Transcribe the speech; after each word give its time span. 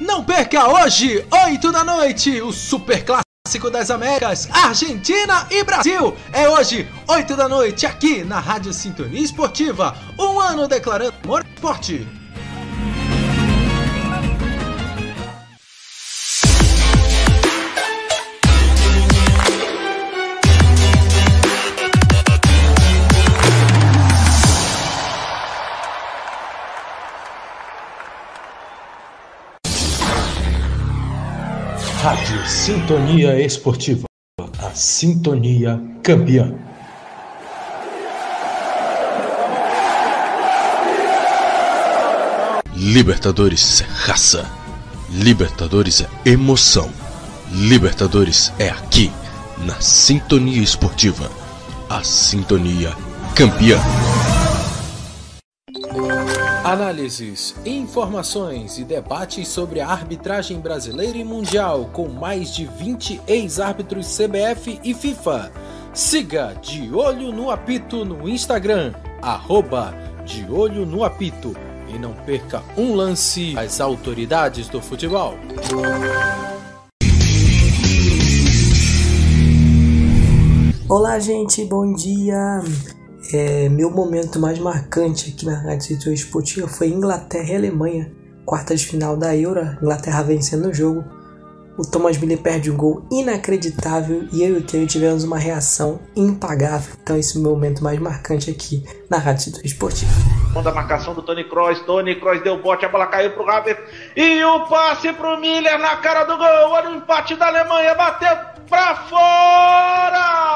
Não 0.00 0.24
perca 0.24 0.66
hoje, 0.66 1.26
8 1.30 1.70
da 1.70 1.84
noite, 1.84 2.40
o 2.40 2.50
Super 2.52 3.04
Clássico 3.04 3.70
das 3.70 3.90
Américas, 3.90 4.48
Argentina 4.50 5.46
e 5.50 5.62
Brasil. 5.62 6.16
É 6.32 6.48
hoje, 6.48 6.88
8 7.06 7.36
da 7.36 7.46
noite, 7.46 7.84
aqui 7.84 8.24
na 8.24 8.40
Rádio 8.40 8.72
Sintonia 8.72 9.20
Esportiva. 9.20 9.94
Um 10.18 10.40
ano 10.40 10.66
declarando 10.66 11.12
amor 11.22 11.44
esporte. 11.54 12.19
Sintonia 32.70 33.44
Esportiva. 33.44 34.04
A 34.60 34.70
Sintonia 34.70 35.82
Campeã. 36.04 36.54
Libertadores 42.76 43.80
é 43.80 43.86
raça. 43.90 44.48
Libertadores 45.10 46.02
é 46.02 46.30
emoção. 46.30 46.88
Libertadores 47.50 48.52
é 48.56 48.68
aqui, 48.68 49.10
na 49.58 49.80
Sintonia 49.80 50.62
Esportiva. 50.62 51.28
A 51.88 52.04
Sintonia 52.04 52.92
Campeã. 53.34 53.80
Análises, 56.70 57.52
informações 57.66 58.78
e 58.78 58.84
debates 58.84 59.48
sobre 59.48 59.80
a 59.80 59.88
arbitragem 59.88 60.60
brasileira 60.60 61.18
e 61.18 61.24
mundial 61.24 61.90
com 61.92 62.08
mais 62.08 62.54
de 62.54 62.64
20 62.64 63.22
ex-árbitros 63.26 64.16
CBF 64.16 64.78
e 64.84 64.94
FIFA. 64.94 65.50
Siga 65.92 66.54
De 66.62 66.94
Olho 66.94 67.32
no 67.32 67.50
Apito 67.50 68.04
no 68.04 68.28
Instagram, 68.28 68.94
arroba 69.20 69.92
De 70.24 70.48
Olho 70.48 70.86
no 70.86 71.02
Apito 71.02 71.56
e 71.92 71.98
não 71.98 72.12
perca 72.12 72.62
um 72.76 72.94
lance 72.94 73.58
às 73.58 73.80
autoridades 73.80 74.68
do 74.68 74.80
futebol. 74.80 75.34
Olá, 80.88 81.18
gente, 81.18 81.64
bom 81.64 81.92
dia. 81.94 82.62
É, 83.32 83.68
meu 83.68 83.90
momento 83.90 84.40
mais 84.40 84.58
marcante 84.58 85.32
aqui 85.32 85.46
na 85.46 85.54
Rádio 85.54 85.82
Setor 85.82 86.12
Esportiva 86.12 86.66
foi 86.66 86.88
Inglaterra 86.88 87.52
e 87.52 87.56
Alemanha, 87.56 88.10
quartas 88.44 88.80
de 88.80 88.88
final 88.88 89.16
da 89.16 89.36
Euro, 89.36 89.60
Inglaterra 89.80 90.22
vencendo 90.22 90.68
o 90.68 90.74
jogo. 90.74 91.04
O 91.78 91.82
Thomas 91.88 92.18
Miller 92.18 92.38
perde 92.38 92.70
um 92.70 92.76
gol 92.76 93.06
inacreditável 93.10 94.26
e 94.32 94.42
eu 94.42 94.56
e 94.56 94.58
o 94.58 94.64
Kevin 94.64 94.86
tivemos 94.86 95.22
uma 95.22 95.38
reação 95.38 96.00
impagável. 96.16 96.92
Então 97.00 97.16
esse 97.16 97.36
é 97.36 97.40
o 97.40 97.42
meu 97.42 97.52
momento 97.52 97.84
mais 97.84 98.00
marcante 98.00 98.50
aqui 98.50 98.84
na 99.08 99.18
Rádio 99.18 99.44
Setor 99.44 99.64
Esportiva. 99.64 100.10
Da 100.64 100.72
marcação 100.72 101.14
do 101.14 101.22
Tony 101.22 101.44
Kroos, 101.44 101.78
Tony 101.82 102.16
Kroos 102.16 102.42
deu 102.42 102.60
bote, 102.60 102.84
a 102.84 102.88
bola 102.88 103.06
caiu 103.06 103.30
pro 103.30 103.48
Havertz 103.48 103.80
e 104.16 104.42
o 104.42 104.66
passe 104.66 105.12
pro 105.12 105.40
Miller 105.40 105.78
na 105.78 105.96
cara 105.98 106.24
do 106.24 106.36
gol. 106.36 106.70
Olha 106.72 106.90
o 106.90 106.96
empate 106.96 107.36
da 107.36 107.46
Alemanha, 107.46 107.94
bateu 107.94 108.36
pra 108.68 108.96
fora! 109.08 110.50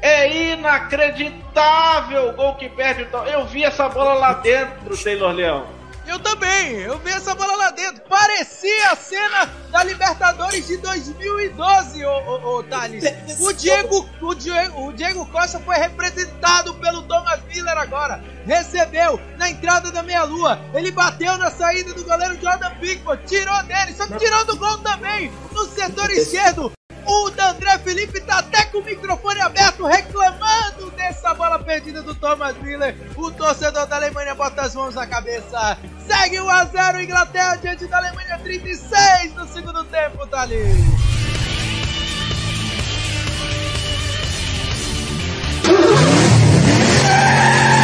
É 0.00 0.52
inacreditável 0.52 2.28
o 2.28 2.32
gol 2.34 2.54
que 2.54 2.68
perde. 2.68 3.08
Eu 3.32 3.44
vi 3.46 3.64
essa 3.64 3.88
bola 3.88 4.14
lá 4.14 4.34
dentro, 4.34 4.96
Taylor 5.02 5.32
Leão. 5.32 5.77
Eu 6.08 6.18
também, 6.20 6.72
eu 6.80 6.98
vi 7.00 7.10
essa 7.10 7.34
bola 7.34 7.54
lá 7.54 7.70
dentro. 7.70 8.00
Parecia 8.08 8.92
a 8.92 8.96
cena 8.96 9.44
da 9.70 9.84
Libertadores 9.84 10.66
de 10.66 10.78
2012, 10.78 12.02
ô, 12.02 12.10
ô, 12.10 12.56
ô 12.56 12.62
Thales. 12.62 13.04
O 13.38 13.52
Diego, 13.52 14.08
o, 14.22 14.34
Diego, 14.34 14.88
o 14.88 14.92
Diego 14.94 15.26
Costa 15.26 15.60
foi 15.60 15.76
representado 15.76 16.72
pelo 16.76 17.02
Thomas 17.02 17.44
Miller 17.44 17.76
agora. 17.76 18.24
Recebeu 18.46 19.20
na 19.36 19.50
entrada 19.50 19.92
da 19.92 20.02
meia-lua. 20.02 20.58
Ele 20.72 20.90
bateu 20.90 21.36
na 21.36 21.50
saída 21.50 21.92
do 21.92 22.02
goleiro 22.02 22.40
Jordan 22.40 22.74
Pickford. 22.76 23.26
Tirou 23.26 23.62
dele, 23.64 23.92
só 23.92 24.06
que 24.06 24.16
tirou 24.16 24.46
do 24.46 24.56
gol 24.56 24.78
também 24.78 25.30
no 25.52 25.66
setor 25.66 26.10
esquerdo. 26.10 26.72
O 27.08 27.28
André 27.40 27.78
Felipe 27.78 28.20
tá 28.20 28.40
até 28.40 28.66
com 28.66 28.78
o 28.78 28.84
microfone 28.84 29.40
aberto 29.40 29.86
reclamando 29.86 30.90
dessa 30.90 31.32
bola 31.32 31.58
perdida 31.58 32.02
do 32.02 32.14
Thomas 32.14 32.54
Miller. 32.58 32.94
O 33.16 33.30
torcedor 33.30 33.86
da 33.86 33.96
Alemanha 33.96 34.34
bota 34.34 34.60
as 34.60 34.74
mãos 34.74 34.94
na 34.94 35.06
cabeça. 35.06 35.78
Segue 36.06 36.38
1 36.38 36.50
a 36.50 36.64
0 36.66 37.00
Inglaterra 37.00 37.56
diante 37.56 37.86
da 37.86 37.96
Alemanha 37.96 38.38
36 38.38 39.34
no 39.34 39.48
segundo 39.48 39.84
tempo, 39.84 40.26
Thalys. 40.26 40.76
Para 47.02 47.77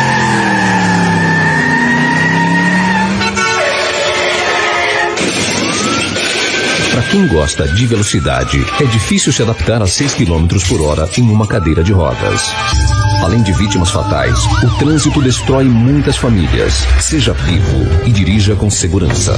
quem 7.15 7.29
gosta 7.29 7.69
de 7.69 7.87
velocidade, 7.87 8.59
é 8.81 8.85
difícil 8.87 9.33
se 9.33 9.41
adaptar 9.41 9.81
a 9.81 9.87
6 9.87 10.15
km 10.15 10.49
por 10.69 10.81
hora 10.81 11.09
em 11.17 11.23
uma 11.23 11.47
cadeira 11.47 11.81
de 11.81 11.93
rodas. 11.93 12.43
Além 13.23 13.41
de 13.41 13.53
vítimas 13.53 13.93
fatais, 13.93 14.37
o 14.65 14.79
trânsito 14.79 15.23
destrói 15.23 15.63
muitas 15.63 16.17
famílias. 16.17 16.75
Seja 17.01 17.33
vivo 17.33 18.05
e 18.05 18.11
dirija 18.11 18.57
com 18.57 18.69
segurança. 18.69 19.33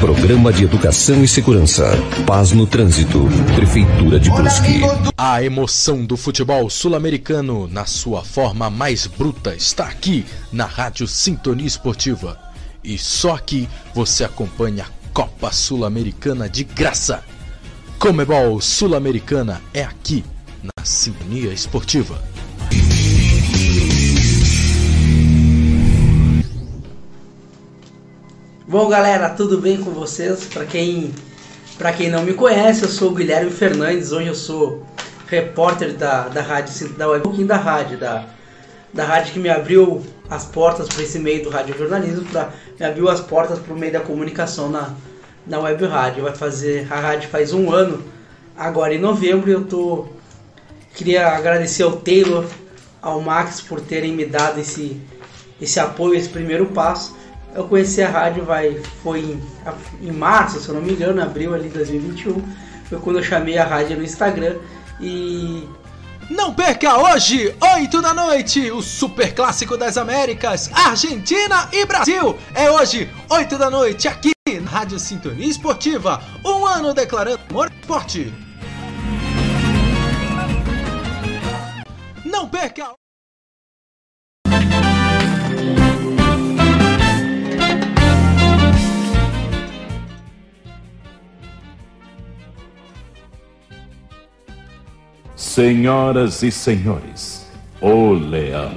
Programa 0.00 0.52
de 0.52 0.64
Educação 0.64 1.22
e 1.22 1.28
Segurança. 1.28 1.92
Paz 2.26 2.50
no 2.50 2.66
Trânsito. 2.66 3.28
Prefeitura 3.54 4.18
de 4.18 4.28
Brusque. 4.28 4.80
A 5.16 5.40
emoção 5.40 6.04
do 6.04 6.16
futebol 6.16 6.68
sul-americano, 6.68 7.68
na 7.68 7.86
sua 7.86 8.24
forma 8.24 8.68
mais 8.68 9.06
bruta, 9.06 9.54
está 9.54 9.84
aqui 9.84 10.26
na 10.50 10.66
Rádio 10.66 11.06
Sintonia 11.06 11.68
Esportiva. 11.68 12.36
E 12.82 12.98
só 12.98 13.36
aqui 13.36 13.68
você 13.94 14.24
acompanha 14.24 14.84
a 14.84 14.97
Copa 15.12 15.52
Sul-Americana 15.52 16.48
de 16.48 16.64
graça. 16.64 17.24
Comebol 17.98 18.60
Sul-Americana 18.60 19.60
é 19.74 19.82
aqui 19.82 20.24
na 20.62 20.84
Sintonia 20.84 21.52
Esportiva. 21.52 22.22
Bom, 28.66 28.88
galera, 28.88 29.30
tudo 29.30 29.60
bem 29.60 29.82
com 29.82 29.90
vocês? 29.90 30.44
Para 30.44 30.64
quem 30.64 31.12
quem 31.96 32.10
não 32.10 32.22
me 32.22 32.34
conhece, 32.34 32.82
eu 32.82 32.88
sou 32.88 33.12
o 33.12 33.14
Guilherme 33.14 33.50
Fernandes. 33.50 34.12
Hoje 34.12 34.26
eu 34.26 34.34
sou 34.34 34.84
repórter 35.26 35.96
da, 35.96 36.28
da 36.28 36.42
rádio 36.42 36.88
da 36.94 37.08
web, 37.08 37.20
um 37.20 37.22
pouquinho 37.22 37.46
da 37.46 37.56
rádio, 37.56 37.98
da, 37.98 38.26
da 38.92 39.04
rádio 39.04 39.32
que 39.32 39.38
me 39.38 39.48
abriu 39.48 40.02
as 40.30 40.44
portas 40.44 40.88
para 40.88 41.02
esse 41.02 41.18
meio 41.18 41.42
do 41.42 41.50
radiojornalismo, 41.50 42.24
pra, 42.26 42.50
me 42.78 42.86
abriu 42.86 43.08
as 43.08 43.20
portas 43.20 43.58
para 43.58 43.74
o 43.74 43.78
meio 43.78 43.92
da 43.92 44.00
comunicação 44.00 44.68
na, 44.68 44.94
na 45.46 45.58
web 45.58 45.84
rádio. 45.86 46.24
Vai 46.24 46.34
fazer 46.34 46.86
a 46.90 47.00
rádio 47.00 47.28
faz 47.28 47.52
um 47.52 47.70
ano, 47.72 48.02
agora 48.56 48.94
em 48.94 48.98
novembro. 48.98 49.50
Eu 49.50 49.64
tô 49.64 50.06
queria 50.94 51.28
agradecer 51.28 51.84
ao 51.84 51.92
Taylor, 51.92 52.44
ao 53.00 53.20
Max 53.20 53.60
por 53.60 53.80
terem 53.80 54.12
me 54.12 54.24
dado 54.24 54.60
esse 54.60 55.00
esse 55.60 55.80
apoio, 55.80 56.14
esse 56.14 56.28
primeiro 56.28 56.66
passo. 56.66 57.16
Eu 57.54 57.64
conheci 57.64 58.02
a 58.02 58.08
rádio 58.08 58.44
vai 58.44 58.80
foi 59.02 59.20
em, 59.20 59.42
em 60.02 60.12
março, 60.12 60.60
se 60.60 60.68
eu 60.68 60.74
não 60.74 60.82
me 60.82 60.92
engano, 60.92 61.20
abril 61.20 61.54
ali 61.54 61.68
de 61.68 61.74
2021. 61.74 62.42
Foi 62.88 62.98
quando 62.98 63.16
eu 63.16 63.22
chamei 63.22 63.58
a 63.58 63.64
rádio 63.64 63.96
no 63.96 64.04
Instagram 64.04 64.56
e 65.00 65.66
não 66.30 66.52
perca 66.54 66.98
hoje, 66.98 67.54
8 67.60 68.02
da 68.02 68.14
noite, 68.14 68.70
o 68.70 68.82
Super 68.82 69.34
Clássico 69.34 69.76
das 69.76 69.96
Américas, 69.96 70.70
Argentina 70.72 71.68
e 71.72 71.84
Brasil. 71.84 72.38
É 72.54 72.70
hoje, 72.70 73.10
8 73.28 73.58
da 73.58 73.70
noite, 73.70 74.06
aqui 74.06 74.32
na 74.60 74.70
Rádio 74.70 74.98
Sintonia 74.98 75.46
Esportiva. 75.46 76.22
Um 76.44 76.66
ano 76.66 76.94
declarando 76.94 77.40
amor 77.50 77.70
esporte. 77.80 78.32
Não 82.24 82.48
perca! 82.48 83.07
Senhoras 95.38 96.42
e 96.42 96.50
senhores, 96.50 97.46
o 97.80 98.10
Leão. 98.10 98.72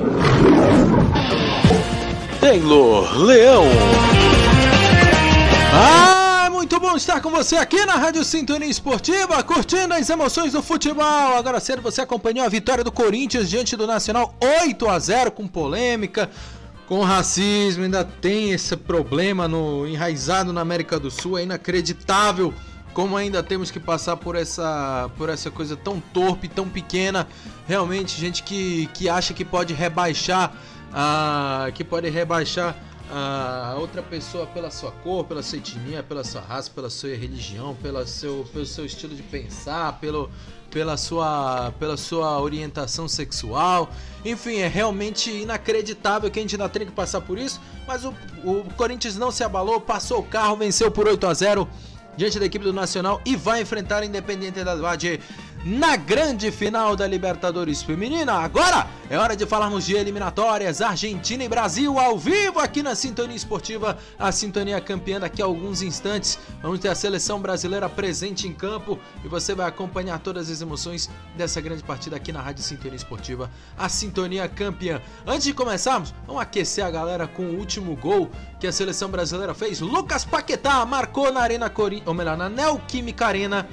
Taylor 2.40 3.18
Leão. 3.18 3.64
Ah, 5.74 6.50
muito 6.52 6.80
bom 6.80 6.96
estar 6.96 7.20
com 7.20 7.32
você 7.32 7.56
aqui 7.56 7.84
na 7.84 7.96
Rádio 7.96 8.24
Sintonia 8.24 8.70
Esportiva, 8.70 9.42
curtindo 9.42 9.96
as 9.96 10.08
emoções 10.08 10.54
do 10.54 10.62
futebol. 10.62 11.36
Agora 11.36 11.60
cedo 11.60 11.82
você 11.82 12.02
acompanhou 12.02 12.46
a 12.46 12.50
vitória 12.50 12.84
do 12.84 12.92
Corinthians 12.92 13.50
diante 13.50 13.76
do 13.76 13.88
Nacional 13.88 14.36
8 14.40 14.88
a 14.88 15.00
0 15.00 15.32
com 15.32 15.48
polêmica, 15.48 16.30
com 16.88 17.02
racismo, 17.02 17.86
ainda 17.86 18.06
tem 18.06 18.52
esse 18.52 18.78
problema 18.78 19.48
no 19.48 19.88
enraizado 19.88 20.54
na 20.54 20.62
América 20.62 21.00
do 21.00 21.10
Sul, 21.10 21.40
é 21.40 21.44
inacreditável 21.44 22.54
como 22.94 23.16
ainda 23.16 23.42
temos 23.42 23.72
que 23.72 23.80
passar 23.80 24.18
por 24.18 24.36
essa 24.36 25.10
por 25.18 25.30
essa 25.30 25.50
coisa 25.50 25.76
tão 25.76 26.00
torpe, 26.00 26.48
tão 26.48 26.68
pequena. 26.68 27.28
Realmente, 27.68 28.20
gente 28.20 28.44
que, 28.44 28.88
que 28.88 29.08
acha 29.08 29.34
que 29.34 29.46
pode 29.46 29.74
rebaixar, 29.74 30.54
uh, 30.90 31.72
que 31.72 31.84
pode 31.84 32.10
rebaixar 32.10 32.76
a 33.14 33.76
outra 33.78 34.02
pessoa 34.02 34.48
pela 34.48 34.72
sua 34.72 34.92
cor, 34.92 35.26
pela 35.26 35.44
sua 35.44 35.58
etnia, 35.58 36.02
pela 36.02 36.24
sua 36.24 36.40
raça, 36.40 36.72
pela 36.74 36.90
sua 36.90 37.10
religião, 37.10 37.76
pela 37.76 38.08
seu, 38.08 38.48
pelo 38.54 38.66
seu 38.66 38.86
estilo 38.86 39.14
de 39.14 39.22
pensar, 39.22 40.00
pelo, 40.00 40.30
pela, 40.70 40.96
sua, 40.96 41.74
pela 41.78 41.98
sua 41.98 42.40
orientação 42.40 43.10
sexual. 43.10 43.90
Enfim, 44.24 44.60
é 44.60 44.68
realmente 44.68 45.30
inacreditável 45.30 46.32
que 46.32 46.40
a 46.40 46.42
gente 46.42 46.56
ainda 46.56 46.70
tenha 46.70 46.86
que 46.86 46.94
passar 46.94 47.20
por 47.20 47.38
isso. 47.38 47.60
Mas 47.86 48.06
o, 48.06 48.14
o 48.46 48.64
Corinthians 48.78 49.18
não 49.18 49.30
se 49.30 49.44
abalou, 49.44 49.82
passou 49.82 50.20
o 50.20 50.24
carro, 50.24 50.56
venceu 50.56 50.90
por 50.90 51.06
8 51.06 51.28
a 51.28 51.34
0 51.34 51.68
diante 52.18 52.40
da 52.40 52.46
equipe 52.46 52.64
do 52.64 52.74
Nacional 52.74 53.22
e 53.26 53.36
vai 53.36 53.62
enfrentar 53.62 54.04
a 54.04 54.06
Independente 54.06 54.64
da 54.64 54.76
Valle 54.76 55.20
na 55.64 55.96
grande 55.96 56.52
final 56.52 56.96
da 56.96 57.06
Libertadores 57.06 57.84
Feminina. 57.84 58.34
Agora 58.34 58.88
é 59.10 59.18
hora 59.18 59.36
de 59.36 59.46
falarmos 59.46 59.86
de 59.86 59.96
eliminatórias 59.96 60.82
Argentina 60.82 61.44
e 61.44 61.50
Brasil 61.50 62.00
ao 62.00 62.18
vivo 62.18 62.60
aqui 62.60 62.82
na 62.82 62.96
Sintonia 62.96 63.36
Esportiva, 63.36 63.98
a 64.18 64.32
Sintonia 64.32 64.82
campeã 64.82 65.20
daqui 65.20 65.42
a 65.42 65.46
alguns 65.46 65.82
instantes. 65.82 66.40
Vamos 66.62 66.80
ter 66.80 66.90
a 66.90 66.96
seleção 66.96 67.40
brasileira 67.40 67.88
presente 67.88 68.48
em 68.48 68.54
campo 68.54 69.00
e 69.24 69.28
você 69.28 69.54
vai 69.54 69.68
acompanhar 69.68 70.20
todas 70.20 70.50
as 70.50 70.62
emoções 70.62 71.10
dessa 71.36 71.62
grande 71.62 71.84
partida 71.84 72.16
aqui 72.16 72.32
na 72.32 72.42
Rádio 72.42 72.64
Sintonia 72.64 72.96
Esportiva, 72.96 73.50
a 73.78 73.88
Sintonia 73.88 74.48
campeã. 74.48 75.00
Antes 75.28 75.44
de 75.44 75.54
começarmos, 75.54 76.14
vamos 76.26 76.42
aquecer 76.42 76.84
a 76.84 76.90
galera 76.90 77.28
com 77.28 77.44
o 77.44 77.60
último 77.60 77.96
gol 77.96 78.32
que 78.60 78.66
a 78.66 78.72
seleção 78.72 79.10
brasileira 79.10 79.54
fez. 79.54 79.80
Lucas 79.80 80.26
Paquetá 80.26 80.84
marcou 80.86 81.32
na 81.32 81.42
Arena 81.42 81.70
Corinthians, 81.70 82.08
ou 82.08 82.14
melhor, 82.14 82.36
na 82.36 82.50
Neoquímica 82.50 83.28
Arena 83.28 83.68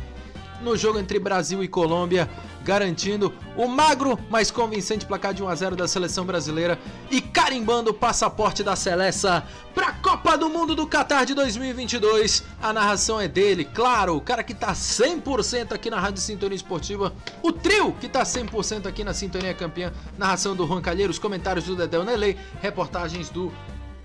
no 0.63 0.77
jogo 0.77 0.99
entre 0.99 1.19
Brasil 1.19 1.63
e 1.63 1.69
Colômbia, 1.69 2.29
garantindo 2.63 3.33
o 3.57 3.67
magro, 3.67 4.19
mas 4.29 4.51
convincente 4.51 5.07
placar 5.07 5.33
de 5.33 5.43
1 5.43 5.49
a 5.49 5.55
0 5.55 5.77
da 5.77 5.89
seleção 5.89 6.25
brasileira 6.25 6.79
e 7.11 7.21
carimbando 7.21 7.91
o 7.91 7.95
passaporte 7.95 8.63
da 8.63 8.77
Celeste 8.77 9.27
para 9.75 9.89
a 9.89 9.93
Copa 9.93 10.37
do 10.37 10.49
Mundo 10.49 10.75
do 10.75 10.87
Qatar 10.87 11.25
de 11.25 11.35
2022. 11.35 12.45
A 12.61 12.73
narração 12.73 13.21
é 13.21 13.27
dele, 13.27 13.65
claro, 13.65 14.17
o 14.17 14.21
cara 14.21 14.43
que 14.43 14.55
tá 14.55 14.73
100% 14.73 15.73
aqui 15.73 15.89
na 15.89 15.99
Rádio 15.99 16.21
Sintonia 16.21 16.57
Esportiva, 16.57 17.13
o 17.43 17.53
trio 17.53 17.93
que 17.93 18.09
tá 18.09 18.23
100% 18.23 18.87
aqui 18.87 19.03
na 19.03 19.15
Sintonia 19.15 19.55
Campeã, 19.55 19.93
narração 20.17 20.55
do 20.55 20.67
Juan 20.67 20.83
Calheiros, 20.83 21.19
comentários 21.19 21.65
do 21.65 21.77
Dedel 21.77 22.05
Nelei, 22.05 22.37
reportagens 22.61 23.31
do 23.31 23.53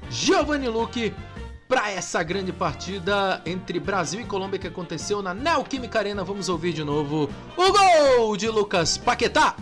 Giovanni 0.10 0.68
Luque 0.68 1.14
para 1.74 1.92
essa 1.92 2.22
grande 2.22 2.54
partida 2.54 3.42
entre 3.48 3.80
Brasil 3.80 4.22
e 4.22 4.26
Colômbia 4.26 4.60
que 4.60 4.68
aconteceu 4.68 5.24
na 5.24 5.34
Neoquímica 5.34 5.98
Arena. 5.98 6.24
Vamos 6.24 6.48
ouvir 6.48 6.72
de 6.72 6.84
novo 6.84 7.28
o 7.58 7.72
gol 7.72 8.38
de 8.38 8.48
Lucas 8.48 8.96
Paquetá. 8.96 9.56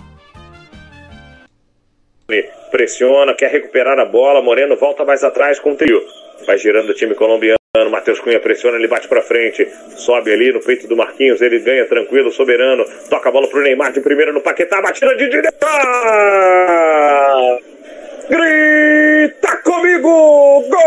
Pressiona, 2.69 3.33
quer 3.33 3.49
recuperar 3.49 3.97
a 3.97 4.03
bola. 4.03 4.41
Moreno 4.41 4.75
volta 4.75 5.05
mais 5.05 5.23
atrás 5.23 5.57
com 5.57 5.71
o 5.71 5.75
trio. 5.77 6.01
Vai 6.45 6.57
girando 6.57 6.89
o 6.89 6.93
time 6.93 7.15
colombiano. 7.15 7.57
Matheus 7.89 8.19
Cunha 8.19 8.41
pressiona, 8.41 8.75
ele 8.75 8.89
bate 8.89 9.07
para 9.07 9.21
frente. 9.21 9.65
Sobe 9.95 10.33
ali 10.33 10.51
no 10.51 10.59
peito 10.59 10.89
do 10.89 10.97
Marquinhos. 10.97 11.41
Ele 11.41 11.59
ganha 11.59 11.85
tranquilo, 11.85 12.29
soberano. 12.29 12.83
Toca 13.09 13.29
a 13.29 13.31
bola 13.31 13.47
pro 13.47 13.61
Neymar 13.61 13.93
de 13.93 14.01
primeira 14.01 14.33
no 14.33 14.41
Paquetá. 14.41 14.81
Batida 14.81 15.15
de 15.15 15.29
direita. 15.29 15.67
Grita 18.31 19.57
comigo! 19.61 20.63
Gol! 20.69 20.81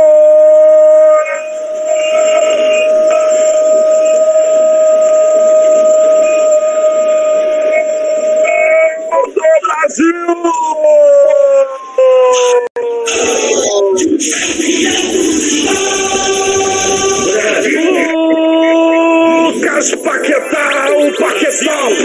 Brasil! 9.60 10.24
Lucas 19.52 19.94
Paquetá, 19.96 20.88
o 20.96 21.12
Paquetop! 21.18 22.00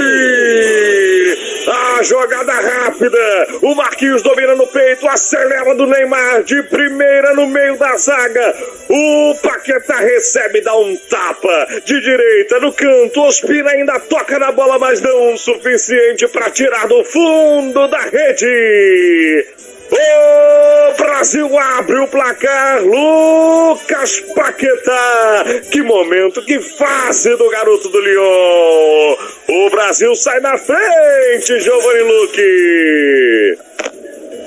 A 1.69 2.01
jogada 2.01 2.51
rápida. 2.51 3.48
O 3.62 3.75
Marquinhos 3.75 4.24
domina 4.24 4.56
no 4.56 4.66
peito. 4.66 5.07
Acelera 5.07 5.75
do 5.75 5.86
Neymar 5.86 6.44
de 6.44 6.63
primeira 6.63 7.33
no 7.36 7.45
meio 7.45 7.77
da 7.77 7.95
zaga. 7.95 8.56
O 8.89 9.36
Paquetá 9.36 9.98
recebe, 9.98 10.62
dá 10.62 10.75
um 10.75 10.95
tapa 10.95 11.68
de 11.86 12.01
direita 12.01 12.60
no 12.60 12.74
canto. 12.74 13.21
Ospina 13.21 13.69
ainda 13.69 14.00
toca 14.00 14.39
na 14.39 14.51
bola, 14.51 14.80
mas 14.80 15.00
não 15.00 15.33
o 15.33 15.38
suficiente 15.38 16.27
para 16.27 16.50
tirar 16.50 16.88
do 16.88 17.04
fundo 17.04 17.88
da 17.88 18.00
rede. 18.00 19.45
O 19.91 20.94
Brasil 20.97 21.57
abre 21.57 22.00
o 22.00 22.07
placar. 22.07 22.81
Lucas 22.83 24.19
Paquetá. 24.36 25.45
Que 25.71 25.81
momento, 25.81 26.44
que 26.45 26.59
fase 26.59 27.36
do 27.36 27.50
garoto 27.50 27.89
do 27.89 28.00
Lyon. 28.00 29.18
O 29.47 29.69
Brasil 29.69 30.15
sai 30.15 30.39
na 30.39 30.57
frente, 30.57 31.59
Giovanni 31.59 32.01
Luque. 32.01 33.57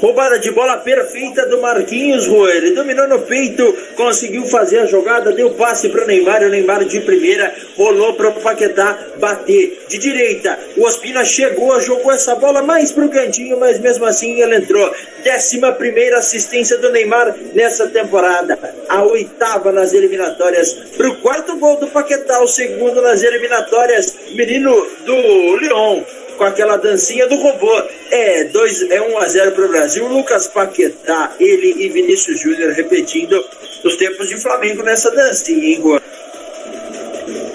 Roubada 0.02 0.36
de 0.36 0.50
bola 0.50 0.78
perfeita 0.78 1.46
do 1.46 1.60
Marquinhos, 1.60 2.26
Rua. 2.26 2.50
Ele 2.50 2.72
dominou 2.72 3.06
no 3.06 3.20
peito, 3.20 3.72
conseguiu 3.94 4.44
fazer 4.48 4.80
a 4.80 4.86
jogada, 4.86 5.30
deu 5.30 5.50
passe 5.50 5.88
para 5.90 6.02
o 6.02 6.06
Neymar. 6.08 6.42
O 6.42 6.48
Neymar 6.48 6.84
de 6.84 6.98
primeira 7.02 7.54
rolou 7.76 8.12
para 8.14 8.30
o 8.30 8.40
Paquetá 8.40 8.98
bater. 9.20 9.84
De 9.88 9.98
direita, 9.98 10.58
o 10.76 10.84
Ospina 10.84 11.24
chegou, 11.24 11.80
jogou 11.80 12.10
essa 12.10 12.34
bola 12.34 12.62
mais 12.62 12.90
para 12.90 13.04
o 13.04 13.10
cantinho, 13.10 13.60
mas 13.60 13.78
mesmo 13.78 14.04
assim 14.04 14.40
ele 14.40 14.56
entrou. 14.56 14.92
Décima 15.22 15.70
primeira 15.70 16.18
assistência 16.18 16.76
do 16.78 16.90
Neymar 16.90 17.36
nessa 17.54 17.86
temporada. 17.86 18.58
A 18.88 19.04
oitava 19.04 19.70
nas 19.70 19.92
eliminatórias. 19.92 20.72
Para 20.96 21.10
o 21.10 21.16
quarto 21.18 21.56
gol 21.58 21.76
do 21.76 21.86
Paquetá, 21.86 22.42
o 22.42 22.48
segundo 22.48 23.00
nas 23.00 23.22
eliminatórias. 23.22 24.16
Menino 24.34 24.84
do 25.06 25.56
Lyon 25.58 26.02
com 26.36 26.44
aquela 26.44 26.76
dancinha 26.76 27.26
do 27.26 27.36
robô. 27.36 27.82
É, 28.10 28.44
dois, 28.44 28.82
é 28.90 29.00
1 29.00 29.18
a 29.18 29.26
0 29.26 29.52
para 29.52 29.64
o 29.64 29.68
Brasil. 29.68 30.06
Lucas 30.06 30.46
Paquetá, 30.48 31.32
ele 31.38 31.84
e 31.84 31.88
Vinícius 31.88 32.40
Júnior 32.40 32.72
repetindo 32.72 33.44
os 33.84 33.96
tempos 33.96 34.28
de 34.28 34.40
Flamengo 34.40 34.82
nessa 34.82 35.10
dancinha, 35.10 35.64
hein, 35.64 35.80
Gor? 35.80 36.02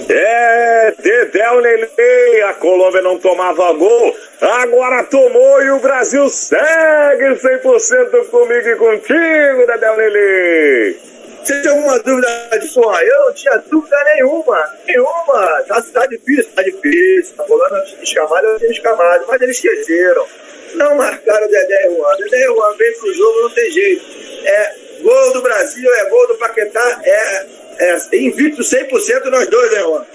É, 0.09 0.93
Dedéu 0.97 1.55
Lele, 1.55 2.41
a 2.47 2.53
Colômbia 2.53 3.01
não 3.01 3.17
tomava 3.17 3.73
gol, 3.73 4.15
agora 4.39 5.03
tomou 5.03 5.61
e 5.61 5.71
o 5.71 5.79
Brasil 5.79 6.29
segue 6.29 7.35
100% 7.35 8.25
comigo 8.29 8.69
e 8.69 8.75
contigo, 8.77 9.67
Dedéu 9.67 9.95
Lele. 9.97 11.06
Você 11.47 11.61
tem 11.61 11.71
alguma 11.71 11.97
dúvida 11.99 12.59
disso? 12.59 12.81
Eu 12.81 13.25
não 13.25 13.33
tinha 13.33 13.57
dúvida 13.71 13.95
nenhuma. 14.03 14.69
Nenhuma. 14.85 15.63
Tá, 15.65 15.81
tá 15.81 16.05
difícil, 16.07 16.51
tá 16.53 16.61
difícil. 16.61 17.37
Tá 17.37 17.45
rolando 17.47 17.85
escamado, 18.03 18.47
eu 18.47 18.59
tenho 18.59 18.71
escamado. 18.73 19.23
Mas 19.29 19.41
eles 19.41 19.55
esqueceram. 19.55 20.25
Não 20.73 20.97
marcaram 20.97 21.47
o 21.47 21.49
Dedé 21.49 21.87
e 21.87 21.95
Juan. 21.95 22.17
Dedé 22.17 22.37
e 22.37 22.47
Juan 22.47 22.75
vem 22.77 22.93
pro 22.99 23.13
jogo, 23.13 23.41
não 23.43 23.49
tem 23.51 23.71
jeito. 23.71 24.05
É 24.43 24.75
gol 25.01 25.33
do 25.33 25.41
Brasil, 25.41 25.89
é 25.89 26.09
gol 26.09 26.27
do 26.27 26.35
Paquetá, 26.35 27.01
é, 27.05 27.47
é 27.79 28.17
invicto 28.17 28.61
100% 28.61 29.25
nós 29.29 29.47
dois, 29.47 29.71
né, 29.71 29.79
Juan? 29.79 30.05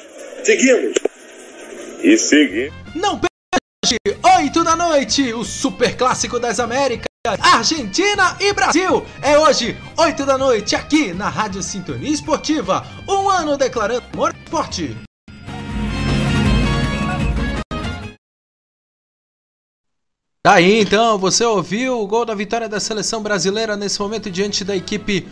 Seguimos. 0.44 0.98
E 2.02 2.18
seguimos. 2.18 2.74
Não 2.94 3.18
perde! 3.18 4.20
8 4.38 4.64
da 4.64 4.76
noite, 4.76 5.32
o 5.32 5.44
Super 5.44 5.96
Clássico 5.96 6.38
das 6.38 6.60
Américas. 6.60 7.11
Argentina 7.24 8.36
e 8.40 8.52
Brasil. 8.52 9.06
É 9.22 9.38
hoje, 9.38 9.78
8 9.96 10.26
da 10.26 10.36
noite, 10.36 10.74
aqui 10.74 11.14
na 11.14 11.28
Rádio 11.28 11.62
Sintonia 11.62 12.10
Esportiva. 12.10 12.84
Um 13.08 13.30
ano 13.30 13.56
declarando 13.56 14.02
amor 14.12 14.34
esporte. 14.34 14.96
Aí 20.44 20.80
então, 20.80 21.16
você 21.16 21.44
ouviu 21.44 22.00
o 22.00 22.06
gol 22.08 22.24
da 22.24 22.34
vitória 22.34 22.68
da 22.68 22.80
seleção 22.80 23.22
brasileira 23.22 23.76
nesse 23.76 24.00
momento 24.00 24.28
diante 24.28 24.64
da 24.64 24.74
equipe 24.74 25.28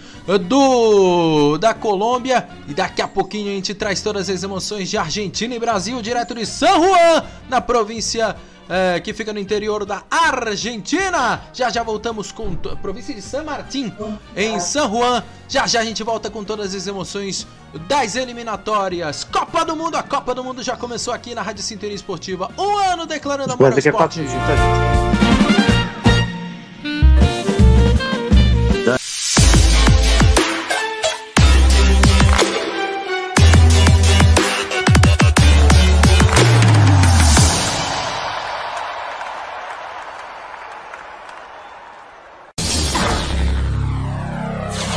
do 0.47 1.59
da 1.59 1.75
Colômbia 1.75 2.49
e 2.69 2.73
daqui 2.73 3.03
a 3.03 3.09
pouquinho 3.09 3.49
a 3.49 3.55
gente 3.55 3.75
traz 3.75 4.01
todas 4.01 4.31
as 4.31 4.45
emoções 4.45 4.89
de 4.89 4.97
Argentina 4.97 5.53
e 5.53 5.59
Brasil 5.59 6.01
direto 6.01 6.37
de 6.37 6.47
São 6.47 6.85
Juan, 6.85 7.25
na 7.49 7.61
província 7.61 8.37
é, 8.71 9.01
que 9.01 9.13
fica 9.13 9.33
no 9.33 9.41
interior 9.41 9.85
da 9.85 10.05
Argentina. 10.09 11.43
Já 11.53 11.69
já 11.69 11.83
voltamos 11.83 12.31
com 12.31 12.57
a 12.71 12.77
província 12.77 13.13
de 13.13 13.21
San 13.21 13.43
Martín, 13.43 13.93
em 14.37 14.61
San 14.61 14.89
Juan. 14.89 15.23
Já 15.49 15.67
já 15.67 15.81
a 15.81 15.85
gente 15.85 16.05
volta 16.05 16.31
com 16.31 16.45
todas 16.45 16.75
as 16.75 16.87
emoções 16.87 17.47
das 17.89 18.15
eliminatórias. 18.15 19.25
Copa 19.25 19.65
do 19.65 19.75
Mundo, 19.75 19.97
a 19.97 20.03
Copa 20.03 20.35
do 20.35 20.45
Mundo 20.45 20.63
já 20.63 20.77
começou 20.77 21.13
aqui 21.13 21.35
na 21.35 21.43
Rádio 21.43 21.65
Sintonia 21.65 21.97
Esportiva. 21.97 22.51
Um 22.57 22.79
ano 22.79 23.07
declarando 23.07 23.53
amor 23.53 23.73
ao 23.73 23.79
esporte. 23.79 24.21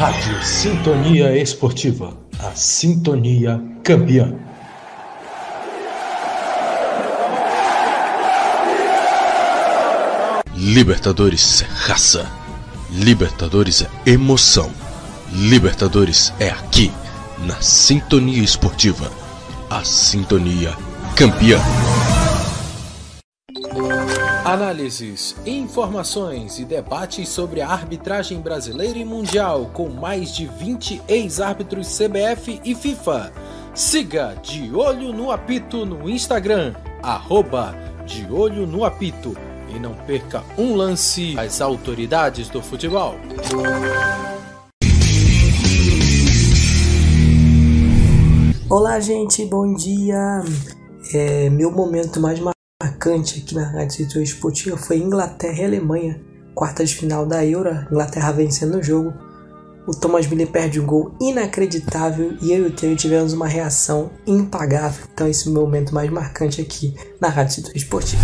Rádio 0.03 0.43
Sintonia 0.43 1.37
Esportiva, 1.37 2.13
a 2.37 2.51
sintonia 2.51 3.63
campeã. 3.81 4.35
Libertadores 10.53 11.61
é 11.61 11.67
raça. 11.73 12.29
Libertadores 12.91 13.81
é 13.81 13.87
emoção. 14.05 14.69
Libertadores 15.31 16.33
é 16.37 16.49
aqui, 16.49 16.91
na 17.45 17.61
Sintonia 17.61 18.43
Esportiva, 18.43 19.09
a 19.69 19.85
sintonia 19.85 20.75
campeã. 21.15 21.61
Análises, 24.53 25.35
informações 25.47 26.59
e 26.59 26.63
debates 26.63 27.27
sobre 27.27 27.59
a 27.59 27.67
arbitragem 27.69 28.39
brasileira 28.39 28.99
e 28.99 29.03
mundial 29.03 29.71
com 29.73 29.89
mais 29.89 30.31
de 30.31 30.45
20 30.45 31.01
ex-árbitros 31.07 31.97
CBF 31.97 32.61
e 32.63 32.75
FIFA. 32.75 33.33
Siga 33.73 34.37
De 34.43 34.71
Olho 34.71 35.11
no 35.11 35.31
Apito 35.31 35.87
no 35.87 36.07
Instagram, 36.07 36.75
arroba 37.01 37.73
De 38.05 38.31
Olho 38.31 38.67
no 38.67 38.85
Apito 38.85 39.35
e 39.75 39.79
não 39.79 39.95
perca 39.95 40.43
um 40.55 40.75
lance 40.75 41.33
às 41.35 41.59
autoridades 41.59 42.47
do 42.47 42.61
futebol. 42.61 43.15
Olá, 48.69 48.99
gente, 48.99 49.43
bom 49.47 49.73
dia. 49.73 50.43
É, 51.11 51.49
meu 51.49 51.71
momento 51.71 52.19
mais 52.19 52.39
marcante 52.83 53.39
aqui 53.39 53.55
na 53.55 53.63
Rádio 53.63 53.95
Setor 53.95 54.21
Esportiva 54.21 54.75
foi 54.75 54.97
Inglaterra 54.97 55.61
e 55.61 55.65
Alemanha, 55.65 56.19
quartas 56.53 56.89
de 56.89 56.97
final 56.97 57.25
da 57.25 57.45
Euro, 57.45 57.69
Inglaterra 57.89 58.33
vencendo 58.33 58.77
o 58.77 58.83
jogo. 58.83 59.13
O 59.87 59.91
Thomas 59.91 60.27
Miller 60.27 60.47
perde 60.47 60.79
um 60.81 60.85
gol 60.85 61.15
inacreditável 61.19 62.37
e 62.41 62.51
eu 62.51 62.65
e 62.65 62.67
o 62.67 62.71
Theo 62.71 62.95
tivemos 62.95 63.33
uma 63.33 63.47
reação 63.47 64.11
impagável. 64.25 65.05
Então 65.13 65.27
esse 65.27 65.47
é 65.47 65.51
o 65.51 65.53
meu 65.53 65.63
momento 65.63 65.93
mais 65.93 66.09
marcante 66.09 66.61
aqui 66.61 66.93
na 67.21 67.29
Rádio 67.29 67.55
Setor 67.55 67.75
Esportiva. 67.75 68.21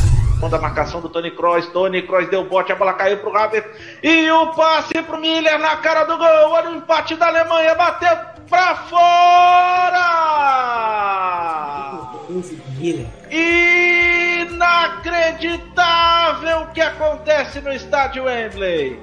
Da 0.49 0.59
marcação 0.59 1.01
do 1.01 1.09
Tony 1.09 1.31
Kroos, 1.31 1.67
Tony 1.67 2.01
Kroos 2.01 2.29
deu 2.29 2.47
bote, 2.47 2.71
a 2.71 2.75
bola 2.75 2.93
caiu 2.93 3.17
pro 3.17 3.35
Havertz 3.35 3.69
e 4.03 4.29
o 4.31 4.53
passe 4.53 5.01
pro 5.03 5.19
Miller 5.19 5.59
na 5.59 5.77
cara 5.77 6.03
do 6.03 6.17
gol. 6.17 6.51
Olha 6.51 6.69
o 6.71 6.75
empate 6.75 7.15
da 7.15 7.27
Alemanha, 7.27 7.75
bateu 7.75 8.15
pra 8.49 8.75
fora! 8.87 10.09
Inacreditável 14.59 16.63
o 16.63 16.67
que 16.67 16.81
acontece 16.81 17.61
no 17.61 17.71
estádio 17.71 18.25
Wembley. 18.25 18.99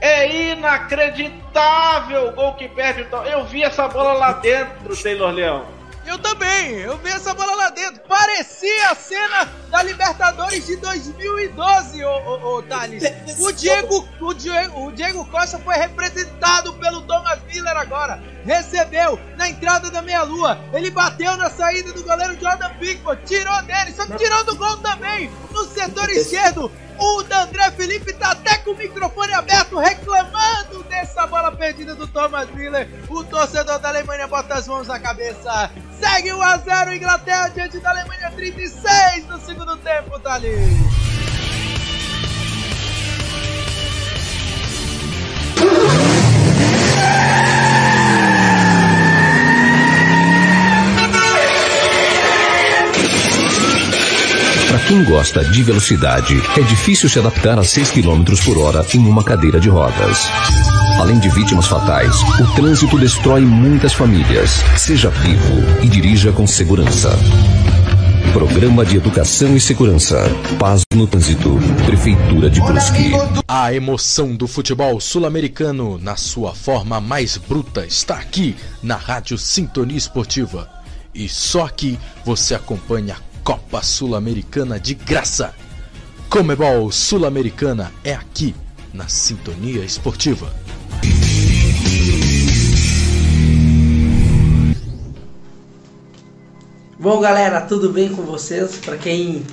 É 0.00 0.52
inacreditável 0.52 2.28
o 2.28 2.32
gol 2.32 2.54
que 2.54 2.66
perde 2.66 3.02
o 3.02 3.10
Tom. 3.10 3.22
Eu 3.24 3.44
vi 3.44 3.62
essa 3.62 3.86
bola 3.88 4.14
lá 4.14 4.32
dentro, 4.32 4.96
Taylor 4.96 5.32
Leão. 5.32 5.75
Eu 6.06 6.18
também, 6.20 6.70
eu 6.78 6.96
vi 6.98 7.08
essa 7.10 7.34
bola 7.34 7.54
lá 7.56 7.70
dentro. 7.70 8.00
Parecia 8.02 8.90
a 8.90 8.94
cena 8.94 9.48
da 9.68 9.82
Libertadores 9.82 10.64
de 10.64 10.76
2012, 10.76 12.04
ô, 12.04 12.08
ô, 12.08 12.56
ô 12.58 12.62
Thales. 12.62 13.02
O 13.40 13.52
Diego, 13.52 14.08
o, 14.20 14.32
Diego, 14.32 14.86
o 14.86 14.92
Diego 14.92 15.24
Costa 15.26 15.58
foi 15.58 15.74
representado 15.74 16.72
pelo 16.74 17.02
Thomas 17.02 17.40
Miller 17.52 17.76
agora. 17.76 18.22
Recebeu 18.44 19.18
na 19.36 19.48
entrada 19.48 19.90
da 19.90 20.00
meia-lua. 20.00 20.58
Ele 20.72 20.90
bateu 20.90 21.36
na 21.36 21.50
saída 21.50 21.92
do 21.92 22.04
goleiro 22.04 22.38
Jordan 22.40 22.70
Pickford. 22.78 23.22
Tirou 23.26 23.62
dele, 23.62 23.92
só 23.92 24.06
que 24.06 24.16
tirou 24.16 24.44
do 24.44 24.56
gol 24.56 24.76
também. 24.76 25.28
No 25.50 25.64
setor 25.64 26.08
esquerdo, 26.10 26.70
o 26.98 27.20
André 27.20 27.70
Felipe 27.72 28.12
tá 28.12 28.32
até 28.32 28.58
com 28.58 28.72
o 28.72 28.76
microfone 28.76 29.32
aberto 29.32 29.78
reclamando 29.78 30.82
dessa 30.84 31.26
bola 31.26 31.52
perdida 31.52 31.94
do 31.94 32.06
Thomas 32.06 32.50
Miller. 32.50 32.88
O 33.08 33.24
torcedor 33.24 33.78
da 33.78 33.88
Alemanha 33.88 34.26
bota 34.26 34.54
as 34.54 34.66
mãos 34.66 34.88
na 34.88 34.98
cabeça. 34.98 35.70
Segue 35.98 36.32
1 36.32 36.42
a 36.42 36.58
0 36.58 36.94
Inglaterra 36.94 37.48
diante 37.48 37.78
da 37.78 37.90
Alemanha 37.90 38.30
36 38.32 39.26
no 39.26 39.40
segundo 39.40 39.76
tempo, 39.78 40.18
Thales. 40.20 40.76
Para 46.96 47.55
quem 54.86 55.02
gosta 55.02 55.44
de 55.44 55.62
velocidade, 55.64 56.40
é 56.56 56.62
difícil 56.62 57.08
se 57.08 57.18
adaptar 57.18 57.58
a 57.58 57.64
6 57.64 57.90
km 57.90 58.22
por 58.44 58.56
hora 58.58 58.86
em 58.94 59.00
uma 59.00 59.24
cadeira 59.24 59.58
de 59.58 59.68
rodas. 59.68 60.28
Além 61.00 61.18
de 61.18 61.28
vítimas 61.28 61.66
fatais, 61.66 62.14
o 62.40 62.54
trânsito 62.54 62.96
destrói 62.96 63.40
muitas 63.40 63.92
famílias. 63.92 64.62
Seja 64.76 65.10
vivo 65.10 65.82
e 65.82 65.88
dirija 65.88 66.30
com 66.30 66.46
segurança. 66.46 67.10
Programa 68.32 68.84
de 68.84 68.96
Educação 68.96 69.56
e 69.56 69.60
Segurança. 69.60 70.22
Paz 70.58 70.82
no 70.94 71.06
Trânsito. 71.06 71.58
Prefeitura 71.84 72.48
de 72.48 72.60
Brusque. 72.60 73.10
A 73.48 73.74
emoção 73.74 74.36
do 74.36 74.46
futebol 74.46 75.00
sul-americano, 75.00 75.98
na 75.98 76.16
sua 76.16 76.54
forma 76.54 77.00
mais 77.00 77.36
bruta, 77.36 77.84
está 77.84 78.14
aqui 78.14 78.54
na 78.82 78.94
Rádio 78.94 79.36
Sintonia 79.36 79.96
Esportiva. 79.96 80.70
E 81.12 81.28
só 81.30 81.64
aqui 81.64 81.98
você 82.26 82.54
acompanha 82.54 83.14
a 83.14 83.25
Copa 83.46 83.80
Sul-Americana 83.80 84.80
de 84.80 84.92
graça. 84.92 85.54
Comebol 86.28 86.90
Sul-Americana 86.90 87.92
é 88.02 88.12
aqui 88.12 88.52
na 88.92 89.06
Sintonia 89.06 89.84
Esportiva. 89.84 90.52
Bom, 96.98 97.20
galera, 97.20 97.60
tudo 97.60 97.92
bem 97.92 98.08
com 98.08 98.22
vocês? 98.22 98.78
Para 98.84 98.96
quem 98.96 99.46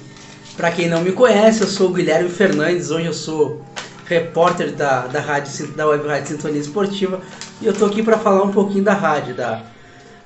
para 0.58 0.72
quem 0.72 0.90
não 0.90 1.04
me 1.04 1.12
conhece, 1.12 1.62
eu 1.62 1.68
sou 1.68 1.92
o 1.92 1.94
Guilherme 1.94 2.30
Fernandes, 2.32 2.90
hoje 2.90 3.06
eu 3.06 3.14
sou 3.14 3.64
repórter 4.08 4.74
da, 4.74 5.06
da 5.06 5.20
rádio 5.20 5.68
da 5.74 5.86
Web 5.86 6.08
Rádio 6.08 6.30
Sintonia 6.30 6.60
Esportiva 6.60 7.22
e 7.62 7.68
eu 7.68 7.74
tô 7.76 7.86
aqui 7.86 8.02
para 8.02 8.18
falar 8.18 8.42
um 8.42 8.52
pouquinho 8.52 8.84
da 8.84 8.96
rádio, 8.96 9.36
da, 9.36 9.62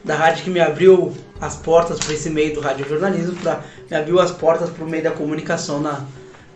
da 0.05 0.15
rádio 0.15 0.45
que 0.45 0.49
me 0.49 0.61
abriu 0.61 1.13
as 1.39 1.55
portas 1.55 1.99
para 1.99 2.13
esse 2.13 2.29
meio 2.29 2.53
do 2.53 2.59
radiojornalismo, 2.59 3.35
pra, 3.37 3.61
me 3.89 3.97
abriu 3.97 4.19
as 4.19 4.31
portas 4.31 4.69
para 4.69 4.83
o 4.83 4.89
meio 4.89 5.03
da 5.03 5.11
comunicação 5.11 5.79
na, 5.79 6.01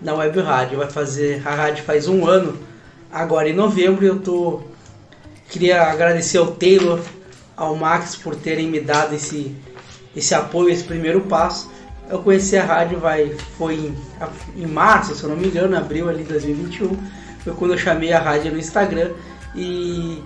na 0.01 0.13
web 0.13 0.39
rádio. 0.41 0.79
Vai 0.79 0.89
fazer 0.89 1.41
a 1.45 1.53
rádio 1.53 1.83
faz 1.83 2.07
um 2.07 2.25
ano, 2.25 2.57
agora 3.11 3.49
em 3.49 3.53
novembro. 3.53 4.05
Eu 4.05 4.19
tô 4.19 4.61
queria 5.49 5.83
agradecer 5.83 6.37
ao 6.37 6.47
Taylor, 6.47 6.99
ao 7.55 7.75
Max 7.75 8.15
por 8.15 8.35
terem 8.35 8.67
me 8.67 8.79
dado 8.79 9.13
esse 9.13 9.55
esse 10.15 10.33
apoio, 10.35 10.69
esse 10.69 10.83
primeiro 10.83 11.21
passo. 11.21 11.71
Eu 12.09 12.19
conheci 12.19 12.57
a 12.57 12.65
rádio 12.65 12.99
vai 12.99 13.35
foi 13.57 13.75
em, 13.75 13.95
em 14.57 14.67
março, 14.67 15.15
se 15.15 15.23
eu 15.23 15.29
não 15.29 15.37
me 15.37 15.47
engano, 15.47 15.77
abril 15.77 16.09
ali 16.09 16.23
de 16.23 16.29
2021. 16.29 16.97
Foi 17.43 17.53
quando 17.53 17.71
eu 17.71 17.77
chamei 17.77 18.11
a 18.11 18.19
rádio 18.19 18.51
no 18.51 18.59
Instagram 18.59 19.11
e 19.55 20.21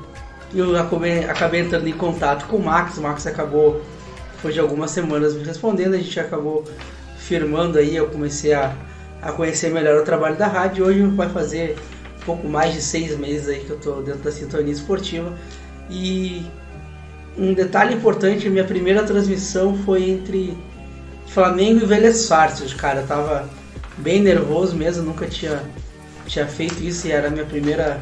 eu 0.54 0.76
acabei, 0.76 1.26
acabei 1.26 1.62
entrando 1.62 1.88
em 1.88 1.94
contato 1.94 2.48
com 2.48 2.58
o 2.58 2.64
Max. 2.64 2.98
O 2.98 3.02
Max 3.02 3.28
acabou 3.28 3.82
depois 4.46 4.54
de 4.54 4.60
algumas 4.60 4.92
semanas 4.92 5.34
me 5.34 5.44
respondendo, 5.44 5.96
a 5.96 5.98
gente 5.98 6.20
acabou 6.20 6.64
firmando 7.18 7.80
aí, 7.80 7.96
eu 7.96 8.08
comecei 8.10 8.54
a, 8.54 8.76
a 9.20 9.32
conhecer 9.32 9.72
melhor 9.72 10.00
o 10.00 10.06
trabalho 10.06 10.36
da 10.36 10.46
rádio. 10.46 10.86
Hoje 10.86 11.02
vai 11.02 11.28
fazer 11.30 11.76
um 12.22 12.26
pouco 12.26 12.48
mais 12.48 12.72
de 12.72 12.80
seis 12.80 13.18
meses 13.18 13.50
aí 13.50 13.62
que 13.62 13.72
eu 13.72 13.78
estou 13.78 14.04
dentro 14.04 14.22
da 14.22 14.32
sintonia 14.32 14.72
esportiva. 14.72 15.34
E 15.90 16.46
um 17.36 17.56
detalhe 17.56 17.96
importante, 17.96 18.48
minha 18.48 18.64
primeira 18.64 19.02
transmissão 19.02 19.76
foi 19.80 20.12
entre 20.12 20.56
Flamengo 21.26 21.82
e 21.82 21.88
Vélez 21.88 22.18
Sarsfield, 22.18 22.76
cara, 22.76 23.02
eu 23.02 23.08
tava 23.08 23.50
bem 23.98 24.22
nervoso 24.22 24.76
mesmo, 24.76 25.04
nunca 25.04 25.26
tinha, 25.26 25.64
tinha 26.28 26.46
feito 26.46 26.84
isso 26.84 27.08
e 27.08 27.12
era 27.12 27.30
a 27.30 27.32
minha 27.32 27.46
primeira 27.46 28.00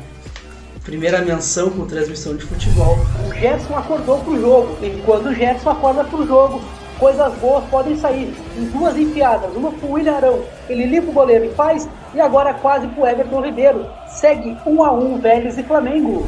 primeira 0.83 1.21
menção 1.21 1.69
com 1.69 1.85
transmissão 1.85 2.35
de 2.35 2.45
futebol. 2.45 2.97
O 3.27 3.33
Gerson 3.33 3.75
acordou 3.75 4.19
pro 4.19 4.39
jogo, 4.39 4.77
e 4.85 5.01
quando 5.05 5.27
o 5.27 5.33
Gerson 5.33 5.69
acorda 5.69 6.03
pro 6.03 6.27
jogo, 6.27 6.61
coisas 6.99 7.33
boas 7.35 7.63
podem 7.69 7.97
sair. 7.97 8.33
Em 8.57 8.65
duas 8.65 8.97
enfiadas, 8.97 9.55
uma 9.55 9.71
pro 9.71 9.91
William 9.91 10.15
Arão, 10.15 10.45
ele 10.69 10.85
limpa 10.85 11.09
o 11.09 11.13
goleiro 11.13 11.45
e 11.45 11.55
faz, 11.55 11.87
e 12.13 12.19
agora 12.19 12.53
quase 12.53 12.87
pro 12.87 13.07
Everton 13.07 13.41
Ribeiro. 13.41 13.85
Segue 14.07 14.57
1 14.65 14.69
um 14.69 14.83
a 14.83 14.91
1 14.91 15.13
um, 15.13 15.19
Vélez 15.19 15.57
e 15.57 15.63
Flamengo. 15.63 16.27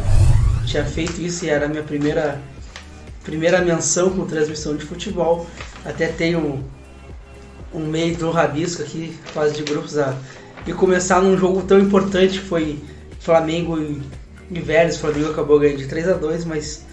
Tinha 0.65 0.85
feito 0.85 1.21
isso 1.21 1.45
e 1.45 1.49
era 1.49 1.65
a 1.65 1.69
minha 1.69 1.83
primeira 1.83 2.39
primeira 3.23 3.59
menção 3.59 4.11
com 4.11 4.25
transmissão 4.25 4.75
de 4.75 4.85
futebol. 4.85 5.47
Até 5.83 6.07
tenho 6.07 6.63
um 7.73 7.79
meio 7.79 8.15
do 8.15 8.29
rabisco 8.29 8.83
aqui, 8.83 9.17
fase 9.33 9.55
de 9.55 9.63
grupos 9.63 9.97
a 9.97 10.15
e 10.65 10.73
começar 10.73 11.21
num 11.21 11.37
jogo 11.37 11.61
tão 11.63 11.79
importante 11.79 12.39
que 12.39 12.45
foi 12.45 12.79
Flamengo 13.19 13.79
e, 13.79 14.01
Vélez. 14.49 14.95
O 14.97 14.99
Flamengo 14.99 15.31
acabou 15.31 15.59
ganhando 15.59 15.77
de 15.77 15.87
3 15.87 16.09
a 16.09 16.13
2 16.13 16.45
mas 16.45 16.85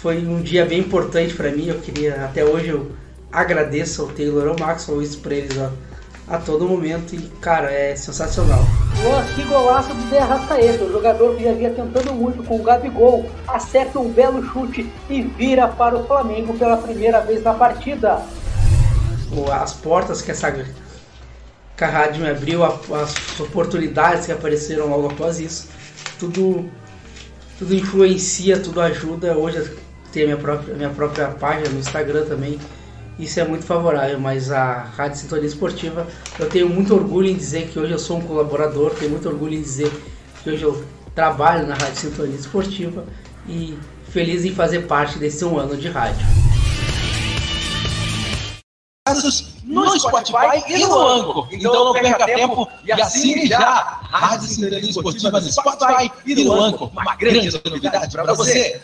foi 0.00 0.18
um 0.18 0.40
dia 0.40 0.64
bem 0.64 0.80
importante 0.80 1.34
para 1.34 1.50
mim. 1.50 1.68
Eu 1.68 1.80
queria, 1.80 2.24
até 2.24 2.44
hoje, 2.44 2.68
eu 2.68 2.90
agradeço 3.30 4.02
ao 4.02 4.08
Taylor 4.08 4.48
ao 4.48 4.58
Max, 4.58 4.84
falou 4.84 5.02
isso 5.02 5.18
pra 5.18 5.34
eles 5.34 5.58
a, 5.58 5.70
a 6.26 6.38
todo 6.38 6.66
momento 6.66 7.14
e, 7.14 7.18
cara, 7.40 7.70
é 7.70 7.94
sensacional. 7.94 8.64
Que 9.34 9.42
golaço 9.44 9.94
do 9.94 10.10
Zé 10.10 10.18
Arrascaeta, 10.18 10.84
o 10.84 10.92
jogador 10.92 11.36
que 11.36 11.44
já 11.44 11.52
vinha 11.52 11.70
tentando 11.70 12.14
muito 12.14 12.42
com 12.42 12.56
o 12.56 12.62
Gabigol, 12.62 13.30
acerta 13.46 13.98
um 13.98 14.10
belo 14.10 14.42
chute 14.42 14.90
e 15.08 15.22
vira 15.22 15.68
para 15.68 15.96
o 15.96 16.06
Flamengo 16.06 16.56
pela 16.56 16.76
primeira 16.76 17.20
vez 17.20 17.42
na 17.42 17.54
partida. 17.54 18.22
As 19.52 19.72
portas 19.74 20.20
que 20.22 20.30
essa 20.30 20.50
que 20.50 21.84
a 21.84 21.88
rádio 21.88 22.22
me 22.22 22.28
abriu, 22.28 22.62
as 22.64 23.40
oportunidades 23.40 24.26
que 24.26 24.32
apareceram 24.32 24.88
logo 24.88 25.08
após 25.08 25.40
isso, 25.40 25.68
tudo, 26.18 26.68
tudo 27.58 27.74
influencia, 27.74 28.58
tudo 28.58 28.80
ajuda. 28.80 29.36
Hoje 29.36 29.76
tem 30.12 30.24
a 30.24 30.26
minha 30.26 30.38
própria, 30.38 30.74
minha 30.74 30.90
própria 30.90 31.28
página 31.28 31.68
no 31.70 31.78
Instagram 31.78 32.24
também, 32.24 32.58
isso 33.18 33.38
é 33.38 33.44
muito 33.46 33.64
favorável, 33.64 34.18
mas 34.18 34.50
a 34.50 34.82
Rádio 34.96 35.18
Sintonia 35.18 35.46
Esportiva, 35.46 36.06
eu 36.38 36.48
tenho 36.48 36.68
muito 36.68 36.94
orgulho 36.94 37.28
em 37.28 37.36
dizer 37.36 37.68
que 37.68 37.78
hoje 37.78 37.92
eu 37.92 37.98
sou 37.98 38.18
um 38.18 38.22
colaborador, 38.22 38.94
tenho 38.94 39.10
muito 39.10 39.28
orgulho 39.28 39.54
em 39.54 39.62
dizer 39.62 39.92
que 40.42 40.50
hoje 40.50 40.62
eu 40.62 40.84
trabalho 41.14 41.66
na 41.66 41.74
Rádio 41.74 41.96
Sintonia 41.96 42.36
Esportiva 42.36 43.04
e 43.46 43.78
feliz 44.08 44.44
em 44.44 44.54
fazer 44.54 44.86
parte 44.86 45.18
desse 45.18 45.44
um 45.44 45.58
ano 45.58 45.76
de 45.76 45.88
rádio 45.88 46.26
no 49.70 49.98
Spotify 49.98 50.62
e 50.68 50.78
no 50.78 51.06
Anchor. 51.06 51.48
Então 51.52 51.84
não 51.84 51.92
perca 51.92 52.26
tempo 52.26 52.68
e 52.84 52.92
assine 52.92 53.46
já 53.46 54.00
a 54.12 54.18
Rádio 54.18 54.48
Cidadania 54.48 54.90
Esportiva 54.90 55.40
no 55.40 55.52
Spotify 55.52 56.10
e 56.26 56.44
no 56.44 56.52
Anchor. 56.52 56.90
Uma 56.92 57.14
grande 57.14 57.50
novidade 57.64 58.12
para 58.12 58.34
você. 58.34 58.80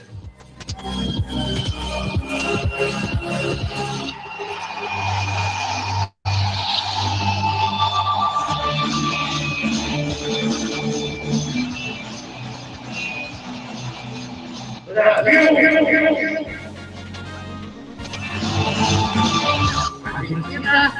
Argentina. 20.26 20.92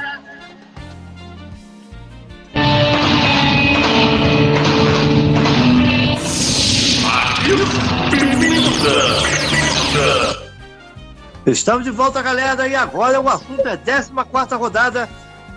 Estamos 11.45 11.85
de 11.85 11.91
volta, 11.91 12.23
galera, 12.23 12.69
e 12.69 12.75
agora 12.75 13.21
o 13.21 13.29
assunto 13.29 13.67
é 13.67 13.77
14 13.77 14.13
rodada 14.55 15.09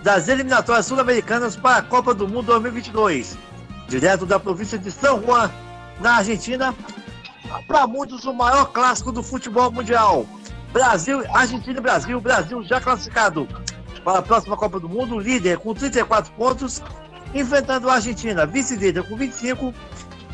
das 0.02 0.28
eliminatórias 0.28 0.86
sul-americanas 0.86 1.56
para 1.56 1.78
a 1.78 1.82
Copa 1.82 2.14
do 2.14 2.26
Mundo 2.28 2.46
2022. 2.46 3.36
Direto 3.88 4.24
da 4.24 4.38
província 4.38 4.78
de 4.78 4.90
São 4.90 5.20
Juan, 5.22 5.50
na 6.00 6.16
Argentina, 6.18 6.74
para 7.66 7.86
muitos 7.88 8.24
o 8.24 8.32
maior 8.32 8.66
clássico 8.66 9.10
do 9.10 9.22
futebol 9.22 9.70
mundial. 9.70 10.26
Brasil, 10.72 11.24
Argentina 11.32 11.78
e 11.78 11.82
Brasil, 11.82 12.20
Brasil 12.20 12.62
já 12.62 12.80
classificado 12.80 13.48
para 14.04 14.20
a 14.20 14.22
próxima 14.22 14.56
Copa 14.56 14.78
do 14.78 14.88
Mundo, 14.88 15.18
líder 15.18 15.58
com 15.58 15.74
34 15.74 16.32
pontos, 16.32 16.82
enfrentando 17.34 17.90
a 17.90 17.94
Argentina, 17.94 18.46
vice-líder 18.46 19.02
com 19.02 19.16
25 19.16 19.74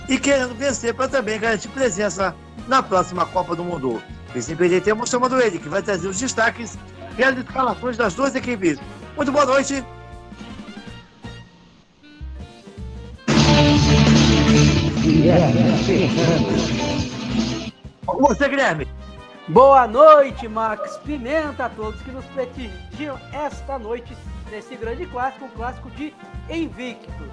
e 0.08 0.18
querendo 0.18 0.54
vencer 0.54 0.94
para 0.94 1.08
também 1.08 1.38
garantir 1.40 1.68
presença 1.68 2.34
na 2.68 2.82
próxima 2.82 3.26
Copa 3.26 3.56
do 3.56 3.64
Mundo. 3.64 4.02
Sem 4.38 4.54
perder 4.54 4.82
tempo, 4.82 5.08
chamando 5.08 5.40
ele, 5.40 5.58
que 5.58 5.68
vai 5.68 5.82
trazer 5.82 6.08
os 6.08 6.20
destaques 6.20 6.78
e 7.16 7.24
as 7.24 7.36
escalações 7.38 7.96
das 7.96 8.12
duas 8.14 8.34
equipes. 8.34 8.78
Muito 9.16 9.32
boa 9.32 9.46
noite. 9.46 9.82
Com 18.04 18.18
você, 18.18 18.48
Guilherme. 18.48 18.86
Boa 19.48 19.86
noite, 19.86 20.48
Max 20.48 20.96
Pimenta, 21.04 21.66
a 21.66 21.68
todos 21.68 22.02
que 22.02 22.10
nos 22.10 22.24
prestigiam 22.26 23.16
esta 23.32 23.78
noite 23.78 24.12
nesse 24.50 24.74
grande 24.74 25.06
clássico, 25.06 25.44
um 25.44 25.50
clássico 25.50 25.88
de 25.90 26.12
invictos. 26.50 27.28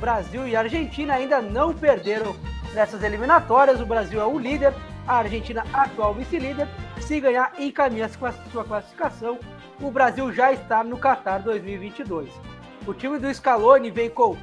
Brasil 0.00 0.48
e 0.48 0.56
Argentina 0.56 1.16
ainda 1.16 1.42
não 1.42 1.74
perderam 1.74 2.34
nessas 2.72 3.02
eliminatórias. 3.02 3.78
O 3.78 3.84
Brasil 3.84 4.18
é 4.18 4.24
o 4.24 4.38
líder, 4.38 4.72
a 5.06 5.16
Argentina 5.16 5.62
atual 5.70 6.14
vice-líder. 6.14 6.66
Se 6.98 7.20
ganhar, 7.20 7.52
encaminha 7.58 8.08
sua 8.08 8.64
classificação. 8.64 9.38
O 9.82 9.90
Brasil 9.90 10.32
já 10.32 10.50
está 10.54 10.82
no 10.82 10.96
Qatar 10.96 11.42
2022. 11.42 12.30
O 12.86 12.94
time 12.94 13.18
do 13.18 13.32
Scaloni 13.34 13.90
vem 13.90 14.08
com 14.08 14.34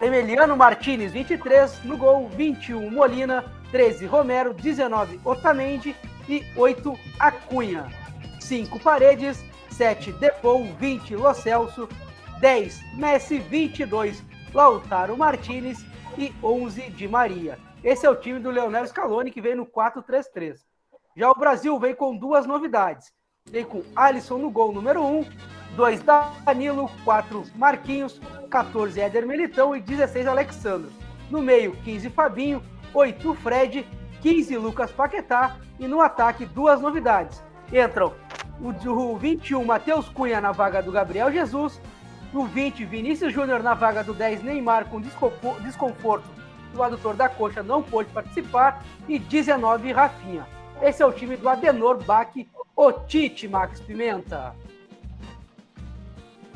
Emiliano 0.00 0.56
Martinez, 0.56 1.12
23, 1.12 1.84
no 1.84 1.96
gol, 1.96 2.28
21 2.30 2.90
Molina, 2.90 3.44
13 3.70 4.06
Romero, 4.06 4.52
19 4.52 5.20
Otamendi 5.24 5.94
e 6.28 6.44
8 6.56 6.98
Acunha. 7.18 7.88
5 8.40 8.78
Paredes, 8.80 9.44
7 9.70 10.12
Depou, 10.12 10.64
20 10.64 11.16
Lo 11.16 11.34
Celso, 11.34 11.88
10 12.40 12.96
Messi, 12.96 13.38
22 13.38 14.22
Lautaro 14.52 15.16
Martinez 15.16 15.84
e 16.16 16.32
11 16.42 16.90
Di 16.90 17.08
Maria. 17.08 17.58
Esse 17.82 18.06
é 18.06 18.10
o 18.10 18.16
time 18.16 18.40
do 18.40 18.50
Leonel 18.50 18.86
Scaloni 18.86 19.30
que 19.30 19.40
vem 19.40 19.54
no 19.54 19.66
4-3-3. 19.66 20.56
Já 21.16 21.30
o 21.30 21.34
Brasil 21.34 21.78
vem 21.78 21.94
com 21.94 22.16
duas 22.16 22.46
novidades. 22.46 23.12
Vem 23.50 23.64
com 23.64 23.82
Alisson 23.96 24.38
no 24.38 24.50
gol 24.50 24.72
número 24.72 25.02
1, 25.02 25.24
2 25.76 26.02
Danilo, 26.44 26.90
4 27.04 27.44
Marquinhos, 27.54 28.20
14 28.50 29.00
Éder 29.00 29.26
Militão 29.26 29.74
e 29.74 29.80
16 29.80 30.26
Alexandre. 30.26 30.90
No 31.30 31.40
meio, 31.40 31.72
15 31.84 32.10
Fabinho, 32.10 32.62
8 32.92 33.34
Fred 33.36 33.86
15 34.20 34.56
Lucas 34.56 34.90
Paquetá 34.90 35.56
e 35.78 35.86
no 35.86 36.00
ataque 36.00 36.44
duas 36.44 36.80
novidades. 36.80 37.42
Entram 37.72 38.12
o 38.60 39.16
21 39.16 39.64
Matheus 39.64 40.08
Cunha 40.08 40.40
na 40.40 40.52
vaga 40.52 40.82
do 40.82 40.90
Gabriel 40.90 41.30
Jesus, 41.30 41.80
o 42.32 42.44
20 42.44 42.84
Vinícius 42.84 43.32
Júnior 43.32 43.62
na 43.62 43.74
vaga 43.74 44.02
do 44.02 44.12
10 44.12 44.42
Neymar 44.42 44.86
com 44.86 45.00
desconforto 45.00 46.26
do 46.72 46.82
adutor 46.82 47.14
da 47.14 47.28
coxa 47.28 47.62
não 47.62 47.82
pôde 47.82 48.10
participar 48.10 48.84
e 49.08 49.18
19 49.18 49.92
Rafinha. 49.92 50.46
Esse 50.82 51.02
é 51.02 51.06
o 51.06 51.12
time 51.12 51.36
do 51.36 51.48
Adenor 51.48 52.02
Bach 52.04 52.30
Otite 52.76 53.48
Max 53.48 53.80
Pimenta. 53.80 54.54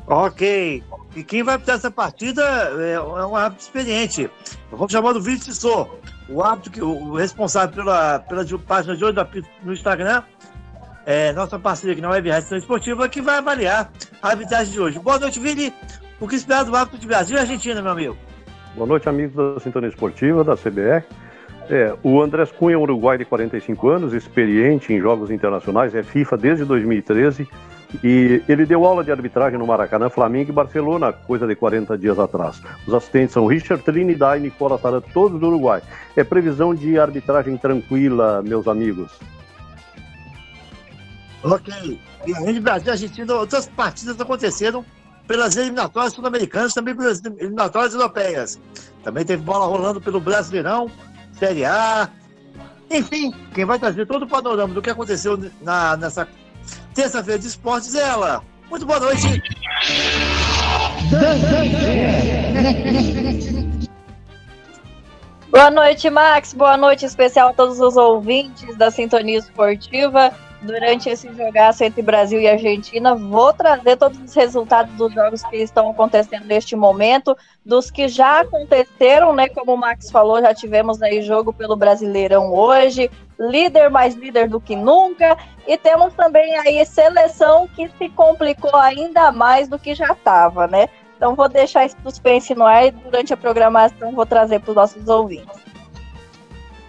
Ok. 0.07 0.83
E 1.15 1.23
quem 1.23 1.43
vai 1.43 1.57
para 1.57 1.75
essa 1.75 1.89
partida 1.89 2.43
é 2.43 2.99
um 3.01 3.35
árbitro 3.35 3.65
experiente. 3.65 4.29
Vamos 4.71 4.91
chamar 4.91 5.13
do 5.13 5.21
Vinícius 5.21 5.59
Sou 5.59 5.99
o 6.33 6.41
árbitro, 6.41 6.71
que, 6.71 6.81
o 6.81 7.13
responsável 7.15 7.75
pela, 7.75 8.19
pela 8.19 8.43
página 8.59 8.95
de 8.95 9.05
hoje 9.05 9.15
no 9.63 9.71
Instagram, 9.71 10.23
é 11.05 11.31
nossa 11.33 11.59
parceira 11.59 11.93
aqui 11.93 12.01
na 12.01 12.09
Web 12.09 12.29
Rádio 12.29 12.57
Esportiva, 12.57 13.07
que 13.07 13.21
vai 13.21 13.37
avaliar 13.37 13.91
a 14.21 14.29
arbitragem 14.29 14.73
de 14.73 14.79
hoje. 14.79 14.99
Boa 14.99 15.19
noite, 15.19 15.39
Vini. 15.39 15.71
O 16.19 16.27
que 16.27 16.35
espera 16.35 16.63
do 16.63 16.75
árbitro 16.75 16.99
de 16.99 17.07
Brasil 17.07 17.35
e 17.35 17.39
Argentina, 17.39 17.81
meu 17.81 17.91
amigo? 17.91 18.17
Boa 18.75 18.87
noite, 18.87 19.07
amigos 19.07 19.35
da 19.35 19.59
Sintonia 19.59 19.89
Esportiva, 19.89 20.43
da 20.43 20.55
CBR. 20.55 21.03
É, 21.69 21.95
o 22.01 22.21
Andrés 22.21 22.51
Cunha 22.51 22.75
é 22.75 22.77
uruguai 22.77 23.17
de 23.17 23.25
45 23.25 23.87
anos, 23.89 24.13
experiente 24.13 24.91
em 24.91 24.99
jogos 24.99 25.29
internacionais, 25.29 25.93
é 25.93 26.03
FIFA 26.03 26.37
desde 26.37 26.65
2013 26.65 27.47
e 28.01 28.41
ele 28.47 28.65
deu 28.65 28.85
aula 28.85 29.03
de 29.03 29.11
arbitragem 29.11 29.59
no 29.59 29.67
Maracanã, 29.67 30.09
Flamengo 30.09 30.49
e 30.49 30.53
Barcelona, 30.53 31.11
coisa 31.11 31.45
de 31.45 31.55
40 31.55 31.97
dias 31.97 32.17
atrás. 32.17 32.61
Os 32.87 32.93
assistentes 32.93 33.33
são 33.33 33.45
Richard 33.45 33.83
Trinidad 33.83 34.39
e 34.39 34.43
Nicola 34.43 34.77
Sara, 34.79 35.01
todos 35.01 35.39
do 35.39 35.47
Uruguai. 35.47 35.81
É 36.15 36.23
previsão 36.23 36.73
de 36.73 36.97
arbitragem 36.97 37.57
tranquila, 37.57 38.41
meus 38.41 38.67
amigos. 38.67 39.11
Ok. 41.43 41.99
E 42.25 42.35
além 42.35 42.53
de 42.53 42.59
Brasil 42.61 42.87
e 42.87 42.91
Argentina, 42.91 43.33
outras 43.35 43.67
partidas 43.67 44.19
aconteceram 44.19 44.85
pelas 45.27 45.55
eliminatórias 45.55 46.13
sul-americanas, 46.13 46.73
também 46.73 46.95
pelas 46.95 47.23
eliminatórias 47.23 47.93
europeias. 47.93 48.59
Também 49.03 49.25
teve 49.25 49.43
bola 49.43 49.65
rolando 49.65 49.99
pelo 50.01 50.19
Brasileirão, 50.19 50.89
Série 51.33 51.65
A. 51.65 52.09
Enfim, 52.89 53.33
quem 53.53 53.65
vai 53.65 53.77
trazer 53.77 54.05
todo 54.05 54.23
o 54.23 54.27
panorama 54.27 54.73
do 54.73 54.81
que 54.81 54.89
aconteceu 54.89 55.37
na, 55.61 55.97
nessa 55.97 56.27
Terça-feira 56.93 57.39
de 57.39 57.47
esportes 57.47 57.95
ela. 57.95 58.43
Muito 58.69 58.85
boa 58.85 58.99
noite. 58.99 59.41
Boa 65.49 65.69
noite, 65.69 66.09
Max. 66.09 66.53
Boa 66.53 66.77
noite 66.77 67.05
especial 67.05 67.49
a 67.49 67.53
todos 67.53 67.79
os 67.79 67.95
ouvintes 67.95 68.75
da 68.75 68.89
Sintonia 68.89 69.37
Esportiva. 69.37 70.33
Durante 70.63 71.09
esse 71.09 71.27
jogaço 71.33 71.83
entre 71.83 72.01
Brasil 72.01 72.39
e 72.39 72.47
Argentina, 72.47 73.13
vou 73.13 73.51
trazer 73.51 73.97
todos 73.97 74.17
os 74.17 74.33
resultados 74.33 74.93
dos 74.95 75.13
jogos 75.13 75.43
que 75.43 75.57
estão 75.57 75.89
acontecendo 75.91 76.45
neste 76.45 76.73
momento, 76.73 77.35
dos 77.65 77.91
que 77.91 78.07
já 78.07 78.39
aconteceram, 78.39 79.35
né? 79.35 79.49
Como 79.49 79.73
o 79.73 79.77
Max 79.77 80.09
falou, 80.09 80.39
já 80.39 80.53
tivemos 80.53 81.01
aí 81.01 81.21
jogo 81.21 81.51
pelo 81.51 81.75
Brasileirão 81.75 82.53
hoje, 82.53 83.11
líder 83.37 83.89
mais 83.89 84.15
líder 84.15 84.47
do 84.47 84.61
que 84.61 84.73
nunca, 84.73 85.37
e 85.67 85.77
temos 85.77 86.13
também 86.13 86.57
aí 86.59 86.85
seleção 86.85 87.67
que 87.67 87.89
se 87.97 88.07
complicou 88.09 88.75
ainda 88.77 89.33
mais 89.33 89.67
do 89.67 89.77
que 89.77 89.93
já 89.93 90.13
estava, 90.13 90.65
né? 90.65 90.87
Então 91.17 91.35
vou 91.35 91.49
deixar 91.49 91.85
esse 91.85 91.97
suspense 92.01 92.55
no 92.55 92.63
ar 92.63 92.85
e 92.85 92.91
durante 92.91 93.33
a 93.33 93.37
programação 93.37 94.13
vou 94.13 94.25
trazer 94.25 94.59
para 94.59 94.69
os 94.69 94.75
nossos 94.77 95.07
ouvintes. 95.09 95.61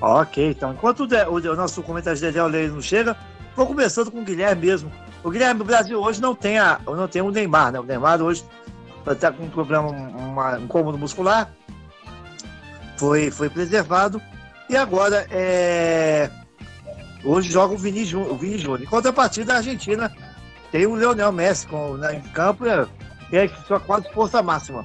Ok, 0.00 0.50
então 0.50 0.72
enquanto 0.72 1.00
o, 1.00 1.06
de, 1.06 1.48
o, 1.48 1.56
nosso 1.56 1.82
comentário 1.82 2.18
de 2.18 2.26
Dedé 2.26 2.42
Leite 2.42 2.72
não 2.72 2.82
chega, 2.82 3.16
vou 3.56 3.66
começando 3.66 4.10
com 4.10 4.20
o 4.20 4.24
Guilherme 4.24 4.66
mesmo. 4.66 4.90
O 5.22 5.30
Guilherme, 5.30 5.62
o 5.62 5.64
Brasil 5.64 6.00
hoje 6.00 6.20
não 6.20 6.34
tem, 6.34 6.58
a, 6.58 6.80
não 6.86 7.08
tem 7.08 7.22
o 7.22 7.30
Neymar, 7.30 7.72
né? 7.72 7.80
O 7.80 7.84
Neymar 7.84 8.20
hoje 8.20 8.44
está 9.06 9.32
com 9.32 9.44
um 9.44 9.50
problema, 9.50 9.88
uma, 9.88 10.56
um 10.56 10.66
cômodo 10.66 10.98
muscular, 10.98 11.50
foi, 12.96 13.30
foi 13.30 13.48
preservado 13.48 14.20
e 14.68 14.76
agora 14.76 15.26
é, 15.30 16.30
hoje 17.24 17.50
joga 17.50 17.74
o 17.74 17.78
Vini, 17.78 18.14
o 18.14 18.36
Vini 18.36 18.58
Júnior. 18.58 18.82
Em 18.82 18.86
contrapartida, 18.86 19.54
a 19.54 19.56
Argentina 19.56 20.14
tem 20.70 20.86
o 20.86 20.94
Leonel 20.94 21.32
Messi 21.32 21.66
com, 21.66 21.96
né, 21.96 22.16
em 22.16 22.22
campo 22.30 22.66
é, 22.66 22.86
é 23.32 23.48
sua 23.66 23.80
quase 23.80 24.10
força 24.12 24.42
máxima. 24.42 24.84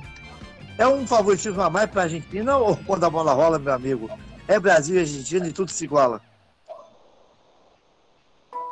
É 0.77 0.87
um 0.87 1.05
favoritismo 1.05 1.61
a 1.61 1.69
mais 1.69 1.89
para 1.89 2.01
a 2.01 2.03
Argentina 2.05 2.57
ou 2.57 2.75
quando 2.77 3.03
a 3.03 3.09
bola 3.09 3.33
rola, 3.33 3.59
meu 3.59 3.73
amigo? 3.73 4.09
É 4.47 4.59
Brasil 4.59 4.95
e 4.95 4.99
Argentina 4.99 5.47
e 5.47 5.51
tudo 5.51 5.71
se 5.71 5.83
iguala. 5.83 6.21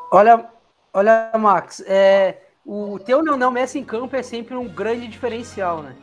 Olha, 0.09 0.49
olha, 0.93 1.31
Max, 1.37 1.83
é, 1.85 2.37
o 2.65 2.97
teu 2.99 3.21
Leonel 3.21 3.51
Messi 3.51 3.79
em 3.79 3.83
campo 3.83 4.15
é 4.15 4.23
sempre 4.23 4.55
um 4.55 4.67
grande 4.67 5.07
diferencial, 5.07 5.81
né? 5.81 5.95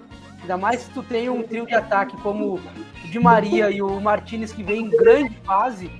Ainda 0.43 0.59
mais 0.59 0.83
se 0.83 0.91
tu 0.91 1.03
tem 1.03 1.31
um 1.31 1.43
trio 1.43 1.67
de 1.67 1.75
ataque 1.75 2.15
como 2.19 2.57
o 2.57 2.61
Di 3.11 3.19
Maria 3.19 3.71
e 3.71 3.81
o 3.81 3.99
Martinez 4.01 4.53
que 4.53 4.63
vem 4.63 4.83
em 4.83 4.91
grande 4.91 5.35
fase. 5.39 5.91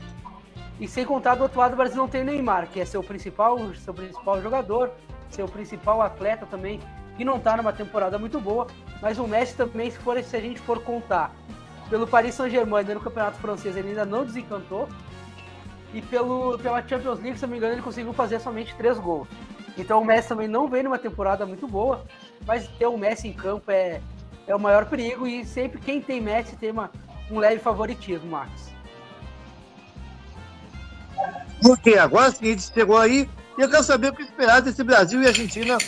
E 0.79 0.87
sem 0.87 1.05
contar 1.07 1.37
do 1.37 1.45
outro 1.45 1.59
lado, 1.59 1.73
o 1.73 1.77
Brasil 1.77 1.97
não 1.97 2.09
tem 2.09 2.21
o 2.21 2.25
Neymar, 2.25 2.69
que 2.69 2.79
é 2.79 2.85
seu 2.85 3.03
principal, 3.03 3.59
seu 3.75 3.95
principal 3.95 4.43
jogador, 4.43 4.91
seu 5.31 5.49
principal 5.49 6.03
atleta 6.03 6.45
também, 6.45 6.81
que 7.17 7.25
não 7.25 7.37
está 7.37 7.57
numa 7.57 7.73
temporada 7.73 8.19
muito 8.19 8.39
boa. 8.39 8.67
Mas 9.01 9.19
o 9.19 9.27
Messi 9.27 9.57
também, 9.57 9.91
se, 9.91 9.99
for, 9.99 10.23
se 10.23 10.37
a 10.37 10.41
gente 10.41 10.61
for 10.61 10.83
contar 10.83 11.35
pelo 11.89 12.07
Paris 12.07 12.35
Saint-Germain 12.35 12.85
no 12.85 13.01
Campeonato 13.01 13.39
Francês, 13.39 13.75
ele 13.77 13.91
ainda 13.91 14.05
não 14.05 14.27
desencantou. 14.27 14.89
E 15.95 16.03
pelo, 16.03 16.59
pela 16.59 16.87
Champions 16.87 17.21
League, 17.21 17.39
se 17.39 17.43
não 17.43 17.51
me 17.51 17.57
engano, 17.57 17.75
ele 17.75 17.83
conseguiu 17.83 18.13
fazer 18.13 18.41
somente 18.41 18.75
três 18.75 18.99
gols. 18.99 19.29
Então 19.79 20.03
o 20.03 20.05
Messi 20.05 20.29
também 20.29 20.49
não 20.49 20.69
vem 20.69 20.83
numa 20.83 20.99
temporada 20.99 21.47
muito 21.47 21.69
boa, 21.69 22.05
mas 22.45 22.67
ter 22.67 22.87
o 22.87 22.99
Messi 22.99 23.29
em 23.29 23.33
campo 23.33 23.71
é, 23.71 24.01
é 24.47 24.55
o 24.55 24.59
maior 24.59 24.87
perigo 24.87 25.25
e 25.25 25.45
sempre 25.45 25.81
quem 25.81 26.01
tem 26.01 26.21
Messi 26.21 26.57
tem 26.57 26.73
uma, 26.73 26.91
um 27.31 27.39
leve 27.39 27.61
favoritismo, 27.61 28.29
Max. 28.29 28.75
Porque 31.63 31.97
agora 31.97 32.31
sim, 32.33 32.47
a 32.47 32.51
gente 32.51 32.73
chegou 32.75 32.99
aí 32.99 33.29
e 33.57 33.63
eu 33.63 33.71
quero 33.71 33.85
saber 33.85 34.09
o 34.09 34.13
que 34.13 34.23
esperar 34.23 34.61
desse 34.61 34.83
Brasil 34.83 35.23
e 35.23 35.29
Argentina 35.29 35.79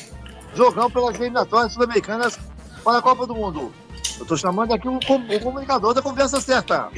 jogando 0.55 0.91
pelas 0.91 1.17
eliminatórias 1.17 1.73
sul-americanas 1.73 2.39
para 2.83 2.99
a 2.99 3.03
Copa 3.03 3.27
do 3.27 3.35
Mundo. 3.35 3.73
Eu 4.17 4.23
estou 4.23 4.37
chamando 4.37 4.73
aqui 4.73 4.89
o, 4.89 4.97
o 4.97 5.41
comunicador 5.41 5.93
da 5.93 6.01
conversa 6.01 6.41
certa. 6.41 6.89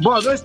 Boa 0.00 0.22
noite, 0.22 0.44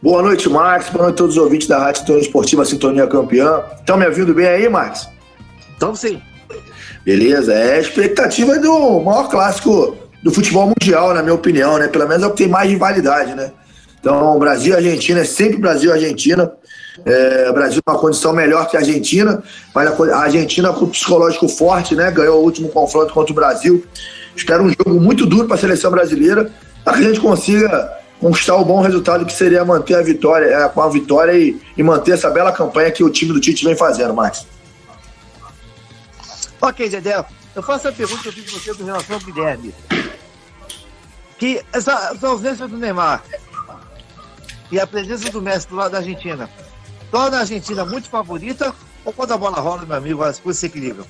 Boa 0.00 0.22
noite, 0.22 0.48
Max. 0.48 0.88
Boa 0.90 1.02
noite 1.04 1.14
a 1.14 1.16
todos 1.16 1.36
os 1.36 1.42
ouvintes 1.42 1.66
da 1.66 1.78
Rádio 1.78 2.00
Sintonia 2.02 2.22
Esportiva 2.22 2.64
Sintonia 2.64 3.06
Campeã. 3.06 3.62
Estão 3.78 3.96
me 3.96 4.06
ouvindo 4.06 4.32
bem 4.32 4.46
aí, 4.46 4.68
Max? 4.68 5.08
Então 5.76 5.94
sim. 5.94 6.22
Beleza, 7.04 7.52
é 7.52 7.74
a 7.74 7.80
expectativa 7.80 8.58
do 8.58 9.00
maior 9.00 9.28
clássico 9.28 9.96
do 10.22 10.30
futebol 10.30 10.66
mundial, 10.66 11.14
na 11.14 11.22
minha 11.22 11.34
opinião, 11.34 11.78
né? 11.78 11.88
Pelo 11.88 12.06
menos 12.06 12.22
é 12.22 12.26
o 12.26 12.30
que 12.30 12.44
tem 12.44 12.48
mais 12.48 12.70
rivalidade, 12.70 13.34
né? 13.34 13.52
Então, 13.98 14.38
Brasil 14.38 14.74
e 14.74 14.76
Argentina 14.76 15.20
é 15.20 15.24
sempre 15.24 15.58
Brasil 15.58 15.90
e 15.90 15.94
Argentina. 15.94 16.52
É, 17.04 17.52
Brasil 17.52 17.80
uma 17.86 17.98
condição 17.98 18.32
melhor 18.32 18.68
que 18.68 18.76
a 18.76 18.80
Argentina, 18.80 19.42
mas 19.74 19.88
a 19.88 20.18
Argentina 20.18 20.72
com 20.72 20.86
psicológico 20.88 21.48
forte, 21.48 21.94
né? 21.94 22.10
Ganhou 22.10 22.40
o 22.40 22.44
último 22.44 22.68
confronto 22.68 23.12
contra 23.12 23.32
o 23.32 23.34
Brasil. 23.34 23.84
Espero 24.36 24.64
um 24.64 24.68
jogo 24.68 25.00
muito 25.00 25.26
duro 25.26 25.46
para 25.46 25.56
a 25.56 25.58
seleção 25.58 25.90
brasileira, 25.90 26.50
para 26.84 26.96
que 26.96 27.04
a 27.04 27.08
gente 27.08 27.20
consiga 27.20 27.98
conquistar 28.20 28.56
o 28.56 28.64
bom 28.64 28.80
resultado 28.80 29.24
que 29.24 29.32
seria 29.32 29.64
manter 29.64 29.94
a 29.94 30.02
vitória, 30.02 30.46
é, 30.46 30.68
com 30.68 30.82
a 30.82 30.88
vitória 30.88 31.32
e, 31.32 31.60
e, 31.76 31.82
manter 31.82 32.12
essa 32.12 32.28
bela 32.30 32.52
campanha 32.52 32.90
que 32.90 33.02
o 33.02 33.10
time 33.10 33.32
do 33.32 33.40
Tite 33.40 33.64
vem 33.64 33.76
fazendo, 33.76 34.12
Max. 34.12 34.46
Ok, 36.60 36.88
Dedé, 36.88 37.24
eu 37.54 37.62
faço 37.62 37.88
a 37.88 37.92
pergunta 37.92 38.22
que 38.22 38.28
eu 38.28 38.32
fiz 38.32 38.52
você 38.52 38.74
com 38.74 38.84
relação 38.84 39.16
ao 39.16 39.22
Guilherme. 39.22 39.74
Que 41.38 41.62
essa, 41.72 42.12
essa 42.12 42.26
ausência 42.26 42.66
do 42.66 42.76
Neymar 42.76 43.22
e 44.70 44.80
a 44.80 44.86
presença 44.86 45.30
do 45.30 45.40
Messi 45.40 45.68
do 45.68 45.76
lado 45.76 45.92
da 45.92 45.98
Argentina 45.98 46.50
torna 47.10 47.38
a 47.38 47.40
Argentina 47.40 47.84
muito 47.84 48.08
favorita 48.08 48.74
ou 49.04 49.12
quando 49.12 49.32
a 49.32 49.36
bola 49.36 49.60
rola, 49.60 49.84
meu 49.86 49.96
amigo, 49.96 50.22
as 50.22 50.38
coisas 50.38 50.60
se 50.60 50.66
equilibram? 50.66 51.06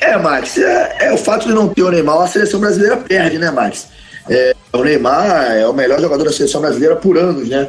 É, 0.00 0.16
Max, 0.16 0.58
é, 0.58 0.96
é, 1.00 1.12
o 1.12 1.18
fato 1.18 1.46
de 1.46 1.54
não 1.54 1.68
ter 1.68 1.82
o 1.82 1.90
Neymar, 1.90 2.22
a 2.22 2.28
seleção 2.28 2.60
brasileira 2.60 2.96
perde, 2.96 3.38
né, 3.38 3.50
Max? 3.50 3.88
É, 4.28 4.54
o 4.72 4.82
Neymar 4.82 5.52
é 5.52 5.66
o 5.66 5.72
melhor 5.72 6.00
jogador 6.00 6.24
da 6.24 6.32
seleção 6.32 6.60
brasileira 6.60 6.96
por 6.96 7.16
anos, 7.16 7.48
né? 7.48 7.68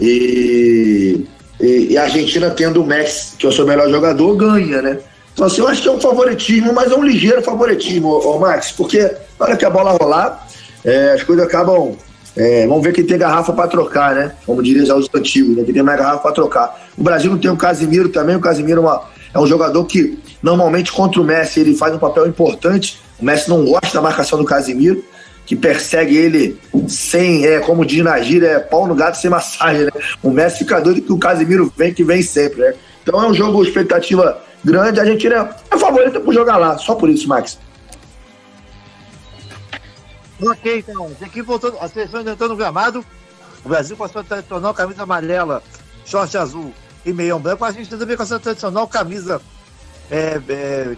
E, 0.00 1.26
e, 1.60 1.92
e, 1.92 1.98
a 1.98 2.04
Argentina 2.04 2.50
tendo 2.50 2.82
o 2.82 2.86
Messi, 2.86 3.36
que 3.36 3.46
é 3.46 3.48
o 3.48 3.52
seu 3.52 3.66
melhor 3.66 3.88
jogador, 3.88 4.36
ganha, 4.36 4.82
né? 4.82 4.98
Então, 5.32 5.46
assim, 5.46 5.60
eu 5.60 5.68
acho 5.68 5.82
que 5.82 5.88
é 5.88 5.92
um 5.92 6.00
favoritismo, 6.00 6.72
mas 6.72 6.92
é 6.92 6.94
um 6.94 7.04
ligeiro 7.04 7.42
favoritismo, 7.42 8.08
ô, 8.08 8.36
ô 8.36 8.38
Max, 8.38 8.70
porque 8.72 9.00
na 9.38 9.46
hora 9.46 9.56
que 9.56 9.64
a 9.64 9.70
bola 9.70 9.96
rolar, 10.00 10.46
é, 10.84 11.12
as 11.12 11.22
coisas 11.24 11.44
acabam 11.44 11.96
é, 12.36 12.66
vamos 12.66 12.82
ver 12.82 12.92
quem 12.92 13.04
tem 13.04 13.16
garrafa 13.16 13.52
para 13.52 13.68
trocar, 13.68 14.14
né? 14.14 14.32
Como 14.44 14.62
diria 14.62 14.84
já 14.84 14.94
os 14.94 15.08
antigos, 15.14 15.56
né? 15.56 15.62
Quem 15.62 15.74
tem 15.74 15.82
mais 15.82 15.98
garrafa 15.98 16.18
para 16.18 16.32
trocar. 16.32 16.88
O 16.96 17.02
Brasil 17.02 17.30
não 17.30 17.38
tem 17.38 17.50
o 17.50 17.56
Casimiro 17.56 18.08
também. 18.08 18.34
O 18.34 18.40
Casimiro 18.40 18.80
é, 18.80 18.82
uma, 18.82 19.02
é, 19.32 19.38
um 19.38 19.46
jogador 19.46 19.84
que, 19.84 20.18
normalmente, 20.42 20.92
contra 20.92 21.20
o 21.20 21.24
Messi, 21.24 21.60
ele 21.60 21.76
faz 21.76 21.94
um 21.94 21.98
papel 21.98 22.26
importante. 22.26 23.00
O 23.20 23.24
Messi 23.24 23.48
não 23.48 23.64
gosta 23.64 23.94
da 23.94 24.00
marcação 24.00 24.36
do 24.36 24.44
Casimiro, 24.44 25.04
que 25.46 25.54
persegue 25.54 26.16
ele 26.16 26.58
sem, 26.88 27.46
é, 27.46 27.60
como 27.60 27.84
diz 27.84 28.02
na 28.02 28.20
gíria, 28.20 28.48
é 28.48 28.58
pau 28.58 28.86
no 28.86 28.96
gato 28.96 29.16
sem 29.16 29.30
massagem, 29.30 29.84
né? 29.84 29.90
O 30.20 30.30
Messi 30.30 30.58
fica 30.58 30.80
doido 30.80 31.02
que 31.02 31.12
o 31.12 31.18
Casimiro 31.18 31.72
vem, 31.76 31.94
que 31.94 32.02
vem 32.02 32.20
sempre, 32.20 32.62
né? 32.62 32.74
Então 33.02 33.22
é 33.22 33.28
um 33.28 33.34
jogo 33.34 33.62
expectativa 33.62 34.40
grande. 34.64 34.98
A 34.98 35.04
gente 35.04 35.24
é 35.28 35.78
favorita 35.78 36.18
por 36.18 36.34
jogar 36.34 36.56
lá, 36.56 36.76
só 36.78 36.96
por 36.96 37.08
isso, 37.08 37.28
Max. 37.28 37.58
Ok, 40.50 40.78
então. 40.78 41.10
Aqui 41.20 41.42
voltando, 41.42 41.78
a 41.80 41.88
seleção 41.88 42.20
entrando 42.20 42.48
no 42.48 42.56
gramado. 42.56 43.04
O 43.64 43.68
Brasil 43.68 43.96
passou 43.96 44.20
a 44.20 44.24
tradicional 44.24 44.74
camisa 44.74 45.02
amarela, 45.02 45.62
short 46.04 46.36
azul 46.36 46.72
e 47.04 47.12
meião 47.12 47.40
branco. 47.40 47.64
A 47.64 47.72
gente 47.72 47.88
também 47.88 48.16
com 48.16 48.22
essa 48.22 48.38
tradicional 48.38 48.86
camisa 48.86 49.40
é, 50.10 50.40
é, 50.48 50.96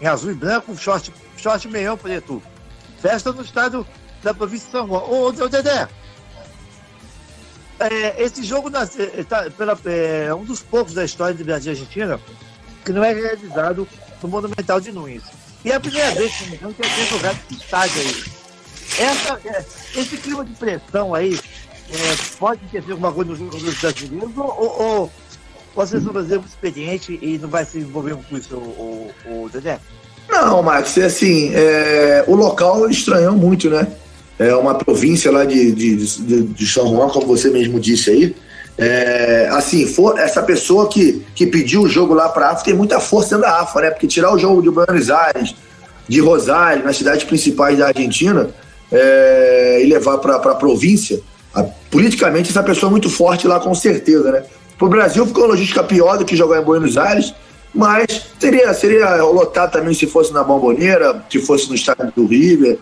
em 0.00 0.06
azul 0.06 0.30
e 0.30 0.34
branco, 0.34 0.74
short, 0.76 1.12
short 1.36 1.68
meião 1.68 1.98
preto. 1.98 2.42
Festa 3.00 3.32
no 3.32 3.42
estádio 3.42 3.86
da 4.22 4.32
província 4.32 4.66
de 4.66 4.72
São 4.72 4.86
João. 4.86 5.10
Ô, 5.10 5.26
ô 5.26 5.48
Dedé, 5.48 5.86
é, 7.78 8.22
esse 8.22 8.42
jogo 8.42 8.70
tá, 8.70 8.88
pela, 9.56 9.78
é 9.84 10.34
um 10.34 10.44
dos 10.44 10.62
poucos 10.62 10.94
da 10.94 11.04
história 11.04 11.34
de 11.34 11.44
Brasil 11.44 11.72
e 11.72 11.76
Argentina 11.76 12.20
que 12.84 12.92
não 12.92 13.04
é 13.04 13.12
realizado 13.12 13.86
no 14.22 14.28
Monumental 14.28 14.80
de 14.80 14.90
Nunes. 14.90 15.22
E 15.64 15.70
é 15.70 15.74
a 15.74 15.80
primeira 15.80 16.10
vez 16.12 16.34
que 16.34 16.62
não 16.62 16.72
tem 16.72 16.88
jogado 17.06 17.38
esse 17.50 17.60
estádio 17.60 18.00
aí. 18.00 18.37
Essa, 18.98 19.40
é, 19.44 19.64
esse 19.96 20.16
clima 20.16 20.44
de 20.44 20.52
pressão 20.54 21.14
aí 21.14 21.38
é, 21.90 22.16
pode 22.38 22.64
interferir 22.64 22.92
alguma 22.92 23.12
coisa 23.12 23.30
nos 23.30 23.38
jogadores 23.38 23.80
brasileiros 23.80 24.36
ou, 24.36 24.44
ou, 24.44 25.12
ou, 25.74 25.82
a 25.82 25.86
seleção 25.86 26.12
brasileira 26.12 26.44
é 26.44 26.48
experiente 26.48 27.18
e 27.20 27.38
não 27.38 27.48
vai 27.48 27.64
se 27.64 27.78
envolver 27.78 28.16
com 28.28 28.36
isso, 28.36 28.56
o, 28.56 29.10
o, 29.26 29.44
o 29.44 29.48
Dedé? 29.48 29.78
Não, 30.28 30.62
Max, 30.62 30.98
é 30.98 31.04
assim, 31.04 31.50
é, 31.54 32.24
o 32.26 32.34
local 32.34 32.88
estranhou 32.90 33.34
muito, 33.34 33.70
né? 33.70 33.86
É 34.38 34.54
uma 34.54 34.74
província 34.74 35.32
lá 35.32 35.44
de, 35.44 35.72
de, 35.72 35.96
de, 35.96 36.42
de 36.42 36.66
São 36.66 36.88
Juan, 36.88 37.08
como 37.08 37.26
você 37.26 37.50
mesmo 37.50 37.80
disse 37.80 38.10
aí. 38.10 38.36
É, 38.76 39.48
assim, 39.50 39.86
for, 39.86 40.16
essa 40.18 40.40
pessoa 40.40 40.88
que, 40.88 41.26
que 41.34 41.46
pediu 41.46 41.82
o 41.82 41.88
jogo 41.88 42.14
lá 42.14 42.28
para 42.28 42.46
a 42.46 42.50
AFA 42.52 42.64
tem 42.64 42.74
muita 42.74 43.00
força 43.00 43.36
dentro 43.36 43.50
da 43.50 43.60
AFA, 43.60 43.80
né? 43.80 43.90
Porque 43.90 44.06
tirar 44.06 44.32
o 44.32 44.38
jogo 44.38 44.62
de 44.62 44.70
Buenos 44.70 45.10
Aires, 45.10 45.56
de 46.06 46.20
Rosário, 46.20 46.84
nas 46.84 46.96
cidades 46.96 47.24
principais 47.24 47.78
da 47.78 47.88
Argentina, 47.88 48.48
é, 48.90 49.82
e 49.82 49.86
levar 49.86 50.18
para 50.18 50.36
a 50.36 50.54
província, 50.54 51.20
politicamente 51.90 52.50
essa 52.50 52.62
pessoa 52.62 52.90
é 52.90 52.92
muito 52.92 53.10
forte 53.10 53.46
lá, 53.46 53.58
com 53.60 53.74
certeza, 53.74 54.30
né? 54.30 54.44
Para 54.76 54.86
o 54.86 54.90
Brasil 54.90 55.26
ficou 55.26 55.44
uma 55.44 55.50
logística 55.50 55.82
pior 55.82 56.18
do 56.18 56.24
que 56.24 56.36
jogar 56.36 56.60
em 56.60 56.64
Buenos 56.64 56.96
Aires, 56.96 57.34
mas 57.74 58.06
seria, 58.38 58.72
seria 58.72 59.22
lotar 59.22 59.70
também 59.70 59.92
se 59.92 60.06
fosse 60.06 60.32
na 60.32 60.44
Bomboneira, 60.44 61.24
se 61.28 61.40
fosse 61.40 61.68
no 61.68 61.74
estádio 61.74 62.12
do 62.14 62.26
River. 62.26 62.78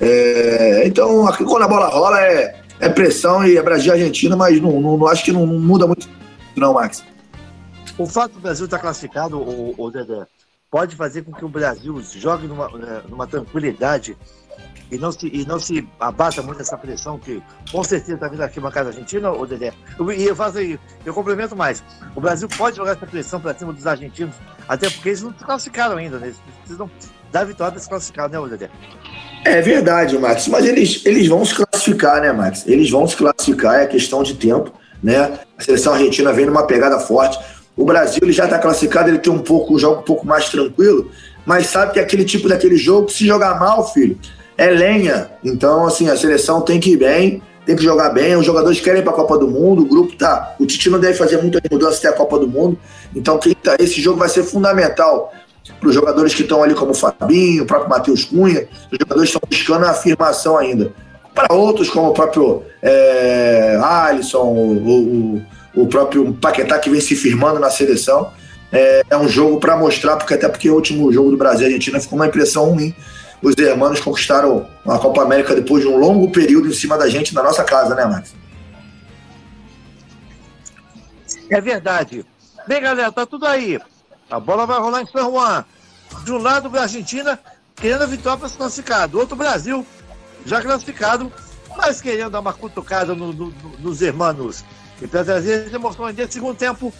É, 0.00 0.82
então, 0.86 1.26
quando 1.46 1.62
a 1.62 1.68
bola 1.68 1.88
rola 1.88 2.20
é, 2.20 2.60
é 2.78 2.88
pressão 2.88 3.46
e 3.46 3.56
é 3.56 3.62
Brasil 3.62 3.92
e 3.92 3.94
Argentina, 3.94 4.36
mas 4.36 4.60
não, 4.60 4.80
não, 4.80 4.96
não 4.96 5.06
acho 5.06 5.24
que 5.24 5.32
não, 5.32 5.46
não, 5.46 5.58
muda 5.58 5.86
muito, 5.86 6.08
não, 6.54 6.74
Max. 6.74 7.02
O 7.96 8.06
fato 8.06 8.34
do 8.34 8.40
Brasil 8.40 8.66
estar 8.66 8.78
classificado, 8.78 9.38
o, 9.38 9.74
o 9.76 9.90
Dedé, 9.90 10.24
pode 10.70 10.94
fazer 10.94 11.22
com 11.22 11.32
que 11.32 11.44
o 11.44 11.48
Brasil 11.48 12.00
jogue 12.14 12.46
numa, 12.46 12.68
né, 12.78 13.02
numa 13.08 13.26
tranquilidade 13.26 14.16
e 14.90 14.98
não 14.98 15.12
se, 15.12 15.26
e 15.26 15.44
não 15.46 15.58
se 15.60 15.86
abata 16.00 16.42
muito 16.42 16.60
essa 16.60 16.76
pressão 16.76 17.18
que 17.18 17.42
com 17.70 17.84
certeza 17.84 18.14
está 18.14 18.28
vindo 18.28 18.42
aqui 18.42 18.58
uma 18.58 18.70
casa 18.70 18.90
argentina, 18.90 19.30
ou 19.30 19.46
Dedé? 19.46 19.72
E 20.16 20.24
eu 20.24 20.34
faço 20.34 20.58
aí, 20.58 20.78
eu 21.04 21.12
complemento 21.12 21.54
mais. 21.54 21.82
O 22.14 22.20
Brasil 22.20 22.48
pode 22.48 22.76
jogar 22.76 22.92
essa 22.92 23.06
pressão 23.06 23.40
para 23.40 23.56
cima 23.56 23.72
dos 23.72 23.86
argentinos, 23.86 24.34
até 24.68 24.88
porque 24.88 25.10
eles 25.10 25.22
não 25.22 25.32
se 25.36 25.44
classificaram 25.44 25.96
ainda, 25.96 26.18
né? 26.18 26.28
Eles 26.28 26.38
precisam 26.60 26.90
dar 27.30 27.44
vitória 27.44 27.72
para 27.72 27.80
se 27.80 27.88
classificar, 27.88 28.30
né, 28.30 28.38
Dedé? 28.48 28.70
É 29.44 29.60
verdade, 29.60 30.18
Max, 30.18 30.48
mas 30.48 30.64
eles, 30.64 31.04
eles 31.04 31.28
vão 31.28 31.44
se 31.44 31.54
classificar, 31.54 32.20
né, 32.20 32.32
Max? 32.32 32.64
Eles 32.66 32.90
vão 32.90 33.06
se 33.06 33.16
classificar, 33.16 33.76
é 33.76 33.86
questão 33.86 34.22
de 34.22 34.34
tempo, 34.34 34.72
né? 35.02 35.38
A 35.56 35.62
seleção 35.62 35.92
argentina 35.94 36.32
vem 36.32 36.46
numa 36.46 36.66
pegada 36.66 36.98
forte. 36.98 37.38
O 37.76 37.84
Brasil 37.84 38.18
ele 38.22 38.32
já 38.32 38.44
está 38.44 38.58
classificado, 38.58 39.08
ele 39.08 39.18
tem 39.18 39.32
um 39.32 39.38
pouco, 39.38 39.74
um 39.74 39.78
jogo 39.78 40.00
um 40.00 40.04
pouco 40.04 40.26
mais 40.26 40.48
tranquilo, 40.48 41.10
mas 41.46 41.68
sabe 41.68 41.92
que 41.92 42.00
aquele 42.00 42.24
tipo 42.24 42.48
daquele 42.48 42.76
jogo, 42.76 43.08
se 43.08 43.26
jogar 43.26 43.58
mal, 43.58 43.92
filho, 43.92 44.18
é 44.58 44.66
lenha. 44.70 45.30
Então, 45.44 45.86
assim, 45.86 46.10
a 46.10 46.16
seleção 46.16 46.60
tem 46.60 46.80
que 46.80 46.90
ir 46.90 46.96
bem, 46.96 47.40
tem 47.64 47.76
que 47.76 47.82
jogar 47.82 48.10
bem. 48.10 48.36
Os 48.36 48.44
jogadores 48.44 48.80
querem 48.80 49.00
ir 49.00 49.04
para 49.04 49.12
a 49.12 49.16
Copa 49.16 49.38
do 49.38 49.46
Mundo, 49.48 49.82
o 49.82 49.86
grupo 49.86 50.16
tá. 50.16 50.56
O 50.58 50.66
Tite 50.66 50.90
não 50.90 50.98
deve 50.98 51.14
fazer 51.14 51.40
muita 51.40 51.62
mudança 51.70 51.98
até 51.98 52.08
a 52.08 52.12
Copa 52.12 52.40
do 52.40 52.48
Mundo. 52.48 52.76
Então, 53.14 53.38
tá, 53.38 53.76
esse 53.78 54.00
jogo 54.02 54.18
vai 54.18 54.28
ser 54.28 54.42
fundamental 54.42 55.32
para 55.78 55.88
os 55.88 55.94
jogadores 55.94 56.34
que 56.34 56.42
estão 56.42 56.62
ali, 56.62 56.74
como 56.74 56.90
o 56.90 56.94
Fabinho, 56.94 57.62
o 57.62 57.66
próprio 57.66 57.88
Matheus 57.88 58.24
Cunha. 58.24 58.66
Os 58.90 58.98
jogadores 58.98 59.30
estão 59.30 59.40
buscando 59.48 59.84
a 59.84 59.90
afirmação 59.90 60.58
ainda. 60.58 60.92
Para 61.32 61.54
outros, 61.54 61.88
como 61.88 62.08
o 62.08 62.12
próprio 62.12 62.64
é, 62.82 63.78
Alisson, 63.80 64.42
o, 64.42 65.36
o, 65.76 65.82
o 65.82 65.86
próprio 65.86 66.32
Paquetá, 66.34 66.80
que 66.80 66.90
vem 66.90 67.00
se 67.00 67.14
firmando 67.14 67.60
na 67.60 67.70
seleção. 67.70 68.32
É, 68.72 69.02
é 69.08 69.16
um 69.16 69.28
jogo 69.28 69.60
para 69.60 69.76
mostrar, 69.76 70.16
porque 70.16 70.34
até 70.34 70.48
porque 70.48 70.68
o 70.68 70.74
último 70.74 71.12
jogo 71.12 71.30
do 71.30 71.36
Brasil 71.36 71.62
e 71.62 71.66
Argentina 71.66 72.00
ficou 72.00 72.18
uma 72.18 72.26
impressão 72.26 72.70
ruim 72.70 72.92
os 73.42 73.56
hermanos 73.56 74.00
conquistaram 74.00 74.68
a 74.86 74.98
Copa 74.98 75.22
América 75.22 75.54
depois 75.54 75.82
de 75.82 75.88
um 75.88 75.96
longo 75.96 76.30
período 76.32 76.68
em 76.68 76.72
cima 76.72 76.98
da 76.98 77.08
gente 77.08 77.34
na 77.34 77.42
nossa 77.42 77.62
casa, 77.64 77.94
né, 77.94 78.04
Max? 78.04 78.34
É 81.50 81.60
verdade. 81.60 82.24
Bem, 82.66 82.82
galera, 82.82 83.12
tá 83.12 83.24
tudo 83.24 83.46
aí. 83.46 83.80
A 84.30 84.38
bola 84.38 84.66
vai 84.66 84.78
rolar 84.78 85.02
em 85.02 85.06
São 85.06 85.30
Juan. 85.30 85.64
De 86.24 86.32
um 86.32 86.38
lado, 86.38 86.76
a 86.76 86.82
Argentina 86.82 87.38
querendo 87.76 88.02
a 88.02 88.06
vitória 88.06 88.38
para 88.38 88.48
se 88.48 88.56
classificar. 88.56 89.08
Do 89.08 89.18
outro, 89.18 89.36
Brasil 89.36 89.86
já 90.44 90.60
classificado, 90.60 91.32
mas 91.76 92.00
querendo 92.00 92.30
dar 92.30 92.40
uma 92.40 92.52
cutucada 92.52 93.14
no, 93.14 93.32
no, 93.32 93.54
nos 93.78 94.02
hermanos. 94.02 94.64
E 95.00 95.06
para 95.06 95.24
trazer 95.24 95.72
emoções 95.72 96.14
desse 96.14 96.34
segundo 96.34 96.56
tempo, 96.56 96.92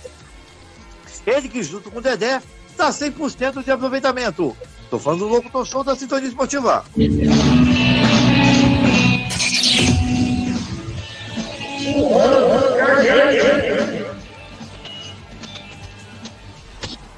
ele 1.27 1.49
que 1.49 1.63
junto 1.63 1.91
com 1.91 1.99
o 1.99 2.03
Dedé 2.03 2.41
está 2.79 2.91
100% 2.91 3.65
de 3.65 3.71
aproveitamento. 3.73 4.57
Tô 4.89 5.01
falando 5.01 5.27
do 5.27 5.29
Locutor 5.29 5.67
Show 5.67 5.83
da 5.83 5.97
Sintonia 5.97 6.29
Esportiva. 6.29 6.85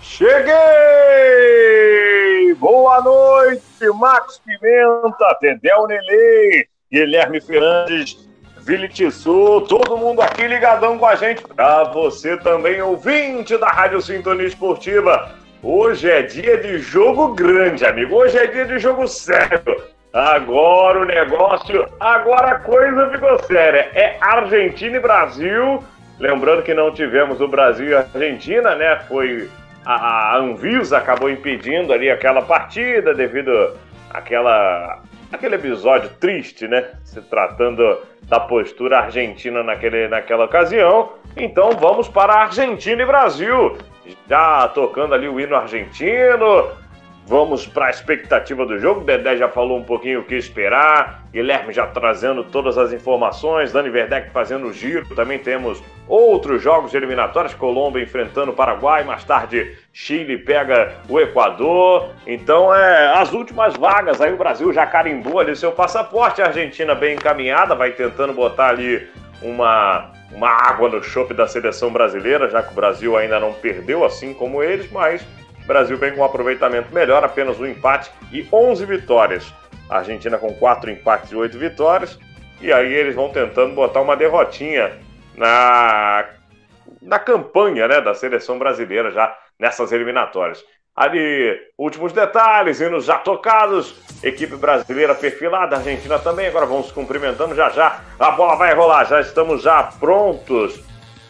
Cheguei! 0.00 0.54
Boa 2.54 3.02
noite, 3.02 3.62
Max 3.94 4.40
Pimenta, 4.44 5.38
Dedéu 5.40 5.86
Nelei, 5.86 6.66
Guilherme 6.90 7.40
Fernandes, 7.40 8.28
Vili 8.60 8.88
Tissu, 8.88 9.62
todo 9.68 9.96
mundo 9.96 10.20
aqui 10.20 10.46
ligadão 10.46 10.98
com 10.98 11.06
a 11.06 11.14
gente. 11.16 11.42
Pra 11.42 11.84
você 11.84 12.36
também, 12.38 12.82
ouvinte 12.82 13.56
da 13.56 13.68
Rádio 13.68 14.02
Sintonia 14.02 14.46
Esportiva. 14.46 15.39
Hoje 15.62 16.10
é 16.10 16.22
dia 16.22 16.56
de 16.56 16.78
jogo 16.78 17.34
grande, 17.34 17.84
amigo. 17.84 18.14
Hoje 18.16 18.38
é 18.38 18.46
dia 18.46 18.64
de 18.64 18.78
jogo 18.78 19.06
sério. 19.06 19.60
Agora 20.10 21.02
o 21.02 21.04
negócio, 21.04 21.86
agora 22.00 22.52
a 22.52 22.58
coisa 22.60 23.10
ficou 23.10 23.38
séria. 23.42 23.90
É 23.92 24.16
Argentina 24.22 24.96
e 24.96 25.00
Brasil. 25.00 25.84
Lembrando 26.18 26.62
que 26.62 26.72
não 26.72 26.90
tivemos 26.94 27.42
o 27.42 27.48
Brasil 27.48 27.90
e 27.90 27.94
a 27.94 27.98
Argentina, 27.98 28.74
né? 28.74 29.00
Foi 29.06 29.50
a, 29.84 30.38
Anvisa 30.38 30.96
acabou 30.96 31.28
impedindo 31.28 31.92
ali 31.92 32.10
aquela 32.10 32.40
partida 32.40 33.12
devido 33.12 33.76
àquela 34.08 35.02
aquele 35.30 35.56
episódio 35.56 36.08
triste, 36.18 36.66
né? 36.66 36.88
Se 37.04 37.20
tratando 37.20 37.98
da 38.22 38.40
postura 38.40 39.00
argentina 39.00 39.62
naquele, 39.62 40.08
naquela 40.08 40.46
ocasião. 40.46 41.12
Então 41.36 41.72
vamos 41.72 42.08
para 42.08 42.32
Argentina 42.32 43.02
e 43.02 43.06
Brasil 43.06 43.76
já 44.28 44.68
tocando 44.68 45.14
ali 45.14 45.28
o 45.28 45.40
hino 45.40 45.56
argentino. 45.56 46.70
Vamos 47.26 47.64
para 47.64 47.86
a 47.86 47.90
expectativa 47.90 48.66
do 48.66 48.76
jogo. 48.78 49.02
Dedé 49.02 49.36
já 49.36 49.48
falou 49.48 49.78
um 49.78 49.84
pouquinho 49.84 50.18
o 50.18 50.24
que 50.24 50.34
esperar. 50.34 51.22
Guilherme 51.32 51.72
já 51.72 51.86
trazendo 51.86 52.42
todas 52.42 52.76
as 52.76 52.92
informações. 52.92 53.72
Dani 53.72 53.88
Verdeck 53.88 54.30
fazendo 54.30 54.66
o 54.66 54.72
giro. 54.72 55.06
Também 55.14 55.38
temos 55.38 55.80
outros 56.08 56.60
jogos 56.60 56.92
eliminatórios. 56.92 57.54
Colômbia 57.54 58.02
enfrentando 58.02 58.50
o 58.50 58.54
Paraguai. 58.54 59.04
Mais 59.04 59.22
tarde, 59.22 59.78
Chile 59.92 60.38
pega 60.38 60.96
o 61.08 61.20
Equador. 61.20 62.10
Então, 62.26 62.74
é 62.74 63.16
as 63.16 63.32
últimas 63.32 63.76
vagas. 63.76 64.20
Aí 64.20 64.32
o 64.32 64.36
Brasil 64.36 64.72
já 64.72 64.84
carimbou 64.84 65.38
ali 65.38 65.54
seu 65.54 65.70
passaporte. 65.70 66.42
A 66.42 66.46
Argentina 66.46 66.96
bem 66.96 67.14
encaminhada. 67.14 67.76
Vai 67.76 67.92
tentando 67.92 68.32
botar 68.32 68.70
ali 68.70 69.06
uma 69.42 70.12
uma 70.32 70.48
água 70.48 70.88
no 70.88 71.02
chope 71.02 71.34
da 71.34 71.46
seleção 71.46 71.92
brasileira, 71.92 72.48
já 72.48 72.62
que 72.62 72.70
o 72.70 72.74
Brasil 72.74 73.16
ainda 73.16 73.40
não 73.40 73.52
perdeu, 73.52 74.04
assim 74.04 74.32
como 74.32 74.62
eles, 74.62 74.90
mas 74.90 75.22
o 75.62 75.66
Brasil 75.66 75.96
vem 75.96 76.12
com 76.12 76.20
um 76.20 76.24
aproveitamento 76.24 76.94
melhor, 76.94 77.24
apenas 77.24 77.58
um 77.58 77.66
empate 77.66 78.10
e 78.32 78.46
11 78.52 78.86
vitórias. 78.86 79.52
A 79.88 79.98
Argentina 79.98 80.38
com 80.38 80.54
4 80.54 80.90
empates 80.90 81.32
e 81.32 81.36
8 81.36 81.58
vitórias, 81.58 82.18
e 82.60 82.72
aí 82.72 82.92
eles 82.92 83.14
vão 83.14 83.30
tentando 83.30 83.74
botar 83.74 84.00
uma 84.00 84.16
derrotinha 84.16 84.92
na, 85.34 86.26
na 87.02 87.18
campanha 87.18 87.88
né, 87.88 88.00
da 88.00 88.14
seleção 88.14 88.58
brasileira 88.58 89.10
já 89.10 89.36
nessas 89.58 89.90
eliminatórias. 89.90 90.64
Ali, 90.94 91.58
últimos 91.78 92.12
detalhes, 92.12 92.80
hinos 92.80 93.04
já 93.04 93.16
tocados, 93.16 93.94
equipe 94.22 94.56
brasileira 94.56 95.14
perfilada, 95.14 95.76
Argentina 95.76 96.18
também. 96.18 96.48
Agora 96.48 96.66
vamos 96.66 96.92
cumprimentando 96.92 97.54
já 97.54 97.70
já. 97.70 98.00
A 98.18 98.30
bola 98.32 98.56
vai 98.56 98.74
rolar, 98.74 99.04
já 99.04 99.20
estamos 99.20 99.62
já 99.62 99.82
prontos 99.84 100.80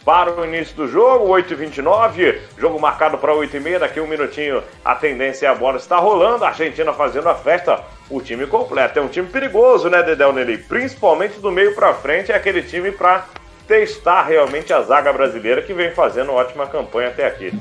para 0.03 0.31
o 0.31 0.45
início 0.45 0.75
do 0.75 0.87
jogo, 0.87 1.27
8h29, 1.27 2.39
jogo 2.57 2.79
marcado 2.79 3.17
para 3.17 3.33
8h30, 3.33 3.79
daqui 3.79 3.99
um 3.99 4.07
minutinho 4.07 4.63
a 4.83 4.95
tendência 4.95 5.45
é 5.45 5.49
a 5.49 5.55
bola 5.55 5.77
está 5.77 5.97
rolando, 5.97 6.43
a 6.43 6.49
Argentina 6.49 6.91
fazendo 6.91 7.29
a 7.29 7.35
festa, 7.35 7.79
o 8.09 8.19
time 8.19 8.47
completo, 8.47 8.97
é 8.97 9.01
um 9.01 9.07
time 9.07 9.27
perigoso, 9.27 9.89
né, 9.89 10.01
Dedel 10.01 10.33
Nelly? 10.33 10.57
Principalmente 10.57 11.39
do 11.39 11.51
meio 11.51 11.75
para 11.75 11.93
frente, 11.93 12.31
é 12.31 12.35
aquele 12.35 12.63
time 12.63 12.91
para 12.91 13.25
testar 13.67 14.23
realmente 14.23 14.73
a 14.73 14.81
zaga 14.81 15.13
brasileira 15.13 15.61
que 15.61 15.73
vem 15.73 15.91
fazendo 15.91 16.33
ótima 16.33 16.65
campanha 16.65 17.09
até 17.09 17.25
aqui. 17.25 17.53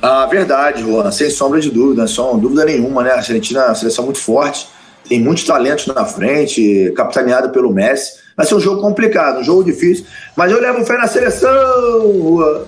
Ah, 0.00 0.26
verdade, 0.26 0.82
Juan, 0.82 1.10
sem 1.10 1.28
sombra 1.28 1.60
de 1.60 1.70
dúvida, 1.70 2.06
sem 2.06 2.38
dúvida 2.38 2.64
nenhuma, 2.64 3.02
né? 3.02 3.10
A 3.10 3.16
Argentina 3.16 3.62
é 3.62 3.66
uma 3.66 3.74
seleção 3.74 4.04
muito 4.04 4.20
forte, 4.20 4.68
tem 5.08 5.20
muitos 5.20 5.44
talentos 5.44 5.86
na 5.88 6.04
frente, 6.04 6.92
capitaneado 6.96 7.50
pelo 7.50 7.72
Messi. 7.72 8.20
Vai 8.36 8.46
ser 8.46 8.54
um 8.54 8.60
jogo 8.60 8.80
complicado, 8.80 9.40
um 9.40 9.44
jogo 9.44 9.64
difícil, 9.64 10.06
mas 10.36 10.52
eu 10.52 10.60
levo 10.60 10.84
fé 10.84 10.96
na 10.96 11.08
seleção, 11.08 11.50
Juan. 12.12 12.64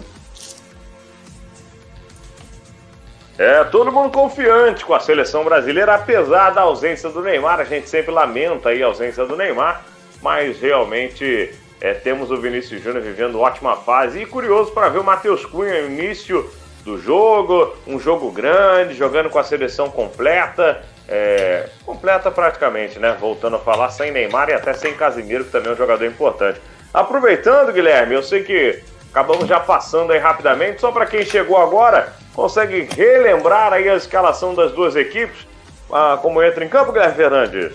É, 3.38 3.64
todo 3.64 3.92
mundo 3.92 4.10
confiante 4.10 4.84
com 4.84 4.92
a 4.92 5.00
seleção 5.00 5.44
brasileira, 5.44 5.94
apesar 5.94 6.50
da 6.50 6.62
ausência 6.62 7.08
do 7.08 7.22
Neymar. 7.22 7.60
A 7.60 7.64
gente 7.64 7.88
sempre 7.88 8.10
lamenta 8.10 8.68
aí 8.68 8.82
a 8.82 8.86
ausência 8.86 9.24
do 9.24 9.34
Neymar, 9.36 9.82
mas 10.20 10.60
realmente 10.60 11.54
é, 11.80 11.94
temos 11.94 12.30
o 12.30 12.36
Vinícius 12.36 12.82
Júnior 12.82 13.02
vivendo 13.02 13.40
ótima 13.40 13.76
fase. 13.76 14.20
E 14.20 14.26
curioso 14.26 14.72
para 14.72 14.90
ver 14.90 14.98
o 14.98 15.04
Matheus 15.04 15.46
Cunha 15.46 15.80
no 15.80 15.88
início 15.88 16.50
do 16.84 17.00
jogo, 17.00 17.74
um 17.86 17.98
jogo 17.98 18.30
grande, 18.30 18.94
jogando 18.94 19.28
com 19.30 19.38
a 19.38 19.44
seleção 19.44 19.90
completa, 19.90 20.82
é, 21.08 21.68
completa 21.84 22.30
praticamente, 22.30 22.98
né? 22.98 23.16
Voltando 23.20 23.56
a 23.56 23.58
falar, 23.58 23.90
sem 23.90 24.10
Neymar 24.10 24.48
e 24.48 24.52
até 24.52 24.72
sem 24.72 24.94
Casimiro, 24.94 25.44
que 25.44 25.50
também 25.50 25.70
é 25.70 25.74
um 25.74 25.76
jogador 25.76 26.04
importante. 26.04 26.60
Aproveitando, 26.92 27.72
Guilherme, 27.72 28.14
eu 28.14 28.22
sei 28.22 28.42
que 28.42 28.82
acabamos 29.10 29.46
já 29.46 29.60
passando 29.60 30.12
aí 30.12 30.18
rapidamente, 30.18 30.80
só 30.80 30.92
para 30.92 31.06
quem 31.06 31.24
chegou 31.24 31.56
agora, 31.56 32.12
consegue 32.34 32.88
relembrar 32.94 33.72
aí 33.72 33.88
a 33.88 33.96
escalação 33.96 34.54
das 34.54 34.72
duas 34.72 34.96
equipes. 34.96 35.46
ah, 35.92 36.18
como 36.22 36.42
entra 36.42 36.64
em 36.64 36.68
campo, 36.68 36.92
Guilherme 36.92 37.16
Fernandes? 37.16 37.74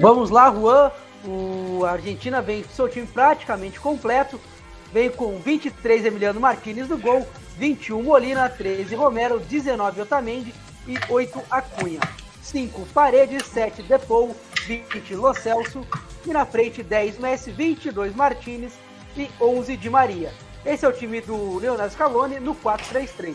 Vamos 0.00 0.30
lá, 0.30 0.50
Juan. 0.50 0.90
O 1.24 1.84
Argentina 1.84 2.40
vem 2.40 2.62
com 2.62 2.70
seu 2.70 2.88
time 2.88 3.06
praticamente 3.06 3.78
completo. 3.78 4.40
Vem 4.92 5.10
com 5.10 5.38
23 5.38 6.06
Emiliano 6.06 6.40
Martinez 6.40 6.88
no 6.88 6.96
gol, 6.96 7.26
21 7.58 8.02
Molina, 8.02 8.48
13 8.48 8.94
Romero, 8.94 9.38
19 9.38 10.02
Otamendi 10.02 10.54
e 10.86 10.96
8 11.08 11.42
Acunha. 11.50 12.00
5 12.42 12.86
Paredes, 12.94 13.44
7 13.46 13.82
Depou, 13.82 14.34
20 14.66 15.14
Lo 15.14 15.34
Celso 15.34 15.86
e 16.26 16.30
na 16.30 16.46
frente 16.46 16.82
10 16.82 17.18
Messi, 17.18 17.50
22 17.50 18.14
Martinez 18.14 18.72
e 19.14 19.28
11 19.38 19.76
Di 19.76 19.90
Maria. 19.90 20.32
Esse 20.64 20.86
é 20.86 20.88
o 20.88 20.92
time 20.92 21.20
do 21.20 21.58
Leonardo 21.58 21.92
Scaloni 21.92 22.40
no 22.40 22.54
4-3-3. 22.54 23.34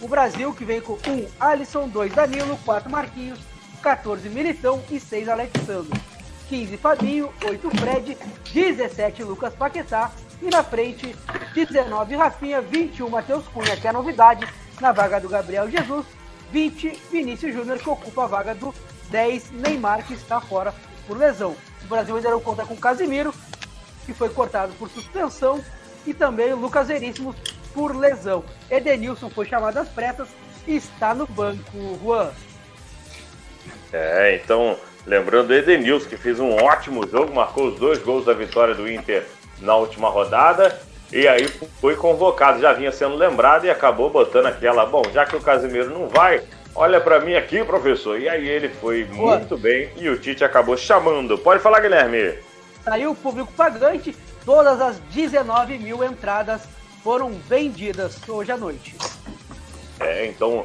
O 0.00 0.08
Brasil 0.08 0.52
que 0.52 0.64
vem 0.64 0.80
com 0.80 0.94
1 0.94 0.98
Alisson, 1.38 1.88
2 1.88 2.12
Danilo, 2.12 2.58
4 2.64 2.90
Marquinhos, 2.90 3.38
14 3.82 4.28
Militão 4.28 4.82
e 4.90 4.98
6 4.98 5.28
Alexandre. 5.28 6.00
15 6.48 6.76
Fabinho, 6.78 7.32
8 7.44 7.70
Fred, 7.70 8.18
17 8.52 9.22
Lucas 9.22 9.54
Paquetá 9.54 10.10
e 10.42 10.48
na 10.48 10.62
frente 10.62 11.14
19 11.54 12.16
Rafinha, 12.16 12.60
21 12.60 13.08
Matheus 13.08 13.46
Cunha, 13.48 13.76
que 13.76 13.86
é 13.86 13.90
a 13.90 13.92
novidade 13.92 14.46
na 14.80 14.92
vaga 14.92 15.20
do 15.20 15.28
Gabriel 15.28 15.70
Jesus, 15.70 16.06
20 16.50 17.00
Vinícius 17.10 17.54
Júnior, 17.54 17.78
que 17.78 17.88
ocupa 17.88 18.24
a 18.24 18.26
vaga 18.26 18.54
do 18.54 18.74
10 19.10 19.50
Neymar, 19.52 20.06
que 20.06 20.14
está 20.14 20.40
fora 20.40 20.74
por 21.06 21.18
lesão. 21.18 21.54
O 21.84 21.86
Brasil 21.86 22.16
ainda 22.16 22.30
não 22.30 22.40
conta 22.40 22.64
com 22.64 22.76
Casimiro, 22.76 23.34
que 24.06 24.14
foi 24.14 24.30
cortado 24.30 24.72
por 24.78 24.88
suspensão, 24.88 25.62
e 26.06 26.14
também 26.14 26.52
o 26.52 26.56
Lucas 26.56 26.88
Veríssimo 26.88 27.34
por 27.74 27.94
lesão. 27.94 28.44
Edenilson 28.70 29.28
foi 29.28 29.46
chamado 29.46 29.76
às 29.76 29.88
pressas 29.88 30.28
e 30.66 30.76
está 30.76 31.14
no 31.14 31.26
banco, 31.26 31.98
Juan. 32.02 32.30
É, 33.92 34.40
então, 34.42 34.78
lembrando 35.06 35.52
Edenilson, 35.52 36.08
que 36.08 36.16
fez 36.16 36.40
um 36.40 36.56
ótimo 36.56 37.06
jogo, 37.06 37.34
marcou 37.34 37.68
os 37.68 37.78
dois 37.78 37.98
gols 37.98 38.24
da 38.24 38.32
vitória 38.32 38.74
do 38.74 38.90
Inter 38.90 39.26
na 39.60 39.76
última 39.76 40.08
rodada. 40.08 40.78
E 41.12 41.26
aí 41.26 41.48
foi 41.80 41.96
convocado, 41.96 42.60
já 42.60 42.72
vinha 42.72 42.92
sendo 42.92 43.16
lembrado 43.16 43.64
e 43.64 43.70
acabou 43.70 44.10
botando 44.10 44.46
aquela. 44.46 44.86
Bom, 44.86 45.02
já 45.12 45.24
que 45.26 45.34
o 45.34 45.40
Casimiro 45.40 45.90
não 45.90 46.08
vai, 46.08 46.42
olha 46.74 47.00
para 47.00 47.20
mim 47.20 47.34
aqui, 47.34 47.64
professor. 47.64 48.18
E 48.20 48.28
aí 48.28 48.48
ele 48.48 48.68
foi 48.68 49.04
muito 49.04 49.58
bem 49.58 49.90
e 49.96 50.08
o 50.08 50.18
Tite 50.18 50.44
acabou 50.44 50.76
chamando. 50.76 51.36
Pode 51.36 51.60
falar, 51.60 51.80
Guilherme. 51.80 52.38
Saiu 52.84 53.10
o 53.10 53.16
público 53.16 53.52
pagante, 53.52 54.16
todas 54.44 54.80
as 54.80 54.98
19 55.12 55.78
mil 55.78 56.04
entradas 56.04 56.62
foram 57.02 57.32
vendidas 57.32 58.16
hoje 58.28 58.52
à 58.52 58.56
noite. 58.56 58.94
É, 59.98 60.26
então 60.26 60.64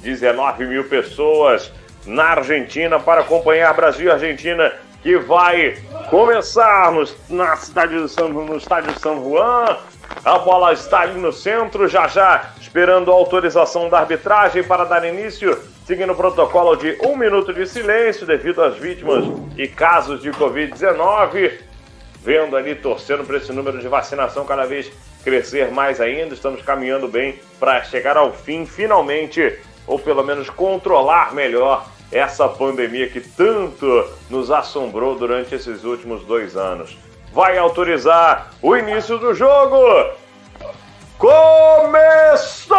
19 0.00 0.66
mil 0.66 0.84
pessoas 0.88 1.72
na 2.04 2.24
Argentina 2.24 3.00
para 3.00 3.22
acompanhar 3.22 3.74
Brasil 3.74 4.06
e 4.06 4.10
Argentina 4.10 4.72
que 5.06 5.16
vai 5.18 5.76
começar 6.10 6.90
no, 6.90 7.04
na 7.28 7.54
cidade 7.54 8.02
de 8.02 8.08
São, 8.08 8.28
no 8.28 8.56
estádio 8.56 8.92
de 8.92 9.00
São 9.00 9.22
Juan. 9.22 9.78
A 10.24 10.36
bola 10.40 10.72
está 10.72 11.02
ali 11.02 11.20
no 11.20 11.32
centro, 11.32 11.86
já 11.86 12.08
já 12.08 12.50
esperando 12.60 13.12
a 13.12 13.14
autorização 13.14 13.88
da 13.88 14.00
arbitragem 14.00 14.64
para 14.64 14.82
dar 14.82 15.04
início, 15.04 15.56
seguindo 15.86 16.12
o 16.12 16.16
protocolo 16.16 16.74
de 16.74 16.98
um 17.04 17.16
minuto 17.16 17.54
de 17.54 17.68
silêncio 17.68 18.26
devido 18.26 18.60
às 18.60 18.78
vítimas 18.78 19.24
e 19.56 19.68
casos 19.68 20.20
de 20.20 20.32
Covid-19. 20.32 21.52
Vendo 22.20 22.56
ali, 22.56 22.74
torcendo 22.74 23.22
para 23.22 23.36
esse 23.36 23.52
número 23.52 23.78
de 23.78 23.86
vacinação 23.86 24.44
cada 24.44 24.66
vez 24.66 24.90
crescer 25.22 25.70
mais 25.70 26.00
ainda. 26.00 26.34
Estamos 26.34 26.62
caminhando 26.62 27.06
bem 27.06 27.38
para 27.60 27.84
chegar 27.84 28.16
ao 28.16 28.32
fim, 28.32 28.66
finalmente, 28.66 29.56
ou 29.86 30.00
pelo 30.00 30.24
menos 30.24 30.50
controlar 30.50 31.32
melhor 31.32 31.86
essa 32.10 32.48
pandemia 32.48 33.08
que 33.08 33.20
tanto 33.20 34.08
nos 34.30 34.50
assombrou 34.50 35.14
durante 35.16 35.54
esses 35.54 35.84
últimos 35.84 36.24
dois 36.24 36.56
anos. 36.56 36.96
Vai 37.32 37.58
autorizar 37.58 38.50
o 38.62 38.76
início 38.76 39.18
do 39.18 39.34
jogo! 39.34 39.84
Começou! 41.18 42.76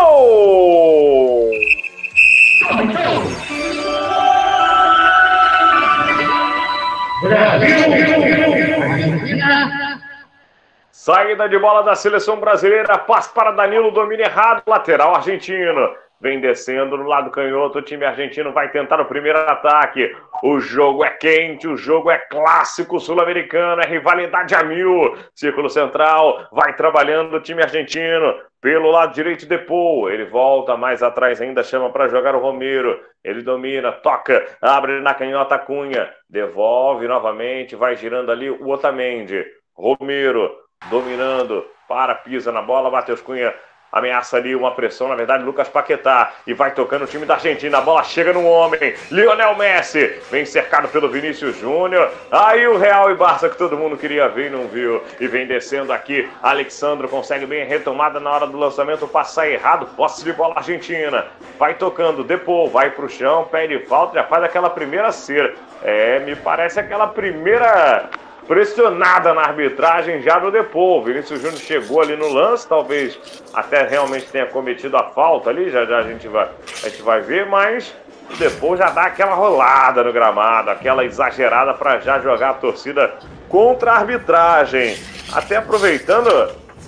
Saída 10.92 11.48
de 11.48 11.58
bola 11.58 11.84
da 11.84 11.96
seleção 11.96 12.40
brasileira, 12.40 12.98
passe 12.98 13.30
para 13.34 13.52
Danilo, 13.52 13.92
domínio 13.92 14.26
errado, 14.26 14.64
lateral 14.68 15.16
argentino 15.16 15.96
vem 16.20 16.40
descendo 16.40 16.98
no 16.98 17.04
lado 17.04 17.32
canhoto. 17.32 17.80
O 17.80 17.82
time 17.82 18.06
argentino 18.06 18.52
vai 18.52 18.70
tentar 18.70 19.00
o 19.00 19.06
primeiro 19.06 19.38
ataque. 19.40 20.16
O 20.44 20.60
jogo 20.60 21.04
é 21.04 21.10
quente, 21.12 21.68
o 21.68 21.78
jogo 21.78 22.10
é 22.10 22.18
clássico 22.18 23.00
sul-americano, 23.00 23.82
é 23.82 23.88
rivalidade 23.88 24.56
a 24.56 24.64
mil. 24.64 25.18
Círculo 25.34 25.70
central, 25.70 26.48
vai 26.52 26.76
trabalhando 26.76 27.36
o 27.36 27.42
time 27.42 27.64
argentino. 27.64 28.36
Pelo 28.60 28.90
lado 28.90 29.14
direito, 29.14 29.46
Depou. 29.46 30.10
Ele 30.10 30.26
volta 30.26 30.76
mais 30.76 31.04
atrás 31.04 31.42
ainda, 31.42 31.64
chama 31.64 31.90
para 31.92 32.08
jogar 32.08 32.36
o 32.36 32.40
Romero. 32.40 33.00
Ele 33.24 33.42
domina, 33.42 33.92
toca, 33.92 34.46
abre 34.62 35.00
na 35.02 35.14
canhota 35.14 35.58
Cunha. 35.60 36.10
Devolve 36.30 37.08
novamente, 37.08 37.76
vai 37.76 37.96
girando 37.96 38.32
ali 38.32 38.50
o 38.50 38.70
Otamendi. 38.70 39.46
Romero 39.76 40.52
dominando, 40.90 41.66
para, 41.88 42.16
pisa 42.16 42.52
na 42.52 42.62
bola. 42.62 42.90
Matheus 42.90 43.22
Cunha 43.22 43.54
Ameaça 43.98 44.38
ali 44.38 44.56
uma 44.56 44.72
pressão, 44.72 45.08
na 45.08 45.16
verdade, 45.16 45.44
Lucas 45.44 45.68
Paquetá. 45.68 46.34
E 46.46 46.54
vai 46.54 46.72
tocando 46.72 47.04
o 47.04 47.08
time 47.08 47.26
da 47.26 47.36
Argentina. 47.36 47.78
A 47.78 47.82
bola 47.82 48.04
chega 48.04 48.34
no 48.34 48.46
homem. 48.46 48.94
Lionel 49.12 49.56
Messi. 49.56 50.20
Vem 50.30 50.46
cercado 50.46 50.88
pelo 50.90 51.10
Vinícius 51.10 51.58
Júnior. 51.60 52.12
Aí 52.32 52.68
o 52.68 52.78
Real 52.78 53.12
e 53.12 53.16
Barça 53.16 53.50
que 53.50 53.58
todo 53.58 53.78
mundo 53.78 53.98
queria 53.98 54.28
ver 54.30 54.48
e 54.48 54.50
não 54.50 54.68
viu. 54.68 55.02
E 55.20 55.28
vem 55.28 55.48
descendo 55.48 55.92
aqui. 55.92 56.30
Alexandro 56.42 57.08
consegue 57.08 57.46
bem 57.46 57.66
retomada 57.66 58.20
na 58.20 58.32
hora 58.32 58.48
do 58.48 58.58
lançamento. 58.58 59.08
Passar 59.08 59.50
errado. 59.50 59.88
Posse 59.96 60.24
de 60.24 60.34
bola 60.34 60.56
Argentina. 60.58 61.26
Vai 61.58 61.74
tocando. 61.74 62.24
Depô. 62.24 62.68
Vai 62.68 62.92
pro 62.92 63.10
chão. 63.10 63.48
Pede 63.52 63.80
falta. 63.86 64.16
Já 64.16 64.24
faz 64.24 64.44
aquela 64.44 64.70
primeira 64.70 65.12
cera. 65.12 65.54
É, 65.84 66.20
me 66.20 66.36
parece 66.36 66.80
aquela 66.80 67.08
primeira 67.08 68.10
pressionada 68.48 69.34
na 69.34 69.42
arbitragem 69.42 70.22
já 70.22 70.40
no 70.40 70.50
Depô. 70.50 71.02
Vinícius 71.04 71.42
Júnior 71.42 71.60
chegou 71.60 72.02
ali 72.02 72.16
no 72.16 72.30
lance, 72.30 72.68
talvez 72.68 73.20
até 73.54 73.86
realmente 73.86 74.28
tenha 74.28 74.46
cometido 74.46 74.96
a 74.96 75.04
falta 75.04 75.50
ali, 75.50 75.70
já 75.70 75.86
já 75.86 76.00
a 76.00 76.04
gente 76.04 76.28
vai, 76.28 76.48
a 76.84 76.90
gente 76.90 77.02
vai 77.02 77.22
ver, 77.22 77.46
mas 77.46 77.94
o 78.32 78.38
Depô 78.38 78.78
já 78.78 78.90
dá 78.90 79.04
aquela 79.04 79.36
rolada 79.36 80.04
no 80.04 80.14
gramado, 80.14 80.70
aquela 80.70 81.04
exagerada 81.04 81.74
para 81.74 82.00
já 82.00 82.20
jogar 82.20 82.52
a 82.52 82.54
torcida 82.54 83.14
contra 83.50 83.92
a 83.92 83.98
arbitragem. 83.98 84.98
Até 85.34 85.58
aproveitando, 85.58 86.30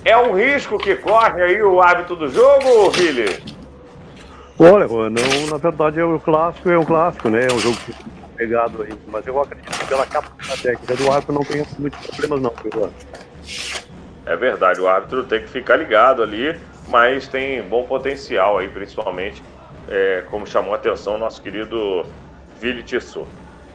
é 0.04 0.16
um 0.16 0.32
risco 0.32 0.78
que 0.78 0.96
corre 0.96 1.42
aí 1.42 1.62
o 1.62 1.80
hábito 1.82 2.16
do 2.16 2.28
jogo, 2.28 2.90
Vili? 2.90 3.60
Olha, 4.58 4.86
não, 4.88 5.46
na 5.50 5.56
verdade 5.56 6.00
é 6.00 6.04
um 6.04 6.18
clássico, 6.18 6.70
é 6.70 6.78
um 6.78 6.84
clássico, 6.84 7.30
né? 7.30 7.46
É 7.50 7.52
um 7.52 7.58
jogo 7.58 7.76
que 7.78 7.94
pegado 8.40 8.82
aí, 8.82 8.98
mas 9.06 9.26
eu 9.26 9.38
acredito 9.38 9.78
que 9.78 9.86
pela 9.86 10.06
capacidade 10.06 10.62
técnica 10.62 10.96
do 10.96 11.12
árbitro 11.12 11.34
não 11.34 11.44
tenha 11.44 11.66
muitos 11.78 12.06
problemas 12.06 12.40
não, 12.40 12.90
É 14.24 14.34
verdade, 14.34 14.80
o 14.80 14.88
árbitro 14.88 15.24
tem 15.24 15.42
que 15.42 15.48
ficar 15.48 15.76
ligado 15.76 16.22
ali, 16.22 16.58
mas 16.88 17.28
tem 17.28 17.60
bom 17.62 17.84
potencial 17.84 18.56
aí, 18.56 18.66
principalmente, 18.66 19.42
é, 19.86 20.24
como 20.30 20.46
chamou 20.46 20.72
a 20.72 20.76
atenção 20.76 21.18
nosso 21.18 21.42
querido 21.42 22.06
Vili 22.58 22.82
Tissot. 22.82 23.28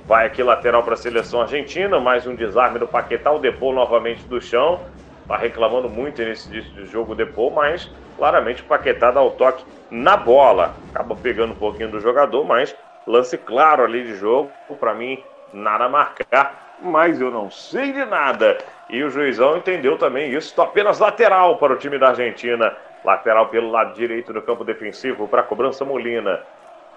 Vai 0.07 0.25
aqui 0.25 0.41
lateral 0.41 0.81
para 0.81 0.95
a 0.95 0.97
seleção 0.97 1.41
argentina, 1.41 1.99
mais 1.99 2.25
um 2.25 2.33
desarme 2.33 2.79
do 2.79 2.87
Paquetá, 2.87 3.31
o 3.31 3.37
Depô 3.37 3.71
novamente 3.71 4.23
do 4.25 4.41
chão. 4.41 4.79
Tá 5.27 5.37
reclamando 5.37 5.89
muito 5.89 6.23
nesse 6.23 6.49
jogo 6.85 7.13
o 7.13 7.15
Depô, 7.15 7.51
mas 7.51 7.89
claramente 8.17 8.63
o 8.63 8.65
Paquetá 8.65 9.11
dá 9.11 9.21
o 9.21 9.31
toque 9.31 9.63
na 9.91 10.17
bola. 10.17 10.75
Acaba 10.91 11.15
pegando 11.15 11.53
um 11.53 11.55
pouquinho 11.55 11.89
do 11.89 11.99
jogador, 11.99 12.45
mas 12.45 12.75
Lance 13.07 13.37
claro 13.37 13.83
ali 13.83 14.03
de 14.03 14.15
jogo, 14.15 14.51
para 14.79 14.93
mim, 14.93 15.23
nada 15.53 15.85
a 15.85 15.89
marcar, 15.89 16.75
mas 16.81 17.21
eu 17.21 17.29
não 17.29 17.49
sei 17.51 17.91
de 17.91 18.03
nada. 18.05 18.57
E 18.89 19.03
o 19.03 19.09
juizão 19.09 19.57
entendeu 19.57 19.97
também 19.97 20.31
isso, 20.31 20.59
apenas 20.61 20.99
lateral 20.99 21.57
para 21.57 21.73
o 21.73 21.77
time 21.77 21.97
da 21.97 22.09
Argentina. 22.09 22.75
Lateral 23.03 23.49
pelo 23.49 23.69
lado 23.69 23.93
direito 23.93 24.33
do 24.33 24.41
campo 24.41 24.63
defensivo 24.63 25.27
para 25.27 25.41
a 25.41 25.43
cobrança 25.43 25.85
Molina. 25.85 26.41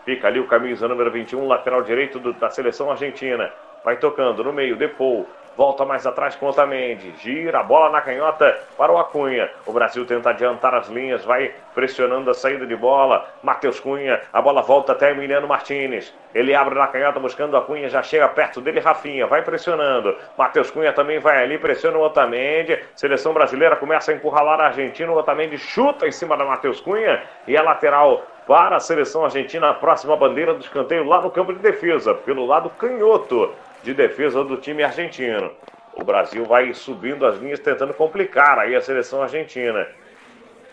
Fica 0.04 0.26
ali 0.26 0.40
o 0.40 0.46
camisa 0.46 0.88
número 0.88 1.10
21, 1.10 1.46
lateral 1.46 1.82
direito 1.82 2.18
do, 2.18 2.32
da 2.32 2.48
seleção 2.48 2.90
argentina. 2.90 3.52
Vai 3.84 3.98
tocando 3.98 4.42
no 4.42 4.52
meio, 4.52 4.76
Depou. 4.76 5.28
Volta 5.58 5.84
mais 5.84 6.06
atrás 6.06 6.36
com 6.36 6.46
Otamendi, 6.46 7.12
gira 7.18 7.58
a 7.58 7.62
bola 7.64 7.90
na 7.90 8.00
canhota 8.00 8.56
para 8.76 8.92
o 8.92 8.96
Acunha. 8.96 9.50
O 9.66 9.72
Brasil 9.72 10.06
tenta 10.06 10.30
adiantar 10.30 10.72
as 10.72 10.86
linhas, 10.86 11.24
vai 11.24 11.52
pressionando 11.74 12.30
a 12.30 12.34
saída 12.34 12.64
de 12.64 12.76
bola. 12.76 13.28
Matheus 13.42 13.80
Cunha, 13.80 14.20
a 14.32 14.40
bola 14.40 14.62
volta 14.62 14.92
até 14.92 15.10
Emiliano 15.10 15.48
Martinez. 15.48 16.14
Ele 16.32 16.54
abre 16.54 16.76
na 16.76 16.86
canhota 16.86 17.18
buscando 17.18 17.56
a 17.56 17.62
Cunha, 17.62 17.88
já 17.88 18.04
chega 18.04 18.28
perto 18.28 18.60
dele 18.60 18.78
Rafinha, 18.78 19.26
vai 19.26 19.42
pressionando. 19.42 20.16
Matheus 20.36 20.70
Cunha 20.70 20.92
também 20.92 21.18
vai 21.18 21.42
ali, 21.42 21.58
pressiona 21.58 21.98
o 21.98 22.02
Otamendi. 22.02 22.78
Seleção 22.94 23.32
brasileira 23.32 23.74
começa 23.74 24.12
a 24.12 24.14
encurralar 24.14 24.60
a 24.60 24.66
Argentina. 24.66 25.10
O 25.10 25.16
Otamendi 25.16 25.58
chuta 25.58 26.06
em 26.06 26.12
cima 26.12 26.36
da 26.36 26.44
Matheus 26.44 26.80
Cunha 26.80 27.20
e 27.48 27.56
a 27.56 27.62
lateral 27.62 28.22
para 28.46 28.76
a 28.76 28.80
seleção 28.80 29.24
argentina, 29.24 29.70
a 29.70 29.74
próxima 29.74 30.16
bandeira 30.16 30.54
do 30.54 30.60
escanteio 30.60 31.04
lá 31.04 31.20
no 31.20 31.32
campo 31.32 31.52
de 31.52 31.58
defesa, 31.58 32.14
pelo 32.14 32.46
lado 32.46 32.70
canhoto 32.70 33.52
de 33.82 33.94
defesa 33.94 34.42
do 34.44 34.56
time 34.56 34.82
argentino. 34.82 35.52
O 35.94 36.04
Brasil 36.04 36.44
vai 36.44 36.72
subindo 36.74 37.26
as 37.26 37.38
linhas, 37.38 37.58
tentando 37.58 37.92
complicar 37.92 38.58
aí 38.58 38.76
a 38.76 38.80
seleção 38.80 39.22
argentina. 39.22 39.86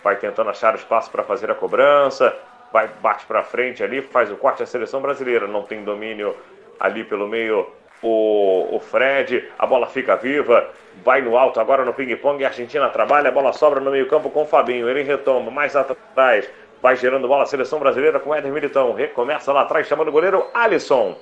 Vai 0.04 0.16
tentando 0.18 0.50
achar 0.50 0.76
espaço 0.76 1.10
para 1.10 1.24
fazer 1.24 1.50
a 1.50 1.56
cobrança, 1.56 2.36
vai 2.72 2.88
bate 3.02 3.26
para 3.26 3.44
frente 3.44 3.84
ali, 3.84 4.02
faz 4.02 4.32
o 4.32 4.38
corte 4.38 4.62
a 4.62 4.66
seleção 4.66 5.02
brasileira. 5.02 5.48
Não 5.48 5.64
tem 5.64 5.84
domínio 5.84 6.36
ali 6.80 7.04
pelo 7.04 7.28
meio 7.28 7.68
o, 8.02 8.76
o 8.76 8.80
Fred, 8.80 9.50
a 9.58 9.66
bola 9.66 9.88
fica 9.88 10.16
viva, 10.16 10.70
vai 11.04 11.22
no 11.22 11.38
alto 11.38 11.60
agora 11.60 11.84
no 11.84 11.94
ping-pong, 11.94 12.44
a 12.44 12.50
Argentina 12.50 12.90
trabalha, 12.90 13.30
a 13.30 13.32
bola 13.32 13.52
sobra 13.54 13.80
no 13.80 13.92
meio-campo 13.92 14.30
com 14.30 14.44
o 14.44 14.46
Fabinho, 14.46 14.90
ele 14.90 15.02
retoma 15.02 15.50
mais 15.50 15.76
atrás, 15.76 16.50
vai 16.82 16.96
gerando 16.96 17.28
bola 17.28 17.44
a 17.44 17.48
seleção 17.48 17.80
brasileira 17.80 18.20
com 18.20 18.36
Éder 18.36 18.52
Militão, 18.52 18.94
recomeça 18.94 19.52
lá 19.52 19.62
atrás 19.62 19.88
chamando 19.88 20.10
o 20.10 20.12
goleiro 20.12 20.46
Alisson. 20.54 21.18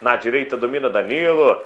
Na 0.00 0.16
direita 0.16 0.56
domina 0.56 0.88
Danilo. 0.88 1.62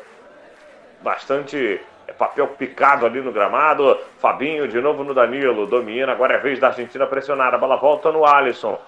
Bastante 1.01 1.80
é, 2.07 2.12
papel 2.12 2.49
picado 2.49 3.07
ali 3.07 3.20
no 3.20 3.30
gramado. 3.30 3.99
Fabinho 4.18 4.66
de 4.66 4.80
novo 4.80 5.05
no 5.05 5.14
Danilo. 5.14 5.66
Domina. 5.66 6.12
Agora 6.12 6.35
é 6.35 6.39
vez 6.39 6.59
da 6.59 6.68
Argentina 6.68 7.07
pressionar. 7.07 7.55
A 7.55 7.59
bola 7.59 7.76
volta 7.76 8.11
no 8.11 8.26
Alisson. 8.26 8.80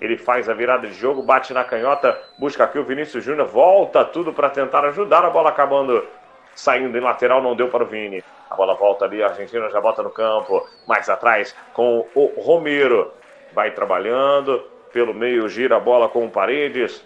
Ele 0.00 0.16
faz 0.16 0.48
a 0.48 0.54
virada 0.54 0.86
de 0.86 0.94
jogo, 0.94 1.22
bate 1.22 1.52
na 1.52 1.62
canhota, 1.62 2.18
busca 2.38 2.64
aqui 2.64 2.78
o 2.78 2.84
Vinícius 2.84 3.22
Júnior, 3.22 3.46
volta 3.46 4.02
tudo 4.02 4.32
para 4.32 4.48
tentar 4.48 4.82
ajudar. 4.86 5.22
A 5.26 5.28
bola 5.28 5.50
acabando 5.50 6.06
saindo 6.54 6.96
em 6.96 7.00
lateral, 7.02 7.42
não 7.42 7.54
deu 7.54 7.68
para 7.68 7.84
o 7.84 7.86
Vini. 7.86 8.24
A 8.48 8.54
bola 8.54 8.74
volta 8.74 9.04
ali, 9.04 9.22
a 9.22 9.28
Argentina 9.28 9.68
já 9.68 9.78
bota 9.78 10.02
no 10.02 10.10
campo. 10.10 10.66
Mais 10.86 11.08
atrás 11.08 11.54
com 11.74 12.06
o 12.14 12.32
Romero. 12.40 13.12
Vai 13.52 13.72
trabalhando, 13.72 14.62
pelo 14.92 15.12
meio 15.12 15.48
gira 15.48 15.76
a 15.76 15.80
bola 15.80 16.08
com 16.08 16.24
o 16.24 16.30
Paredes 16.30 17.04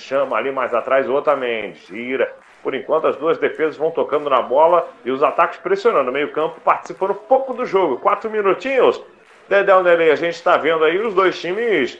chama 0.00 0.36
ali 0.36 0.50
mais 0.50 0.74
atrás 0.74 1.08
o 1.08 1.14
Otamendi, 1.14 1.78
gira. 1.88 2.32
Por 2.62 2.74
enquanto, 2.74 3.06
as 3.06 3.16
duas 3.16 3.38
defesas 3.38 3.76
vão 3.76 3.90
tocando 3.90 4.28
na 4.28 4.42
bola 4.42 4.88
e 5.04 5.10
os 5.10 5.22
ataques 5.22 5.58
pressionando. 5.60 6.10
O 6.10 6.12
meio-campo 6.12 6.60
participando 6.60 7.14
pouco 7.14 7.54
do 7.54 7.64
jogo. 7.64 7.98
Quatro 7.98 8.30
minutinhos. 8.30 9.00
Dedé 9.48 9.82
Nelly, 9.82 10.10
a 10.10 10.16
gente 10.16 10.34
está 10.34 10.56
vendo 10.56 10.84
aí 10.84 10.98
os 10.98 11.14
dois 11.14 11.38
times 11.38 11.98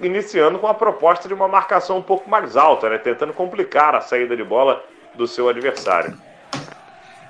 iniciando 0.00 0.58
com 0.58 0.66
a 0.66 0.74
proposta 0.74 1.28
de 1.28 1.34
uma 1.34 1.48
marcação 1.48 1.98
um 1.98 2.02
pouco 2.02 2.28
mais 2.28 2.56
alta, 2.56 2.88
né? 2.88 2.98
Tentando 2.98 3.32
complicar 3.32 3.94
a 3.94 4.00
saída 4.00 4.36
de 4.36 4.44
bola 4.44 4.82
do 5.14 5.26
seu 5.26 5.48
adversário. 5.48 6.16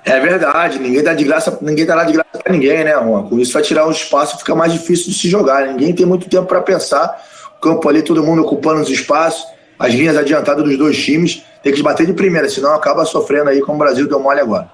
É 0.03 0.19
verdade, 0.19 0.79
ninguém 0.79 1.03
dá 1.03 1.13
de 1.13 1.23
graça, 1.23 1.57
ninguém 1.61 1.85
dá 1.85 1.95
lá 1.95 2.03
de 2.03 2.13
graça 2.13 2.39
para 2.43 2.51
ninguém, 2.51 2.83
né, 2.83 2.93
Juan? 2.93 3.27
Com 3.27 3.39
isso 3.39 3.53
vai 3.53 3.61
tirar 3.61 3.87
um 3.87 3.91
espaço, 3.91 4.37
fica 4.39 4.55
mais 4.55 4.73
difícil 4.73 5.11
de 5.11 5.13
se 5.13 5.29
jogar. 5.29 5.67
Ninguém 5.67 5.93
tem 5.93 6.05
muito 6.05 6.29
tempo 6.29 6.47
para 6.47 6.61
pensar. 6.61 7.23
O 7.57 7.61
campo 7.61 7.87
ali, 7.87 8.01
todo 8.01 8.23
mundo 8.23 8.41
ocupando 8.41 8.81
os 8.81 8.89
espaços 8.89 9.45
as 9.81 9.93
linhas 9.93 10.15
adiantadas 10.15 10.63
dos 10.63 10.77
dois 10.77 11.03
times, 11.03 11.43
tem 11.63 11.73
que 11.73 11.81
bater 11.81 12.05
de 12.05 12.13
primeira, 12.13 12.47
senão 12.47 12.73
acaba 12.73 13.03
sofrendo 13.03 13.49
aí 13.49 13.59
como 13.61 13.75
o 13.75 13.79
Brasil 13.79 14.07
deu 14.07 14.19
mole 14.19 14.39
agora. 14.39 14.69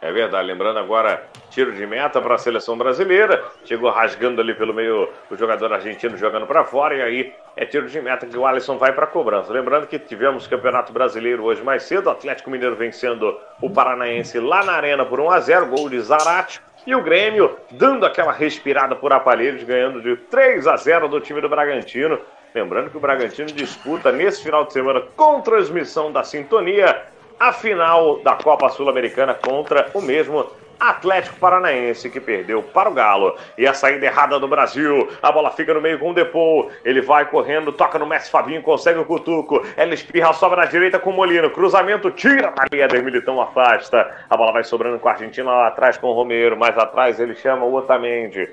É 0.00 0.10
verdade, 0.10 0.48
lembrando 0.48 0.80
agora, 0.80 1.22
tiro 1.48 1.70
de 1.72 1.86
meta 1.86 2.20
para 2.20 2.34
a 2.34 2.38
seleção 2.38 2.76
brasileira. 2.76 3.44
Chegou 3.64 3.88
rasgando 3.88 4.40
ali 4.40 4.52
pelo 4.52 4.74
meio 4.74 5.08
o 5.30 5.36
jogador 5.36 5.72
argentino 5.72 6.16
jogando 6.16 6.44
para 6.44 6.64
fora, 6.64 6.96
e 6.96 7.02
aí 7.02 7.32
é 7.56 7.64
tiro 7.64 7.86
de 7.86 8.00
meta 8.00 8.26
que 8.26 8.36
o 8.36 8.44
Alisson 8.44 8.78
vai 8.78 8.92
para 8.92 9.04
a 9.04 9.06
cobrança. 9.06 9.52
Lembrando 9.52 9.86
que 9.86 10.00
tivemos 10.00 10.48
Campeonato 10.48 10.92
Brasileiro 10.92 11.44
hoje 11.44 11.62
mais 11.62 11.84
cedo, 11.84 12.10
Atlético 12.10 12.50
Mineiro 12.50 12.74
vencendo 12.74 13.38
o 13.60 13.70
Paranaense 13.70 14.40
lá 14.40 14.64
na 14.64 14.72
Arena 14.72 15.04
por 15.04 15.20
1 15.20 15.30
a 15.30 15.38
0 15.38 15.66
gol 15.66 15.88
de 15.88 16.00
Zarate. 16.00 16.60
E 16.84 16.96
o 16.96 17.02
Grêmio 17.02 17.56
dando 17.70 18.04
aquela 18.04 18.32
respirada 18.32 18.96
por 18.96 19.12
aparelhos, 19.12 19.62
ganhando 19.62 20.02
de 20.02 20.16
3 20.16 20.66
a 20.66 20.76
0 20.76 21.06
do 21.06 21.20
time 21.20 21.40
do 21.40 21.48
Bragantino. 21.48 22.18
Lembrando 22.54 22.90
que 22.90 22.96
o 22.96 23.00
Bragantino 23.00 23.50
disputa 23.50 24.12
nesse 24.12 24.42
final 24.42 24.64
de 24.64 24.72
semana, 24.72 25.02
com 25.16 25.40
transmissão 25.40 26.12
da 26.12 26.22
Sintonia, 26.22 27.02
a 27.40 27.52
final 27.52 28.18
da 28.18 28.34
Copa 28.34 28.68
Sul-Americana 28.68 29.34
contra 29.34 29.90
o 29.94 30.02
mesmo 30.02 30.46
Atlético 30.78 31.36
Paranaense 31.36 32.10
que 32.10 32.20
perdeu 32.20 32.60
para 32.60 32.90
o 32.90 32.92
Galo. 32.92 33.36
E 33.56 33.66
a 33.66 33.72
saída 33.72 34.04
errada 34.04 34.38
do 34.40 34.48
Brasil. 34.48 35.08
A 35.22 35.30
bola 35.30 35.50
fica 35.52 35.72
no 35.72 35.80
meio 35.80 35.98
com 35.98 36.10
o 36.10 36.14
Depou. 36.14 36.70
Ele 36.84 37.00
vai 37.00 37.24
correndo, 37.24 37.72
toca 37.72 37.98
no 37.98 38.06
Messi 38.06 38.30
Fabinho, 38.30 38.60
consegue 38.62 38.98
o 38.98 39.04
cutuco. 39.04 39.64
Ela 39.76 39.94
espirra, 39.94 40.32
sobra 40.32 40.62
na 40.62 40.66
direita 40.66 40.98
com 40.98 41.10
o 41.10 41.12
Molino. 41.12 41.50
Cruzamento, 41.50 42.10
tira 42.10 42.52
a 42.58 42.66
linha, 42.70 42.88
Militão 43.02 43.40
afasta. 43.40 44.10
A 44.28 44.36
bola 44.36 44.52
vai 44.52 44.64
sobrando 44.64 44.98
com 44.98 45.08
a 45.08 45.12
Argentina 45.12 45.50
lá 45.50 45.68
atrás 45.68 45.96
com 45.96 46.08
o 46.08 46.12
Romero. 46.12 46.56
Mais 46.56 46.76
atrás 46.76 47.20
ele 47.20 47.36
chama 47.36 47.64
o 47.64 47.74
Otamendi. 47.74 48.50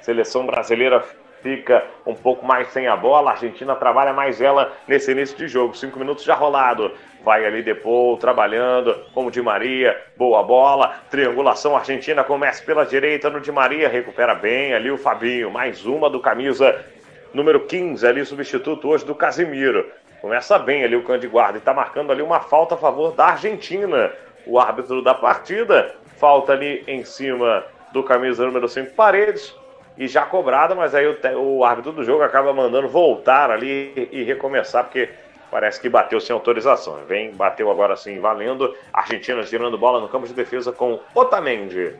Seleção 0.00 0.46
brasileira 0.46 1.04
fica 1.46 1.84
um 2.04 2.12
pouco 2.12 2.44
mais 2.44 2.66
sem 2.72 2.88
a 2.88 2.96
bola. 2.96 3.30
A 3.30 3.34
Argentina 3.34 3.76
trabalha 3.76 4.12
mais 4.12 4.40
ela 4.40 4.72
nesse 4.88 5.12
início 5.12 5.36
de 5.36 5.46
jogo. 5.46 5.76
Cinco 5.76 5.96
minutos 5.96 6.24
já 6.24 6.34
rolado. 6.34 6.90
Vai 7.22 7.46
ali 7.46 7.62
depois, 7.62 8.18
trabalhando, 8.18 8.96
como 9.14 9.30
Di 9.30 9.40
Maria, 9.40 9.96
boa 10.16 10.42
bola, 10.42 10.94
triangulação 11.08 11.76
argentina, 11.76 12.24
começa 12.24 12.64
pela 12.64 12.84
direita 12.84 13.30
no 13.30 13.40
Di 13.40 13.52
Maria, 13.52 13.88
recupera 13.88 14.34
bem 14.34 14.74
ali 14.74 14.90
o 14.90 14.98
Fabinho, 14.98 15.50
mais 15.50 15.84
uma 15.86 16.10
do 16.10 16.20
camisa 16.20 16.84
número 17.32 17.60
15 17.60 18.06
ali, 18.06 18.24
substituto 18.24 18.88
hoje 18.88 19.04
do 19.04 19.14
Casimiro. 19.14 19.88
Começa 20.20 20.58
bem 20.58 20.82
ali 20.82 20.96
o 20.96 21.04
Cande 21.04 21.28
Guarda 21.28 21.58
e 21.58 21.60
está 21.60 21.72
marcando 21.72 22.10
ali 22.10 22.22
uma 22.22 22.40
falta 22.40 22.74
a 22.74 22.78
favor 22.78 23.12
da 23.12 23.26
Argentina. 23.26 24.12
O 24.46 24.58
árbitro 24.58 25.02
da 25.02 25.14
partida, 25.14 25.94
falta 26.16 26.52
ali 26.52 26.82
em 26.86 27.04
cima 27.04 27.64
do 27.92 28.02
camisa 28.02 28.44
número 28.44 28.68
5 28.68 28.94
Paredes, 28.94 29.54
e 29.96 30.06
já 30.06 30.22
cobrada, 30.22 30.74
mas 30.74 30.94
aí 30.94 31.06
o, 31.06 31.16
o 31.38 31.64
árbitro 31.64 31.92
do 31.92 32.04
jogo 32.04 32.22
acaba 32.22 32.52
mandando 32.52 32.88
voltar 32.88 33.50
ali 33.50 33.92
e, 33.96 34.20
e 34.20 34.22
recomeçar, 34.24 34.84
porque 34.84 35.08
parece 35.50 35.80
que 35.80 35.88
bateu 35.88 36.20
sem 36.20 36.34
autorização. 36.34 36.96
Vem, 37.06 37.32
bateu 37.32 37.70
agora 37.70 37.96
sim, 37.96 38.18
valendo. 38.18 38.74
Argentina 38.92 39.42
girando 39.42 39.78
bola 39.78 40.00
no 40.00 40.08
campo 40.08 40.26
de 40.26 40.34
defesa 40.34 40.72
com 40.72 41.00
Otamendi. 41.14 41.94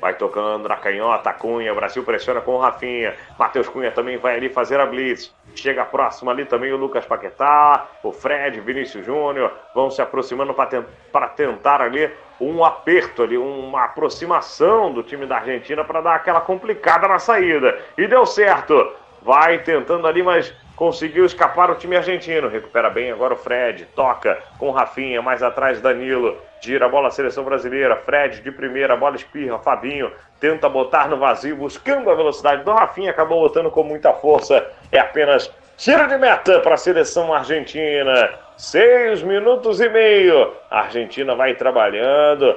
Vai 0.00 0.14
tocando 0.14 0.68
na 0.68 0.76
canhota, 0.76 1.32
Cunha. 1.32 1.74
Brasil 1.74 2.04
pressiona 2.04 2.40
com 2.40 2.52
o 2.52 2.58
Rafinha. 2.58 3.14
Matheus 3.38 3.68
Cunha 3.68 3.90
também 3.90 4.16
vai 4.16 4.36
ali 4.36 4.48
fazer 4.48 4.78
a 4.78 4.86
blitz. 4.86 5.34
Chega 5.54 5.84
próximo 5.84 6.30
ali 6.30 6.44
também 6.44 6.72
o 6.72 6.76
Lucas 6.76 7.04
Paquetá, 7.04 7.86
o 8.02 8.12
Fred, 8.12 8.60
Vinícius 8.60 9.04
Júnior. 9.04 9.52
Vão 9.74 9.90
se 9.90 10.00
aproximando 10.00 10.54
para 10.54 11.28
tentar 11.28 11.82
ali 11.82 12.10
um 12.40 12.64
aperto 12.64 13.22
ali, 13.22 13.36
uma 13.36 13.84
aproximação 13.84 14.92
do 14.92 15.02
time 15.02 15.26
da 15.26 15.36
Argentina 15.36 15.84
para 15.84 16.00
dar 16.00 16.14
aquela 16.14 16.40
complicada 16.40 17.08
na 17.08 17.18
saída. 17.18 17.78
E 17.96 18.06
deu 18.06 18.24
certo. 18.24 18.92
Vai 19.20 19.58
tentando 19.58 20.06
ali, 20.06 20.22
mas 20.22 20.54
conseguiu 20.76 21.24
escapar 21.24 21.70
o 21.70 21.74
time 21.74 21.96
argentino. 21.96 22.48
Recupera 22.48 22.88
bem 22.88 23.10
agora 23.10 23.34
o 23.34 23.36
Fred, 23.36 23.84
toca 23.96 24.40
com 24.58 24.70
Rafinha, 24.70 25.20
mais 25.20 25.42
atrás 25.42 25.80
Danilo. 25.80 26.38
Gira 26.60 26.86
a 26.86 26.88
bola 26.88 27.08
a 27.08 27.10
seleção 27.10 27.44
brasileira. 27.44 27.96
Fred 27.96 28.40
de 28.40 28.50
primeira, 28.50 28.96
bola 28.96 29.16
espirra. 29.16 29.58
Fabinho 29.58 30.10
tenta 30.40 30.68
botar 30.68 31.08
no 31.08 31.16
vazio, 31.16 31.56
buscando 31.56 32.10
a 32.10 32.14
velocidade 32.14 32.64
do 32.64 32.72
Rafinha. 32.72 33.10
Acabou 33.10 33.40
botando 33.40 33.70
com 33.70 33.82
muita 33.82 34.12
força. 34.12 34.66
É 34.90 34.98
apenas 34.98 35.50
tiro 35.76 36.08
de 36.08 36.18
meta 36.18 36.60
para 36.60 36.74
a 36.74 36.78
seleção 36.78 37.32
argentina. 37.32 38.30
Seis 38.56 39.22
minutos 39.22 39.80
e 39.80 39.88
meio. 39.88 40.52
A 40.68 40.80
Argentina 40.80 41.34
vai 41.34 41.54
trabalhando, 41.54 42.56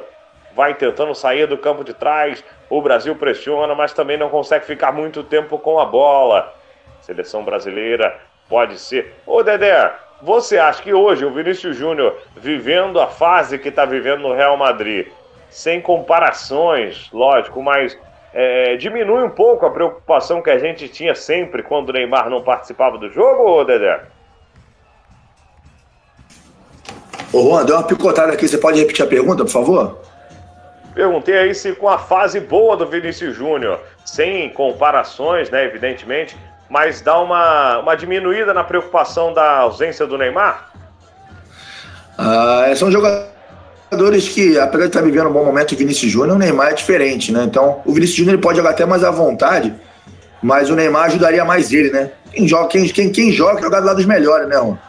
vai 0.56 0.74
tentando 0.74 1.14
sair 1.14 1.46
do 1.46 1.58
campo 1.58 1.84
de 1.84 1.94
trás. 1.94 2.44
O 2.70 2.82
Brasil 2.82 3.16
pressiona, 3.16 3.76
mas 3.76 3.94
também 3.94 4.18
não 4.18 4.30
consegue 4.30 4.66
ficar 4.66 4.92
muito 4.92 5.24
tempo 5.24 5.60
com 5.60 5.80
a 5.80 5.86
bola. 5.86 6.54
Seleção 7.02 7.44
brasileira 7.44 8.20
pode 8.50 8.80
ser. 8.80 9.14
Ô 9.26 9.44
Dedé, 9.44 9.92
você 10.22 10.58
acha 10.58 10.82
que 10.84 10.94
hoje 10.94 11.26
o 11.26 11.32
Vinícius 11.32 11.76
Júnior, 11.76 12.16
vivendo 12.38 13.00
a 13.00 13.08
fase 13.08 13.58
que 13.58 13.70
está 13.70 13.86
vivendo 13.86 14.22
no 14.22 14.34
Real 14.34 14.56
Madrid, 14.56 15.08
sem 15.50 15.82
comparações, 15.82 17.10
lógico, 17.12 17.62
mas 17.62 17.98
é, 18.34 18.78
diminui 18.78 19.24
um 19.24 19.30
pouco 19.30 19.66
a 19.66 19.72
preocupação 19.72 20.42
que 20.42 20.50
a 20.50 20.58
gente 20.60 20.88
tinha 20.88 21.16
sempre 21.16 21.64
quando 21.64 21.90
o 21.90 21.94
Neymar 21.94 22.30
não 22.30 22.42
participava 22.42 22.98
do 22.98 23.10
jogo, 23.10 23.64
Dedé? 23.64 24.02
Ô 27.34 27.44
Juan, 27.44 27.66
deu 27.66 27.76
uma 27.78 27.84
picotada 27.84 28.34
aqui, 28.34 28.48
você 28.48 28.58
pode 28.58 28.80
repetir 28.80 29.06
a 29.06 29.08
pergunta, 29.08 29.44
por 29.44 29.52
favor? 29.52 30.00
Perguntei 30.94 31.38
aí 31.38 31.56
se 31.56 31.74
com 31.74 31.88
a 31.88 31.98
fase 31.98 32.40
boa 32.40 32.76
do 32.76 32.86
Vinícius 32.86 33.36
Júnior, 33.36 33.80
sem 34.06 34.50
comparações, 34.50 35.50
né, 35.50 35.64
evidentemente, 35.64 36.38
mas 36.72 37.02
dá 37.02 37.20
uma, 37.20 37.80
uma 37.80 37.96
diminuída 37.96 38.54
na 38.54 38.64
preocupação 38.64 39.34
da 39.34 39.58
ausência 39.58 40.08
do 40.08 40.18
Neymar? 40.18 40.72
Ah, 42.18 42.72
são 42.78 42.90
jogadores 42.90 44.30
que, 44.30 44.58
apesar 44.58 44.84
de 44.84 44.88
estar 44.88 45.02
vivendo 45.02 45.28
um 45.28 45.34
bom 45.34 45.44
momento, 45.44 45.74
o 45.74 45.78
Vinícius 45.78 46.10
Júnior, 46.10 46.38
o 46.38 46.40
Neymar 46.40 46.70
é 46.70 46.74
diferente, 46.74 47.30
né? 47.30 47.44
Então, 47.44 47.82
o 47.86 47.92
Vinícius 47.92 48.20
Júnior 48.20 48.40
pode 48.40 48.58
jogar 48.58 48.70
até 48.70 48.86
mais 48.86 49.04
à 49.04 49.12
vontade, 49.12 49.76
mas 50.42 50.70
o 50.70 50.76
Neymar 50.76 51.08
ajudaria 51.08 51.44
mais 51.44 51.74
ele, 51.74 51.92
né? 51.92 52.12
Quem 52.32 52.48
joga, 52.48 52.70
quem, 52.70 52.88
quem, 52.88 53.12
quem 53.12 53.32
joga 53.34 53.62
joga 53.62 53.82
do 53.82 53.88
lado 53.88 53.98
dos 53.98 54.06
melhores, 54.06 54.48
né, 54.48 54.56
Juan? 54.56 54.80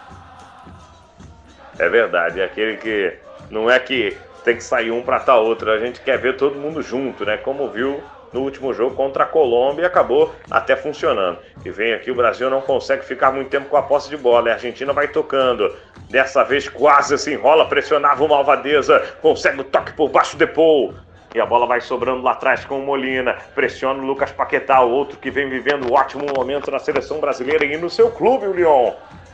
É 1.80 1.88
verdade, 1.88 2.40
é 2.40 2.44
aquele 2.44 2.76
que 2.76 3.12
não 3.50 3.68
é 3.68 3.80
que 3.80 4.16
tem 4.44 4.54
que 4.54 4.62
sair 4.62 4.92
um 4.92 5.02
para 5.02 5.16
estar 5.16 5.36
outro, 5.36 5.68
a 5.68 5.80
gente 5.80 6.00
quer 6.00 6.16
ver 6.16 6.36
todo 6.36 6.54
mundo 6.60 6.80
junto, 6.80 7.24
né? 7.24 7.38
Como 7.38 7.68
viu 7.68 8.00
no 8.32 8.40
último 8.40 8.72
jogo 8.72 8.94
contra 8.94 9.24
a 9.24 9.26
Colômbia 9.26 9.82
e 9.82 9.86
acabou 9.86 10.34
até 10.50 10.74
funcionando. 10.74 11.38
E 11.64 11.70
vem 11.70 11.92
aqui, 11.92 12.10
o 12.10 12.14
Brasil 12.14 12.48
não 12.48 12.60
consegue 12.60 13.04
ficar 13.04 13.30
muito 13.32 13.50
tempo 13.50 13.68
com 13.68 13.76
a 13.76 13.82
posse 13.82 14.08
de 14.08 14.16
bola. 14.16 14.50
A 14.50 14.54
Argentina 14.54 14.92
vai 14.92 15.08
tocando. 15.08 15.74
Dessa 16.08 16.42
vez 16.42 16.68
quase 16.68 17.16
se 17.18 17.32
enrola, 17.32 17.66
pressionava 17.66 18.22
o 18.22 18.28
Malvadeza, 18.28 19.00
consegue 19.22 19.60
o 19.60 19.64
toque 19.64 19.92
por 19.92 20.08
baixo 20.08 20.36
de 20.36 20.46
Paul. 20.46 20.94
E 21.34 21.40
a 21.40 21.46
bola 21.46 21.66
vai 21.66 21.80
sobrando 21.80 22.22
lá 22.22 22.32
atrás 22.32 22.64
com 22.64 22.78
o 22.78 22.84
Molina. 22.84 23.36
Pressiona 23.54 24.02
o 24.02 24.06
Lucas 24.06 24.30
Paquetá, 24.30 24.80
outro 24.80 25.18
que 25.18 25.30
vem 25.30 25.48
vivendo 25.48 25.90
um 25.90 25.94
ótimo 25.94 26.26
momento 26.36 26.70
na 26.70 26.78
seleção 26.78 27.20
brasileira 27.20 27.64
e 27.64 27.78
no 27.78 27.88
seu 27.88 28.10
clube, 28.10 28.46
o 28.46 28.52
Lyon. 28.52 28.92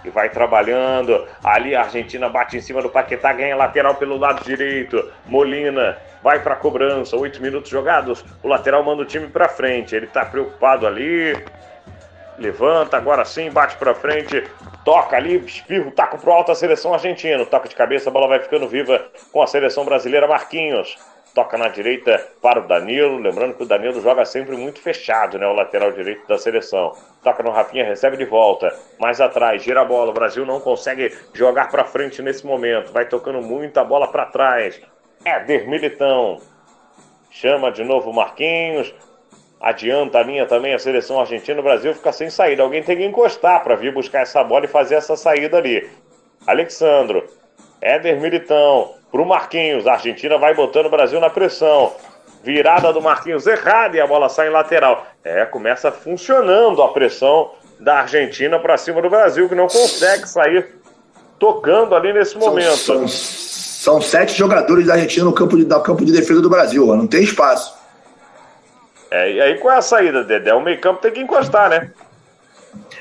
Vai 0.08 0.30
trabalhando. 0.30 1.26
Ali 1.42 1.74
a 1.74 1.82
Argentina 1.82 2.28
bate 2.28 2.56
em 2.56 2.60
cima 2.60 2.82
do 2.82 2.88
Paquetá, 2.88 3.32
ganha 3.32 3.56
lateral 3.56 3.94
pelo 3.94 4.16
lado 4.16 4.44
direito. 4.44 5.10
Molina 5.26 5.96
vai 6.22 6.40
para 6.40 6.54
a 6.54 6.56
cobrança. 6.56 7.16
Oito 7.16 7.40
minutos 7.42 7.70
jogados. 7.70 8.24
O 8.42 8.48
lateral 8.48 8.82
manda 8.84 9.02
o 9.02 9.06
time 9.06 9.26
para 9.28 9.48
frente. 9.48 9.94
Ele 9.94 10.06
está 10.06 10.24
preocupado 10.24 10.86
ali. 10.86 11.36
Levanta, 12.38 12.96
agora 12.96 13.24
sim, 13.24 13.50
bate 13.50 13.76
para 13.76 13.94
frente. 13.94 14.44
Toca 14.84 15.16
ali, 15.16 15.36
espirro, 15.44 15.90
taca 15.90 16.16
pro 16.16 16.32
alto 16.32 16.52
a 16.52 16.54
seleção 16.54 16.94
argentina. 16.94 17.44
Toca 17.44 17.68
de 17.68 17.74
cabeça, 17.74 18.08
a 18.08 18.12
bola 18.12 18.28
vai 18.28 18.38
ficando 18.38 18.68
viva 18.68 19.04
com 19.32 19.42
a 19.42 19.46
seleção 19.46 19.84
brasileira. 19.84 20.26
Marquinhos 20.26 20.96
toca 21.38 21.56
na 21.56 21.68
direita 21.68 22.20
para 22.42 22.58
o 22.58 22.66
Danilo. 22.66 23.16
Lembrando 23.16 23.54
que 23.54 23.62
o 23.62 23.66
Danilo 23.66 24.00
joga 24.00 24.24
sempre 24.24 24.56
muito 24.56 24.80
fechado, 24.80 25.38
né? 25.38 25.46
O 25.46 25.52
lateral 25.52 25.92
direito 25.92 26.26
da 26.26 26.36
seleção. 26.36 26.96
Toca 27.22 27.44
no 27.44 27.52
Rafinha, 27.52 27.84
recebe 27.84 28.16
de 28.16 28.24
volta. 28.24 28.76
Mais 28.98 29.20
atrás, 29.20 29.62
gira 29.62 29.82
a 29.82 29.84
bola. 29.84 30.10
O 30.10 30.12
Brasil 30.12 30.44
não 30.44 30.58
consegue 30.58 31.16
jogar 31.32 31.70
para 31.70 31.84
frente 31.84 32.20
nesse 32.22 32.44
momento. 32.44 32.92
Vai 32.92 33.06
tocando 33.06 33.40
muita 33.40 33.84
bola 33.84 34.08
para 34.08 34.26
trás. 34.26 34.80
Éder 35.24 35.68
Militão. 35.68 36.40
Chama 37.30 37.70
de 37.70 37.84
novo 37.84 38.12
Marquinhos. 38.12 38.92
Adianta 39.60 40.18
a 40.18 40.24
linha 40.24 40.44
também 40.44 40.74
a 40.74 40.78
seleção 40.80 41.20
argentina. 41.20 41.60
O 41.60 41.62
Brasil 41.62 41.94
fica 41.94 42.10
sem 42.10 42.30
saída. 42.30 42.64
Alguém 42.64 42.82
tem 42.82 42.96
que 42.96 43.04
encostar 43.04 43.62
para 43.62 43.76
vir 43.76 43.94
buscar 43.94 44.22
essa 44.22 44.42
bola 44.42 44.64
e 44.64 44.68
fazer 44.68 44.96
essa 44.96 45.14
saída 45.14 45.56
ali. 45.56 45.88
Alexandro. 46.44 47.24
Éder 47.80 48.20
Militão. 48.20 48.97
Pro 49.10 49.24
Marquinhos. 49.24 49.86
A 49.86 49.92
Argentina 49.92 50.38
vai 50.38 50.54
botando 50.54 50.86
o 50.86 50.90
Brasil 50.90 51.20
na 51.20 51.30
pressão. 51.30 51.92
Virada 52.42 52.92
do 52.92 53.02
Marquinhos 53.02 53.46
errada 53.46 53.96
e 53.96 54.00
a 54.00 54.06
bola 54.06 54.28
sai 54.28 54.48
em 54.48 54.52
lateral. 54.52 55.06
É, 55.24 55.44
começa 55.44 55.90
funcionando 55.90 56.82
a 56.82 56.88
pressão 56.88 57.50
da 57.80 58.00
Argentina 58.00 58.58
para 58.58 58.76
cima 58.76 59.02
do 59.02 59.10
Brasil, 59.10 59.48
que 59.48 59.54
não 59.54 59.66
consegue 59.66 60.28
sair 60.28 60.66
tocando 61.38 61.94
ali 61.94 62.12
nesse 62.12 62.36
momento. 62.36 62.76
São, 62.76 63.08
são 63.08 64.00
sete 64.00 64.34
jogadores 64.34 64.86
da 64.86 64.94
Argentina 64.94 65.24
no 65.24 65.32
campo 65.32 65.56
de, 65.56 65.64
no 65.64 65.80
campo 65.80 66.04
de 66.04 66.12
defesa 66.12 66.40
do 66.40 66.50
Brasil, 66.50 66.86
não 66.96 67.06
tem 67.06 67.22
espaço. 67.22 67.76
É, 69.10 69.32
e 69.32 69.40
aí 69.40 69.58
qual 69.58 69.74
é 69.74 69.78
a 69.78 69.82
saída, 69.82 70.22
Dedé? 70.22 70.52
O 70.52 70.60
meio 70.60 70.80
campo 70.80 71.00
tem 71.00 71.12
que 71.12 71.20
encostar, 71.20 71.70
né? 71.70 71.90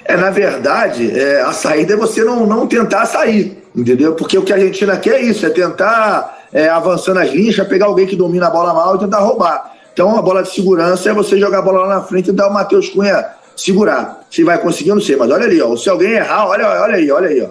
É, 0.05 0.15
na 0.15 0.29
verdade, 0.29 1.17
é, 1.17 1.41
a 1.41 1.51
saída 1.51 1.93
é 1.93 1.97
você 1.97 2.23
não, 2.23 2.45
não 2.45 2.67
tentar 2.67 3.05
sair, 3.05 3.61
entendeu? 3.75 4.15
Porque 4.15 4.37
o 4.37 4.43
que 4.43 4.53
a 4.53 4.55
Argentina 4.55 4.97
quer 4.97 5.15
é 5.15 5.21
isso, 5.21 5.45
é 5.45 5.49
tentar 5.49 6.47
é, 6.53 6.69
avançar 6.69 7.13
nas 7.13 7.29
linhas, 7.29 7.55
pegar 7.67 7.87
alguém 7.87 8.07
que 8.07 8.15
domina 8.15 8.47
a 8.47 8.49
bola 8.49 8.73
mal 8.73 8.95
e 8.95 8.99
tentar 8.99 9.19
roubar. 9.19 9.75
Então, 9.91 10.17
a 10.17 10.21
bola 10.21 10.43
de 10.43 10.49
segurança 10.49 11.09
é 11.09 11.13
você 11.13 11.37
jogar 11.39 11.59
a 11.59 11.61
bola 11.61 11.81
lá 11.81 11.95
na 11.95 12.01
frente 12.03 12.29
e 12.29 12.33
dar 12.33 12.47
o 12.47 12.53
Matheus 12.53 12.89
Cunha 12.89 13.37
segurar. 13.55 14.25
Se 14.29 14.43
vai 14.43 14.59
conseguir, 14.59 14.89
eu 14.89 14.95
não 14.95 15.01
sei, 15.01 15.15
mas 15.15 15.29
olha 15.29 15.45
ali, 15.45 15.61
ó. 15.61 15.75
Se 15.75 15.89
alguém 15.89 16.11
errar, 16.11 16.47
olha, 16.47 16.67
olha 16.67 16.95
aí, 16.95 17.11
olha 17.11 17.29
aí, 17.29 17.41
ó. 17.41 17.49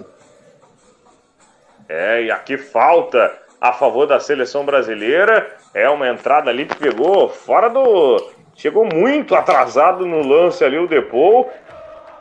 É, 1.89 2.23
e 2.23 2.31
aqui 2.31 2.57
falta 2.57 3.31
a 3.59 3.73
favor 3.73 4.07
da 4.07 4.19
seleção 4.19 4.65
brasileira. 4.65 5.47
É 5.73 5.89
uma 5.89 6.07
entrada 6.07 6.49
ali 6.49 6.65
que 6.65 6.75
pegou 6.75 7.29
fora 7.29 7.69
do. 7.69 8.31
Chegou 8.55 8.85
muito 8.85 9.35
atrasado 9.35 10.05
no 10.05 10.25
lance 10.25 10.63
ali 10.63 10.79
o 10.79 10.87
Depou 10.87 11.51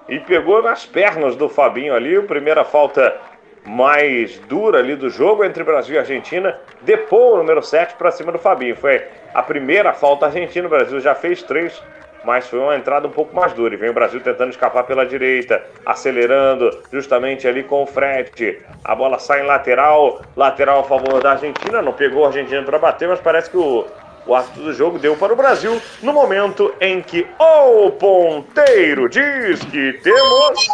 e 0.09 0.21
pegou 0.21 0.63
nas 0.63 0.87
pernas 0.87 1.37
do 1.37 1.49
Fabinho 1.49 1.95
ali. 1.95 2.17
A 2.17 2.23
primeira 2.23 2.65
falta 2.65 3.17
mais 3.65 4.39
dura 4.41 4.79
ali 4.79 4.95
do 4.95 5.11
jogo 5.11 5.45
entre 5.45 5.65
Brasil 5.65 5.97
e 5.97 5.99
Argentina. 5.99 6.59
Depou 6.83 7.35
o 7.35 7.37
número 7.39 7.63
7 7.63 7.95
para 7.95 8.11
cima 8.11 8.31
do 8.31 8.39
Fabinho. 8.39 8.77
Foi 8.77 9.03
a 9.35 9.43
primeira 9.43 9.93
falta 9.93 10.27
argentina. 10.27 10.67
O 10.67 10.71
Brasil 10.71 11.01
já 11.01 11.15
fez 11.15 11.43
três, 11.43 11.83
mas 12.25 12.49
foi 12.49 12.61
uma 12.61 12.77
entrada 12.77 13.09
um 13.09 13.11
pouco 13.11 13.35
mais 13.35 13.53
dura. 13.53 13.75
E 13.75 13.77
vem 13.77 13.91
o 13.91 13.95
Brasil 13.95 14.21
tentando 14.21 14.51
escapar 14.51 14.85
pela 14.85 15.05
direita, 15.05 15.63
acelerando 15.85 16.71
justamente 16.93 17.49
ali 17.49 17.65
com 17.65 17.83
o 17.83 17.87
Fred. 17.87 18.61
A 18.85 18.95
bola 18.95 19.19
sai 19.19 19.43
em 19.43 19.47
lateral, 19.47 20.21
lateral 20.37 20.81
a 20.81 20.85
favor 20.85 21.21
da 21.21 21.33
Argentina. 21.33 21.83
Não 21.83 21.93
pegou 21.93 22.25
a 22.25 22.29
Argentina 22.29 22.63
para 22.63 22.79
bater, 22.79 23.09
mas 23.09 23.21
parece 23.21 23.51
que 23.51 23.57
o 23.57 23.85
o 24.27 24.35
árbitro 24.35 24.64
do 24.64 24.72
jogo 24.72 24.99
deu 24.99 25.16
para 25.16 25.33
o 25.33 25.37
Brasil 25.37 25.81
no 26.03 26.12
momento 26.12 26.74
em 26.81 27.01
que 27.01 27.27
o 27.39 27.91
ponteiro 27.93 29.09
diz 29.09 29.64
que 29.64 29.93
temos. 30.03 30.66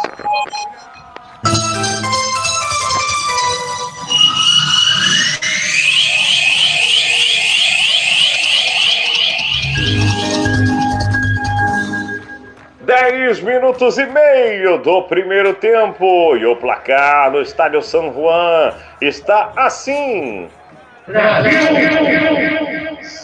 Dez 12.81 13.39
minutos 13.39 13.97
e 13.97 14.05
meio 14.05 14.77
do 14.79 15.03
primeiro 15.03 15.53
tempo 15.53 16.35
e 16.35 16.45
o 16.45 16.55
placar 16.55 17.31
no 17.31 17.41
estádio 17.41 17.81
São 17.81 18.13
Juan 18.13 18.73
está 18.99 19.53
assim. 19.55 20.49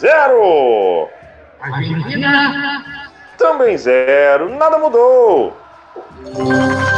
Zero! 0.00 1.08
Argentina! 1.60 2.84
Também 3.38 3.78
zero, 3.78 4.54
nada 4.58 4.78
mudou! 4.78 5.56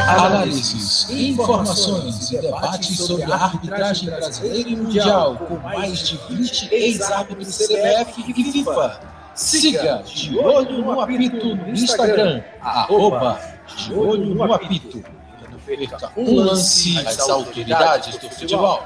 Análises, 0.09 1.09
informações 1.09 2.33
e 2.33 2.41
debates 2.41 2.97
sobre 2.99 3.30
a 3.33 3.37
arbitragem 3.37 4.11
brasileira 4.11 4.68
e 4.68 4.76
mundial 4.76 5.37
com 5.37 5.57
mais 5.59 6.01
de 6.01 6.16
20 6.28 6.74
ex-árbitros 6.74 7.59
CBF 7.59 8.24
e 8.26 8.53
FIFA. 8.53 9.01
Siga 9.35 10.03
De 10.05 10.37
Olho 10.37 10.78
no 10.78 11.01
Apito 11.01 11.55
no 11.55 11.70
Instagram, 11.70 12.43
arroba 12.61 13.41
De 13.76 13.95
Olho 13.95 14.35
no 14.35 14.53
Apito. 14.53 15.05
Não 15.49 15.59
perca 15.61 16.11
um 16.16 16.35
lance 16.35 16.99
às 17.07 17.20
autoridades 17.20 18.18
do 18.18 18.28
futebol. 18.28 18.83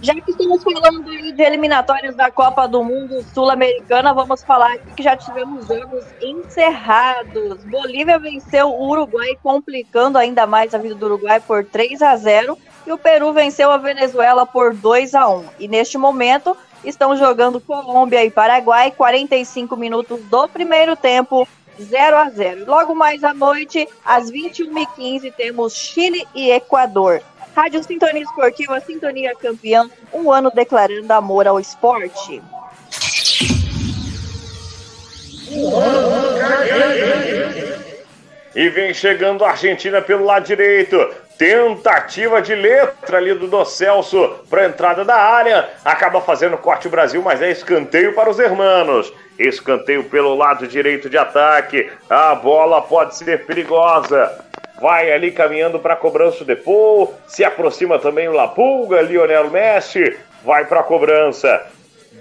Já 0.00 0.14
que 0.14 0.30
estamos 0.30 0.62
falando 0.62 1.04
de 1.04 1.42
eliminatórias 1.42 2.16
da 2.16 2.30
Copa 2.30 2.66
do 2.66 2.82
Mundo 2.82 3.22
Sul-Americana, 3.32 4.12
vamos 4.12 4.42
falar 4.42 4.78
que 4.78 5.02
já 5.02 5.16
tivemos 5.16 5.66
jogos 5.66 6.04
encerrados. 6.20 7.64
Bolívia 7.64 8.18
venceu 8.18 8.68
o 8.68 8.88
Uruguai, 8.88 9.38
complicando 9.42 10.18
ainda 10.18 10.46
mais 10.46 10.74
a 10.74 10.78
vida 10.78 10.96
do 10.96 11.06
Uruguai 11.06 11.40
por 11.40 11.64
3 11.64 12.02
a 12.02 12.16
0 12.16 12.58
e 12.86 12.92
o 12.92 12.98
Peru 12.98 13.32
venceu 13.32 13.70
a 13.70 13.78
Venezuela 13.78 14.44
por 14.44 14.74
2 14.74 15.14
a 15.14 15.28
1. 15.28 15.44
E 15.60 15.68
neste 15.68 15.96
momento 15.96 16.56
estão 16.84 17.16
jogando 17.16 17.60
Colômbia 17.60 18.24
e 18.24 18.30
Paraguai, 18.30 18.90
45 18.90 19.76
minutos 19.76 20.20
do 20.24 20.48
primeiro 20.48 20.94
tempo. 20.96 21.48
0 21.80 22.16
a 22.16 22.30
0. 22.30 22.64
Logo 22.66 22.94
mais 22.94 23.22
à 23.24 23.32
noite, 23.32 23.88
às 24.04 24.30
21h15, 24.30 25.32
temos 25.36 25.74
Chile 25.74 26.26
e 26.34 26.50
Equador. 26.50 27.22
Rádio 27.54 27.82
Sintonia 27.82 28.22
Esportiva, 28.22 28.78
Sintonia 28.80 29.34
Campeã, 29.34 29.88
um 30.12 30.30
ano 30.30 30.50
declarando 30.54 31.10
amor 31.10 31.46
ao 31.46 31.58
esporte. 31.58 32.42
E 38.54 38.68
vem 38.68 38.92
chegando 38.92 39.44
a 39.44 39.50
Argentina 39.50 40.02
pelo 40.02 40.24
lado 40.24 40.44
direito. 40.44 40.96
Tentativa 41.38 42.40
de 42.40 42.54
letra 42.54 43.18
ali 43.18 43.34
do 43.34 43.46
Do 43.46 43.64
Celso 43.64 44.36
para 44.48 44.66
entrada 44.66 45.04
da 45.04 45.16
área. 45.16 45.68
Acaba 45.84 46.20
fazendo 46.20 46.56
corte 46.56 46.88
o 46.88 46.90
Brasil, 46.90 47.22
mas 47.22 47.40
é 47.42 47.50
escanteio 47.50 48.14
para 48.14 48.30
os 48.30 48.38
hermanos. 48.38 49.12
Escanteio 49.38 50.04
pelo 50.04 50.34
lado 50.34 50.66
direito 50.66 51.08
de 51.10 51.18
ataque. 51.18 51.90
A 52.08 52.34
bola 52.34 52.82
pode 52.82 53.16
ser 53.16 53.44
perigosa. 53.46 54.44
Vai 54.80 55.10
ali 55.10 55.30
caminhando 55.32 55.78
para 55.78 55.94
a 55.94 55.96
cobrança 55.96 56.42
o 56.42 56.46
Depô. 56.46 57.12
Se 57.26 57.44
aproxima 57.44 57.98
também 57.98 58.28
o 58.28 58.32
Lapulga. 58.32 59.00
Lionel 59.00 59.50
Messi 59.50 60.16
vai 60.44 60.64
para 60.64 60.80
a 60.80 60.84
cobrança. 60.84 61.66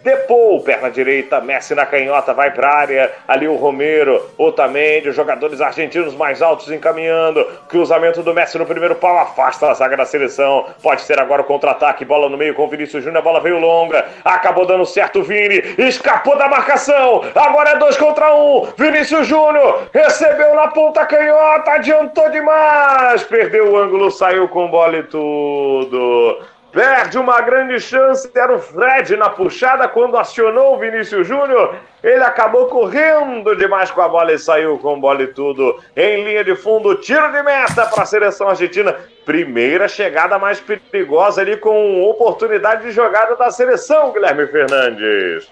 Depou, 0.06 0.62
perna 0.62 0.91
direita, 0.91 1.41
Messi 1.41 1.74
na 1.74 1.84
canhota, 1.84 2.32
vai 2.32 2.51
para 2.51 2.70
a 2.70 2.76
área. 2.76 3.12
Ali 3.28 3.47
o 3.47 3.56
Romero, 3.56 4.22
Otamendi, 4.38 5.10
os 5.10 5.16
jogadores 5.16 5.60
argentinos 5.60 6.14
mais 6.14 6.43
altos 6.43 6.70
encaminhando. 6.70 7.43
Cruzamento 7.68 8.22
do 8.22 8.32
Messi 8.32 8.56
no 8.60 8.68
primeiro 8.68 8.93
pau, 8.93 9.18
afasta 9.18 9.68
a 9.68 9.74
zaga 9.74 9.97
da 9.97 10.06
seleção. 10.06 10.68
Pode 10.84 11.01
ser 11.01 11.20
agora 11.20 11.41
o 11.41 11.45
contra-ataque, 11.45 12.06
bola 12.06 12.30
no 12.30 12.38
meio 12.38 12.53
com 12.53 12.66
o 12.66 12.68
Vinícius 12.68 13.03
Júnior, 13.03 13.18
a 13.18 13.24
bola 13.24 13.39
veio 13.39 13.58
longa. 13.58 14.06
Acabou 14.24 14.68
dando 14.68 14.86
certo 14.86 15.22
o 15.22 15.24
Vini, 15.24 15.64
escapou 15.80 16.38
da 16.38 16.47
marcação. 16.47 17.24
Agora 17.34 17.72
é 17.72 17.78
dois 17.78 17.97
contra 17.97 18.32
um. 18.36 18.68
Vinícius 18.78 19.26
Júnior 19.26 19.88
recebeu 19.91 20.53
na 20.53 20.68
ponta 20.68 21.03
canhota, 21.08 21.72
adiantou 21.72 22.30
demais. 22.30 23.24
Perdeu 23.24 23.72
o 23.72 23.78
ângulo, 23.78 24.12
saiu 24.12 24.47
com 24.49 24.68
bola 24.68 24.97
e 24.97 25.03
tudo. 25.03 26.45
Perde 26.76 27.17
uma 27.17 27.39
grande 27.39 27.80
chance, 27.80 28.30
era 28.36 28.53
o 28.53 28.59
Fred 28.59 29.15
na 29.15 29.30
puxada 29.30 29.88
quando 29.88 30.17
acionou 30.17 30.76
o 30.76 30.78
Vinícius 30.78 31.26
Júnior. 31.26 31.78
Ele 32.03 32.21
acabou 32.21 32.67
correndo 32.67 33.55
demais 33.55 33.89
com 33.91 34.01
a 34.01 34.09
bola 34.09 34.34
e 34.34 34.38
saiu 34.38 34.78
com 34.80 34.99
bola 34.99 35.23
e 35.23 35.28
tudo. 35.28 35.82
Em 35.95 36.26
linha 36.26 36.43
de 36.43 36.53
fundo, 36.53 36.95
tiro 36.95 37.32
de 37.32 37.41
meta 37.43 37.86
para 37.86 38.03
a 38.03 38.05
seleção 38.05 38.49
argentina. 38.49 38.93
Primeira 39.23 39.88
chegada 39.88 40.38
mais 40.38 40.59
perigosa 40.59 41.39
ali 41.39 41.55
com 41.55 42.03
oportunidade 42.03 42.84
de 42.84 42.91
jogada 42.91 43.38
da 43.38 43.49
seleção, 43.51 44.11
Guilherme 44.11 44.45
Fernandes. 44.45 45.49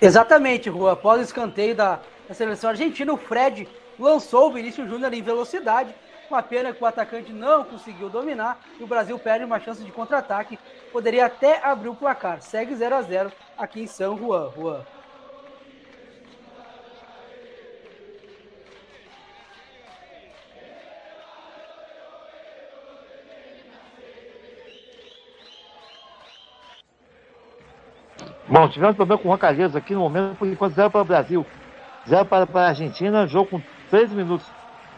Exatamente, 0.00 0.70
Rua. 0.70 0.92
Após 0.92 1.20
o 1.20 1.24
escanteio 1.24 1.74
da, 1.74 2.00
da 2.26 2.34
seleção 2.34 2.70
argentina, 2.70 3.12
o 3.12 3.18
Fred 3.18 3.68
lançou 4.00 4.48
o 4.48 4.52
Vinícius 4.52 4.88
Júnior 4.88 5.12
em 5.12 5.22
velocidade. 5.22 5.94
Uma 6.30 6.42
pena 6.42 6.72
que 6.72 6.82
o 6.82 6.86
atacante 6.86 7.32
não 7.32 7.64
conseguiu 7.64 8.08
dominar 8.08 8.60
e 8.78 8.82
o 8.82 8.86
Brasil 8.86 9.18
perde 9.18 9.44
uma 9.44 9.60
chance 9.60 9.82
de 9.82 9.92
contra-ataque. 9.92 10.58
Poderia 10.92 11.26
até 11.26 11.60
abrir 11.62 11.88
o 11.88 11.94
placar. 11.94 12.40
Segue 12.40 12.74
0 12.74 12.94
a 12.94 13.02
0 13.02 13.32
aqui 13.58 13.82
em 13.82 13.86
São 13.86 14.16
Juan. 14.16 14.50
Juan. 14.56 14.84
Bom, 28.48 28.68
tivemos 28.68 28.96
problema 28.96 29.20
com 29.20 29.28
o 29.28 29.30
Juan 29.30 29.38
Calheiros 29.38 29.76
aqui 29.76 29.94
no 29.94 30.00
momento, 30.00 30.36
por 30.36 30.48
enquanto 30.48 30.74
0 30.74 30.90
para 30.90 31.02
o 31.02 31.04
Brasil, 31.04 31.46
0 32.08 32.24
para, 32.24 32.46
para 32.46 32.62
a 32.62 32.68
Argentina, 32.70 33.24
jogo 33.24 33.48
com 33.50 33.62
13 33.90 34.14
minutos 34.14 34.46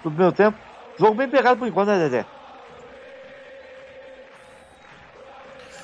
do 0.04 0.10
primeiro 0.10 0.32
tempo. 0.32 0.56
Jogo 0.98 1.14
bem 1.14 1.28
pegado 1.28 1.58
por 1.58 1.66
enquanto, 1.66 1.88
né, 1.88 1.98
Dedé? 1.98 2.24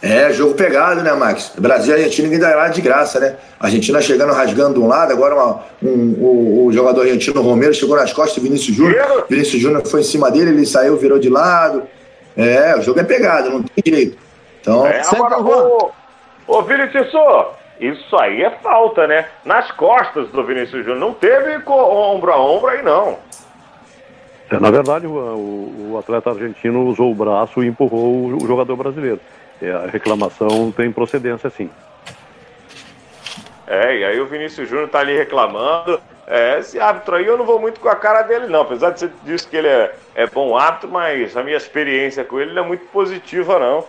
É, 0.01 0.33
jogo 0.33 0.55
pegado, 0.55 1.03
né, 1.03 1.13
Max? 1.13 1.53
Brasil 1.59 1.93
e 1.93 1.97
Argentina 1.97 2.29
ninguém 2.29 2.39
dará 2.39 2.69
de 2.69 2.81
graça, 2.81 3.19
né? 3.19 3.37
Argentina 3.59 4.01
chegando 4.01 4.33
rasgando 4.33 4.75
de 4.75 4.81
um 4.81 4.87
lado, 4.87 5.13
agora 5.13 5.35
uma, 5.35 5.65
um, 5.83 6.13
o, 6.21 6.67
o, 6.67 6.73
jogador 6.73 7.01
argentino 7.01 7.43
Romero 7.43 7.75
chegou 7.75 7.97
nas 7.97 8.13
costas 8.13 8.37
do 8.37 8.43
Vinícius 8.43 8.77
Júnior. 8.77 9.27
Vinícius 9.29 9.61
Júnior 9.61 9.85
foi 9.87 10.03
em 10.03 10.05
cima 10.05 10.31
dele, 10.31 10.51
ele 10.51 10.67
saiu, 10.67 10.97
virou 10.97 11.19
de 11.19 11.29
lado. 11.29 11.83
É, 12.37 12.77
o 12.77 12.83
jogo 12.83 13.01
é 13.01 13.05
pegado, 13.05 13.51
não 13.51 13.63
tem 13.63 13.93
jeito. 13.93 14.17
Então, 14.61 14.87
é, 14.87 15.03
agora, 15.05 15.41
ô, 15.41 15.91
ô 16.47 16.63
Vinícius, 16.63 17.09
isso 17.81 18.17
aí 18.17 18.43
é 18.43 18.51
falta, 18.51 19.07
né? 19.07 19.27
Nas 19.45 19.71
costas 19.71 20.29
do 20.31 20.45
Vinícius 20.45 20.85
Júnior. 20.85 20.99
Não 20.99 21.15
teve 21.15 21.63
ombro 21.67 22.33
a 22.33 22.37
ombro 22.37 22.69
aí, 22.69 22.83
não. 22.83 23.19
É, 24.51 24.59
na 24.59 24.71
verdade, 24.71 25.07
o, 25.07 25.93
o, 25.93 25.99
atleta 25.99 26.31
argentino 26.31 26.87
usou 26.87 27.13
o 27.13 27.15
braço 27.15 27.63
e 27.63 27.67
empurrou 27.67 28.33
o, 28.35 28.47
jogador 28.47 28.77
brasileiro. 28.77 29.21
É, 29.61 29.71
a 29.71 29.87
reclamação 29.87 30.73
tem 30.73 30.91
procedência, 30.91 31.51
sim. 31.51 31.71
É, 33.67 33.99
e 33.99 34.05
aí 34.05 34.21
o 34.21 34.27
Vinícius 34.27 34.69
Júnior 34.69 34.89
tá 34.89 35.01
ali 35.01 35.17
reclamando. 35.17 36.01
É, 36.27 36.59
esse 36.59 36.81
árbitro 36.81 37.17
aí 37.17 37.27
eu 37.27 37.37
não 37.37 37.45
vou 37.45 37.61
muito 37.61 37.79
com 37.79 37.89
a 37.89 37.97
cara 37.97 38.23
dele, 38.23 38.47
não. 38.47 38.63
Apesar 38.63 38.91
de 38.91 39.01
você 39.01 39.11
dizer 39.23 39.49
que 39.49 39.57
ele 39.57 39.69
é, 39.69 39.95
é 40.15 40.27
bom 40.27 40.57
árbitro, 40.57 40.89
mas 40.89 41.37
a 41.37 41.43
minha 41.43 41.57
experiência 41.57 42.25
com 42.25 42.41
ele 42.41 42.55
não 42.55 42.65
é 42.65 42.67
muito 42.67 42.87
positiva, 42.87 43.59
não. 43.59 43.85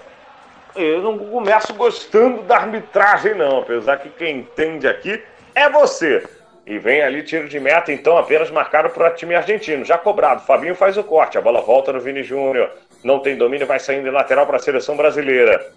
Eu 0.75 1.01
não 1.01 1.17
começo 1.17 1.73
gostando 1.73 2.43
da 2.43 2.57
arbitragem, 2.57 3.35
não. 3.35 3.59
Apesar 3.59 3.97
que 3.97 4.09
quem 4.09 4.37
entende 4.37 4.87
aqui 4.87 5.21
é 5.55 5.69
você. 5.69 6.23
E 6.65 6.77
vem 6.77 7.01
ali 7.01 7.23
tiro 7.23 7.49
de 7.49 7.59
meta, 7.59 7.91
então 7.91 8.17
apenas 8.17 8.51
marcado 8.51 8.89
para 8.91 9.11
o 9.11 9.15
time 9.15 9.33
argentino. 9.33 9.83
Já 9.83 9.97
cobrado. 9.97 10.45
Fabinho 10.45 10.75
faz 10.75 10.97
o 10.97 11.03
corte. 11.03 11.37
A 11.37 11.41
bola 11.41 11.61
volta 11.61 11.91
no 11.91 11.99
Vini 11.99 12.21
Júnior. 12.21 12.69
Não 13.03 13.19
tem 13.19 13.35
domínio, 13.35 13.65
vai 13.65 13.79
saindo 13.79 14.03
de 14.03 14.11
lateral 14.11 14.45
para 14.45 14.57
a 14.57 14.59
seleção 14.59 14.95
brasileira. 14.95 15.73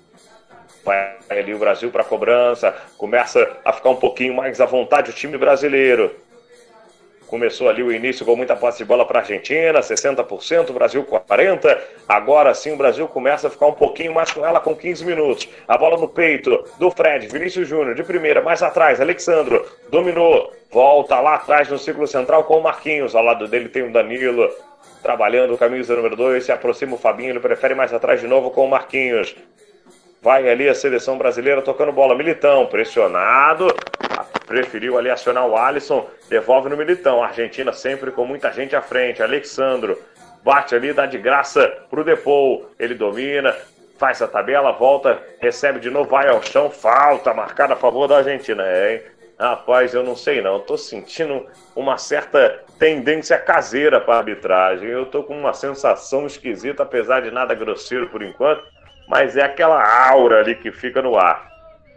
Vai 0.85 1.17
ali 1.31 1.55
o 1.55 1.59
Brasil 1.59 1.91
para 1.91 2.03
a 2.03 2.05
cobrança. 2.05 2.75
Começa 2.99 3.57
a 3.65 3.73
ficar 3.73 3.91
um 3.91 3.97
pouquinho 3.97 4.35
mais 4.35 4.61
à 4.61 4.67
vontade 4.67 5.11
o 5.11 5.15
time 5.15 5.39
brasileiro. 5.39 6.15
Começou 7.33 7.71
ali 7.71 7.83
o 7.83 7.91
início 7.91 8.27
com 8.27 8.37
muita 8.37 8.55
posse 8.55 8.77
de 8.77 8.85
bola 8.85 9.07
para 9.07 9.21
a 9.21 9.23
Argentina, 9.23 9.81
60%, 9.81 10.71
Brasil 10.71 11.03
40%. 11.03 11.79
Agora 12.07 12.53
sim 12.53 12.75
o 12.75 12.77
Brasil 12.77 13.09
começa 13.09 13.47
a 13.47 13.51
ficar 13.51 13.69
um 13.69 13.73
pouquinho 13.73 14.13
mais 14.13 14.31
com 14.31 14.45
ela 14.45 14.61
com 14.61 14.77
15 14.77 15.03
minutos. 15.03 15.49
A 15.67 15.79
bola 15.79 15.97
no 15.97 16.07
peito 16.07 16.63
do 16.79 16.91
Fred, 16.91 17.27
Vinícius 17.29 17.67
Júnior 17.67 17.95
de 17.95 18.03
primeira, 18.03 18.43
mais 18.43 18.63
atrás, 18.63 19.01
Alexandro 19.01 19.65
dominou, 19.91 20.53
volta 20.71 21.19
lá 21.21 21.37
atrás 21.37 21.71
no 21.71 21.79
círculo 21.79 22.07
central 22.07 22.45
com 22.45 22.59
o 22.59 22.63
Marquinhos. 22.63 23.15
Ao 23.15 23.25
lado 23.25 23.49
dele 23.49 23.71
tem 23.71 23.85
o 23.85 23.91
Danilo 23.91 24.51
trabalhando 25.03 25.55
o 25.55 25.59
camisa 25.59 25.97
número 25.97 26.15
2, 26.15 26.45
se 26.45 26.53
aproxima 26.53 26.97
o 26.97 26.99
Fabinho, 26.99 27.31
ele 27.31 27.41
prefere 27.41 27.75
mais 27.75 27.95
atrás 27.95 28.21
de 28.21 28.27
novo 28.27 28.51
com 28.51 28.67
o 28.67 28.69
Marquinhos. 28.69 29.35
Vai 30.21 30.51
ali 30.51 30.69
a 30.69 30.75
seleção 30.75 31.17
brasileira 31.17 31.63
tocando 31.63 31.93
bola. 31.93 32.15
Militão, 32.15 32.67
pressionado. 32.67 33.75
Preferiu 34.47 34.99
ali 34.99 35.11
acionar 35.11 35.47
o 35.47 35.57
Alisson. 35.57 36.09
Devolve 36.29 36.69
no 36.69 36.77
Militão. 36.77 37.23
Argentina 37.23 37.73
sempre 37.73 38.11
com 38.11 38.25
muita 38.25 38.53
gente 38.53 38.75
à 38.77 38.83
frente. 38.83 39.23
Alexandro 39.23 39.99
bate 40.45 40.75
ali, 40.75 40.93
dá 40.93 41.07
de 41.07 41.19
graça 41.19 41.67
pro 41.89 42.05
Depou. 42.05 42.71
Ele 42.79 42.95
domina, 42.95 43.55
faz 43.99 44.21
a 44.21 44.29
tabela, 44.29 44.73
volta, 44.73 45.21
recebe 45.41 45.79
de 45.81 45.91
novo, 45.91 46.11
vai 46.11 46.29
ao 46.29 46.43
chão. 46.43 46.71
Falta 46.71 47.33
marcada 47.33 47.75
a 47.75 47.77
favor 47.77 48.09
da 48.09 48.19
Argentina. 48.19 48.65
É, 48.67 48.95
hein? 48.95 49.03
Rapaz, 49.39 49.95
eu 49.95 50.03
não 50.03 50.15
sei 50.15 50.41
não. 50.41 50.55
Eu 50.55 50.61
tô 50.61 50.77
sentindo 50.77 51.47
uma 51.75 51.99
certa 51.99 52.61
tendência 52.79 53.39
caseira 53.39 54.01
para 54.01 54.19
arbitragem. 54.19 54.89
Eu 54.89 55.07
tô 55.07 55.23
com 55.23 55.37
uma 55.37 55.53
sensação 55.53 56.27
esquisita, 56.27 56.83
apesar 56.83 57.23
de 57.23 57.31
nada 57.31 57.55
grosseiro 57.55 58.09
por 58.09 58.23
enquanto 58.23 58.63
mas 59.13 59.37
é 59.37 59.43
aquela 59.43 59.83
aura 60.09 60.41
ali 60.41 60.55
que 60.55 60.73
fica 60.73 61.03
no 61.03 61.19
ar. 61.19 61.52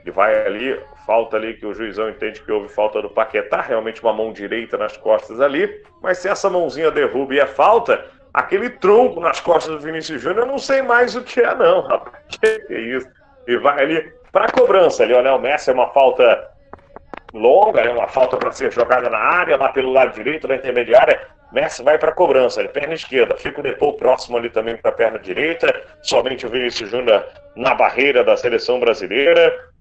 Ele 0.05 0.11
vai 0.11 0.45
ali, 0.45 0.79
falta 1.07 1.35
ali 1.35 1.55
que 1.55 1.65
o 1.65 1.73
juizão 1.73 2.07
entende 2.07 2.39
que 2.39 2.51
houve 2.51 2.69
falta 2.69 3.01
do 3.01 3.09
Paquetá, 3.09 3.59
realmente 3.61 4.03
uma 4.03 4.13
mão 4.13 4.31
direita 4.31 4.77
nas 4.77 4.95
costas 4.95 5.41
ali, 5.41 5.83
mas 5.99 6.19
se 6.19 6.29
essa 6.29 6.47
mãozinha 6.47 6.91
derruba 6.91 7.33
e 7.33 7.39
é 7.39 7.47
falta, 7.47 8.05
aquele 8.31 8.69
tronco 8.69 9.19
nas 9.19 9.39
costas 9.39 9.73
do 9.73 9.81
Vinícius 9.81 10.21
Júnior, 10.21 10.45
eu 10.45 10.51
não 10.51 10.59
sei 10.59 10.83
mais 10.83 11.15
o 11.15 11.23
que 11.23 11.41
é 11.41 11.55
não, 11.55 11.81
rapaz. 11.81 12.15
Que 12.39 12.73
é 12.73 12.79
isso? 12.79 13.07
E 13.47 13.57
vai 13.57 13.81
ali 13.81 14.13
para 14.31 14.51
cobrança, 14.51 15.05
Lionel 15.05 15.39
Messi 15.39 15.71
é 15.71 15.73
uma 15.73 15.89
falta 15.89 16.51
longa, 17.33 17.81
é 17.81 17.89
uma 17.89 18.07
falta 18.07 18.37
para 18.37 18.51
ser 18.51 18.71
jogada 18.71 19.09
na 19.09 19.17
área, 19.17 19.57
lá 19.57 19.69
pelo 19.69 19.91
lado 19.91 20.13
direito 20.13 20.47
da 20.47 20.55
intermediária, 20.55 21.19
Messi 21.51 21.81
vai 21.81 21.97
para 21.97 22.11
cobrança, 22.11 22.59
ele 22.59 22.69
perna 22.69 22.93
esquerda, 22.93 23.35
fica 23.37 23.59
o 23.59 23.63
Depô 23.63 23.93
próximo 23.93 24.37
ali 24.37 24.49
também 24.49 24.75
para 24.77 24.91
a 24.91 24.93
perna 24.93 25.17
direita, 25.17 25.73
somente 26.01 26.45
o 26.45 26.49
Vinícius 26.49 26.89
Júnior 26.89 27.25
na 27.55 27.73
barreira 27.73 28.23
da 28.23 28.35
seleção 28.35 28.79
brasileira. 28.79 29.73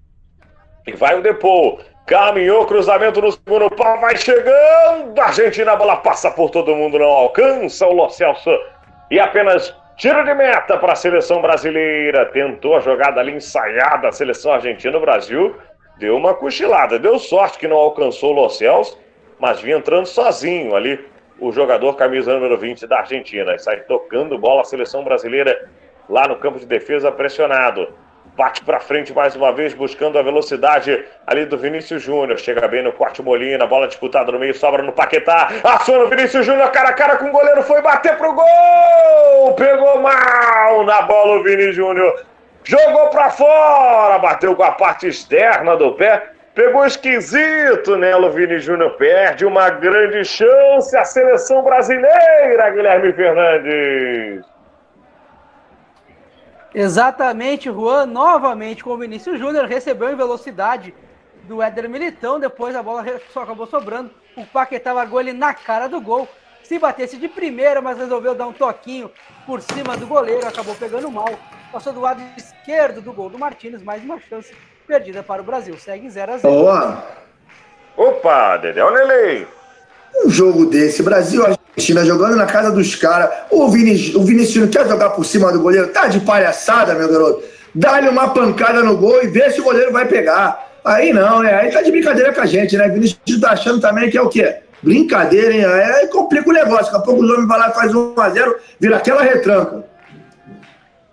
E 0.87 0.93
vai 0.93 1.19
o 1.19 1.23
Depô, 1.23 1.79
caminhou, 2.07 2.67
cruzamento 2.67 3.21
no 3.21 3.33
segundo 3.33 3.71
pau, 3.71 4.01
vai 4.01 4.17
chegando, 4.17 5.19
a 5.19 5.25
Argentina, 5.25 5.73
a 5.73 5.77
bola 5.77 5.97
passa 5.97 6.31
por 6.31 6.51
todo 6.51 6.77
mundo, 6.77 6.99
não 6.99 7.07
alcança 7.07 7.87
o 7.87 7.93
Lo 7.93 8.11
Celso 8.11 8.51
e 9.11 9.19
apenas 9.19 9.75
tiro 9.97 10.25
de 10.25 10.35
meta 10.35 10.77
para 10.77 10.93
a 10.93 10.97
seleção 10.97 11.41
brasileira. 11.41 12.27
Tentou 12.27 12.77
a 12.77 12.81
jogada 12.81 13.21
ali 13.21 13.33
ensaiada, 13.33 14.09
a 14.09 14.13
seleção 14.13 14.53
argentina, 14.53 14.97
o 14.97 15.01
Brasil 15.01 15.57
deu 15.99 16.17
uma 16.17 16.35
cochilada, 16.35 16.99
deu 16.99 17.19
sorte 17.19 17.59
que 17.59 17.69
não 17.69 17.77
alcançou 17.77 18.33
o 18.33 18.43
Lo 18.43 18.49
Celso, 18.51 18.99
mas 19.39 19.61
vinha 19.61 19.77
entrando 19.77 20.07
sozinho 20.07 20.75
ali 20.75 21.03
o 21.39 21.51
jogador 21.53 21.95
camisa 21.95 22.35
número 22.35 22.59
20 22.59 22.87
da 22.87 22.99
Argentina. 22.99 23.59
Sai 23.59 23.81
tocando 23.83 24.39
bola 24.39 24.63
a 24.63 24.65
seleção 24.65 25.03
brasileira 25.03 25.69
lá 26.09 26.29
no 26.29 26.37
campo 26.37 26.59
de 26.59 26.67
defesa 26.67 27.11
pressionado. 27.11 27.89
Bate 28.37 28.65
para 28.65 28.81
frente 28.81 29.13
mais 29.13 29.37
uma 29.37 29.53
vez, 29.53 29.73
buscando 29.75 30.19
a 30.19 30.23
velocidade 30.23 31.05
ali 31.25 31.47
do 31.47 31.57
Vinícius 31.57 32.03
Júnior. 32.03 32.39
Chega 32.39 32.67
bem 32.67 32.83
no 32.83 32.93
corte 32.93 33.23
Molina, 33.23 33.67
bola 33.67 33.87
disputada 33.87 34.33
no 34.33 34.39
meio, 34.39 34.55
sobra 34.55 34.83
no 34.83 34.93
Paquetá. 34.93 35.51
Aciona 35.63 36.05
o 36.05 36.09
Vinícius 36.09 36.45
Júnior, 36.45 36.71
cara 36.73 36.89
a 36.89 36.93
cara 36.93 37.17
com 37.17 37.27
o 37.27 37.33
goleiro, 37.33 37.63
foi 37.63 37.81
bater 37.81 38.17
pro 38.17 38.33
gol! 38.33 39.55
Pegou 39.57 40.01
mal 40.01 40.85
na 40.85 41.03
bola 41.03 41.39
o 41.39 41.43
Vini 41.45 41.73
Júnior. 41.73 42.25
Jogou 42.65 43.09
para 43.11 43.31
fora, 43.31 44.19
bateu 44.19 44.57
com 44.57 44.65
a 44.65 44.73
parte 44.73 45.07
externa 45.07 45.77
do 45.77 45.93
pé 45.93 46.35
Pegou 46.55 46.87
esquisito, 46.87 47.97
né? 47.97 48.15
O 48.15 48.31
Vini 48.31 48.61
Júnior 48.61 48.93
perde 48.93 49.45
uma 49.45 49.71
grande 49.71 50.25
chance 50.25 50.97
a 50.97 51.05
seleção 51.05 51.65
brasileira, 51.65 52.71
Guilherme 52.71 53.13
Fernandes. 53.13 54.54
Exatamente, 56.75 57.71
Juan, 57.71 58.07
novamente 58.07 58.83
com 58.83 58.91
o 58.91 58.99
Vinícius 58.99 59.39
Júnior, 59.39 59.67
recebeu 59.67 60.11
em 60.11 60.17
velocidade 60.17 60.93
do 61.45 61.63
Éder 61.63 61.89
Militão, 61.89 62.41
depois 62.41 62.75
a 62.75 62.83
bola 62.83 63.05
só 63.33 63.43
acabou 63.43 63.67
sobrando, 63.67 64.11
o 64.37 64.45
Paquetá 64.45 64.93
largou 64.93 65.21
ele 65.21 65.33
na 65.33 65.55
cara 65.55 65.87
do 65.87 66.01
gol, 66.01 66.29
se 66.65 66.79
batesse 66.79 67.17
de 67.17 67.29
primeira, 67.29 67.81
mas 67.81 67.97
resolveu 67.97 68.35
dar 68.35 68.49
um 68.49 68.53
toquinho 68.53 69.09
por 69.47 69.61
cima 69.61 69.97
do 69.97 70.07
goleiro, 70.07 70.47
acabou 70.47 70.75
pegando 70.75 71.09
mal, 71.11 71.29
passou 71.71 71.93
do 71.93 72.01
lado 72.01 72.21
esquerdo 72.37 73.01
do 73.01 73.13
gol 73.13 73.31
do 73.31 73.39
Martins, 73.39 73.83
mais 73.83 74.03
uma 74.03 74.19
chance 74.19 74.53
perdida 74.85 75.23
para 75.23 75.43
o 75.43 75.45
Brasil, 75.45 75.77
segue 75.79 76.11
0 76.11 76.33
a 76.33 76.39
0 76.39 76.53
Boa. 76.53 77.05
Opa, 77.97 78.57
Dedé 78.57 78.83
Nelei. 78.91 79.47
Um 80.23 80.31
jogo 80.31 80.67
desse, 80.67 81.03
Brasil, 81.03 81.45
Argentina 81.45 82.05
jogando 82.05 82.37
na 82.37 82.47
casa 82.47 82.71
dos 82.71 82.95
caras. 82.95 83.31
O, 83.51 83.65
o 83.65 83.71
Vinicius 83.71 84.71
quer 84.71 84.89
jogar 84.89 85.11
por 85.11 85.25
cima 85.25 85.53
do 85.53 85.61
goleiro? 85.61 85.89
Tá 85.89 86.07
de 86.07 86.21
palhaçada, 86.21 86.95
meu 86.95 87.09
garoto. 87.09 87.43
Dá-lhe 87.75 88.09
uma 88.09 88.29
pancada 88.29 88.83
no 88.83 88.97
gol 88.97 89.23
e 89.23 89.27
vê 89.27 89.51
se 89.51 89.61
o 89.61 89.65
goleiro 89.65 89.93
vai 89.93 90.07
pegar. 90.07 90.71
Aí 90.85 91.13
não, 91.13 91.43
né? 91.43 91.53
Aí 91.55 91.73
tá 91.73 91.83
de 91.83 91.91
brincadeira 91.91 92.33
com 92.33 92.41
a 92.41 92.47
gente, 92.47 92.77
né? 92.77 92.89
Vinicius 92.89 93.41
tá 93.41 93.51
achando 93.51 93.81
também 93.81 94.09
que 94.11 94.17
é 94.17 94.23
o 94.23 94.29
quê? 94.29 94.57
Brincadeira, 94.83 95.53
hein? 95.53 95.65
Aí 95.65 96.07
complica 96.09 96.49
o 96.49 96.53
negócio. 96.53 96.85
Daqui 96.85 96.97
a 96.97 97.01
pouco 97.01 97.23
o 97.23 97.33
homem 97.33 97.47
vai 97.47 97.59
lá 97.59 97.71
e 97.71 97.75
faz 97.75 97.93
1x0, 97.93 98.55
vira 98.79 98.97
aquela 98.97 99.23
retranca. 99.23 99.85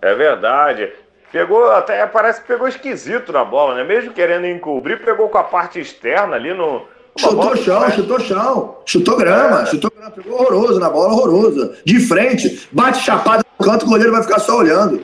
É 0.02 0.14
verdade. 0.14 0.92
Pegou, 1.32 1.72
até 1.72 2.06
parece 2.06 2.42
que 2.42 2.48
pegou 2.48 2.68
esquisito 2.68 3.32
na 3.32 3.46
bola, 3.46 3.76
né? 3.76 3.84
Mesmo 3.84 4.12
querendo 4.12 4.46
encobrir, 4.46 5.02
pegou 5.04 5.30
com 5.30 5.38
a 5.38 5.44
parte 5.44 5.80
externa 5.80 6.36
ali 6.36 6.54
no, 6.54 6.86
Chutou 7.18 7.56
chão, 7.58 7.92
chutou 7.92 8.20
chão, 8.20 8.78
chutou 8.86 9.18
grama, 9.18 9.66
chutou 9.66 9.92
grama, 9.92 10.12
pegou 10.12 10.40
horroroso 10.40 10.80
na 10.80 10.90
bola, 10.90 11.14
horroroso. 11.14 11.76
De 11.86 12.00
frente, 12.00 12.68
bate 12.72 13.00
chapada 13.00 13.44
no 13.60 13.66
canto, 13.66 13.86
o 13.86 13.90
goleiro 13.90 14.12
vai 14.12 14.24
ficar 14.24 14.40
só 14.40 14.58
olhando. 14.58 15.04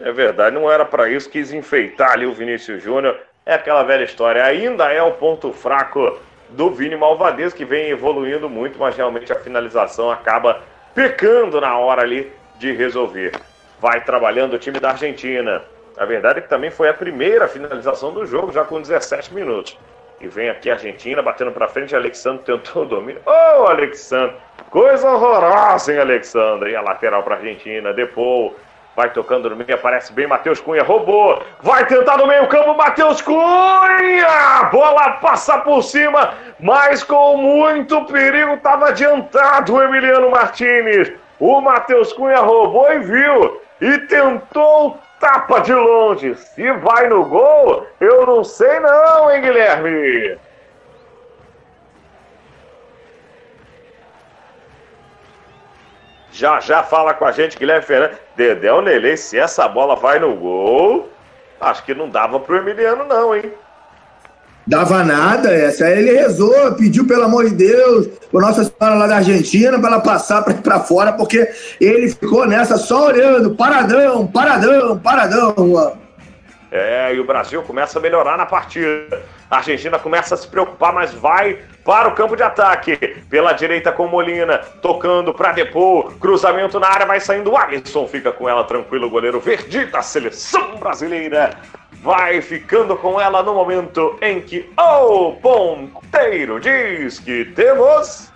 É 0.00 0.10
verdade, 0.12 0.54
não 0.54 0.70
era 0.70 0.84
para 0.84 1.08
isso, 1.08 1.30
quis 1.30 1.52
enfeitar 1.52 2.12
ali 2.12 2.26
o 2.26 2.32
Vinícius 2.32 2.82
Júnior. 2.82 3.16
É 3.44 3.54
aquela 3.54 3.82
velha 3.82 4.04
história, 4.04 4.44
ainda 4.44 4.90
é 4.92 5.02
o 5.02 5.12
ponto 5.12 5.52
fraco 5.52 6.18
do 6.50 6.70
Vini 6.70 6.96
Malvadez, 6.96 7.52
que 7.52 7.64
vem 7.64 7.90
evoluindo 7.90 8.48
muito, 8.48 8.78
mas 8.78 8.96
realmente 8.96 9.32
a 9.32 9.36
finalização 9.36 10.10
acaba 10.10 10.62
pecando 10.94 11.60
na 11.60 11.76
hora 11.76 12.02
ali 12.02 12.32
de 12.58 12.72
resolver. 12.72 13.32
Vai 13.80 14.02
trabalhando 14.04 14.54
o 14.54 14.58
time 14.58 14.80
da 14.80 14.90
Argentina. 14.90 15.62
A 15.96 16.04
verdade 16.04 16.38
é 16.38 16.42
que 16.42 16.48
também 16.48 16.70
foi 16.70 16.88
a 16.88 16.94
primeira 16.94 17.48
finalização 17.48 18.12
do 18.12 18.26
jogo, 18.26 18.52
já 18.52 18.64
com 18.64 18.80
17 18.80 19.32
minutos. 19.34 19.78
E 20.20 20.28
vem 20.28 20.48
aqui 20.48 20.70
a 20.70 20.74
Argentina 20.74 21.20
batendo 21.22 21.52
para 21.52 21.68
frente. 21.68 21.94
Alexandre 21.94 22.44
tentou 22.44 22.82
o 22.82 22.86
domínio. 22.86 23.20
Ô, 23.26 23.30
oh, 23.30 23.66
Alexandre! 23.66 24.36
Coisa 24.70 25.08
horrorosa, 25.10 25.92
hein, 25.92 25.98
Alexandre? 25.98 26.70
E 26.70 26.76
a 26.76 26.80
lateral 26.80 27.22
para 27.22 27.36
Argentina. 27.36 27.92
Depois 27.92 28.52
vai 28.96 29.10
tocando 29.10 29.50
no 29.50 29.56
meio. 29.56 29.74
Aparece 29.74 30.12
bem 30.12 30.26
Matheus 30.26 30.60
Cunha. 30.60 30.82
Roubou. 30.82 31.42
Vai 31.62 31.86
tentar 31.86 32.16
no 32.16 32.26
meio-campo. 32.26 32.74
Matheus 32.74 33.20
Cunha! 33.20 34.64
Bola 34.72 35.12
passa 35.20 35.58
por 35.58 35.82
cima, 35.82 36.32
mas 36.58 37.04
com 37.04 37.36
muito 37.36 38.04
perigo. 38.06 38.54
Estava 38.54 38.88
adiantado 38.88 39.74
o 39.74 39.82
Emiliano 39.82 40.30
Martinez. 40.30 41.12
O 41.38 41.60
Matheus 41.60 42.12
Cunha 42.14 42.38
roubou 42.38 42.90
e 42.90 42.98
viu. 43.00 43.60
E 43.80 43.98
tentou 44.06 44.98
tapa 45.20 45.60
de 45.60 45.72
longe. 45.72 46.34
Se 46.34 46.72
vai 46.72 47.08
no 47.08 47.24
gol, 47.24 47.86
eu 48.00 48.26
não 48.26 48.44
sei 48.44 48.80
não, 48.80 49.30
hein, 49.30 49.40
Guilherme? 49.40 50.38
Já 56.32 56.60
já 56.60 56.82
fala 56.82 57.14
com 57.14 57.24
a 57.24 57.32
gente, 57.32 57.58
Guilherme 57.58 57.84
Fernandes. 57.84 58.18
Dedéu 58.36 58.82
Nelei, 58.82 59.16
se 59.16 59.38
essa 59.38 59.66
bola 59.66 59.96
vai 59.96 60.18
no 60.18 60.34
gol, 60.36 61.08
acho 61.58 61.82
que 61.82 61.94
não 61.94 62.10
dava 62.10 62.38
pro 62.38 62.58
Emiliano 62.58 63.04
não, 63.04 63.34
hein? 63.34 63.52
Dava 64.66 65.04
nada, 65.04 65.52
essa. 65.52 65.84
Aí 65.84 65.98
ele 65.98 66.12
rezou, 66.12 66.72
pediu 66.72 67.06
pelo 67.06 67.22
amor 67.22 67.48
de 67.48 67.54
Deus, 67.54 68.08
por 68.30 68.42
Nossa 68.42 68.64
Senhora 68.64 68.96
lá 68.96 69.06
da 69.06 69.16
Argentina, 69.16 69.78
para 69.78 69.88
ela 69.88 70.00
passar 70.00 70.42
para 70.42 70.80
fora, 70.80 71.12
porque 71.12 71.48
ele 71.80 72.08
ficou 72.08 72.46
nessa 72.46 72.76
só 72.76 73.06
olhando, 73.06 73.54
paradão, 73.54 74.26
paradão, 74.26 74.98
paradão. 74.98 75.54
Mano. 75.56 76.06
É, 76.70 77.14
e 77.14 77.20
o 77.20 77.24
Brasil 77.24 77.62
começa 77.62 77.98
a 77.98 78.02
melhorar 78.02 78.36
na 78.36 78.44
partida. 78.44 79.22
A 79.48 79.58
Argentina 79.58 79.98
começa 79.98 80.34
a 80.34 80.36
se 80.36 80.48
preocupar, 80.48 80.92
mas 80.92 81.14
vai 81.14 81.60
para 81.84 82.08
o 82.08 82.14
campo 82.14 82.34
de 82.34 82.42
ataque. 82.42 82.96
Pela 83.30 83.52
direita 83.52 83.92
com 83.92 84.08
Molina, 84.08 84.58
tocando 84.82 85.32
para 85.32 85.52
Depô. 85.52 86.10
Cruzamento 86.20 86.80
na 86.80 86.88
área, 86.88 87.06
vai 87.06 87.20
saindo 87.20 87.52
o 87.52 87.56
Alisson. 87.56 88.08
Fica 88.08 88.32
com 88.32 88.48
ela 88.48 88.64
tranquilo, 88.64 89.06
o 89.06 89.10
goleiro 89.10 89.38
verde 89.38 89.86
da 89.86 90.02
seleção 90.02 90.76
brasileira 90.76 91.56
vai 92.06 92.40
ficando 92.40 92.96
com 92.96 93.20
ela 93.20 93.42
no 93.42 93.52
momento 93.52 94.16
em 94.22 94.40
que 94.40 94.70
o 94.76 95.32
ponteiro 95.32 96.60
diz 96.60 97.18
que 97.18 97.46
temos. 97.46 98.30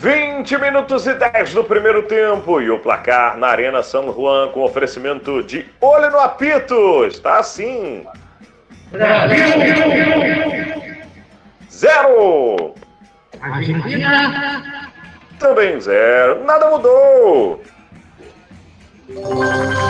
Vinte 0.00 0.56
minutos 0.56 1.06
e 1.06 1.12
dez 1.12 1.52
do 1.52 1.62
primeiro 1.62 2.04
tempo 2.04 2.58
e 2.58 2.70
o 2.70 2.78
placar 2.78 3.36
na 3.36 3.48
Arena 3.48 3.82
São 3.82 4.10
Juan 4.14 4.48
com 4.48 4.62
oferecimento 4.62 5.42
de 5.42 5.66
olho 5.78 6.10
no 6.10 6.18
apito. 6.18 7.04
Está 7.04 7.38
assim. 7.38 8.06
Zero. 11.70 12.74
Também 15.38 15.78
zero. 15.78 16.44
Nada 16.46 16.70
mudou. 16.70 17.62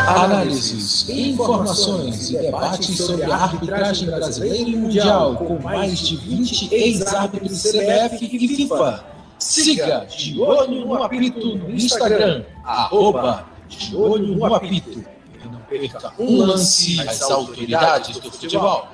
Análises, 0.09 1.09
informações 1.09 2.31
e 2.31 2.39
debates 2.39 2.97
sobre 2.97 3.31
a 3.31 3.37
arbitragem 3.37 4.11
brasileira 4.11 4.71
e 4.71 4.75
mundial 4.75 5.37
com 5.37 5.57
mais 5.63 6.01
de 6.01 6.17
20 6.17 6.75
ex-árbitros 6.75 7.63
CBF 7.63 8.25
e 8.25 8.49
FIFA. 8.57 9.20
Siga 9.51 10.07
De 10.07 10.41
Olho 10.41 10.87
no 10.87 11.03
Apito 11.03 11.57
no 11.57 11.71
Instagram, 11.71 12.45
arroba 12.65 13.45
De 13.67 13.97
Olho 13.97 14.37
no 14.37 14.55
Apito. 14.55 15.05
E 15.43 15.49
não 15.49 15.61
perca 15.63 16.13
um 16.17 16.37
lance 16.37 17.01
às 17.01 17.21
autoridades 17.23 18.21
do 18.21 18.31
futebol. 18.31 18.87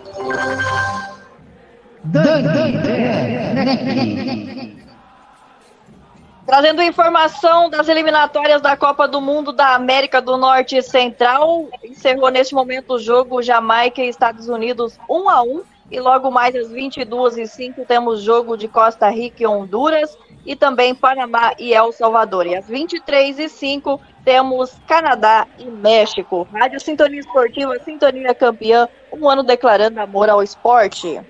Trazendo 6.46 6.80
informação 6.80 7.68
das 7.68 7.88
eliminatórias 7.88 8.62
da 8.62 8.78
Copa 8.78 9.06
do 9.06 9.20
Mundo 9.20 9.52
da 9.52 9.74
América 9.74 10.22
do 10.22 10.38
Norte 10.38 10.78
e 10.78 10.82
Central, 10.82 11.68
encerrou 11.84 12.30
neste 12.30 12.54
momento 12.54 12.94
o 12.94 12.98
jogo 12.98 13.42
Jamaica 13.42 14.00
e 14.00 14.08
Estados 14.08 14.48
Unidos 14.48 14.98
1 15.10 15.28
a 15.28 15.42
1 15.42 15.62
e 15.90 16.00
logo 16.00 16.30
mais 16.30 16.56
às 16.56 16.68
22h05 16.68 17.86
temos 17.86 18.22
jogo 18.22 18.56
de 18.56 18.68
Costa 18.68 19.10
Rica 19.10 19.42
e 19.42 19.46
Honduras 19.46 20.16
e 20.46 20.54
também 20.54 20.94
Panamá 20.94 21.52
e 21.58 21.74
El 21.74 21.92
Salvador. 21.92 22.46
E 22.46 22.54
às 22.54 22.70
23h05 22.70 24.00
temos 24.24 24.76
Canadá 24.86 25.46
e 25.58 25.64
México. 25.64 26.46
Rádio 26.52 26.80
Sintonia 26.80 27.20
Esportiva, 27.20 27.78
Sintonia 27.80 28.34
Campeã, 28.34 28.88
um 29.12 29.28
ano 29.28 29.42
declarando 29.42 30.00
amor 30.00 30.30
ao 30.30 30.42
esporte. 30.42 31.20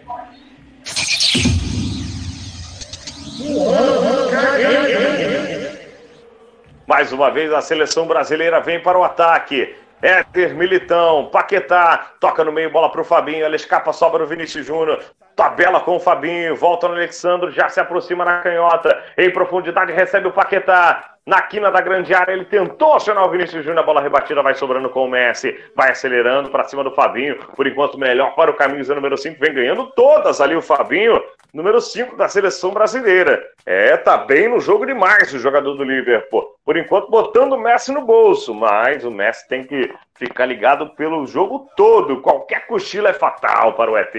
Mais 6.87 7.13
uma 7.13 7.31
vez 7.31 7.53
a 7.53 7.61
seleção 7.61 8.07
brasileira 8.07 8.61
vem 8.61 8.81
para 8.81 8.99
o 8.99 9.03
ataque. 9.03 9.75
Éter, 10.03 10.55
Militão, 10.55 11.27
Paquetá, 11.31 12.13
toca 12.21 12.45
no 12.45 12.53
meio, 12.53 12.71
bola 12.71 12.91
para 12.91 13.01
o 13.01 13.05
Fabinho, 13.05 13.45
ela 13.45 13.57
escapa, 13.57 13.93
sobra 13.93 14.21
no 14.21 14.27
Vinícius 14.27 14.67
Júnior, 14.67 15.03
tabela 15.35 15.81
com 15.81 15.97
o 15.97 16.01
Fabinho, 16.01 16.55
volta 16.55 16.87
no 16.87 16.95
Alexandre, 16.95 17.51
já 17.51 17.69
se 17.69 17.81
aproxima 17.81 18.25
na 18.25 18.41
canhota, 18.41 19.03
em 19.17 19.31
profundidade 19.31 19.93
recebe 19.93 20.29
o 20.29 20.33
Paquetá, 20.33 21.16
na 21.27 21.43
quina 21.43 21.73
da 21.73 21.81
grande 21.81 22.15
área, 22.15 22.33
ele 22.33 22.45
tentou 22.45 22.95
acionar 22.95 23.27
o 23.27 23.31
Vinícius 23.31 23.65
Júnior, 23.65 23.83
a 23.83 23.87
bola 23.87 24.01
rebatida 24.01 24.41
vai 24.43 24.55
sobrando 24.55 24.89
com 24.89 25.05
o 25.05 25.11
Messi, 25.11 25.59
vai 25.75 25.91
acelerando 25.91 26.51
para 26.51 26.63
cima 26.63 26.85
do 26.85 26.93
Fabinho, 26.93 27.37
por 27.57 27.67
enquanto 27.67 27.99
melhor 27.99 28.37
para 28.37 28.49
o 28.49 28.55
camisa 28.55 28.95
número 28.95 29.19
5, 29.19 29.37
vem 29.41 29.53
ganhando 29.53 29.87
todas 29.97 30.41
ali 30.41 30.55
o 30.55 30.63
Fabinho, 30.63 31.21
número 31.53 31.81
5 31.81 32.17
da 32.17 32.29
seleção 32.29 32.71
brasileira. 32.71 33.43
É, 33.65 33.97
tá 33.97 34.17
bem 34.17 34.49
no 34.49 34.61
jogo 34.61 34.87
demais 34.87 35.35
o 35.35 35.39
jogador 35.41 35.75
do 35.75 35.83
Liverpool. 35.83 36.55
Por 36.65 36.77
enquanto 36.77 37.11
botando 37.11 37.55
o 37.55 37.61
Messi 37.61 37.91
no 37.91 38.03
bolso, 38.03 38.55
mas 38.55 39.05
o 39.05 39.11
Messi 39.11 39.49
tem 39.49 39.65
que 39.65 39.93
ficar 40.15 40.47
ligado 40.47 40.91
pelo 40.91 41.27
jogo 41.27 41.69
todo. 41.77 42.21
Qualquer 42.21 42.69
cochilo 42.69 43.09
é 43.09 43.13
fatal 43.13 43.73
para 43.73 43.91
o 43.91 43.97
ET. 43.97 44.15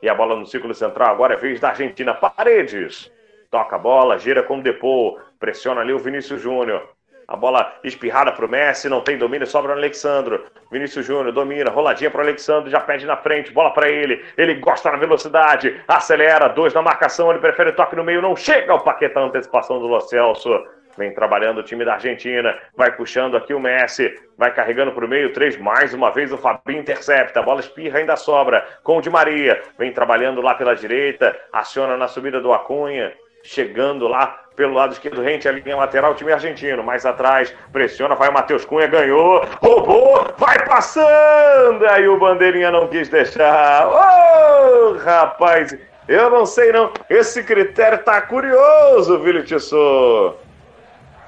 E 0.00 0.08
a 0.08 0.14
bola 0.14 0.36
no 0.36 0.46
círculo 0.46 0.74
central 0.74 1.10
agora 1.10 1.34
é 1.34 1.36
vez 1.36 1.58
da 1.58 1.70
Argentina. 1.70 2.14
Paredes. 2.14 3.10
Toca 3.50 3.76
a 3.76 3.78
bola, 3.78 4.18
gira 4.18 4.42
com 4.42 4.58
o 4.58 4.62
Depô, 4.62 5.18
pressiona 5.42 5.80
ali 5.80 5.92
o 5.92 5.98
Vinícius 5.98 6.40
Júnior. 6.40 6.88
A 7.26 7.36
bola 7.36 7.74
espirrada 7.82 8.30
pro 8.30 8.48
Messi, 8.48 8.88
não 8.88 9.00
tem 9.00 9.18
domínio, 9.18 9.46
sobra 9.46 9.72
no 9.72 9.78
Alexandro. 9.78 10.44
Vinícius 10.70 11.04
Júnior 11.04 11.32
domina, 11.32 11.68
roladinha 11.68 12.10
pro 12.10 12.20
Alexandro, 12.20 12.70
já 12.70 12.78
pede 12.78 13.04
na 13.06 13.16
frente, 13.16 13.52
bola 13.52 13.72
para 13.72 13.88
ele. 13.88 14.24
Ele 14.36 14.54
gosta 14.54 14.92
na 14.92 14.98
velocidade, 14.98 15.82
acelera, 15.88 16.48
dois 16.48 16.72
na 16.72 16.80
marcação, 16.80 17.30
ele 17.30 17.40
prefere 17.40 17.72
toque 17.72 17.96
no 17.96 18.04
meio, 18.04 18.22
não 18.22 18.36
chega 18.36 18.72
o 18.72 18.80
Paquetá, 18.80 19.20
antecipação 19.20 19.80
do 19.80 19.88
Lo 19.88 20.00
Celso. 20.00 20.64
Vem 20.96 21.12
trabalhando 21.12 21.58
o 21.58 21.62
time 21.62 21.84
da 21.84 21.94
Argentina, 21.94 22.56
vai 22.76 22.94
puxando 22.94 23.36
aqui 23.36 23.54
o 23.54 23.58
Messi, 23.58 24.14
vai 24.38 24.54
carregando 24.54 24.92
para 24.92 25.04
o 25.04 25.08
meio, 25.08 25.32
três 25.32 25.56
mais 25.56 25.94
uma 25.94 26.10
vez 26.10 26.30
o 26.32 26.38
Fabinho 26.38 26.80
intercepta, 26.80 27.40
a 27.40 27.42
bola 27.42 27.60
espirra 27.60 27.98
ainda 27.98 28.14
sobra 28.14 28.64
com 28.84 28.98
o 28.98 29.00
Di 29.00 29.08
Maria, 29.08 29.60
vem 29.78 29.90
trabalhando 29.90 30.42
lá 30.42 30.54
pela 30.54 30.76
direita, 30.76 31.34
aciona 31.50 31.96
na 31.96 32.08
subida 32.08 32.40
do 32.42 32.52
Acunha, 32.52 33.12
chegando 33.42 34.06
lá 34.06 34.41
pelo 34.56 34.74
lado 34.74 34.92
esquerdo, 34.92 35.22
rente 35.22 35.48
a 35.48 35.52
linha 35.52 35.76
lateral, 35.76 36.12
o 36.12 36.14
time 36.14 36.32
argentino, 36.32 36.82
mais 36.82 37.06
atrás, 37.06 37.54
pressiona, 37.72 38.14
vai 38.14 38.28
o 38.28 38.32
Matheus 38.32 38.64
Cunha, 38.64 38.86
ganhou, 38.86 39.44
roubou, 39.62 40.26
vai 40.36 40.64
passando, 40.66 41.86
aí 41.88 42.06
o 42.06 42.18
Bandeirinha 42.18 42.70
não 42.70 42.88
quis 42.88 43.08
deixar, 43.08 43.86
ô 43.86 44.90
oh, 44.90 44.98
rapaz, 44.98 45.76
eu 46.06 46.30
não 46.30 46.44
sei 46.44 46.72
não, 46.72 46.92
esse 47.08 47.42
critério 47.42 47.98
tá 47.98 48.20
curioso, 48.20 49.18
Vili 49.20 49.42
Tissot. 49.42 50.36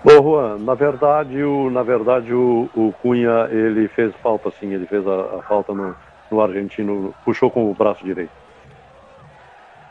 Ô 0.05 0.23
Juan, 0.23 0.59
na 0.59 0.75
verdade, 0.75 1.43
o, 1.43 1.71
na 1.71 1.83
verdade 1.83 2.35
o, 2.35 2.69
o 2.75 2.93
Cunha 3.01 3.49
ele 3.51 3.89
fez 3.89 4.15
falta 4.23 4.51
sim, 4.61 4.75
ele 4.75 4.87
fez 4.87 5.07
a, 5.07 5.39
a, 5.39 5.43
falta 5.49 5.73
no, 5.73 5.97
no 6.31 6.41
argentino, 6.43 7.15
puxou 7.25 7.51
com 7.51 7.71
o 7.71 7.75
braço 7.75 8.05
direito. 8.05 8.33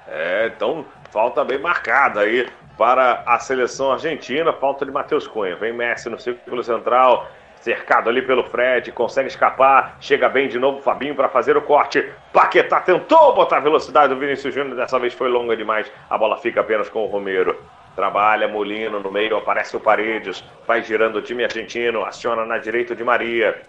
É, 0.07 0.51
então 0.55 0.85
falta 1.09 1.43
bem 1.43 1.57
marcada 1.57 2.19
aí 2.19 2.47
para 2.77 3.23
a 3.25 3.39
seleção 3.39 3.91
argentina, 3.91 4.51
falta 4.53 4.85
de 4.85 4.91
Matheus 4.91 5.27
Cunha. 5.27 5.55
Vem 5.55 5.73
Messi 5.73 6.09
no 6.09 6.19
círculo 6.19 6.63
central, 6.63 7.27
cercado 7.61 8.09
ali 8.09 8.21
pelo 8.21 8.43
Fred, 8.43 8.91
consegue 8.91 9.29
escapar, 9.29 9.95
chega 10.01 10.27
bem 10.27 10.47
de 10.49 10.59
novo 10.59 10.81
Fabinho 10.81 11.15
para 11.15 11.29
fazer 11.29 11.55
o 11.55 11.61
corte. 11.61 12.11
Paquetá 12.33 12.81
tentou 12.81 13.33
botar 13.33 13.57
a 13.57 13.61
velocidade 13.61 14.13
do 14.13 14.19
Vinícius 14.19 14.53
Júnior, 14.53 14.75
dessa 14.75 14.99
vez 14.99 15.13
foi 15.13 15.29
longa 15.29 15.55
demais, 15.55 15.89
a 16.09 16.17
bola 16.17 16.37
fica 16.37 16.61
apenas 16.61 16.89
com 16.89 17.03
o 17.03 17.07
Romero. 17.07 17.57
Trabalha 17.95 18.47
Molino 18.47 18.99
no 18.99 19.11
meio, 19.11 19.37
aparece 19.37 19.77
o 19.77 19.79
Paredes, 19.79 20.43
vai 20.67 20.83
girando 20.83 21.17
o 21.17 21.21
time 21.21 21.43
argentino, 21.43 22.03
aciona 22.03 22.43
na 22.43 22.57
direita 22.57 22.95
de 22.95 23.03
Maria. 23.03 23.61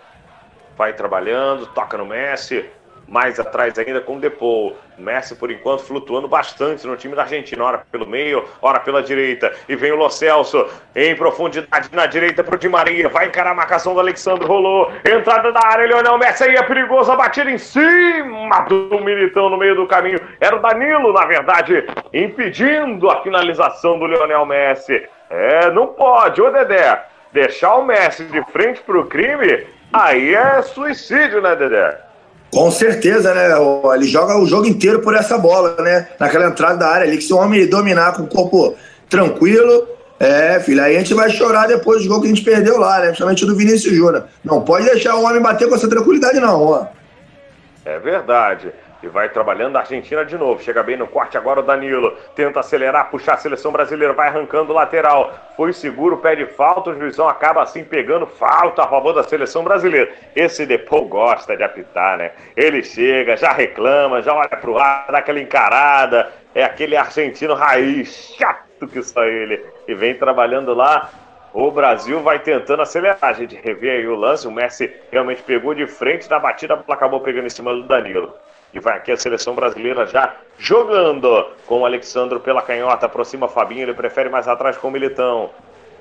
Vai 0.77 0.95
trabalhando, 0.95 1.67
toca 1.67 1.97
no 1.97 2.07
Messi, 2.07 2.69
mais 3.09 3.39
atrás 3.39 3.79
ainda 3.79 4.01
com 4.01 4.17
o 4.17 4.21
Depou. 4.21 4.77
Messi, 4.97 5.35
por 5.35 5.51
enquanto, 5.51 5.83
flutuando 5.83 6.29
bastante 6.29 6.87
no 6.87 6.97
time 6.97 7.17
da 7.17 7.23
Argentina. 7.23 7.65
Ora 7.65 7.83
pelo 7.91 8.07
meio, 8.07 8.45
ora 8.63 8.79
pela 8.79 9.03
direita. 9.03 9.53
E 9.69 9.75
vem 9.75 9.91
o 9.91 9.97
Lo 9.97 10.09
Celso 10.09 10.69
em 10.95 11.17
profundidade 11.17 11.89
na 11.93 12.07
direita 12.07 12.45
para 12.45 12.55
o 12.55 12.59
Di 12.59 12.69
Maria. 12.69 13.09
Vai 13.09 13.27
encarar 13.27 13.51
a 13.51 13.55
marcação 13.55 13.93
do 13.93 14.01
Alexandre. 14.01 14.47
Rolou. 14.47 14.93
Entrada 15.05 15.51
da 15.51 15.61
área. 15.67 15.87
Leonel 15.87 16.19
Messi 16.19 16.45
aí 16.45 16.55
é 16.55 16.63
perigoso. 16.63 17.11
A 17.11 17.17
batida 17.17 17.51
em 17.51 17.59
cima 17.59 18.61
do 18.69 19.01
Militão 19.01 19.51
no 19.51 19.57
meio 19.57 19.75
do 19.75 19.87
caminho. 19.87 20.21
Era 20.41 20.57
o 20.57 20.61
Danilo, 20.61 21.13
na 21.13 21.27
verdade, 21.27 21.85
impedindo 22.13 23.11
a 23.11 23.21
finalização 23.23 23.99
do 23.99 24.07
Leonel 24.07 24.47
Messi. 24.47 25.05
É, 25.29 25.71
não 25.71 25.89
pode. 25.89 26.41
Ô 26.41 26.51
Dedé, 26.51 27.03
deixar 27.33 27.75
o 27.75 27.85
Messi 27.85 28.25
de 28.27 28.43
frente 28.53 28.81
para 28.83 28.99
o 28.99 29.07
crime, 29.07 29.67
aí 29.93 30.35
é 30.35 30.63
suicídio, 30.63 31.43
né, 31.43 31.57
Dedé? 31.57 31.99
Com 32.55 32.71
certeza, 32.71 33.35
né? 33.35 33.49
Ele 33.95 34.05
joga 34.05 34.39
o 34.39 34.47
jogo 34.47 34.67
inteiro 34.67 35.01
por 35.01 35.15
essa 35.15 35.37
bola, 35.37 35.75
né? 35.83 36.07
Naquela 36.21 36.47
entrada 36.47 36.77
da 36.77 36.89
área 36.89 37.07
ali, 37.07 37.17
que 37.17 37.25
se 37.25 37.33
o 37.33 37.37
homem 37.37 37.67
dominar 37.67 38.13
com 38.13 38.23
o 38.23 38.27
corpo 38.29 38.77
tranquilo, 39.11 39.89
é, 40.21 40.61
filho, 40.61 40.81
aí 40.81 40.95
a 40.95 40.99
gente 41.01 41.15
vai 41.15 41.29
chorar 41.29 41.67
depois 41.67 42.05
do 42.05 42.09
gol 42.09 42.21
que 42.21 42.27
a 42.27 42.31
gente 42.31 42.45
perdeu 42.45 42.79
lá, 42.79 43.01
né? 43.01 43.07
Principalmente 43.07 43.45
do 43.45 43.57
Vinícius 43.57 43.97
Júnior. 43.97 44.27
Não 44.45 44.63
pode 44.63 44.87
deixar 44.87 45.17
o 45.17 45.25
homem 45.25 45.43
bater 45.43 45.69
com 45.69 45.75
essa 45.75 45.89
tranquilidade, 45.89 46.39
não, 46.39 46.63
ó. 46.63 46.87
É 47.85 47.99
verdade. 47.99 48.73
E 49.05 49.09
vai 49.09 49.29
trabalhando 49.29 49.77
a 49.77 49.81
Argentina 49.81 50.25
de 50.25 50.39
novo. 50.39 50.63
Chega 50.63 50.83
bem 50.83 50.97
no 50.97 51.07
corte 51.07 51.37
agora 51.37 51.61
o 51.61 51.63
Danilo. 51.63 52.17
Tenta 52.35 52.61
acelerar, 52.61 53.11
puxar 53.11 53.35
a 53.35 53.37
seleção 53.37 53.71
brasileira. 53.71 54.15
Vai 54.15 54.29
arrancando 54.29 54.73
o 54.73 54.75
lateral. 54.75 55.35
Foi 55.59 55.75
seguro, 55.75 56.17
pede 56.17 56.47
falta. 56.47 56.89
O 56.89 56.99
juizão 56.99 57.29
acaba 57.29 57.63
assim 57.63 57.85
pegando 57.85 58.27
falta 58.27 58.83
a 58.83 58.89
favor 58.89 59.13
da 59.13 59.23
seleção 59.23 59.63
brasileira. 59.63 60.11
Esse 60.35 60.65
Depou 60.65 61.07
gosta 61.07 61.55
de 61.55 61.63
apitar, 61.63 62.17
né? 62.17 62.33
Ele 62.57 62.83
chega, 62.83 63.37
já 63.37 63.53
reclama, 63.53 64.23
já 64.23 64.33
olha 64.33 64.49
pro 64.49 64.79
ar, 64.79 65.05
dá 65.11 65.19
aquela 65.19 65.41
encarada. 65.41 66.33
É 66.55 66.65
aquele 66.65 66.97
argentino 66.97 67.53
raiz, 67.53 68.35
chato 68.39 68.87
que 68.87 69.03
só 69.03 69.23
ele. 69.25 69.63
E 69.87 69.95
vem 69.95 70.15
trabalhando 70.15 70.73
lá 70.73 71.11
o 71.53 71.71
Brasil 71.71 72.21
vai 72.21 72.41
tentando 72.41 72.83
acelerar. 72.83 73.19
A 73.21 73.33
gente 73.33 73.55
revê 73.55 73.91
aí 73.91 74.07
o 74.09 74.17
lance. 74.17 74.49
O 74.49 74.51
Messi 74.51 74.93
realmente 75.13 75.43
pegou 75.43 75.73
de 75.73 75.87
frente 75.87 76.29
na 76.29 76.39
batida, 76.39 76.83
acabou 76.89 77.21
pegando 77.21 77.47
em 77.47 77.51
cima 77.51 77.73
do 77.73 77.85
Danilo. 77.85 78.35
E 78.75 78.81
vai 78.81 78.97
aqui 78.97 79.13
a 79.13 79.17
seleção 79.17 79.55
brasileira 79.55 80.05
já 80.05 80.35
jogando 80.59 81.47
com 81.65 81.81
o 81.81 81.87
Alexandro 81.87 82.41
pela 82.41 82.61
canhota. 82.61 83.07
Aproxima 83.07 83.49
Fabinho, 83.49 83.83
ele 83.83 83.95
prefere 83.95 84.29
mais 84.29 84.49
atrás 84.49 84.77
com 84.77 84.89
o 84.89 84.91
Militão. 84.91 85.51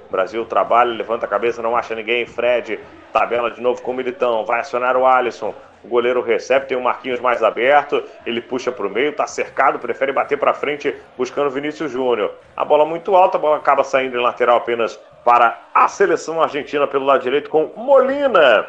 Brasil 0.09 0.43
trabalha, 0.45 0.91
levanta 0.91 1.25
a 1.25 1.29
cabeça, 1.29 1.61
não 1.61 1.77
acha 1.77 1.93
ninguém. 1.93 2.25
Fred 2.25 2.79
tabela 3.11 3.51
de 3.51 3.61
novo 3.61 3.81
com 3.81 3.91
o 3.91 3.93
Militão. 3.93 4.43
Vai 4.43 4.59
acionar 4.59 4.97
o 4.97 5.05
Alisson. 5.05 5.53
O 5.83 5.87
goleiro 5.87 6.21
recebe, 6.21 6.65
tem 6.65 6.77
o 6.77 6.81
Marquinhos 6.81 7.19
mais 7.19 7.43
aberto. 7.43 8.03
Ele 8.25 8.41
puxa 8.41 8.71
para 8.71 8.87
o 8.87 8.89
meio, 8.89 9.09
está 9.09 9.27
cercado, 9.27 9.77
prefere 9.77 10.11
bater 10.11 10.39
para 10.39 10.53
frente, 10.53 10.95
buscando 11.15 11.47
o 11.47 11.51
Vinícius 11.51 11.91
Júnior. 11.91 12.31
A 12.57 12.65
bola 12.65 12.85
muito 12.85 13.15
alta, 13.15 13.37
a 13.37 13.41
bola 13.41 13.57
acaba 13.57 13.83
saindo 13.83 14.17
em 14.17 14.21
lateral 14.21 14.57
apenas 14.57 14.99
para 15.23 15.59
a 15.73 15.87
seleção 15.87 16.41
argentina 16.41 16.87
pelo 16.87 17.05
lado 17.05 17.21
direito 17.21 17.49
com 17.49 17.71
Molina. 17.75 18.65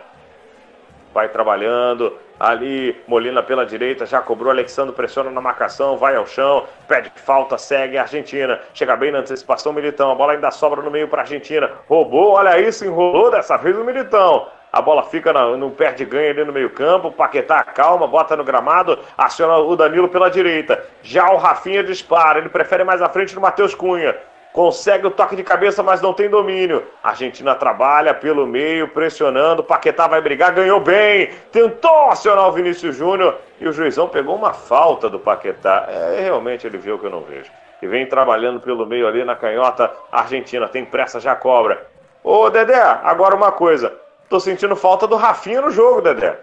Vai 1.12 1.28
trabalhando, 1.28 2.18
Ali, 2.38 3.00
Molina 3.06 3.42
pela 3.42 3.64
direita, 3.64 4.04
já 4.04 4.20
cobrou. 4.20 4.50
Alexandre 4.50 4.94
pressiona 4.94 5.30
na 5.30 5.40
marcação, 5.40 5.96
vai 5.96 6.16
ao 6.16 6.26
chão, 6.26 6.64
pede 6.88 7.10
falta, 7.16 7.56
segue 7.56 7.96
a 7.96 8.02
Argentina. 8.02 8.60
Chega 8.72 8.96
bem 8.96 9.12
na 9.12 9.18
antecipação, 9.18 9.72
Militão. 9.72 10.10
A 10.10 10.14
bola 10.14 10.32
ainda 10.32 10.50
sobra 10.50 10.82
no 10.82 10.90
meio 10.90 11.08
para 11.08 11.20
a 11.20 11.24
Argentina. 11.24 11.70
Roubou, 11.88 12.32
olha 12.32 12.60
isso, 12.60 12.84
enrolou 12.84 13.30
dessa 13.30 13.56
vez 13.56 13.76
o 13.76 13.84
Militão. 13.84 14.48
A 14.72 14.82
bola 14.82 15.04
fica 15.04 15.32
no, 15.32 15.56
no 15.56 15.70
perde 15.70 16.04
ganha 16.04 16.30
ali 16.30 16.44
no 16.44 16.52
meio-campo. 16.52 17.12
Paquetá 17.12 17.62
calma, 17.62 18.08
bota 18.08 18.36
no 18.36 18.42
gramado, 18.42 18.98
aciona 19.16 19.56
o 19.58 19.76
Danilo 19.76 20.08
pela 20.08 20.28
direita. 20.28 20.84
Já 21.02 21.30
o 21.30 21.36
Rafinha 21.36 21.84
dispara, 21.84 22.40
ele 22.40 22.48
prefere 22.48 22.82
mais 22.82 23.00
à 23.00 23.08
frente 23.08 23.34
no 23.34 23.40
Matheus 23.40 23.74
Cunha 23.74 24.16
consegue 24.54 25.04
o 25.04 25.10
toque 25.10 25.34
de 25.34 25.42
cabeça, 25.42 25.82
mas 25.82 26.00
não 26.00 26.14
tem 26.14 26.30
domínio. 26.30 26.84
A 27.02 27.08
Argentina 27.08 27.56
trabalha 27.56 28.14
pelo 28.14 28.46
meio, 28.46 28.86
pressionando. 28.86 29.64
Paquetá 29.64 30.06
vai 30.06 30.20
brigar, 30.20 30.54
ganhou 30.54 30.78
bem. 30.78 31.30
Tentou 31.50 32.08
acionar 32.08 32.48
o 32.48 32.52
Vinícius 32.52 32.96
Júnior 32.96 33.36
e 33.60 33.66
o 33.66 33.72
juizão 33.72 34.08
pegou 34.08 34.36
uma 34.36 34.52
falta 34.52 35.10
do 35.10 35.18
Paquetá. 35.18 35.88
É, 35.88 36.20
realmente 36.20 36.64
ele 36.68 36.78
viu 36.78 36.94
o 36.94 36.98
que 37.00 37.06
eu 37.06 37.10
não 37.10 37.22
vejo. 37.22 37.50
E 37.82 37.86
vem 37.88 38.06
trabalhando 38.06 38.60
pelo 38.60 38.86
meio 38.86 39.08
ali 39.08 39.24
na 39.24 39.34
canhota. 39.34 39.90
A 40.10 40.20
Argentina 40.20 40.68
tem 40.68 40.84
pressa, 40.84 41.18
já 41.18 41.34
cobra. 41.34 41.88
Ô 42.22 42.48
Dedé, 42.48 42.80
agora 43.02 43.34
uma 43.34 43.50
coisa. 43.50 43.92
Tô 44.28 44.38
sentindo 44.38 44.76
falta 44.76 45.04
do 45.04 45.16
Rafinha 45.16 45.62
no 45.62 45.70
jogo, 45.72 46.00
Dedé. 46.00 46.38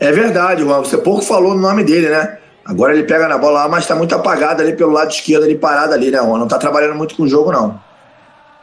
É 0.00 0.10
verdade, 0.10 0.62
Juan. 0.62 0.78
Você 0.78 0.96
pouco 0.96 1.20
falou 1.20 1.54
no 1.54 1.60
nome 1.60 1.84
dele, 1.84 2.08
né? 2.08 2.38
Agora 2.70 2.92
ele 2.92 3.02
pega 3.02 3.26
na 3.26 3.36
bola 3.36 3.62
lá, 3.62 3.68
mas 3.68 3.82
está 3.82 3.96
muito 3.96 4.14
apagado 4.14 4.62
ali 4.62 4.76
pelo 4.76 4.92
lado 4.92 5.10
esquerdo, 5.10 5.42
ali 5.42 5.58
parado 5.58 5.92
ali, 5.92 6.08
né? 6.08 6.20
Não 6.20 6.44
está 6.44 6.56
trabalhando 6.56 6.94
muito 6.94 7.16
com 7.16 7.24
o 7.24 7.28
jogo, 7.28 7.50
não. 7.50 7.80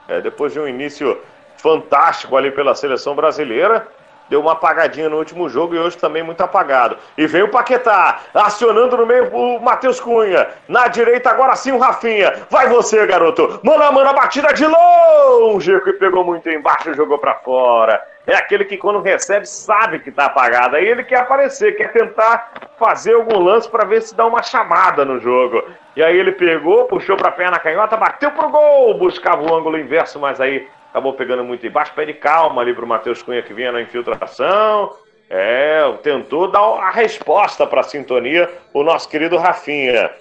É, 0.08 0.22
depois 0.22 0.54
de 0.54 0.60
um 0.62 0.68
início 0.68 1.20
fantástico 1.58 2.38
ali 2.38 2.50
pela 2.50 2.74
seleção 2.74 3.14
brasileira, 3.14 3.86
deu 4.30 4.40
uma 4.40 4.54
apagadinha 4.54 5.10
no 5.10 5.18
último 5.18 5.50
jogo 5.50 5.76
e 5.76 5.80
hoje 5.80 5.98
também 5.98 6.24
muito 6.24 6.40
apagado. 6.40 6.98
E 7.18 7.28
vem 7.28 7.44
o 7.44 7.50
Paquetá, 7.50 8.22
acionando 8.34 8.96
no 8.96 9.06
meio 9.06 9.28
o 9.36 9.60
Matheus 9.60 10.00
Cunha. 10.00 10.48
Na 10.70 10.88
direita, 10.88 11.30
agora 11.30 11.58
sim 11.58 11.74
o 11.74 11.78
Rafinha. 11.78 12.34
Vai 12.50 12.70
você, 12.70 13.06
garoto. 13.06 13.60
Mano 13.62 13.84
a 13.84 13.92
mano, 13.92 14.10
a 14.10 14.14
batida 14.14 14.54
de 14.54 14.66
longe, 14.66 15.82
que 15.82 15.92
pegou 15.94 16.24
muito 16.24 16.50
embaixo 16.50 16.92
e 16.92 16.94
jogou 16.94 17.18
para 17.18 17.36
fora 17.36 18.02
é 18.28 18.36
aquele 18.36 18.66
que 18.66 18.78
quando 18.78 19.00
recebe 19.00 19.46
sabe 19.46 20.00
que 20.00 20.10
está 20.10 20.26
apagado. 20.26 20.76
Aí 20.76 20.86
ele 20.86 21.02
quer 21.06 21.20
aparecer, 21.20 21.78
quer 21.78 21.94
tentar 21.94 22.52
fazer 22.78 23.14
algum 23.14 23.40
lance 23.40 23.70
para 23.70 23.86
ver 23.86 24.02
se 24.02 24.14
dá 24.14 24.26
uma 24.26 24.44
chamada 24.44 25.06
no 25.06 25.18
jogo. 25.18 25.64
E 25.96 26.04
aí 26.04 26.18
ele 26.18 26.34
pegou, 26.34 26.86
puxou 26.86 27.16
para 27.16 27.30
a 27.30 27.32
perna 27.32 27.58
canhota, 27.58 27.96
bateu 27.96 28.30
pro 28.32 28.50
gol, 28.50 28.98
buscava 28.98 29.42
o 29.42 29.56
ângulo 29.56 29.80
inverso, 29.80 30.20
mas 30.20 30.42
aí 30.42 30.68
acabou 30.90 31.14
pegando 31.14 31.46
muito 31.46 31.66
embaixo. 31.66 31.94
Pede 31.96 32.14
calma 32.14 32.62
ali 32.62 32.74
pro 32.74 32.86
Matheus 32.86 33.24
Cunha 33.24 33.42
que 33.42 33.54
vinha 33.54 33.72
na 33.72 33.82
infiltração. 33.82 34.94
É, 35.30 35.82
tentou 36.04 36.52
dar 36.52 36.60
a 36.60 36.90
resposta 36.90 37.66
para 37.66 37.80
a 37.80 37.84
sintonia 37.84 38.50
o 38.74 38.84
nosso 38.84 39.08
querido 39.08 39.38
Rafinha. 39.38 40.12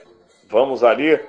Vamos 0.49 0.85
ali 0.85 1.21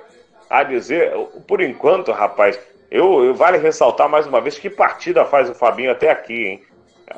a 0.48 0.62
dizer, 0.62 1.12
por 1.46 1.60
enquanto, 1.60 2.12
rapaz, 2.12 2.58
eu, 2.90 3.24
eu, 3.24 3.34
vale 3.34 3.58
ressaltar 3.58 4.08
mais 4.08 4.26
uma 4.26 4.40
vez 4.40 4.58
que 4.58 4.70
partida 4.70 5.24
faz 5.24 5.50
o 5.50 5.54
Fabinho 5.54 5.90
até 5.90 6.10
aqui, 6.10 6.46
hein? 6.46 6.62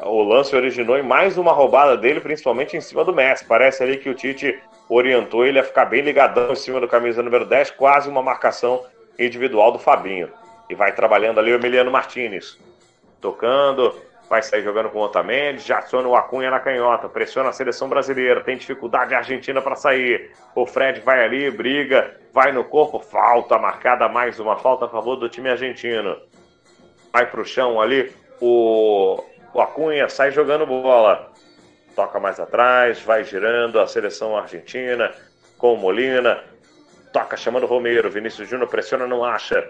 O 0.02 0.22
lance 0.22 0.54
originou 0.54 0.96
em 0.96 1.02
mais 1.02 1.36
uma 1.36 1.52
roubada 1.52 1.96
dele, 1.96 2.20
principalmente 2.20 2.76
em 2.76 2.80
cima 2.80 3.04
do 3.04 3.12
Messi. 3.12 3.44
Parece 3.44 3.82
ali 3.82 3.96
que 3.96 4.08
o 4.08 4.14
Tite 4.14 4.58
orientou 4.88 5.44
ele 5.44 5.58
a 5.58 5.64
ficar 5.64 5.84
bem 5.84 6.00
ligadão 6.00 6.52
em 6.52 6.56
cima 6.56 6.80
do 6.80 6.86
camisa 6.86 7.22
número 7.22 7.44
10, 7.44 7.72
quase 7.72 8.08
uma 8.08 8.22
marcação 8.22 8.84
individual 9.18 9.72
do 9.72 9.78
Fabinho. 9.78 10.28
E 10.68 10.74
vai 10.74 10.94
trabalhando 10.94 11.40
ali 11.40 11.52
o 11.52 11.56
Emiliano 11.56 11.90
Martinez. 11.90 12.56
Tocando, 13.20 13.94
vai 14.30 14.44
sair 14.44 14.62
jogando 14.62 14.88
com 14.90 15.00
o 15.00 15.02
Otamendi, 15.02 15.60
já 15.60 15.80
aciona 15.80 16.06
o 16.06 16.14
Acunha 16.14 16.52
na 16.52 16.60
canhota, 16.60 17.08
pressiona 17.08 17.48
a 17.48 17.52
seleção 17.52 17.88
brasileira, 17.88 18.44
tem 18.44 18.56
dificuldade 18.56 19.12
a 19.12 19.18
Argentina 19.18 19.60
para 19.60 19.74
sair. 19.74 20.30
O 20.54 20.64
Fred 20.64 21.00
vai 21.00 21.24
ali, 21.24 21.50
briga, 21.50 22.16
vai 22.32 22.52
no 22.52 22.62
corpo, 22.62 23.00
falta 23.00 23.58
marcada, 23.58 24.08
mais 24.08 24.38
uma 24.38 24.56
falta 24.56 24.84
a 24.84 24.88
favor 24.88 25.16
do 25.16 25.28
time 25.28 25.50
argentino. 25.50 26.16
Vai 27.12 27.28
pro 27.28 27.44
chão 27.44 27.80
ali, 27.80 28.14
o, 28.40 29.20
o 29.52 29.60
Acunha 29.60 30.08
sai 30.08 30.30
jogando 30.30 30.64
bola. 30.64 31.32
Toca 31.96 32.20
mais 32.20 32.38
atrás, 32.38 33.02
vai 33.02 33.24
girando 33.24 33.80
a 33.80 33.86
seleção 33.88 34.36
argentina 34.36 35.12
com 35.58 35.74
o 35.74 35.76
Molina. 35.76 36.40
Toca 37.12 37.36
chamando 37.36 37.64
o 37.64 37.66
Romero, 37.66 38.08
Vinícius 38.08 38.48
Júnior 38.48 38.68
pressiona, 38.68 39.08
não 39.08 39.24
acha. 39.24 39.68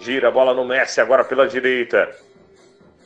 Gira 0.00 0.26
a 0.26 0.32
bola 0.32 0.52
no 0.52 0.64
Messi 0.64 1.00
agora 1.00 1.22
pela 1.22 1.46
direita 1.46 2.12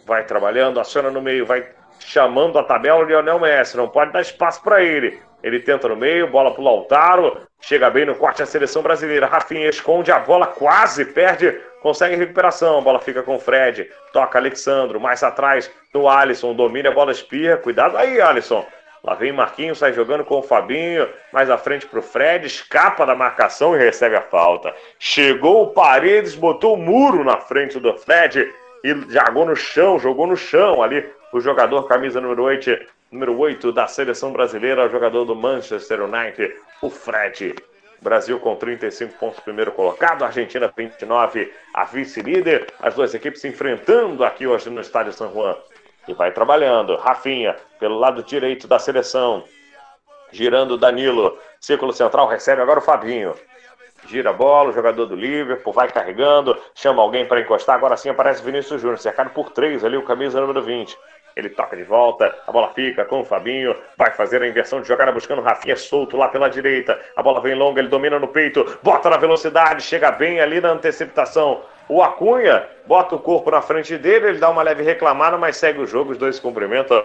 vai 0.09 0.25
trabalhando, 0.25 0.81
aciona 0.81 1.11
no 1.11 1.21
meio, 1.21 1.47
vai 1.47 1.69
chamando 2.01 2.59
a 2.59 2.65
tabela 2.65 3.01
o 3.01 3.05
Lionel 3.05 3.39
Messi, 3.39 3.77
não 3.77 3.89
pode 3.89 4.11
dar 4.11 4.23
espaço 4.23 4.63
para 4.63 4.83
ele. 4.83 5.21
Ele 5.43 5.61
tenta 5.61 5.87
no 5.87 5.95
meio, 5.95 6.27
bola 6.27 6.53
pro 6.53 6.63
Lautaro, 6.63 7.43
chega 7.61 7.91
bem 7.91 8.05
no 8.05 8.15
corte 8.15 8.43
a 8.43 8.47
seleção 8.47 8.83
brasileira. 8.83 9.27
Rafinha 9.27 9.69
esconde 9.69 10.11
a 10.11 10.19
bola, 10.19 10.49
quase 10.49 11.05
perde, 11.05 11.57
consegue 11.81 12.17
recuperação. 12.17 12.83
Bola 12.83 12.99
fica 12.99 13.23
com 13.23 13.37
o 13.37 13.39
Fred, 13.39 13.89
toca 14.13 14.39
Alexandro, 14.39 14.99
mais 14.99 15.23
atrás 15.23 15.71
do 15.93 16.09
Alisson, 16.09 16.55
domina 16.55 16.89
a 16.89 16.93
bola 16.93 17.13
espirra. 17.13 17.59
Cuidado 17.59 17.97
aí, 17.97 18.21
Alisson. 18.21 18.67
Lá 19.05 19.15
vem 19.15 19.31
Marquinhos, 19.31 19.79
sai 19.79 19.93
jogando 19.93 20.25
com 20.25 20.39
o 20.39 20.43
Fabinho, 20.43 21.09
mais 21.33 21.49
à 21.49 21.57
frente 21.57 21.87
pro 21.87 22.03
Fred, 22.03 22.47
escapa 22.47 23.07
da 23.07 23.15
marcação 23.15 23.77
e 23.77 23.79
recebe 23.79 24.17
a 24.17 24.23
falta. 24.23 24.75
Chegou 24.99 25.63
o 25.63 25.69
Paredes, 25.69 26.35
botou 26.35 26.75
o 26.75 26.77
muro 26.77 27.23
na 27.23 27.37
frente 27.37 27.79
do 27.79 27.97
Fred 27.97 28.53
e 28.85 28.95
jogou 29.11 29.47
no 29.47 29.57
chão, 29.57 29.99
jogou 29.99 30.27
no 30.27 30.37
chão 30.37 30.83
ali 30.83 31.09
o 31.33 31.41
jogador 31.41 31.85
camisa 31.85 32.21
número 32.21 32.43
8, 32.43 32.79
número 33.11 33.39
8 33.39 33.73
da 33.73 33.87
seleção 33.87 34.33
brasileira, 34.33 34.87
o 34.87 34.91
jogador 34.91 35.25
do 35.25 35.35
Manchester 35.35 36.03
United, 36.03 36.55
o 36.81 36.91
Fred. 36.91 37.55
Brasil 38.01 38.39
com 38.39 38.55
35 38.55 39.19
pontos, 39.19 39.41
primeiro 39.41 39.73
colocado, 39.73 40.25
Argentina 40.25 40.73
29, 40.75 41.53
a 41.75 41.85
vice-líder. 41.85 42.69
As 42.81 42.95
duas 42.95 43.13
equipes 43.13 43.41
se 43.41 43.49
enfrentando 43.49 44.25
aqui 44.25 44.47
hoje 44.47 44.71
no 44.71 44.81
estádio 44.81 45.13
São 45.13 45.33
Juan. 45.33 45.57
E 46.07 46.15
vai 46.15 46.31
trabalhando. 46.31 46.97
Rafinha, 46.97 47.57
pelo 47.81 47.99
lado 47.99 48.23
direito 48.23 48.69
da 48.69 48.79
seleção. 48.79 49.43
Girando 50.31 50.79
Danilo. 50.79 51.37
Círculo 51.61 51.93
central, 51.93 52.29
recebe 52.29 52.63
agora 52.63 52.79
o 52.79 52.83
Fabinho 52.83 53.35
gira 54.09 54.31
a 54.31 54.33
bola, 54.33 54.71
o 54.71 54.73
jogador 54.73 55.07
do 55.07 55.15
Liverpool 55.15 55.73
vai 55.73 55.89
carregando, 55.89 56.57
chama 56.75 57.03
alguém 57.03 57.27
para 57.27 57.41
encostar. 57.41 57.77
Agora 57.77 57.97
sim 57.97 58.09
aparece 58.09 58.43
Vinícius 58.43 58.81
Júnior, 58.81 58.99
cercado 58.99 59.31
por 59.31 59.51
três 59.51 59.85
ali, 59.85 59.97
o 59.97 60.03
camisa 60.03 60.41
número 60.41 60.63
20. 60.63 60.97
Ele 61.37 61.51
toca 61.51 61.77
de 61.77 61.85
volta, 61.85 62.35
a 62.47 62.51
bola 62.51 62.69
fica 62.71 63.05
com 63.05 63.21
o 63.21 63.25
Fabinho, 63.25 63.77
vai 63.97 64.11
fazer 64.11 64.43
a 64.43 64.49
inversão 64.49 64.81
de 64.81 64.89
jogada 64.89 65.13
buscando 65.13 65.41
o 65.41 65.45
Rafinha 65.45 65.77
solto 65.77 66.17
lá 66.17 66.27
pela 66.29 66.49
direita. 66.49 66.99
A 67.15 67.23
bola 67.23 67.41
vem 67.41 67.55
longa, 67.55 67.81
ele 67.81 67.89
domina 67.89 68.19
no 68.19 68.27
peito, 68.27 68.79
bota 68.83 69.09
na 69.09 69.17
velocidade, 69.17 69.83
chega 69.83 70.11
bem 70.11 70.41
ali 70.41 70.61
na 70.61 70.71
antecipação. 70.71 71.63
O 71.89 72.03
Acunha 72.03 72.67
bota 72.87 73.15
o 73.15 73.19
corpo 73.21 73.51
na 73.51 73.63
frente 73.63 73.97
dele, 73.97 74.31
ele 74.31 74.39
dá 74.39 74.51
uma 74.51 74.63
leve 74.63 74.83
reclamada, 74.83 75.39
mas 75.39 75.57
segue 75.57 75.81
o 75.81 75.87
jogo, 75.87 76.11
os 76.11 76.19
dois 76.19 76.37
se 76.37 76.43
cumprimentam. 76.43 77.05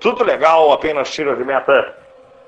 Tudo 0.00 0.24
legal, 0.24 0.72
apenas 0.72 1.10
tiro 1.10 1.36
de 1.36 1.44
meta 1.44 1.94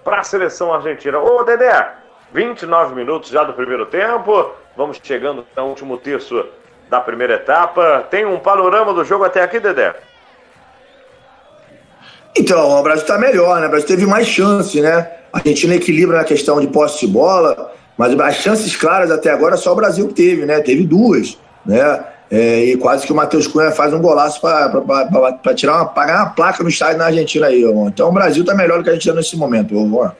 para 0.02 0.20
a 0.20 0.22
seleção 0.22 0.72
argentina. 0.72 1.18
Ô, 1.18 1.42
Dedé, 1.44 1.86
29 2.32 2.94
minutos 2.94 3.30
já 3.30 3.44
do 3.44 3.52
primeiro 3.52 3.86
tempo. 3.86 4.50
Vamos 4.76 5.00
chegando 5.02 5.44
ao 5.56 5.68
último 5.68 5.96
terço 5.96 6.44
da 6.88 7.00
primeira 7.00 7.34
etapa. 7.34 8.06
Tem 8.10 8.24
um 8.24 8.38
panorama 8.38 8.92
do 8.92 9.04
jogo 9.04 9.24
até 9.24 9.42
aqui, 9.42 9.58
Dedé? 9.58 9.94
Então, 12.36 12.78
o 12.78 12.82
Brasil 12.82 13.02
está 13.02 13.18
melhor, 13.18 13.60
né? 13.60 13.66
O 13.66 13.70
Brasil 13.70 13.88
teve 13.88 14.06
mais 14.06 14.26
chance, 14.26 14.80
né? 14.80 15.10
A 15.32 15.38
Argentina 15.38 15.74
equilibra 15.74 16.18
na 16.18 16.24
questão 16.24 16.60
de 16.60 16.66
posse 16.66 17.06
de 17.06 17.12
bola, 17.12 17.72
mas 17.96 18.18
as 18.20 18.36
chances 18.36 18.76
claras 18.76 19.10
até 19.10 19.30
agora 19.30 19.56
só 19.56 19.72
o 19.72 19.76
Brasil 19.76 20.12
teve, 20.12 20.44
né? 20.44 20.60
Teve 20.60 20.84
duas, 20.84 21.38
né? 21.64 22.04
É, 22.30 22.64
e 22.64 22.76
quase 22.76 23.06
que 23.06 23.12
o 23.12 23.16
Matheus 23.16 23.46
Cunha 23.46 23.70
faz 23.70 23.94
um 23.94 24.00
golaço 24.00 24.40
para 24.40 25.54
tirar 25.54 25.76
uma, 25.76 25.86
pagar 25.86 26.24
uma 26.24 26.30
placa 26.30 26.62
no 26.62 26.68
estádio 26.68 26.98
na 26.98 27.06
Argentina 27.06 27.46
aí, 27.46 27.64
ó. 27.64 27.86
Então 27.86 28.08
o 28.08 28.12
Brasil 28.12 28.42
está 28.42 28.54
melhor 28.54 28.78
do 28.78 28.84
que 28.84 28.90
a 28.90 28.92
Argentina 28.92 29.14
nesse 29.14 29.36
momento, 29.36 29.74
ó. 29.96 30.10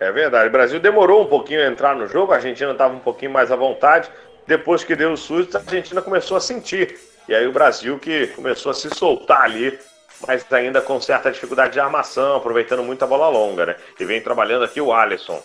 É 0.00 0.10
verdade. 0.10 0.48
O 0.48 0.52
Brasil 0.52 0.80
demorou 0.80 1.22
um 1.22 1.26
pouquinho 1.26 1.62
a 1.62 1.66
entrar 1.66 1.94
no 1.94 2.08
jogo, 2.08 2.32
a 2.32 2.36
Argentina 2.36 2.72
estava 2.72 2.94
um 2.94 2.98
pouquinho 2.98 3.30
mais 3.30 3.52
à 3.52 3.56
vontade. 3.56 4.10
Depois 4.46 4.82
que 4.82 4.96
deu 4.96 5.12
o 5.12 5.16
susto, 5.16 5.58
a 5.58 5.60
Argentina 5.60 6.00
começou 6.00 6.38
a 6.38 6.40
sentir. 6.40 6.98
E 7.28 7.34
aí 7.34 7.46
o 7.46 7.52
Brasil 7.52 7.98
que 7.98 8.28
começou 8.28 8.70
a 8.70 8.74
se 8.74 8.88
soltar 8.88 9.42
ali, 9.42 9.78
mas 10.26 10.50
ainda 10.50 10.80
com 10.80 10.98
certa 11.02 11.30
dificuldade 11.30 11.74
de 11.74 11.80
armação, 11.80 12.36
aproveitando 12.36 12.82
muito 12.82 13.04
a 13.04 13.06
bola 13.06 13.28
longa, 13.28 13.66
né? 13.66 13.76
E 13.98 14.04
vem 14.06 14.22
trabalhando 14.22 14.64
aqui 14.64 14.80
o 14.80 14.90
Alisson. 14.90 15.40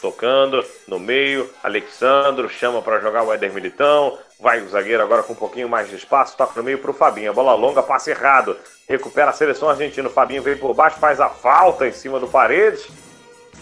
Tocando 0.00 0.64
no 0.86 1.00
meio, 1.00 1.50
Alexandro 1.64 2.48
chama 2.48 2.80
para 2.82 3.00
jogar 3.00 3.24
o 3.24 3.32
Éder 3.32 3.52
Militão. 3.52 4.16
Vai 4.38 4.60
o 4.60 4.68
zagueiro 4.68 5.02
agora 5.02 5.24
com 5.24 5.32
um 5.32 5.36
pouquinho 5.36 5.68
mais 5.68 5.88
de 5.90 5.96
espaço, 5.96 6.36
toca 6.36 6.52
no 6.54 6.62
meio 6.62 6.78
para 6.78 6.90
o 6.92 6.94
Fabinho. 6.94 7.34
Bola 7.34 7.54
longa, 7.54 7.82
passe 7.82 8.10
errado. 8.10 8.56
Recupera 8.88 9.30
a 9.30 9.34
seleção 9.34 9.68
argentina. 9.68 10.06
O 10.06 10.12
Fabinho 10.12 10.42
vem 10.42 10.56
por 10.56 10.72
baixo, 10.74 11.00
faz 11.00 11.20
a 11.20 11.28
falta 11.28 11.88
em 11.88 11.92
cima 11.92 12.20
do 12.20 12.28
Paredes 12.28 12.86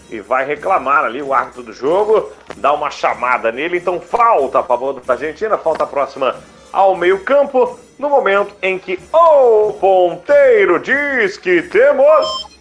e 0.09 0.19
vai 0.19 0.45
reclamar 0.45 1.03
ali 1.03 1.21
o 1.21 1.33
árbitro 1.33 1.63
do 1.63 1.73
jogo, 1.73 2.31
dá 2.57 2.73
uma 2.73 2.89
chamada 2.89 3.51
nele, 3.51 3.77
então 3.77 3.99
falta 3.99 4.59
a 4.59 4.63
favor 4.63 4.93
da 4.93 5.13
Argentina, 5.13 5.57
falta 5.57 5.85
próxima 5.85 6.35
ao 6.71 6.95
meio-campo, 6.95 7.79
no 7.97 8.09
momento 8.09 8.53
em 8.61 8.77
que 8.77 8.99
o 9.13 9.73
ponteiro 9.73 10.79
diz 10.79 11.37
que 11.37 11.61
temos 11.61 12.54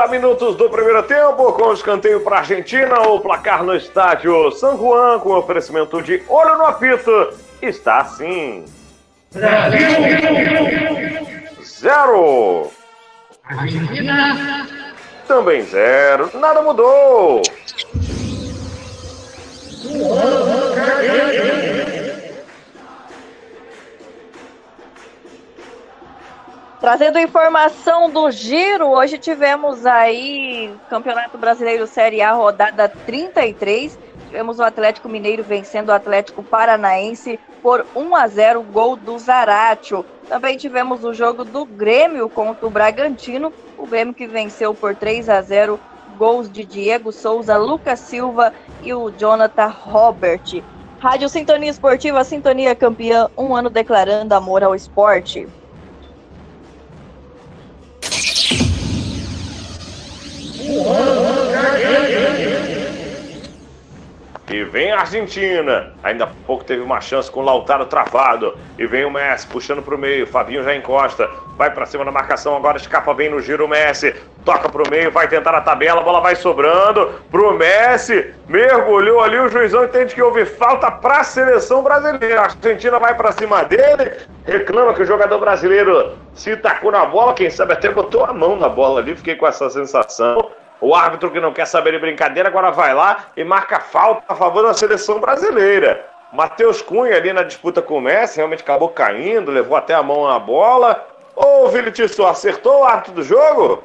30 0.00 0.08
minutos 0.08 0.56
do 0.56 0.70
primeiro 0.70 1.02
tempo, 1.02 1.52
com 1.52 1.74
escanteio 1.74 2.20
para 2.20 2.36
a 2.36 2.38
Argentina, 2.38 3.00
o 3.00 3.20
placar 3.20 3.62
no 3.62 3.74
estádio 3.74 4.50
San 4.52 4.76
Juan, 4.76 5.18
com 5.18 5.32
oferecimento 5.32 6.00
de 6.00 6.22
olho 6.26 6.56
no 6.56 6.64
apito, 6.64 7.34
está 7.60 7.98
assim. 7.98 8.64
Brasil! 9.32 9.78
Zero! 11.62 12.70
Argentina! 13.44 14.66
Também 15.28 15.62
zero, 15.62 16.30
nada 16.34 16.62
mudou! 16.62 17.42
Trazendo 26.80 27.18
informação 27.18 28.08
do 28.08 28.30
giro, 28.30 28.88
hoje 28.88 29.18
tivemos 29.18 29.84
aí 29.84 30.74
Campeonato 30.88 31.36
Brasileiro 31.36 31.86
Série 31.86 32.22
A, 32.22 32.32
rodada 32.32 32.88
33. 32.88 33.98
Tivemos 34.26 34.58
o 34.58 34.62
Atlético 34.62 35.06
Mineiro 35.06 35.44
vencendo 35.44 35.90
o 35.90 35.92
Atlético 35.92 36.42
Paranaense 36.42 37.38
por 37.62 37.84
1 37.94 38.16
a 38.16 38.26
0, 38.26 38.62
gol 38.62 38.96
do 38.96 39.18
Zaratio. 39.18 40.06
Também 40.26 40.56
tivemos 40.56 41.04
o 41.04 41.12
jogo 41.12 41.44
do 41.44 41.66
Grêmio 41.66 42.30
contra 42.30 42.66
o 42.66 42.70
Bragantino, 42.70 43.52
o 43.76 43.86
Grêmio 43.86 44.14
que 44.14 44.26
venceu 44.26 44.72
por 44.72 44.96
3 44.96 45.28
a 45.28 45.42
0, 45.42 45.78
gols 46.16 46.50
de 46.50 46.64
Diego 46.64 47.12
Souza, 47.12 47.58
Lucas 47.58 48.00
Silva 48.00 48.54
e 48.82 48.94
o 48.94 49.10
Jonathan 49.10 49.66
Robert. 49.66 50.62
Rádio 50.98 51.28
Sintonia 51.28 51.70
Esportiva, 51.70 52.24
Sintonia 52.24 52.74
Campeã, 52.74 53.28
um 53.36 53.54
ano 53.54 53.68
declarando 53.68 54.34
amor 54.34 54.64
ao 54.64 54.74
esporte. 54.74 55.46
E 64.50 64.64
vem 64.64 64.90
a 64.90 65.00
Argentina. 65.00 65.92
Ainda 66.02 66.24
há 66.24 66.28
pouco 66.44 66.64
teve 66.64 66.82
uma 66.82 67.00
chance 67.00 67.30
com 67.30 67.38
o 67.38 67.44
Lautaro 67.44 67.86
travado. 67.86 68.58
E 68.76 68.84
vem 68.84 69.04
o 69.04 69.10
Messi 69.10 69.46
puxando 69.46 69.80
para 69.80 69.94
o 69.94 69.98
meio. 69.98 70.26
Fabinho 70.26 70.64
já 70.64 70.74
encosta. 70.74 71.30
Vai 71.56 71.70
para 71.70 71.86
cima 71.86 72.04
da 72.04 72.10
marcação. 72.10 72.56
Agora 72.56 72.76
escapa 72.76 73.14
bem 73.14 73.30
no 73.30 73.40
giro 73.40 73.66
o 73.66 73.68
Messi. 73.68 74.12
Toca 74.44 74.68
para 74.68 74.82
o 74.82 74.90
meio. 74.90 75.12
Vai 75.12 75.28
tentar 75.28 75.54
a 75.54 75.60
tabela. 75.60 76.00
A 76.00 76.04
bola 76.04 76.20
vai 76.20 76.34
sobrando 76.34 77.12
pro 77.30 77.54
Messi. 77.54 78.34
Mergulhou 78.48 79.20
ali. 79.20 79.38
O 79.38 79.48
juizão 79.48 79.84
entende 79.84 80.16
que 80.16 80.22
houve 80.22 80.44
falta 80.44 80.90
para 80.90 81.20
a 81.20 81.24
seleção 81.24 81.84
brasileira. 81.84 82.40
A 82.40 82.44
Argentina 82.46 82.98
vai 82.98 83.14
para 83.14 83.30
cima 83.30 83.62
dele. 83.62 84.10
Reclama 84.44 84.94
que 84.94 85.02
o 85.02 85.06
jogador 85.06 85.38
brasileiro 85.38 86.16
se 86.34 86.56
tacou 86.56 86.90
na 86.90 87.06
bola. 87.06 87.34
Quem 87.34 87.50
sabe 87.50 87.74
até 87.74 87.88
botou 87.88 88.24
a 88.24 88.32
mão 88.32 88.56
na 88.56 88.68
bola 88.68 88.98
ali. 88.98 89.14
Fiquei 89.14 89.36
com 89.36 89.46
essa 89.46 89.70
sensação. 89.70 90.50
O 90.80 90.94
árbitro 90.94 91.30
que 91.30 91.40
não 91.40 91.52
quer 91.52 91.66
saber 91.66 91.92
de 91.92 91.98
brincadeira 91.98 92.48
agora 92.48 92.70
vai 92.70 92.94
lá 92.94 93.26
e 93.36 93.44
marca 93.44 93.80
falta 93.80 94.22
a 94.28 94.34
favor 94.34 94.62
da 94.62 94.72
seleção 94.72 95.20
brasileira. 95.20 96.06
Matheus 96.32 96.80
Cunha 96.80 97.16
ali 97.16 97.32
na 97.32 97.42
disputa 97.42 97.82
com 97.82 97.98
o 97.98 98.00
Messi, 98.00 98.36
realmente 98.36 98.62
acabou 98.62 98.88
caindo, 98.88 99.50
levou 99.50 99.76
até 99.76 99.94
a 99.94 100.02
mão 100.02 100.28
na 100.28 100.38
bola. 100.38 101.06
Ô, 101.34 101.68
Vilitício, 101.68 102.26
acertou 102.26 102.80
o 102.80 102.84
árbitro 102.84 103.14
do 103.14 103.22
jogo? 103.22 103.82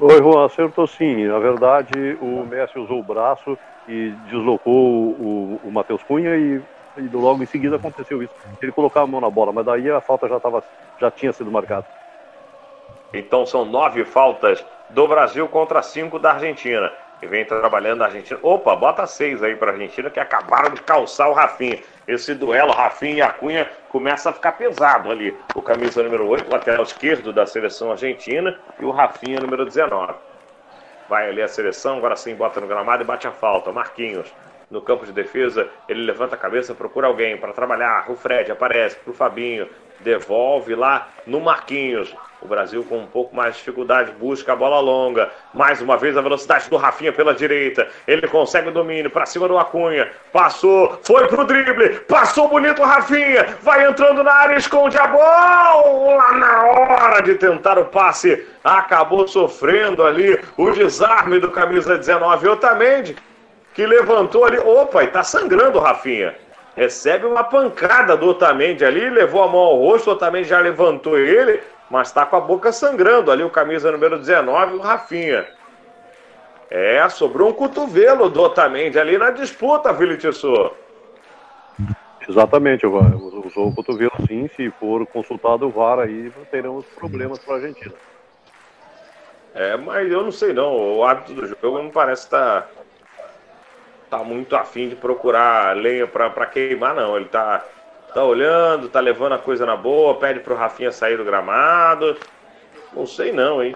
Oi, 0.00 0.18
Juan, 0.18 0.46
acertou 0.46 0.86
sim. 0.86 1.26
Na 1.26 1.38
verdade, 1.38 2.16
o 2.20 2.46
Messi 2.48 2.78
usou 2.78 3.00
o 3.00 3.02
braço 3.02 3.58
e 3.88 4.10
deslocou 4.30 4.72
o, 4.72 5.60
o 5.62 5.70
Matheus 5.70 6.02
Cunha 6.02 6.36
e, 6.36 6.62
e, 6.96 7.08
logo 7.12 7.42
em 7.42 7.46
seguida 7.46 7.76
aconteceu 7.76 8.22
isso. 8.22 8.32
Ele 8.62 8.72
colocava 8.72 9.04
a 9.04 9.10
mão 9.10 9.20
na 9.20 9.30
bola, 9.30 9.52
mas 9.52 9.66
daí 9.66 9.90
a 9.90 10.00
falta 10.00 10.28
já, 10.28 10.40
tava, 10.40 10.62
já 10.98 11.10
tinha 11.10 11.32
sido 11.32 11.50
marcada. 11.50 11.86
Então 13.12 13.44
são 13.44 13.64
nove 13.64 14.04
faltas 14.04 14.64
do 14.90 15.08
Brasil 15.08 15.48
contra 15.48 15.82
cinco 15.82 16.18
da 16.18 16.32
Argentina. 16.32 16.92
E 17.22 17.26
vem 17.26 17.44
trabalhando 17.44 18.02
a 18.02 18.06
Argentina. 18.06 18.38
Opa, 18.42 18.76
bota 18.76 19.06
seis 19.06 19.42
aí 19.42 19.56
para 19.56 19.70
a 19.70 19.74
Argentina 19.74 20.10
que 20.10 20.20
acabaram 20.20 20.74
de 20.74 20.82
calçar 20.82 21.28
o 21.28 21.32
Rafinha. 21.32 21.80
Esse 22.06 22.34
duelo, 22.34 22.72
Rafinha 22.72 23.16
e 23.16 23.22
Acunha, 23.22 23.70
começa 23.88 24.30
a 24.30 24.32
ficar 24.32 24.52
pesado 24.52 25.10
ali. 25.10 25.34
O 25.54 25.62
camisa 25.62 26.02
número 26.02 26.28
8, 26.28 26.50
lateral 26.50 26.82
esquerdo 26.82 27.32
da 27.32 27.46
seleção 27.46 27.90
argentina, 27.90 28.58
e 28.78 28.84
o 28.84 28.90
Rafinha 28.90 29.40
número 29.40 29.64
19. 29.64 30.14
Vai 31.08 31.28
ali 31.28 31.40
a 31.40 31.48
seleção, 31.48 31.96
agora 31.96 32.16
sim 32.16 32.34
bota 32.34 32.60
no 32.60 32.66
gramado 32.66 33.02
e 33.02 33.06
bate 33.06 33.26
a 33.26 33.30
falta. 33.30 33.72
Marquinhos 33.72 34.30
no 34.70 34.80
campo 34.80 35.06
de 35.06 35.12
defesa, 35.12 35.68
ele 35.88 36.02
levanta 36.02 36.34
a 36.34 36.38
cabeça, 36.38 36.74
procura 36.74 37.06
alguém 37.06 37.36
para 37.36 37.52
trabalhar. 37.52 38.10
O 38.10 38.16
Fred 38.16 38.50
aparece 38.50 38.96
para 38.96 39.10
o 39.10 39.14
Fabinho, 39.14 39.68
devolve 40.00 40.74
lá 40.74 41.08
no 41.26 41.40
Marquinhos. 41.40 42.14
O 42.42 42.46
Brasil 42.46 42.84
com 42.84 42.98
um 42.98 43.06
pouco 43.06 43.34
mais 43.34 43.54
de 43.54 43.60
dificuldade 43.60 44.12
busca 44.12 44.52
a 44.52 44.56
bola 44.56 44.78
longa. 44.78 45.30
Mais 45.54 45.80
uma 45.80 45.96
vez 45.96 46.16
a 46.16 46.20
velocidade 46.20 46.68
do 46.68 46.76
Rafinha 46.76 47.12
pela 47.12 47.34
direita. 47.34 47.88
Ele 48.06 48.28
consegue 48.28 48.68
o 48.68 48.72
domínio 48.72 49.10
para 49.10 49.24
cima 49.24 49.48
do 49.48 49.58
Acunha. 49.58 50.10
Passou, 50.32 50.98
foi 51.02 51.26
pro 51.26 51.44
drible. 51.44 52.00
Passou 52.00 52.48
bonito 52.48 52.82
o 52.82 52.84
Rafinha. 52.84 53.46
Vai 53.62 53.86
entrando 53.86 54.22
na 54.22 54.32
área, 54.32 54.56
esconde 54.56 54.98
a 54.98 55.06
bola. 55.06 56.32
Na 56.32 56.64
hora 56.64 57.22
de 57.22 57.34
tentar 57.36 57.78
o 57.78 57.86
passe, 57.86 58.46
acabou 58.62 59.26
sofrendo 59.26 60.04
ali 60.04 60.38
o 60.56 60.70
desarme 60.70 61.38
do 61.38 61.50
camisa 61.50 61.96
19 61.96 62.48
Otamendi, 62.48 63.16
que 63.72 63.86
levantou 63.86 64.44
ali. 64.44 64.58
Opa, 64.58 65.02
e 65.02 65.06
tá 65.06 65.22
sangrando 65.22 65.78
o 65.78 65.82
Rafinha 65.82 66.34
recebe 66.76 67.24
uma 67.24 67.44
pancada 67.44 68.16
do 68.16 68.28
Otamendi 68.28 68.84
ali, 68.84 69.08
levou 69.08 69.42
a 69.42 69.48
mão 69.48 69.60
ao 69.60 69.76
rosto, 69.78 70.10
o 70.10 70.12
Otamendi 70.12 70.48
já 70.48 70.58
levantou 70.58 71.18
ele, 71.18 71.60
mas 71.94 72.08
está 72.08 72.26
com 72.26 72.34
a 72.34 72.40
boca 72.40 72.72
sangrando 72.72 73.30
ali, 73.30 73.44
o 73.44 73.50
camisa 73.50 73.92
número 73.92 74.18
19, 74.18 74.74
o 74.74 74.80
Rafinha. 74.80 75.46
É, 76.68 77.08
sobrou 77.08 77.50
um 77.50 77.52
cotovelo 77.52 78.28
do 78.28 78.42
Otamendi 78.42 78.98
ali 78.98 79.16
na 79.16 79.30
disputa, 79.30 79.92
Vili 79.92 80.18
Exatamente, 82.28 82.84
usou 82.84 83.68
o 83.68 83.72
cotovelo 83.72 84.10
sim, 84.26 84.50
se 84.56 84.70
for 84.72 85.06
consultado 85.06 85.68
o 85.68 85.70
VAR 85.70 86.00
aí 86.00 86.32
teremos 86.50 86.84
problemas 86.96 87.38
para 87.38 87.54
a 87.54 87.56
Argentina. 87.58 87.94
É, 89.54 89.76
mas 89.76 90.10
eu 90.10 90.24
não 90.24 90.32
sei 90.32 90.52
não, 90.52 90.96
o 90.96 91.04
árbitro 91.04 91.34
do 91.36 91.46
jogo 91.46 91.80
não 91.80 91.90
parece 91.90 92.24
estar 92.24 92.62
tá, 94.10 94.18
tá 94.18 94.24
muito 94.24 94.56
afim 94.56 94.88
de 94.88 94.96
procurar 94.96 95.76
lenha 95.76 96.08
para 96.08 96.46
queimar 96.46 96.92
não, 96.92 97.16
ele 97.16 97.26
tá 97.26 97.64
Tá 98.14 98.22
olhando, 98.22 98.88
tá 98.88 99.00
levando 99.00 99.32
a 99.32 99.38
coisa 99.38 99.66
na 99.66 99.76
boa, 99.76 100.14
pede 100.14 100.38
pro 100.38 100.54
Rafinha 100.54 100.92
sair 100.92 101.16
do 101.16 101.24
gramado. 101.24 102.16
Não 102.94 103.04
sei 103.06 103.32
não, 103.32 103.60
hein? 103.60 103.74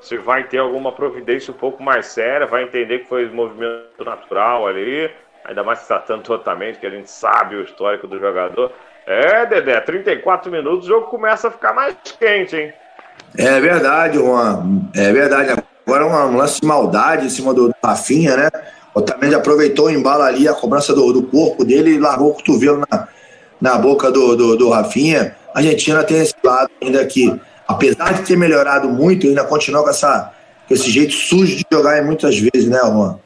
Se 0.00 0.16
vai 0.16 0.44
ter 0.44 0.56
alguma 0.56 0.90
providência 0.90 1.52
um 1.52 1.56
pouco 1.56 1.82
mais 1.82 2.06
séria, 2.06 2.46
vai 2.46 2.62
entender 2.62 3.00
que 3.00 3.08
foi 3.08 3.28
movimento 3.28 4.02
natural 4.02 4.66
ali. 4.66 5.10
Ainda 5.44 5.62
mais 5.62 5.80
se 5.80 5.88
tratando 5.88 6.22
totalmente, 6.22 6.78
que 6.78 6.86
a 6.86 6.90
gente 6.90 7.10
sabe 7.10 7.56
o 7.56 7.62
histórico 7.62 8.06
do 8.06 8.18
jogador. 8.18 8.72
É, 9.06 9.44
Dedé, 9.44 9.78
34 9.78 10.50
minutos, 10.50 10.86
o 10.86 10.88
jogo 10.88 11.08
começa 11.08 11.48
a 11.48 11.50
ficar 11.50 11.74
mais 11.74 11.94
quente, 12.18 12.56
hein? 12.56 12.72
É 13.36 13.60
verdade, 13.60 14.16
Juan. 14.16 14.88
É 14.96 15.12
verdade. 15.12 15.62
Agora 15.86 16.06
um 16.06 16.36
lance 16.38 16.62
de 16.62 16.66
maldade 16.66 17.26
em 17.26 17.30
cima 17.30 17.52
do 17.52 17.70
Rafinha, 17.84 18.34
né? 18.34 18.50
O 18.94 19.00
Otamendi 19.00 19.34
aproveitou 19.34 19.86
o 19.86 19.90
embalo 19.90 20.22
ali, 20.22 20.48
a 20.48 20.54
cobrança 20.54 20.94
do, 20.94 21.12
do 21.12 21.24
corpo 21.24 21.66
dele 21.66 21.90
e 21.90 21.98
largou 21.98 22.30
o 22.30 22.34
cotovelo 22.34 22.82
na, 22.90 23.08
na 23.64 23.78
boca 23.78 24.12
do, 24.12 24.36
do, 24.36 24.56
do 24.58 24.68
Rafinha. 24.68 25.34
A 25.54 25.58
Argentina 25.60 26.04
tem 26.04 26.20
esse 26.20 26.34
lado 26.44 26.70
ainda 26.82 27.04
que, 27.06 27.40
apesar 27.66 28.12
de 28.12 28.26
ter 28.26 28.36
melhorado 28.36 28.90
muito, 28.90 29.26
ainda 29.26 29.42
continua 29.42 29.82
com, 29.82 29.88
essa, 29.88 30.34
com 30.68 30.74
esse 30.74 30.90
jeito 30.90 31.14
sujo 31.14 31.56
de 31.56 31.64
jogar 31.72 32.02
muitas 32.04 32.38
vezes, 32.38 32.68
né, 32.68 32.78
Juan? 32.80 33.18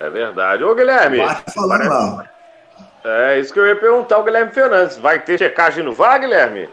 É 0.00 0.10
verdade. 0.10 0.64
Ô, 0.64 0.74
Guilherme. 0.74 1.18
Vai 1.18 1.36
falando 1.54 1.88
lá. 1.88 2.28
É 3.04 3.38
isso 3.38 3.52
que 3.52 3.60
eu 3.60 3.66
ia 3.68 3.76
perguntar 3.76 4.16
ao 4.16 4.24
Guilherme 4.24 4.50
Fernandes. 4.50 4.98
Vai 4.98 5.20
ter 5.20 5.38
checagem 5.38 5.84
no 5.84 5.92
VAR, 5.92 6.18
Guilherme? 6.18 6.68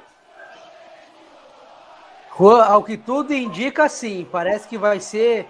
Juan, 2.35 2.63
ao 2.63 2.83
que 2.83 2.97
tudo 2.97 3.35
indica, 3.35 3.87
sim. 3.87 4.27
Parece 4.31 4.67
que 4.67 4.79
vai 4.79 4.99
ser, 4.99 5.45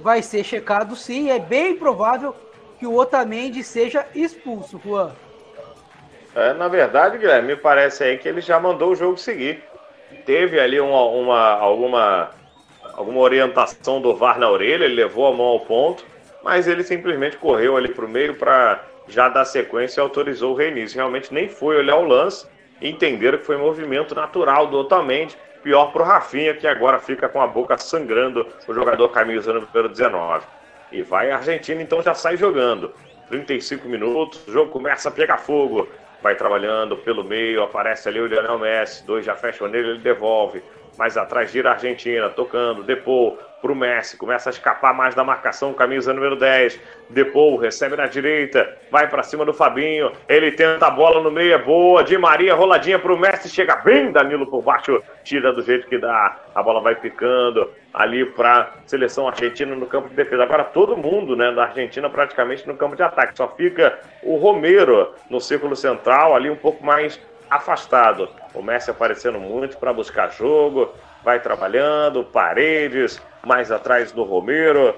vai 0.00 0.20
ser 0.22 0.44
checado, 0.44 0.94
sim. 0.96 1.30
É 1.30 1.38
bem 1.38 1.76
provável 1.76 2.36
que 2.78 2.86
o 2.86 2.94
Otamendi 2.94 3.64
seja 3.64 4.04
expulso, 4.14 4.78
Juan. 4.84 5.12
É, 6.36 6.52
na 6.52 6.68
verdade, 6.68 7.16
Guilherme, 7.16 7.48
me 7.48 7.56
parece 7.56 8.04
aí 8.04 8.18
que 8.18 8.28
ele 8.28 8.42
já 8.42 8.60
mandou 8.60 8.90
o 8.90 8.94
jogo 8.94 9.16
seguir. 9.16 9.64
Teve 10.26 10.60
ali 10.60 10.78
uma, 10.78 11.02
uma, 11.06 11.52
alguma, 11.52 12.30
alguma 12.92 13.20
orientação 13.20 14.02
do 14.02 14.14
VAR 14.14 14.38
na 14.38 14.50
orelha, 14.50 14.84
ele 14.84 14.94
levou 14.94 15.26
a 15.26 15.32
mão 15.32 15.46
ao 15.46 15.60
ponto, 15.60 16.04
mas 16.44 16.68
ele 16.68 16.82
simplesmente 16.82 17.38
correu 17.38 17.74
ali 17.74 17.88
para 17.88 18.04
o 18.04 18.08
meio 18.08 18.34
para 18.34 18.84
já 19.08 19.30
dar 19.30 19.46
sequência 19.46 19.98
e 19.98 20.02
autorizou 20.02 20.52
o 20.52 20.54
reinício. 20.54 20.98
Realmente 20.98 21.32
nem 21.32 21.48
foi 21.48 21.78
olhar 21.78 21.96
o 21.96 22.04
lance 22.04 22.46
e 22.82 22.90
entenderam 22.90 23.38
que 23.38 23.44
foi 23.44 23.56
movimento 23.56 24.14
natural 24.14 24.66
do 24.66 24.76
Otamendi. 24.76 25.34
Pior 25.62 25.86
para 25.90 26.02
o 26.02 26.04
Rafinha, 26.04 26.52
que 26.52 26.66
agora 26.66 26.98
fica 26.98 27.30
com 27.30 27.40
a 27.40 27.46
boca 27.46 27.78
sangrando, 27.78 28.46
o 28.68 28.74
jogador 28.74 29.08
camisa 29.08 29.54
número 29.54 29.88
19. 29.88 30.44
E 30.92 31.00
vai 31.00 31.30
a 31.30 31.38
Argentina, 31.38 31.80
então 31.80 32.02
já 32.02 32.14
sai 32.14 32.36
jogando. 32.36 32.92
35 33.30 33.88
minutos, 33.88 34.46
o 34.46 34.52
jogo 34.52 34.70
começa 34.70 35.08
a 35.08 35.12
pegar 35.12 35.38
fogo 35.38 35.88
vai 36.26 36.34
trabalhando 36.34 36.96
pelo 36.96 37.22
meio, 37.22 37.62
aparece 37.62 38.08
ali 38.08 38.20
o 38.20 38.26
Lionel 38.26 38.58
Messi, 38.58 39.06
dois 39.06 39.24
já 39.24 39.36
fecham 39.36 39.68
nele, 39.68 39.90
ele 39.90 39.98
devolve. 40.00 40.60
Mais 40.98 41.16
atrás 41.16 41.52
gira 41.52 41.70
a 41.70 41.72
Argentina, 41.74 42.28
tocando, 42.28 42.82
Depou 42.82 43.38
para 43.60 43.72
o 43.72 43.74
Messi, 43.74 44.16
começa 44.16 44.50
a 44.50 44.52
escapar 44.52 44.94
mais 44.94 45.14
da 45.14 45.24
marcação, 45.24 45.72
camisa 45.72 46.12
número 46.12 46.36
10. 46.36 46.78
Depou, 47.08 47.56
recebe 47.56 47.96
na 47.96 48.06
direita, 48.06 48.76
vai 48.90 49.08
para 49.08 49.22
cima 49.22 49.44
do 49.44 49.54
Fabinho, 49.54 50.12
ele 50.28 50.52
tenta 50.52 50.86
a 50.86 50.90
bola 50.90 51.20
no 51.20 51.30
meio, 51.30 51.54
é 51.54 51.58
boa, 51.58 52.02
de 52.02 52.18
Maria, 52.18 52.54
roladinha 52.54 52.98
para 52.98 53.12
o 53.12 53.18
Messi, 53.18 53.48
chega 53.48 53.76
bem 53.76 54.12
Danilo 54.12 54.46
por 54.46 54.62
baixo, 54.62 55.02
tira 55.24 55.52
do 55.52 55.62
jeito 55.62 55.86
que 55.86 55.98
dá, 55.98 56.36
a 56.54 56.62
bola 56.62 56.80
vai 56.80 56.94
picando 56.96 57.70
ali 57.94 58.26
para 58.26 58.74
seleção 58.84 59.26
argentina 59.26 59.74
no 59.74 59.86
campo 59.86 60.08
de 60.08 60.14
defesa. 60.14 60.42
Agora 60.42 60.64
todo 60.64 60.96
mundo, 60.96 61.34
né, 61.34 61.50
da 61.52 61.64
Argentina 61.64 62.10
praticamente 62.10 62.66
no 62.66 62.76
campo 62.76 62.94
de 62.94 63.02
ataque, 63.02 63.36
só 63.36 63.48
fica 63.48 63.98
o 64.22 64.36
Romero 64.36 65.14
no 65.30 65.40
círculo 65.40 65.74
central, 65.74 66.34
ali 66.34 66.50
um 66.50 66.56
pouco 66.56 66.84
mais 66.84 67.20
afastado. 67.48 68.28
O 68.52 68.62
Messi 68.62 68.90
aparecendo 68.90 69.38
muito 69.38 69.78
para 69.78 69.92
buscar 69.92 70.30
jogo, 70.32 70.92
vai 71.24 71.40
trabalhando, 71.40 72.24
Paredes, 72.24 73.20
mais 73.46 73.70
atrás 73.70 74.12
do 74.12 74.24
Romero. 74.24 74.94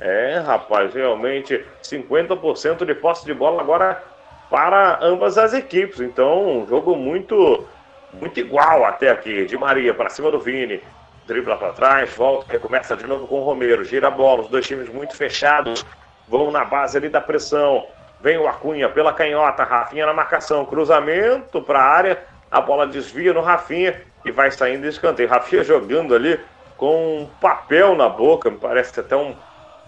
É, 0.00 0.42
rapaz, 0.44 0.92
realmente 0.92 1.64
50% 1.82 2.84
de 2.84 2.94
posse 2.94 3.24
de 3.24 3.32
bola 3.32 3.62
agora 3.62 4.02
para 4.50 4.98
ambas 5.00 5.38
as 5.38 5.54
equipes. 5.54 6.00
Então, 6.00 6.62
um 6.62 6.66
jogo 6.66 6.96
muito 6.96 7.66
muito 8.12 8.38
igual 8.38 8.84
até 8.84 9.10
aqui. 9.10 9.46
De 9.46 9.56
Maria 9.56 9.94
para 9.94 10.10
cima 10.10 10.30
do 10.30 10.40
Vini. 10.40 10.82
Dribla 11.26 11.56
para 11.56 11.72
trás, 11.72 12.12
volta, 12.14 12.50
recomeça 12.50 12.96
de 12.96 13.06
novo 13.06 13.28
com 13.28 13.40
o 13.40 13.44
Romero. 13.44 13.84
Gira 13.84 14.08
a 14.08 14.10
bola, 14.10 14.42
os 14.42 14.48
dois 14.48 14.66
times 14.66 14.88
muito 14.88 15.16
fechados. 15.16 15.86
Vão 16.28 16.50
na 16.50 16.64
base 16.64 16.98
ali 16.98 17.08
da 17.08 17.20
pressão. 17.20 17.86
Vem 18.20 18.38
o 18.38 18.48
Acunha 18.48 18.88
pela 18.88 19.12
canhota, 19.12 19.64
Rafinha 19.64 20.06
na 20.06 20.12
marcação, 20.12 20.64
cruzamento 20.64 21.60
para 21.62 21.80
a 21.80 21.84
área, 21.84 22.18
a 22.48 22.60
bola 22.60 22.86
desvia 22.86 23.32
no 23.32 23.40
Rafinha 23.40 24.00
e 24.24 24.30
vai 24.30 24.48
saindo 24.50 24.82
de 24.82 24.88
escanteio. 24.88 25.28
Rafinha 25.28 25.64
jogando 25.64 26.14
ali 26.14 26.38
com 26.82 27.18
um 27.18 27.26
papel 27.40 27.94
na 27.94 28.08
boca, 28.08 28.50
me 28.50 28.58
parece 28.58 28.98
até 28.98 29.14
um. 29.14 29.36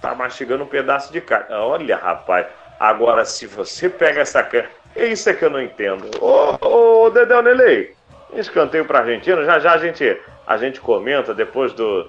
tá 0.01 0.15
mastigando 0.15 0.63
um 0.63 0.69
pedaço 0.69 1.13
de 1.13 1.21
carne. 1.21 1.53
Olha, 1.53 1.97
rapaz, 1.97 2.47
agora 2.79 3.25
se 3.25 3.49
você 3.49 3.89
pega 3.89 4.21
essa 4.21 4.45
canha. 4.45 4.71
Isso 4.95 5.29
é 5.29 5.35
que 5.35 5.45
eu 5.45 5.51
não 5.51 5.61
entendo. 5.61 6.09
Ô, 6.21 7.05
ô 7.05 7.11
Dedéu 7.11 7.43
Nelei, 7.43 7.97
escanteio 8.35 8.85
para 8.85 9.01
Argentina, 9.01 9.43
já 9.43 9.59
já 9.59 9.73
a 9.73 9.79
gente, 9.79 10.21
a 10.47 10.57
gente 10.57 10.81
comenta 10.81 11.35
depois 11.35 11.73
do, 11.73 12.09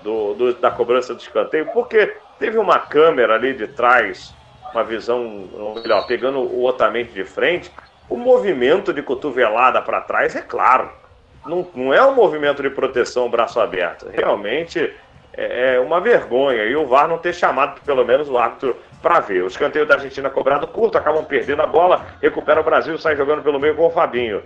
do, 0.00 0.34
do, 0.34 0.54
da 0.54 0.72
cobrança 0.72 1.14
do 1.14 1.20
escanteio, 1.20 1.66
porque 1.66 2.12
teve 2.36 2.58
uma 2.58 2.80
câmera 2.80 3.36
ali 3.36 3.54
de 3.54 3.68
trás, 3.68 4.34
uma 4.72 4.82
visão, 4.82 5.48
melhor, 5.76 6.04
pegando 6.08 6.40
o 6.40 6.64
Otamendi 6.64 7.12
de 7.12 7.22
frente, 7.22 7.70
o 8.08 8.16
movimento 8.16 8.92
de 8.92 9.04
cotovelada 9.04 9.80
para 9.80 10.00
trás 10.00 10.34
é 10.34 10.42
claro 10.42 10.99
não, 11.44 11.66
não 11.74 11.94
é 11.94 12.04
um 12.04 12.14
movimento 12.14 12.62
de 12.62 12.70
proteção 12.70 13.30
braço 13.30 13.60
aberto. 13.60 14.08
Realmente 14.12 14.94
é, 15.32 15.74
é 15.74 15.80
uma 15.80 16.00
vergonha. 16.00 16.64
E 16.64 16.76
o 16.76 16.86
VAR 16.86 17.08
não 17.08 17.18
ter 17.18 17.34
chamado, 17.34 17.80
pelo 17.80 18.04
menos, 18.04 18.28
o 18.28 18.36
árbitro 18.36 18.76
para 19.02 19.20
ver. 19.20 19.42
O 19.42 19.46
escanteio 19.46 19.86
da 19.86 19.94
Argentina 19.94 20.28
cobrado 20.28 20.66
curto, 20.66 20.98
acabam 20.98 21.24
perdendo 21.24 21.62
a 21.62 21.66
bola, 21.66 22.04
recupera 22.20 22.60
o 22.60 22.64
Brasil, 22.64 22.98
sai 22.98 23.16
jogando 23.16 23.42
pelo 23.42 23.58
meio 23.58 23.74
com 23.74 23.86
o 23.86 23.90
Fabinho. 23.90 24.42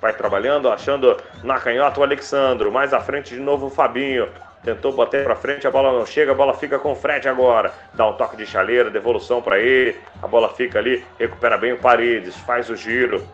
Vai 0.00 0.12
trabalhando, 0.12 0.70
achando 0.70 1.16
na 1.42 1.58
canhota 1.58 1.98
o 1.98 2.02
Alexandro. 2.04 2.70
Mais 2.70 2.94
à 2.94 3.00
frente 3.00 3.34
de 3.34 3.40
novo 3.40 3.66
o 3.66 3.70
Fabinho. 3.70 4.28
Tentou 4.62 4.92
bater 4.92 5.24
para 5.24 5.36
frente, 5.36 5.66
a 5.66 5.70
bola 5.70 5.92
não 5.92 6.04
chega, 6.04 6.32
a 6.32 6.34
bola 6.34 6.52
fica 6.52 6.78
com 6.78 6.92
o 6.92 6.94
Fred 6.94 7.28
agora. 7.28 7.72
Dá 7.94 8.06
um 8.06 8.12
toque 8.14 8.36
de 8.36 8.44
chaleira, 8.44 8.90
devolução 8.90 9.40
para 9.40 9.58
ele. 9.58 9.96
A 10.22 10.26
bola 10.26 10.48
fica 10.50 10.78
ali, 10.78 11.04
recupera 11.18 11.56
bem 11.56 11.72
o 11.72 11.78
Paredes, 11.78 12.36
faz 12.36 12.68
o 12.68 12.76
giro. 12.76 13.24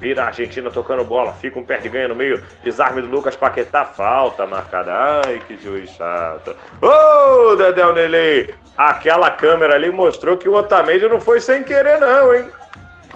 Vira 0.00 0.24
a 0.24 0.26
Argentina 0.26 0.70
tocando 0.70 1.04
bola, 1.04 1.32
fica 1.40 1.58
um 1.58 1.64
pé 1.64 1.78
de 1.78 1.88
ganho 1.88 2.10
no 2.10 2.14
meio. 2.14 2.42
Desarme 2.62 3.00
do 3.00 3.08
Lucas 3.08 3.34
Paquetá, 3.34 3.84
falta 3.84 4.46
marcada. 4.46 4.92
Ai, 5.24 5.40
que 5.46 5.56
juiz 5.56 5.90
chato. 5.90 6.54
Ô, 6.82 7.52
oh, 7.52 7.56
Dedéu 7.56 7.94
Nelei! 7.94 8.54
Aquela 8.76 9.30
câmera 9.30 9.74
ali 9.74 9.90
mostrou 9.90 10.36
que 10.36 10.48
o 10.48 10.54
Otamendi 10.54 11.08
não 11.08 11.20
foi 11.20 11.40
sem 11.40 11.62
querer, 11.62 11.98
não, 11.98 12.34
hein? 12.34 12.44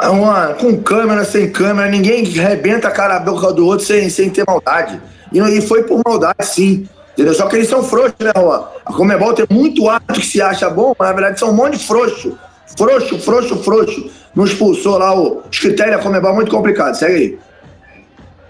É 0.01 0.09
uma, 0.09 0.55
com 0.55 0.83
câmera, 0.83 1.25
sem 1.25 1.53
câmera, 1.53 1.91
ninguém 1.91 2.25
arrebenta 2.41 2.89
a 2.89 2.91
cara 2.91 3.17
a 3.17 3.21
boca 3.21 3.53
do 3.53 3.67
outro 3.67 3.85
sem, 3.85 4.09
sem 4.09 4.31
ter 4.31 4.45
maldade. 4.47 4.99
E, 5.31 5.39
e 5.39 5.61
foi 5.61 5.83
por 5.83 6.01
maldade, 6.03 6.47
sim. 6.47 6.89
Entendeu? 7.13 7.35
Só 7.35 7.47
que 7.49 7.57
eles 7.57 7.69
são 7.69 7.83
frouxos, 7.83 8.15
né, 8.19 8.33
Juan? 8.35 8.65
A 8.87 8.93
Comebol 8.95 9.35
tem 9.35 9.47
muito 9.51 9.91
ato 9.91 10.15
que 10.15 10.25
se 10.25 10.41
acha 10.41 10.71
bom, 10.71 10.95
mas 10.99 11.09
na 11.09 11.15
verdade 11.15 11.39
são 11.39 11.51
um 11.51 11.55
monte 11.55 11.77
de 11.77 11.87
frouxo. 11.87 12.39
Frouxo, 12.77 13.19
frouxo, 13.19 13.63
frouxo. 13.63 14.11
Não 14.35 14.45
expulsou 14.45 14.99
lá 14.99 15.15
o, 15.15 15.43
os 15.51 15.59
critérios 15.59 15.97
da 15.97 16.03
Comebol, 16.03 16.35
muito 16.35 16.51
complicado. 16.51 16.95
Segue 16.95 17.15
aí. 17.15 17.39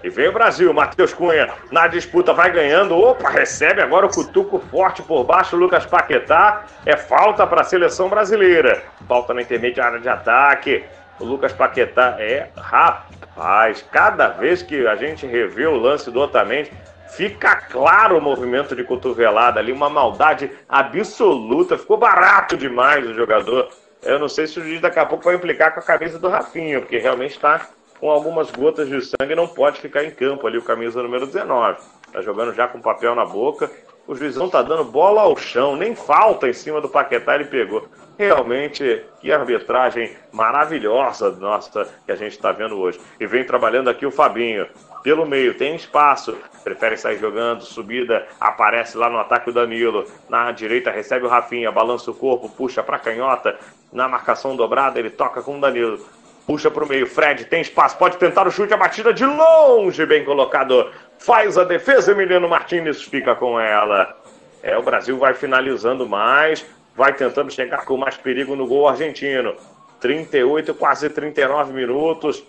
E 0.03 0.09
vem 0.09 0.29
o 0.29 0.33
Brasil, 0.33 0.73
Matheus 0.73 1.13
Cunha 1.13 1.51
na 1.71 1.87
disputa 1.87 2.33
vai 2.33 2.51
ganhando. 2.51 2.97
Opa, 2.97 3.29
recebe 3.29 3.83
agora 3.83 4.07
o 4.07 4.11
cutuco 4.11 4.59
forte 4.71 5.03
por 5.03 5.25
baixo, 5.25 5.57
Lucas 5.57 5.85
Paquetá. 5.85 6.65
É 6.87 6.97
falta 6.97 7.47
para 7.47 7.61
a 7.61 7.65
seleção 7.65 8.09
brasileira. 8.09 8.83
Falta 9.07 9.35
na 9.35 9.43
intermediária 9.43 10.01
de 10.01 10.09
ataque. 10.09 10.83
O 11.19 11.25
Lucas 11.25 11.53
Paquetá 11.53 12.17
é 12.19 12.49
rapaz. 12.57 13.85
Cada 13.93 14.29
vez 14.29 14.63
que 14.63 14.87
a 14.87 14.97
gente 14.97 15.27
revê 15.27 15.67
o 15.67 15.77
lance 15.77 16.11
do 16.11 16.19
Otamendi, 16.19 16.73
fica 17.09 17.57
claro 17.57 18.17
o 18.17 18.23
movimento 18.23 18.75
de 18.75 18.83
cotovelada 18.85 19.61
ali, 19.61 19.71
uma 19.71 19.91
maldade 19.91 20.51
absoluta. 20.67 21.77
Ficou 21.77 21.99
barato 21.99 22.57
demais 22.57 23.07
o 23.07 23.13
jogador. 23.13 23.69
Eu 24.03 24.19
não 24.19 24.29
sei 24.29 24.47
se 24.47 24.59
o 24.59 24.63
juiz 24.63 24.81
daqui 24.81 24.99
a 24.99 25.07
pouco 25.07 25.25
vai 25.25 25.35
implicar 25.35 25.75
com 25.75 25.81
a 25.81 25.83
camisa 25.83 26.19
do 26.19 26.29
Rafinha, 26.29 26.81
porque 26.81 26.99
realmente 26.99 27.33
está 27.33 27.69
com 28.01 28.11
algumas 28.11 28.51
gotas 28.51 28.89
de 28.89 29.01
sangue, 29.03 29.35
não 29.35 29.47
pode 29.47 29.79
ficar 29.79 30.03
em 30.03 30.11
campo 30.11 30.47
ali 30.47 30.57
o 30.57 30.63
camisa 30.63 31.03
número 31.03 31.27
19. 31.27 31.79
Está 32.07 32.23
jogando 32.23 32.55
já 32.55 32.67
com 32.67 32.81
papel 32.81 33.15
na 33.15 33.27
boca. 33.27 33.71
O 34.07 34.15
juizão 34.15 34.49
tá 34.49 34.63
dando 34.63 34.85
bola 34.85 35.21
ao 35.21 35.37
chão, 35.37 35.77
nem 35.77 35.95
falta 35.95 36.49
em 36.49 36.53
cima 36.53 36.81
do 36.81 36.89
Paquetá 36.89 37.35
ele 37.35 37.45
pegou. 37.45 37.87
Realmente, 38.19 39.05
que 39.21 39.31
arbitragem 39.31 40.17
maravilhosa 40.33 41.31
nossa 41.31 41.87
que 42.05 42.11
a 42.11 42.17
gente 42.17 42.33
está 42.33 42.51
vendo 42.53 42.79
hoje. 42.79 42.99
E 43.21 43.27
vem 43.27 43.45
trabalhando 43.45 43.89
aqui 43.89 44.05
o 44.05 44.11
Fabinho. 44.11 44.67
Pelo 45.03 45.25
meio, 45.25 45.55
tem 45.57 45.77
espaço. 45.77 46.37
Prefere 46.65 46.97
sair 46.97 47.19
jogando, 47.19 47.63
subida, 47.63 48.27
aparece 48.41 48.99
lá 48.99 49.09
no 49.09 49.19
ataque 49.19 49.51
o 49.51 49.53
Danilo. 49.53 50.05
Na 50.29 50.53
direita 50.53 50.91
recebe 50.91 51.25
o 51.25 51.29
Rafinha, 51.29 51.71
balança 51.71 52.11
o 52.11 52.15
corpo, 52.15 52.49
puxa 52.49 52.83
para 52.83 52.99
canhota. 52.99 53.57
Na 53.93 54.09
marcação 54.09 54.55
dobrada, 54.55 54.99
ele 54.99 55.11
toca 55.11 55.43
com 55.43 55.59
o 55.59 55.61
Danilo. 55.61 55.99
Puxa 56.47 56.71
para 56.71 56.85
o 56.85 56.89
meio, 56.89 57.07
Fred 57.07 57.45
tem 57.45 57.61
espaço, 57.61 57.97
pode 57.97 58.17
tentar 58.17 58.47
o 58.47 58.51
chute, 58.51 58.73
a 58.73 58.77
batida 58.77 59.13
de 59.13 59.25
longe, 59.25 60.05
bem 60.07 60.25
colocado. 60.25 60.91
Faz 61.19 61.59
a 61.59 61.65
defesa, 61.65 62.13
Emiliano 62.13 62.49
Martinez 62.49 63.03
fica 63.03 63.35
com 63.35 63.59
ela. 63.59 64.17
É, 64.63 64.77
o 64.77 64.83
Brasil 64.83 65.19
vai 65.19 65.35
finalizando 65.35 66.09
mais, 66.09 66.65
vai 66.97 67.13
tentando 67.13 67.53
chegar 67.53 67.85
com 67.85 67.97
mais 67.97 68.17
perigo 68.17 68.57
no 68.57 68.67
gol 68.67 68.89
argentino. 68.89 69.55
38, 70.01 70.75
quase 70.75 71.11
39 71.11 71.73
minutos. 71.73 72.43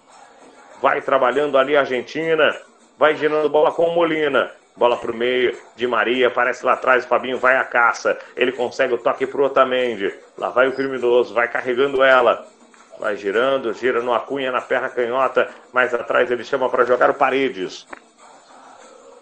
Vai 0.82 1.02
trabalhando 1.02 1.58
ali 1.58 1.78
a 1.78 1.82
Argentina, 1.82 2.56
vai 2.98 3.16
girando 3.16 3.50
bola 3.50 3.72
com 3.72 3.84
o 3.84 3.94
Molina. 3.94 4.52
Bola 4.76 4.98
para 4.98 5.12
o 5.12 5.16
meio, 5.16 5.58
de 5.76 5.86
Maria, 5.86 6.28
aparece 6.28 6.66
lá 6.66 6.74
atrás, 6.74 7.04
o 7.04 7.08
Fabinho 7.08 7.38
vai 7.38 7.58
à 7.58 7.64
caça. 7.64 8.18
Ele 8.36 8.52
consegue 8.52 8.94
o 8.94 8.98
toque 8.98 9.28
para 9.28 9.42
o 9.42 9.46
Otamendi. 9.46 10.14
Lá 10.38 10.50
vai 10.50 10.68
o 10.68 10.72
criminoso, 10.72 11.34
vai 11.34 11.48
carregando 11.48 12.04
ela. 12.04 12.48
Vai 13.00 13.16
girando, 13.18 13.74
gira 13.74 14.02
no 14.02 14.14
Acunha 14.14 14.52
na 14.52 14.62
perna 14.62 14.90
canhota. 14.90 15.50
Mais 15.74 15.94
atrás 15.94 16.30
ele 16.32 16.44
chama 16.44 16.70
para 16.70 16.86
jogar 16.86 17.10
o 17.10 17.16
Paredes. 17.16 17.88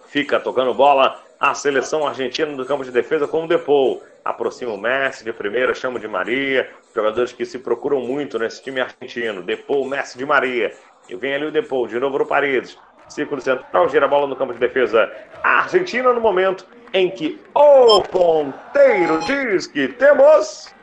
Fica 0.07 0.39
tocando 0.39 0.73
bola 0.73 1.19
a 1.39 1.53
seleção 1.53 2.05
argentina 2.05 2.51
do 2.55 2.65
campo 2.65 2.83
de 2.83 2.91
defesa 2.91 3.27
com 3.27 3.45
o 3.45 3.47
Depou. 3.47 4.03
Aproxima 4.25 4.73
o 4.73 4.77
Messi 4.77 5.23
de 5.23 5.31
primeira, 5.31 5.73
chama 5.73 5.99
de 5.99 6.07
Maria. 6.07 6.69
Jogadores 6.93 7.31
que 7.31 7.45
se 7.45 7.59
procuram 7.59 8.01
muito 8.01 8.37
nesse 8.37 8.61
time 8.61 8.81
argentino. 8.81 9.41
Depou, 9.41 9.85
Messi 9.85 10.17
de 10.17 10.25
Maria. 10.25 10.75
E 11.07 11.15
vem 11.15 11.33
ali 11.33 11.45
o 11.45 11.51
Depou, 11.51 11.87
de 11.87 11.97
novo 11.99 12.19
no 12.19 12.25
Paredes. 12.25 12.77
Círculo 13.09 13.41
central, 13.41 13.89
gira 13.89 14.05
a 14.05 14.07
bola 14.07 14.27
no 14.27 14.35
campo 14.35 14.53
de 14.53 14.59
defesa. 14.59 15.11
A 15.43 15.63
Argentina 15.63 16.13
no 16.13 16.21
momento 16.21 16.65
em 16.93 17.09
que 17.09 17.39
o 17.53 18.01
ponteiro 18.03 19.19
diz 19.21 19.67
que 19.67 19.87
temos. 19.89 20.73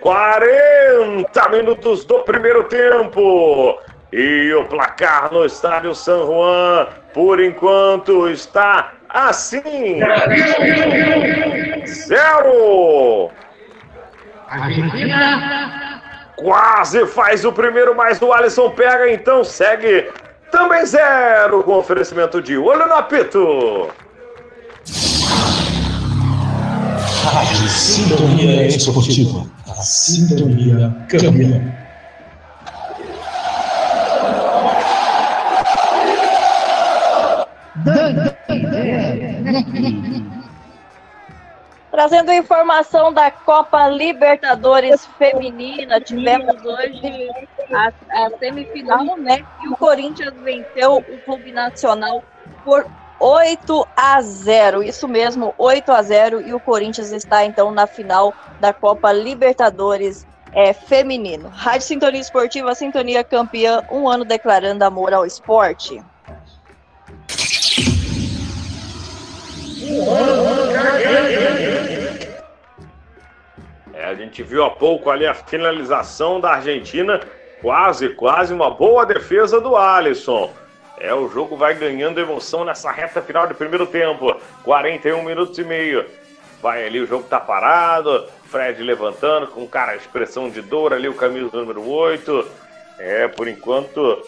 Quarenta 0.00 1.48
minutos 1.50 2.04
do 2.04 2.20
primeiro 2.20 2.64
tempo. 2.64 3.78
E 4.12 4.52
o 4.54 4.64
placar 4.64 5.32
no 5.32 5.44
estádio 5.44 5.94
San 5.94 6.26
Juan, 6.26 6.88
por 7.14 7.40
enquanto, 7.40 8.28
está 8.28 8.92
assim: 9.08 10.00
zero. 11.86 13.30
Argentina. 14.48 16.02
Quase 16.36 17.06
faz 17.06 17.44
o 17.44 17.52
primeiro, 17.52 17.94
mas 17.94 18.20
o 18.20 18.32
Alisson 18.32 18.70
pega, 18.70 19.12
então 19.12 19.44
segue 19.44 20.10
também 20.50 20.84
zero 20.86 21.62
com 21.62 21.74
oferecimento 21.74 22.42
de 22.42 22.56
olho 22.56 22.86
no 22.86 22.94
apito. 22.94 23.90
Rádio 27.22 27.68
Sintonia 27.68 28.66
Esportiva. 28.66 29.46
A 29.68 29.82
Sintonia 29.82 30.96
Campeã. 31.08 31.89
Trazendo 41.90 42.32
informação 42.32 43.12
da 43.12 43.30
Copa 43.30 43.88
Libertadores 43.88 45.06
Feminina, 45.18 46.00
tivemos 46.00 46.64
hoje 46.64 47.28
a, 47.72 47.92
a, 48.10 48.30
semifinal, 48.38 49.16
né? 49.16 49.44
E 49.62 49.68
o 49.68 49.76
Corinthians 49.76 50.32
venceu 50.42 50.98
o 50.98 51.18
Clube 51.24 51.50
Nacional 51.52 52.22
por 52.64 52.86
8 53.18 53.86
a 53.96 54.22
0. 54.22 54.82
Isso 54.82 55.08
mesmo, 55.08 55.52
8 55.58 55.92
a 55.92 56.00
0 56.00 56.40
e 56.40 56.54
o 56.54 56.60
Corinthians 56.60 57.10
está 57.12 57.44
então 57.44 57.70
na 57.70 57.86
final 57.86 58.32
da 58.60 58.72
Copa 58.72 59.12
Libertadores 59.12 60.26
é, 60.52 60.72
feminino. 60.72 61.48
Rádio 61.48 61.82
Sintonia 61.82 62.20
Esportiva, 62.20 62.74
Sintonia 62.74 63.24
campeã, 63.24 63.82
um 63.90 64.08
ano 64.08 64.24
declarando 64.24 64.84
amor 64.84 65.12
ao 65.12 65.26
esporte. 65.26 66.02
É, 73.94 74.04
a 74.04 74.14
gente 74.14 74.42
viu 74.42 74.64
há 74.64 74.70
pouco 74.70 75.10
ali 75.10 75.26
a 75.26 75.34
finalização 75.34 76.40
da 76.40 76.52
Argentina, 76.52 77.20
quase, 77.62 78.10
quase 78.10 78.52
uma 78.52 78.70
boa 78.70 79.06
defesa 79.06 79.60
do 79.60 79.76
Alisson. 79.76 80.52
É, 80.98 81.14
o 81.14 81.28
jogo 81.28 81.56
vai 81.56 81.74
ganhando 81.74 82.20
emoção 82.20 82.62
nessa 82.62 82.90
reta 82.90 83.22
final 83.22 83.46
de 83.46 83.54
primeiro 83.54 83.86
tempo. 83.86 84.36
41 84.64 85.22
minutos 85.22 85.58
e 85.58 85.64
meio. 85.64 86.04
Vai 86.60 86.86
ali, 86.86 87.00
o 87.00 87.06
jogo 87.06 87.24
tá 87.24 87.40
parado. 87.40 88.26
Fred 88.44 88.82
levantando 88.82 89.46
com 89.46 89.66
cara, 89.66 89.96
expressão 89.96 90.50
de 90.50 90.60
dor 90.60 90.92
ali, 90.92 91.08
o 91.08 91.14
camisa 91.14 91.56
número 91.56 91.88
8. 91.88 92.46
É, 92.98 93.28
por 93.28 93.48
enquanto 93.48 94.22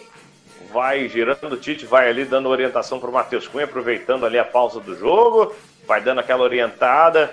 vai 0.73 1.07
girando, 1.07 1.53
o 1.53 1.57
Tite 1.57 1.85
vai 1.85 2.09
ali 2.09 2.25
dando 2.25 2.49
orientação 2.49 2.99
para 2.99 3.09
o 3.09 3.13
Matheus 3.13 3.47
Cunha, 3.47 3.65
aproveitando 3.65 4.25
ali 4.25 4.39
a 4.39 4.43
pausa 4.43 4.79
do 4.79 4.97
jogo, 4.97 5.55
vai 5.87 6.01
dando 6.01 6.19
aquela 6.19 6.41
orientada. 6.41 7.31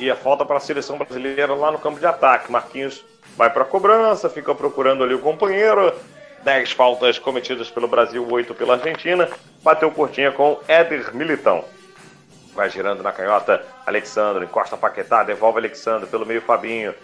E 0.00 0.10
a 0.10 0.16
falta 0.16 0.46
para 0.46 0.56
a 0.56 0.60
seleção 0.60 0.96
brasileira 0.96 1.54
lá 1.54 1.70
no 1.70 1.78
campo 1.78 1.98
de 1.98 2.06
ataque. 2.06 2.50
Marquinhos 2.50 3.04
vai 3.36 3.50
para 3.50 3.62
a 3.62 3.66
cobrança, 3.66 4.30
fica 4.30 4.54
procurando 4.54 5.04
ali 5.04 5.12
o 5.12 5.18
companheiro. 5.18 5.92
10 6.44 6.70
faltas 6.70 7.18
cometidas 7.18 7.68
pelo 7.68 7.88
Brasil, 7.88 8.26
8 8.26 8.54
pela 8.54 8.74
Argentina. 8.74 9.28
Bateu 9.62 9.90
curtinha 9.90 10.30
com 10.30 10.58
Éder 10.68 11.14
Militão. 11.14 11.64
Vai 12.54 12.70
girando 12.70 13.02
na 13.02 13.12
canhota, 13.12 13.62
Alexandre, 13.84 14.44
encosta 14.44 14.76
Paquetá, 14.76 15.24
devolve 15.24 15.58
Alexandre 15.58 16.08
pelo 16.08 16.24
meio 16.24 16.40
Fabinho. 16.40 16.94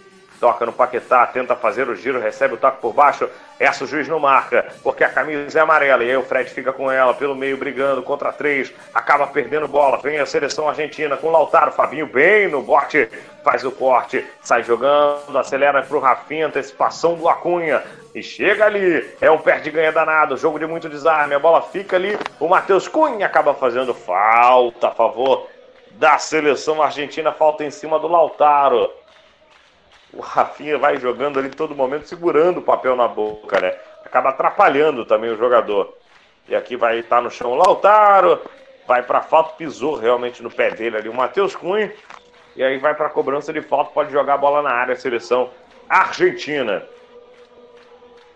Toca 0.45 0.67
no 0.67 0.75
Paquetá, 0.75 1.27
tenta 1.27 1.57
fazer 1.57 1.89
o 1.89 1.97
giro, 1.97 2.21
recebe 2.21 2.53
o 2.53 2.57
toque 2.59 2.79
por 2.79 2.93
baixo. 2.93 3.27
Essa 3.59 3.85
o 3.85 3.87
juiz 3.87 4.07
não 4.07 4.21
marca, 4.21 4.67
porque 4.83 5.03
a 5.03 5.09
camisa 5.09 5.59
é 5.59 5.63
amarela. 5.63 6.05
E 6.05 6.11
aí 6.11 6.17
o 6.19 6.23
Fred 6.23 6.51
fica 6.51 6.71
com 6.71 6.93
ela 6.93 7.15
pelo 7.15 7.35
meio, 7.35 7.57
brigando 7.57 8.03
contra 8.03 8.31
três. 8.31 8.71
Acaba 8.93 9.27
perdendo 9.27 9.67
bola. 9.67 9.97
Vem 9.97 10.19
a 10.19 10.27
seleção 10.27 10.69
argentina 10.69 11.17
com 11.17 11.31
Lautaro. 11.31 11.73
Fabinho 11.73 12.07
bem 12.07 12.47
no 12.47 12.61
bote, 12.61 13.09
faz 13.43 13.65
o 13.65 13.73
corte, 13.73 14.23
sai 14.43 14.63
jogando, 14.63 15.39
acelera 15.39 15.83
pro 15.83 15.99
Rafinha, 15.99 16.49
antecipação 16.49 17.15
do 17.15 17.27
Acunha. 17.27 17.83
E 18.15 18.23
chega 18.23 18.67
ali, 18.67 19.17
é 19.23 19.31
um 19.31 19.39
perde-ganha 19.39 19.93
danado, 19.93 20.37
jogo 20.37 20.59
de 20.59 20.67
muito 20.67 20.91
desarme, 20.91 21.35
a 21.35 21.39
bola 21.39 21.63
fica 21.63 21.97
ali, 21.97 22.19
o 22.39 22.47
Matheus 22.47 22.87
Cunha 22.87 23.25
acaba 23.25 23.55
fazendo 23.55 23.95
falta 23.95 24.89
a 24.89 24.91
favor 24.91 25.49
da 25.93 26.19
seleção 26.19 26.83
argentina, 26.83 27.33
falta 27.33 27.65
em 27.65 27.71
cima 27.71 27.99
do 27.99 28.09
Lautaro. 28.09 28.91
O 30.17 30.21
Rafinha 30.21 30.79
vai 30.79 30.97
jogando 30.97 31.39
ali 31.39 31.51
todo 31.51 31.75
momento, 31.75 32.07
segurando 32.07 32.59
o 32.59 32.63
papel 32.63 32.95
na 32.95 33.09
boca, 33.09 33.61
né? 33.61 33.77
Acaba 34.05 34.29
atrapalhando 34.29 35.05
também 35.05 35.31
o 35.31 35.37
jogador. 35.37 35.97
E 36.49 36.55
aqui 36.55 36.77
vai 36.77 36.99
estar 36.99 37.21
no 37.21 37.31
chão 37.31 37.53
o 37.53 37.57
Lautaro, 37.57 38.41
vai 38.87 39.03
para 39.03 39.23
falta, 39.23 39.55
pisou 39.57 39.97
realmente 39.97 40.43
no 40.43 40.51
pé 40.51 40.71
dele 40.71 40.97
ali 40.97 41.09
o 41.09 41.15
Matheus 41.15 41.57
Cunha. 41.57 41.93
E 42.55 42.63
aí 42.63 42.79
vai 42.79 42.95
para 42.95 43.09
cobrança 43.09 43.53
de 43.53 43.61
falta, 43.61 43.91
pode 43.91 44.13
jogar 44.13 44.35
a 44.35 44.39
bola 44.39 44.63
na 44.63 44.71
área, 44.71 44.95
a 44.95 44.97
seleção 44.97 45.51
argentina. 45.89 46.87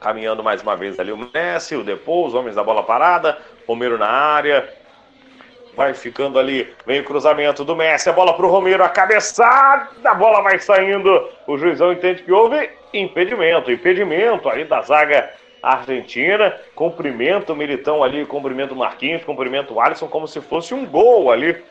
Caminhando 0.01 0.43
mais 0.43 0.63
uma 0.63 0.77
vez 0.77 0.99
ali 0.99 1.13
o 1.13 1.31
Messi, 1.33 1.77
o 1.77 1.85
Depô, 1.85 2.27
os 2.27 2.35
homens 2.35 2.57
da 2.57 2.65
bola 2.65 2.83
parada, 2.83 3.39
Romero 3.67 3.99
na 3.99 4.09
área. 4.09 4.69
Vai 5.79 5.95
ficando 5.95 6.41
ali, 6.41 6.75
vem 6.85 6.99
o 6.99 7.05
cruzamento 7.05 7.65
do 7.65 7.77
Messi, 7.77 8.11
a 8.11 8.13
bola 8.13 8.35
pro 8.35 8.49
Romero, 8.49 8.83
a 8.83 8.89
cabeçada, 8.89 9.89
a 10.03 10.13
bola 10.13 10.43
vai 10.43 10.59
saindo. 10.59 11.29
O 11.47 11.57
juizão 11.57 11.93
entende 11.93 12.25
que 12.25 12.33
houve 12.33 12.69
impedimento, 12.93 13.71
impedimento 13.71 14.49
aí 14.49 14.65
da 14.65 14.83
zaga 14.83 15.31
argentina. 15.63 16.53
Cumprimento 16.75 17.53
o 17.53 17.57
Militão 17.57 18.03
ali, 18.03 18.27
cumprimento 18.27 18.73
o 18.73 18.77
Marquinhos, 18.77 19.23
cumprimento 19.23 19.73
o 19.73 19.81
Alisson, 19.81 20.09
como 20.09 20.27
se 20.27 20.41
fosse 20.41 20.75
um 20.75 20.85
gol 20.85 21.31
ali 21.31 21.63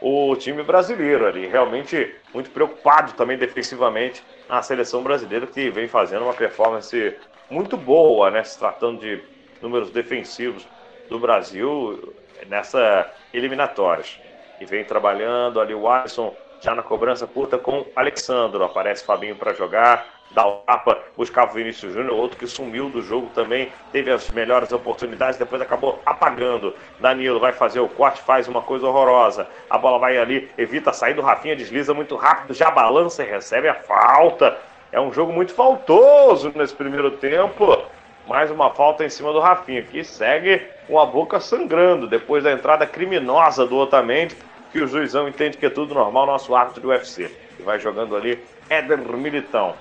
o 0.00 0.34
time 0.36 0.62
brasileiro 0.62 1.26
ali. 1.26 1.46
Realmente 1.46 2.14
muito 2.32 2.48
preocupado 2.48 3.12
também 3.12 3.36
defensivamente 3.36 4.24
a 4.48 4.62
seleção 4.62 5.02
brasileira 5.02 5.46
que 5.46 5.68
vem 5.68 5.86
fazendo 5.86 6.24
uma 6.24 6.32
performance 6.32 7.14
muito 7.50 7.76
boa, 7.76 8.30
né? 8.30 8.42
Se 8.42 8.58
tratando 8.58 9.00
de 9.00 9.20
números 9.60 9.90
defensivos 9.90 10.66
do 11.10 11.18
Brasil 11.18 12.14
nessa 12.48 13.10
eliminatórias. 13.32 14.18
E 14.60 14.64
vem 14.64 14.84
trabalhando 14.84 15.60
ali 15.60 15.74
o 15.74 15.88
Alisson 15.88 16.34
já 16.60 16.74
na 16.74 16.82
cobrança 16.82 17.26
curta 17.26 17.58
com 17.58 17.86
Alexandro. 17.96 18.62
Aparece 18.62 19.04
Fabinho 19.04 19.34
para 19.34 19.54
jogar, 19.54 20.06
dá 20.30 20.46
o 20.46 20.56
tapa, 20.58 20.98
buscava 21.16 21.50
o 21.50 21.54
Vinícius 21.54 21.94
Júnior, 21.94 22.14
outro 22.14 22.38
que 22.38 22.46
sumiu 22.46 22.88
do 22.88 23.02
jogo 23.02 23.30
também, 23.34 23.72
teve 23.90 24.10
as 24.10 24.30
melhores 24.30 24.70
oportunidades, 24.72 25.38
depois 25.38 25.60
acabou 25.62 26.00
apagando. 26.04 26.74
Danilo 27.00 27.40
vai 27.40 27.52
fazer 27.52 27.80
o 27.80 27.88
corte, 27.88 28.20
faz 28.20 28.46
uma 28.46 28.62
coisa 28.62 28.86
horrorosa. 28.86 29.48
A 29.68 29.78
bola 29.78 29.98
vai 29.98 30.18
ali, 30.18 30.50
evita 30.56 30.92
sair 30.92 31.14
do 31.14 31.22
Rafinha, 31.22 31.56
desliza 31.56 31.94
muito 31.94 32.14
rápido, 32.16 32.54
já 32.54 32.70
balança 32.70 33.22
e 33.22 33.26
recebe 33.26 33.68
a 33.68 33.74
falta. 33.74 34.56
É 34.92 35.00
um 35.00 35.12
jogo 35.12 35.32
muito 35.32 35.54
faltoso 35.54 36.52
nesse 36.54 36.74
primeiro 36.74 37.12
tempo. 37.12 37.82
Mais 38.26 38.50
uma 38.50 38.70
falta 38.70 39.04
em 39.04 39.08
cima 39.08 39.32
do 39.32 39.40
Rafinha, 39.40 39.82
que 39.82 40.04
segue 40.04 40.62
com 40.90 40.98
a 40.98 41.06
boca 41.06 41.38
sangrando 41.38 42.08
depois 42.08 42.42
da 42.42 42.50
entrada 42.50 42.84
criminosa 42.84 43.64
do 43.64 43.76
Otamendi, 43.76 44.36
que 44.72 44.80
o 44.80 44.88
juizão 44.88 45.28
entende 45.28 45.56
que 45.56 45.66
é 45.66 45.70
tudo 45.70 45.94
normal, 45.94 46.26
nosso 46.26 46.52
árbitro 46.52 46.82
do 46.82 46.88
UFC. 46.88 47.30
E 47.58 47.62
vai 47.62 47.78
jogando 47.78 48.16
ali 48.16 48.42
Éder 48.68 48.98
Militão. 48.98 49.74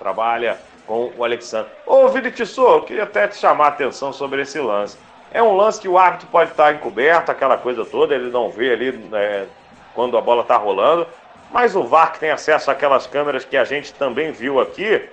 Trabalha 0.00 0.58
com 0.84 1.12
o 1.16 1.22
Alexandre. 1.22 1.70
Ô, 1.86 2.08
Viditissô, 2.08 2.74
eu 2.74 2.82
queria 2.82 3.04
até 3.04 3.28
te 3.28 3.36
chamar 3.36 3.66
a 3.66 3.68
atenção 3.68 4.12
sobre 4.12 4.42
esse 4.42 4.58
lance. 4.58 4.98
É 5.32 5.40
um 5.40 5.56
lance 5.56 5.80
que 5.80 5.88
o 5.88 5.96
árbitro 5.96 6.26
pode 6.26 6.50
estar 6.50 6.74
encoberto, 6.74 7.30
aquela 7.30 7.56
coisa 7.56 7.84
toda, 7.84 8.12
ele 8.12 8.30
não 8.30 8.50
vê 8.50 8.72
ali 8.72 8.90
né, 8.90 9.46
quando 9.94 10.18
a 10.18 10.20
bola 10.20 10.42
está 10.42 10.56
rolando. 10.56 11.06
Mas 11.52 11.76
o 11.76 11.84
VAR, 11.84 12.12
que 12.12 12.18
tem 12.18 12.32
acesso 12.32 12.68
àquelas 12.68 13.06
câmeras 13.06 13.44
que 13.44 13.56
a 13.56 13.64
gente 13.64 13.94
também 13.94 14.32
viu 14.32 14.58
aqui, 14.58 15.08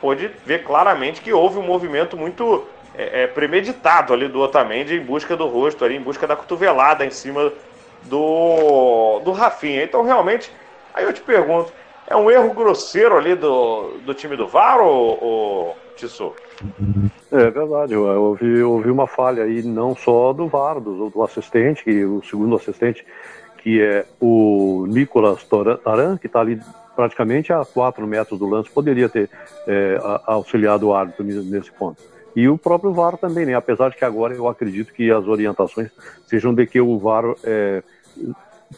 pôde 0.00 0.28
ver 0.46 0.64
claramente 0.64 1.20
que 1.20 1.32
houve 1.32 1.58
um 1.58 1.62
movimento 1.62 2.16
muito 2.16 2.66
é, 2.96 3.22
é, 3.22 3.26
premeditado 3.26 4.12
ali 4.12 4.28
do 4.28 4.40
Otamendi 4.40 4.96
em 4.96 5.04
busca 5.04 5.36
do 5.36 5.46
rosto, 5.46 5.84
ali, 5.84 5.96
em 5.96 6.02
busca 6.02 6.26
da 6.26 6.36
cotovelada 6.36 7.04
em 7.04 7.10
cima 7.10 7.52
do, 8.04 9.20
do 9.24 9.32
Rafinha. 9.32 9.82
Então, 9.82 10.02
realmente, 10.02 10.50
aí 10.92 11.04
eu 11.04 11.12
te 11.12 11.20
pergunto, 11.20 11.72
é 12.06 12.16
um 12.16 12.30
erro 12.30 12.52
grosseiro 12.54 13.16
ali 13.16 13.34
do, 13.34 13.98
do 14.04 14.14
time 14.14 14.36
do 14.36 14.46
VAR, 14.46 14.80
ou, 14.80 15.22
ou? 15.22 15.76
É 17.30 17.50
verdade, 17.50 17.96
houve, 17.96 18.62
houve 18.62 18.90
uma 18.90 19.06
falha 19.06 19.44
aí, 19.44 19.62
não 19.62 19.94
só 19.94 20.32
do 20.32 20.48
VAR, 20.48 20.80
do, 20.80 21.08
do 21.08 21.22
assistente, 21.22 21.84
que 21.84 22.04
o 22.04 22.22
segundo 22.22 22.56
assistente 22.56 23.04
que 23.64 23.80
é 23.80 24.04
o 24.20 24.84
Nicolas 24.86 25.42
Taran, 25.82 26.18
que 26.18 26.26
está 26.26 26.40
ali 26.40 26.60
praticamente 26.94 27.50
a 27.50 27.64
4 27.64 28.06
metros 28.06 28.38
do 28.38 28.46
lance, 28.46 28.68
poderia 28.68 29.08
ter 29.08 29.30
é, 29.66 29.98
auxiliado 30.26 30.86
o 30.86 30.94
árbitro 30.94 31.24
nesse 31.24 31.72
ponto. 31.72 31.96
E 32.36 32.48
o 32.48 32.58
próprio 32.58 32.92
VAR 32.92 33.16
também, 33.16 33.46
né? 33.46 33.54
apesar 33.54 33.90
de 33.90 33.96
que 33.96 34.04
agora 34.04 34.34
eu 34.34 34.48
acredito 34.48 34.92
que 34.92 35.10
as 35.10 35.26
orientações 35.26 35.90
sejam 36.26 36.52
de 36.52 36.66
que 36.66 36.80
o 36.80 36.98
VAR 36.98 37.24
é, 37.44 37.82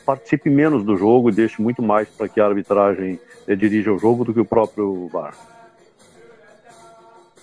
participe 0.04 0.50
menos 0.50 0.84
do 0.84 0.96
jogo 0.96 1.30
e 1.30 1.32
deixe 1.32 1.60
muito 1.62 1.82
mais 1.82 2.08
para 2.08 2.28
que 2.28 2.40
a 2.40 2.46
arbitragem 2.46 3.18
é, 3.48 3.54
dirija 3.54 3.92
o 3.92 3.98
jogo 3.98 4.24
do 4.24 4.34
que 4.34 4.40
o 4.40 4.44
próprio 4.44 5.08
VAR. 5.08 5.34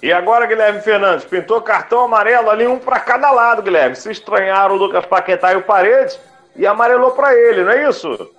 E 0.04 0.12
agora, 0.12 0.46
Guilherme 0.46 0.82
Fernandes, 0.82 1.26
pintou 1.26 1.62
cartão 1.62 2.02
amarelo 2.02 2.50
ali, 2.50 2.68
um 2.68 2.78
para 2.78 3.00
cada 3.00 3.32
lado, 3.32 3.62
Guilherme. 3.64 3.96
Se 3.96 4.12
estranharam 4.12 4.76
o 4.76 4.78
Lucas 4.78 5.06
Paquetá 5.06 5.54
e 5.54 5.56
o 5.56 5.64
Paredes, 5.64 6.20
e 6.56 6.68
amarelou 6.68 7.12
para 7.12 7.34
ele, 7.34 7.64
não 7.64 7.72
é 7.72 7.90
isso? 7.90 8.30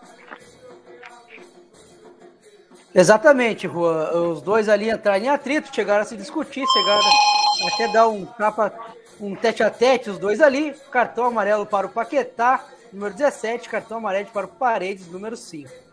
Exatamente, 2.95 3.67
Juan. 3.67 4.11
Os 4.13 4.43
dois 4.43 4.69
ali 4.69 4.91
entraram 4.91 5.25
em 5.25 5.29
atrito, 5.29 5.75
chegaram 5.75 6.03
a 6.03 6.05
se 6.05 6.17
discutir, 6.17 6.65
chegaram 6.67 7.03
até 7.63 7.89
dar 7.89 8.09
um 8.09 8.25
tapa, 8.25 8.73
um 9.21 9.35
tete 9.35 9.63
a 9.63 9.71
tete, 9.71 10.11
os 10.11 10.19
dois 10.19 10.41
ali. 10.41 10.75
Cartão 10.91 11.27
amarelo 11.27 11.67
para 11.67 11.87
o 11.87 11.91
Paquetá, 11.91 12.65
número 12.93 13.15
17, 13.15 13.69
cartão 13.69 13.99
amarelo 13.99 14.29
para 14.33 14.47
o 14.47 14.49
Paredes, 14.49 15.07
número 15.09 15.37
5. 15.37 15.84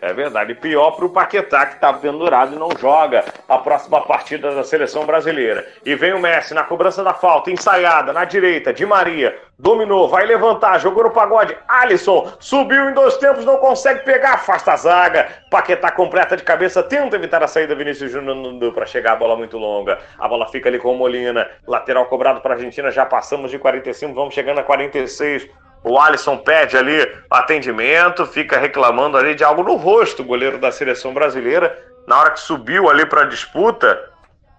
É 0.00 0.12
verdade. 0.12 0.54
Pior 0.54 0.92
para 0.92 1.04
o 1.04 1.10
Paquetá, 1.10 1.66
que 1.66 1.74
está 1.74 1.92
pendurado 1.92 2.54
e 2.54 2.58
não 2.58 2.70
joga 2.78 3.24
a 3.48 3.58
próxima 3.58 4.00
partida 4.00 4.54
da 4.54 4.64
seleção 4.64 5.04
brasileira. 5.04 5.66
E 5.84 5.94
vem 5.94 6.14
o 6.14 6.20
Messi 6.20 6.54
na 6.54 6.64
cobrança 6.64 7.04
da 7.04 7.12
falta, 7.12 7.50
ensaiada, 7.50 8.12
na 8.12 8.24
direita, 8.24 8.72
de 8.72 8.86
Maria. 8.86 9.38
Dominou, 9.58 10.08
vai 10.08 10.24
levantar, 10.24 10.78
jogou 10.78 11.04
no 11.04 11.10
pagode. 11.10 11.54
Alisson 11.68 12.32
subiu 12.40 12.88
em 12.88 12.94
dois 12.94 13.18
tempos, 13.18 13.44
não 13.44 13.58
consegue 13.58 14.04
pegar, 14.04 14.34
afasta 14.34 14.72
a 14.72 14.76
zaga. 14.76 15.28
Paquetá 15.50 15.90
completa 15.90 16.34
de 16.34 16.42
cabeça, 16.42 16.82
tenta 16.82 17.16
evitar 17.16 17.42
a 17.42 17.46
saída. 17.46 17.74
Vinícius 17.74 18.10
Júnior 18.10 18.72
para 18.72 18.86
chegar, 18.86 19.12
a 19.12 19.16
bola 19.16 19.36
muito 19.36 19.58
longa. 19.58 19.98
A 20.18 20.26
bola 20.26 20.48
fica 20.48 20.70
ali 20.70 20.78
com 20.78 20.94
o 20.94 20.96
Molina. 20.96 21.46
Lateral 21.66 22.06
cobrado 22.06 22.40
para 22.40 22.54
a 22.54 22.56
Argentina, 22.56 22.90
já 22.90 23.04
passamos 23.04 23.50
de 23.50 23.58
45, 23.58 24.14
vamos 24.14 24.32
chegando 24.32 24.60
a 24.60 24.62
46. 24.62 25.46
O 25.82 25.98
Alisson 25.98 26.36
pede 26.36 26.76
ali 26.76 27.10
atendimento, 27.30 28.26
fica 28.26 28.58
reclamando 28.58 29.16
ali 29.16 29.34
de 29.34 29.42
algo 29.42 29.62
no 29.62 29.76
rosto, 29.76 30.22
o 30.22 30.24
goleiro 30.24 30.58
da 30.58 30.70
seleção 30.70 31.14
brasileira. 31.14 31.76
Na 32.06 32.18
hora 32.18 32.30
que 32.30 32.40
subiu 32.40 32.90
ali 32.90 33.06
para 33.06 33.22
a 33.22 33.26
disputa, 33.26 33.98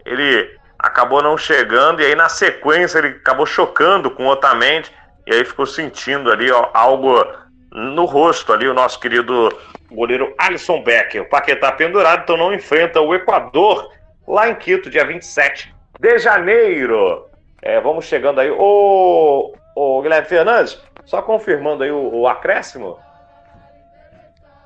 ele 0.06 0.50
acabou 0.80 1.22
não 1.22 1.38
chegando 1.38 2.02
e 2.02 2.06
aí 2.06 2.16
na 2.16 2.28
sequência 2.28 2.98
ele 2.98 3.10
acabou 3.10 3.46
chocando 3.46 4.10
com 4.10 4.26
o 4.26 4.30
Otamendi 4.30 4.92
e 5.28 5.34
aí 5.34 5.46
ficou 5.46 5.68
sentindo 5.68 6.32
ali 6.32 6.52
ó, 6.52 6.70
algo 6.74 7.24
no 7.72 8.06
rosto 8.06 8.52
ali 8.52 8.68
o 8.68 8.74
nosso 8.74 9.00
querido 9.00 9.50
goleiro 9.92 10.34
Alisson 10.38 10.82
Becker. 10.84 11.22
O 11.22 11.30
Paquetá 11.30 11.72
pendurado, 11.72 12.24
então 12.24 12.38
não 12.38 12.54
enfrenta 12.54 13.00
o 13.00 13.14
Equador 13.14 13.92
lá 14.28 14.50
em 14.50 14.56
Quito, 14.56 14.90
dia 14.90 15.06
27 15.06 15.74
de 16.00 16.18
janeiro. 16.18 17.28
É, 17.62 17.80
vamos 17.80 18.06
chegando 18.06 18.40
aí. 18.40 18.50
Ô, 18.50 19.54
ô 19.76 20.02
Guilherme 20.02 20.28
Fernandes, 20.28 20.82
só 21.06 21.22
confirmando 21.22 21.84
aí 21.84 21.92
o, 21.92 22.14
o 22.14 22.28
acréscimo. 22.28 23.00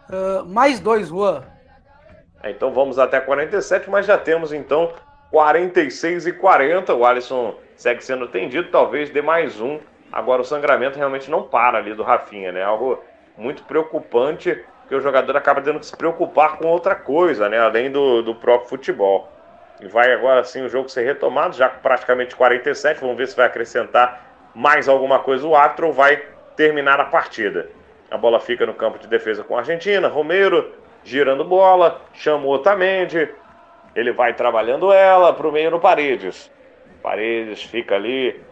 Uh, 0.10 0.45
mais 0.45 0.80
dois, 0.80 1.10
Juan. 1.10 1.44
É, 2.44 2.52
então 2.52 2.72
vamos 2.72 2.99
até 2.99 3.20
47, 3.20 3.90
mas 3.90 4.06
já 4.06 4.18
temos 4.18 4.53
então 4.53 4.94
46 5.32 6.28
e 6.28 6.34
40. 6.34 6.94
O 6.94 7.06
Alisson 7.06 7.56
segue 7.76 8.03
sendo 8.03 8.26
atendido, 8.26 8.70
talvez 8.70 9.10
dê 9.10 9.22
mais 9.22 9.60
um. 9.60 9.80
Agora 10.12 10.41
o 10.41 10.45
sangramento 10.45 10.98
realmente 10.98 11.30
não 11.30 11.44
para 11.44 11.80
ali 11.80 11.94
do 11.94 12.03
Rafinha, 12.03 12.52
né? 12.52 12.64
Algo 12.64 13.03
muito 13.36 13.64
preocupante, 13.64 14.64
que 14.88 14.95
o 14.95 15.02
jogador 15.02 15.36
acaba 15.36 15.62
tendo 15.62 15.80
que 15.80 15.86
se 15.86 15.98
preocupar 15.98 16.57
com 16.57 16.68
outra 16.68 16.95
coisa, 16.95 17.49
né? 17.49 17.60
Além 17.60 17.91
do, 17.91 18.22
do 18.22 18.36
próprio 18.36 18.70
futebol. 18.70 19.30
E 19.82 19.88
vai 19.88 20.14
agora 20.14 20.44
sim 20.44 20.62
o 20.62 20.70
jogo 20.70 20.88
ser 20.88 21.03
retomado, 21.03 21.56
já 21.56 21.68
com 21.68 21.82
praticamente 21.82 22.36
47. 22.36 23.02
Vamos 23.02 23.18
ver 23.18 23.28
se 23.28 23.36
vai 23.36 23.48
acrescentar 23.48 24.35
mais 24.56 24.88
alguma 24.88 25.19
coisa 25.19 25.45
o 25.45 25.56
árbitro 25.56 25.91
vai 25.91 26.22
terminar 26.56 26.99
a 26.99 27.06
partida. 27.06 27.69
A 28.10 28.18
bola 28.18 28.40
fica 28.40 28.65
no 28.65 28.73
campo 28.73 28.98
de 28.98 29.07
defesa 29.07 29.44
com 29.44 29.56
a 29.56 29.60
Argentina. 29.60 30.07
Romero 30.07 30.72
girando 31.03 31.45
bola, 31.45 32.02
chamou 32.14 32.53
Otamendi, 32.53 33.30
ele 33.95 34.11
vai 34.11 34.34
trabalhando 34.34 34.91
ela 34.91 35.32
para 35.32 35.48
o 35.48 35.52
meio 35.52 35.72
no 35.72 35.80
Paredes. 35.80 36.52
Paredes 37.02 37.61
fica 37.64 37.95
ali 37.95 38.44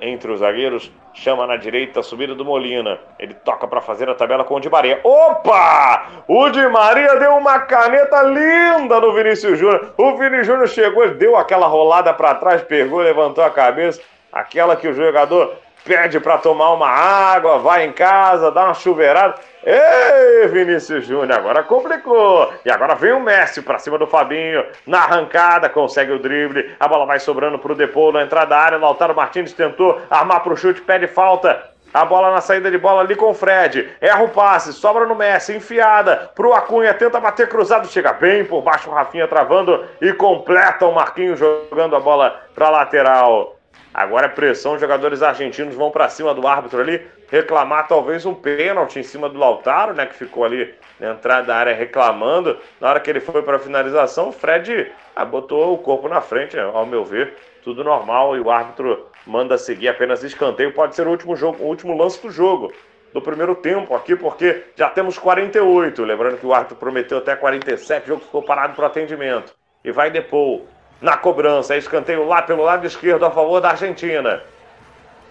entre 0.00 0.32
os 0.32 0.40
zagueiros, 0.40 0.92
chama 1.14 1.46
na 1.46 1.56
direita, 1.56 2.02
subida 2.02 2.34
do 2.34 2.44
Molina. 2.44 2.98
Ele 3.18 3.32
toca 3.32 3.68
para 3.68 3.80
fazer 3.80 4.10
a 4.10 4.14
tabela 4.14 4.42
com 4.42 4.56
o 4.56 4.60
Di 4.60 4.68
Maria. 4.68 5.00
Opa! 5.04 6.24
O 6.26 6.50
Di 6.50 6.66
Maria 6.66 7.16
deu 7.20 7.36
uma 7.36 7.60
caneta 7.60 8.20
linda 8.22 9.00
no 9.00 9.14
Vinícius 9.14 9.58
Júnior. 9.58 9.94
O 9.96 10.16
Vinícius 10.16 10.48
Júnior 10.48 10.68
chegou, 10.68 11.08
deu 11.14 11.36
aquela 11.36 11.68
rolada 11.68 12.12
para 12.12 12.34
trás, 12.34 12.62
pegou, 12.62 13.00
levantou 13.00 13.44
a 13.44 13.50
cabeça. 13.50 14.02
Aquela 14.32 14.76
que 14.76 14.88
o 14.88 14.94
jogador 14.94 15.56
pede 15.84 16.20
para 16.20 16.38
tomar 16.38 16.72
uma 16.72 16.88
água, 16.88 17.58
vai 17.58 17.84
em 17.84 17.92
casa, 17.92 18.50
dá 18.50 18.64
uma 18.64 18.74
chuveirada. 18.74 19.34
Ei, 19.64 20.48
Vinícius 20.48 21.06
Júnior, 21.06 21.38
agora 21.38 21.62
complicou. 21.62 22.52
E 22.64 22.70
agora 22.70 22.94
vem 22.94 23.12
o 23.12 23.20
Messi 23.20 23.62
para 23.62 23.78
cima 23.78 23.98
do 23.98 24.06
Fabinho. 24.06 24.64
Na 24.86 25.00
arrancada, 25.00 25.68
consegue 25.68 26.12
o 26.12 26.18
drible. 26.18 26.74
A 26.80 26.88
bola 26.88 27.06
vai 27.06 27.20
sobrando 27.20 27.58
para 27.58 27.72
o 27.72 27.74
Depô 27.74 28.10
na 28.10 28.22
entrada 28.22 28.46
da 28.46 28.58
área. 28.58 28.78
Lautaro 28.78 29.14
Martins 29.14 29.52
tentou 29.52 30.00
armar 30.10 30.42
para 30.42 30.52
o 30.52 30.56
chute, 30.56 30.80
pede 30.80 31.06
falta. 31.06 31.70
A 31.92 32.06
bola 32.06 32.30
na 32.30 32.40
saída 32.40 32.70
de 32.70 32.78
bola 32.78 33.02
ali 33.02 33.14
com 33.14 33.30
o 33.30 33.34
Fred. 33.34 33.90
Erra 34.00 34.22
o 34.22 34.30
passe, 34.30 34.72
sobra 34.72 35.04
no 35.04 35.14
Messi, 35.14 35.54
enfiada 35.54 36.30
pro 36.34 36.54
Acunha, 36.54 36.94
tenta 36.94 37.20
bater 37.20 37.46
cruzado, 37.50 37.86
chega 37.86 38.14
bem 38.14 38.46
por 38.46 38.62
baixo 38.62 38.88
o 38.88 38.94
Rafinha 38.94 39.28
travando 39.28 39.84
e 40.00 40.10
completa 40.14 40.86
o 40.86 40.94
Marquinhos 40.94 41.38
jogando 41.38 41.94
a 41.94 42.00
bola 42.00 42.40
para 42.54 42.70
lateral. 42.70 43.58
Agora 43.94 44.26
é 44.26 44.28
pressão, 44.28 44.74
os 44.74 44.80
jogadores 44.80 45.22
argentinos 45.22 45.74
vão 45.74 45.90
para 45.90 46.08
cima 46.08 46.32
do 46.34 46.46
árbitro 46.46 46.80
ali, 46.80 47.06
reclamar 47.30 47.86
talvez 47.86 48.24
um 48.24 48.34
pênalti 48.34 48.98
em 48.98 49.02
cima 49.02 49.28
do 49.28 49.38
Lautaro, 49.38 49.92
né, 49.92 50.06
que 50.06 50.14
ficou 50.14 50.44
ali 50.44 50.74
na 50.98 51.12
entrada 51.12 51.48
da 51.48 51.56
área 51.56 51.74
reclamando. 51.74 52.58
Na 52.80 52.88
hora 52.88 53.00
que 53.00 53.10
ele 53.10 53.20
foi 53.20 53.42
para 53.42 53.56
a 53.56 53.60
finalização, 53.60 54.28
o 54.28 54.32
Fred 54.32 54.90
ah, 55.14 55.24
botou 55.24 55.74
o 55.74 55.78
corpo 55.78 56.08
na 56.08 56.22
frente, 56.22 56.58
ao 56.58 56.86
meu 56.86 57.04
ver, 57.04 57.34
tudo 57.62 57.84
normal 57.84 58.34
e 58.34 58.40
o 58.40 58.50
árbitro 58.50 59.06
manda 59.26 59.58
seguir 59.58 59.88
apenas 59.88 60.24
escanteio. 60.24 60.72
Pode 60.72 60.96
ser 60.96 61.06
o 61.06 61.10
último 61.10 61.36
jogo, 61.36 61.62
o 61.62 61.66
último 61.66 61.96
lance 61.96 62.20
do 62.22 62.30
jogo, 62.30 62.72
do 63.12 63.20
primeiro 63.20 63.54
tempo 63.54 63.94
aqui, 63.94 64.16
porque 64.16 64.64
já 64.74 64.88
temos 64.88 65.18
48. 65.18 66.02
Lembrando 66.02 66.38
que 66.38 66.46
o 66.46 66.54
árbitro 66.54 66.76
prometeu 66.76 67.18
até 67.18 67.36
47, 67.36 68.04
o 68.04 68.08
jogo 68.08 68.22
ficou 68.22 68.42
parado 68.42 68.74
para 68.74 68.86
atendimento. 68.86 69.54
E 69.84 69.92
vai 69.92 70.10
Depou 70.10 70.66
na 71.02 71.16
cobrança. 71.16 71.74
É 71.74 71.78
escanteio 71.78 72.26
lá 72.26 72.40
pelo 72.40 72.62
lado 72.62 72.86
esquerdo 72.86 73.26
a 73.26 73.30
favor 73.30 73.60
da 73.60 73.70
Argentina. 73.70 74.42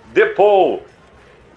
Depou. 0.07 0.83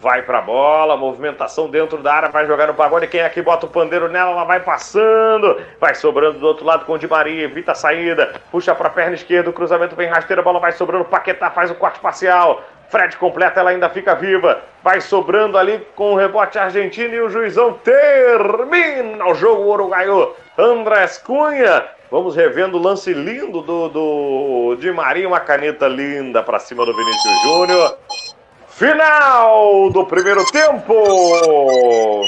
Vai 0.01 0.21
pra 0.21 0.43
bola, 0.43 0.99
movimentação 0.99 1.71
dentro 1.71 1.97
da 1.97 2.13
área, 2.13 2.29
vai 2.29 2.47
jogar 2.47 2.67
no 2.67 2.75
pagode. 2.75 3.07
Quem 3.07 3.23
aqui 3.23 3.41
bota 3.41 3.65
o 3.65 3.71
pandeiro 3.71 4.07
nela, 4.07 4.33
ela 4.33 4.45
vai 4.45 4.61
passando. 4.61 5.63
Vai 5.81 5.95
sobrando 5.95 6.39
do 6.39 6.47
outro 6.47 6.65
lado 6.65 6.85
com 6.85 6.93
o 6.93 6.99
Di 6.99 7.09
Maria, 7.09 7.45
evita 7.45 7.73
a 7.73 7.75
saída. 7.75 8.35
Puxa 8.51 8.75
pra 8.75 8.91
perna 8.91 9.15
esquerda, 9.15 9.49
o 9.49 9.53
cruzamento 9.53 9.97
vem 9.97 10.07
rasteiro, 10.07 10.43
a 10.43 10.45
bola 10.45 10.61
vai 10.61 10.73
sobrando. 10.73 11.07
Paquetá 11.07 11.51
faz 11.51 11.71
o 11.71 11.75
corte 11.75 12.01
parcial. 12.01 12.63
Fred 12.95 13.17
completa, 13.17 13.59
ela 13.59 13.71
ainda 13.71 13.91
fica 13.91 14.15
viva. 14.15 14.63
Vai 14.81 15.01
sobrando 15.01 15.59
ali 15.59 15.85
com 15.97 16.13
o 16.13 16.17
rebote 16.17 16.57
argentino 16.57 17.13
e 17.13 17.21
o 17.21 17.29
juizão 17.29 17.73
termina 17.83 19.27
o 19.27 19.35
jogo 19.35 19.65
uruguaio. 19.65 20.33
Andrés 20.57 21.19
Cunha 21.19 21.85
Vamos 22.09 22.37
revendo 22.37 22.77
o 22.77 22.81
lance 22.81 23.13
lindo 23.13 23.61
do, 23.61 23.89
do 23.89 24.77
Di 24.79 24.93
Maria, 24.93 25.27
uma 25.27 25.41
caneta 25.41 25.89
linda 25.89 26.45
para 26.45 26.61
cima 26.61 26.87
do 26.87 26.95
Vinícius 26.95 27.43
Júnior. 27.43 27.99
Final 28.69 29.91
do 29.91 30.07
primeiro 30.07 30.45
tempo. 30.53 32.23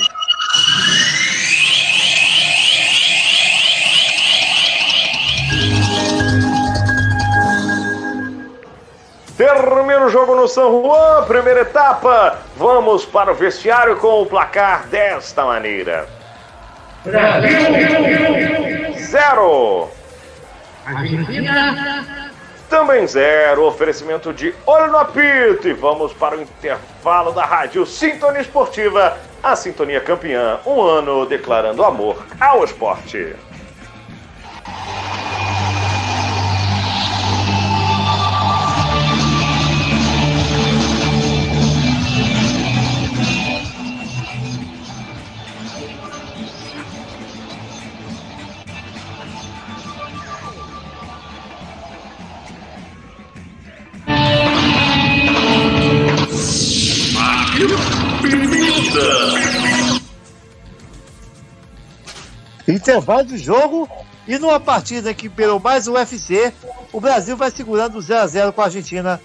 Termina 9.37 10.07
o 10.07 10.09
jogo 10.09 10.35
no 10.35 10.49
São 10.49 10.83
Juan, 10.83 11.25
primeira 11.27 11.61
etapa. 11.61 12.39
Vamos 12.57 13.05
para 13.05 13.33
o 13.33 13.35
vestiário 13.35 13.97
com 13.97 14.23
o 14.23 14.27
placar 14.27 14.87
desta 14.87 15.45
maneira. 15.45 16.09
Brasil! 17.05 18.97
Zero. 18.99 19.89
Argentina. 20.87 22.31
Também 22.71 23.07
zero. 23.07 23.65
Oferecimento 23.67 24.33
de 24.33 24.55
olho 24.65 24.91
no 24.91 24.99
apito. 24.99 25.69
E 25.69 25.75
vamos 25.75 26.15
para 26.15 26.37
o 26.37 26.41
intervalo 26.41 27.31
da 27.33 27.45
rádio 27.45 27.85
Sintonia 27.85 28.41
Esportiva. 28.41 29.19
A 29.43 29.55
Sintonia 29.55 30.01
Campeã. 30.01 30.59
Um 30.65 30.81
ano 30.81 31.27
declarando 31.27 31.85
amor 31.85 32.25
ao 32.41 32.65
esporte. 32.65 33.37
Intervalo 62.69 63.25
do 63.25 63.39
jogo 63.39 63.89
e 64.27 64.39
numa 64.39 64.59
partida 64.59 65.15
que 65.15 65.29
pelo 65.29 65.61
mais 65.61 65.87
UFC, 65.87 66.53
o 66.93 67.01
Brasil 67.01 67.37
vai 67.37 67.51
segurando 67.51 68.01
0 68.01 68.21
a 68.21 68.27
0 68.27 68.53
com 68.53 68.61
a 68.61 68.65
Argentina 68.65 69.21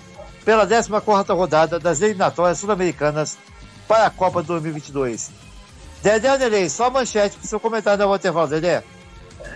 pela 0.45 0.65
14 0.65 1.31
rodada 1.31 1.79
das 1.79 2.01
eliminatórias 2.01 2.59
sul-americanas 2.59 3.37
para 3.87 4.05
a 4.05 4.09
Copa 4.09 4.43
2022. 4.43 5.31
Dedé 6.03 6.29
Anelei, 6.29 6.69
só 6.69 6.89
manchete 6.89 7.37
para 7.37 7.45
o 7.45 7.47
seu 7.47 7.59
comentário 7.59 7.99
da 7.99 8.15
intervalo, 8.15 8.47
Dedé. 8.47 8.83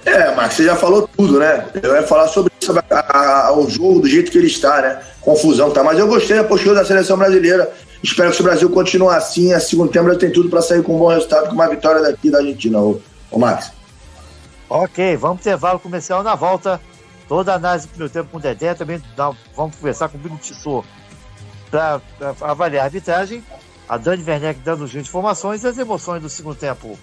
É, 0.03 0.33
Marcos, 0.35 0.57
você 0.57 0.65
já 0.65 0.75
falou 0.75 1.07
tudo, 1.15 1.39
né? 1.39 1.65
Eu 1.81 1.95
ia 1.95 2.03
falar 2.03 2.27
sobre, 2.27 2.51
sobre 2.61 2.83
a, 2.89 3.47
a, 3.47 3.57
o 3.57 3.69
jogo 3.69 4.01
do 4.01 4.07
jeito 4.07 4.31
que 4.31 4.37
ele 4.37 4.47
está, 4.47 4.81
né? 4.81 5.01
Confusão, 5.21 5.71
tá? 5.71 5.83
Mas 5.83 5.97
eu 5.97 6.07
gostei 6.07 6.37
da 6.37 6.43
postura 6.43 6.75
da 6.75 6.85
seleção 6.85 7.17
brasileira. 7.17 7.71
Espero 8.05 8.31
que 8.31 8.39
o 8.39 8.43
Brasil 8.43 8.69
continue 8.69 9.15
assim, 9.15 9.51
a 9.51 9.59
segundo 9.59 9.91
tempo 9.91 10.15
tem 10.15 10.31
tudo 10.31 10.47
para 10.47 10.61
sair 10.61 10.83
com 10.83 10.95
um 10.95 10.99
bom 10.99 11.07
resultado, 11.07 11.47
com 11.47 11.53
uma 11.53 11.67
vitória 11.67 12.03
daqui 12.03 12.29
da 12.29 12.37
Argentina, 12.37 12.79
ô, 12.79 13.01
ô 13.31 13.39
Max. 13.39 13.71
Ok, 14.69 15.17
vamos 15.17 15.41
ter 15.41 15.49
intervalo 15.49 15.79
comercial 15.79 16.21
na 16.21 16.35
volta. 16.35 16.79
Toda 17.27 17.53
a 17.53 17.55
análise 17.55 17.87
do 17.87 17.89
primeiro 17.89 18.13
tempo 18.13 18.29
com 18.29 18.37
o 18.37 18.39
Dedé, 18.39 18.75
também 18.75 19.01
dá, 19.17 19.33
vamos 19.55 19.75
conversar 19.77 20.07
com 20.09 20.19
o 20.19 20.21
Bruno 20.21 20.37
Tissot 20.37 20.85
para 21.71 21.99
avaliar 22.41 22.83
a 22.83 22.85
arbitragem. 22.85 23.43
A 23.89 23.97
Dani 23.97 24.23
Werneck 24.23 24.59
dando 24.59 24.85
junto 24.85 25.07
informações 25.07 25.63
e 25.63 25.67
as 25.67 25.77
emoções 25.79 26.21
do 26.21 26.29
segundo 26.29 26.55
tempo. 26.55 26.99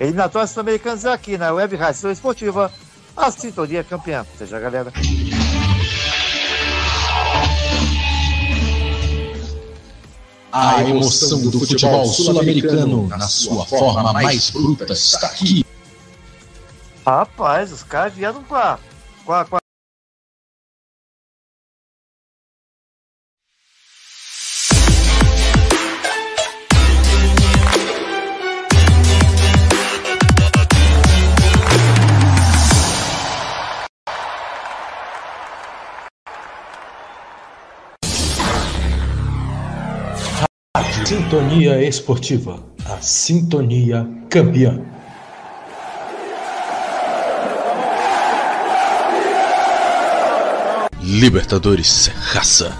Eliminatórias 0.00 0.50
sul-americanas 0.50 1.04
aqui 1.04 1.36
na 1.36 1.52
Web 1.52 1.76
Rádio 1.76 2.10
Esportiva, 2.10 2.72
a 3.14 3.30
sintonia 3.30 3.84
campeã. 3.84 4.24
Seja 4.38 4.58
galera. 4.58 4.90
A 10.52 10.82
emoção 10.82 11.40
do 11.48 11.58
futebol 11.58 12.04
sul-americano 12.04 13.08
na 13.08 13.26
sua 13.26 13.64
forma 13.64 14.12
mais 14.12 14.50
bruta 14.50 14.92
está 14.92 15.26
aqui. 15.28 15.64
Rapaz, 17.06 17.72
os 17.72 17.82
caras 17.82 18.12
vieram 18.12 18.44
com 18.44 18.54
a, 18.54 18.78
com 19.24 19.32
a, 19.32 19.44
com 19.46 19.56
a 19.56 19.60
Sintonia 40.82 41.82
Esportiva, 41.82 42.58
a 42.84 43.00
sintonia 43.00 44.08
campeã. 44.28 44.80
Libertadores 51.00 52.08
é 52.08 52.12
raça. 52.14 52.76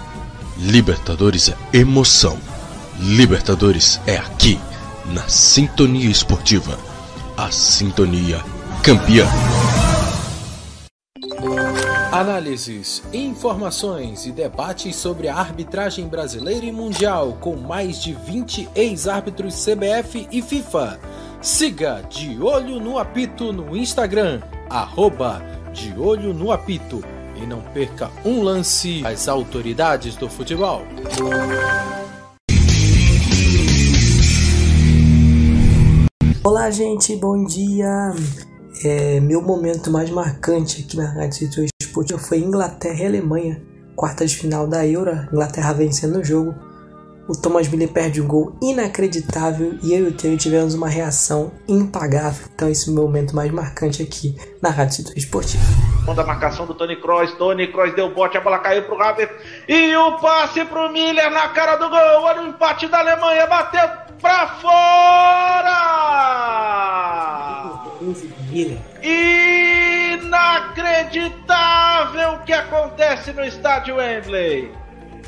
Libertadores 0.57 1.49
é 1.49 1.77
emoção. 1.77 2.37
Libertadores 2.99 3.99
é 4.05 4.17
aqui, 4.17 4.59
na 5.05 5.27
Sintonia 5.27 6.09
Esportiva. 6.09 6.77
A 7.37 7.51
Sintonia 7.51 8.41
Campeã. 8.83 9.25
Análises, 12.13 13.01
informações 13.11 14.27
e 14.27 14.31
debates 14.31 14.95
sobre 14.95 15.27
a 15.27 15.35
arbitragem 15.35 16.07
brasileira 16.07 16.63
e 16.63 16.71
mundial 16.71 17.39
com 17.41 17.55
mais 17.55 17.99
de 17.99 18.13
20 18.13 18.69
ex-árbitros 18.75 19.65
CBF 19.65 20.27
e 20.31 20.39
FIFA 20.39 20.99
Siga 21.41 22.05
De 22.07 22.39
Olho 22.39 22.79
no 22.79 22.99
Apito 22.99 23.51
no 23.51 23.75
Instagram, 23.75 24.43
arroba 24.69 25.41
De 25.73 25.99
Olho 25.99 26.35
no 26.35 26.51
Apito. 26.51 27.03
E 27.35 27.47
não 27.47 27.61
perca 27.61 28.11
um 28.23 28.43
lance 28.43 29.03
às 29.03 29.27
autoridades 29.27 30.15
do 30.15 30.29
futebol. 30.29 30.83
Olá, 36.43 36.69
gente, 36.69 37.15
bom 37.15 37.43
dia. 37.43 38.13
É, 38.85 39.19
meu 39.19 39.41
momento 39.41 39.89
mais 39.89 40.11
marcante 40.11 40.85
aqui 40.85 40.95
na 40.95 41.11
Rádio 41.11 41.39
Setor 41.39 41.72
Esportiva 41.93 42.17
foi 42.17 42.39
Inglaterra 42.39 43.03
e 43.03 43.05
Alemanha, 43.05 43.61
quartas 43.95 44.31
de 44.31 44.37
final 44.37 44.65
da 44.65 44.83
Euro. 44.83 45.11
Inglaterra 45.31 45.73
vencendo 45.73 46.17
o 46.17 46.23
jogo. 46.23 46.55
O 47.29 47.39
Thomas 47.39 47.67
Miller 47.67 47.87
perde 47.89 48.19
um 48.19 48.27
gol 48.27 48.57
inacreditável 48.63 49.77
e 49.83 49.93
eu 49.93 50.05
e 50.05 50.07
o 50.07 50.11
Theo 50.11 50.35
tivemos 50.35 50.73
uma 50.73 50.89
reação 50.89 51.51
impagável. 51.67 52.47
Então, 52.55 52.67
esse 52.67 52.89
é 52.89 52.91
o 52.91 52.95
meu 52.95 53.03
momento 53.03 53.35
mais 53.35 53.51
marcante 53.51 54.01
aqui 54.01 54.35
na 54.59 54.71
Rádio 54.71 54.95
Setor 54.95 55.15
Esportiva. 55.15 55.63
Da 56.15 56.25
marcação 56.25 56.65
do 56.65 56.73
Tony 56.73 56.95
Kroos, 56.95 57.31
Tony 57.33 57.67
Kroos 57.67 57.93
deu 57.93 58.11
bote, 58.11 58.37
a 58.37 58.41
bola 58.41 58.57
caiu 58.57 58.81
pro 58.85 58.99
Havertz 58.99 59.35
e 59.69 59.95
o 59.95 60.17
passe 60.17 60.65
pro 60.65 60.91
Miller 60.91 61.29
na 61.29 61.49
cara 61.49 61.75
do 61.75 61.91
gol. 61.91 62.23
Olha 62.23 62.41
o 62.41 62.47
empate 62.47 62.87
da 62.87 63.01
Alemanha, 63.01 63.45
bateu 63.45 63.87
pra 64.19 64.47
fora! 64.59 65.93
Inacreditável 70.13 72.33
o 72.33 72.43
que 72.43 72.53
acontece 72.53 73.33
no 73.33 73.43
estádio 73.43 73.95
Wembley. 73.97 74.71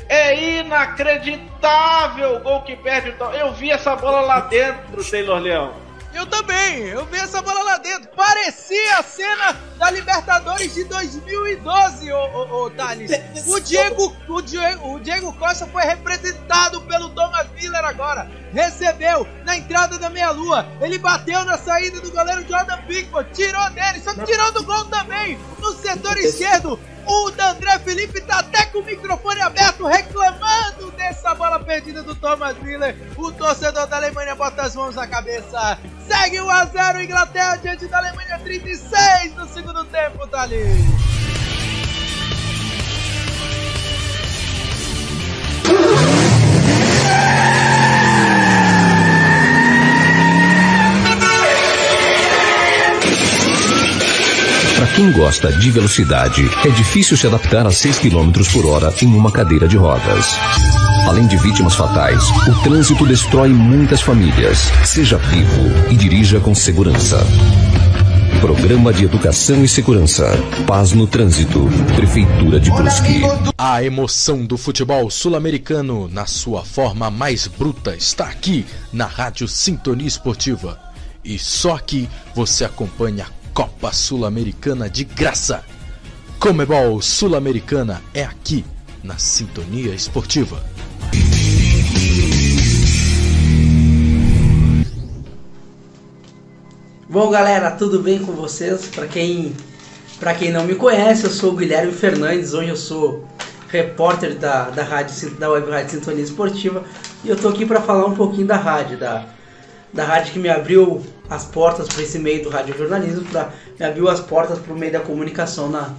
É 0.08 0.60
inacreditável 0.60 2.36
o 2.36 2.40
gol 2.40 2.62
que 2.62 2.76
perde 2.76 3.10
o 3.10 3.24
Eu 3.32 3.52
vi 3.52 3.72
essa 3.72 3.96
bola 3.96 4.20
lá 4.20 4.38
dentro, 4.40 5.04
Taylor 5.10 5.40
Leão. 5.40 5.86
Eu 6.16 6.24
também, 6.24 6.84
eu 6.84 7.04
vi 7.04 7.18
essa 7.18 7.42
bola 7.42 7.62
lá 7.62 7.76
dentro. 7.76 8.08
Parecia 8.16 8.98
a 8.98 9.02
cena 9.02 9.54
da 9.76 9.90
Libertadores 9.90 10.72
de 10.72 10.84
2012, 10.84 12.10
ô, 12.10 12.16
ô, 12.16 12.64
ô 12.64 12.70
Thales. 12.70 13.10
O 13.46 13.60
Diego, 13.60 14.16
o, 14.26 14.40
Diego, 14.40 14.94
o 14.94 15.00
Diego 15.00 15.30
Costa 15.34 15.66
foi 15.66 15.82
representado 15.82 16.80
pelo 16.82 17.10
Thomas 17.10 17.50
Miller 17.50 17.84
agora. 17.84 18.30
Recebeu 18.56 19.28
na 19.44 19.58
entrada 19.58 19.98
da 19.98 20.08
meia-lua. 20.08 20.66
Ele 20.80 20.96
bateu 20.96 21.44
na 21.44 21.58
saída 21.58 22.00
do 22.00 22.10
goleiro 22.10 22.40
Jordan 22.48 22.78
Pickford. 22.86 23.30
Tirou 23.34 23.68
dele, 23.68 24.00
só 24.00 24.14
que 24.14 24.24
tirou 24.24 24.50
do 24.50 24.64
gol 24.64 24.86
também. 24.86 25.38
No 25.58 25.74
setor 25.74 26.16
esquerdo, 26.16 26.80
o 27.06 27.28
André 27.38 27.78
Felipe 27.80 28.18
tá 28.22 28.38
até 28.38 28.64
com 28.64 28.78
o 28.78 28.84
microfone 28.84 29.42
aberto 29.42 29.84
reclamando 29.84 30.90
dessa 30.92 31.34
bola 31.34 31.60
perdida 31.60 32.02
do 32.02 32.14
Thomas 32.14 32.56
Miller. 32.62 32.96
O 33.18 33.30
torcedor 33.30 33.86
da 33.88 33.96
Alemanha 33.96 34.34
bota 34.34 34.62
as 34.62 34.74
mãos 34.74 34.94
na 34.94 35.06
cabeça. 35.06 35.78
Segue 36.08 36.40
1 36.40 36.48
a 36.48 36.64
0 36.64 37.02
Inglaterra 37.02 37.56
diante 37.56 37.86
da 37.86 37.98
Alemanha 37.98 38.38
36 38.38 39.34
no 39.34 39.46
segundo 39.48 39.84
tempo, 39.84 40.26
Thalys. 40.28 40.86
Para 47.02 47.65
quem 54.96 55.12
gosta 55.12 55.52
de 55.52 55.70
velocidade, 55.70 56.42
é 56.64 56.70
difícil 56.70 57.18
se 57.18 57.26
adaptar 57.26 57.66
a 57.66 57.70
6 57.70 57.98
km 57.98 58.32
por 58.50 58.64
hora 58.64 58.94
em 59.02 59.06
uma 59.14 59.30
cadeira 59.30 59.68
de 59.68 59.76
rodas. 59.76 60.38
Além 61.06 61.26
de 61.26 61.36
vítimas 61.36 61.74
fatais, 61.74 62.22
o 62.48 62.62
trânsito 62.62 63.04
destrói 63.04 63.50
muitas 63.50 64.00
famílias. 64.00 64.58
Seja 64.86 65.18
vivo 65.18 65.90
e 65.90 65.96
dirija 65.96 66.40
com 66.40 66.54
segurança. 66.54 67.18
Programa 68.40 68.90
de 68.90 69.04
Educação 69.04 69.62
e 69.62 69.68
Segurança. 69.68 70.30
Paz 70.66 70.92
no 70.92 71.06
Trânsito. 71.06 71.68
Prefeitura 71.94 72.58
de 72.58 72.70
Brusque. 72.70 73.20
A 73.58 73.84
emoção 73.84 74.46
do 74.46 74.56
futebol 74.56 75.10
sul-americano 75.10 76.08
na 76.08 76.24
sua 76.24 76.64
forma 76.64 77.10
mais 77.10 77.46
bruta 77.46 77.94
está 77.94 78.24
aqui 78.24 78.64
na 78.90 79.04
Rádio 79.04 79.46
Sintonia 79.46 80.08
Esportiva. 80.08 80.80
E 81.22 81.38
só 81.38 81.76
aqui 81.76 82.08
você 82.34 82.64
acompanha 82.64 83.26
Copa 83.56 83.90
Sul-Americana 83.90 84.86
de 84.86 85.02
graça. 85.02 85.64
Comebol 86.38 87.00
Sul-Americana 87.00 88.02
é 88.12 88.22
aqui 88.22 88.62
na 89.02 89.16
Sintonia 89.16 89.94
Esportiva. 89.94 90.62
Bom, 97.08 97.30
galera, 97.30 97.70
tudo 97.70 98.02
bem 98.02 98.18
com 98.18 98.32
vocês? 98.32 98.88
Para 98.94 99.06
quem 99.06 99.54
para 100.20 100.34
quem 100.34 100.52
não 100.52 100.66
me 100.66 100.74
conhece, 100.74 101.24
eu 101.24 101.30
sou 101.30 101.54
o 101.54 101.56
Guilherme 101.56 101.92
Fernandes, 101.92 102.52
hoje 102.52 102.68
eu 102.68 102.76
sou 102.76 103.26
repórter 103.68 104.36
da, 104.36 104.68
da, 104.68 104.82
rádio, 104.82 105.30
da 105.36 105.48
Web 105.48 105.70
Rádio 105.70 105.92
Sintonia 105.92 106.22
Esportiva 106.22 106.84
e 107.24 107.30
eu 107.30 107.36
tô 107.36 107.48
aqui 107.48 107.64
para 107.64 107.80
falar 107.80 108.04
um 108.04 108.14
pouquinho 108.14 108.46
da 108.46 108.58
rádio, 108.58 108.98
da, 108.98 109.24
da 109.96 110.04
rádio 110.04 110.34
que 110.34 110.38
me 110.38 110.50
abriu 110.50 111.02
as 111.28 111.46
portas 111.46 111.88
para 111.88 112.02
esse 112.02 112.18
meio 112.18 112.42
do 112.42 112.50
radiojornalismo, 112.50 113.24
pra, 113.24 113.50
me 113.80 113.86
abriu 113.86 114.08
as 114.08 114.20
portas 114.20 114.58
para 114.58 114.72
o 114.72 114.78
meio 114.78 114.92
da 114.92 115.00
comunicação 115.00 115.70
na, 115.70 115.90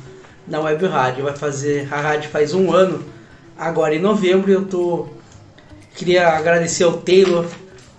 na 0.47 0.59
web 0.61 0.85
rádio. 0.85 1.23
Vai 1.23 1.35
fazer 1.35 1.91
a 1.91 1.99
rádio 1.99 2.29
faz 2.29 2.53
um 2.53 2.71
ano, 2.71 3.03
agora 3.57 3.95
em 3.95 3.99
novembro. 3.99 4.51
Eu 4.51 4.65
tô 4.65 5.07
queria 5.95 6.29
agradecer 6.29 6.83
ao 6.83 6.93
Taylor, 6.93 7.47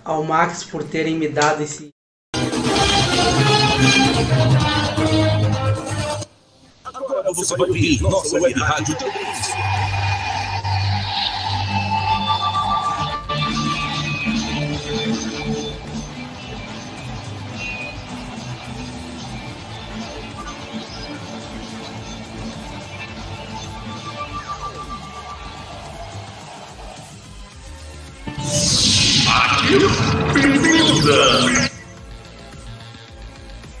ao 0.05 0.23
Max 0.23 0.63
por 0.63 0.83
terem 0.83 1.15
me 1.15 1.27
dado 1.27 1.61
esse 1.61 1.89
Agora 6.85 7.33
você 7.33 7.57
vai 7.57 7.67
ouvir 7.67 8.01
nossa 8.01 8.39
web 8.39 8.57
rádio. 8.57 8.95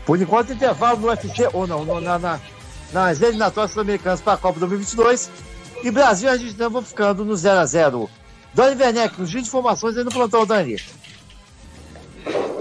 Por 0.09 0.19
enquanto, 0.19 0.53
intervalo 0.53 0.97
no 0.97 1.07
UFC, 1.09 1.47
ou 1.53 1.67
não, 1.67 1.85
no, 1.85 2.01
na, 2.01 2.17
na, 2.17 2.39
nas 2.91 3.21
eliminatórias 3.21 3.69
sul-americanas 3.69 4.19
para 4.19 4.33
a 4.33 4.37
Copa 4.37 4.59
2022. 4.59 5.29
E 5.83 5.91
Brasil 5.91 6.27
e 6.27 6.31
Argentina 6.31 6.67
vão 6.67 6.81
ficando 6.81 7.23
no 7.23 7.35
0x0. 7.35 8.09
Dani 8.51 8.81
Werneck, 8.81 9.21
nos 9.21 9.31
20 9.31 9.45
informações 9.45 9.95
aí 9.95 10.03
no 10.03 10.09
plantão, 10.09 10.47
Dani. 10.47 10.77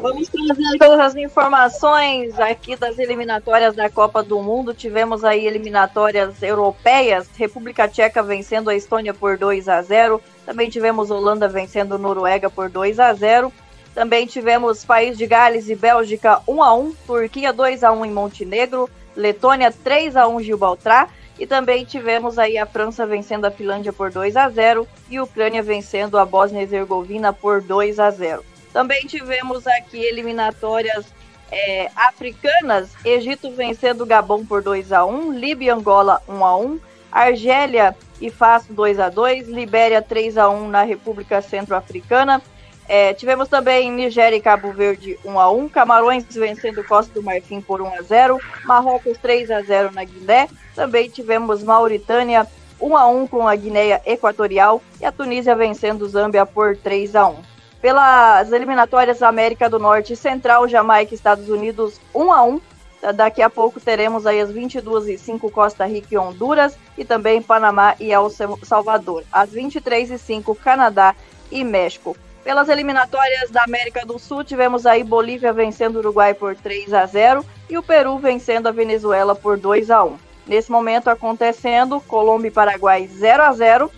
Vamos 0.02 0.28
trazer 0.28 0.78
todas 0.78 1.00
as 1.00 1.16
informações 1.16 2.38
aqui 2.38 2.76
das 2.76 2.98
eliminatórias 2.98 3.74
da 3.74 3.88
Copa 3.88 4.22
do 4.22 4.42
Mundo. 4.42 4.74
Tivemos 4.74 5.24
aí 5.24 5.46
eliminatórias 5.46 6.42
europeias, 6.42 7.30
República 7.34 7.88
Tcheca 7.88 8.22
vencendo 8.22 8.68
a 8.68 8.76
Estônia 8.76 9.14
por 9.14 9.38
2 9.38 9.70
a 9.70 9.80
0. 9.80 10.20
Também 10.44 10.68
tivemos 10.68 11.10
Holanda 11.10 11.48
vencendo 11.48 11.96
Noruega 11.96 12.50
por 12.50 12.68
2 12.68 13.00
a 13.00 13.14
0. 13.14 13.50
Também 13.98 14.28
tivemos 14.28 14.84
País 14.84 15.18
de 15.18 15.26
Gales 15.26 15.68
e 15.68 15.74
Bélgica 15.74 16.40
1 16.46 16.62
a 16.62 16.72
1, 16.72 16.94
Turquia 17.04 17.52
2 17.52 17.82
a 17.82 17.90
1 17.90 18.04
em 18.04 18.12
Montenegro, 18.12 18.88
Letônia 19.16 19.72
3 19.72 20.14
a 20.14 20.28
1 20.28 20.40
Gibraltar 20.40 21.12
e 21.36 21.44
também 21.48 21.84
tivemos 21.84 22.38
aí 22.38 22.56
a 22.56 22.64
França 22.64 23.04
vencendo 23.04 23.44
a 23.46 23.50
Finlândia 23.50 23.92
por 23.92 24.12
2 24.12 24.36
a 24.36 24.48
0 24.48 24.86
e 25.10 25.16
a 25.16 25.24
Ucrânia 25.24 25.64
vencendo 25.64 26.16
a 26.16 26.24
Bósnia 26.24 26.60
e 26.60 26.62
Herzegovina 26.62 27.32
por 27.32 27.60
2 27.60 27.98
a 27.98 28.08
0. 28.08 28.44
Também 28.72 29.04
tivemos 29.04 29.66
aqui 29.66 29.98
eliminatórias 29.98 31.04
é, 31.50 31.90
africanas, 31.96 32.90
Egito 33.04 33.50
vencendo 33.50 34.02
o 34.02 34.06
Gabão 34.06 34.46
por 34.46 34.62
2 34.62 34.92
a 34.92 35.04
1 35.04 35.32
Líbia 35.32 35.66
e 35.66 35.70
Angola 35.70 36.22
1 36.28 36.44
a 36.44 36.56
1 36.56 36.80
Argélia 37.10 37.96
e 38.20 38.30
Faso 38.30 38.72
2 38.72 39.00
a 39.00 39.08
2 39.08 39.48
Libéria 39.48 40.00
3 40.00 40.38
a 40.38 40.48
1 40.48 40.68
na 40.68 40.84
República 40.84 41.42
Centro-Africana. 41.42 42.40
É, 42.88 43.12
tivemos 43.12 43.48
também 43.48 43.92
Nigéria 43.92 44.36
e 44.36 44.40
Cabo 44.40 44.72
Verde 44.72 45.18
1 45.22 45.38
a 45.38 45.50
1 45.50 45.68
Camarões 45.68 46.24
vencendo 46.30 46.82
Costa 46.82 47.12
do 47.12 47.22
Marfim 47.22 47.60
por 47.60 47.82
1 47.82 47.94
a 47.98 48.02
0 48.02 48.40
Marrocos 48.64 49.18
3 49.18 49.50
a 49.50 49.60
0 49.60 49.90
na 49.92 50.04
Guiné. 50.04 50.48
Também 50.74 51.10
tivemos 51.10 51.62
Mauritânia 51.62 52.46
1 52.80 52.96
a 52.96 53.06
1 53.06 53.26
com 53.26 53.46
a 53.46 53.54
Guiné 53.54 54.00
Equatorial 54.06 54.80
e 55.00 55.04
a 55.04 55.12
Tunísia 55.12 55.54
vencendo 55.54 56.08
Zâmbia 56.08 56.46
por 56.46 56.76
3 56.78 57.14
a 57.14 57.26
1 57.26 57.58
pelas 57.80 58.50
eliminatórias 58.50 59.22
América 59.22 59.68
do 59.68 59.78
Norte 59.78 60.16
Central, 60.16 60.66
Jamaica 60.66 61.12
e 61.12 61.14
Estados 61.14 61.48
Unidos 61.48 62.00
1 62.14 62.32
a 62.32 62.42
1. 62.42 62.60
Daqui 63.14 63.40
a 63.40 63.48
pouco 63.48 63.78
teremos 63.78 64.26
aí 64.26 64.40
as 64.40 64.50
22 64.50 65.08
e 65.08 65.18
5 65.18 65.50
Costa 65.52 65.86
Rica 65.86 66.08
e 66.10 66.18
Honduras 66.18 66.76
e 66.96 67.04
também 67.04 67.40
Panamá 67.40 67.94
e 68.00 68.10
El 68.10 68.28
Salvador. 68.64 69.22
Às 69.30 69.50
23 69.50 70.10
e 70.10 70.18
5 70.18 70.54
Canadá 70.56 71.14
e 71.50 71.62
México. 71.62 72.16
Pelas 72.48 72.70
eliminatórias 72.70 73.50
da 73.50 73.62
América 73.64 74.06
do 74.06 74.18
Sul, 74.18 74.42
tivemos 74.42 74.86
aí 74.86 75.04
Bolívia 75.04 75.52
vencendo 75.52 75.96
o 75.96 75.98
Uruguai 75.98 76.32
por 76.32 76.56
3 76.56 76.94
a 76.94 77.04
0 77.04 77.44
e 77.68 77.76
o 77.76 77.82
Peru 77.82 78.16
vencendo 78.16 78.68
a 78.68 78.72
Venezuela 78.72 79.34
por 79.34 79.58
2 79.58 79.90
a 79.90 80.02
1. 80.02 80.16
Nesse 80.46 80.70
momento 80.70 81.08
acontecendo 81.08 82.00
Colômbia 82.00 82.48
e 82.48 82.50
Paraguai 82.50 83.06
0 83.06 83.42
a 83.42 83.52
0 83.52 83.92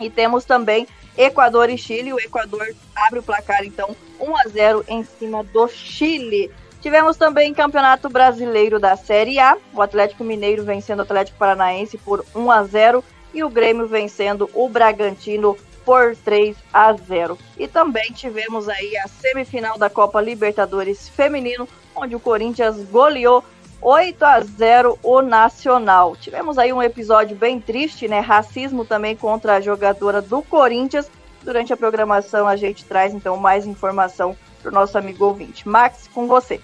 e 0.00 0.08
temos 0.08 0.44
também 0.44 0.86
Equador 1.18 1.68
e 1.68 1.76
Chile. 1.76 2.12
O 2.12 2.20
Equador 2.20 2.64
abre 2.94 3.18
o 3.18 3.24
placar 3.24 3.64
então 3.64 3.96
1 4.20 4.36
a 4.36 4.42
0 4.48 4.84
em 4.86 5.02
cima 5.02 5.42
do 5.42 5.66
Chile. 5.66 6.48
Tivemos 6.80 7.16
também 7.16 7.52
Campeonato 7.52 8.08
Brasileiro 8.08 8.78
da 8.78 8.94
Série 8.94 9.40
A, 9.40 9.56
o 9.74 9.82
Atlético 9.82 10.22
Mineiro 10.22 10.62
vencendo 10.62 11.00
o 11.00 11.02
Atlético 11.02 11.38
Paranaense 11.38 11.98
por 11.98 12.24
1 12.36 12.50
a 12.52 12.62
0 12.62 13.04
e 13.34 13.42
o 13.42 13.50
Grêmio 13.50 13.88
vencendo 13.88 14.48
o 14.54 14.68
Bragantino 14.68 15.56
por 15.90 16.14
3 16.14 16.56
a 16.72 16.92
0. 16.92 17.36
E 17.58 17.66
também 17.66 18.12
tivemos 18.12 18.68
aí 18.68 18.96
a 18.96 19.08
semifinal 19.08 19.76
da 19.76 19.90
Copa 19.90 20.20
Libertadores 20.20 21.08
Feminino, 21.08 21.68
onde 21.96 22.14
o 22.14 22.20
Corinthians 22.20 22.76
goleou 22.92 23.42
8 23.82 24.24
a 24.24 24.40
0 24.40 24.96
o 25.02 25.20
Nacional. 25.20 26.14
Tivemos 26.14 26.58
aí 26.58 26.72
um 26.72 26.80
episódio 26.80 27.36
bem 27.36 27.60
triste, 27.60 28.06
né? 28.06 28.20
Racismo 28.20 28.84
também 28.84 29.16
contra 29.16 29.56
a 29.56 29.60
jogadora 29.60 30.22
do 30.22 30.42
Corinthians. 30.42 31.10
Durante 31.42 31.72
a 31.72 31.76
programação 31.76 32.46
a 32.46 32.54
gente 32.54 32.84
traz 32.84 33.12
então 33.12 33.36
mais 33.36 33.66
informação 33.66 34.36
para 34.62 34.70
o 34.70 34.72
nosso 34.72 34.96
amigo 34.96 35.24
ouvinte. 35.24 35.68
Max, 35.68 36.08
com 36.14 36.28
você. 36.28 36.60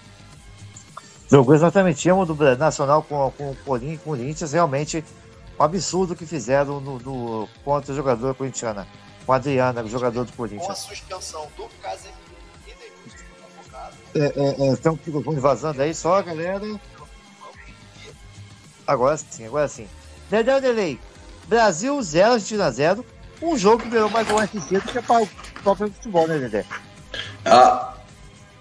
Jogou 1.29 1.53
exatamente 1.53 1.99
time 1.99 2.25
do 2.25 2.33
Nacional 2.55 3.03
com, 3.03 3.29
com 3.37 3.51
o 3.51 3.97
Corinthians, 3.97 4.53
realmente 4.53 5.03
um 5.59 5.63
absurdo 5.63 6.15
que 6.15 6.25
fizeram 6.25 6.79
no, 6.79 6.97
no, 6.99 7.49
contra 7.65 7.91
a 7.91 7.95
jogadora 7.95 8.33
corintiana 8.33 8.87
com 9.27 9.33
a 9.33 9.35
Adriana, 9.35 9.83
o 9.83 9.89
jogador 9.89 10.23
do 10.23 10.31
Corinthians. 10.31 10.65
Com 10.65 10.71
a 10.71 10.75
suspensão 10.75 11.47
do 11.57 11.67
Casemiro 11.83 12.15
e 14.15 14.19
é, 14.19 14.25
é, 14.25 14.69
é, 14.69 14.73
estão 14.73 14.97
vazando 15.35 15.81
aí 15.81 15.93
só, 15.93 16.21
galera. 16.21 16.61
Agora 18.87 19.17
sim, 19.17 19.45
agora 19.45 19.67
sim. 19.67 19.85
Dedé 20.31 20.59
Delay, 20.61 20.97
Brasil 21.47 22.01
0, 22.01 22.33
Argentina 22.33 22.71
0. 22.71 23.05
Um 23.41 23.55
jogo 23.57 23.83
que 23.83 23.89
ganhou 23.89 24.09
mais 24.09 24.27
um 24.31 24.41
SC 24.41 24.79
do 24.79 24.91
que 24.91 25.01
para 25.01 25.21
o 25.21 25.29
próprio 25.61 25.91
futebol, 25.91 26.25
né, 26.27 26.39
Dedé? 26.39 26.65
Ah, 27.45 27.93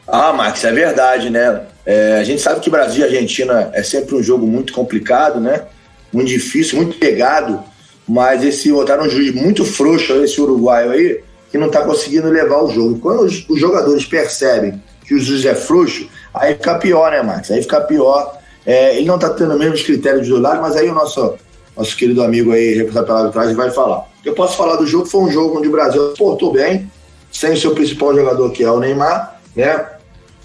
ah, 0.07 0.33
Max, 0.33 0.65
é 0.65 0.73
verdade, 0.73 1.31
né? 1.31 1.67
É, 1.87 2.19
a 2.19 2.25
gente 2.25 2.43
sabe 2.43 2.61
que 2.61 2.69
Brasil 2.69 3.03
e 3.03 3.05
Argentina 3.05 3.71
é 3.73 3.83
sempre 3.83 4.17
um 4.17 4.23
jogo 4.23 4.47
muito 4.47 4.73
complicado, 4.73 5.41
né? 5.41 5.67
Muito 6.13 6.29
difícil, 6.29 6.77
muito 6.77 6.99
pegado 6.99 7.65
mas 8.09 8.45
esse 8.45 8.71
botaram 8.71 9.05
um 9.05 9.09
juiz 9.09 9.35
muito 9.35 9.65
frouxo, 9.65 10.13
esse 10.23 10.41
uruguaio 10.41 10.93
aí, 10.93 11.21
que 11.51 11.59
não 11.59 11.67
está 11.67 11.83
conseguindo 11.83 12.29
levar 12.29 12.63
o 12.63 12.71
jogo. 12.71 12.99
Quando 13.01 13.23
os, 13.23 13.45
os, 13.49 13.59
jogadores 13.59 14.05
percebem 14.05 14.81
que 15.05 15.15
o 15.15 15.19
juiz 15.19 15.45
é 15.45 15.55
frouxo, 15.55 16.09
aí 16.33 16.55
fica 16.55 16.77
pior, 16.79 17.11
né, 17.11 17.23
Max? 17.23 17.51
Aí 17.51 17.61
fica 17.63 17.81
pior. 17.81 18.39
É, 18.65 18.97
ele 18.97 19.07
não 19.07 19.17
está 19.17 19.31
tendo 19.31 19.53
os 19.53 19.59
mesmos 19.59 19.83
critérios 19.83 20.29
do 20.29 20.39
lado, 20.39 20.61
mas 20.61 20.77
aí 20.77 20.89
o 20.89 20.95
nosso, 20.95 21.35
nosso 21.77 21.97
querido 21.97 22.23
amigo 22.23 22.53
aí, 22.53 22.75
representado 22.75 23.07
pela 23.07 23.21
arbitragem, 23.21 23.55
vai 23.55 23.71
falar. 23.71 24.07
Eu 24.25 24.35
posso 24.35 24.57
falar 24.57 24.77
do 24.77 24.87
jogo, 24.87 25.07
foi 25.07 25.23
um 25.23 25.31
jogo 25.31 25.59
onde 25.59 25.69
o 25.69 25.73
Brasil 25.73 26.15
portou 26.17 26.53
bem, 26.53 26.91
sem 27.33 27.53
o 27.53 27.57
seu 27.57 27.73
principal 27.73 28.15
jogador, 28.15 28.51
que 28.51 28.63
é 28.63 28.71
o 28.71 28.79
Neymar, 28.79 29.41
né? 29.55 29.87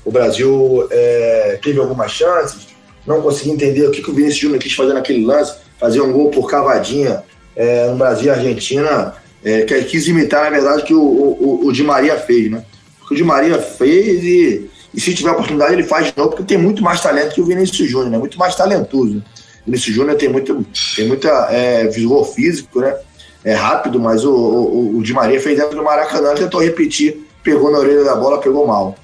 O 0.04 0.12
Brasil 0.12 0.88
é, 0.90 1.60
teve 1.62 1.80
algumas 1.80 2.12
chances, 2.12 2.68
não 3.06 3.22
consegui 3.22 3.52
entender 3.52 3.88
o 3.88 3.92
que, 3.92 4.02
que 4.02 4.10
o 4.10 4.14
Vinícius 4.14 4.40
Júnior 4.40 4.60
quis 4.60 4.74
fazer 4.74 4.94
naquele 4.94 5.26
lance, 5.26 5.56
fazer 5.80 6.02
um 6.02 6.12
gol 6.12 6.30
por 6.30 6.50
cavadinha 6.50 7.24
é, 7.56 7.88
no 7.88 7.98
Brasil 7.98 8.28
e 8.28 8.30
Argentina, 8.30 9.14
é, 9.44 9.62
que 9.62 9.84
quis 9.84 10.08
imitar, 10.08 10.44
na 10.44 10.50
verdade, 10.50 10.84
que 10.84 10.94
o, 10.94 11.02
o, 11.02 11.66
o 11.66 11.72
Di 11.72 11.84
Maria 11.84 12.18
fez, 12.18 12.50
né? 12.50 12.64
O 13.10 13.16
Di 13.16 13.24
Maria 13.24 13.60
fez 13.60 14.24
e, 14.24 14.70
e 14.94 15.02
se 15.02 15.14
tiver 15.14 15.32
oportunidade 15.32 15.74
ele 15.74 15.84
faz 15.84 16.08
de 16.08 16.14
novo, 16.16 16.30
porque 16.30 16.44
tem 16.44 16.58
muito 16.58 16.84
mais 16.84 17.02
talento 17.02 17.34
que 17.34 17.42
o 17.42 17.46
Vinícius 17.46 17.90
Júnior, 17.90 18.10
né? 18.10 18.18
Muito 18.18 18.38
mais 18.38 18.56
talentoso. 18.56 19.18
O 19.18 19.66
Vinícius 19.66 19.96
Júnior 19.96 20.16
tem, 20.18 20.30
muito, 20.30 20.66
tem 20.96 21.08
muita 21.08 21.30
é, 21.52 21.88
visual 21.88 22.24
físico, 22.26 22.80
né? 22.80 22.96
É 23.44 23.54
rápido, 23.54 24.00
mas 24.00 24.24
o, 24.24 24.32
o, 24.32 24.98
o 24.98 25.04
Di 25.04 25.14
Maria 25.14 25.42
fez 25.42 25.58
dentro 25.58 25.76
do 25.76 25.84
Maracanã, 25.84 26.36
tentou 26.36 26.62
repetir, 26.62 27.28
pegou 27.44 27.72
na 27.72 27.80
orelha 27.80 28.04
da 28.04 28.16
bola, 28.16 28.40
pegou 28.40 28.68
mal. 28.68 28.96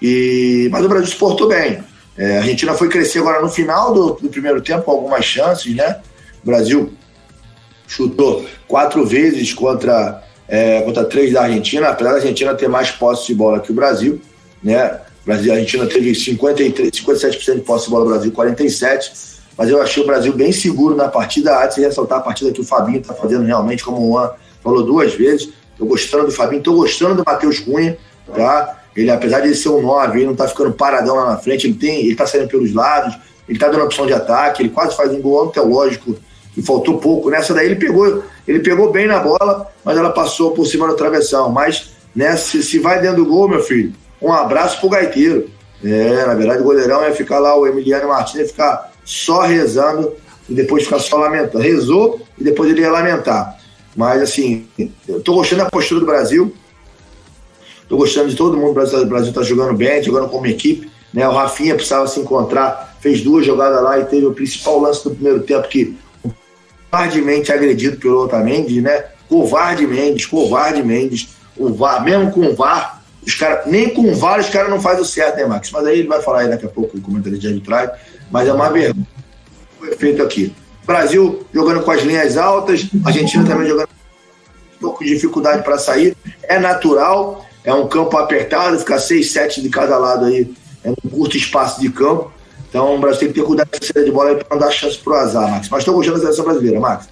E, 0.00 0.68
mas 0.70 0.84
o 0.84 0.88
Brasil 0.88 1.06
se 1.06 1.16
portou 1.16 1.48
bem. 1.48 1.82
É, 2.16 2.36
a 2.36 2.40
Argentina 2.40 2.74
foi 2.74 2.88
crescer 2.88 3.18
agora 3.20 3.40
no 3.40 3.48
final 3.48 3.92
do, 3.92 4.10
do 4.14 4.28
primeiro 4.28 4.60
tempo, 4.60 4.82
com 4.82 4.90
algumas 4.90 5.24
chances, 5.24 5.74
né? 5.74 6.00
O 6.42 6.46
Brasil 6.46 6.92
chutou 7.86 8.44
quatro 8.66 9.04
vezes 9.04 9.52
contra, 9.52 10.22
é, 10.48 10.80
contra 10.82 11.04
três 11.04 11.32
da 11.32 11.42
Argentina, 11.42 11.88
apesar 11.88 12.10
da 12.10 12.16
Argentina 12.16 12.54
ter 12.54 12.68
mais 12.68 12.90
posse 12.90 13.28
de 13.28 13.34
bola 13.34 13.60
que 13.60 13.70
o 13.70 13.74
Brasil, 13.74 14.20
né? 14.62 15.00
Brasil, 15.24 15.52
a 15.52 15.56
Argentina 15.56 15.86
teve 15.86 16.14
53, 16.14 16.90
57% 16.90 17.54
de 17.56 17.60
posse 17.62 17.86
de 17.86 17.90
bola, 17.90 18.04
Brasil 18.04 18.30
47%, 18.30 19.36
mas 19.58 19.68
eu 19.68 19.82
achei 19.82 20.02
o 20.02 20.06
Brasil 20.06 20.32
bem 20.32 20.52
seguro 20.52 20.94
na 20.94 21.08
partida. 21.08 21.58
Há 21.58 21.66
de 21.66 21.80
ressaltar 21.80 22.18
a 22.18 22.20
partida 22.22 22.52
que 22.52 22.60
o 22.60 22.64
Fabinho 22.64 23.00
está 23.00 23.12
fazendo 23.12 23.44
realmente, 23.44 23.82
como 23.82 23.98
o 23.98 24.12
Juan 24.12 24.30
falou 24.62 24.84
duas 24.84 25.14
vezes. 25.14 25.48
Estou 25.72 25.88
gostando 25.88 26.26
do 26.26 26.32
Fabinho, 26.32 26.58
estou 26.58 26.76
gostando 26.76 27.16
do 27.16 27.24
Matheus 27.26 27.58
Cunha, 27.58 27.98
tá? 28.34 28.82
Ele, 28.94 29.10
apesar 29.10 29.40
de 29.40 29.54
ser 29.54 29.68
um 29.70 29.82
9, 29.82 30.18
ele 30.18 30.26
não 30.26 30.32
está 30.32 30.46
ficando 30.46 30.72
paradão 30.72 31.16
lá 31.16 31.32
na 31.32 31.38
frente, 31.38 31.66
ele 31.66 31.74
tem, 31.74 32.00
ele 32.00 32.12
está 32.12 32.26
saindo 32.26 32.48
pelos 32.48 32.72
lados, 32.72 33.14
ele 33.48 33.56
está 33.56 33.68
dando 33.68 33.84
opção 33.84 34.06
de 34.06 34.12
ataque, 34.12 34.62
ele 34.62 34.70
quase 34.70 34.96
faz 34.96 35.12
um 35.12 35.20
gol 35.20 35.48
teológico 35.48 36.16
e 36.56 36.62
faltou 36.62 36.98
pouco. 36.98 37.30
Nessa 37.30 37.52
daí 37.52 37.66
ele 37.66 37.76
pegou, 37.76 38.22
ele 38.46 38.60
pegou 38.60 38.90
bem 38.90 39.06
na 39.06 39.18
bola, 39.18 39.70
mas 39.84 39.96
ela 39.96 40.10
passou 40.10 40.52
por 40.52 40.66
cima 40.66 40.88
da 40.88 40.94
travessão. 40.94 41.50
Mas 41.50 41.90
né, 42.14 42.36
se, 42.36 42.62
se 42.62 42.78
vai 42.78 43.00
dentro 43.00 43.24
do 43.24 43.30
gol, 43.30 43.48
meu 43.48 43.62
filho, 43.62 43.92
um 44.20 44.32
abraço 44.32 44.80
pro 44.80 44.88
gaiteiro. 44.88 45.50
É, 45.84 46.24
na 46.26 46.34
verdade, 46.34 46.62
o 46.62 46.64
goleirão 46.64 47.02
ia 47.02 47.14
ficar 47.14 47.38
lá, 47.38 47.54
o 47.56 47.66
Emiliano 47.66 48.08
Martins 48.08 48.40
ia 48.40 48.48
ficar 48.48 48.92
só 49.04 49.42
rezando 49.42 50.14
e 50.48 50.54
depois 50.54 50.84
ficar 50.84 50.98
só 50.98 51.18
lamentando. 51.18 51.62
Rezou 51.62 52.20
e 52.38 52.42
depois 52.42 52.70
ele 52.70 52.80
ia 52.80 52.90
lamentar. 52.90 53.58
Mas 53.94 54.22
assim, 54.22 54.66
eu 55.08 55.20
tô 55.20 55.34
gostando 55.34 55.64
da 55.64 55.70
postura 55.70 56.00
do 56.00 56.06
Brasil. 56.06 56.54
Tô 57.88 57.96
gostando 57.96 58.28
de 58.28 58.36
todo 58.36 58.56
mundo. 58.56 58.70
O 58.70 59.06
Brasil 59.06 59.32
tá 59.32 59.42
jogando 59.42 59.76
bem, 59.76 60.02
jogando 60.02 60.28
como 60.28 60.46
equipe. 60.46 60.90
Né? 61.12 61.26
O 61.28 61.32
Rafinha 61.32 61.74
precisava 61.74 62.06
se 62.06 62.20
encontrar, 62.20 62.96
fez 63.00 63.22
duas 63.22 63.46
jogadas 63.46 63.82
lá 63.82 63.98
e 63.98 64.04
teve 64.04 64.26
o 64.26 64.32
principal 64.32 64.80
lance 64.80 65.04
do 65.04 65.10
primeiro 65.10 65.40
tempo 65.40 65.66
que 65.68 65.96
covardemente 66.90 67.52
agredido 67.52 67.96
pelo 67.98 68.24
Otamendi, 68.24 68.80
né? 68.80 69.04
Covarde 69.28 69.86
Mendes, 69.86 70.26
covarde 70.26 70.82
Mendes. 70.82 71.28
O 71.56 71.72
VAR, 71.72 72.04
mesmo 72.04 72.30
com 72.30 72.46
o 72.46 72.54
VAR, 72.54 73.02
os 73.26 73.34
cara, 73.34 73.64
nem 73.66 73.88
com 73.88 74.02
o 74.02 74.14
VAR 74.14 74.40
os 74.40 74.48
caras 74.48 74.70
não 74.70 74.80
fazem 74.80 75.02
o 75.02 75.06
certo, 75.06 75.36
né, 75.36 75.46
Max? 75.46 75.70
Mas 75.70 75.86
aí 75.86 76.00
ele 76.00 76.08
vai 76.08 76.22
falar 76.22 76.40
aí 76.40 76.48
daqui 76.48 76.66
a 76.66 76.68
pouco 76.68 76.96
o 76.96 77.00
comentário 77.00 77.38
de 77.38 77.46
arbitragem, 77.46 77.94
mas 78.30 78.46
é 78.46 78.52
uma 78.52 78.68
vergonha 78.68 79.06
foi 79.78 79.96
feito 79.96 80.22
aqui. 80.22 80.54
Brasil 80.84 81.44
jogando 81.52 81.82
com 81.82 81.90
as 81.90 82.02
linhas 82.02 82.36
altas, 82.36 82.86
Argentina 83.04 83.44
também 83.44 83.68
jogando 83.68 83.88
um 83.88 84.80
pouco 84.80 85.04
de 85.04 85.10
dificuldade 85.10 85.62
para 85.62 85.78
sair. 85.78 86.16
É 86.42 86.58
natural, 86.58 87.44
é 87.64 87.72
um 87.74 87.88
campo 87.88 88.16
apertado, 88.16 88.78
ficar 88.78 88.98
seis, 88.98 89.32
sete 89.32 89.60
de 89.60 89.68
cada 89.68 89.98
lado 89.98 90.26
aí, 90.26 90.54
é 90.84 90.90
um 90.90 91.10
curto 91.10 91.36
espaço 91.36 91.80
de 91.80 91.90
campo. 91.90 92.32
Então 92.76 92.94
o 92.94 92.98
Brasil 92.98 93.20
tem 93.20 93.28
que 93.28 93.40
ter 93.40 93.46
cuidado 93.46 93.70
com 93.70 93.76
a 93.76 93.80
saída 93.80 94.04
de 94.04 94.12
bola 94.12 94.34
para 94.34 94.54
não 94.54 94.58
dar 94.58 94.70
chance 94.70 94.98
pro 94.98 95.14
azar, 95.14 95.50
Max. 95.50 95.70
Mas 95.70 95.78
estou 95.78 95.94
gostando 95.94 96.18
da 96.18 96.24
seleção 96.24 96.44
brasileira, 96.44 96.78
Max. 96.78 97.08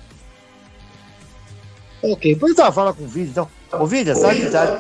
Ok, 2.03 2.35
depois 2.35 2.59
eu 2.59 2.71
fala 2.71 2.93
com 2.93 3.05
o 3.05 3.07
Vídeo, 3.07 3.31
então. 3.31 3.49
O 3.81 3.87
Vídeo, 3.87 4.15
tá 4.51 4.79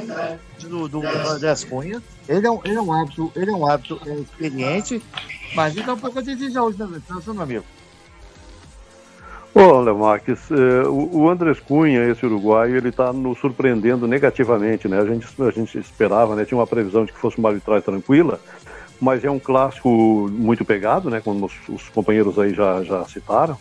do, 0.60 0.86
do 0.86 0.98
André 0.98 1.54
Cunha. 1.70 2.02
Ele 2.28 2.46
é 2.46 2.50
um, 2.50 2.60
ele 2.62 2.74
é 2.74 2.82
um 2.82 2.92
hábito, 2.92 3.32
ele 3.34 3.50
é 3.50 3.54
um 3.54 3.66
hábito 3.66 3.98
é, 4.04 4.12
experiente, 4.12 5.02
mas 5.54 5.74
ele 5.74 5.86
tá 5.86 5.94
um 5.94 5.98
pouco 5.98 6.20
exigente 6.20 6.58
hoje, 6.58 6.78
né, 6.78 6.86
meu 7.26 7.42
amigo? 7.42 7.64
Olha, 9.54 9.94
Marques, 9.94 10.50
eh, 10.50 10.86
o, 10.86 11.16
o 11.16 11.30
Andrés 11.30 11.60
Cunha, 11.60 12.10
esse 12.10 12.26
uruguaio, 12.26 12.76
ele 12.76 12.88
está 12.88 13.12
nos 13.12 13.38
surpreendendo 13.38 14.06
negativamente, 14.06 14.88
né? 14.88 14.98
A 14.98 15.06
gente, 15.06 15.26
a 15.40 15.50
gente 15.50 15.78
esperava, 15.78 16.34
né? 16.34 16.44
Tinha 16.44 16.58
uma 16.58 16.66
previsão 16.66 17.04
de 17.04 17.12
que 17.12 17.18
fosse 17.18 17.38
uma 17.38 17.50
arbitragem 17.50 17.82
tranquila, 17.82 18.40
mas 19.04 19.22
é 19.22 19.30
um 19.30 19.38
clássico 19.38 19.90
muito 20.32 20.64
pegado, 20.64 21.10
né? 21.10 21.20
Como 21.20 21.44
os, 21.44 21.52
os 21.68 21.90
companheiros 21.90 22.38
aí 22.38 22.54
já, 22.54 22.82
já 22.82 23.04
citaram. 23.04 23.54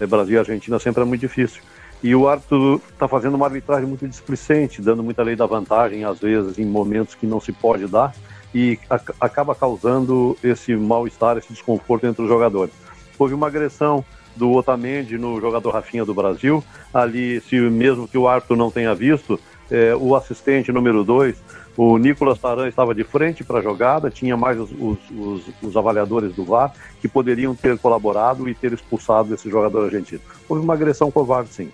É, 0.00 0.04
Brasil 0.04 0.34
e 0.34 0.38
Argentina 0.38 0.76
sempre 0.80 1.02
é 1.02 1.04
muito 1.04 1.20
difícil. 1.20 1.62
E 2.02 2.16
o 2.16 2.28
árbitro 2.28 2.82
está 2.92 3.06
fazendo 3.06 3.36
uma 3.36 3.46
arbitragem 3.46 3.86
muito 3.86 4.08
displicente, 4.08 4.82
dando 4.82 5.00
muita 5.00 5.22
lei 5.22 5.36
da 5.36 5.46
vantagem, 5.46 6.02
às 6.02 6.18
vezes, 6.18 6.58
em 6.58 6.64
momentos 6.64 7.14
que 7.14 7.28
não 7.28 7.40
se 7.40 7.52
pode 7.52 7.86
dar, 7.86 8.12
e 8.52 8.76
a, 8.90 9.00
acaba 9.20 9.54
causando 9.54 10.36
esse 10.42 10.74
mal-estar, 10.74 11.38
esse 11.38 11.52
desconforto 11.52 12.04
entre 12.04 12.22
os 12.22 12.28
jogadores. 12.28 12.74
Houve 13.16 13.34
uma 13.34 13.46
agressão 13.46 14.04
do 14.34 14.50
Otamendi 14.52 15.16
no 15.16 15.40
jogador 15.40 15.70
Rafinha 15.70 16.04
do 16.04 16.14
Brasil, 16.14 16.62
ali, 16.92 17.40
se 17.42 17.56
mesmo 17.56 18.08
que 18.08 18.18
o 18.18 18.26
árbitro 18.26 18.56
não 18.56 18.70
tenha 18.70 18.94
visto, 18.96 19.38
é, 19.70 19.94
o 19.94 20.16
assistente 20.16 20.72
número 20.72 21.04
2 21.04 21.36
o 21.78 21.96
Nicolas 21.96 22.40
Taran 22.40 22.66
estava 22.66 22.92
de 22.92 23.04
frente 23.04 23.44
para 23.44 23.60
a 23.60 23.62
jogada, 23.62 24.10
tinha 24.10 24.36
mais 24.36 24.58
os, 24.58 24.68
os, 24.72 24.98
os, 25.12 25.42
os, 25.62 25.76
avaliadores 25.76 26.34
do 26.34 26.44
VAR 26.44 26.74
que 27.00 27.06
poderiam 27.06 27.54
ter 27.54 27.78
colaborado 27.78 28.48
e 28.48 28.54
ter 28.54 28.72
expulsado 28.72 29.32
esse 29.32 29.48
jogador 29.48 29.84
argentino. 29.84 30.20
Houve 30.48 30.64
uma 30.64 30.74
agressão 30.74 31.08
covarde, 31.08 31.50
sim. 31.50 31.70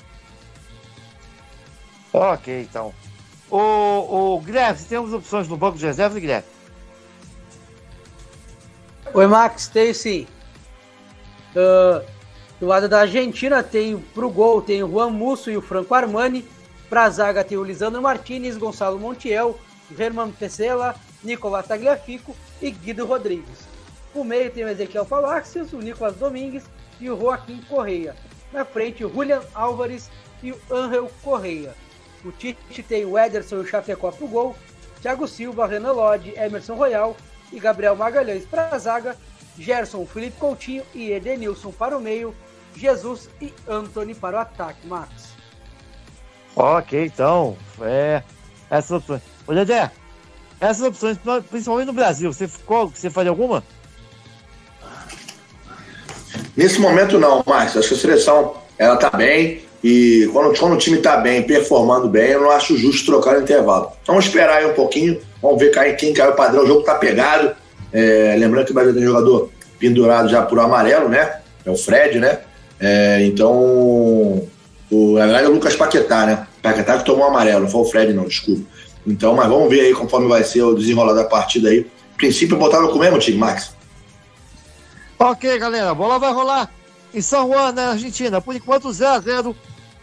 Ok, 2.13 2.61
então. 2.61 2.93
o, 3.51 4.35
o 4.35 4.41
Guilherme, 4.41 4.79
temos 4.87 5.15
opções 5.15 5.49
no 5.49 5.57
banco 5.57 5.79
de 5.79 5.87
reserva, 5.87 6.21
Guilherme? 6.21 6.49
Oi, 9.15 9.27
Max, 9.27 9.69
tem 9.69 9.95
sim. 9.95 10.27
Uh, 11.57 12.05
do 12.61 12.67
lado 12.67 12.91
da 12.91 13.01
Argentina 13.01 13.63
tem 13.63 13.97
pro 14.13 14.29
gol 14.29 14.61
tem 14.61 14.83
o 14.83 14.91
Juan 14.91 15.09
Musso 15.09 15.51
e 15.51 15.57
o 15.57 15.63
Franco 15.63 15.95
Armani. 15.95 16.45
Pra 16.91 17.09
zaga 17.09 17.43
tem 17.43 17.57
o 17.57 17.65
Lisandro 17.65 18.03
Martinez, 18.03 18.59
Gonçalo 18.59 18.99
Montiel, 18.99 19.59
Germán 19.91 20.33
Pesela, 20.33 20.95
Nicolás 21.23 21.67
Tagliafico 21.67 22.37
e 22.61 22.71
Guido 22.71 23.07
Rodrigues. 23.07 23.69
No 24.15 24.25
meio 24.25 24.51
tem 24.51 24.65
o 24.65 24.69
Ezequiel 24.69 25.05
Falaxios, 25.05 25.73
o 25.73 25.79
Nicolas 25.79 26.17
Domingues 26.17 26.65
e 27.01 27.11
o 27.11 27.19
Joaquim 27.19 27.61
Correia. 27.69 28.15
Na 28.53 28.65
frente 28.65 29.05
o 29.05 29.13
Julian 29.13 29.43
Álvares 29.55 30.11
e 30.43 30.53
o 30.53 30.61
Angel 30.71 31.11
Correia. 31.23 31.75
O 32.25 32.31
Tite 32.33 32.83
tem 32.83 33.05
o 33.05 33.19
Ederson 33.19 33.57
e 33.57 33.61
o 33.61 33.67
Chapecó 33.67 34.11
pro 34.11 34.29
gol, 34.29 34.57
Thiago 35.03 35.29
Silva, 35.29 35.67
Renan 35.67 35.93
Lodge, 35.93 36.33
Emerson 36.37 36.75
Royal 36.75 37.17
e 37.53 37.59
Gabriel 37.59 37.97
Magalhães 37.97 38.47
para 38.47 38.75
a 38.75 38.79
zaga, 38.79 39.17
Gerson, 39.59 40.07
Felipe 40.07 40.39
Coutinho 40.39 40.85
e 40.95 41.11
Edenilson 41.11 41.71
para 41.71 41.97
o 41.97 42.01
meio, 42.01 42.35
Jesus 42.75 43.29
e 43.41 43.53
Anthony 43.69 44.15
para 44.15 44.37
o 44.37 44.41
ataque, 44.41 44.87
Max. 44.87 45.35
Ok, 46.57 47.07
então, 47.07 47.57
é, 47.81 48.23
essas 48.79 48.91
opções. 48.91 49.23
Ô, 49.47 49.55
Dedé, 49.55 49.91
essas 50.61 50.87
opções, 50.87 51.19
principalmente 51.51 51.87
no 51.87 51.93
Brasil, 51.93 52.33
você, 52.33 52.49
ficou, 52.49 52.89
você 52.89 53.11
faria 53.11 53.31
alguma? 53.31 53.63
Nesse 56.57 56.81
momento 56.81 57.19
não, 57.19 57.43
Márcio. 57.47 57.81
Acho 57.81 57.89
que 57.89 57.95
a 57.95 57.99
seleção 57.99 58.55
ela 58.79 58.97
tá 58.97 59.11
bem 59.11 59.63
e 59.83 60.29
quando, 60.33 60.59
quando 60.59 60.75
o 60.75 60.79
time 60.79 60.99
tá 60.99 61.17
bem, 61.17 61.43
performando 61.43 62.09
bem, 62.09 62.31
eu 62.31 62.41
não 62.41 62.51
acho 62.51 62.77
justo 62.77 63.05
trocar 63.05 63.35
no 63.35 63.43
intervalo. 63.43 63.93
Vamos 64.07 64.25
esperar 64.25 64.59
aí 64.59 64.67
um 64.67 64.75
pouquinho, 64.75 65.21
vamos 65.43 65.59
ver 65.59 65.97
quem 65.97 66.15
caiu 66.15 66.33
o 66.33 66.37
padrão. 66.37 66.65
O 66.65 66.67
jogo 66.67 66.83
tá 66.83 66.95
pegado. 66.95 67.55
É, 67.93 68.35
lembrando 68.39 68.65
que 68.65 68.73
o 68.73 68.75
Brasil 68.75 68.95
tem 68.95 69.05
jogador 69.05 69.51
pendurado 69.79 70.29
já 70.29 70.43
por 70.43 70.59
amarelo, 70.59 71.09
né? 71.09 71.41
É 71.65 71.71
o 71.71 71.77
Fred, 71.77 72.19
né? 72.19 72.39
É, 72.81 73.25
então, 73.25 73.53
o, 74.91 75.15
na 75.17 75.27
verdade 75.27 75.45
é 75.45 75.49
o 75.49 75.53
Lucas 75.53 75.77
Paquetá, 75.77 76.27
né? 76.27 76.47
Paquetá 76.65 76.97
que 76.97 77.05
tomou 77.05 77.27
amarelo, 77.27 77.61
não 77.61 77.69
foi 77.69 77.83
o 77.83 77.85
Fred, 77.85 78.15
não, 78.15 78.25
desculpa. 78.25 78.63
Então, 79.07 79.35
mas 79.35 79.47
vamos 79.49 79.69
ver 79.69 79.81
aí 79.81 79.93
conforme 79.93 80.27
vai 80.27 80.43
ser 80.43 80.63
o 80.63 80.75
desenrolar 80.75 81.13
da 81.13 81.25
partida 81.25 81.69
aí. 81.69 81.81
No 81.81 82.17
princípio, 82.17 82.57
botaram 82.57 82.89
com 82.89 82.97
o 82.97 83.01
mesmo 83.01 83.19
time, 83.19 83.37
Max. 83.37 83.77
Ok, 85.19 85.59
galera, 85.59 85.91
a 85.91 85.95
bola 85.95 86.19
vai 86.19 86.33
rolar 86.33 86.71
em 87.13 87.21
São 87.21 87.49
Juan, 87.49 87.73
na 87.73 87.91
Argentina. 87.91 88.41
Por 88.41 88.57
enquanto, 88.57 88.91
0 88.91 89.11
a 89.11 89.21
0 89.21 89.57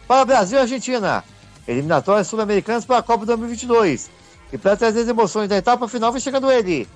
para 0.06 0.24
Brasil 0.24 0.56
e 0.56 0.60
Argentina. 0.60 1.24
Eliminatórias 1.66 2.28
sul-americanas 2.28 2.84
para 2.84 2.98
a 2.98 3.02
Copa 3.02 3.26
2022. 3.26 4.08
E 4.52 4.56
para 4.56 4.76
trazer 4.76 5.00
as 5.00 5.08
emoções 5.08 5.48
da 5.48 5.56
etapa 5.56 5.88
final, 5.88 6.12
vem 6.12 6.20
chegando 6.20 6.48
ele, 6.48 6.86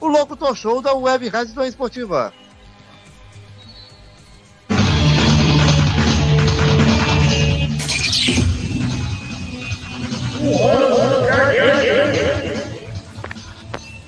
o 0.00 0.06
Louco 0.06 0.36
Show 0.54 0.82
da 0.82 0.92
Web 0.92 1.28
Rádio 1.28 1.64
Esportiva. 1.64 2.30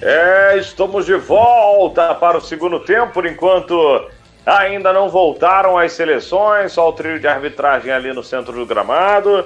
É, 0.00 0.56
estamos 0.58 1.06
de 1.06 1.14
volta 1.14 2.14
para 2.14 2.38
o 2.38 2.40
segundo 2.40 2.80
tempo, 2.80 3.12
por 3.12 3.26
enquanto 3.26 4.08
ainda 4.46 4.92
não 4.92 5.08
voltaram 5.08 5.76
as 5.76 5.92
seleções, 5.92 6.72
só 6.72 6.88
o 6.88 6.92
trio 6.92 7.18
de 7.18 7.26
arbitragem 7.26 7.90
ali 7.90 8.12
no 8.12 8.22
centro 8.22 8.52
do 8.52 8.64
gramado. 8.64 9.44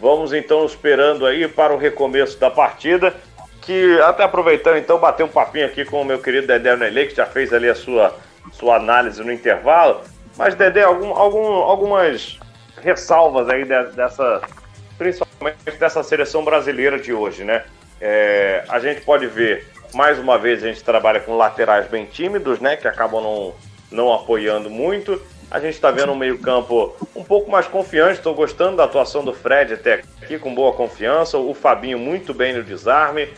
Vamos 0.00 0.34
então 0.34 0.66
esperando 0.66 1.24
aí 1.24 1.48
para 1.48 1.72
o 1.72 1.78
recomeço 1.78 2.38
da 2.38 2.50
partida, 2.50 3.14
que 3.62 3.98
até 4.02 4.24
aproveitando 4.24 4.76
então 4.76 4.98
bater 4.98 5.22
um 5.22 5.28
papinho 5.28 5.64
aqui 5.64 5.84
com 5.84 6.02
o 6.02 6.04
meu 6.04 6.18
querido 6.18 6.46
Dedé 6.46 6.76
Nelê, 6.76 7.06
que 7.06 7.14
já 7.14 7.24
fez 7.24 7.52
ali 7.52 7.70
a 7.70 7.74
sua, 7.74 8.14
sua 8.52 8.76
análise 8.76 9.24
no 9.24 9.32
intervalo. 9.32 10.02
Mas 10.36 10.54
Dedé, 10.54 10.82
algum, 10.82 11.14
algum, 11.14 11.46
algumas 11.62 12.38
ressalvas 12.82 13.48
aí 13.48 13.64
dessa, 13.64 14.42
principalmente 14.96 15.58
dessa 15.78 16.02
seleção 16.02 16.44
brasileira 16.44 16.98
de 16.98 17.12
hoje, 17.12 17.44
né? 17.44 17.64
É, 18.00 18.64
a 18.68 18.78
gente 18.78 19.00
pode 19.00 19.26
ver, 19.26 19.66
mais 19.92 20.18
uma 20.18 20.38
vez, 20.38 20.62
a 20.62 20.68
gente 20.68 20.82
trabalha 20.82 21.20
com 21.20 21.36
laterais 21.36 21.86
bem 21.88 22.04
tímidos, 22.06 22.60
né? 22.60 22.76
Que 22.76 22.88
acabam 22.88 23.22
não, 23.22 23.54
não 23.90 24.12
apoiando 24.12 24.68
muito. 24.68 25.20
A 25.50 25.60
gente 25.60 25.74
está 25.74 25.90
vendo 25.90 26.12
um 26.12 26.16
meio-campo 26.16 26.96
um 27.14 27.22
pouco 27.22 27.50
mais 27.50 27.66
confiante. 27.66 28.14
Estou 28.14 28.34
gostando 28.34 28.76
da 28.76 28.84
atuação 28.84 29.24
do 29.24 29.32
Fred 29.32 29.74
até 29.74 30.02
aqui, 30.20 30.38
com 30.38 30.54
boa 30.54 30.72
confiança. 30.72 31.38
O 31.38 31.54
Fabinho 31.54 31.98
muito 31.98 32.34
bem 32.34 32.54
no 32.54 32.62
desarme. 32.62 33.28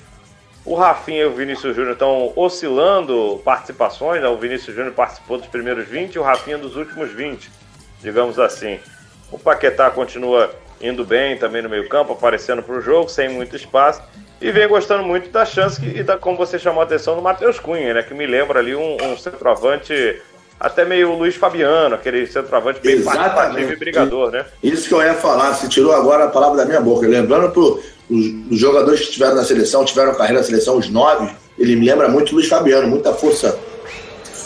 O 0.65 0.75
Rafinha 0.75 1.23
e 1.23 1.27
o 1.27 1.33
Vinícius 1.33 1.77
Júnior 1.77 1.93
estão 1.93 2.33
oscilando 2.35 3.41
participações. 3.45 4.23
Né? 4.23 4.29
O 4.29 4.37
Vinícius 4.37 4.75
Júnior 4.75 4.95
participou 4.95 5.39
dos 5.39 5.47
primeiros 5.47 5.87
20 5.87 6.15
e 6.15 6.19
o 6.19 6.23
Rafinha 6.23 6.59
dos 6.59 6.75
últimos 6.75 7.13
20, 7.13 7.51
digamos 8.01 8.39
assim. 8.39 8.81
O 9.31 9.39
Paquetá 9.39 9.91
continua 9.91 10.53
indo 10.81 11.05
bem 11.05 11.37
também 11.37 11.63
no 11.63 11.69
meio-campo, 11.69 12.13
aparecendo 12.13 12.63
para 12.63 12.77
o 12.77 12.81
jogo, 12.81 13.09
sem 13.09 13.29
muito 13.29 13.57
espaço. 13.57 14.03
E 14.41 14.51
vem 14.51 14.69
gostando 14.69 15.03
muito 15.03 15.31
da 15.31 15.45
chance 15.47 15.81
que, 15.81 15.87
e 15.99 16.03
da, 16.03 16.19
como 16.19 16.37
você 16.37 16.59
chamou 16.59 16.83
a 16.83 16.85
atenção, 16.85 17.17
do 17.17 17.23
Matheus 17.23 17.59
Cunha, 17.59 17.95
né? 17.95 18.03
Que 18.03 18.13
me 18.13 18.27
lembra 18.27 18.59
ali 18.59 18.77
um, 18.77 18.97
um 19.03 19.17
centroavante 19.17 20.21
até 20.59 20.85
meio 20.85 21.15
Luiz 21.15 21.37
Fabiano, 21.37 21.95
aquele 21.95 22.27
centroavante 22.27 22.81
bem 22.81 23.03
participativo 23.03 23.73
e 23.73 23.77
brigador, 23.77 24.31
né? 24.31 24.45
Isso 24.63 24.89
que 24.89 24.95
eu 24.95 25.03
ia 25.03 25.15
falar, 25.15 25.55
você 25.55 25.69
tirou 25.69 25.93
agora 25.93 26.25
a 26.25 26.29
palavra 26.29 26.59
da 26.59 26.65
minha 26.65 26.81
boca. 26.81 27.07
Lembrando 27.07 27.51
para 27.51 27.61
os, 27.63 28.59
jogadores 28.59 29.01
que 29.01 29.07
estiveram 29.07 29.37
na 29.37 29.45
seleção, 29.45 29.85
tiveram 29.85 30.15
carreira 30.15 30.41
na 30.41 30.47
seleção, 30.47 30.79
os 30.79 30.89
nove, 30.89 31.31
ele 31.59 31.77
me 31.77 31.87
lembra 31.87 32.09
muito 32.09 32.35
Luiz 32.35 32.49
Fabiano, 32.49 32.89
muita 32.89 33.13
força 33.13 33.59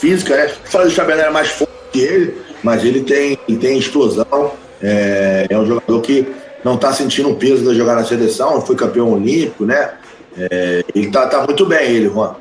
física, 0.00 0.36
né? 0.36 0.48
Fala 0.64 0.84
Luiz 0.84 0.96
Fabiano 0.96 1.20
era 1.20 1.30
mais 1.30 1.48
forte 1.50 1.72
que 1.92 2.00
ele, 2.00 2.42
mas 2.62 2.84
ele 2.84 3.02
tem, 3.02 3.36
tem 3.36 3.78
explosão. 3.78 4.52
É, 4.82 5.46
é 5.48 5.58
um 5.58 5.66
jogador 5.66 6.00
que 6.00 6.34
não 6.64 6.74
está 6.74 6.92
sentindo 6.92 7.30
o 7.30 7.36
peso 7.36 7.70
de 7.70 7.76
jogar 7.76 7.94
na 7.94 8.04
seleção, 8.04 8.60
foi 8.60 8.76
campeão 8.76 9.12
olímpico, 9.12 9.64
né? 9.64 9.94
É, 10.38 10.84
ele 10.94 11.06
está 11.06 11.26
tá 11.26 11.42
muito 11.42 11.66
bem, 11.66 11.90
ele, 11.90 12.08
Juan. 12.08 12.36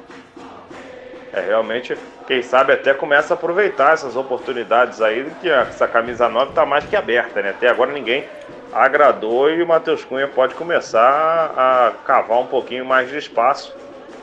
É, 1.33 1.41
realmente 1.41 1.95
quem 2.29 2.43
sabe 2.43 2.73
até 2.73 2.93
começa 2.93 3.33
a 3.33 3.35
aproveitar 3.35 3.93
essas 3.93 4.15
oportunidades 4.15 5.01
aí, 5.01 5.25
que 5.41 5.49
essa 5.49 5.87
camisa 5.87 6.29
9 6.29 6.49
está 6.49 6.63
mais 6.65 6.85
que 6.85 6.95
aberta, 6.95 7.41
né? 7.41 7.49
Até 7.49 7.67
agora 7.69 7.91
ninguém 7.91 8.23
agradou 8.71 9.49
e 9.49 9.63
o 9.63 9.67
Matheus 9.67 10.05
Cunha 10.05 10.27
pode 10.27 10.53
começar 10.53 11.51
a 11.57 11.91
cavar 12.05 12.39
um 12.39 12.45
pouquinho 12.45 12.85
mais 12.85 13.09
de 13.09 13.17
espaço 13.17 13.75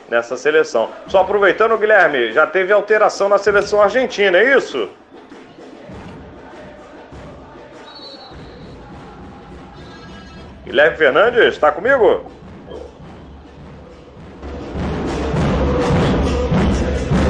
nessa 0.09 0.37
seleção. 0.37 0.89
Só 1.07 1.19
aproveitando, 1.19 1.77
Guilherme, 1.77 2.31
já 2.31 2.47
teve 2.47 2.71
alteração 2.71 3.27
na 3.27 3.37
seleção 3.37 3.81
argentina, 3.81 4.37
é 4.37 4.55
isso? 4.55 4.89
Guilherme 10.67 10.97
Fernandes, 10.97 11.53
está 11.53 11.71
comigo? 11.71 12.25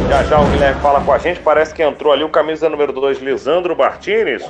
Já 0.10 0.24
já 0.24 0.40
o 0.40 0.46
Guilherme 0.46 0.82
fala 0.82 1.02
com 1.02 1.14
a 1.14 1.20
gente. 1.20 1.40
Parece 1.42 1.72
que 1.72 1.84
entrou 1.84 2.12
ali 2.12 2.24
o 2.24 2.30
camisa 2.30 2.68
número 2.68 2.92
2, 2.92 3.20
Lisandro 3.20 3.78
Martinez, 3.78 4.44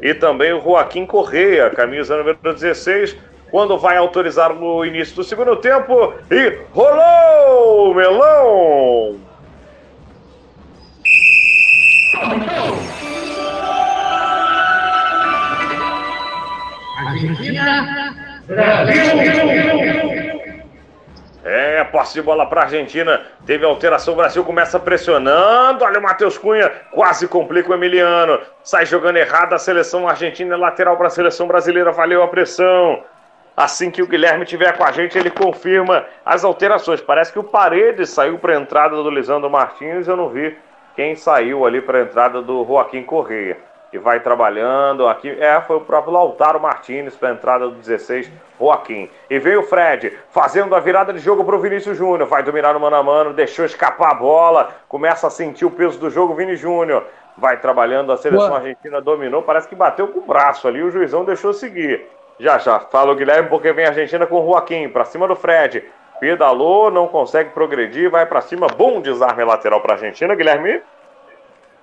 e 0.00 0.12
também 0.12 0.52
o 0.52 0.60
Joaquim 0.60 1.06
Correia, 1.06 1.70
camisa 1.70 2.16
número 2.16 2.36
16. 2.42 3.16
Quando 3.52 3.78
vai 3.78 3.96
autorizar 3.96 4.52
no 4.52 4.84
início 4.84 5.14
do 5.14 5.22
segundo 5.22 5.54
tempo. 5.56 6.12
E 6.28 6.58
rolou 6.72 7.92
o 7.92 7.94
melão! 7.94 9.20
Argentina, 17.06 18.31
Brasil! 18.46 20.32
É, 21.44 21.82
posse 21.84 22.14
de 22.14 22.22
bola 22.22 22.46
para 22.46 22.62
a 22.62 22.64
Argentina. 22.64 23.20
Teve 23.44 23.64
alteração. 23.64 24.14
O 24.14 24.16
Brasil 24.16 24.44
começa 24.44 24.78
pressionando. 24.78 25.84
Olha 25.84 25.98
o 25.98 26.02
Matheus 26.02 26.38
Cunha. 26.38 26.70
Quase 26.92 27.26
complica 27.26 27.70
o 27.70 27.74
Emiliano. 27.74 28.38
Sai 28.62 28.86
jogando 28.86 29.16
errado. 29.16 29.52
A 29.52 29.58
seleção 29.58 30.08
argentina 30.08 30.56
lateral 30.56 30.96
para 30.96 31.08
a 31.08 31.10
seleção 31.10 31.48
brasileira. 31.48 31.90
Valeu 31.90 32.22
a 32.22 32.28
pressão. 32.28 33.02
Assim 33.56 33.90
que 33.90 34.02
o 34.02 34.06
Guilherme 34.06 34.44
tiver 34.44 34.76
com 34.76 34.84
a 34.84 34.92
gente, 34.92 35.18
ele 35.18 35.30
confirma 35.30 36.06
as 36.24 36.42
alterações. 36.44 37.00
Parece 37.00 37.32
que 37.32 37.38
o 37.38 37.44
Paredes 37.44 38.10
saiu 38.10 38.38
para 38.38 38.56
a 38.56 38.60
entrada 38.60 38.96
do 38.96 39.10
Lisandro 39.10 39.50
Martins. 39.50 40.06
Eu 40.06 40.16
não 40.16 40.28
vi 40.28 40.56
quem 40.94 41.16
saiu 41.16 41.66
ali 41.66 41.80
para 41.80 41.98
a 41.98 42.02
entrada 42.02 42.40
do 42.40 42.64
Joaquim 42.64 43.02
Correia 43.02 43.58
que 43.92 43.98
vai 43.98 44.20
trabalhando. 44.20 45.06
Aqui 45.06 45.28
é, 45.38 45.60
foi 45.60 45.76
o 45.76 45.80
próprio 45.82 46.14
Lautaro 46.14 46.58
Martinez 46.58 47.14
para 47.14 47.28
a 47.28 47.32
entrada 47.32 47.68
do 47.68 47.74
16, 47.74 48.32
Joaquim. 48.58 49.10
E 49.28 49.38
veio 49.38 49.60
o 49.60 49.62
Fred 49.64 50.16
fazendo 50.30 50.74
a 50.74 50.80
virada 50.80 51.12
de 51.12 51.18
jogo 51.18 51.44
para 51.44 51.54
o 51.54 51.60
Vinícius 51.60 51.98
Júnior. 51.98 52.26
Vai 52.26 52.42
dominar 52.42 52.72
no 52.72 52.80
mano 52.80 52.96
a 52.96 53.02
mano, 53.02 53.34
deixou 53.34 53.66
escapar 53.66 54.12
a 54.12 54.14
bola, 54.14 54.70
começa 54.88 55.26
a 55.26 55.30
sentir 55.30 55.66
o 55.66 55.70
peso 55.70 55.98
do 56.00 56.08
jogo. 56.08 56.34
Vini 56.34 56.56
Júnior 56.56 57.04
vai 57.36 57.58
trabalhando, 57.58 58.10
a 58.12 58.16
seleção 58.16 58.48
Boa. 58.48 58.60
argentina 58.60 58.98
dominou, 58.98 59.42
parece 59.42 59.68
que 59.68 59.74
bateu 59.74 60.08
com 60.08 60.20
o 60.20 60.22
braço 60.22 60.66
ali, 60.66 60.82
o 60.82 60.90
juizão 60.90 61.24
deixou 61.24 61.52
seguir. 61.52 62.06
Já 62.38 62.56
já 62.58 62.80
fala 62.80 63.12
o 63.12 63.14
Guilherme 63.14 63.50
porque 63.50 63.72
vem 63.74 63.84
a 63.84 63.88
Argentina 63.88 64.26
com 64.26 64.40
o 64.40 64.46
Joaquim 64.46 64.88
para 64.88 65.04
cima 65.04 65.28
do 65.28 65.36
Fred. 65.36 65.84
Pedalou, 66.18 66.90
não 66.90 67.08
consegue 67.08 67.50
progredir, 67.50 68.10
vai 68.10 68.24
para 68.24 68.40
cima. 68.40 68.68
Bom 68.68 69.02
desarme 69.02 69.44
lateral 69.44 69.82
para 69.82 69.92
a 69.92 69.96
Argentina, 69.96 70.34
Guilherme. 70.34 70.80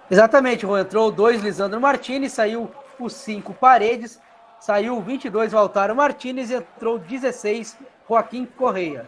Exatamente, 0.10 0.62
Juan. 0.62 0.82
Entrou 0.82 1.12
dois 1.12 1.42
Lisandro 1.42 1.80
Martinez, 1.80 2.34
saiu 2.34 2.70
o 3.00 3.10
5 3.10 3.54
Paredes, 3.54 4.20
saiu 4.60 4.98
o 4.98 5.02
22 5.02 5.52
Valtaro 5.52 5.96
Martinez 5.96 6.50
e 6.50 6.56
entrou 6.56 6.98
16 6.98 7.78
Joaquim 8.08 8.46
Correia. 8.46 9.08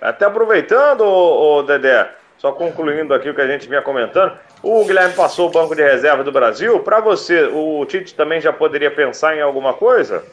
Até 0.00 0.24
aproveitando, 0.24 1.02
ô, 1.02 1.62
Dedé, 1.62 2.10
só 2.38 2.52
concluindo 2.52 3.12
aqui 3.12 3.28
o 3.28 3.34
que 3.34 3.40
a 3.40 3.46
gente 3.46 3.68
vinha 3.68 3.82
comentando, 3.82 4.32
o 4.62 4.84
Guilherme 4.84 5.14
passou 5.14 5.48
o 5.48 5.52
banco 5.52 5.74
de 5.74 5.82
reserva 5.82 6.24
do 6.24 6.32
Brasil. 6.32 6.80
Para 6.80 7.00
você, 7.00 7.44
o 7.44 7.84
Tite 7.84 8.14
também 8.14 8.40
já 8.40 8.52
poderia 8.52 8.90
pensar 8.90 9.36
em 9.36 9.42
alguma 9.42 9.74
coisa? 9.74 10.24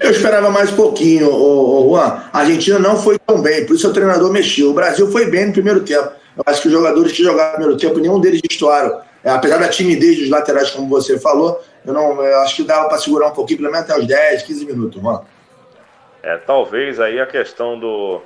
Eu 0.00 0.10
esperava 0.10 0.48
mais 0.48 0.72
um 0.72 0.76
pouquinho, 0.76 1.28
o, 1.28 1.86
o 1.86 1.90
Juan. 1.90 2.22
A 2.32 2.38
Argentina 2.38 2.78
não 2.78 2.96
foi 2.96 3.18
tão 3.18 3.42
bem, 3.42 3.66
por 3.66 3.76
isso 3.76 3.90
o 3.90 3.92
treinador 3.92 4.32
mexeu. 4.32 4.70
O 4.70 4.74
Brasil 4.74 5.10
foi 5.12 5.26
bem 5.26 5.46
no 5.46 5.52
primeiro 5.52 5.80
tempo. 5.80 6.17
Eu 6.38 6.44
acho 6.46 6.62
que 6.62 6.68
os 6.68 6.72
jogadores 6.72 7.10
que 7.10 7.22
jogaram 7.24 7.50
no 7.50 7.56
primeiro 7.56 7.76
tempo, 7.76 7.98
nenhum 7.98 8.20
deles 8.20 8.40
destoaram. 8.40 9.02
É, 9.24 9.30
apesar 9.30 9.58
da 9.58 9.68
timidez 9.68 10.20
dos 10.20 10.30
laterais, 10.30 10.70
como 10.70 10.88
você 10.88 11.18
falou, 11.18 11.60
eu 11.84 11.92
não 11.92 12.22
eu 12.22 12.40
acho 12.40 12.56
que 12.56 12.62
dava 12.62 12.88
para 12.88 12.98
segurar 12.98 13.28
um 13.28 13.34
pouquinho, 13.34 13.58
pelo 13.58 13.72
menos 13.72 13.90
até 13.90 13.98
os 13.98 14.06
10, 14.06 14.44
15 14.44 14.66
minutos, 14.66 15.02
Juan. 15.02 15.22
É, 16.22 16.36
talvez 16.36 17.00
aí 17.00 17.20
a 17.20 17.26
questão 17.26 17.78
do. 17.78 18.22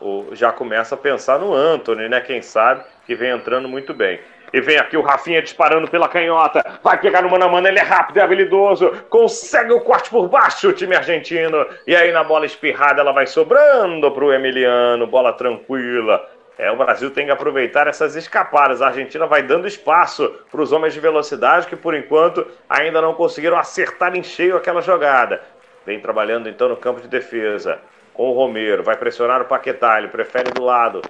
O, 0.00 0.26
já 0.32 0.52
começa 0.52 0.94
a 0.94 0.98
pensar 0.98 1.40
no 1.40 1.52
Anthony, 1.52 2.08
né? 2.08 2.20
Quem 2.20 2.40
sabe, 2.40 2.84
que 3.06 3.14
vem 3.16 3.30
entrando 3.30 3.68
muito 3.68 3.92
bem. 3.92 4.20
E 4.52 4.60
vem 4.60 4.78
aqui 4.78 4.96
o 4.96 5.02
Rafinha 5.02 5.42
disparando 5.42 5.88
pela 5.88 6.08
canhota. 6.08 6.64
Vai 6.82 7.00
pegar 7.00 7.22
no 7.22 7.28
mano 7.28 7.44
a 7.44 7.48
mano, 7.48 7.66
ele 7.66 7.80
é 7.80 7.82
rápido, 7.82 8.18
é 8.18 8.22
habilidoso. 8.22 8.88
Consegue 9.10 9.72
o 9.72 9.80
corte 9.80 10.10
por 10.10 10.28
baixo, 10.28 10.68
o 10.68 10.72
time 10.72 10.94
argentino. 10.94 11.66
E 11.86 11.96
aí 11.96 12.12
na 12.12 12.22
bola 12.22 12.46
espirrada 12.46 13.00
ela 13.00 13.10
vai 13.10 13.26
sobrando 13.26 14.12
pro 14.12 14.32
Emiliano. 14.32 15.08
Bola 15.08 15.32
tranquila. 15.32 16.24
É, 16.56 16.70
o 16.70 16.76
Brasil 16.76 17.10
tem 17.10 17.26
que 17.26 17.32
aproveitar 17.32 17.88
essas 17.88 18.14
escapadas. 18.14 18.80
A 18.80 18.86
Argentina 18.86 19.26
vai 19.26 19.42
dando 19.42 19.66
espaço 19.66 20.28
para 20.50 20.62
os 20.62 20.70
homens 20.72 20.94
de 20.94 21.00
velocidade 21.00 21.66
que, 21.66 21.74
por 21.74 21.94
enquanto, 21.94 22.46
ainda 22.68 23.00
não 23.00 23.14
conseguiram 23.14 23.58
acertar 23.58 24.14
em 24.16 24.22
cheio 24.22 24.56
aquela 24.56 24.80
jogada. 24.80 25.42
Vem 25.84 26.00
trabalhando 26.00 26.48
então 26.48 26.68
no 26.68 26.76
campo 26.76 27.00
de 27.00 27.08
defesa 27.08 27.80
com 28.12 28.30
o 28.30 28.32
Romero. 28.32 28.84
Vai 28.84 28.96
pressionar 28.96 29.42
o 29.42 29.46
Paquetá. 29.46 29.98
Ele 29.98 30.08
prefere 30.08 30.50
do 30.52 30.62
lado 30.62 31.02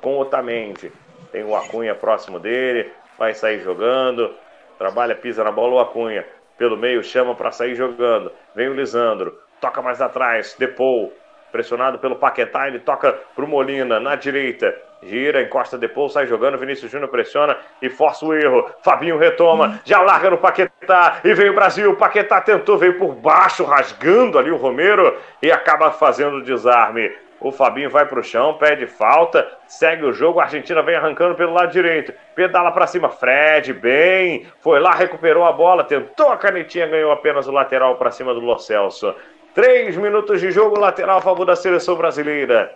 com 0.00 0.16
o 0.16 0.20
Otamendi. 0.20 0.92
Tem 1.30 1.44
o 1.44 1.54
Acunha 1.54 1.94
próximo 1.94 2.40
dele. 2.40 2.90
Vai 3.16 3.32
sair 3.32 3.60
jogando. 3.60 4.34
Trabalha, 4.76 5.14
pisa 5.14 5.44
na 5.44 5.52
bola 5.52 5.74
o 5.74 5.78
Acunha. 5.78 6.26
Pelo 6.58 6.76
meio, 6.76 7.02
chama 7.04 7.34
para 7.34 7.52
sair 7.52 7.76
jogando. 7.76 8.32
Vem 8.54 8.68
o 8.68 8.74
Lisandro. 8.74 9.38
Toca 9.60 9.80
mais 9.80 10.02
atrás. 10.02 10.56
Depou. 10.58 11.12
Pressionado 11.50 11.98
pelo 11.98 12.16
Paquetá, 12.16 12.68
ele 12.68 12.78
toca 12.78 13.12
pro 13.34 13.46
Molina 13.46 13.98
na 13.98 14.14
direita. 14.14 14.74
Gira, 15.02 15.42
encosta 15.42 15.78
depois, 15.78 16.12
sai 16.12 16.26
jogando. 16.26 16.58
Vinícius 16.58 16.90
Júnior 16.90 17.10
pressiona 17.10 17.56
e 17.80 17.88
força 17.88 18.24
o 18.24 18.34
erro. 18.34 18.68
Fabinho 18.82 19.16
retoma, 19.16 19.80
já 19.84 20.00
larga 20.00 20.30
no 20.30 20.38
Paquetá 20.38 21.20
e 21.24 21.32
vem 21.32 21.48
o 21.48 21.54
Brasil. 21.54 21.90
O 21.90 21.96
Paquetá 21.96 22.40
tentou, 22.40 22.76
veio 22.76 22.98
por 22.98 23.14
baixo, 23.14 23.64
rasgando 23.64 24.38
ali 24.38 24.50
o 24.50 24.56
Romero 24.56 25.16
e 25.42 25.50
acaba 25.50 25.90
fazendo 25.90 26.36
o 26.36 26.42
desarme. 26.42 27.10
O 27.40 27.50
Fabinho 27.50 27.88
vai 27.88 28.04
pro 28.04 28.22
chão, 28.22 28.58
pede 28.58 28.86
falta, 28.86 29.48
segue 29.66 30.04
o 30.04 30.12
jogo. 30.12 30.40
A 30.40 30.42
Argentina 30.42 30.82
vem 30.82 30.94
arrancando 30.94 31.34
pelo 31.34 31.54
lado 31.54 31.72
direito. 31.72 32.12
Pedala 32.34 32.70
para 32.70 32.86
cima. 32.86 33.08
Fred, 33.08 33.72
bem. 33.72 34.46
Foi 34.60 34.78
lá, 34.78 34.90
recuperou 34.90 35.46
a 35.46 35.52
bola, 35.52 35.82
tentou 35.82 36.28
a 36.28 36.36
canetinha, 36.36 36.86
ganhou 36.86 37.10
apenas 37.10 37.48
o 37.48 37.52
lateral 37.52 37.96
para 37.96 38.10
cima 38.10 38.34
do 38.34 38.40
Lo 38.40 38.58
Celso. 38.58 39.14
Três 39.54 39.96
minutos 39.96 40.40
de 40.40 40.52
jogo 40.52 40.78
lateral 40.78 41.18
a 41.18 41.20
favor 41.20 41.44
da 41.44 41.56
seleção 41.56 41.96
brasileira. 41.96 42.72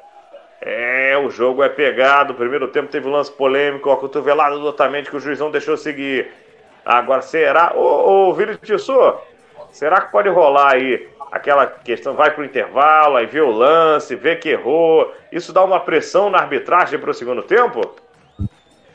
É, 0.61 1.17
o 1.17 1.31
jogo 1.31 1.63
é 1.63 1.69
pegado. 1.69 2.33
O 2.33 2.37
primeiro 2.37 2.67
tempo 2.69 2.91
teve 2.91 3.07
um 3.07 3.13
lance 3.13 3.31
polêmico, 3.31 3.91
a 3.91 3.97
cotovelada 3.97 4.59
do 4.59 4.67
Otamendi 4.67 5.09
que 5.09 5.17
o 5.17 5.21
juiz 5.21 5.39
não 5.39 5.53
deixou 5.53 5.77
seguir. 5.77 6.33
Agora 6.85 7.23
será. 7.23 7.73
Ô, 7.77 8.29
ô 8.29 8.35
Vini 8.35 8.57
Tissot, 8.57 9.19
será 9.71 10.01
que 10.01 10.11
pode 10.11 10.29
rolar 10.29 10.73
aí 10.73 11.09
aquela 11.31 11.65
questão? 11.67 12.15
Vai 12.15 12.33
pro 12.33 12.45
intervalo, 12.45 13.17
aí 13.17 13.27
vê 13.27 13.41
o 13.41 13.53
lance, 13.53 14.17
vê 14.17 14.35
que 14.35 14.49
errou. 14.49 15.13
Isso 15.31 15.53
dá 15.53 15.63
uma 15.63 15.79
pressão 15.79 16.29
na 16.29 16.39
arbitragem 16.39 16.99
para 16.99 17.11
o 17.11 17.15
segundo 17.15 17.43
tempo? 17.43 17.95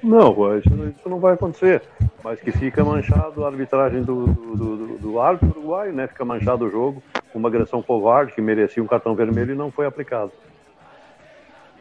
Não, 0.02 0.58
isso, 0.58 0.70
não 1.06 1.20
vai 1.20 1.34
acontecer. 1.34 1.82
Mas 2.24 2.40
que 2.40 2.52
fica 2.52 2.84
manchado 2.84 3.44
a 3.44 3.48
arbitragem 3.48 4.02
do, 4.02 4.28
do, 4.28 4.56
do, 4.56 4.98
do 4.98 5.20
árbitro 5.20 5.60
uruguaio, 5.60 5.94
né? 5.94 6.08
Fica 6.08 6.24
manchado 6.24 6.66
o 6.66 6.70
jogo. 6.70 7.04
Uma 7.34 7.50
agressão 7.50 7.82
covarde 7.82 8.34
que 8.34 8.42
merecia 8.42 8.82
um 8.82 8.88
cartão 8.88 9.14
vermelho 9.14 9.52
e 9.52 9.58
não 9.58 9.72
foi 9.72 9.86
aplicado. 9.86 10.32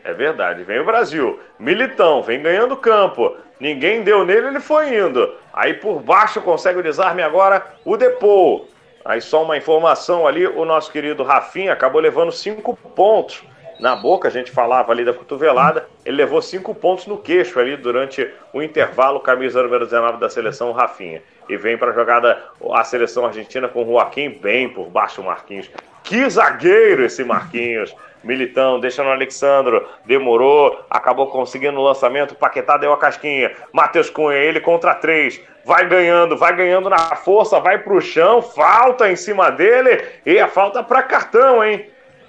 É 0.05 0.13
verdade. 0.13 0.65
Vem 0.65 0.81
o 0.81 0.85
Brasil. 0.85 1.39
Militão, 1.59 2.23
vem 2.23 2.43
ganhando 2.43 2.77
campo. 2.77 3.37
Ninguém 3.61 4.03
deu 4.03 4.25
nele, 4.25 4.49
ele 4.49 4.61
foi 4.61 4.97
indo. 4.97 5.35
Aí 5.53 5.75
por 5.75 6.01
baixo 6.01 6.41
consegue 6.41 6.79
o 6.79 6.83
desarme 6.83 7.23
agora 7.23 7.65
o 7.85 7.97
Depou. 7.97 8.69
Aí 9.05 9.21
só 9.21 9.43
uma 9.43 9.57
informação 9.57 10.27
ali, 10.27 10.47
o 10.47 10.65
nosso 10.65 10.93
querido 10.93 11.23
Rafinha 11.23 11.73
acabou 11.73 12.01
levando 12.01 12.31
cinco 12.31 12.77
pontos 12.77 13.43
na 13.79 13.95
boca, 13.95 14.29
a 14.29 14.31
gente 14.31 14.51
falava 14.51 14.93
ali 14.93 15.05
da 15.05 15.13
cotovelada, 15.13 15.89
ele 16.05 16.17
levou 16.17 16.43
cinco 16.43 16.75
pontos 16.75 17.07
no 17.07 17.17
queixo 17.19 17.61
ali 17.61 17.77
durante 17.77 18.29
o 18.53 18.63
intervalo, 18.63 19.21
camisa 19.21 19.63
número 19.63 19.85
19 19.85 20.19
da 20.19 20.29
seleção, 20.29 20.73
Rafinha. 20.73 21.23
E 21.49 21.57
vem 21.57 21.79
para 21.79 21.91
a 21.91 21.95
jogada 21.95 22.43
a 22.73 22.85
seleção 22.85 23.25
argentina 23.25 23.69
com 23.69 23.83
o 23.83 23.87
Joaquim 23.87 24.31
bem 24.31 24.69
por 24.69 24.89
baixo, 24.89 25.23
Marquinhos. 25.23 25.71
Que 26.03 26.29
zagueiro 26.29 27.05
esse 27.05 27.25
Marquinhos! 27.25 27.95
Militão, 28.23 28.81
deixa 28.81 29.05
no 29.05 29.11
Alexandro, 29.11 29.87
demorou, 30.05 30.85
acabou 30.91 31.29
conseguindo 31.29 31.79
o 31.79 31.85
lançamento, 31.85 32.35
Paquetá 32.35 32.77
deu 32.77 32.93
a 32.93 32.99
casquinha, 32.99 33.53
Matheus 33.73 34.11
Cunha, 34.11 34.37
ele 34.37 34.61
contra 34.61 34.95
três, 34.95 35.41
vai 35.65 35.87
ganhando, 35.87 36.37
vai 36.37 36.55
ganhando 36.55 36.91
na 36.91 37.15
força, 37.15 37.61
vai 37.61 37.79
pro 37.79 38.01
chão, 38.01 38.43
falta 38.43 39.09
em 39.11 39.15
cima 39.15 39.51
dele, 39.51 40.05
e 40.27 40.39
a 40.39 40.49
falta 40.49 40.83
para 40.83 41.03
cartão, 41.03 41.65
hein? 41.65 41.87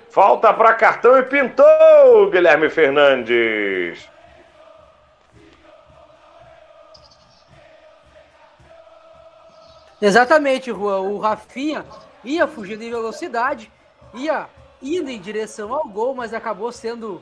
Falta 0.10 0.52
para 0.52 0.74
cartão 0.74 1.20
e 1.20 1.24
pintou, 1.24 2.30
Guilherme 2.32 2.70
Fernandes. 2.70 4.10
Exatamente, 10.02 10.72
Rua. 10.72 11.00
O 11.00 11.20
Rafinha 11.20 11.86
ia 12.24 12.48
fugindo 12.48 12.84
em 12.84 12.90
velocidade, 12.90 13.72
ia 14.14 14.48
indo 14.82 15.10
em 15.10 15.20
direção 15.20 15.74
ao 15.74 15.88
gol, 15.88 16.16
mas 16.16 16.34
acabou 16.34 16.72
sendo 16.72 17.22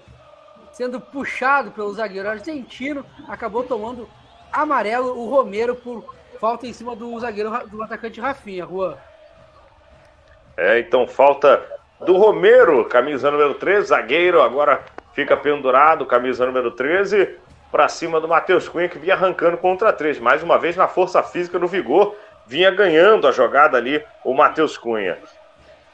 sendo 0.72 1.02
puxado 1.02 1.72
pelo 1.72 1.92
zagueiro 1.92 2.30
argentino, 2.30 3.04
acabou 3.28 3.64
tomando 3.64 4.08
amarelo 4.52 5.18
o 5.18 5.28
Romero 5.28 5.76
por 5.76 6.16
falta 6.40 6.68
em 6.68 6.74
cima 6.74 6.96
do 6.96 7.20
zagueiro 7.20 7.68
do 7.68 7.82
atacante 7.82 8.22
Rafinha, 8.22 8.64
Juan. 8.64 8.96
É, 10.56 10.80
então 10.80 11.08
falta 11.08 11.77
do 12.00 12.16
Romero, 12.16 12.86
camisa 12.86 13.32
número 13.32 13.56
13, 13.56 13.88
zagueiro, 13.88 14.42
agora 14.42 14.82
fica 15.14 15.36
pendurado, 15.36 16.06
camisa 16.06 16.46
número 16.46 16.72
13, 16.72 17.36
para 17.72 17.88
cima 17.88 18.22
do 18.22 18.28
Matheus 18.28 18.70
Cunha, 18.70 18.88
que 18.88 19.00
vinha 19.00 19.16
arrancando 19.16 19.58
contra 19.58 19.92
três. 19.92 20.20
Mais 20.20 20.44
uma 20.44 20.58
vez 20.58 20.76
na 20.76 20.88
força 20.88 21.24
física, 21.24 21.58
no 21.58 21.68
vigor, 21.68 22.16
vinha 22.46 22.70
ganhando 22.72 23.28
a 23.28 23.32
jogada 23.32 23.78
ali 23.78 24.04
o 24.24 24.34
Matheus 24.34 24.78
Cunha. 24.78 25.18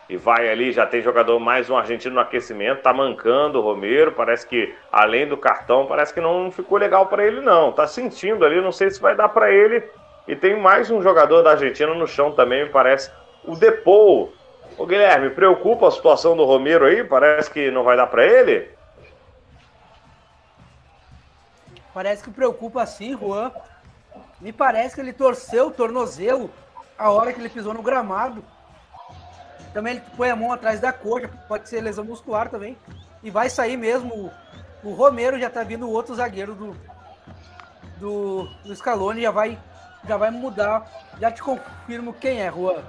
E 0.09 0.17
vai 0.17 0.49
ali, 0.49 0.73
já 0.73 0.85
tem 0.85 1.01
jogador 1.01 1.39
mais 1.39 1.69
um 1.69 1.77
argentino 1.77 2.15
no 2.15 2.21
aquecimento, 2.21 2.81
tá 2.81 2.93
mancando 2.93 3.59
o 3.59 3.61
Romero, 3.61 4.11
parece 4.11 4.45
que 4.45 4.75
além 4.91 5.25
do 5.25 5.38
cartão, 5.38 5.85
parece 5.85 6.13
que 6.13 6.19
não 6.19 6.51
ficou 6.51 6.77
legal 6.77 7.07
para 7.07 7.25
ele 7.25 7.39
não. 7.39 7.71
Tá 7.71 7.88
sentindo 7.88 8.45
ali, 8.45 8.59
não 8.59 8.71
sei 8.71 8.91
se 8.91 9.01
vai 9.01 9.15
dar 9.15 9.30
para 9.30 9.49
ele. 9.49 9.81
E 10.27 10.35
tem 10.35 10.59
mais 10.59 10.91
um 10.91 11.01
jogador 11.01 11.41
da 11.41 11.51
Argentina 11.51 11.93
no 11.93 12.07
chão 12.07 12.34
também, 12.34 12.65
me 12.65 12.69
parece, 12.69 13.09
o 13.45 13.55
Depou. 13.55 14.34
Ô 14.77 14.85
Guilherme, 14.85 15.29
preocupa 15.29 15.87
a 15.87 15.91
situação 15.91 16.35
do 16.35 16.45
Romero 16.45 16.85
aí? 16.85 17.03
Parece 17.03 17.49
que 17.49 17.69
não 17.69 17.83
vai 17.83 17.95
dar 17.95 18.07
para 18.07 18.25
ele? 18.25 18.69
Parece 21.93 22.23
que 22.23 22.31
preocupa 22.31 22.85
sim, 22.85 23.15
Juan. 23.15 23.51
Me 24.41 24.51
parece 24.51 24.95
que 24.95 25.01
ele 25.01 25.13
torceu 25.13 25.67
o 25.67 25.71
tornozelo 25.71 26.49
a 26.97 27.09
hora 27.11 27.31
que 27.31 27.39
ele 27.39 27.49
pisou 27.49 27.73
no 27.73 27.83
gramado. 27.83 28.43
Também 29.73 29.93
ele 29.93 30.03
põe 30.17 30.29
a 30.29 30.35
mão 30.35 30.51
atrás 30.51 30.79
da 30.79 30.91
coxa, 30.91 31.29
pode 31.47 31.69
ser 31.69 31.81
lesão 31.81 32.03
muscular 32.03 32.49
também. 32.49 32.77
E 33.21 33.29
vai 33.29 33.49
sair 33.49 33.77
mesmo. 33.77 34.31
O, 34.83 34.89
o 34.89 34.93
Romero 34.93 35.39
já 35.39 35.49
tá 35.49 35.63
vindo 35.63 35.87
o 35.87 35.91
outro 35.91 36.15
zagueiro 36.15 36.55
do, 36.55 36.75
do, 37.97 38.43
do 38.65 38.75
Scaloni, 38.75 39.21
já 39.21 39.31
vai, 39.31 39.57
já 40.07 40.17
vai 40.17 40.31
mudar. 40.31 40.91
Já 41.19 41.31
te 41.31 41.43
confirmo 41.43 42.13
quem 42.13 42.41
é, 42.41 42.51
Juan. 42.51 42.83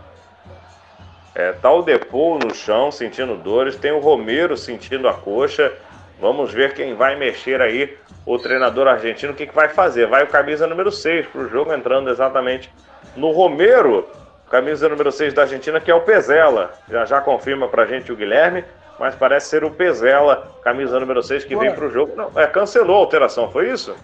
É, 1.34 1.52
tá 1.52 1.70
o 1.72 1.82
Depou 1.82 2.38
no 2.38 2.54
chão 2.54 2.92
sentindo 2.92 3.36
dores, 3.36 3.76
tem 3.76 3.90
o 3.90 3.98
Romero 3.98 4.56
sentindo 4.56 5.08
a 5.08 5.14
coxa. 5.14 5.72
Vamos 6.20 6.52
ver 6.52 6.74
quem 6.74 6.94
vai 6.94 7.16
mexer 7.16 7.60
aí, 7.60 7.98
o 8.24 8.38
treinador 8.38 8.86
argentino, 8.86 9.32
o 9.32 9.36
que, 9.36 9.46
que 9.46 9.54
vai 9.54 9.68
fazer. 9.68 10.06
Vai 10.06 10.22
o 10.22 10.28
camisa 10.28 10.66
número 10.66 10.92
6 10.92 11.26
para 11.26 11.40
o 11.40 11.48
jogo, 11.48 11.74
entrando 11.74 12.08
exatamente 12.08 12.72
no 13.16 13.32
Romero. 13.32 14.08
camisa 14.48 14.88
número 14.88 15.10
6 15.10 15.34
da 15.34 15.42
Argentina, 15.42 15.80
que 15.80 15.90
é 15.90 15.94
o 15.94 16.02
Pezela. 16.02 16.72
Já 16.88 17.04
já 17.04 17.20
confirma 17.20 17.66
pra 17.66 17.84
gente 17.84 18.12
o 18.12 18.16
Guilherme, 18.16 18.64
mas 18.98 19.16
parece 19.16 19.48
ser 19.48 19.64
o 19.64 19.70
Pezela, 19.72 20.56
camisa 20.62 21.00
número 21.00 21.20
6, 21.20 21.44
que 21.44 21.56
Ué. 21.56 21.66
vem 21.66 21.74
pro 21.74 21.90
jogo. 21.90 22.14
Não, 22.14 22.30
é, 22.40 22.46
cancelou 22.46 22.96
a 22.96 23.00
alteração, 23.00 23.50
foi 23.50 23.72
isso? 23.72 23.96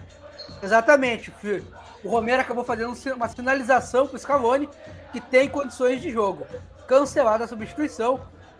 Exatamente, 0.61 1.31
filho. 1.31 1.65
O 2.03 2.09
Romero 2.09 2.41
acabou 2.41 2.65
fazendo 2.65 2.93
uma 3.15 3.29
sinalização 3.29 4.05
pro 4.05 4.19
Scaloni 4.19 4.67
que 5.13 5.21
tem 5.21 5.47
condições 5.47 6.01
de 6.01 6.11
jogo. 6.11 6.45
Cancelada 6.91 7.45
a 7.45 7.47
substituição, 7.47 8.19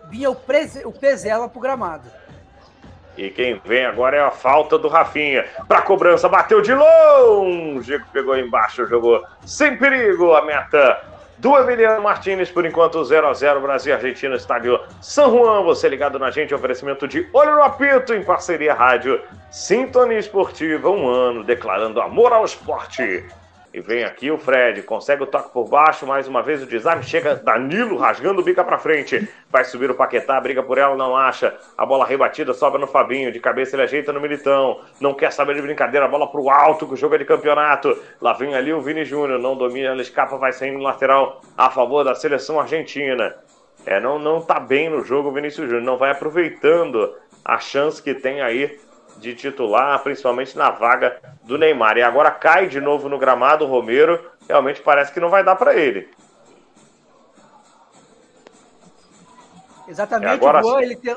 vinha 0.10 0.30
o, 0.30 0.36
Preze, 0.36 0.86
o 0.86 0.91
Pezela 0.94 1.52
gramado. 1.53 2.10
E 3.18 3.30
quem 3.30 3.60
vem 3.66 3.86
agora 3.86 4.16
é 4.16 4.22
a 4.22 4.32
falta 4.32 4.78
do 4.78 4.88
Rafinha. 4.88 5.44
Pra 5.68 5.82
cobrança, 5.82 6.30
bateu 6.30 6.62
de 6.62 6.74
longe. 6.74 7.99
Pegou 8.14 8.38
embaixo, 8.38 8.88
jogou 8.88 9.22
sem 9.45 9.76
perigo 9.76 10.32
a 10.34 10.45
meta 10.45 11.03
do 11.40 11.58
Emiliano 11.58 12.02
Martinez. 12.02 12.49
Por 12.49 12.66
enquanto, 12.66 13.03
0 13.03 13.28
a 13.28 13.34
0 13.34 13.60
Brasil 13.60 13.94
Argentina, 13.94 14.34
estádio 14.34 14.80
São 15.02 15.30
Juan. 15.30 15.64
Você 15.64 15.90
ligado 15.90 16.18
na 16.18 16.32
gente, 16.32 16.56
oferecimento 16.56 17.10
de 17.10 17.28
Olho 17.34 17.56
no 17.56 17.64
Apito, 17.64 18.14
em 18.14 18.24
parceria 18.24 18.74
rádio 18.74 19.22
Sintonia 19.49 20.18
Esportiva. 20.18 20.90
Um 20.90 21.06
ano 21.06 21.44
declarando 21.44 21.99
amor 21.99 22.32
ao 22.32 22.45
esporte. 22.45 23.28
E 23.73 23.80
vem 23.80 24.03
aqui 24.03 24.30
o 24.30 24.38
Fred, 24.38 24.84
consegue 24.84 25.23
o 25.23 25.26
toque 25.26 25.53
por 25.53 25.65
baixo, 25.69 26.06
mais 26.06 26.27
uma 26.27 26.43
vez 26.43 26.61
o 26.61 26.65
desarme, 26.65 27.03
chega 27.03 27.35
Danilo 27.35 27.95
rasgando 27.95 28.41
o 28.41 28.43
bica 28.43 28.65
pra 28.65 28.77
frente, 28.77 29.30
vai 29.49 29.64
subir 29.64 29.89
o 29.89 29.95
Paquetá, 29.95 30.41
briga 30.41 30.61
por 30.61 30.77
ela, 30.77 30.93
não 30.98 31.15
acha, 31.15 31.57
a 31.77 31.85
bola 31.85 32.06
rebatida 32.06 32.53
sobra 32.53 32.77
no 32.77 32.85
Fabinho, 32.85 33.31
de 33.31 33.39
cabeça 33.39 33.77
ele 33.77 33.84
ajeita 33.84 34.11
no 34.11 34.19
Militão, 34.19 34.81
não 34.99 35.14
quer 35.14 35.31
saber 35.31 35.56
de 35.56 35.61
brincadeira, 35.61 36.06
a 36.06 36.10
bola 36.10 36.30
pro 36.30 36.49
alto, 36.49 36.85
que 36.85 36.95
o 36.95 36.98
jogo 36.98 37.15
é 37.15 37.19
de 37.19 37.26
campeonato, 37.26 37.98
lá 38.19 38.34
vem 38.34 38.56
ali 38.56 38.73
o 38.73 38.81
Vini 38.81 39.06
Júnior, 39.06 39.39
não 39.39 39.56
domina, 39.56 39.88
ela 39.88 40.02
escapa, 40.02 40.35
vai 40.35 40.52
saindo 40.52 40.77
no 40.77 40.84
lateral, 40.84 41.39
a 41.57 41.69
favor 41.69 42.03
da 42.03 42.14
seleção 42.14 42.60
argentina. 42.60 43.34
É, 43.85 43.99
não, 43.99 44.19
não 44.19 44.41
tá 44.41 44.60
bem 44.60 44.89
no 44.89 45.03
jogo 45.03 45.30
o 45.30 45.31
Vinícius 45.31 45.68
Júnior, 45.68 45.84
não 45.84 45.98
vai 45.98 46.11
aproveitando 46.11 47.15
a 47.43 47.57
chance 47.57 48.03
que 48.03 48.14
tem 48.14 48.41
aí 48.41 48.77
de 49.22 49.35
titular, 49.35 49.98
principalmente 50.02 50.57
na 50.57 50.72
vaga 50.72 51.22
do 51.43 51.57
Neymar. 51.57 51.95
E 51.98 52.02
agora 52.02 52.31
cai 52.31 52.68
de 52.68 52.81
novo 52.81 53.07
no 53.07 53.19
gramado 53.19 53.64
o 53.64 53.68
Romero, 53.68 54.19
realmente 54.49 54.81
parece 54.81 55.14
que 55.14 55.19
não 55.19 55.30
vai 55.30 55.43
dar 55.43 55.56
para 55.56 55.76
ele. 55.76 56.10
Exatamente, 59.88 60.31
agora 60.34 60.61
Juan, 60.61 60.81
ele, 60.81 60.95
te- 60.95 61.15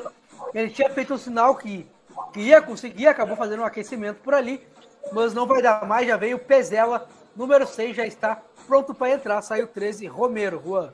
ele 0.53 0.69
tinha 0.69 0.89
feito 0.89 1.13
um 1.13 1.17
sinal 1.17 1.55
que, 1.55 1.85
que 2.33 2.41
ia 2.41 2.61
conseguir, 2.61 3.07
acabou 3.07 3.35
fazendo 3.35 3.61
um 3.61 3.65
aquecimento 3.65 4.17
por 4.21 4.33
ali, 4.33 4.65
mas 5.11 5.33
não 5.33 5.47
vai 5.47 5.61
dar 5.61 5.85
mais, 5.85 6.07
já 6.07 6.17
veio 6.17 6.37
o 6.37 6.39
Pezela, 6.39 7.07
número 7.35 7.65
6, 7.65 7.95
já 7.95 8.05
está 8.05 8.39
pronto 8.67 8.93
para 8.93 9.11
entrar, 9.11 9.41
saiu 9.41 9.67
13, 9.67 10.05
Romero, 10.07 10.61
Juan. 10.63 10.91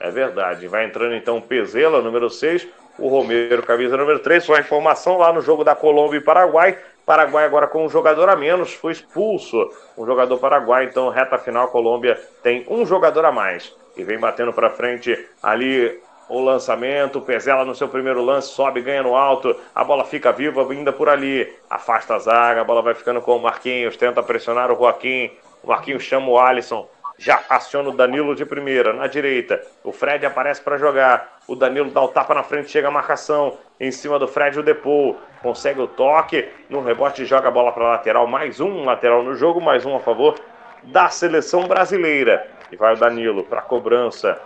É 0.00 0.10
verdade. 0.10 0.66
Vai 0.68 0.84
entrando 0.86 1.14
então 1.14 1.38
o 1.38 1.42
Pezela, 1.42 2.02
número 2.02 2.28
6, 2.30 2.66
o 2.98 3.08
Romero, 3.08 3.62
camisa 3.62 3.96
número 3.96 4.18
3. 4.18 4.44
Só 4.44 4.58
informação 4.58 5.18
lá 5.18 5.32
no 5.32 5.40
jogo 5.40 5.64
da 5.64 5.74
Colômbia 5.74 6.18
e 6.18 6.20
Paraguai. 6.20 6.78
Paraguai 7.04 7.44
agora 7.44 7.66
com 7.66 7.84
um 7.84 7.88
jogador 7.88 8.28
a 8.28 8.36
menos, 8.36 8.72
foi 8.72 8.92
expulso 8.92 9.70
um 9.96 10.06
jogador 10.06 10.38
paraguai, 10.38 10.86
então 10.86 11.10
reta 11.10 11.36
final 11.36 11.68
Colômbia 11.68 12.18
tem 12.42 12.64
um 12.68 12.86
jogador 12.86 13.26
a 13.26 13.32
mais. 13.32 13.74
E 13.94 14.02
vem 14.02 14.18
batendo 14.18 14.54
para 14.54 14.70
frente 14.70 15.28
ali 15.42 16.00
o 16.30 16.40
lançamento, 16.40 17.20
Pezela 17.20 17.64
no 17.64 17.74
seu 17.74 17.88
primeiro 17.88 18.24
lance, 18.24 18.48
sobe, 18.48 18.80
ganha 18.80 19.02
no 19.02 19.14
alto, 19.14 19.54
a 19.74 19.84
bola 19.84 20.04
fica 20.04 20.32
viva, 20.32 20.64
vinda 20.64 20.92
por 20.92 21.08
ali, 21.08 21.52
afasta 21.68 22.14
a 22.14 22.18
zaga, 22.18 22.62
a 22.62 22.64
bola 22.64 22.80
vai 22.80 22.94
ficando 22.94 23.20
com 23.20 23.36
o 23.36 23.42
Marquinhos, 23.42 23.98
tenta 23.98 24.22
pressionar 24.22 24.72
o 24.72 24.76
Joaquim, 24.76 25.30
o 25.62 25.68
Marquinhos 25.68 26.02
chama 26.02 26.28
o 26.28 26.38
Alisson, 26.38 26.88
já 27.18 27.42
aciona 27.48 27.90
o 27.90 27.96
Danilo 27.96 28.34
de 28.34 28.44
primeira, 28.44 28.92
na 28.92 29.06
direita. 29.06 29.62
O 29.82 29.92
Fred 29.92 30.26
aparece 30.26 30.60
para 30.60 30.76
jogar. 30.76 31.38
O 31.46 31.54
Danilo 31.54 31.90
dá 31.90 32.02
o 32.02 32.08
tapa 32.08 32.34
na 32.34 32.42
frente, 32.42 32.70
chega 32.70 32.88
a 32.88 32.90
marcação. 32.90 33.56
Em 33.78 33.90
cima 33.90 34.18
do 34.18 34.26
Fred, 34.26 34.58
o 34.58 34.62
Depou. 34.62 35.16
Consegue 35.42 35.80
o 35.80 35.86
toque. 35.86 36.48
No 36.68 36.82
rebote, 36.82 37.24
joga 37.24 37.48
a 37.48 37.50
bola 37.50 37.72
para 37.72 37.84
lateral. 37.84 38.26
Mais 38.26 38.60
um 38.60 38.84
lateral 38.84 39.22
no 39.22 39.34
jogo, 39.34 39.60
mais 39.60 39.86
um 39.86 39.94
a 39.94 40.00
favor 40.00 40.34
da 40.82 41.08
seleção 41.08 41.66
brasileira. 41.68 42.46
E 42.72 42.76
vai 42.76 42.94
o 42.94 42.98
Danilo 42.98 43.44
para 43.44 43.62
cobrança. 43.62 44.40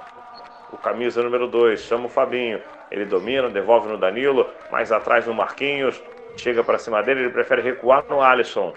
O 0.71 0.77
camisa 0.77 1.23
número 1.23 1.47
2, 1.47 1.81
chama 1.81 2.07
o 2.07 2.11
Fabinho. 2.11 2.61
Ele 2.91 3.07
domina, 3.07 3.49
devolve 3.49 3.89
no 3.89 3.97
Danilo. 3.97 4.47
Mais 4.71 4.93
atrás 4.93 5.27
no 5.27 5.33
Marquinhos. 5.33 6.01
Chega 6.37 6.63
para 6.63 6.79
cima 6.79 7.03
dele, 7.03 7.21
ele 7.21 7.31
prefere 7.31 7.63
recuar 7.63 8.05
no 8.09 8.21
Alisson. 8.23 8.75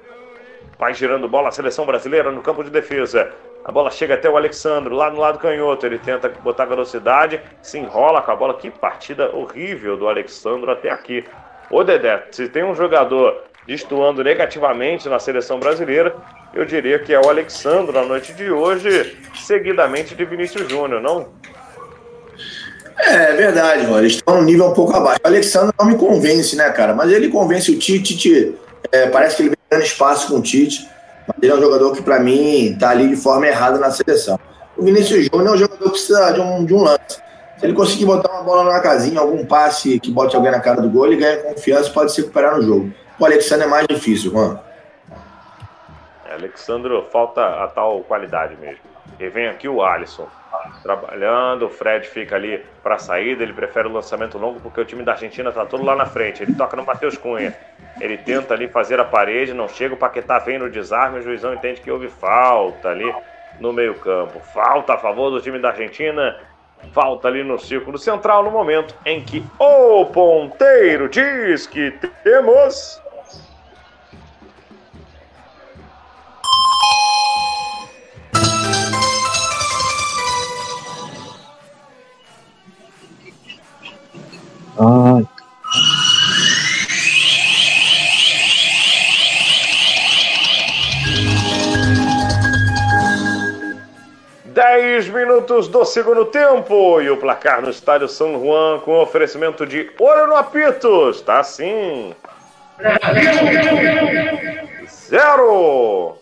Vai 0.79 0.93
girando 0.93 1.27
bola 1.27 1.49
a 1.49 1.51
seleção 1.51 1.85
brasileira 1.85 2.31
no 2.31 2.41
campo 2.41 2.63
de 2.63 2.69
defesa. 2.69 3.31
A 3.63 3.71
bola 3.71 3.91
chega 3.91 4.15
até 4.15 4.29
o 4.29 4.35
Alexandro, 4.35 4.95
lá 4.95 5.09
no 5.11 5.19
lado 5.19 5.39
canhoto. 5.39 5.85
Ele 5.85 5.99
tenta 5.99 6.29
botar 6.29 6.65
velocidade, 6.65 7.39
se 7.61 7.77
enrola 7.77 8.21
com 8.21 8.31
a 8.31 8.35
bola. 8.35 8.53
Que 8.55 8.69
partida 8.71 9.35
horrível 9.35 9.95
do 9.95 10.07
Alexandro 10.07 10.71
até 10.71 10.89
aqui. 10.89 11.23
Ô 11.69 11.83
Dedé, 11.83 12.23
se 12.31 12.49
tem 12.49 12.63
um 12.63 12.75
jogador 12.75 13.43
destoando 13.67 14.23
negativamente 14.23 15.07
na 15.07 15.19
seleção 15.19 15.59
brasileira, 15.59 16.15
eu 16.53 16.65
diria 16.65 16.99
que 16.99 17.13
é 17.13 17.19
o 17.19 17.29
Alexandro 17.29 17.93
na 17.93 18.03
noite 18.03 18.33
de 18.33 18.51
hoje, 18.51 19.17
seguidamente 19.35 20.15
de 20.15 20.25
Vinícius 20.25 20.67
Júnior, 20.69 20.99
não? 20.99 21.29
É, 22.97 23.31
é 23.31 23.33
verdade, 23.33 23.83
mano. 23.83 23.99
Eles 23.99 24.13
estão 24.13 24.35
num 24.37 24.43
nível 24.43 24.67
um 24.67 24.73
pouco 24.73 24.95
abaixo. 24.95 25.19
O 25.23 25.27
Alexandre 25.27 25.73
não 25.79 25.85
me 25.85 25.97
convence, 25.97 26.55
né, 26.55 26.69
cara? 26.71 26.93
Mas 26.93 27.11
ele 27.11 27.29
convence 27.29 27.71
o 27.71 27.77
Tite. 27.77 28.55
É, 28.91 29.07
parece 29.07 29.37
que 29.37 29.41
ele 29.43 29.49
vem 29.49 29.57
dando 29.69 29.83
espaço 29.83 30.27
com 30.27 30.39
o 30.39 30.41
Tite. 30.41 30.87
Mas 31.27 31.37
ele 31.41 31.51
é 31.51 31.55
um 31.55 31.61
jogador 31.61 31.91
que, 31.93 32.01
pra 32.01 32.19
mim, 32.19 32.75
tá 32.79 32.89
ali 32.89 33.07
de 33.07 33.15
forma 33.15 33.47
errada 33.47 33.77
na 33.77 33.91
seleção. 33.91 34.39
O 34.77 34.83
Vinícius 34.83 35.25
Júnior 35.25 35.47
é 35.47 35.51
um 35.51 35.57
jogador 35.57 35.83
que 35.83 35.89
precisa 35.91 36.31
de 36.31 36.41
um, 36.41 36.65
de 36.65 36.73
um 36.73 36.83
lance. 36.83 37.21
Se 37.57 37.65
ele 37.65 37.73
conseguir 37.73 38.05
botar 38.05 38.31
uma 38.31 38.43
bola 38.43 38.71
na 38.71 38.79
casinha, 38.79 39.19
algum 39.19 39.45
passe 39.45 39.99
que 39.99 40.11
bote 40.11 40.35
alguém 40.35 40.51
na 40.51 40.59
cara 40.59 40.81
do 40.81 40.89
gol, 40.89 41.05
ele 41.05 41.17
ganha 41.17 41.37
confiança 41.37 41.89
e 41.89 41.93
pode 41.93 42.11
se 42.11 42.21
recuperar 42.21 42.57
no 42.57 42.63
jogo. 42.63 42.91
O 43.19 43.25
Alexandre 43.25 43.65
é 43.65 43.69
mais 43.69 43.85
difícil, 43.87 44.33
mano. 44.33 44.59
Alexandro, 46.31 47.05
falta 47.11 47.63
a 47.63 47.67
tal 47.67 47.99
qualidade 48.01 48.55
mesmo. 48.57 48.81
E 49.19 49.29
vem 49.29 49.47
aqui 49.47 49.67
o 49.67 49.83
Alisson. 49.83 50.27
Trabalhando, 50.81 51.67
o 51.67 51.69
Fred 51.69 52.07
fica 52.07 52.35
ali 52.35 52.63
para 52.81 52.97
saída, 52.97 53.43
ele 53.43 53.53
prefere 53.53 53.87
o 53.87 53.91
lançamento 53.91 54.37
longo 54.37 54.59
porque 54.59 54.81
o 54.81 54.85
time 54.85 55.03
da 55.03 55.11
Argentina 55.11 55.51
tá 55.51 55.65
todo 55.65 55.83
lá 55.83 55.95
na 55.95 56.05
frente. 56.05 56.41
Ele 56.41 56.55
toca 56.55 56.75
no 56.75 56.83
Matheus 56.83 57.17
Cunha. 57.17 57.55
Ele 57.99 58.17
tenta 58.17 58.53
ali 58.53 58.67
fazer 58.67 58.99
a 58.99 59.05
parede, 59.05 59.53
não 59.53 59.67
chega, 59.67 59.93
o 59.93 59.97
Paquetá 59.97 60.39
vem 60.39 60.57
no 60.57 60.69
desarme, 60.69 61.19
o 61.19 61.21
juizão 61.21 61.53
entende 61.53 61.81
que 61.81 61.91
houve 61.91 62.09
falta 62.09 62.89
ali 62.89 63.13
no 63.59 63.71
meio-campo. 63.71 64.39
Falta 64.53 64.93
a 64.93 64.97
favor 64.97 65.29
do 65.29 65.39
time 65.39 65.59
da 65.59 65.69
Argentina. 65.69 66.37
Falta 66.93 67.27
ali 67.27 67.43
no 67.43 67.59
círculo 67.59 67.99
central 67.99 68.43
no 68.43 68.49
momento 68.49 68.95
em 69.05 69.21
que 69.21 69.45
o 69.59 70.03
ponteiro 70.05 71.07
diz 71.07 71.67
que 71.67 71.91
temos 72.23 72.99
Ai. 84.83 85.27
10 94.45 95.09
minutos 95.09 95.67
do 95.67 95.85
segundo 95.85 96.25
tempo 96.25 96.99
e 96.99 97.09
o 97.11 97.17
placar 97.17 97.61
no 97.61 97.69
estádio 97.69 98.07
São 98.07 98.43
Juan 98.43 98.79
com 98.79 98.99
oferecimento 98.99 99.67
de 99.67 99.91
Olho 99.99 100.27
no 100.27 100.35
Apito. 100.35 101.11
Está 101.11 101.39
assim. 101.39 102.15
Zero. 104.89 106.17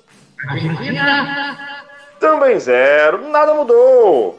Também 2.19 2.59
zero. 2.59 3.29
Nada 3.29 3.53
mudou. 3.53 4.37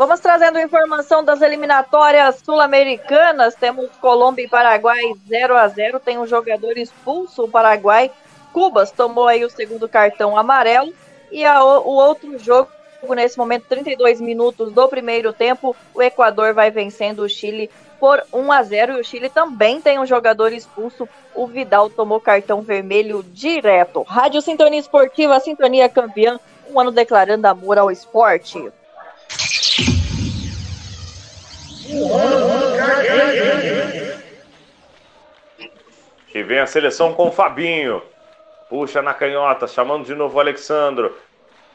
Vamos 0.00 0.18
trazendo 0.20 0.58
informação 0.58 1.22
das 1.22 1.42
eliminatórias 1.42 2.36
sul-americanas. 2.42 3.54
Temos 3.54 3.90
Colômbia 4.00 4.46
e 4.46 4.48
Paraguai 4.48 5.12
0 5.28 5.54
a 5.54 5.68
0 5.68 6.00
Tem 6.00 6.16
um 6.16 6.26
jogador 6.26 6.78
expulso, 6.78 7.44
o 7.44 7.50
Paraguai. 7.50 8.10
Cubas 8.50 8.90
tomou 8.90 9.28
aí 9.28 9.44
o 9.44 9.50
segundo 9.50 9.86
cartão 9.86 10.38
amarelo. 10.38 10.90
E 11.30 11.44
a 11.44 11.62
o, 11.62 11.96
outro 11.96 12.38
jogo, 12.38 12.70
nesse 13.10 13.36
momento, 13.36 13.66
32 13.68 14.22
minutos 14.22 14.72
do 14.72 14.88
primeiro 14.88 15.34
tempo, 15.34 15.76
o 15.94 16.00
Equador 16.00 16.54
vai 16.54 16.70
vencendo 16.70 17.18
o 17.18 17.28
Chile 17.28 17.68
por 18.00 18.24
1 18.32 18.52
a 18.52 18.62
0 18.62 18.92
E 18.94 19.00
o 19.02 19.04
Chile 19.04 19.28
também 19.28 19.82
tem 19.82 19.98
um 19.98 20.06
jogador 20.06 20.50
expulso. 20.54 21.06
O 21.34 21.46
Vidal 21.46 21.90
tomou 21.90 22.18
cartão 22.18 22.62
vermelho 22.62 23.22
direto. 23.22 24.00
Rádio 24.04 24.40
Sintonia 24.40 24.80
Esportiva, 24.80 25.38
Sintonia 25.40 25.90
Campeã. 25.90 26.40
Um 26.70 26.80
ano 26.80 26.90
declarando 26.90 27.44
amor 27.44 27.76
ao 27.76 27.90
esporte. 27.90 28.72
E 36.32 36.42
vem 36.42 36.58
a 36.60 36.66
seleção 36.66 37.12
com 37.14 37.28
o 37.28 37.32
Fabinho. 37.32 38.02
Puxa 38.68 39.02
na 39.02 39.12
canhota, 39.12 39.66
chamando 39.66 40.04
de 40.04 40.14
novo 40.14 40.36
o 40.36 40.40
Alexandro. 40.40 41.16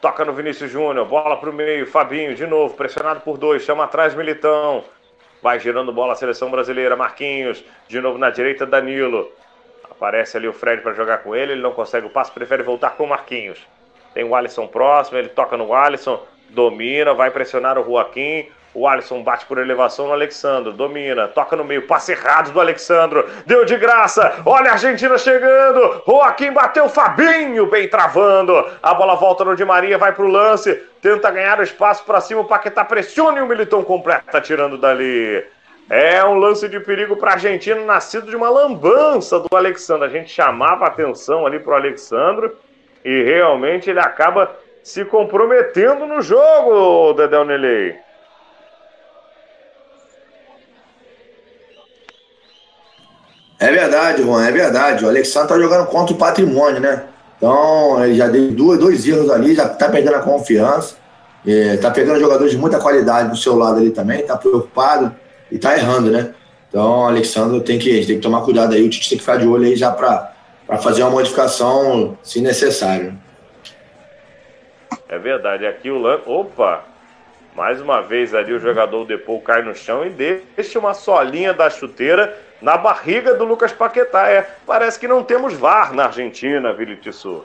Toca 0.00 0.24
no 0.24 0.32
Vinícius 0.32 0.70
Júnior, 0.70 1.06
bola 1.06 1.36
para 1.36 1.50
o 1.50 1.52
meio, 1.52 1.86
Fabinho 1.86 2.34
de 2.34 2.46
novo, 2.46 2.74
pressionado 2.74 3.20
por 3.20 3.36
dois, 3.36 3.62
chama 3.62 3.84
atrás 3.84 4.14
Militão. 4.14 4.84
Vai 5.42 5.60
girando 5.60 5.92
bola 5.92 6.12
a 6.12 6.16
seleção 6.16 6.50
brasileira, 6.50 6.96
Marquinhos, 6.96 7.62
de 7.88 8.00
novo 8.00 8.16
na 8.18 8.30
direita 8.30 8.64
Danilo. 8.64 9.30
Aparece 9.90 10.36
ali 10.36 10.48
o 10.48 10.52
Fred 10.52 10.82
para 10.82 10.92
jogar 10.92 11.18
com 11.18 11.34
ele, 11.34 11.52
ele 11.52 11.62
não 11.62 11.72
consegue 11.72 12.06
o 12.06 12.10
passe, 12.10 12.30
prefere 12.30 12.62
voltar 12.62 12.90
com 12.90 13.04
o 13.04 13.08
Marquinhos. 13.08 13.58
Tem 14.14 14.24
o 14.24 14.34
Alisson 14.34 14.66
próximo, 14.66 15.18
ele 15.18 15.28
toca 15.28 15.56
no 15.56 15.74
Alisson, 15.74 16.22
domina, 16.50 17.12
vai 17.12 17.30
pressionar 17.30 17.78
o 17.78 17.84
Joaquim. 17.84 18.48
O 18.76 18.86
Alisson 18.86 19.22
bate 19.22 19.46
por 19.46 19.56
elevação 19.56 20.08
no 20.08 20.12
Alexandro, 20.12 20.70
domina, 20.70 21.26
toca 21.28 21.56
no 21.56 21.64
meio, 21.64 21.86
passe 21.86 22.12
errado 22.12 22.52
do 22.52 22.60
Alexandro, 22.60 23.26
deu 23.46 23.64
de 23.64 23.74
graça, 23.74 24.42
olha 24.44 24.68
a 24.68 24.72
Argentina 24.74 25.16
chegando, 25.16 26.02
Joaquim 26.06 26.52
bateu, 26.52 26.86
Fabinho 26.86 27.64
bem 27.70 27.88
travando, 27.88 28.52
a 28.82 28.92
bola 28.92 29.14
volta 29.14 29.46
no 29.46 29.56
Di 29.56 29.64
Maria, 29.64 29.96
vai 29.96 30.12
pro 30.12 30.28
lance, 30.28 30.74
tenta 31.00 31.30
ganhar 31.30 31.58
o 31.58 31.62
espaço 31.62 32.04
para 32.04 32.20
cima, 32.20 32.42
o 32.42 32.44
Paquetá 32.44 32.84
pressiona 32.84 33.38
e 33.38 33.40
o 33.40 33.46
Militão 33.46 33.82
completa, 33.82 34.42
tirando 34.42 34.76
dali. 34.76 35.42
É 35.88 36.22
um 36.26 36.34
lance 36.34 36.68
de 36.68 36.78
perigo 36.78 37.16
para 37.16 37.30
a 37.30 37.34
Argentina, 37.34 37.80
nascido 37.82 38.28
de 38.28 38.36
uma 38.36 38.50
lambança 38.50 39.40
do 39.40 39.56
Alexandre. 39.56 40.06
A 40.06 40.10
gente 40.10 40.30
chamava 40.30 40.84
atenção 40.84 41.46
ali 41.46 41.60
para 41.60 41.72
o 41.72 41.76
Alexandre 41.76 42.50
e 43.02 43.22
realmente 43.22 43.88
ele 43.88 44.00
acaba 44.00 44.54
se 44.82 45.02
comprometendo 45.06 46.06
no 46.06 46.20
jogo, 46.20 47.14
Dedel 47.14 47.46
Nelei. 47.46 48.05
É 53.58 53.70
verdade, 53.70 54.22
Juan, 54.22 54.46
é 54.46 54.52
verdade. 54.52 55.04
O 55.04 55.08
Alexandre 55.08 55.48
tá 55.48 55.58
jogando 55.58 55.86
contra 55.86 56.14
o 56.14 56.18
patrimônio, 56.18 56.80
né? 56.80 57.04
Então, 57.36 58.02
ele 58.04 58.14
já 58.14 58.28
deu 58.28 58.50
dois, 58.52 58.78
dois 58.78 59.06
erros 59.06 59.30
ali, 59.30 59.54
já 59.54 59.68
tá 59.68 59.88
perdendo 59.88 60.16
a 60.16 60.20
confiança. 60.20 60.96
É, 61.46 61.76
tá 61.76 61.90
pegando 61.90 62.18
jogadores 62.18 62.52
de 62.52 62.58
muita 62.58 62.78
qualidade 62.78 63.30
do 63.30 63.36
seu 63.36 63.56
lado 63.56 63.78
ali 63.78 63.90
também, 63.90 64.26
tá 64.26 64.36
preocupado 64.36 65.14
e 65.50 65.58
tá 65.58 65.76
errando, 65.76 66.10
né? 66.10 66.34
Então, 66.68 67.02
o 67.02 67.06
Alexandre 67.06 67.60
tem 67.60 67.78
que, 67.78 68.04
tem 68.04 68.16
que 68.16 68.22
tomar 68.22 68.42
cuidado 68.42 68.74
aí, 68.74 68.84
o 68.84 68.90
Tite 68.90 69.08
tem 69.08 69.18
que 69.18 69.24
ficar 69.24 69.36
de 69.36 69.46
olho 69.46 69.64
aí 69.64 69.76
já 69.76 69.92
para 69.92 70.32
fazer 70.82 71.02
uma 71.02 71.10
modificação 71.10 72.18
se 72.22 72.40
necessário. 72.40 73.16
É 75.08 75.18
verdade, 75.18 75.64
aqui 75.66 75.88
o 75.88 75.98
lance. 75.98 76.24
Opa! 76.26 76.84
Mais 77.54 77.80
uma 77.80 78.02
vez 78.02 78.34
ali 78.34 78.52
o 78.52 78.58
jogador 78.58 79.06
Depou 79.06 79.40
cai 79.40 79.62
no 79.62 79.74
chão 79.74 80.04
e 80.04 80.10
deixa 80.10 80.78
uma 80.78 80.92
solinha 80.92 81.54
da 81.54 81.70
chuteira 81.70 82.36
na 82.60 82.76
barriga 82.76 83.34
do 83.34 83.44
Lucas 83.44 83.72
Paquetá. 83.72 84.28
É, 84.28 84.48
parece 84.66 84.98
que 84.98 85.08
não 85.08 85.22
temos 85.22 85.54
VAR 85.54 85.92
na 85.92 86.06
Argentina, 86.06 86.72
Vili 86.72 86.96
Tissu. 86.96 87.44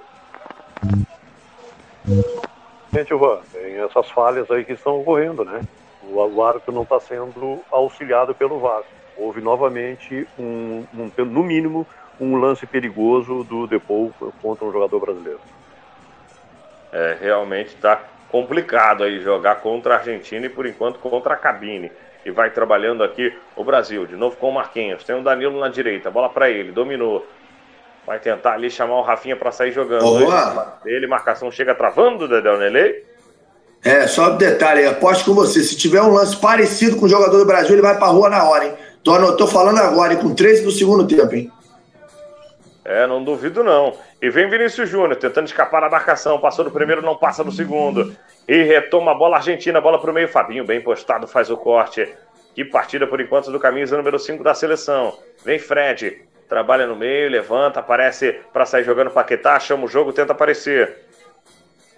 Gente, 2.94 3.10
Juan, 3.10 3.40
tem 3.54 3.78
essas 3.78 4.10
falhas 4.10 4.50
aí 4.52 4.66
que 4.66 4.74
estão 4.74 5.00
ocorrendo, 5.00 5.46
né? 5.46 5.62
O, 6.04 6.16
o 6.16 6.44
árbitro 6.44 6.74
não 6.74 6.84
está 6.84 7.00
sendo 7.00 7.62
auxiliado 7.72 8.36
pelo 8.36 8.60
VAR. 8.60 8.84
Houve 9.18 9.40
novamente, 9.40 10.28
um, 10.38 10.86
um, 10.94 11.12
no 11.26 11.44
mínimo, 11.44 11.86
um 12.20 12.36
lance 12.38 12.66
perigoso 12.66 13.44
do 13.44 13.68
Depou 13.68 14.14
contra 14.42 14.66
um 14.66 14.72
jogador 14.72 15.00
brasileiro. 15.00 15.40
É, 16.92 17.18
realmente 17.20 17.68
está 17.68 18.02
complicado 18.30 19.04
aí 19.04 19.22
jogar 19.22 19.56
contra 19.56 19.96
a 19.96 19.98
Argentina 19.98 20.46
e 20.46 20.50
por 20.50 20.66
enquanto 20.66 21.00
contra 21.00 21.34
a 21.34 21.38
cabine. 21.38 21.92
E 22.26 22.31
vai 22.31 22.52
trabalhando 22.52 23.03
aqui 23.03 23.34
o 23.56 23.64
Brasil, 23.64 24.06
de 24.06 24.15
novo 24.15 24.38
com 24.38 24.49
o 24.49 24.53
Marquinhos. 24.53 25.03
Tem 25.03 25.15
o 25.15 25.23
Danilo 25.23 25.60
na 25.60 25.69
direita, 25.69 26.11
bola 26.11 26.30
para 26.30 26.49
ele, 26.49 26.72
dominou. 26.72 27.26
Vai 28.06 28.19
tentar 28.19 28.53
ali 28.53 28.69
chamar 28.69 28.95
o 28.95 29.02
Rafinha 29.02 29.35
para 29.35 29.52
sair 29.52 29.72
jogando. 29.72 30.06
Olá. 30.06 30.80
Ele, 30.85 31.07
marcação 31.07 31.52
chega 31.52 31.73
travando, 31.73 32.27
Dedel 32.27 32.57
Nelei. 32.57 33.06
É, 33.84 34.06
só 34.07 34.34
um 34.34 34.38
detalhe, 34.38 34.85
aposto 34.85 35.26
com 35.26 35.34
você. 35.34 35.64
Se 35.64 35.76
tiver 35.76 36.02
um 36.02 36.11
lance 36.11 36.35
parecido 36.38 36.98
com 36.98 37.06
o 37.06 37.10
jogador 37.10 37.38
do 37.38 37.45
Brasil, 37.45 37.73
ele 37.73 37.81
vai 37.81 37.98
pra 37.98 38.07
rua 38.07 38.30
na 38.30 38.43
hora, 38.43 38.65
hein? 38.65 38.73
Tô, 39.03 39.35
tô 39.35 39.48
falando 39.48 39.80
agora, 39.80 40.14
hein? 40.14 40.19
Com 40.19 40.35
13 40.35 40.64
do 40.64 40.72
segundo 40.72 41.07
tempo, 41.07 41.34
hein? 41.34 41.52
É, 42.85 43.07
não 43.07 43.23
duvido 43.23 43.64
não. 43.64 43.93
E 44.22 44.30
vem 44.30 44.49
Vinícius 44.49 44.89
Júnior 44.89 45.15
tentando 45.15 45.48
escapar 45.48 45.81
da 45.81 45.89
marcação. 45.89 46.39
Passou 46.39 46.64
do 46.64 46.72
primeiro, 46.72 47.02
não 47.02 47.15
passa 47.15 47.43
do 47.43 47.52
segundo. 47.52 48.15
E 48.48 48.64
retoma 48.64 49.12
a 49.12 49.16
bola 49.16 49.38
argentina, 49.38 49.80
bola 49.80 50.00
pro 50.00 50.14
meio. 50.14 50.28
Fabinho, 50.28 50.66
bem 50.66 50.82
postado, 50.82 51.28
faz 51.28 51.50
o 51.50 51.58
corte. 51.58 52.08
Que 52.54 52.66
partida 52.66 53.08
por 53.08 53.22
enquanto 53.22 53.52
do 53.52 53.60
camisa 53.60 53.96
número 53.96 54.20
5 54.20 54.44
da 54.44 54.54
seleção. 54.54 55.18
Vem 55.46 55.58
Fred, 55.58 56.22
trabalha 56.50 56.86
no 56.86 56.96
meio, 56.96 57.30
levanta, 57.30 57.80
aparece 57.80 58.42
para 58.52 58.66
sair 58.66 58.84
jogando 58.84 59.10
Paquetá, 59.10 59.58
chama 59.60 59.86
o 59.86 59.88
jogo, 59.88 60.12
tenta 60.12 60.34
aparecer. 60.34 60.98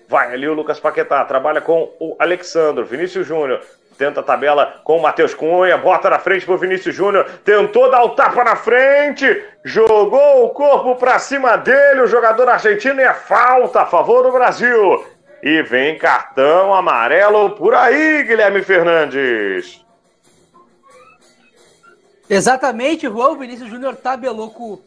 Vai 0.08 0.32
ali 0.32 0.48
o 0.48 0.54
Lucas 0.54 0.80
Paquetá, 0.80 1.26
trabalha 1.26 1.60
com 1.60 1.92
o 2.00 2.16
Alexandro, 2.20 2.86
Vinícius 2.86 3.26
Júnior. 3.26 3.62
Tenta 3.98 4.20
a 4.20 4.24
tabela 4.24 4.82
com 4.84 4.98
o 4.98 5.02
Matheus 5.02 5.34
Cunha, 5.34 5.78
bota 5.78 6.10
na 6.10 6.20
frente 6.20 6.46
pro 6.46 6.58
Vinícius 6.58 6.96
Júnior, 6.96 7.26
tentou 7.46 7.92
dar 7.92 8.04
o 8.04 8.10
tapa 8.10 8.44
na 8.44 8.56
frente, 8.56 9.44
jogou 9.64 10.46
o 10.46 10.50
corpo 10.50 10.96
para 10.96 11.20
cima 11.20 11.56
dele, 11.58 12.02
o 12.02 12.08
jogador 12.08 12.50
argentino 12.50 13.00
e 13.00 13.04
é 13.04 13.14
falta 13.14 13.82
a 13.82 13.86
favor 13.86 14.24
do 14.24 14.32
Brasil. 14.32 15.13
E 15.46 15.62
vem 15.62 15.98
cartão 15.98 16.74
amarelo 16.74 17.50
por 17.50 17.76
aí, 17.76 18.24
Guilherme 18.24 18.64
Fernandes. 18.64 19.84
Exatamente, 22.30 23.10
Juan, 23.10 23.38
Vinícius 23.38 23.70
Júnior 23.70 23.98
tabelou 23.98 24.52
com, 24.52 24.80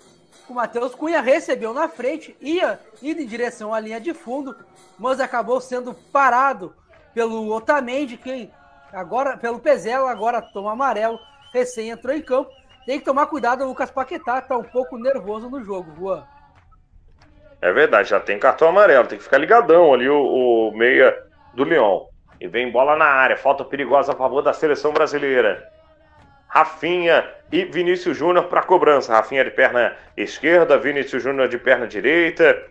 o 0.48 0.54
Matheus 0.54 0.94
Cunha, 0.94 1.20
recebeu 1.20 1.74
na 1.74 1.90
frente, 1.90 2.34
ia 2.40 2.80
indo 3.02 3.20
em 3.20 3.26
direção 3.26 3.74
à 3.74 3.78
linha 3.78 4.00
de 4.00 4.14
fundo, 4.14 4.56
mas 4.98 5.20
acabou 5.20 5.60
sendo 5.60 5.92
parado 5.92 6.74
pelo 7.12 7.54
Otamendi, 7.54 8.16
quem 8.16 8.50
agora, 8.94 9.36
pelo 9.36 9.58
Pezela, 9.58 10.10
agora 10.10 10.40
toma 10.40 10.72
amarelo, 10.72 11.20
recém 11.52 11.90
entrou 11.90 12.16
em 12.16 12.22
campo. 12.22 12.50
Tem 12.86 12.98
que 12.98 13.04
tomar 13.04 13.26
cuidado, 13.26 13.62
o 13.62 13.68
Lucas 13.68 13.90
Paquetá 13.90 14.40
tá 14.40 14.56
um 14.56 14.64
pouco 14.64 14.96
nervoso 14.96 15.50
no 15.50 15.62
jogo, 15.62 15.94
Juan. 15.98 16.26
É 17.60 17.72
verdade, 17.72 18.10
já 18.10 18.20
tem 18.20 18.38
cartão 18.38 18.68
amarelo, 18.68 19.06
tem 19.06 19.18
que 19.18 19.24
ficar 19.24 19.38
ligadão 19.38 19.94
ali 19.94 20.08
o, 20.08 20.18
o 20.68 20.76
meia 20.76 21.16
do 21.54 21.64
Leão. 21.64 22.08
E 22.40 22.46
vem 22.46 22.70
bola 22.70 22.96
na 22.96 23.06
área, 23.06 23.36
falta 23.36 23.64
perigosa 23.64 24.12
a 24.12 24.16
favor 24.16 24.42
da 24.42 24.52
seleção 24.52 24.92
brasileira. 24.92 25.66
Rafinha 26.48 27.28
e 27.50 27.64
Vinícius 27.64 28.16
Júnior 28.16 28.44
para 28.44 28.62
cobrança. 28.62 29.12
Rafinha 29.12 29.44
de 29.44 29.50
perna 29.50 29.96
esquerda, 30.16 30.78
Vinícius 30.78 31.22
Júnior 31.22 31.48
de 31.48 31.58
perna 31.58 31.86
direita. 31.86 32.62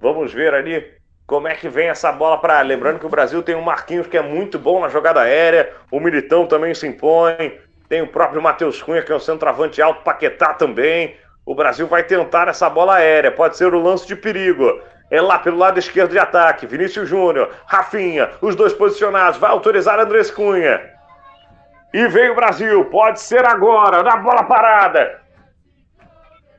Vamos 0.00 0.32
ver 0.32 0.54
ali 0.54 0.84
como 1.26 1.48
é 1.48 1.54
que 1.54 1.68
vem 1.68 1.88
essa 1.88 2.10
bola 2.10 2.38
para. 2.38 2.60
Lembrando 2.62 2.98
que 2.98 3.06
o 3.06 3.10
Brasil 3.10 3.42
tem 3.42 3.54
o 3.54 3.62
Marquinhos 3.62 4.06
que 4.06 4.16
é 4.16 4.22
muito 4.22 4.58
bom 4.58 4.80
na 4.80 4.88
jogada 4.88 5.20
aérea, 5.20 5.72
o 5.90 6.00
Militão 6.00 6.46
também 6.46 6.74
se 6.74 6.86
impõe, 6.86 7.58
tem 7.88 8.02
o 8.02 8.06
próprio 8.06 8.42
Matheus 8.42 8.82
Cunha 8.82 9.02
que 9.02 9.12
é 9.12 9.14
um 9.14 9.20
centroavante 9.20 9.80
alto, 9.82 10.02
Paquetá 10.02 10.54
também. 10.54 11.16
O 11.44 11.54
Brasil 11.54 11.86
vai 11.86 12.04
tentar 12.04 12.48
essa 12.48 12.70
bola 12.70 12.96
aérea, 12.96 13.32
pode 13.32 13.56
ser 13.56 13.74
o 13.74 13.82
lance 13.82 14.06
de 14.06 14.14
perigo. 14.14 14.80
É 15.10 15.20
lá 15.20 15.38
pelo 15.38 15.58
lado 15.58 15.78
esquerdo 15.78 16.12
de 16.12 16.18
ataque, 16.18 16.66
Vinícius 16.66 17.08
Júnior, 17.08 17.50
Rafinha, 17.66 18.30
os 18.40 18.56
dois 18.56 18.72
posicionados, 18.72 19.38
vai 19.38 19.50
autorizar 19.50 19.98
Andrés 19.98 20.30
Cunha. 20.30 20.80
E 21.92 22.08
vem 22.08 22.30
o 22.30 22.34
Brasil, 22.34 22.84
pode 22.86 23.20
ser 23.20 23.44
agora, 23.44 24.02
na 24.02 24.16
bola 24.16 24.44
parada. 24.44 25.20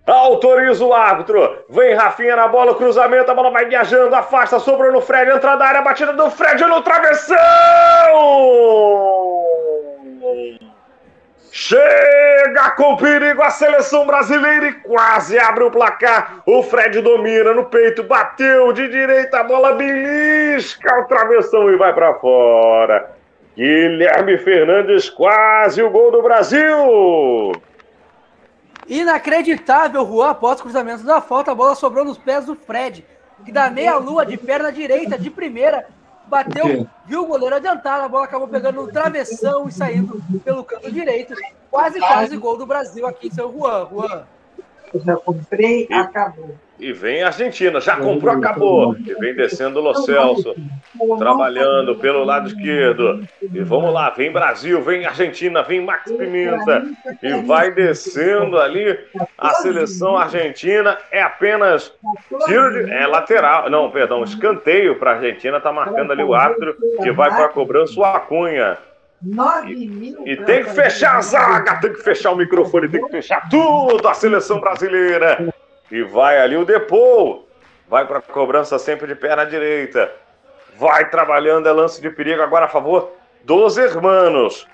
Autoriza 0.05 0.83
o 0.83 0.93
árbitro. 0.93 1.65
Vem 1.69 1.95
Rafinha 1.95 2.35
na 2.35 2.47
bola, 2.49 2.75
cruzamento, 2.75 3.31
a 3.31 3.33
bola 3.33 3.49
vai 3.51 3.65
viajando, 3.65 4.13
afasta, 4.13 4.59
sobrou 4.59 4.91
no 4.91 5.01
Fred, 5.01 5.31
entrada 5.31 5.57
da 5.57 5.65
área, 5.65 5.81
batida 5.81 6.11
do 6.13 6.29
Fred 6.29 6.61
no 6.65 6.81
travessão! 6.81 7.37
Chega 11.55 12.71
com 12.71 12.97
perigo 12.97 13.43
a 13.43 13.51
seleção 13.51 14.07
brasileira 14.07 14.69
e 14.69 14.73
quase 14.73 15.37
abre 15.37 15.63
o 15.63 15.69
placar. 15.69 16.41
O 16.47 16.63
Fred 16.63 16.99
domina 16.99 17.53
no 17.53 17.65
peito, 17.65 18.01
bateu 18.01 18.73
de 18.73 18.87
direita, 18.87 19.39
a 19.39 19.43
bola 19.43 19.73
belisca 19.73 20.99
o 20.99 21.05
travessão 21.05 21.69
e 21.69 21.77
vai 21.77 21.93
para 21.93 22.15
fora. 22.15 23.15
Guilherme 23.55 24.35
Fernandes, 24.39 25.11
quase 25.11 25.83
o 25.83 25.91
gol 25.91 26.11
do 26.11 26.23
Brasil. 26.23 27.51
Inacreditável, 28.87 30.03
Juan, 30.07 30.31
após 30.31 30.59
o 30.59 30.63
cruzamento 30.63 31.03
da 31.03 31.21
falta, 31.21 31.51
a 31.51 31.55
bola 31.55 31.75
sobrou 31.75 32.03
nos 32.03 32.17
pés 32.17 32.45
do 32.45 32.55
Fred, 32.55 33.05
que 33.45 33.51
dá 33.51 33.69
meia 33.69 33.95
lua 33.97 34.25
de 34.25 34.37
perna 34.37 34.71
direita, 34.71 35.19
de 35.19 35.29
primeira, 35.29 35.85
bateu, 36.27 36.87
viu 37.05 37.23
o 37.23 37.27
goleiro 37.27 37.55
adiantado, 37.55 38.03
a 38.03 38.09
bola 38.09 38.25
acabou 38.25 38.47
pegando 38.47 38.81
no 38.81 38.91
travessão 38.91 39.67
e 39.67 39.71
saindo 39.71 40.21
pelo 40.43 40.63
canto 40.63 40.91
direito. 40.91 41.33
Quase, 41.69 41.99
quase 41.99 42.37
gol 42.37 42.57
do 42.57 42.65
Brasil 42.65 43.05
aqui, 43.07 43.33
seu 43.33 43.51
Juan. 43.51 43.87
Juan. 43.89 44.25
Já 44.95 45.15
comprei, 45.17 45.87
acabou. 45.91 46.55
E 46.83 46.91
vem 46.91 47.23
a 47.23 47.27
Argentina, 47.27 47.79
já 47.79 47.95
comprou, 47.95 48.33
acabou. 48.33 48.93
E 49.07 49.13
vem 49.13 49.33
descendo 49.33 49.79
o 49.79 49.81
Lo 49.81 49.95
Celso, 49.95 50.53
trabalhando 51.17 51.95
pelo 51.95 52.25
lado 52.25 52.49
esquerdo. 52.49 53.25
E 53.41 53.61
vamos 53.61 53.93
lá, 53.93 54.09
vem 54.09 54.29
Brasil, 54.29 54.81
vem 54.81 55.05
Argentina, 55.05 55.63
vem 55.63 55.79
Max 55.79 56.11
Pimenta. 56.11 56.83
E 57.21 57.41
vai 57.43 57.71
descendo 57.71 58.59
ali 58.59 58.99
a 59.37 59.51
seleção 59.55 60.17
argentina. 60.17 60.97
É 61.09 61.21
apenas 61.21 61.93
tiro 62.45 62.85
de. 62.85 62.91
É 62.91 63.07
lateral. 63.07 63.69
Não, 63.69 63.89
perdão, 63.89 64.21
escanteio 64.21 64.99
para 64.99 65.11
a 65.11 65.15
Argentina. 65.15 65.61
Tá 65.61 65.71
marcando 65.71 66.11
ali 66.11 66.23
o 66.23 66.33
árbitro 66.33 66.75
que 67.01 67.11
vai 67.13 67.29
para 67.29 67.45
a 67.45 67.49
cobrança 67.49 67.97
o 67.97 68.03
Acunha. 68.03 68.77
E 70.25 70.35
tem 70.35 70.65
que 70.65 70.71
fechar 70.71 71.15
a 71.15 71.21
zaga, 71.21 71.79
tem 71.79 71.93
que 71.93 72.03
fechar 72.03 72.31
o 72.31 72.35
microfone, 72.35 72.89
tem 72.89 73.01
que 73.05 73.09
fechar 73.09 73.47
tudo 73.47 74.05
a 74.05 74.13
seleção 74.13 74.59
brasileira. 74.59 75.53
E 75.93 76.01
vai 76.01 76.39
ali 76.39 76.57
o 76.57 76.65
Depou. 76.65 77.47
Vai 77.87 78.07
para 78.07 78.17
a 78.17 78.21
cobrança 78.21 78.79
sempre 78.79 79.05
de 79.05 79.13
perna 79.13 79.45
direita. 79.45 80.11
Vai 80.75 81.07
trabalhando, 81.11 81.69
é 81.69 81.71
lance 81.71 82.01
de 82.01 82.09
perigo 82.09 82.41
agora 82.41 82.65
a 82.65 82.67
favor 82.67 83.11
dos 83.43 83.77
hermanos. 83.77 84.67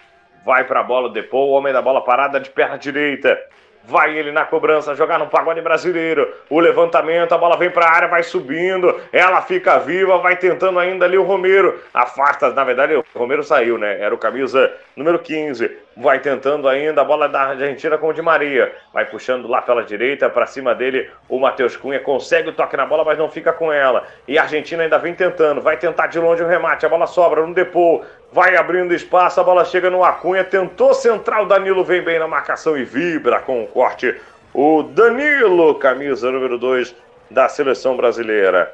Vai 0.45 0.63
para 0.63 0.79
a 0.79 0.83
bola 0.83 1.09
o 1.09 1.11
Depou, 1.11 1.49
o 1.49 1.51
homem 1.51 1.73
da 1.73 1.81
bola 1.81 2.01
parada 2.01 2.39
de 2.39 2.49
perna 2.49 2.77
direita. 2.77 3.37
Vai 3.83 4.17
ele 4.17 4.31
na 4.31 4.45
cobrança, 4.45 4.95
jogar 4.95 5.19
no 5.19 5.27
pagode 5.27 5.59
brasileiro. 5.59 6.33
O 6.49 6.57
levantamento, 6.57 7.33
a 7.33 7.37
bola 7.37 7.57
vem 7.57 7.69
para 7.69 7.85
a 7.85 7.91
área, 7.93 8.07
vai 8.07 8.23
subindo. 8.23 9.01
Ela 9.11 9.41
fica 9.41 9.77
viva, 9.77 10.19
vai 10.19 10.37
tentando 10.37 10.79
ainda 10.79 11.03
ali 11.03 11.17
o 11.17 11.23
Romero. 11.23 11.81
Afasta, 11.93 12.49
na 12.51 12.63
verdade, 12.63 12.95
o 12.95 13.03
Romero 13.13 13.43
saiu, 13.43 13.77
né? 13.77 13.99
Era 13.99 14.15
o 14.15 14.17
camisa 14.17 14.71
número 14.95 15.19
15. 15.19 15.69
Vai 16.01 16.19
tentando 16.19 16.69
ainda 16.69 17.01
a 17.01 17.03
bola 17.03 17.27
da 17.27 17.41
Argentina 17.41 17.97
com 17.97 18.07
o 18.07 18.13
Di 18.13 18.21
Maria. 18.21 18.73
Vai 18.93 19.05
puxando 19.05 19.49
lá 19.49 19.61
pela 19.61 19.83
direita, 19.83 20.29
para 20.29 20.45
cima 20.45 20.73
dele 20.73 21.09
o 21.27 21.37
Matheus 21.37 21.75
Cunha. 21.75 21.99
Consegue 21.99 22.47
o 22.47 22.53
toque 22.53 22.77
na 22.77 22.85
bola, 22.85 23.03
mas 23.03 23.17
não 23.17 23.27
fica 23.27 23.51
com 23.51 23.69
ela. 23.69 24.07
E 24.25 24.37
a 24.37 24.43
Argentina 24.43 24.81
ainda 24.81 24.97
vem 24.97 25.13
tentando. 25.13 25.59
Vai 25.59 25.75
tentar 25.75 26.07
de 26.07 26.17
longe 26.17 26.41
o 26.41 26.47
remate. 26.47 26.85
A 26.85 26.89
bola 26.89 27.05
sobra 27.05 27.45
no 27.45 27.53
Depô. 27.53 28.01
Vai 28.31 28.55
abrindo 28.55 28.93
espaço, 28.93 29.41
a 29.41 29.43
bola 29.43 29.65
chega 29.65 29.89
no 29.89 30.01
Acunha. 30.01 30.45
Tentou 30.45 30.93
central, 30.93 31.45
Danilo 31.45 31.83
vem 31.83 32.01
bem 32.01 32.17
na 32.17 32.29
marcação 32.29 32.77
e 32.77 32.85
vibra 32.85 33.41
com 33.41 33.61
o 33.61 33.67
corte. 33.67 34.15
O 34.53 34.83
Danilo, 34.83 35.75
camisa 35.75 36.31
número 36.31 36.57
2 36.57 36.95
da 37.29 37.49
seleção 37.49 37.97
brasileira. 37.97 38.73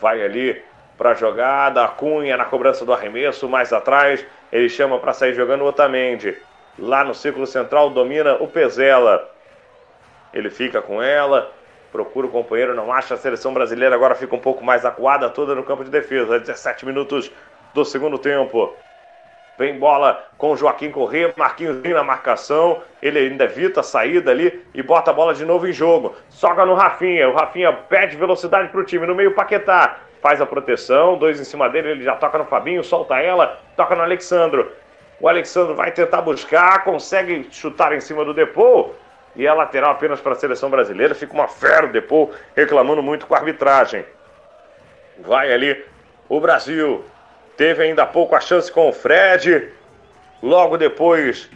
Vai 0.00 0.20
ali 0.24 0.60
para 0.96 1.10
a 1.10 1.14
jogada, 1.14 1.86
Cunha 1.88 2.36
na 2.36 2.44
cobrança 2.44 2.84
do 2.84 2.92
arremesso, 2.92 3.48
mais 3.48 3.72
atrás, 3.72 4.24
ele 4.50 4.68
chama 4.68 4.98
para 4.98 5.12
sair 5.12 5.34
jogando 5.34 5.62
o 5.62 5.66
Otamendi. 5.66 6.36
Lá 6.78 7.04
no 7.04 7.14
círculo 7.14 7.46
central 7.46 7.90
domina 7.90 8.34
o 8.34 8.48
Pezela. 8.48 9.30
Ele 10.32 10.50
fica 10.50 10.82
com 10.82 11.02
ela, 11.02 11.50
procura 11.90 12.26
o 12.26 12.30
companheiro, 12.30 12.74
não 12.74 12.92
acha. 12.92 13.14
A 13.14 13.16
seleção 13.16 13.54
brasileira 13.54 13.94
agora 13.94 14.14
fica 14.14 14.34
um 14.34 14.40
pouco 14.40 14.64
mais 14.64 14.84
acuada, 14.84 15.30
toda 15.30 15.54
no 15.54 15.62
campo 15.62 15.84
de 15.84 15.90
defesa. 15.90 16.38
17 16.38 16.84
minutos 16.84 17.30
do 17.72 17.84
segundo 17.84 18.18
tempo. 18.18 18.74
Vem 19.58 19.78
bola 19.78 20.22
com 20.36 20.54
Joaquim 20.54 20.90
Corrêa, 20.90 21.32
Marquinhos 21.34 21.82
na 21.82 22.04
marcação, 22.04 22.82
ele 23.00 23.18
ainda 23.18 23.44
evita 23.44 23.80
a 23.80 23.82
saída 23.82 24.30
ali 24.30 24.62
e 24.74 24.82
bota 24.82 25.10
a 25.10 25.14
bola 25.14 25.32
de 25.32 25.46
novo 25.46 25.66
em 25.66 25.72
jogo. 25.72 26.14
Soga 26.28 26.66
no 26.66 26.74
Rafinha, 26.74 27.26
o 27.26 27.34
Rafinha 27.34 27.72
pede 27.72 28.16
velocidade 28.16 28.68
para 28.68 28.80
o 28.80 28.84
time, 28.84 29.06
no 29.06 29.14
meio 29.14 29.34
Paquetá, 29.34 30.00
faz 30.22 30.40
a 30.40 30.46
proteção, 30.46 31.16
dois 31.16 31.40
em 31.40 31.44
cima 31.44 31.68
dele, 31.68 31.90
ele 31.90 32.04
já 32.04 32.16
toca 32.16 32.38
no 32.38 32.44
Fabinho, 32.44 32.82
solta 32.82 33.16
ela, 33.20 33.58
toca 33.76 33.94
no 33.94 34.02
Alexandro. 34.02 34.72
O 35.20 35.28
Alexandro 35.28 35.74
vai 35.74 35.92
tentar 35.92 36.22
buscar, 36.22 36.84
consegue 36.84 37.46
chutar 37.50 37.92
em 37.92 38.00
cima 38.00 38.24
do 38.24 38.34
Depô, 38.34 38.90
e 39.34 39.46
é 39.46 39.52
lateral 39.52 39.92
apenas 39.92 40.20
para 40.20 40.32
a 40.32 40.36
seleção 40.36 40.70
brasileira. 40.70 41.14
Fica 41.14 41.32
uma 41.32 41.48
fera 41.48 41.86
o 41.86 41.92
Depô, 41.92 42.30
reclamando 42.54 43.02
muito 43.02 43.26
com 43.26 43.34
a 43.34 43.38
arbitragem. 43.38 44.04
Vai 45.18 45.52
ali 45.52 45.84
o 46.28 46.40
Brasil, 46.40 47.04
Teve 47.56 47.84
ainda 47.84 48.02
há 48.02 48.06
pouco 48.06 48.34
a 48.34 48.40
chance 48.40 48.70
com 48.70 48.88
o 48.88 48.92
Fred. 48.92 49.70
Logo 50.42 50.76
depois, 50.76 51.48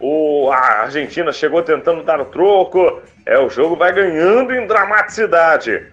o, 0.00 0.50
a 0.50 0.82
Argentina 0.82 1.32
chegou 1.32 1.62
tentando 1.62 2.02
dar 2.02 2.20
o 2.20 2.24
troco. 2.24 3.00
É, 3.24 3.38
o 3.38 3.48
jogo 3.48 3.76
vai 3.76 3.92
ganhando 3.92 4.52
em 4.52 4.66
dramaticidade. 4.66 5.86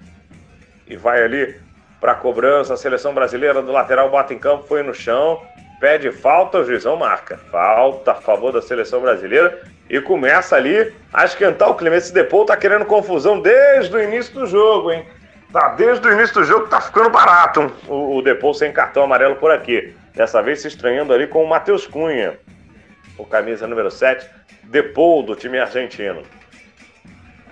E 0.88 0.95
vai 0.95 1.22
ali 1.22 1.56
para 1.99 2.15
cobrança. 2.15 2.74
A 2.74 2.78
seleção 2.78 3.14
brasileira 3.14 3.61
do 3.61 3.72
lateral 3.72 4.10
bota 4.10 4.34
em 4.34 4.40
campo, 4.40 4.68
foi 4.68 4.84
no 4.84 4.94
chão. 4.94 5.41
Pede 5.80 6.11
falta, 6.11 6.60
o 6.60 6.65
juizão 6.65 6.95
marca. 6.95 7.38
Falta 7.52 8.11
a 8.11 8.15
favor 8.15 8.52
da 8.52 8.61
seleção 8.61 9.02
brasileira. 9.02 9.61
E 9.90 10.02
começa 10.02 10.56
ali 10.56 10.94
a 11.14 11.26
esquentar 11.26 11.69
o 11.69 11.76
clima. 11.76 11.95
Esse 11.95 12.14
Depou 12.14 12.45
tá 12.45 12.57
querendo 12.57 12.86
confusão 12.86 13.40
desde 13.40 13.95
o 13.95 14.02
início 14.02 14.34
do 14.34 14.45
jogo, 14.45 14.91
hein? 14.91 15.06
Tá, 15.52 15.69
desde 15.69 16.06
o 16.06 16.11
início 16.11 16.36
do 16.36 16.44
jogo 16.44 16.68
tá 16.68 16.82
ficando 16.82 17.10
barato 17.10 17.72
o, 17.88 18.18
o 18.18 18.22
Depou 18.22 18.53
sem 18.53 18.72
cartão 18.72 19.03
amarelo 19.03 19.38
por 19.38 19.49
aqui. 19.49 19.95
Dessa 20.14 20.41
vez 20.41 20.61
se 20.61 20.68
estranhando 20.68 21.14
ali 21.14 21.26
com 21.26 21.44
o 21.44 21.48
Matheus 21.48 21.88
Cunha, 21.88 22.38
o 23.18 23.26
camisa 23.26 23.65
número 23.65 23.90
7, 23.90 24.28
Depou 24.64 25.24
do 25.24 25.36
time 25.36 25.57
argentino. 25.57 26.24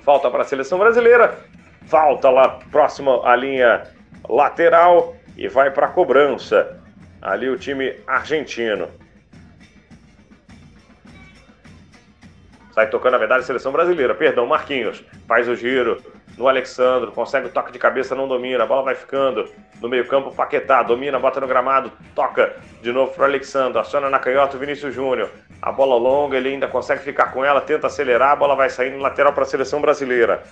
Falta 0.03 0.29
para 0.29 0.41
a 0.41 0.45
seleção 0.45 0.77
brasileira, 0.77 1.37
falta 1.87 2.29
lá 2.29 2.59
próximo 2.69 3.23
à 3.23 3.35
linha 3.35 3.94
lateral 4.29 5.15
e 5.37 5.47
vai 5.47 5.71
para 5.71 5.87
a 5.87 5.89
cobrança. 5.89 6.79
Ali 7.21 7.49
o 7.49 7.57
time 7.57 7.95
argentino. 8.05 8.87
Sai 12.75 12.89
tocando, 12.89 13.13
na 13.13 13.17
verdade, 13.17 13.41
a 13.41 13.45
seleção 13.45 13.71
brasileira. 13.71 14.13
Perdão, 14.13 14.45
Marquinhos. 14.45 15.01
Faz 15.27 15.47
o 15.47 15.55
giro 15.55 16.01
no 16.37 16.47
Alexandro. 16.47 17.11
Consegue 17.13 17.47
o 17.47 17.49
toque 17.49 17.71
de 17.71 17.79
cabeça, 17.79 18.13
não 18.13 18.27
domina. 18.27 18.63
A 18.63 18.67
bola 18.67 18.83
vai 18.83 18.95
ficando 18.95 19.49
no 19.81 19.87
meio-campo. 19.87 20.35
Paquetá 20.35 20.83
domina, 20.83 21.17
bota 21.17 21.39
no 21.39 21.47
gramado. 21.47 21.89
Toca 22.13 22.53
de 22.81 22.91
novo 22.91 23.13
para 23.13 23.21
o 23.21 23.25
Alexandro. 23.25 23.79
Aciona 23.79 24.09
na 24.09 24.19
canhota 24.19 24.57
o 24.57 24.59
Vinícius 24.59 24.93
Júnior. 24.93 25.31
A 25.61 25.71
bola 25.71 25.95
longa, 25.95 26.35
ele 26.35 26.49
ainda 26.49 26.67
consegue 26.67 27.01
ficar 27.01 27.31
com 27.31 27.45
ela. 27.45 27.61
Tenta 27.61 27.87
acelerar. 27.87 28.31
A 28.31 28.35
bola 28.35 28.55
vai 28.55 28.69
saindo 28.69 28.97
lateral 28.97 29.31
para 29.31 29.43
a 29.43 29.47
seleção 29.47 29.79
brasileira. 29.79 30.43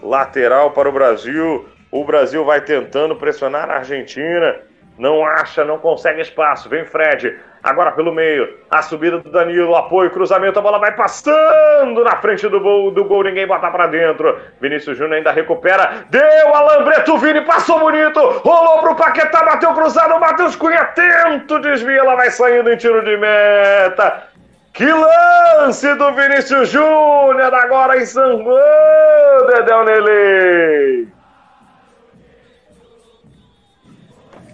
Lateral 0.00 0.70
para 0.70 0.88
o 0.88 0.92
Brasil. 0.92 1.68
O 1.92 2.04
Brasil 2.04 2.42
vai 2.42 2.62
tentando 2.62 3.14
pressionar 3.14 3.70
a 3.70 3.76
Argentina. 3.76 4.56
Não 4.98 5.24
acha, 5.24 5.62
não 5.62 5.76
consegue 5.76 6.22
espaço. 6.22 6.66
Vem 6.68 6.86
Fred. 6.86 7.38
Agora 7.62 7.92
pelo 7.92 8.12
meio, 8.12 8.58
a 8.70 8.80
subida 8.80 9.18
do 9.18 9.30
Danilo, 9.30 9.76
apoio, 9.76 10.10
cruzamento, 10.10 10.58
a 10.58 10.62
bola 10.62 10.78
vai 10.78 10.96
passando 10.96 12.02
na 12.02 12.16
frente 12.16 12.48
do 12.48 12.58
gol, 12.58 12.90
do 12.90 13.04
gol 13.04 13.22
ninguém 13.22 13.46
bota 13.46 13.70
para 13.70 13.86
dentro. 13.86 14.36
Vinícius 14.60 14.96
Júnior 14.96 15.18
ainda 15.18 15.30
recupera, 15.30 16.04
deu 16.10 16.54
a 16.54 16.60
Lambreto, 16.60 17.16
Vini 17.18 17.42
passou 17.42 17.78
bonito, 17.78 18.18
rolou 18.18 18.80
pro 18.80 18.96
Paquetá, 18.96 19.44
bateu 19.44 19.72
cruzado, 19.74 20.18
Matheus 20.18 20.56
Cunha, 20.56 20.84
tento, 20.86 21.60
desvia, 21.60 22.00
ela 22.00 22.16
vai 22.16 22.30
saindo 22.32 22.72
em 22.72 22.76
tiro 22.76 23.04
de 23.04 23.16
meta. 23.16 24.24
Que 24.72 24.86
lance 24.90 25.94
do 25.94 26.12
Vinícius 26.14 26.68
Júnior 26.70 27.54
agora 27.54 27.96
em 27.96 28.12
Paulo, 28.12 29.46
Dedéu 29.54 29.84
Nelei. 29.84 31.21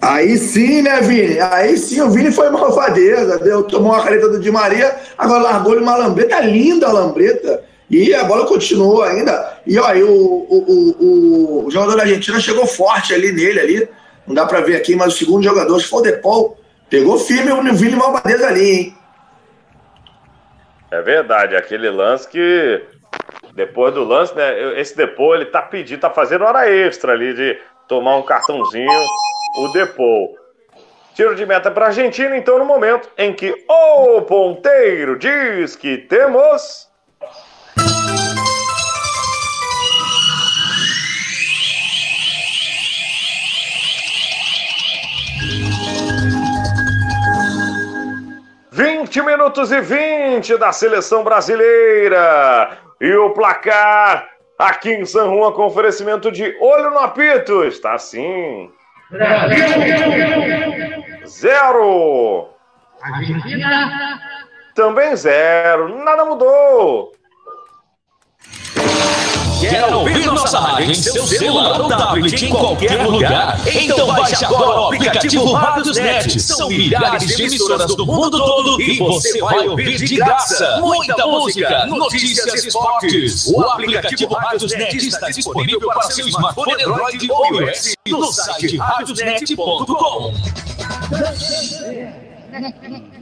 Aí 0.00 0.36
sim, 0.36 0.82
né, 0.82 1.00
Vini? 1.00 1.40
Aí 1.40 1.76
sim, 1.76 2.00
o 2.00 2.10
Vini 2.10 2.30
foi 2.30 2.50
malvadeza, 2.50 3.38
deu, 3.38 3.64
tomou 3.64 3.92
uma 3.92 4.02
caneta 4.02 4.28
do 4.28 4.38
Di 4.38 4.50
Maria, 4.50 4.96
agora 5.16 5.42
largou-lhe 5.42 5.80
uma 5.80 5.96
lambreta, 5.96 6.40
linda 6.40 6.86
a 6.86 6.92
lambreta, 6.92 7.64
e 7.90 8.14
a 8.14 8.22
bola 8.24 8.46
continuou 8.46 9.02
ainda. 9.02 9.58
E 9.66 9.78
ó, 9.78 9.92
o, 9.94 10.46
o, 10.48 10.94
o, 11.00 11.66
o, 11.66 11.70
jogador 11.70 11.96
da 11.96 12.02
Argentina 12.02 12.38
chegou 12.38 12.66
forte 12.66 13.12
ali 13.12 13.32
nele, 13.32 13.58
ali, 13.58 13.88
não 14.26 14.34
dá 14.34 14.46
pra 14.46 14.60
ver 14.60 14.76
aqui, 14.76 14.94
mas 14.94 15.14
o 15.14 15.16
segundo 15.16 15.42
jogador, 15.42 15.80
se 15.80 15.88
for 15.88 15.98
o 15.98 16.02
Depol, 16.02 16.58
pegou 16.88 17.18
firme 17.18 17.50
o 17.50 17.74
Vini 17.74 17.96
malvadeza 17.96 18.46
ali, 18.46 18.70
hein? 18.70 18.98
É 20.90 21.02
verdade, 21.02 21.56
aquele 21.56 21.90
lance 21.90 22.28
que 22.28 22.82
depois 23.54 23.92
do 23.92 24.04
lance, 24.04 24.34
né? 24.34 24.80
Esse 24.80 24.96
Depol, 24.96 25.34
ele 25.34 25.46
tá 25.46 25.60
pedindo, 25.60 26.00
tá 26.00 26.08
fazendo 26.08 26.44
hora 26.44 26.70
extra 26.70 27.12
ali 27.12 27.34
de 27.34 27.58
tomar 27.88 28.16
um 28.16 28.22
cartãozinho 28.22 29.02
o 29.56 29.68
Depou. 29.72 30.36
Tiro 31.14 31.34
de 31.34 31.44
meta 31.44 31.70
para 31.70 31.86
a 31.86 31.88
Argentina, 31.88 32.36
então, 32.36 32.58
no 32.58 32.64
momento 32.64 33.10
em 33.18 33.32
que 33.32 33.64
o 33.68 34.22
ponteiro 34.22 35.18
diz 35.18 35.74
que 35.74 35.98
temos. 35.98 36.86
Vinte 48.70 49.20
minutos 49.22 49.72
e 49.72 49.80
vinte 49.80 50.56
da 50.56 50.70
seleção 50.70 51.24
brasileira. 51.24 52.78
E 53.00 53.12
o 53.14 53.30
placar 53.30 54.28
aqui 54.58 54.90
em 54.90 55.06
San 55.06 55.26
Juan 55.30 55.52
com 55.52 55.66
oferecimento 55.66 56.32
de 56.32 56.56
olho 56.60 56.90
no 56.90 56.98
apito. 56.98 57.64
Está 57.64 57.94
assim. 57.94 58.70
Zero. 61.26 62.48
Argentina. 63.00 64.20
Também 64.74 65.16
zero. 65.16 66.04
Nada 66.04 66.24
mudou. 66.24 67.12
Quer 69.60 69.94
ouvir 69.94 70.26
nossa 70.26 70.58
rádio 70.58 70.90
em 70.90 70.94
seu 70.94 71.26
celular 71.26 71.80
ou 71.80 71.88
tablet 71.88 72.44
em 72.44 72.50
qualquer 72.50 73.06
lugar? 73.06 73.58
Então 73.66 74.06
baixe 74.06 74.44
agora 74.44 74.80
o 74.80 74.84
aplicativo 74.86 75.52
Radiosnet. 75.52 76.40
São 76.40 76.68
milhares 76.68 77.36
de 77.36 77.42
emissoras 77.42 77.94
do 77.94 78.06
mundo 78.06 78.38
todo 78.38 78.80
e 78.80 78.98
você 78.98 79.40
vai 79.40 79.68
ouvir 79.68 79.98
de 79.98 80.16
graça 80.16 80.78
muita 80.80 81.26
música, 81.26 81.86
notícias 81.86 82.64
e 82.64 82.68
esportes. 82.68 83.46
O 83.46 83.60
aplicativo 83.62 84.34
Radiosnet 84.34 84.96
está 84.96 85.30
disponível 85.30 85.88
para 85.88 86.02
seu 86.10 86.28
smartphone 86.28 86.72
Android 86.74 87.30
ou 87.30 87.62
iOS 87.62 87.94
no 88.08 88.32
site 88.32 88.76
radiosnet.com. 88.76 90.34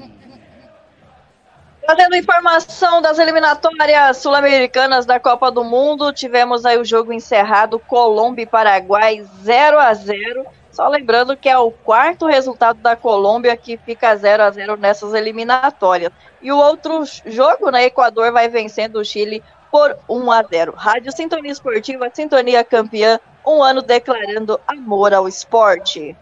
Trazendo 1.86 2.16
informação 2.16 3.00
das 3.00 3.16
eliminatórias 3.16 4.16
sul-americanas 4.16 5.06
da 5.06 5.20
Copa 5.20 5.52
do 5.52 5.62
Mundo, 5.62 6.12
tivemos 6.12 6.66
aí 6.66 6.76
o 6.78 6.84
jogo 6.84 7.12
encerrado 7.12 7.78
Colômbia 7.78 8.42
e 8.42 8.46
Paraguai 8.46 9.24
0 9.44 9.78
a 9.78 9.94
0. 9.94 10.44
Só 10.72 10.88
lembrando 10.88 11.36
que 11.36 11.48
é 11.48 11.56
o 11.56 11.70
quarto 11.70 12.26
resultado 12.26 12.80
da 12.80 12.96
Colômbia 12.96 13.56
que 13.56 13.76
fica 13.76 14.16
0 14.16 14.42
a 14.42 14.50
0 14.50 14.76
nessas 14.76 15.14
eliminatórias. 15.14 16.10
E 16.42 16.50
o 16.50 16.56
outro 16.56 17.04
jogo, 17.24 17.70
né, 17.70 17.84
Equador 17.84 18.32
vai 18.32 18.48
vencendo 18.48 18.96
o 18.96 19.04
Chile 19.04 19.40
por 19.70 19.96
1 20.08 20.32
a 20.32 20.42
0. 20.42 20.74
Rádio 20.76 21.12
Sintonia 21.12 21.52
Esportiva, 21.52 22.10
Sintonia 22.12 22.64
Campeã, 22.64 23.20
um 23.46 23.62
ano 23.62 23.80
declarando 23.80 24.60
amor 24.66 25.14
ao 25.14 25.28
esporte. 25.28 26.16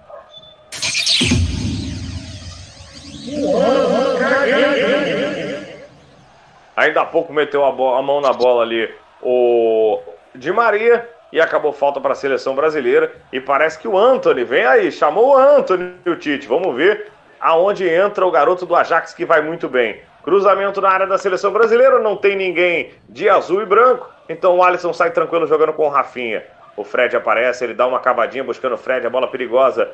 Ainda 6.77 7.03
há 7.03 7.07
pouco 7.07 7.33
meteu 7.33 7.65
a, 7.65 7.69
a 7.69 8.03
mão 8.03 8.21
na 8.21 8.33
bola 8.33 8.63
ali 8.63 8.93
o 9.23 10.01
Di 10.35 10.53
Maria 10.53 11.09
e 11.33 11.41
acabou 11.41 11.73
falta 11.73 12.01
para 12.01 12.13
a 12.13 12.17
seleção 12.17 12.55
brasileira. 12.55 13.13
E 13.33 13.41
parece 13.41 13.79
que 13.79 13.89
o 13.89 13.99
Anthony, 13.99 14.45
vem 14.45 14.65
aí, 14.65 14.93
chamou 14.93 15.31
o 15.31 15.37
Anthony 15.37 15.95
o 16.07 16.17
Tite. 16.17 16.47
Vamos 16.47 16.75
ver 16.77 17.11
aonde 17.41 17.89
entra 17.89 18.25
o 18.25 18.31
garoto 18.31 18.65
do 18.65 18.75
Ajax 18.75 19.13
que 19.13 19.25
vai 19.25 19.43
muito 19.43 19.69
bem. 19.69 20.01
Cruzamento 20.23 20.81
na 20.81 20.89
área 20.89 21.07
da 21.07 21.19
seleção 21.19 21.53
brasileira, 21.53 21.99
não 21.99 22.17
tem 22.17 22.35
ninguém 22.37 22.95
de 23.09 23.29
azul 23.29 23.61
e 23.63 23.67
branco. 23.67 24.09
Então 24.29 24.57
o 24.57 24.63
Alisson 24.63 24.93
sai 24.93 25.11
tranquilo 25.11 25.47
jogando 25.47 25.73
com 25.73 25.87
o 25.87 25.91
Rafinha. 25.91 26.43
O 26.77 26.83
Fred 26.83 27.15
aparece, 27.17 27.63
ele 27.63 27.75
dá 27.75 27.87
uma 27.87 28.01
cavadinha 28.01 28.43
buscando 28.43 28.75
o 28.75 28.79
Fred, 28.79 29.07
a 29.07 29.11
bola 29.11 29.29
perigosa. 29.29 29.91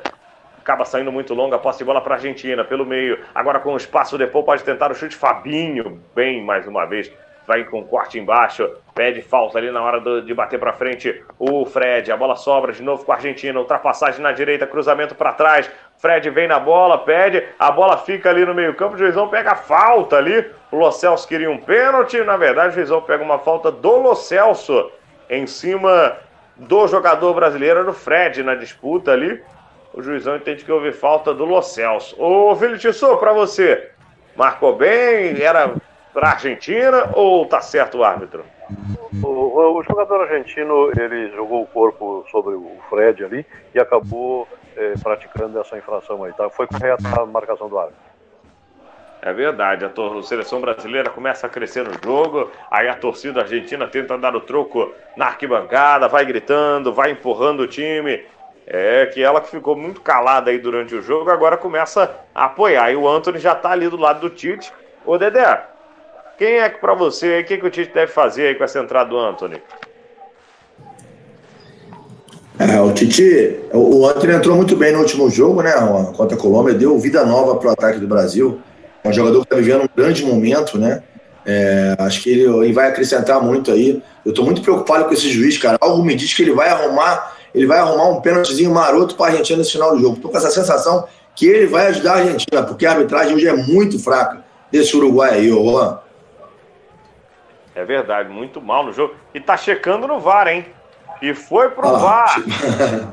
Acaba 0.61 0.85
saindo 0.85 1.11
muito 1.11 1.33
longa, 1.33 1.57
posse 1.57 1.79
de 1.79 1.85
bola 1.85 1.99
para 2.01 2.13
a 2.13 2.17
Argentina, 2.17 2.63
pelo 2.63 2.85
meio. 2.85 3.17
Agora 3.33 3.59
com 3.59 3.73
o 3.73 3.77
espaço, 3.77 4.13
o 4.15 4.17
Depô 4.17 4.43
pode 4.43 4.63
tentar 4.63 4.91
o 4.91 4.95
chute. 4.95 5.15
Fabinho, 5.15 5.99
bem 6.15 6.43
mais 6.43 6.67
uma 6.67 6.85
vez. 6.85 7.11
Vai 7.47 7.63
com 7.63 7.83
corte 7.83 8.19
embaixo, 8.19 8.69
pede 8.93 9.23
falta 9.23 9.57
ali 9.57 9.71
na 9.71 9.81
hora 9.81 9.99
do- 9.99 10.21
de 10.21 10.31
bater 10.35 10.59
para 10.59 10.71
frente 10.71 11.23
o 11.39 11.65
Fred. 11.65 12.11
A 12.11 12.15
bola 12.15 12.35
sobra 12.35 12.71
de 12.71 12.83
novo 12.83 13.03
com 13.03 13.11
a 13.11 13.15
Argentina. 13.15 13.59
Ultrapassagem 13.59 14.21
na 14.21 14.31
direita, 14.31 14.67
cruzamento 14.67 15.15
para 15.15 15.33
trás. 15.33 15.69
Fred 15.97 16.29
vem 16.29 16.47
na 16.47 16.59
bola, 16.59 16.99
pede. 16.99 17.43
A 17.57 17.71
bola 17.71 17.97
fica 17.97 18.29
ali 18.29 18.45
no 18.45 18.53
meio-campo. 18.53 18.93
O 18.93 18.97
juizão 18.99 19.27
pega 19.27 19.53
a 19.53 19.55
falta 19.55 20.17
ali. 20.17 20.45
O 20.71 20.77
Lo 20.77 20.91
Celso 20.91 21.27
queria 21.27 21.49
um 21.49 21.57
pênalti. 21.57 22.21
Na 22.21 22.37
verdade, 22.37 22.69
o 22.69 22.73
juizão 22.73 23.01
pega 23.01 23.23
uma 23.23 23.39
falta 23.39 23.71
do 23.71 23.97
Lo 23.97 24.15
Celso 24.15 24.91
em 25.27 25.47
cima 25.47 26.15
do 26.55 26.87
jogador 26.87 27.33
brasileiro, 27.33 27.79
era 27.79 27.89
o 27.89 27.93
Fred 27.93 28.43
na 28.43 28.53
disputa 28.53 29.11
ali. 29.11 29.41
O 29.93 30.01
juizão 30.01 30.35
entende 30.35 30.63
que 30.63 30.71
houve 30.71 30.91
falta 30.91 31.33
do 31.33 31.43
Lo 31.45 31.61
Celso. 31.61 32.15
Ô, 32.21 32.55
Filho 32.55 32.77
Tissot, 32.77 33.19
pra 33.19 33.33
você, 33.33 33.89
marcou 34.35 34.75
bem? 34.75 35.41
Era 35.41 35.75
pra 36.13 36.29
Argentina 36.29 37.09
ou 37.15 37.45
tá 37.45 37.61
certo 37.61 37.97
o 37.97 38.03
árbitro? 38.03 38.45
O, 39.23 39.77
o- 39.77 39.83
jogador 39.83 40.21
argentino 40.21 40.91
ele 40.97 41.29
jogou 41.35 41.63
o 41.63 41.67
corpo 41.67 42.25
sobre 42.31 42.53
o 42.55 42.79
Fred 42.89 43.23
ali 43.25 43.45
e 43.73 43.79
acabou 43.79 44.47
eh, 44.77 44.93
praticando 45.03 45.59
essa 45.59 45.77
infração 45.77 46.23
aí. 46.23 46.31
Tá? 46.33 46.49
Foi 46.49 46.65
correta 46.67 47.03
a 47.21 47.25
marcação 47.25 47.67
do 47.67 47.77
árbitro. 47.77 47.99
É 49.21 49.31
verdade, 49.33 49.85
a 49.85 49.89
tor- 49.89 50.23
seleção 50.23 50.59
brasileira 50.61 51.09
começa 51.09 51.45
a 51.45 51.49
crescer 51.49 51.83
no 51.83 51.93
jogo, 52.03 52.49
aí 52.71 52.87
a 52.87 52.95
torcida 52.95 53.41
argentina 53.41 53.87
tenta 53.87 54.17
dar 54.17 54.35
o 54.35 54.41
troco 54.41 54.95
na 55.15 55.27
arquibancada, 55.27 56.07
vai 56.07 56.25
gritando, 56.25 56.91
vai 56.91 57.11
empurrando 57.11 57.59
o 57.61 57.67
time. 57.67 58.23
É 58.65 59.05
que 59.07 59.21
ela 59.21 59.41
que 59.41 59.49
ficou 59.49 59.75
muito 59.75 60.01
calada 60.01 60.51
aí 60.51 60.57
durante 60.57 60.95
o 60.95 61.01
jogo, 61.01 61.29
agora 61.29 61.57
começa 61.57 62.11
a 62.33 62.45
apoiar. 62.45 62.91
E 62.91 62.95
o 62.95 63.07
Anthony 63.07 63.39
já 63.39 63.55
tá 63.55 63.71
ali 63.71 63.89
do 63.89 63.97
lado 63.97 64.21
do 64.21 64.29
Tite. 64.29 64.71
Ô 65.05 65.17
Dedé, 65.17 65.63
quem 66.37 66.59
é 66.59 66.69
que 66.69 66.79
pra 66.79 66.93
você 66.93 67.39
o 67.39 67.45
que, 67.45 67.57
que 67.57 67.65
o 67.65 67.69
Tite 67.69 67.93
deve 67.93 68.11
fazer 68.11 68.47
aí 68.47 68.55
com 68.55 68.63
essa 68.63 68.79
entrada 68.79 69.09
do 69.09 69.17
Anthony? 69.17 69.61
É, 72.59 72.79
o 72.79 72.93
Tite, 72.93 73.59
o 73.73 74.05
Antony 74.05 74.33
entrou 74.33 74.55
muito 74.55 74.75
bem 74.75 74.91
no 74.91 74.99
último 74.99 75.29
jogo, 75.31 75.63
né? 75.63 75.73
Contra 76.15 76.37
a 76.37 76.39
Colômbia, 76.39 76.75
deu 76.75 76.97
vida 76.99 77.25
nova 77.25 77.55
para 77.55 77.69
o 77.69 77.71
ataque 77.71 77.99
do 77.99 78.07
Brasil. 78.07 78.61
É 79.03 79.09
um 79.09 79.13
jogador 79.13 79.39
que 79.39 79.45
está 79.45 79.55
vivendo 79.55 79.83
um 79.83 79.89
grande 79.95 80.23
momento, 80.23 80.77
né? 80.77 81.01
É, 81.43 81.95
acho 81.97 82.21
que 82.21 82.29
ele, 82.29 82.43
ele 82.43 82.73
vai 82.73 82.87
acrescentar 82.87 83.41
muito 83.41 83.71
aí. 83.71 84.01
Eu 84.23 84.29
estou 84.29 84.45
muito 84.45 84.61
preocupado 84.61 85.05
com 85.05 85.13
esse 85.13 85.29
juiz, 85.29 85.57
cara. 85.57 85.77
Algo 85.81 86.03
me 86.03 86.13
diz 86.13 86.33
que 86.33 86.43
ele 86.43 86.53
vai 86.53 86.69
arrumar, 86.69 87.35
ele 87.53 87.67
vai 87.67 87.79
arrumar 87.79 88.09
um 88.09 88.21
pênaltizinho 88.21 88.71
maroto 88.71 89.15
para 89.15 89.27
a 89.27 89.29
Argentina 89.29 89.59
nesse 89.59 89.73
final 89.73 89.95
do 89.95 90.01
jogo. 90.01 90.15
Estou 90.15 90.31
com 90.31 90.37
essa 90.37 90.49
sensação 90.49 91.07
que 91.35 91.47
ele 91.47 91.67
vai 91.67 91.87
ajudar 91.87 92.13
a 92.13 92.17
Argentina, 92.17 92.63
porque 92.63 92.85
a 92.85 92.91
arbitragem 92.91 93.35
hoje 93.35 93.47
é 93.47 93.53
muito 93.53 94.01
fraca 94.01 94.43
desse 94.71 94.95
Uruguai 94.95 95.31
aí, 95.31 95.49
Juan. 95.49 95.99
É 97.73 97.85
verdade, 97.85 98.29
muito 98.29 98.61
mal 98.61 98.85
no 98.85 98.93
jogo. 98.93 99.15
E 99.33 99.39
tá 99.39 99.55
checando 99.55 100.07
no 100.07 100.19
VAR, 100.19 100.47
hein? 100.47 100.65
E 101.21 101.33
foi 101.33 101.69
pro 101.69 101.89
lá. 101.91 101.99
VAR. 101.99 102.43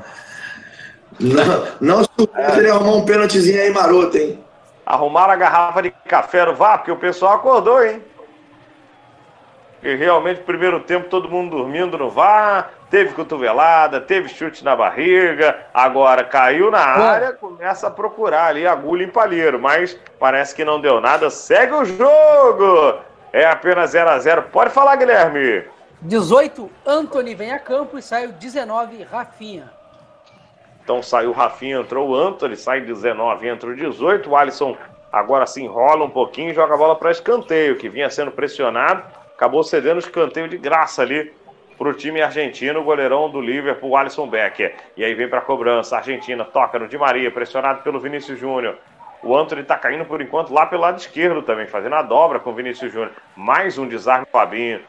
Não, 1.20 1.66
não 1.80 2.04
se 2.04 2.10
ele 2.58 2.70
arrumar 2.70 2.92
um 2.92 3.04
pênaltizinho 3.04 3.60
aí 3.60 3.72
maroto, 3.72 4.16
hein? 4.16 4.38
Arrumaram 4.86 5.32
a 5.32 5.36
garrafa 5.36 5.82
de 5.82 5.90
café 5.90 6.46
no 6.46 6.54
VAR, 6.54 6.78
porque 6.78 6.92
o 6.92 6.96
pessoal 6.96 7.32
acordou, 7.32 7.84
hein? 7.84 8.00
E 9.82 9.96
realmente, 9.96 10.42
primeiro 10.42 10.78
tempo, 10.78 11.08
todo 11.08 11.28
mundo 11.28 11.56
dormindo 11.56 11.98
no 11.98 12.08
VAR, 12.08 12.70
teve 12.90 13.12
cotovelada, 13.12 14.00
teve 14.00 14.28
chute 14.28 14.64
na 14.64 14.74
barriga, 14.74 15.66
agora 15.72 16.24
caiu 16.24 16.70
na 16.70 16.80
área, 16.80 17.32
começa 17.32 17.86
a 17.86 17.90
procurar 17.90 18.46
ali 18.46 18.66
agulha 18.66 19.04
em 19.04 19.10
palheiro, 19.10 19.60
mas 19.60 19.98
parece 20.18 20.54
que 20.54 20.64
não 20.64 20.80
deu 20.80 21.00
nada, 21.00 21.30
segue 21.30 21.74
o 21.74 21.84
jogo! 21.84 22.98
É 23.32 23.46
apenas 23.46 23.90
0 23.90 24.10
a 24.10 24.18
0 24.18 24.42
Pode 24.44 24.70
falar, 24.70 24.96
Guilherme! 24.96 25.64
18, 26.00 26.70
Anthony 26.86 27.34
vem 27.34 27.52
a 27.52 27.58
campo 27.58 27.98
e 27.98 28.02
sai 28.02 28.26
o 28.26 28.32
19, 28.32 29.02
Rafinha. 29.02 29.70
Então 30.82 31.02
saiu 31.02 31.30
o 31.30 31.34
Rafinha, 31.34 31.80
entrou 31.80 32.08
o 32.08 32.14
Anthony, 32.14 32.56
sai 32.56 32.80
19, 32.80 33.46
entra 33.46 33.68
o 33.68 33.76
18. 33.76 34.30
O 34.30 34.36
Alisson 34.36 34.76
agora 35.12 35.44
se 35.44 35.60
enrola 35.62 36.04
um 36.04 36.10
pouquinho 36.10 36.50
e 36.50 36.54
joga 36.54 36.74
a 36.74 36.78
bola 36.78 36.96
para 36.96 37.10
escanteio, 37.10 37.76
que 37.76 37.90
vinha 37.90 38.08
sendo 38.08 38.30
pressionado. 38.30 39.02
Acabou 39.36 39.62
cedendo 39.62 39.96
o 39.96 39.98
escanteio 39.98 40.48
de 40.48 40.56
graça 40.56 41.02
ali 41.02 41.30
para 41.78 41.88
o 41.88 41.94
time 41.94 42.20
argentino, 42.20 42.80
o 42.80 42.84
goleirão 42.84 43.30
do 43.30 43.40
Liverpool, 43.40 43.96
Alisson 43.96 44.26
Becker. 44.26 44.74
E 44.96 45.04
aí 45.04 45.14
vem 45.14 45.28
para 45.28 45.38
a 45.38 45.42
cobrança. 45.42 45.96
Argentina 45.96 46.44
toca 46.44 46.76
no 46.78 46.88
Di 46.88 46.98
Maria, 46.98 47.30
pressionado 47.30 47.82
pelo 47.82 48.00
Vinícius 48.00 48.38
Júnior. 48.38 48.76
O 49.22 49.36
Anthony 49.36 49.62
está 49.62 49.76
caindo 49.76 50.04
por 50.04 50.20
enquanto 50.20 50.52
lá 50.52 50.66
pelo 50.66 50.82
lado 50.82 50.98
esquerdo 50.98 51.42
também, 51.42 51.66
fazendo 51.66 51.94
a 51.94 52.02
dobra 52.02 52.40
com 52.40 52.50
o 52.50 52.54
Vinícius 52.54 52.92
Júnior. 52.92 53.12
Mais 53.36 53.78
um 53.78 53.86
desarme 53.86 54.26
do 54.26 54.30
Fabinho. 54.30 54.80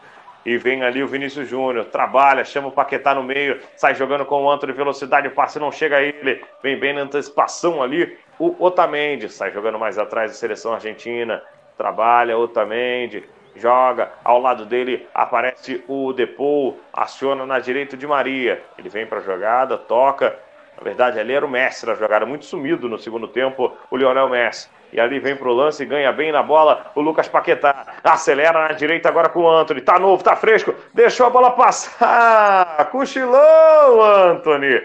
E 0.46 0.58
vem 0.58 0.84
ali 0.84 1.04
o 1.04 1.08
Vinícius 1.08 1.48
Júnior, 1.48 1.86
trabalha, 1.86 2.44
chama 2.44 2.70
o 2.70 2.72
Paquetá 2.72 3.14
no 3.14 3.22
meio, 3.22 3.60
sai 3.76 3.94
jogando 3.94 4.26
com 4.26 4.42
o 4.42 4.50
Antônio, 4.50 4.74
velocidade, 4.74 5.28
o 5.28 5.32
passe 5.32 5.60
não 5.60 5.72
chega 5.72 5.98
a 5.98 6.02
ele, 6.02 6.42
vem 6.64 6.80
bem 6.80 6.94
na 6.94 7.02
antecipação 7.02 7.84
ali, 7.84 8.18
o 8.40 8.56
Otamendi, 8.58 9.28
sai 9.28 9.52
jogando 9.52 9.78
mais 9.78 9.98
atrás 9.98 10.32
da 10.32 10.38
seleção 10.38 10.74
argentina, 10.74 11.44
trabalha, 11.78 12.38
Otamendi, 12.38 13.26
joga, 13.60 14.12
ao 14.24 14.40
lado 14.40 14.66
dele 14.66 15.08
aparece 15.14 15.84
o 15.88 16.14
Depou, 16.14 16.80
aciona 16.92 17.46
na 17.46 17.60
direita 17.60 17.96
de 17.96 18.08
Maria, 18.08 18.62
ele 18.78 18.90
vem 18.90 19.06
para 19.06 19.20
a 19.20 19.22
jogada, 19.22 19.78
toca, 19.78 20.36
na 20.78 20.84
verdade 20.84 21.20
ali 21.20 21.34
era 21.34 21.46
o 21.46 21.50
Messi 21.50 21.86
na 21.86 21.94
jogada, 21.94 22.26
muito 22.26 22.46
sumido 22.46 22.90
no 22.90 22.98
segundo 22.98 23.28
tempo, 23.28 23.72
o 23.92 23.98
Lionel 23.98 24.30
Messi. 24.30 24.70
E 24.92 25.00
ali 25.00 25.20
vem 25.20 25.36
pro 25.36 25.54
lance, 25.54 25.86
ganha 25.86 26.12
bem 26.12 26.32
na 26.32 26.42
bola 26.42 26.92
o 26.96 27.02
Lucas 27.02 27.28
Paquetá. 27.28 27.86
Acelera 28.04 28.68
na 28.68 28.74
direita 28.74 29.08
agora 29.08 29.30
com 29.30 29.42
o 29.42 29.50
Anthony. 29.50 29.82
Tá 29.82 30.00
novo, 30.00 30.24
tá 30.24 30.36
fresco. 30.36 30.74
Deixou 30.94 31.28
a 31.28 31.30
bola 31.30 31.52
passar. 31.52 32.90
Cochilou, 32.90 34.04
Anthony. 34.04 34.82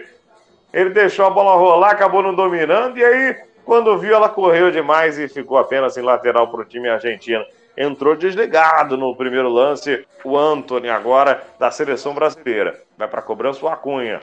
Ele 0.71 0.89
deixou 0.91 1.25
a 1.25 1.29
bola 1.29 1.55
rolar, 1.55 1.91
acabou 1.91 2.21
não 2.21 2.35
dominando. 2.35 2.97
E 2.97 3.03
aí, 3.03 3.35
quando 3.63 3.97
viu, 3.97 4.13
ela 4.13 4.29
correu 4.29 4.69
demais 4.69 5.17
e 5.17 5.27
ficou 5.27 5.57
apenas 5.57 5.97
em 5.97 6.01
lateral 6.01 6.49
pro 6.49 6.65
time 6.65 6.87
argentino. 6.87 7.43
Entrou 7.77 8.15
desligado 8.15 8.97
no 8.97 9.15
primeiro 9.15 9.49
lance 9.49 10.05
o 10.23 10.37
Anthony, 10.37 10.89
agora 10.89 11.43
da 11.59 11.69
seleção 11.71 12.13
brasileira. 12.13 12.81
Vai 12.97 13.07
para 13.07 13.21
cobrança 13.21 13.65
o 13.65 13.67
Acunha. 13.67 14.21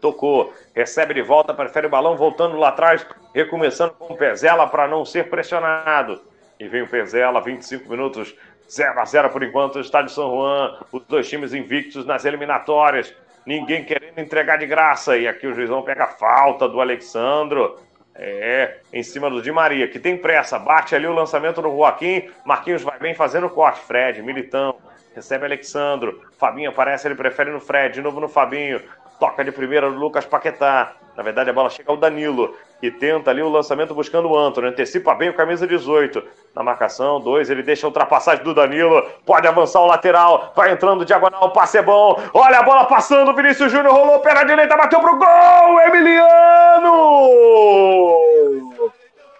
Tocou, 0.00 0.54
recebe 0.74 1.12
de 1.12 1.22
volta, 1.22 1.52
prefere 1.52 1.86
o 1.86 1.90
balão, 1.90 2.16
voltando 2.16 2.56
lá 2.56 2.68
atrás, 2.68 3.04
recomeçando 3.34 3.92
com 3.94 4.14
o 4.14 4.16
Pezela 4.16 4.66
para 4.66 4.88
não 4.88 5.04
ser 5.04 5.28
pressionado. 5.28 6.20
E 6.58 6.66
vem 6.68 6.82
o 6.82 6.88
Pezela, 6.88 7.40
25 7.40 7.90
minutos 7.90 8.34
0 8.70 9.00
a 9.00 9.04
0 9.04 9.30
por 9.30 9.42
enquanto 9.42 9.76
no 9.76 9.80
estádio 9.80 10.10
São 10.10 10.30
Juan. 10.30 10.78
Os 10.92 11.04
dois 11.06 11.28
times 11.28 11.54
invictos 11.54 12.04
nas 12.04 12.24
eliminatórias. 12.24 13.14
Ninguém 13.46 13.84
querendo 13.84 14.18
entregar 14.18 14.58
de 14.58 14.66
graça. 14.66 15.16
E 15.16 15.26
aqui 15.26 15.46
o 15.46 15.54
juizão 15.54 15.82
pega 15.82 16.04
a 16.04 16.08
falta 16.08 16.68
do 16.68 16.80
Alexandro. 16.80 17.76
É, 18.18 18.78
em 18.92 19.02
cima 19.02 19.30
do 19.30 19.40
Di 19.40 19.52
Maria, 19.52 19.86
que 19.86 19.98
tem 19.98 20.16
pressa. 20.16 20.58
Bate 20.58 20.94
ali 20.94 21.06
o 21.06 21.12
lançamento 21.12 21.62
no 21.62 21.70
Joaquim. 21.70 22.28
Marquinhos 22.44 22.82
vai 22.82 22.98
bem 22.98 23.14
fazendo 23.14 23.46
o 23.46 23.50
corte. 23.50 23.80
Fred, 23.80 24.20
Militão. 24.22 24.76
Recebe 25.14 25.44
Alexandro. 25.44 26.20
Fabinho 26.36 26.70
aparece, 26.70 27.06
ele 27.06 27.14
prefere 27.14 27.50
no 27.50 27.60
Fred. 27.60 27.94
De 27.94 28.02
novo 28.02 28.18
no 28.18 28.28
Fabinho. 28.28 28.82
Toca 29.20 29.44
de 29.44 29.52
primeira 29.52 29.88
no 29.88 29.96
Lucas 29.96 30.24
Paquetá. 30.24 30.96
Na 31.16 31.22
verdade, 31.22 31.50
a 31.50 31.52
bola 31.52 31.70
chega 31.70 31.90
ao 31.90 31.96
Danilo, 31.96 32.56
que 32.80 32.90
tenta 32.90 33.30
ali 33.30 33.42
o 33.42 33.48
lançamento 33.48 33.94
buscando 33.94 34.28
o 34.28 34.38
Antônio. 34.38 34.70
Antecipa 34.70 35.14
bem 35.14 35.30
o 35.30 35.34
camisa 35.34 35.66
18. 35.66 36.22
Na 36.54 36.62
marcação, 36.62 37.20
dois, 37.20 37.50
ele 37.50 37.62
deixa 37.62 37.86
a 37.86 37.88
ultrapassagem 37.88 38.44
do 38.44 38.54
Danilo. 38.54 39.02
Pode 39.26 39.46
avançar 39.46 39.80
o 39.80 39.86
lateral. 39.86 40.52
Vai 40.54 40.70
entrando 40.72 41.04
diagonal, 41.04 41.46
o 41.46 41.50
passe 41.50 41.78
é 41.78 41.82
bom. 41.82 42.20
Olha 42.32 42.60
a 42.60 42.62
bola 42.62 42.84
passando. 42.84 43.34
Vinícius 43.34 43.72
Júnior 43.72 43.92
rolou 43.92 44.20
pela 44.20 44.44
direita, 44.44 44.76
bateu 44.76 45.00
pro 45.00 45.16
gol. 45.16 45.80
Emiliano! 45.80 46.98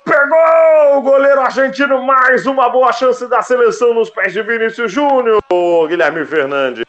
Pegou 0.05 0.98
o 0.98 1.02
goleiro 1.02 1.40
argentino. 1.40 2.02
Mais 2.02 2.47
uma 2.47 2.69
boa 2.69 2.93
chance 2.93 3.27
da 3.28 3.43
seleção 3.43 3.94
nos 3.94 4.10
pés 4.10 4.32
de 4.32 4.43
Vinícius 4.43 4.90
Júnior. 4.90 5.40
Guilherme 5.89 6.24
Fernandes. 6.24 6.85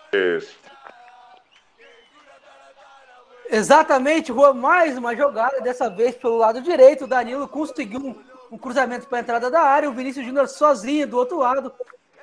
Exatamente, 3.52 4.32
Rua, 4.32 4.54
mais 4.54 4.96
uma 4.96 5.16
jogada, 5.16 5.60
dessa 5.62 5.90
vez 5.90 6.16
pelo 6.16 6.38
lado 6.38 6.62
direito. 6.62 7.06
O 7.06 7.08
Danilo 7.08 7.48
conseguiu 7.48 8.00
um, 8.00 8.16
um 8.52 8.58
cruzamento 8.60 9.08
para 9.08 9.18
a 9.18 9.22
entrada 9.22 9.50
da 9.50 9.62
área. 9.62 9.90
O 9.90 9.94
Vinícius 9.94 10.24
Júnior 10.24 10.48
sozinho 10.48 11.08
do 11.08 11.18
outro 11.18 11.40
lado. 11.40 11.74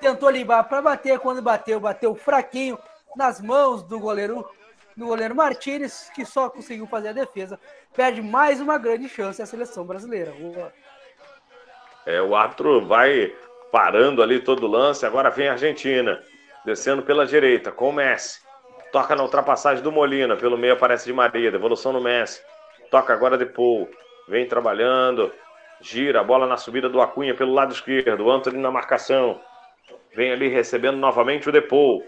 Tentou 0.01 0.31
limpar 0.31 0.63
para 0.65 0.81
bater. 0.81 1.19
Quando 1.19 1.43
bateu, 1.43 1.81
bateu 1.81 2.15
fraquinho 2.15 2.79
nas 3.17 3.41
mãos 3.41 3.83
do 3.83 3.99
goleiro 3.99 4.49
do 4.97 5.07
goleiro 5.07 5.35
Martinez, 5.35 6.11
que 6.15 6.25
só 6.25 6.49
conseguiu 6.49 6.87
fazer 6.87 7.09
a 7.09 7.13
defesa. 7.13 7.59
Perde 7.95 8.23
mais 8.23 8.61
uma 8.61 8.79
grande 8.79 9.09
chance 9.09 9.43
a 9.43 9.47
seleção 9.47 9.85
brasileira. 9.85 10.31
Rua. 10.31 10.73
É, 12.07 12.23
o 12.23 12.37
árbitro 12.37 12.87
vai 12.87 13.35
parando 13.73 14.23
ali 14.23 14.41
todo 14.41 14.65
o 14.65 14.71
lance. 14.71 15.05
Agora 15.05 15.29
vem 15.29 15.49
a 15.49 15.53
Argentina, 15.53 16.23
descendo 16.65 17.03
pela 17.03 17.27
direita 17.27 17.73
com 17.73 17.91
o 17.91 17.93
Messi. 17.93 18.46
Toca 18.97 19.15
na 19.15 19.25
ultrapassagem 19.25 19.85
do 19.85 19.93
Molina. 19.93 20.37
Pelo 20.37 20.57
meio 20.57 20.73
aparece 20.73 21.05
de 21.05 21.13
Maria. 21.13 21.51
Devolução 21.51 21.93
no 21.93 22.01
Messi. 22.01 22.41
Toca 22.91 23.13
agora 23.13 23.37
de 23.37 23.45
Paul. 23.45 23.87
Vem 24.27 24.47
trabalhando. 24.47 25.31
Gira 25.83 26.21
a 26.21 26.25
bola 26.25 26.47
na 26.47 26.57
subida 26.57 26.89
do 26.89 26.99
Acunha 27.03 27.35
pelo 27.35 27.53
lado 27.53 27.75
esquerdo. 27.75 28.31
Anthony 28.31 28.57
na 28.57 28.71
marcação. 28.71 29.39
Vem 30.15 30.33
ali 30.33 30.49
recebendo 30.49 30.97
novamente 30.97 31.47
o 31.47 31.53
Depou. 31.53 32.03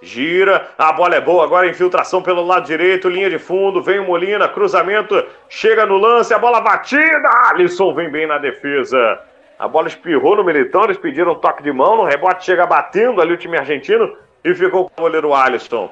Gira, 0.00 0.68
a 0.78 0.92
bola 0.92 1.16
é 1.16 1.20
boa, 1.20 1.42
agora 1.42 1.66
infiltração 1.66 2.22
pelo 2.22 2.46
lado 2.46 2.64
direito, 2.64 3.08
linha 3.08 3.28
de 3.28 3.36
fundo, 3.40 3.82
vem 3.82 3.98
o 3.98 4.04
Molina, 4.04 4.48
cruzamento, 4.48 5.26
chega 5.48 5.84
no 5.84 5.96
lance, 5.96 6.32
a 6.32 6.38
bola 6.38 6.60
batida, 6.60 7.28
Alisson 7.48 7.92
vem 7.94 8.08
bem 8.08 8.24
na 8.24 8.38
defesa. 8.38 9.20
A 9.58 9.66
bola 9.66 9.88
espirrou 9.88 10.36
no 10.36 10.44
Militão, 10.44 10.84
eles 10.84 10.98
pediram 10.98 11.32
um 11.32 11.34
toque 11.34 11.64
de 11.64 11.72
mão, 11.72 11.96
no 11.96 12.04
rebote 12.04 12.44
chega 12.44 12.64
batendo 12.64 13.20
ali 13.20 13.32
o 13.32 13.36
time 13.36 13.58
argentino, 13.58 14.16
e 14.50 14.54
ficou 14.54 14.88
com 14.88 15.02
o 15.02 15.04
goleiro 15.04 15.34
Alisson. 15.34 15.90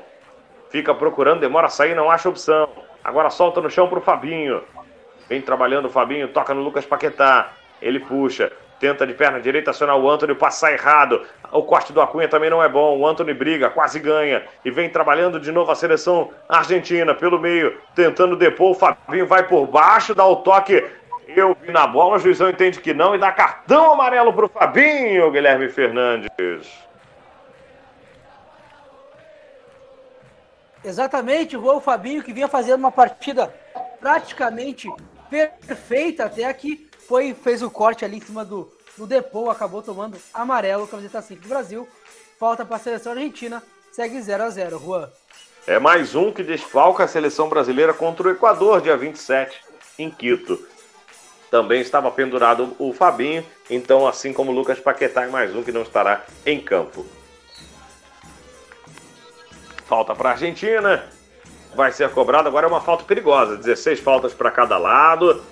Fica 0.70 0.94
procurando, 0.94 1.40
demora 1.40 1.66
a 1.66 1.70
sair, 1.70 1.94
não 1.94 2.10
acha 2.10 2.28
opção. 2.28 2.68
Agora 3.04 3.28
solta 3.28 3.60
no 3.60 3.70
chão 3.70 3.86
pro 3.86 4.00
Fabinho. 4.00 4.62
Vem 5.28 5.42
trabalhando 5.42 5.86
o 5.86 5.90
Fabinho, 5.90 6.28
toca 6.28 6.54
no 6.54 6.62
Lucas 6.62 6.86
Paquetá. 6.86 7.50
Ele 7.82 8.00
puxa, 8.00 8.50
tenta 8.80 9.06
de 9.06 9.12
perna 9.12 9.40
direita 9.40 9.70
acionar 9.70 9.96
o 9.98 10.08
Anthony, 10.08 10.34
passa 10.34 10.72
errado. 10.72 11.22
O 11.52 11.62
corte 11.62 11.92
do 11.92 12.00
Acunha 12.00 12.28
também 12.28 12.48
não 12.48 12.62
é 12.62 12.68
bom. 12.68 12.98
O 12.98 13.06
Anthony 13.06 13.34
briga, 13.34 13.68
quase 13.68 14.00
ganha. 14.00 14.42
E 14.64 14.70
vem 14.70 14.88
trabalhando 14.88 15.38
de 15.38 15.52
novo 15.52 15.70
a 15.70 15.74
seleção 15.74 16.30
argentina 16.48 17.14
pelo 17.14 17.38
meio, 17.38 17.78
tentando 17.94 18.36
depor. 18.36 18.70
O 18.70 18.74
Fabinho 18.74 19.26
vai 19.26 19.46
por 19.46 19.66
baixo, 19.66 20.14
dá 20.14 20.24
o 20.24 20.36
toque. 20.36 20.82
Eu 21.28 21.54
vi 21.60 21.72
na 21.72 21.86
bola, 21.86 22.16
o 22.16 22.18
juizão 22.18 22.48
entende 22.48 22.80
que 22.80 22.94
não 22.94 23.14
e 23.14 23.18
dá 23.18 23.30
cartão 23.32 23.92
amarelo 23.92 24.32
pro 24.32 24.48
Fabinho, 24.48 25.30
Guilherme 25.30 25.68
Fernandes. 25.68 26.85
Exatamente, 30.86 31.56
o 31.56 31.80
Fabinho 31.80 32.22
que 32.22 32.32
vinha 32.32 32.46
fazendo 32.46 32.78
uma 32.78 32.92
partida 32.92 33.52
praticamente 33.98 34.88
perfeita 35.28 36.26
até 36.26 36.44
aqui, 36.44 36.88
foi 37.08 37.34
fez 37.34 37.60
o 37.60 37.68
corte 37.68 38.04
ali 38.04 38.18
em 38.18 38.20
cima 38.20 38.44
do, 38.44 38.70
do 38.96 39.04
Depou, 39.04 39.50
acabou 39.50 39.82
tomando 39.82 40.16
amarelo, 40.32 40.86
camiseta 40.86 41.20
5 41.20 41.42
do 41.42 41.48
Brasil. 41.48 41.88
Falta 42.38 42.64
para 42.64 42.76
a 42.76 42.78
seleção 42.78 43.12
argentina, 43.12 43.60
segue 43.90 44.22
0 44.22 44.44
a 44.44 44.48
0 44.48 44.78
Juan. 44.78 45.10
É 45.66 45.80
mais 45.80 46.14
um 46.14 46.30
que 46.30 46.44
desfalca 46.44 47.02
a 47.02 47.08
seleção 47.08 47.48
brasileira 47.48 47.92
contra 47.92 48.28
o 48.28 48.30
Equador, 48.30 48.80
dia 48.80 48.96
27, 48.96 49.60
em 49.98 50.08
Quito. 50.08 50.64
Também 51.50 51.80
estava 51.80 52.12
pendurado 52.12 52.76
o 52.78 52.92
Fabinho, 52.92 53.44
então, 53.68 54.06
assim 54.06 54.32
como 54.32 54.52
o 54.52 54.54
Lucas 54.54 54.78
Paquetá, 54.78 55.24
é 55.24 55.28
mais 55.28 55.52
um 55.52 55.64
que 55.64 55.72
não 55.72 55.82
estará 55.82 56.24
em 56.44 56.60
campo. 56.60 57.04
Falta 59.86 60.14
para 60.14 60.30
a 60.30 60.32
Argentina. 60.32 61.04
Vai 61.74 61.92
ser 61.92 62.10
cobrado. 62.10 62.48
Agora 62.48 62.66
é 62.66 62.68
uma 62.68 62.80
falta 62.80 63.04
perigosa. 63.04 63.56
16 63.56 64.00
faltas 64.00 64.34
para 64.34 64.50
cada 64.50 64.76
lado. 64.78 65.42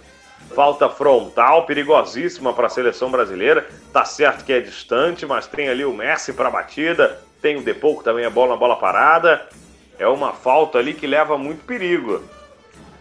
Falta 0.54 0.88
frontal, 0.88 1.64
perigosíssima 1.66 2.52
para 2.52 2.66
a 2.66 2.70
seleção 2.70 3.10
brasileira. 3.10 3.66
Tá 3.92 4.04
certo 4.04 4.44
que 4.44 4.52
é 4.52 4.60
distante, 4.60 5.24
mas 5.24 5.46
tem 5.46 5.68
ali 5.68 5.84
o 5.84 5.92
Messi 5.92 6.32
para 6.32 6.50
batida. 6.50 7.20
Tem 7.40 7.56
o 7.56 7.62
Depou 7.62 7.98
que 7.98 8.04
também 8.04 8.24
é 8.24 8.30
bola 8.30 8.54
na 8.54 8.56
bola 8.56 8.76
parada. 8.76 9.46
É 9.98 10.06
uma 10.08 10.32
falta 10.32 10.78
ali 10.78 10.94
que 10.94 11.06
leva 11.06 11.38
muito 11.38 11.64
perigo. 11.64 12.22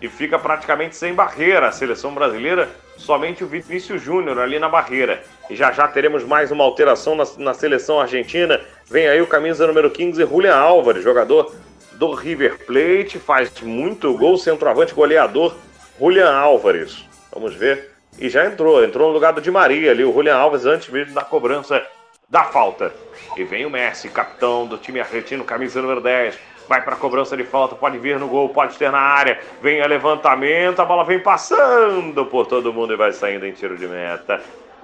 E 0.01 0.07
fica 0.09 0.37
praticamente 0.37 0.95
sem 0.95 1.13
barreira 1.13 1.67
a 1.67 1.71
seleção 1.71 2.13
brasileira. 2.13 2.69
Somente 2.97 3.43
o 3.43 3.47
Vinícius 3.47 4.01
Júnior 4.01 4.39
ali 4.39 4.59
na 4.59 4.69
barreira. 4.69 5.23
E 5.49 5.55
já 5.55 5.71
já 5.71 5.87
teremos 5.87 6.23
mais 6.23 6.51
uma 6.51 6.63
alteração 6.63 7.15
na, 7.15 7.23
na 7.37 7.53
seleção 7.53 7.99
argentina. 7.99 8.59
Vem 8.93 9.07
aí 9.07 9.19
o 9.19 9.25
camisa 9.25 9.65
número 9.65 9.89
15, 9.89 10.23
Julian 10.23 10.55
Álvares, 10.55 11.03
jogador 11.03 11.51
do 11.93 12.13
River 12.13 12.63
Plate, 12.63 13.17
faz 13.17 13.59
muito 13.59 14.15
gol, 14.15 14.37
centroavante 14.37 14.93
goleador, 14.93 15.55
Julian 15.99 16.31
Álvares. 16.31 17.03
Vamos 17.33 17.55
ver. 17.55 17.89
E 18.19 18.29
já 18.29 18.45
entrou, 18.45 18.83
entrou 18.83 19.07
no 19.07 19.13
lugar 19.15 19.33
do 19.33 19.41
Di 19.41 19.49
Maria 19.49 19.89
ali, 19.89 20.05
o 20.05 20.13
Julian 20.13 20.35
Alves, 20.35 20.67
antes 20.67 20.89
mesmo 20.89 21.11
da 21.15 21.23
cobrança 21.23 21.83
da 22.29 22.43
falta. 22.43 22.93
E 23.35 23.43
vem 23.43 23.65
o 23.65 23.69
Messi, 23.71 24.09
capitão 24.09 24.67
do 24.67 24.77
time 24.77 24.99
argentino, 24.99 25.43
camisa 25.43 25.81
número 25.81 25.99
10. 25.99 26.37
Vai 26.69 26.83
para 26.83 26.93
a 26.93 26.99
cobrança 26.99 27.35
de 27.35 27.43
falta, 27.43 27.73
pode 27.73 27.97
vir 27.97 28.19
no 28.19 28.27
gol, 28.27 28.49
pode 28.49 28.77
ter 28.77 28.91
na 28.91 28.99
área. 28.99 29.39
Vem 29.59 29.81
a 29.81 29.87
levantamento, 29.87 30.79
a 30.79 30.85
bola 30.85 31.03
vem 31.03 31.19
passando 31.19 32.27
por 32.27 32.45
todo 32.45 32.71
mundo 32.71 32.93
e 32.93 32.95
vai 32.95 33.11
saindo 33.11 33.47
em 33.47 33.53
tiro 33.53 33.75
de 33.75 33.87
meta. 33.87 34.39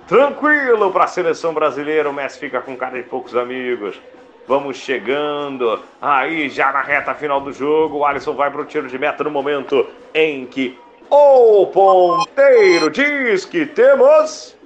Tranquilo 0.09 0.91
para 0.91 1.03
a 1.03 1.07
seleção 1.07 1.53
brasileira, 1.53 2.09
o 2.09 2.13
Messi 2.13 2.39
fica 2.39 2.59
com 2.61 2.75
cara 2.75 2.97
de 2.97 3.07
poucos 3.07 3.35
amigos. 3.35 4.01
Vamos 4.47 4.77
chegando 4.77 5.79
aí 6.01 6.49
já 6.49 6.71
na 6.71 6.81
reta 6.81 7.13
final 7.13 7.39
do 7.39 7.53
jogo. 7.53 7.99
O 7.99 8.05
Alisson 8.05 8.33
vai 8.33 8.49
para 8.49 8.61
o 8.61 8.65
tiro 8.65 8.87
de 8.87 8.97
meta 8.97 9.23
no 9.23 9.29
momento 9.29 9.85
em 10.11 10.47
que 10.47 10.75
o 11.11 11.67
ponteiro 11.67 12.89
diz 12.89 13.45
que 13.45 13.67
temos. 13.67 14.57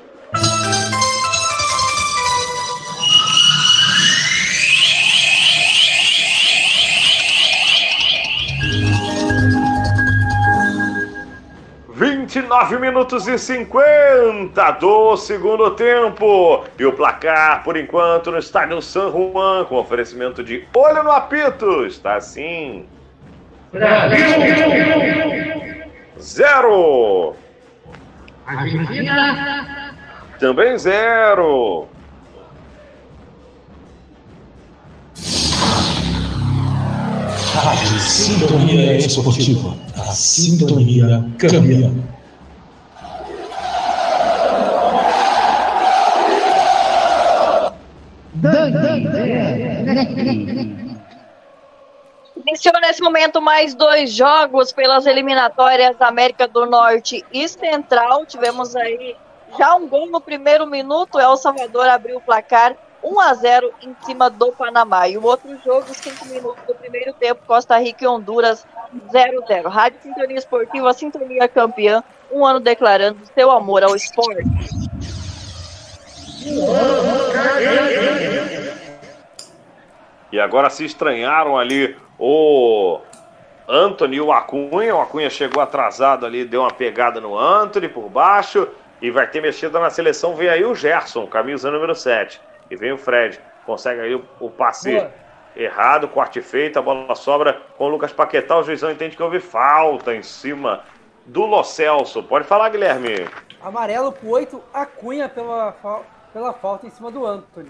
29 12.34 12.80
minutos 12.80 13.28
e 13.28 13.38
50 13.38 14.72
do 14.72 15.16
segundo 15.16 15.70
tempo. 15.72 16.64
E 16.80 16.84
o 16.84 16.92
placar, 16.92 17.64
por 17.64 17.78
enquanto, 17.78 18.32
no 18.32 18.40
estádio 18.40 18.82
San 18.82 19.12
Juan, 19.12 19.66
com 19.66 19.76
oferecimento 19.76 20.44
de 20.44 20.66
olho 20.76 21.04
no 21.04 21.12
apito, 21.12 21.86
está 21.86 22.16
assim. 22.16 22.88
Zero. 26.20 27.36
Argentina. 28.48 29.94
Também 30.40 30.76
zero. 30.80 31.88
Rádio 37.54 38.00
Sintonia 38.00 38.98
Esportiva. 38.98 39.76
A 39.96 40.12
sintonia 40.12 41.24
cambia. 41.38 42.13
Iniciou 52.36 52.80
nesse 52.82 53.02
momento 53.02 53.42
mais 53.42 53.74
dois 53.74 54.12
jogos 54.12 54.74
pelas 54.74 55.06
eliminatórias 55.06 55.96
da 55.98 56.08
América 56.08 56.48
do 56.48 56.66
Norte 56.66 57.24
e 57.32 57.48
Central. 57.48 58.26
Tivemos 58.26 58.76
aí 58.76 59.16
Já 59.58 59.76
um 59.76 59.88
gol 59.88 60.08
no 60.10 60.20
primeiro 60.20 60.66
minuto, 60.66 61.20
El 61.20 61.38
Salvador 61.38 61.88
abriu 61.88 62.18
o 62.18 62.22
placar 62.22 62.76
1 63.04 63.20
a 63.20 63.34
0 63.34 63.72
em 63.84 63.96
cima 64.06 64.30
do 64.30 64.52
Panamá. 64.52 65.08
E 65.08 65.18
o 65.18 65.24
outro 65.24 65.58
jogo, 65.64 65.94
5 65.94 66.26
minutos 66.26 66.64
do 66.66 66.74
primeiro 66.76 67.14
tempo, 67.14 67.42
Costa 67.46 67.78
Rica 67.78 68.04
e 68.04 68.08
Honduras 68.08 68.66
0 69.12 69.44
0. 69.48 69.70
Rádio 69.70 70.00
Sintonia 70.02 70.38
Esportiva, 70.38 70.94
Sintonia 70.94 71.48
Campeã, 71.48 72.04
um 72.32 72.46
ano 72.46 72.60
declarando 72.60 73.20
seu 73.34 73.52
amor 73.52 73.84
ao 73.84 73.96
esporte. 73.96 74.44
E 80.32 80.40
agora 80.40 80.70
se 80.70 80.84
estranharam 80.84 81.58
ali 81.58 81.96
o 82.18 83.00
Anthony 83.68 84.18
e 84.18 84.22
o 84.22 84.32
Acunha. 84.32 84.96
O 84.96 85.02
Acunha 85.02 85.30
chegou 85.30 85.62
atrasado 85.62 86.26
ali, 86.26 86.44
deu 86.44 86.62
uma 86.62 86.72
pegada 86.72 87.22
no 87.22 87.38
Anthony 87.38 87.88
por 87.88 88.10
baixo. 88.10 88.68
E 89.02 89.12
vai 89.12 89.28
ter 89.28 89.42
mexida 89.42 89.80
na 89.80 89.90
seleção. 89.90 90.36
Vem 90.36 90.50
aí 90.50 90.66
o 90.66 90.74
Gerson, 90.74 91.28
camisa 91.28 91.70
número 91.70 91.94
7. 91.94 92.42
E 92.72 92.76
vem 92.76 92.92
o 92.92 92.98
Fred. 92.98 93.40
Consegue 93.66 94.02
aí 94.02 94.16
o, 94.16 94.26
o 94.40 94.50
passe 94.50 94.94
Boa. 94.94 95.12
errado, 95.56 96.08
corte 96.08 96.42
feito. 96.42 96.80
A 96.80 96.82
bola 96.82 97.14
sobra 97.16 97.62
com 97.78 97.86
o 97.86 97.90
Lucas 97.90 98.12
Paquetá. 98.12 98.58
O 98.58 98.64
juizão 98.64 98.90
entende 98.90 99.16
que 99.16 99.24
houve 99.24 99.40
falta 99.40 100.16
em 100.16 100.24
cima 100.24 100.84
do 101.26 101.46
Lo 101.46 101.64
Celso. 101.64 102.24
Pode 102.24 102.46
falar, 102.46 102.70
Guilherme. 102.70 103.28
Amarelo 103.62 104.12
pro 104.12 104.30
8, 104.30 104.62
a 104.74 104.86
Cunha 104.86 105.30
pela, 105.30 105.74
pela 106.34 106.52
falta 106.52 106.88
em 106.88 106.90
cima 106.90 107.12
do 107.12 107.26
Anthony. 107.26 107.70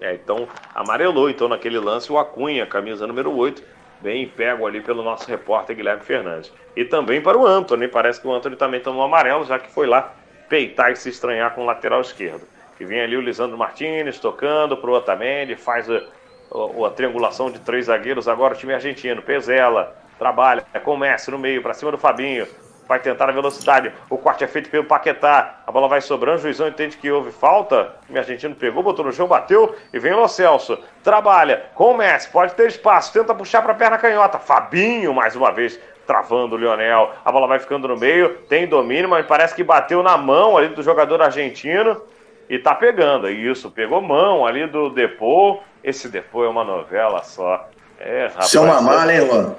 É, 0.00 0.14
então 0.14 0.46
amarelou 0.74 1.30
então 1.30 1.48
naquele 1.48 1.78
lance 1.78 2.12
o 2.12 2.18
Acunha, 2.18 2.66
camisa 2.66 3.06
número 3.06 3.34
8, 3.34 3.62
bem 4.00 4.28
pego 4.28 4.66
ali 4.66 4.80
pelo 4.80 5.02
nosso 5.02 5.28
repórter 5.28 5.74
Guilherme 5.74 6.02
Fernandes. 6.02 6.52
E 6.76 6.84
também 6.84 7.22
para 7.22 7.38
o 7.38 7.46
Anthony, 7.46 7.88
parece 7.88 8.20
que 8.20 8.26
o 8.26 8.32
Anthony 8.32 8.56
também 8.56 8.80
tomou 8.80 9.02
amarelo, 9.02 9.44
já 9.44 9.58
que 9.58 9.70
foi 9.70 9.86
lá 9.86 10.12
peitar 10.48 10.92
e 10.92 10.96
se 10.96 11.08
estranhar 11.08 11.54
com 11.54 11.62
o 11.62 11.64
lateral 11.64 12.00
esquerdo. 12.00 12.46
E 12.78 12.84
vem 12.84 13.00
ali 13.00 13.16
o 13.16 13.20
Lisandro 13.20 13.56
Martinez 13.56 14.18
tocando 14.18 14.76
para 14.76 14.90
o 14.90 14.94
Otamendi, 14.94 15.54
faz 15.54 15.88
a, 15.88 15.98
a, 15.98 16.86
a 16.86 16.90
triangulação 16.90 17.50
de 17.50 17.60
três 17.60 17.86
zagueiros, 17.86 18.26
agora 18.26 18.54
o 18.54 18.56
time 18.56 18.74
argentino, 18.74 19.22
Pezela, 19.22 19.96
trabalha, 20.18 20.64
com 20.82 20.94
o 20.94 20.98
Messi 20.98 21.30
no 21.30 21.38
meio, 21.38 21.62
para 21.62 21.74
cima 21.74 21.92
do 21.92 21.98
Fabinho, 21.98 22.46
vai 22.88 22.98
tentar 22.98 23.28
a 23.28 23.32
velocidade. 23.32 23.92
O 24.10 24.18
corte 24.18 24.44
é 24.44 24.46
feito 24.46 24.70
pelo 24.70 24.84
Paquetá. 24.84 25.60
A 25.66 25.72
bola 25.72 25.88
vai 25.88 26.00
sobrando. 26.00 26.38
O 26.38 26.42
juizão 26.42 26.68
entende 26.68 26.96
que 26.96 27.10
houve 27.10 27.30
falta. 27.30 27.94
O 28.08 28.16
argentino 28.16 28.54
pegou, 28.54 28.82
botou 28.82 29.04
no 29.04 29.12
chão, 29.12 29.26
bateu. 29.26 29.74
E 29.92 29.98
vem 29.98 30.12
o 30.12 30.20
Lo 30.20 30.28
Celso. 30.28 30.78
Trabalha 31.02 31.64
com 31.74 31.92
o 31.92 31.96
Messi. 31.96 32.28
Pode 32.30 32.54
ter 32.54 32.68
espaço. 32.68 33.12
Tenta 33.12 33.34
puxar 33.34 33.62
para 33.62 33.72
a 33.72 33.76
perna 33.76 33.98
canhota. 33.98 34.38
Fabinho, 34.38 35.14
mais 35.14 35.34
uma 35.36 35.50
vez, 35.52 35.78
travando 36.06 36.56
o 36.56 36.58
Lionel. 36.58 37.12
A 37.24 37.32
bola 37.32 37.46
vai 37.46 37.58
ficando 37.58 37.88
no 37.88 37.96
meio. 37.96 38.38
Tem 38.48 38.66
domínio, 38.66 39.08
mas 39.08 39.26
parece 39.26 39.54
que 39.54 39.64
bateu 39.64 40.02
na 40.02 40.16
mão 40.16 40.56
ali 40.56 40.68
do 40.68 40.82
jogador 40.82 41.22
argentino. 41.22 42.00
E 42.48 42.58
tá 42.58 42.74
pegando. 42.74 43.30
Isso, 43.30 43.70
pegou 43.70 44.00
mão 44.02 44.44
ali 44.46 44.66
do 44.66 44.90
Depô. 44.90 45.60
Esse 45.82 46.08
Depô 46.08 46.44
é 46.44 46.48
uma 46.48 46.64
novela 46.64 47.22
só. 47.22 47.68
É, 47.98 48.26
rapaz. 48.26 48.46
Isso 48.46 48.58
é 48.58 48.60
uma 48.60 48.80
mala, 48.82 49.14
hein, 49.14 49.26
Juan? 49.26 49.54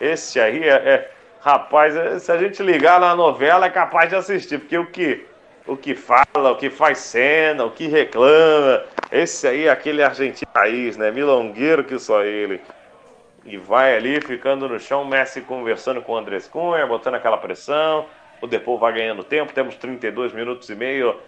Esse 0.00 0.40
aí 0.40 0.66
é, 0.66 0.72
é- 0.72 1.10
Rapaz, 1.40 1.96
é- 1.96 2.18
se 2.18 2.30
a 2.30 2.36
gente 2.36 2.62
ligar 2.62 3.00
na 3.00 3.14
novela 3.16 3.64
é 3.66 3.70
capaz 3.70 4.10
de 4.10 4.16
assistir, 4.16 4.58
porque 4.58 4.76
o 4.76 4.86
que, 4.86 5.26
o 5.66 5.74
que 5.76 5.94
fala, 5.94 6.50
o 6.52 6.56
que 6.56 6.68
faz 6.68 6.98
cena, 6.98 7.64
o 7.64 7.70
que 7.70 7.86
reclama, 7.86 8.84
esse 9.10 9.46
aí 9.48 9.64
é 9.66 9.70
aquele 9.70 10.02
argentino 10.02 10.50
raiz, 10.54 10.98
né? 10.98 11.10
Milongueiro 11.10 11.82
que 11.84 11.98
só 11.98 12.22
ele. 12.22 12.60
E 13.44 13.56
vai 13.56 13.96
ali 13.96 14.20
ficando 14.20 14.68
no 14.68 14.78
chão, 14.78 15.02
Messi 15.04 15.40
conversando 15.40 16.02
com 16.02 16.12
o 16.12 16.16
Andrés 16.18 16.46
Cunha, 16.46 16.86
botando 16.86 17.14
aquela 17.14 17.38
pressão. 17.38 18.06
O 18.42 18.46
Depô 18.46 18.76
vai 18.76 18.92
ganhando 18.92 19.24
tempo, 19.24 19.52
temos 19.54 19.76
32 19.76 20.32
minutos 20.34 20.68
e 20.68 20.74
meio. 20.74 21.18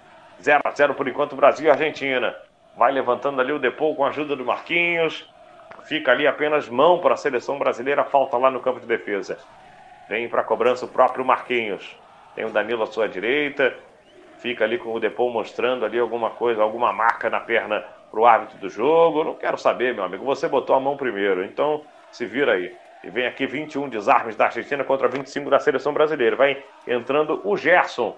0 0.42 0.60
a 0.62 0.70
0 0.70 0.94
por 0.94 1.08
enquanto, 1.08 1.34
Brasil 1.34 1.66
e 1.66 1.70
Argentina. 1.70 2.36
Vai 2.76 2.92
levantando 2.92 3.40
ali 3.40 3.52
o 3.52 3.58
Depô 3.58 3.94
com 3.94 4.04
a 4.04 4.08
ajuda 4.08 4.36
do 4.36 4.44
Marquinhos. 4.44 5.26
Fica 5.84 6.12
ali 6.12 6.26
apenas 6.26 6.68
mão 6.68 7.00
para 7.00 7.14
a 7.14 7.16
seleção 7.16 7.58
brasileira, 7.58 8.04
falta 8.04 8.36
lá 8.36 8.50
no 8.50 8.60
campo 8.60 8.78
de 8.78 8.86
defesa. 8.86 9.38
Vem 10.12 10.28
para 10.28 10.42
a 10.42 10.44
cobrança 10.44 10.84
o 10.84 10.88
próprio 10.88 11.24
Marquinhos. 11.24 11.96
Tem 12.34 12.44
o 12.44 12.50
Danilo 12.50 12.82
à 12.82 12.86
sua 12.86 13.08
direita. 13.08 13.74
Fica 14.40 14.62
ali 14.62 14.76
com 14.76 14.92
o 14.92 15.00
Depô 15.00 15.30
mostrando 15.30 15.86
ali 15.86 15.98
alguma 15.98 16.28
coisa, 16.28 16.62
alguma 16.62 16.92
marca 16.92 17.30
na 17.30 17.40
perna 17.40 17.82
para 18.10 18.20
o 18.20 18.26
árbitro 18.26 18.58
do 18.58 18.68
jogo. 18.68 19.24
Não 19.24 19.34
quero 19.34 19.56
saber, 19.56 19.94
meu 19.94 20.04
amigo. 20.04 20.22
Você 20.26 20.46
botou 20.46 20.76
a 20.76 20.80
mão 20.80 20.98
primeiro. 20.98 21.42
Então 21.42 21.80
se 22.10 22.26
vira 22.26 22.52
aí. 22.52 22.76
E 23.02 23.08
vem 23.08 23.26
aqui 23.26 23.46
21 23.46 23.88
desarmes 23.88 24.36
da 24.36 24.44
Argentina 24.44 24.84
contra 24.84 25.08
25 25.08 25.48
da 25.48 25.58
seleção 25.58 25.94
brasileira. 25.94 26.36
Vai 26.36 26.62
entrando 26.86 27.40
o 27.42 27.56
Gerson 27.56 28.14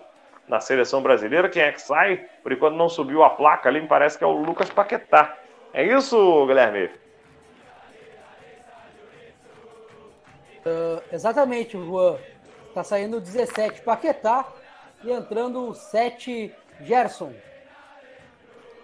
na 0.48 0.58
seleção 0.58 1.00
brasileira. 1.00 1.48
Quem 1.48 1.62
é 1.62 1.70
que 1.70 1.80
sai? 1.80 2.24
Por 2.42 2.50
enquanto 2.50 2.74
não 2.74 2.88
subiu 2.88 3.22
a 3.22 3.30
placa 3.30 3.68
ali, 3.68 3.80
me 3.80 3.86
parece 3.86 4.18
que 4.18 4.24
é 4.24 4.26
o 4.26 4.32
Lucas 4.32 4.68
Paquetá. 4.68 5.32
É 5.72 5.84
isso, 5.84 6.44
Guilherme? 6.44 6.90
Ah, 10.66 11.02
exatamente, 11.12 11.72
Juan. 11.76 12.16
Tá 12.74 12.82
saindo 12.82 13.18
o 13.18 13.20
17 13.20 13.82
Paquetá 13.82 14.46
e 15.04 15.12
entrando 15.12 15.68
o 15.68 15.74
7 15.74 16.52
Gerson. 16.80 17.32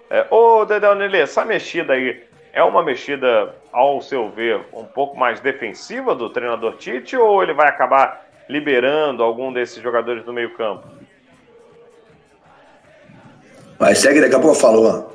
É, 0.08 0.26
ô, 0.30 0.64
Dedé 0.64 0.94
Nelly, 0.94 1.20
essa 1.20 1.44
mexida 1.44 1.92
aí 1.94 2.22
é 2.52 2.62
uma 2.62 2.82
mexida, 2.82 3.54
ao 3.72 4.02
seu 4.02 4.28
ver, 4.30 4.60
um 4.72 4.84
pouco 4.84 5.16
mais 5.16 5.40
defensiva 5.40 6.14
do 6.14 6.30
treinador 6.30 6.76
Tite 6.76 7.16
ou 7.16 7.42
ele 7.42 7.54
vai 7.54 7.68
acabar 7.68 8.26
liberando 8.48 9.22
algum 9.22 9.52
desses 9.52 9.80
jogadores 9.80 10.24
do 10.24 10.32
meio 10.32 10.54
campo? 10.56 10.88
Vai, 13.78 13.94
segue, 13.94 14.20
daqui 14.20 14.34
a 14.34 14.40
pouco 14.40 14.56
eu 14.56 14.60
falo, 14.60 14.82
Juan. 14.82 15.06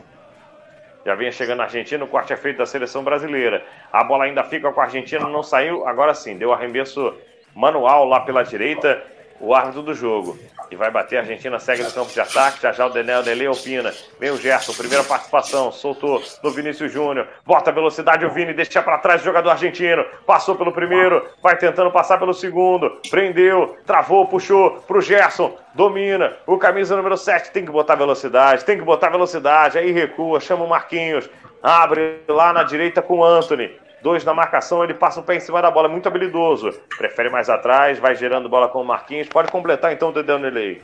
Já 1.06 1.14
vinha 1.14 1.32
chegando 1.32 1.60
a 1.60 1.65
Argentina, 1.65 2.03
o 2.03 2.07
corte 2.07 2.34
é 2.34 2.38
feito 2.38 2.57
da 2.57 2.65
seleção 2.65 3.03
brasileira. 3.03 3.64
A 3.94 4.03
bola 4.03 4.23
ainda 4.23 4.44
fica 4.44 4.72
com 4.72 4.82
a 4.82 4.86
Argentina, 4.86 5.27
não 5.30 5.44
saiu. 5.44 5.88
Agora 5.88 6.15
sim, 6.15 6.36
deu 6.36 6.52
arremesso 6.52 7.14
manual 7.53 8.06
lá 8.06 8.22
pela 8.22 8.41
direita, 8.41 9.03
o 9.40 9.53
árbitro 9.53 9.82
do 9.82 9.94
jogo. 9.94 10.38
E 10.72 10.76
vai 10.76 10.90
bater, 10.90 11.18
a 11.18 11.20
Argentina 11.20 11.60
segue 11.60 11.84
no 11.84 11.91
campo 11.91 12.12
de 12.12 12.20
ataque. 12.20 12.62
Já 12.62 12.72
já 12.72 12.86
o 12.88 12.90
Denel 12.90 13.22
Dele 13.22 13.48
opina. 13.48 13.94
Vem 14.20 14.32
o 14.32 14.38
Gerson, 14.38 14.74
primeira 14.74 15.03
participação, 15.03 15.72
soltou 15.72 16.22
no 16.44 16.52
Vinícius 16.52 16.91
Júnior. 16.91 17.28
Bota 17.45 17.70
a 17.70 17.74
velocidade, 17.74 18.26
o 18.26 18.32
Vini 18.32 18.53
deixa 18.53 18.82
para 18.82 18.98
trás 18.98 19.22
o 19.22 19.26
jogador 19.26 19.52
argentino. 19.52 20.03
Passou 20.26 20.56
pelo 20.56 20.72
primeiro, 20.72 21.28
vai 21.41 21.57
tentando 21.57 21.91
passar 21.91 22.18
pelo 22.18 22.34
segundo. 22.34 22.99
Prendeu, 23.10 23.78
travou, 23.86 24.28
puxou 24.28 24.72
pro 24.88 25.02
Gerson. 25.02 25.56
Domina. 25.74 26.34
O 26.48 26.57
camisa 26.57 26.95
número 26.95 27.18
7 27.18 27.52
tem 27.52 27.66
que 27.66 27.72
botar 27.72 27.95
velocidade, 27.95 28.66
tem 28.66 28.78
que 28.78 28.84
botar 28.84 29.10
velocidade. 29.10 29.78
Aí 29.78 29.91
recua, 29.91 30.40
chama 30.40 30.64
o 30.64 30.70
Marquinhos. 30.70 31.30
Abre 31.62 32.22
lá 32.28 32.53
na 32.53 32.64
direita 32.64 33.02
com 33.02 33.20
o 33.20 33.24
Anthony. 33.24 33.72
Dois 34.06 34.23
na 34.23 34.36
marcação, 34.36 34.84
ele 34.84 34.94
passa 34.94 35.19
o 35.19 35.23
pé 35.23 35.38
em 35.38 35.40
cima 35.40 35.60
da 35.64 35.72
bola, 35.72 35.90
muito 35.90 36.07
habilidoso. 36.07 36.72
Prefere 36.95 37.27
mais 37.27 37.49
atrás, 37.49 37.98
vai 37.98 38.15
gerando 38.15 38.48
bola 38.48 38.68
com 38.68 38.80
o 38.80 38.86
Marquinhos. 38.86 39.27
Pode 39.27 39.52
completar 39.52 39.91
então 39.91 40.10
o 40.10 40.11
Dedé 40.11 40.38
Nelei. 40.38 40.80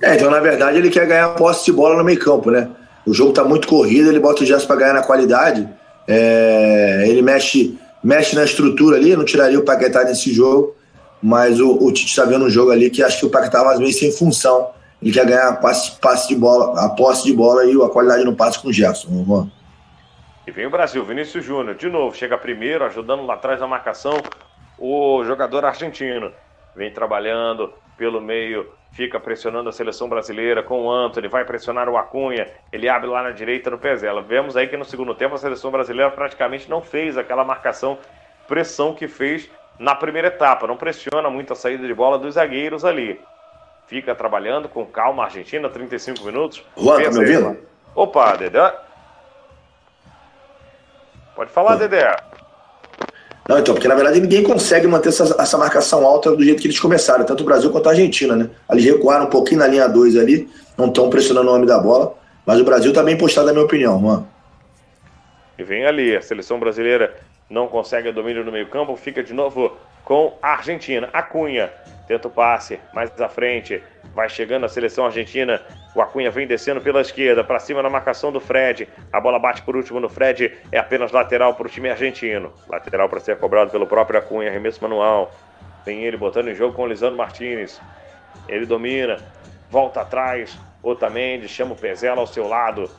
É, 0.00 0.14
então 0.14 0.30
na 0.30 0.40
verdade 0.40 0.78
ele 0.78 0.88
quer 0.88 1.06
ganhar 1.06 1.28
posse 1.34 1.66
de 1.66 1.72
bola 1.72 1.98
no 1.98 2.02
meio 2.02 2.18
campo, 2.18 2.50
né? 2.50 2.66
O 3.06 3.12
jogo 3.12 3.34
tá 3.34 3.44
muito 3.44 3.68
corrido, 3.68 4.08
ele 4.08 4.18
bota 4.18 4.42
o 4.42 4.46
Gerson 4.46 4.66
para 4.66 4.76
ganhar 4.76 4.94
na 4.94 5.02
qualidade. 5.02 5.68
É, 6.08 7.04
ele 7.06 7.20
mexe, 7.20 7.78
mexe 8.02 8.34
na 8.34 8.44
estrutura 8.44 8.96
ali, 8.96 9.14
não 9.14 9.26
tiraria 9.26 9.58
o 9.58 9.62
Paquetá 9.62 10.04
nesse 10.04 10.32
jogo, 10.32 10.74
mas 11.22 11.60
o, 11.60 11.76
o 11.84 11.92
Tite 11.92 12.16
tá 12.16 12.24
vendo 12.24 12.46
um 12.46 12.50
jogo 12.50 12.70
ali 12.70 12.88
que 12.88 13.02
acho 13.02 13.20
que 13.20 13.26
o 13.26 13.30
Paquetá 13.30 13.62
mais 13.62 13.78
vezes 13.78 13.98
sem 13.98 14.10
função. 14.10 14.70
Ele 15.02 15.12
quer 15.12 15.26
ganhar 15.26 15.60
passe, 15.60 16.00
passe 16.00 16.28
de 16.28 16.34
bola, 16.34 16.80
a 16.82 16.88
posse 16.88 17.24
de 17.24 17.34
bola 17.34 17.66
e 17.66 17.74
a 17.74 17.88
qualidade 17.90 18.24
no 18.24 18.34
passe 18.34 18.58
com 18.58 18.68
o 18.68 18.72
Gerson. 18.72 19.08
Juan. 19.26 19.50
E 20.46 20.50
vem 20.52 20.64
o 20.64 20.70
Brasil, 20.70 21.04
Vinícius 21.04 21.44
Júnior, 21.44 21.74
de 21.74 21.88
novo, 21.88 22.16
chega 22.16 22.38
primeiro, 22.38 22.84
ajudando 22.84 23.26
lá 23.26 23.34
atrás 23.34 23.58
na 23.58 23.66
marcação 23.66 24.14
o 24.78 25.24
jogador 25.24 25.64
argentino. 25.64 26.32
Vem 26.76 26.92
trabalhando 26.92 27.72
pelo 27.96 28.20
meio, 28.20 28.70
fica 28.92 29.18
pressionando 29.18 29.68
a 29.68 29.72
seleção 29.72 30.08
brasileira 30.08 30.62
com 30.62 30.82
o 30.82 30.90
Anthony, 30.90 31.26
vai 31.26 31.44
pressionar 31.44 31.88
o 31.88 31.96
Acunha, 31.96 32.46
ele 32.72 32.88
abre 32.88 33.08
lá 33.08 33.24
na 33.24 33.32
direita 33.32 33.70
no 33.70 33.78
Pezela. 33.78 34.22
Vemos 34.22 34.56
aí 34.56 34.68
que 34.68 34.76
no 34.76 34.84
segundo 34.84 35.16
tempo 35.16 35.34
a 35.34 35.38
seleção 35.38 35.72
brasileira 35.72 36.12
praticamente 36.12 36.70
não 36.70 36.80
fez 36.80 37.18
aquela 37.18 37.44
marcação, 37.44 37.98
pressão 38.46 38.94
que 38.94 39.08
fez 39.08 39.50
na 39.80 39.96
primeira 39.96 40.28
etapa, 40.28 40.66
não 40.68 40.76
pressiona 40.76 41.28
muito 41.28 41.52
a 41.54 41.56
saída 41.56 41.84
de 41.84 41.92
bola 41.92 42.20
dos 42.20 42.34
zagueiros 42.34 42.84
ali. 42.84 43.20
Fica 43.88 44.14
trabalhando 44.14 44.68
com 44.68 44.86
calma 44.86 45.24
a 45.24 45.26
Argentina, 45.26 45.68
35 45.68 46.24
minutos. 46.24 46.64
Juan, 46.76 47.02
tá 47.02 47.10
me 47.10 47.18
ouvindo? 47.18 47.58
Opa, 47.96 48.36
Dedé. 48.36 48.85
Pode 51.36 51.50
falar, 51.50 51.76
Dedé. 51.76 52.16
Não, 53.48 53.58
então, 53.58 53.74
porque 53.74 53.86
na 53.86 53.94
verdade 53.94 54.20
ninguém 54.20 54.42
consegue 54.42 54.88
manter 54.88 55.10
essa, 55.10 55.36
essa 55.40 55.56
marcação 55.56 56.04
alta 56.04 56.34
do 56.34 56.42
jeito 56.42 56.60
que 56.60 56.66
eles 56.66 56.80
começaram, 56.80 57.24
tanto 57.24 57.42
o 57.42 57.46
Brasil 57.46 57.70
quanto 57.70 57.88
a 57.88 57.92
Argentina, 57.92 58.34
né? 58.34 58.50
Eles 58.70 58.84
recuaram 58.84 59.26
um 59.26 59.30
pouquinho 59.30 59.60
na 59.60 59.68
linha 59.68 59.86
2 59.86 60.16
ali, 60.16 60.50
não 60.76 60.86
estão 60.86 61.08
pressionando 61.08 61.50
o 61.50 61.54
homem 61.54 61.66
da 61.66 61.78
bola, 61.78 62.14
mas 62.44 62.58
o 62.58 62.64
Brasil 62.64 62.92
tá 62.92 63.04
bem 63.04 63.16
postado, 63.16 63.46
na 63.46 63.52
minha 63.52 63.64
opinião, 63.64 64.00
mano. 64.00 64.28
E 65.56 65.62
vem 65.62 65.86
ali, 65.86 66.16
a 66.16 66.22
seleção 66.22 66.58
brasileira 66.58 67.14
não 67.48 67.68
consegue 67.68 68.08
o 68.08 68.12
domínio 68.12 68.44
no 68.44 68.50
meio-campo, 68.50 68.96
fica 68.96 69.22
de 69.22 69.32
novo 69.32 69.76
com 70.04 70.36
a 70.42 70.52
Argentina. 70.52 71.08
A 71.12 71.22
Cunha 71.22 71.70
tenta 72.08 72.28
o 72.28 72.30
passe 72.30 72.80
mais 72.92 73.10
à 73.20 73.28
frente, 73.28 73.82
Vai 74.16 74.30
chegando 74.30 74.64
a 74.64 74.68
seleção 74.70 75.04
argentina. 75.04 75.60
O 75.94 76.00
Acunha 76.00 76.30
vem 76.30 76.46
descendo 76.46 76.80
pela 76.80 77.02
esquerda, 77.02 77.44
para 77.44 77.58
cima 77.58 77.82
na 77.82 77.90
marcação 77.90 78.32
do 78.32 78.40
Fred. 78.40 78.88
A 79.12 79.20
bola 79.20 79.38
bate 79.38 79.60
por 79.60 79.76
último 79.76 80.00
no 80.00 80.08
Fred. 80.08 80.56
É 80.72 80.78
apenas 80.78 81.12
lateral 81.12 81.52
para 81.52 81.66
o 81.66 81.68
time 81.68 81.90
argentino. 81.90 82.50
Lateral 82.66 83.10
para 83.10 83.20
ser 83.20 83.36
cobrado 83.36 83.70
pelo 83.70 83.86
próprio 83.86 84.18
Acunha. 84.18 84.48
Arremesso 84.48 84.82
manual. 84.82 85.30
Tem 85.84 86.02
ele 86.02 86.16
botando 86.16 86.48
em 86.48 86.54
jogo 86.54 86.74
com 86.74 86.84
o 86.84 86.86
Lisandro 86.86 87.18
Martinez. 87.18 87.78
Ele 88.48 88.64
domina. 88.64 89.18
Volta 89.70 90.00
atrás. 90.00 90.58
Otamendi 90.82 91.46
chama 91.46 91.74
o 91.74 91.76
Pezela 91.76 92.18
ao 92.18 92.26
seu 92.26 92.48
lado. 92.48 92.90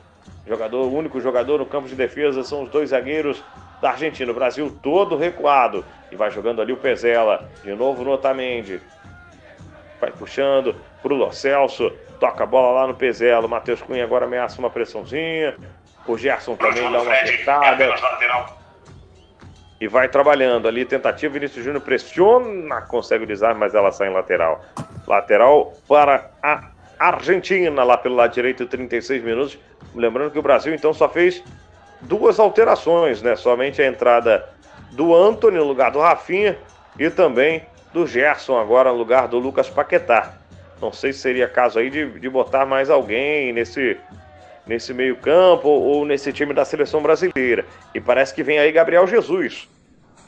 Jogador, 0.46 0.86
o 0.86 0.96
único 0.96 1.20
jogador 1.20 1.58
no 1.58 1.66
campo 1.66 1.90
de 1.90 1.96
defesa 1.96 2.44
são 2.44 2.62
os 2.62 2.70
dois 2.70 2.92
zagueiros 2.92 3.44
da 3.82 3.90
Argentina. 3.90 4.32
O 4.32 4.36
Brasil 4.36 4.72
todo 4.84 5.18
recuado. 5.18 5.84
E 6.12 6.16
vai 6.16 6.30
jogando 6.30 6.62
ali 6.62 6.74
o 6.74 6.78
Pezela. 6.78 7.50
De 7.64 7.74
novo 7.74 8.04
no 8.04 8.12
Otamendi. 8.12 8.80
Vai 10.00 10.12
puxando 10.12 10.76
pro 11.02 11.16
Lo 11.16 11.32
Celso. 11.32 11.92
Toca 12.20 12.44
a 12.44 12.48
bola 12.48 12.82
lá 12.82 12.88
no 12.88 12.96
Pezela. 12.96 13.46
O 13.46 13.50
Matheus 13.50 13.82
Cunha 13.82 14.04
agora 14.04 14.26
ameaça 14.26 14.60
uma 14.60 14.70
pressãozinha. 14.70 15.56
O 16.08 16.18
Gerson 16.18 16.56
também 16.56 16.90
dá 16.92 17.02
uma 17.02 17.14
apertada. 17.14 17.96
E 19.80 19.88
vai 19.88 20.08
trabalhando 20.08 20.68
ali. 20.68 20.86
Tentativa. 20.86 21.34
Vinícius 21.34 21.64
Júnior 21.64 21.82
pressiona. 21.82 22.82
Consegue 22.82 23.24
o 23.24 23.28
desarme, 23.28 23.60
mas 23.60 23.76
ela 23.76 23.92
sai 23.92 24.10
em 24.10 24.14
lateral. 24.14 24.64
Lateral 25.08 25.74
para 25.88 26.30
a 26.42 26.70
Argentina, 27.00 27.84
lá 27.84 27.98
pelo 27.98 28.16
lado 28.16 28.34
direito, 28.34 28.66
36 28.66 29.24
minutos. 29.24 29.60
Lembrando 29.94 30.32
que 30.32 30.40
o 30.40 30.42
Brasil 30.42 30.74
então 30.74 30.94
só 30.94 31.08
fez 31.08 31.44
duas 32.02 32.40
alterações, 32.40 33.22
né? 33.22 33.36
Somente 33.36 33.82
a 33.82 33.88
entrada 33.88 34.48
do 34.92 35.16
Anthony 35.16 35.58
no 35.58 35.64
lugar 35.64 35.92
do 35.92 36.00
Rafinha 36.00 36.58
e 36.98 37.10
também 37.10 37.64
do 37.94 38.06
Gerson 38.06 38.58
agora 38.58 38.92
no 38.92 38.98
lugar 38.98 39.28
do 39.28 39.40
Lucas 39.40 39.70
Paquetá. 39.70 40.34
Não 40.82 40.92
sei 40.92 41.12
se 41.14 41.20
seria 41.20 41.48
caso 41.48 41.80
aí 41.80 41.90
de, 41.90 42.20
de 42.20 42.30
botar 42.30 42.66
mais 42.66 42.90
alguém 42.90 43.52
nesse, 43.52 43.98
nesse 44.66 44.94
meio 44.94 45.18
campo 45.18 45.68
ou, 45.68 45.82
ou 45.82 46.06
nesse 46.06 46.32
time 46.32 46.54
da 46.54 46.66
seleção 46.66 47.02
brasileira. 47.02 47.66
E 47.94 48.00
parece 48.00 48.34
que 48.34 48.44
vem 48.44 48.60
aí 48.60 48.72
Gabriel 48.72 49.08
Jesus. 49.08 49.68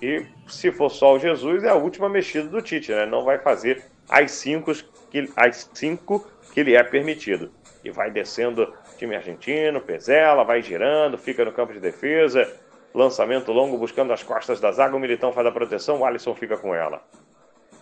E 0.01 0.25
se 0.47 0.71
for 0.71 0.89
só 0.89 1.15
o 1.15 1.19
Jesus, 1.19 1.63
é 1.63 1.69
a 1.69 1.75
última 1.75 2.09
mexida 2.09 2.47
do 2.47 2.61
Tite, 2.61 2.91
né? 2.91 3.05
Não 3.05 3.23
vai 3.23 3.37
fazer 3.37 3.83
as 4.09 4.31
cinco 4.31 4.71
que, 5.11 5.29
as 5.35 5.69
cinco 5.73 6.25
que 6.53 6.63
lhe 6.63 6.75
é 6.75 6.83
permitido. 6.83 7.51
E 7.83 7.91
vai 7.91 8.09
descendo 8.09 8.73
time 8.97 9.15
argentino, 9.15 9.79
Pezela, 9.79 10.43
vai 10.43 10.61
girando, 10.61 11.17
fica 11.17 11.45
no 11.45 11.51
campo 11.51 11.73
de 11.73 11.79
defesa. 11.79 12.51
Lançamento 12.93 13.51
longo 13.51 13.77
buscando 13.77 14.11
as 14.11 14.23
costas 14.23 14.59
da 14.59 14.71
zaga. 14.71 14.95
O 14.95 14.99
Militão 14.99 15.31
faz 15.31 15.45
a 15.45 15.51
proteção, 15.51 15.99
o 15.99 16.05
Alisson 16.05 16.33
fica 16.33 16.57
com 16.57 16.73
ela. 16.73 17.01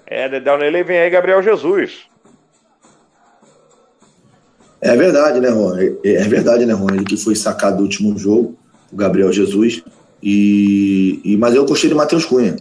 É, 0.09 0.29
Dedé 0.29 0.57
Nele 0.57 0.83
vem 0.83 0.99
aí 0.99 1.09
Gabriel 1.09 1.43
Jesus. 1.43 2.07
É 4.79 4.95
verdade, 4.95 5.41
né, 5.41 5.49
Ron? 5.49 5.77
É, 5.77 6.13
é 6.13 6.23
verdade, 6.23 6.65
né, 6.65 6.73
Ron? 6.73 6.87
Ele 6.93 7.03
que 7.03 7.17
foi 7.17 7.35
sacado 7.35 7.77
do 7.77 7.83
último 7.83 8.17
jogo, 8.17 8.57
o 8.91 8.95
Gabriel 8.95 9.33
Jesus. 9.33 9.83
E, 10.23 11.19
e 11.25 11.35
mas 11.35 11.53
eu 11.53 11.65
gostei 11.65 11.89
do 11.89 11.95
Matheus 11.95 12.25
Cunha. 12.25 12.55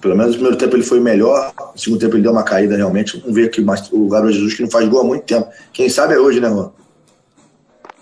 Pelo 0.00 0.16
menos 0.16 0.32
no 0.32 0.38
primeiro 0.38 0.56
tempo 0.56 0.76
ele 0.76 0.84
foi 0.84 1.00
melhor, 1.00 1.52
no 1.56 1.78
segundo 1.78 2.00
tempo 2.00 2.14
ele 2.14 2.22
deu 2.22 2.32
uma 2.32 2.42
caída 2.42 2.76
realmente. 2.76 3.18
Vamos 3.20 3.34
ver 3.34 3.46
aqui 3.46 3.60
o 3.60 4.08
Gabriel 4.08 4.32
Jesus 4.32 4.54
que 4.54 4.62
não 4.62 4.70
faz 4.70 4.88
gol 4.88 5.00
há 5.00 5.04
muito 5.04 5.24
tempo. 5.24 5.48
Quem 5.72 5.88
sabe 5.88 6.14
é 6.14 6.18
hoje, 6.18 6.40
né, 6.40 6.48
Ron? 6.48 6.72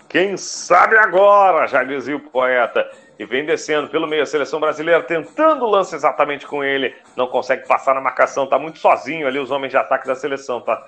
Quem 0.07 0.35
sabe 0.37 0.97
agora, 0.97 1.67
já 1.67 1.83
dizia 1.83 2.15
o 2.15 2.19
poeta. 2.19 2.89
E 3.19 3.25
vem 3.25 3.45
descendo 3.45 3.89
pelo 3.89 4.07
meio 4.07 4.23
a 4.23 4.25
seleção 4.25 4.61
brasileira, 4.61 5.03
tentando 5.03 5.65
o 5.65 5.69
lance 5.69 5.93
exatamente 5.93 6.47
com 6.47 6.63
ele. 6.63 6.95
Não 7.17 7.27
consegue 7.27 7.67
passar 7.67 7.93
na 7.93 7.99
marcação, 7.99 8.47
tá 8.47 8.57
muito 8.57 8.79
sozinho 8.79 9.27
ali 9.27 9.37
os 9.37 9.51
homens 9.51 9.71
de 9.71 9.77
ataque 9.77 10.07
da 10.07 10.15
seleção. 10.15 10.61
Tá 10.61 10.87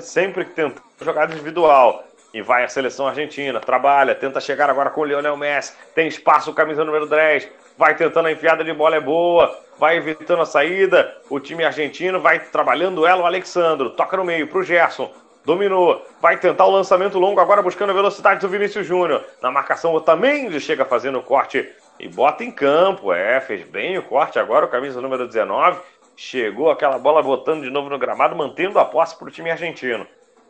sempre 0.00 0.44
tentando 0.44 0.82
jogada 1.00 1.32
individual. 1.32 2.04
E 2.34 2.42
vai 2.42 2.64
a 2.64 2.68
seleção 2.68 3.06
argentina, 3.06 3.58
trabalha, 3.60 4.14
tenta 4.14 4.40
chegar 4.40 4.68
agora 4.68 4.90
com 4.90 5.00
o 5.00 5.04
Lionel 5.04 5.36
Messi. 5.36 5.76
Tem 5.94 6.08
espaço, 6.08 6.52
camisa 6.52 6.84
número 6.84 7.06
10. 7.06 7.48
Vai 7.78 7.96
tentando 7.96 8.26
a 8.26 8.32
enfiada 8.32 8.64
de 8.64 8.72
bola, 8.72 8.96
é 8.96 9.00
boa. 9.00 9.56
Vai 9.78 9.96
evitando 9.96 10.42
a 10.42 10.46
saída. 10.46 11.16
O 11.30 11.38
time 11.38 11.64
argentino 11.64 12.20
vai 12.20 12.40
trabalhando 12.40 13.06
ela, 13.06 13.22
o 13.22 13.26
Alexandro. 13.26 13.90
Toca 13.90 14.16
no 14.16 14.24
meio 14.24 14.48
pro 14.48 14.62
Gerson. 14.62 15.12
Dominou, 15.44 16.06
vai 16.20 16.36
tentar 16.36 16.66
o 16.66 16.70
lançamento 16.70 17.18
longo, 17.18 17.40
agora 17.40 17.62
buscando 17.62 17.90
a 17.90 17.94
velocidade 17.94 18.40
do 18.40 18.48
Vinícius 18.48 18.86
Júnior. 18.86 19.24
Na 19.40 19.50
marcação, 19.50 19.92
o 19.92 19.96
Otamendi 19.96 20.60
chega 20.60 20.84
fazendo 20.84 21.18
o 21.18 21.22
corte 21.22 21.66
e 21.98 22.08
bota 22.08 22.44
em 22.44 22.50
campo. 22.50 23.12
É, 23.12 23.40
fez 23.40 23.66
bem 23.66 23.96
o 23.96 24.02
corte 24.02 24.38
agora, 24.38 24.66
o 24.66 24.68
camisa 24.68 25.00
número 25.00 25.26
19. 25.26 25.80
Chegou 26.14 26.70
aquela 26.70 26.98
bola 26.98 27.22
botando 27.22 27.62
de 27.62 27.70
novo 27.70 27.88
no 27.88 27.98
gramado, 27.98 28.36
mantendo 28.36 28.78
a 28.78 28.84
posse 28.84 29.16
para 29.16 29.28
o 29.28 29.30
time 29.30 29.50
argentino. 29.50 30.06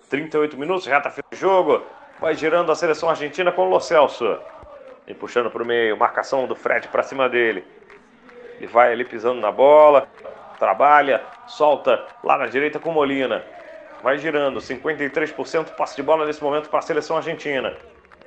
38 0.08 0.58
minutos, 0.58 0.86
reta 0.86 1.08
final 1.08 1.30
do 1.30 1.36
jogo. 1.36 1.82
Vai 2.20 2.34
girando 2.34 2.72
a 2.72 2.74
seleção 2.74 3.08
argentina 3.08 3.52
com 3.52 3.62
o 3.62 3.70
Lo 3.70 3.78
Celso. 3.78 4.38
E 5.06 5.14
puxando 5.14 5.50
para 5.50 5.62
o 5.62 5.66
meio, 5.66 5.96
marcação 5.96 6.48
do 6.48 6.56
Fred 6.56 6.88
para 6.88 7.04
cima 7.04 7.28
dele. 7.28 7.64
Ele 8.56 8.66
vai 8.66 8.92
ali 8.92 9.04
pisando 9.04 9.40
na 9.40 9.52
bola, 9.52 10.08
trabalha, 10.58 11.22
solta 11.46 12.04
lá 12.24 12.36
na 12.36 12.46
direita 12.46 12.80
com 12.80 12.90
Molina. 12.90 13.44
Vai 14.02 14.18
girando, 14.18 14.60
53% 14.60 15.74
passe 15.76 15.96
de 15.96 16.02
bola 16.02 16.24
nesse 16.24 16.42
momento 16.42 16.68
para 16.70 16.78
a 16.78 16.82
seleção 16.82 17.16
argentina. 17.16 17.76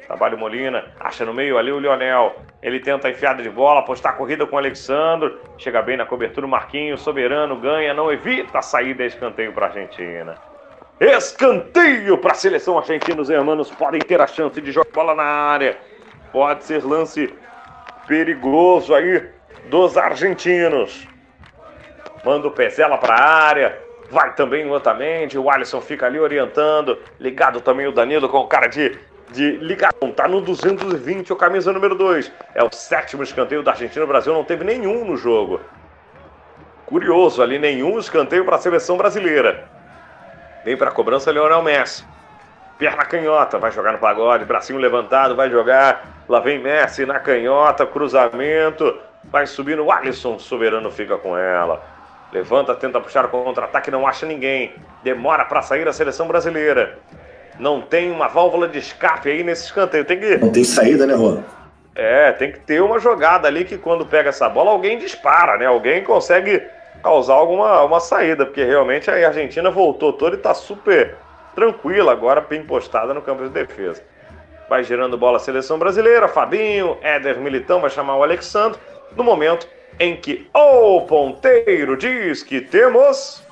Trabalho 0.06 0.38
Molina, 0.38 0.86
acha 1.00 1.26
no 1.26 1.34
meio 1.34 1.58
ali 1.58 1.72
o 1.72 1.80
Lionel. 1.80 2.36
Ele 2.62 2.80
tenta 2.80 3.08
a 3.08 3.12
enfiada 3.12 3.42
de 3.42 3.50
bola, 3.50 3.80
apostar 3.80 4.14
a 4.14 4.16
corrida 4.16 4.46
com 4.46 4.56
o 4.56 4.60
Alexandro. 4.60 5.40
Chega 5.58 5.82
bem 5.82 5.98
na 5.98 6.06
cobertura 6.06 6.46
o 6.46 6.50
Marquinhos, 6.50 7.02
soberano, 7.02 7.56
ganha, 7.56 7.94
não 7.94 8.12
evita 8.12 8.60
a 8.60 8.62
saída, 8.62 9.04
escanteio 9.04 9.54
para 9.54 9.68
a 9.68 9.70
Argentina. 9.70 10.36
Escanteio 11.00 12.18
para 12.18 12.34
a 12.34 12.36
seleção 12.36 12.78
argentina. 12.78 13.22
Os 13.22 13.30
hermanos 13.30 13.72
podem 13.72 14.02
ter 14.02 14.22
a 14.22 14.28
chance 14.28 14.60
de 14.62 14.72
jogar 14.72 14.92
bola 14.92 15.16
na 15.16 15.24
área. 15.24 15.78
Pode 16.32 16.64
ser 16.66 16.84
lance 16.84 17.34
perigoso 18.08 18.94
aí 18.94 19.30
dos 19.70 19.98
argentinos. 19.98 21.08
Manda 22.24 22.48
o 22.48 22.52
Pezela 22.52 22.98
para 22.98 23.16
a 23.16 23.24
área. 23.24 23.93
Vai 24.14 24.32
também 24.36 24.64
o 24.64 24.72
Otamendi, 24.72 25.40
o 25.40 25.50
Alisson 25.50 25.82
fica 25.82 26.06
ali 26.06 26.20
orientando. 26.20 27.00
Ligado 27.20 27.60
também 27.60 27.88
o 27.88 27.92
Danilo 27.92 28.30
com 28.30 28.38
o 28.38 28.48
cara 28.48 28.68
de, 28.68 28.96
de 29.32 29.58
ligação. 29.58 30.12
Tá 30.12 30.28
no 30.28 30.40
220 30.40 31.34
o 31.34 31.36
camisa 31.36 31.74
número 31.74 31.96
2. 31.96 32.32
É 32.54 32.64
o 32.64 32.72
sétimo 32.72 33.24
escanteio 33.24 33.64
da 33.64 33.72
Argentina. 33.72 34.06
O 34.06 34.08
Brasil 34.08 34.32
não 34.32 34.44
teve 34.44 34.64
nenhum 34.64 35.04
no 35.04 35.18
jogo. 35.18 35.60
Curioso 36.86 37.42
ali, 37.42 37.58
nenhum 37.58 37.98
escanteio 37.98 38.46
para 38.46 38.58
a 38.58 38.60
seleção 38.60 38.98
brasileira. 38.98 39.68
Vem 40.64 40.78
para 40.78 40.90
a 40.90 40.94
cobrança 40.94 41.32
Leonel 41.32 41.64
Messi. 41.64 42.06
Perna 42.78 43.06
canhota, 43.06 43.58
vai 43.58 43.72
jogar 43.72 43.94
no 43.94 43.98
pagode, 43.98 44.46
bracinho 44.46 44.78
levantado, 44.78 45.36
vai 45.36 45.50
jogar. 45.50 46.24
Lá 46.30 46.40
vem 46.40 46.60
Messi 46.60 47.04
na 47.04 47.20
canhota, 47.20 47.84
cruzamento. 47.88 48.96
Vai 49.24 49.48
subir 49.48 49.76
no 49.76 49.92
Alisson, 49.92 50.38
soberano 50.38 50.92
fica 50.92 51.18
com 51.18 51.36
ela. 51.36 51.93
Levanta, 52.34 52.74
tenta 52.74 53.00
puxar 53.00 53.26
o 53.26 53.30
contra-ataque, 53.30 53.92
não 53.92 54.08
acha 54.08 54.26
ninguém. 54.26 54.74
Demora 55.04 55.46
para 55.46 55.62
sair 55.62 55.88
a 55.88 55.94
seleção 55.94 56.28
brasileira. 56.28 56.98
Não 57.60 57.80
tem 57.80 58.10
uma 58.10 58.28
válvula 58.28 58.68
de 58.68 58.80
escape 58.80 59.30
aí 59.30 59.44
nesse 59.44 59.66
escanteio. 59.66 60.04
Tem 60.04 60.20
que. 60.20 60.38
Não 60.38 60.52
tem 60.52 60.64
saída, 60.64 61.06
né, 61.06 61.16
Juan? 61.16 61.44
É, 61.94 62.32
tem 62.32 62.52
que 62.52 62.60
ter 62.60 62.82
uma 62.82 62.98
jogada 62.98 63.48
ali 63.48 63.64
que 63.64 63.78
quando 63.78 64.04
pega 64.04 64.30
essa 64.30 64.50
bola, 64.50 64.72
alguém 64.72 64.98
dispara, 64.98 65.58
né? 65.58 65.68
Alguém 65.68 66.04
consegue 66.04 66.64
causar 67.04 67.36
alguma 67.36 67.84
uma 67.84 68.00
saída, 68.00 68.48
porque 68.48 68.64
realmente 68.64 69.12
a 69.12 69.28
Argentina 69.28 69.70
voltou 69.70 70.12
toda 70.12 70.36
e 70.36 70.40
tá 70.40 70.56
super 70.56 71.16
tranquila 71.54 72.12
agora, 72.12 72.42
bem 72.42 72.64
postada 72.64 73.14
no 73.14 73.22
campo 73.22 73.44
de 73.44 73.50
defesa. 73.50 74.02
Vai 74.68 74.84
girando 74.84 75.20
bola 75.20 75.38
a 75.38 75.40
seleção 75.40 75.78
brasileira, 75.78 76.28
Fabinho, 76.28 76.98
Éder 77.04 77.40
Militão 77.40 77.80
vai 77.80 77.92
chamar 77.92 78.16
o 78.16 78.24
Alexandre. 78.24 78.80
No 79.16 79.24
momento, 79.24 79.68
em 80.00 80.16
que 80.16 80.48
o 80.54 81.02
ponteiro 81.02 81.98
diz 81.98 82.44
que 82.44 82.62
temos. 82.62 83.44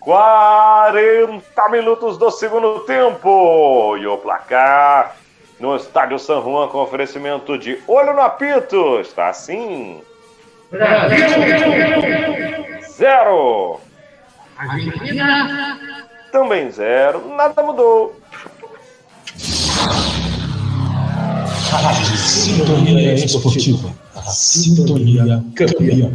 Quarenta 0.00 1.68
minutos 1.70 2.18
do 2.18 2.30
segundo 2.30 2.80
tempo 2.80 3.96
e 3.96 4.06
o 4.06 4.18
placar 4.18 5.16
no 5.60 5.76
estádio 5.76 6.18
San 6.18 6.42
Juan 6.42 6.68
com 6.68 6.78
oferecimento 6.78 7.56
de 7.56 7.80
olho 7.86 8.12
no 8.12 8.20
apito 8.20 9.00
está 9.00 9.28
assim. 9.28 10.02
Brasil! 10.70 12.81
Zero. 12.96 13.80
Argentina 14.56 15.78
também 16.30 16.70
zero. 16.70 17.34
Nada 17.34 17.62
mudou. 17.62 18.20
A 21.72 21.94
sintonia 21.94 23.14
esportiva. 23.14 23.94
A 24.14 24.22
sintonia 24.22 25.42
campeã. 25.54 26.12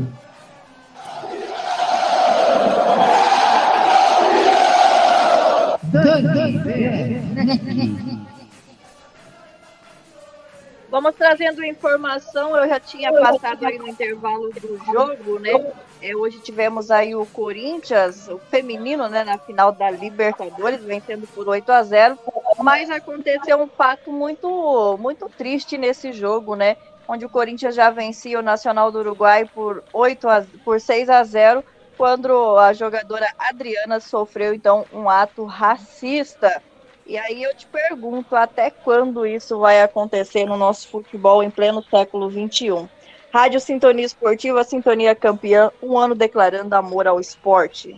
Vamos 10.89 11.15
trazendo 11.15 11.65
informação, 11.65 12.55
eu 12.55 12.67
já 12.67 12.79
tinha 12.79 13.11
passado 13.11 13.65
aí 13.65 13.77
no 13.77 13.87
intervalo 13.87 14.49
do 14.49 14.77
jogo, 14.85 15.39
né? 15.39 15.51
É, 16.01 16.15
hoje 16.15 16.39
tivemos 16.39 16.89
aí 16.89 17.15
o 17.15 17.25
Corinthians, 17.25 18.27
o 18.29 18.37
feminino, 18.37 19.09
né, 19.09 19.23
na 19.23 19.37
final 19.37 19.71
da 19.71 19.89
Libertadores, 19.89 20.83
vencendo 20.83 21.27
por 21.27 21.49
8 21.49 21.71
a 21.71 21.83
0 21.83 22.19
mas 22.63 22.89
aconteceu 22.89 23.61
um 23.61 23.67
fato 23.67 24.11
muito, 24.11 24.97
muito 24.99 25.29
triste 25.29 25.77
nesse 25.77 26.11
jogo, 26.11 26.55
né? 26.55 26.77
Onde 27.07 27.25
o 27.25 27.29
Corinthians 27.29 27.75
já 27.75 27.89
vencia 27.89 28.39
o 28.39 28.41
Nacional 28.41 28.91
do 28.91 28.99
Uruguai 28.99 29.45
por, 29.45 29.83
8 29.93 30.27
a, 30.27 30.45
por 30.63 30.79
6 30.79 31.09
a 31.09 31.23
0 31.23 31.63
quando 31.97 32.57
a 32.57 32.73
jogadora 32.73 33.27
Adriana 33.37 33.99
sofreu 33.99 34.53
então 34.53 34.85
um 34.93 35.09
ato 35.09 35.45
racista. 35.45 36.61
E 37.07 37.17
aí 37.17 37.41
eu 37.41 37.55
te 37.55 37.65
pergunto, 37.65 38.35
até 38.35 38.69
quando 38.69 39.25
isso 39.25 39.57
vai 39.59 39.81
acontecer 39.81 40.43
no 40.43 40.57
nosso 40.57 40.89
futebol 40.89 41.41
em 41.41 41.49
pleno 41.49 41.81
século 41.81 42.29
XXI? 42.29 42.89
Rádio 43.31 43.61
Sintonia 43.61 44.05
Esportiva, 44.05 44.61
Sintonia 44.65 45.15
Campeã, 45.15 45.71
um 45.81 45.97
ano 45.97 46.13
declarando 46.13 46.75
amor 46.75 47.07
ao 47.07 47.17
esporte. 47.21 47.95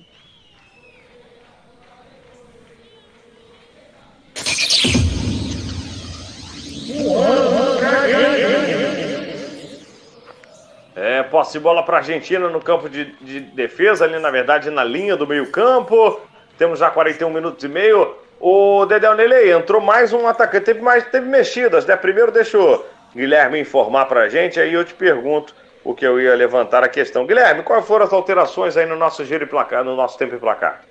É, 10.95 11.23
posse 11.23 11.53
de 11.53 11.59
bola 11.59 11.81
para 11.81 11.97
a 11.97 11.99
Argentina 11.99 12.47
no 12.47 12.61
campo 12.61 12.87
de, 12.87 13.05
de, 13.21 13.39
defesa, 13.39 14.05
ali 14.05 14.19
na 14.19 14.29
verdade 14.29 14.69
na 14.69 14.83
linha 14.83 15.15
do 15.15 15.25
meio-campo. 15.25 16.21
Temos 16.59 16.77
já 16.77 16.91
41 16.91 17.31
minutos 17.31 17.63
e 17.63 17.67
meio. 17.67 18.28
O 18.39 18.85
Dedé 18.85 19.13
Nelei 19.15 19.51
entrou 19.51 19.81
mais 19.81 20.13
um 20.13 20.25
atacante, 20.25 20.65
teve 20.65 20.81
mais, 20.81 21.03
teve 21.05 21.27
mexidas, 21.27 21.85
né? 21.85 21.95
Primeiro 21.97 22.31
deixou 22.31 22.85
Guilherme 23.13 23.59
informar 23.59 24.05
para 24.05 24.21
a 24.21 24.29
gente, 24.29 24.59
aí 24.59 24.73
eu 24.73 24.85
te 24.85 24.93
pergunto 24.93 25.53
o 25.83 25.93
que 25.93 26.05
eu 26.05 26.21
ia 26.21 26.35
levantar 26.35 26.83
a 26.83 26.89
questão. 26.89 27.25
Guilherme, 27.25 27.63
quais 27.63 27.85
foram 27.85 28.05
as 28.05 28.13
alterações 28.13 28.77
aí 28.77 28.85
no 28.85 28.95
nosso 28.95 29.25
giro 29.25 29.43
e 29.43 29.47
placar, 29.47 29.83
no 29.83 29.95
nosso 29.95 30.17
tempo 30.17 30.35
e 30.35 30.39
placar? 30.39 30.81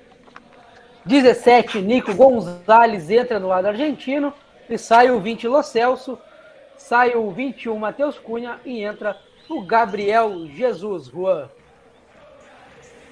17, 1.05 1.81
Nico 1.81 2.15
Gonzalez 2.15 3.11
entra 3.11 3.39
no 3.39 3.49
lado 3.49 3.69
argentino 3.69 4.33
e 4.69 4.77
sai 4.77 5.11
o 5.11 5.21
20 5.21 5.49
Lo 5.49 5.63
Celso, 5.63 6.19
sai 6.77 7.15
o 7.15 7.31
21 7.31 7.79
Matheus 7.79 8.19
Cunha 8.19 8.59
e 8.65 8.83
entra 8.83 9.17
o 9.49 9.63
Gabriel 9.63 10.47
Jesus, 10.49 11.07
Juan. 11.07 11.49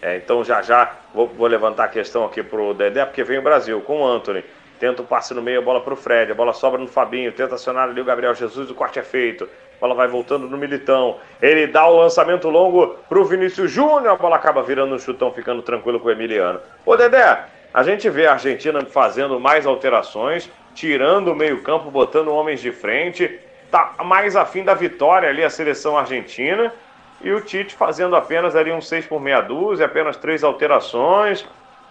É, 0.07 0.18
então 0.18 0.44
já 0.44 0.62
já 0.62 0.93
vou, 1.12 1.26
vou, 1.26 1.49
levantar 1.49 1.83
a 1.83 1.89
questão 1.89 2.25
aqui 2.25 2.41
pro 2.41 2.73
Dedé, 2.73 3.05
porque 3.05 3.25
vem 3.25 3.39
o 3.39 3.43
Brasil 3.43 3.81
com 3.81 4.02
o 4.02 4.07
Anthony. 4.07 4.44
Tenta 4.78 5.02
o 5.02 5.05
passe 5.05 5.35
no 5.35 5.43
meio, 5.43 5.59
a 5.59 5.62
bola 5.62 5.81
pro 5.81 5.97
Fred, 5.97 6.31
a 6.31 6.35
bola 6.35 6.52
sobra 6.52 6.81
no 6.81 6.86
Fabinho, 6.86 7.33
tenta 7.33 7.57
acionar 7.57 7.89
ali 7.89 8.01
o 8.01 8.05
Gabriel 8.05 8.33
Jesus, 8.33 8.70
o 8.70 8.75
corte 8.75 9.01
é 9.01 9.02
feito. 9.02 9.49
A 9.76 9.81
bola 9.81 9.97
vai 9.97 10.07
voltando 10.07 10.49
no 10.49 10.57
Militão. 10.57 11.17
Ele 11.43 11.67
dá 11.67 11.89
o 11.89 11.97
lançamento 11.97 12.49
longo 12.49 12.94
pro 13.09 13.25
Vinícius 13.25 13.73
Júnior, 13.73 14.10
a 14.10 14.15
bola 14.15 14.36
acaba 14.36 14.62
virando 14.62 14.94
um 14.94 14.99
chutão, 14.99 15.33
ficando 15.33 15.60
tranquilo 15.60 15.99
com 15.99 16.07
o 16.07 16.12
Emiliano. 16.12 16.60
Ô 16.85 16.97
Dedé, 16.97 17.44
a 17.75 17.83
gente 17.83 18.09
vê 18.09 18.28
a 18.28 18.35
Argentina 18.35 18.81
fazendo 18.83 19.41
mais 19.41 19.67
alterações, 19.67 20.49
tirando 20.73 21.33
o 21.33 21.35
meio-campo, 21.35 21.91
botando 21.91 22.28
homens 22.28 22.60
de 22.60 22.70
frente. 22.70 23.41
Tá 23.73 23.97
mais 24.05 24.36
afim 24.36 24.62
da 24.62 24.73
vitória 24.73 25.28
ali 25.28 25.43
a 25.43 25.51
seleção 25.51 25.99
argentina 25.99 26.73
e 27.20 27.33
o 27.33 27.41
Tite 27.41 27.75
fazendo 27.75 28.15
apenas 28.15 28.55
ali 28.55 28.73
um 28.73 28.81
6 28.81 29.07
por 29.07 29.20
meia 29.20 29.41
dúzia, 29.41 29.86
apenas 29.86 30.17
três 30.17 30.45
alterações. 30.45 31.45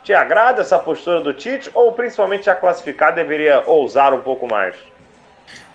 Te 0.03 0.13
agrada 0.13 0.61
essa 0.61 0.77
postura 0.77 1.19
do 1.21 1.33
Tite 1.33 1.69
ou 1.73 1.91
principalmente 1.91 2.49
a 2.49 2.55
classificar 2.55 3.13
deveria 3.13 3.63
ousar 3.65 4.13
um 4.13 4.21
pouco 4.21 4.47
mais? 4.47 4.75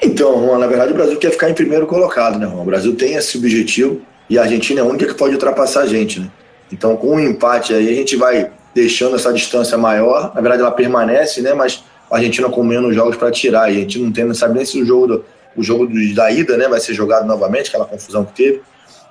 Então, 0.01 0.59
na 0.59 0.67
verdade 0.67 0.93
o 0.93 0.95
Brasil 0.95 1.19
quer 1.19 1.31
ficar 1.31 1.51
em 1.51 1.55
primeiro 1.55 1.87
colocado, 1.87 2.39
né, 2.39 2.47
Juan? 2.47 2.62
O 2.62 2.65
Brasil 2.65 2.95
tem 2.97 3.15
esse 3.15 3.37
objetivo 3.39 4.01
e 4.29 4.39
a 4.39 4.43
Argentina 4.43 4.81
é 4.81 4.83
a 4.85 4.87
única 4.87 5.07
que 5.07 5.15
pode 5.15 5.35
ultrapassar 5.35 5.81
a 5.81 5.87
gente, 5.87 6.20
né? 6.20 6.31
Então, 6.73 6.97
com 6.97 7.17
um 7.17 7.20
empate 7.20 7.75
aí, 7.75 7.89
a 7.89 7.95
gente 7.95 8.17
vai 8.17 8.53
deixando 8.73 9.17
essa 9.17 9.33
distância 9.33 9.77
maior. 9.77 10.33
Na 10.35 10.41
verdade, 10.41 10.62
ela 10.62 10.70
permanece, 10.70 11.43
né? 11.43 11.53
Mas 11.53 11.83
a 12.11 12.17
Argentina 12.17 12.49
com 12.49 12.62
menos 12.62 12.95
jogos 12.95 13.17
para 13.17 13.31
tirar. 13.31 13.62
A 13.62 13.73
gente 13.73 13.99
não 13.99 14.11
tem, 14.12 14.25
não 14.25 14.35
sabe 14.35 14.55
nem 14.55 14.65
se 14.65 14.81
o 14.81 14.85
jogo, 14.85 15.07
do, 15.07 15.25
o 15.57 15.62
jogo 15.62 15.89
da 16.15 16.31
ida, 16.31 16.57
né, 16.57 16.69
vai 16.69 16.81
ser 16.81 16.95
jogado 16.95 17.27
novamente, 17.27 17.69
aquela 17.69 17.85
confusão 17.85 18.25
que 18.25 18.33
teve. 18.33 18.62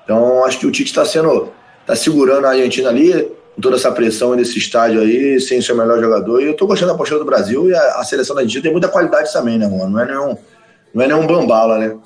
Então, 0.09 0.43
acho 0.43 0.57
que 0.57 0.65
o 0.65 0.71
Tite 0.71 0.89
está 0.89 1.05
sendo, 1.05 1.53
está 1.81 1.95
segurando 1.95 2.47
a 2.47 2.49
Argentina 2.49 2.89
ali, 2.89 3.31
com 3.53 3.61
toda 3.61 3.75
essa 3.75 3.91
pressão 3.91 4.33
nesse 4.33 4.57
estádio 4.57 5.01
aí, 5.01 5.39
sem 5.39 5.59
o 5.59 5.61
seu 5.61 5.77
melhor 5.77 5.99
jogador. 5.99 6.41
E 6.41 6.45
eu 6.45 6.53
estou 6.53 6.67
gostando 6.67 6.91
da 6.91 6.97
postura 6.97 7.19
do 7.19 7.27
Brasil 7.27 7.69
e 7.69 7.75
a, 7.75 7.99
a, 7.99 8.03
seleção 8.03 8.35
da 8.35 8.41
Argentina 8.41 8.63
tem 8.63 8.71
muita 8.71 8.87
qualidade 8.87 9.31
também, 9.31 9.59
né, 9.59 9.67
mano? 9.67 9.87
Não 9.87 9.99
é 9.99 10.05
nenhum, 10.07 10.37
não 10.95 11.03
é 11.03 11.07
nenhum 11.07 11.27
bambala, 11.27 11.77
né? 11.77 11.99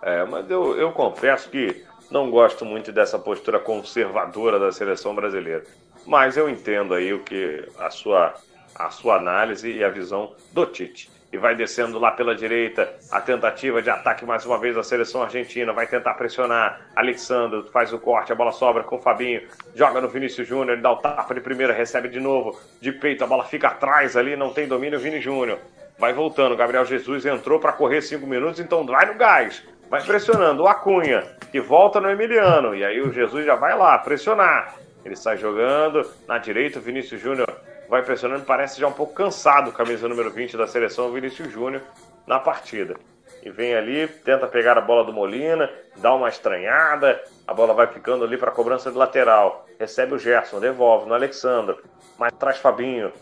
É, 0.00 0.24
mas 0.24 0.48
eu, 0.48 0.78
eu 0.78 0.92
confesso 0.92 1.50
que 1.50 1.82
não 2.12 2.30
gosto 2.30 2.64
muito 2.64 2.92
dessa 2.92 3.18
postura 3.18 3.58
conservadora 3.58 4.60
da 4.60 4.70
seleção 4.70 5.16
brasileira. 5.16 5.64
Mas 6.06 6.36
eu 6.36 6.48
entendo 6.48 6.94
aí 6.94 7.12
o 7.12 7.24
que 7.24 7.64
a 7.76 7.90
sua, 7.90 8.34
a 8.72 8.88
sua 8.90 9.16
análise 9.16 9.68
e 9.68 9.82
a 9.82 9.88
visão 9.88 10.30
do 10.52 10.64
Tite 10.64 11.17
e 11.32 11.36
vai 11.36 11.54
descendo 11.54 11.98
lá 11.98 12.10
pela 12.10 12.34
direita. 12.34 12.92
A 13.10 13.20
tentativa 13.20 13.82
de 13.82 13.90
ataque 13.90 14.24
mais 14.24 14.46
uma 14.46 14.58
vez 14.58 14.74
da 14.74 14.82
seleção 14.82 15.22
argentina. 15.22 15.72
Vai 15.72 15.86
tentar 15.86 16.14
pressionar. 16.14 16.80
Alexandre 16.96 17.62
faz 17.70 17.92
o 17.92 17.98
corte, 17.98 18.32
a 18.32 18.34
bola 18.34 18.52
sobra 18.52 18.82
com 18.82 18.96
o 18.96 19.00
Fabinho. 19.00 19.42
Joga 19.74 20.00
no 20.00 20.08
Vinícius 20.08 20.48
Júnior, 20.48 20.70
ele 20.70 20.82
dá 20.82 20.92
o 20.92 20.96
tapa 20.96 21.34
de 21.34 21.40
primeira, 21.40 21.72
recebe 21.72 22.08
de 22.08 22.18
novo. 22.18 22.58
De 22.80 22.92
peito, 22.92 23.22
a 23.24 23.26
bola 23.26 23.44
fica 23.44 23.68
atrás 23.68 24.16
ali, 24.16 24.36
não 24.36 24.52
tem 24.52 24.66
domínio. 24.66 24.98
Vini 24.98 25.20
Júnior 25.20 25.58
vai 25.98 26.12
voltando. 26.12 26.56
Gabriel 26.56 26.84
Jesus 26.84 27.26
entrou 27.26 27.60
para 27.60 27.72
correr 27.72 28.00
cinco 28.00 28.26
minutos, 28.26 28.60
então 28.60 28.86
vai 28.86 29.06
no 29.06 29.14
gás. 29.14 29.62
Vai 29.90 30.02
pressionando. 30.02 30.62
O 30.62 30.68
Acunha, 30.68 31.24
que 31.50 31.60
volta 31.60 32.00
no 32.00 32.10
Emiliano. 32.10 32.74
E 32.74 32.84
aí 32.84 33.00
o 33.00 33.12
Jesus 33.12 33.44
já 33.44 33.54
vai 33.54 33.76
lá 33.76 33.98
pressionar. 33.98 34.74
Ele 35.04 35.16
sai 35.16 35.36
jogando 35.36 36.08
na 36.26 36.38
direita. 36.38 36.78
O 36.78 36.82
Vinícius 36.82 37.20
Júnior 37.20 37.48
vai 37.88 38.02
pressionando, 38.02 38.44
parece 38.44 38.80
já 38.80 38.86
um 38.86 38.92
pouco 38.92 39.14
cansado, 39.14 39.72
camisa 39.72 40.06
número 40.06 40.30
20 40.30 40.56
da 40.56 40.66
seleção, 40.66 41.10
Vinícius 41.10 41.50
Júnior, 41.50 41.82
na 42.26 42.38
partida. 42.38 42.96
E 43.42 43.50
vem 43.50 43.74
ali, 43.74 44.06
tenta 44.06 44.46
pegar 44.46 44.76
a 44.76 44.80
bola 44.80 45.04
do 45.04 45.12
Molina, 45.12 45.70
dá 45.96 46.12
uma 46.12 46.28
estranhada, 46.28 47.22
a 47.46 47.54
bola 47.54 47.72
vai 47.72 47.86
ficando 47.86 48.24
ali 48.24 48.36
para 48.36 48.50
cobrança 48.50 48.90
de 48.90 48.98
lateral. 48.98 49.66
Recebe 49.78 50.14
o 50.14 50.18
Gerson, 50.18 50.60
devolve 50.60 51.08
no 51.08 51.14
Alexandre, 51.14 51.76
mas 52.18 52.32
traz 52.34 52.58
Fabinho. 52.58 53.12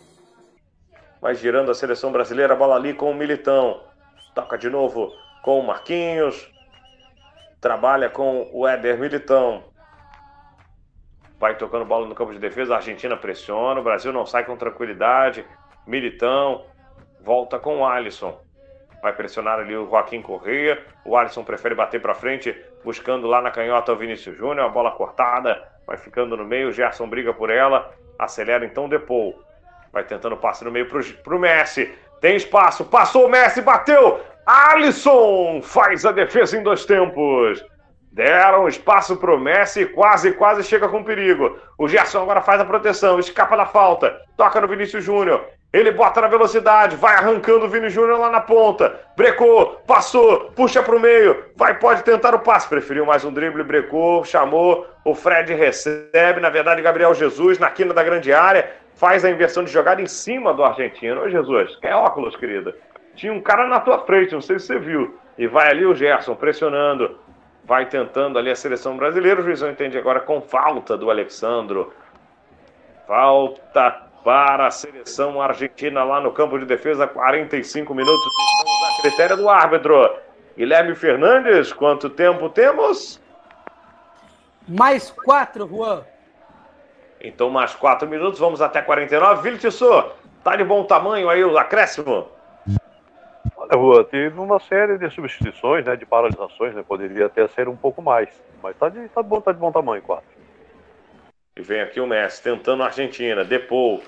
Vai 1.21 1.35
girando 1.35 1.71
a 1.71 1.75
seleção 1.75 2.11
brasileira, 2.11 2.55
a 2.55 2.57
bola 2.57 2.77
ali 2.77 2.93
com 2.93 3.11
o 3.11 3.15
Militão. 3.15 3.83
Toca 4.35 4.59
de 4.59 4.69
novo 4.69 5.13
com 5.43 5.61
o 5.61 5.67
Marquinhos. 5.67 6.51
Trabalha 7.61 8.11
com 8.11 8.49
o 8.53 8.67
Éder 8.67 8.99
Militão 8.99 9.65
vai 11.39 11.57
tocando 11.57 11.85
bola 11.85 12.07
no 12.07 12.15
campo 12.15 12.33
de 12.33 12.39
defesa, 12.39 12.75
a 12.75 12.77
Argentina 12.77 13.17
pressiona, 13.17 13.81
o 13.81 13.85
Brasil 13.85 14.13
não 14.13 14.25
sai 14.25 14.45
com 14.45 14.57
tranquilidade, 14.57 15.45
Militão 15.87 16.65
volta 17.21 17.59
com 17.59 17.79
o 17.79 17.87
Alisson, 17.87 18.41
vai 19.03 19.13
pressionar 19.13 19.59
ali 19.59 19.77
o 19.77 19.89
Joaquim 19.89 20.23
Correia, 20.23 20.83
o 21.05 21.17
Alisson 21.17 21.45
prefere 21.45 21.75
bater 21.75 22.01
para 22.01 22.15
frente, 22.15 22.57
buscando 22.85 23.27
lá 23.27 23.41
na 23.41 23.51
canhota 23.51 23.93
o 23.93 23.97
Vinícius 23.97 24.37
Júnior, 24.37 24.67
a 24.67 24.69
bola 24.69 24.93
cortada, 24.93 25.63
vai 25.87 25.97
ficando 25.97 26.37
no 26.37 26.45
meio, 26.45 26.69
o 26.69 26.73
Gerson 26.73 27.09
briga 27.09 27.33
por 27.33 27.51
ela, 27.51 27.93
acelera 28.19 28.65
então 28.65 28.87
o 28.87 28.89
Depou, 28.89 29.43
vai 29.93 30.05
tentando 30.05 30.37
passe 30.37 30.65
no 30.65 30.71
meio 30.71 30.89
para 30.89 31.37
o 31.37 31.39
Messi, 31.39 31.93
tem 32.21 32.37
espaço, 32.37 32.85
passou 32.85 33.27
o 33.27 33.29
Messi, 33.29 33.61
bateu, 33.61 34.21
Alisson 34.47 35.61
faz 35.61 36.07
a 36.07 36.13
defesa 36.13 36.57
em 36.57 36.63
dois 36.63 36.85
tempos. 36.85 37.65
Deram 38.17 38.67
espaço 38.67 39.15
pro 39.19 39.39
Messi, 39.39 39.85
quase, 39.85 40.33
quase 40.33 40.63
chega 40.63 40.89
com 40.89 41.05
perigo. 41.05 41.59
O 41.77 41.87
Gerson 41.87 42.23
agora 42.23 42.41
faz 42.41 42.59
a 42.59 42.65
proteção, 42.65 43.19
escapa 43.19 43.55
da 43.55 43.67
falta, 43.67 44.19
toca 44.39 44.59
no 44.59 44.67
Vinícius 44.67 45.05
Júnior. 45.05 45.45
Ele 45.71 45.91
bota 45.91 46.23
na 46.23 46.27
velocidade, 46.27 46.97
vai 46.97 47.15
arrancando 47.15 47.67
o 47.67 47.69
Vini 47.69 47.91
Júnior 47.91 48.19
lá 48.19 48.31
na 48.31 48.41
ponta. 48.41 48.99
Brecou, 49.19 49.83
passou, 49.87 50.51
puxa 50.57 50.83
pro 50.83 50.99
meio, 50.99 51.45
vai, 51.55 51.79
pode 51.79 52.05
tentar 52.05 52.35
o 52.35 52.39
passe. 52.39 52.67
Preferiu 52.67 53.05
mais 53.05 53.23
um 53.23 53.31
drible, 53.31 53.63
brecou, 53.63 54.25
chamou. 54.25 54.87
O 55.05 55.15
Fred 55.15 55.53
recebe, 55.53 56.41
na 56.41 56.49
verdade, 56.49 56.81
Gabriel 56.81 57.13
Jesus 57.13 57.59
na 57.59 57.69
quina 57.69 57.93
da 57.93 58.03
grande 58.03 58.33
área. 58.33 58.71
Faz 58.95 59.27
a 59.27 59.31
inversão 59.31 59.63
de 59.63 59.71
jogada 59.71 60.01
em 60.01 60.07
cima 60.07 60.55
do 60.55 60.65
argentino. 60.65 61.21
Ô 61.21 61.29
Jesus, 61.29 61.77
quer 61.83 61.95
óculos, 61.95 62.35
querida? 62.35 62.75
Tinha 63.15 63.35
um 63.35 63.43
cara 63.43 63.67
na 63.67 63.79
tua 63.79 63.99
frente, 64.07 64.33
não 64.33 64.41
sei 64.41 64.59
se 64.59 64.69
você 64.69 64.79
viu. 64.79 65.19
E 65.37 65.47
vai 65.47 65.69
ali 65.69 65.85
o 65.85 65.95
Gerson 65.95 66.35
pressionando 66.35 67.26
vai 67.67 67.87
tentando 67.87 68.39
ali 68.39 68.51
a 68.51 68.57
seleção 68.57 68.97
brasileira. 68.97 69.41
O 69.41 69.45
juizão 69.45 69.69
entende 69.69 69.99
agora 69.99 70.21
com 70.21 70.41
falta 70.41 70.97
do 70.97 71.11
Alexandro. 71.11 71.93
Falta 73.07 74.03
para 74.25 74.69
a 74.69 74.71
seleção 74.71 75.41
argentina 75.41 76.03
lá 76.03 76.21
no 76.21 76.33
campo 76.33 76.59
de 76.59 76.65
defesa, 76.65 77.07
45 77.07 77.95
minutos. 77.95 78.27
Estamos 78.27 78.99
a 78.99 79.03
critério 79.03 79.37
do 79.37 79.49
árbitro. 79.49 80.17
Guilherme 80.57 80.95
Fernandes, 80.95 81.73
quanto 81.73 82.09
tempo 82.09 82.49
temos? 82.49 83.21
Mais 84.67 85.11
quatro, 85.11 85.69
Juan. 85.69 86.03
Então, 87.21 87.51
mais 87.51 87.75
quatro 87.75 88.09
minutos, 88.09 88.39
vamos 88.39 88.63
até 88.63 88.81
49. 88.81 89.49
Viltiçô, 89.49 90.11
tá 90.43 90.57
de 90.57 90.65
bom 90.65 90.85
tamanho 90.85 91.29
aí 91.29 91.45
o 91.45 91.59
acréscimo? 91.59 92.29
Olha, 93.71 94.05
teve 94.05 94.39
uma 94.39 94.61
série 94.61 94.99
de 94.99 95.11
substituições, 95.11 95.85
né, 95.85 95.97
de 95.97 96.07
paralisações, 96.07 96.75
né, 96.75 96.85
poderia 96.87 97.27
até 97.27 97.47
ser 97.49 97.69
um 97.69 97.77
pouco 97.77 98.01
mais, 98.01 98.29
mas 98.63 98.77
tá 98.77 98.89
de, 98.89 99.09
tá 99.09 99.23
bom, 99.23 99.41
tá 99.41 99.53
de 99.53 99.59
bom 99.59 99.73
tamanho, 99.73 100.03
quatro. 100.03 100.37
E 101.57 101.63
vem 101.63 101.81
aqui 101.81 102.01
o 102.01 102.07
Messi 102.07 102.43
tentando 102.43 102.83
a 102.83 102.87
Argentina. 102.87 103.43
Depou 103.43 104.03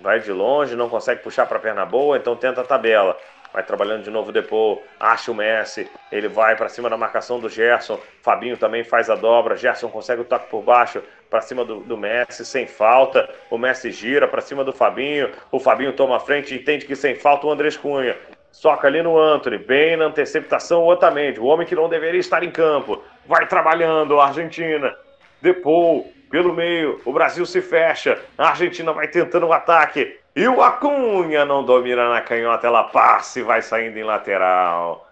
vai 0.00 0.20
de 0.20 0.32
longe, 0.32 0.76
não 0.76 0.88
consegue 0.88 1.22
puxar 1.22 1.46
para 1.46 1.58
perna 1.58 1.84
boa, 1.84 2.16
então 2.16 2.36
tenta 2.36 2.60
a 2.60 2.64
tabela. 2.64 3.16
Vai 3.52 3.62
trabalhando 3.62 4.02
de 4.02 4.10
novo 4.10 4.32
Depou, 4.32 4.82
acha 5.00 5.30
o 5.30 5.34
Messi, 5.34 5.90
ele 6.12 6.28
vai 6.28 6.56
para 6.56 6.68
cima 6.68 6.90
da 6.90 6.96
marcação 6.96 7.40
do 7.40 7.48
Gerson. 7.48 7.98
Fabinho 8.20 8.56
também 8.56 8.84
faz 8.84 9.08
a 9.08 9.14
dobra. 9.14 9.56
Gerson 9.56 9.88
consegue 9.88 10.20
o 10.20 10.24
toque 10.24 10.50
por 10.50 10.62
baixo 10.62 11.02
para 11.30 11.40
cima 11.40 11.64
do, 11.64 11.80
do, 11.80 11.96
Messi, 11.96 12.44
sem 12.44 12.66
falta. 12.66 13.32
O 13.50 13.56
Messi 13.56 13.90
gira 13.90 14.28
para 14.28 14.42
cima 14.42 14.62
do 14.62 14.72
Fabinho. 14.72 15.30
O 15.50 15.58
Fabinho 15.58 15.94
toma 15.94 16.16
a 16.16 16.20
frente 16.20 16.54
e 16.54 16.58
entende 16.58 16.84
que 16.84 16.94
sem 16.94 17.14
falta 17.14 17.46
o 17.46 17.50
Andrés 17.50 17.76
Cunha. 17.76 18.16
Soca 18.56 18.86
ali 18.86 19.02
no 19.02 19.18
Anthony, 19.18 19.58
bem 19.58 19.98
na 19.98 20.06
antecipação 20.06 20.86
Otamendi, 20.86 21.38
o 21.38 21.44
homem 21.44 21.66
que 21.66 21.74
não 21.74 21.90
deveria 21.90 22.18
estar 22.18 22.42
em 22.42 22.50
campo. 22.50 23.02
Vai 23.26 23.46
trabalhando 23.46 24.18
a 24.18 24.28
Argentina. 24.28 24.96
Depou, 25.42 26.10
pelo 26.30 26.54
meio, 26.54 26.98
o 27.04 27.12
Brasil 27.12 27.44
se 27.44 27.60
fecha, 27.60 28.18
a 28.38 28.48
Argentina 28.48 28.94
vai 28.94 29.08
tentando 29.08 29.46
o 29.46 29.52
ataque. 29.52 30.18
E 30.34 30.48
o 30.48 30.62
Acunha 30.62 31.44
não 31.44 31.62
domina 31.62 32.08
na 32.08 32.22
canhota, 32.22 32.66
ela 32.66 32.84
passa 32.84 33.40
e 33.40 33.42
vai 33.42 33.60
saindo 33.60 33.98
em 33.98 34.04
lateral. 34.04 35.06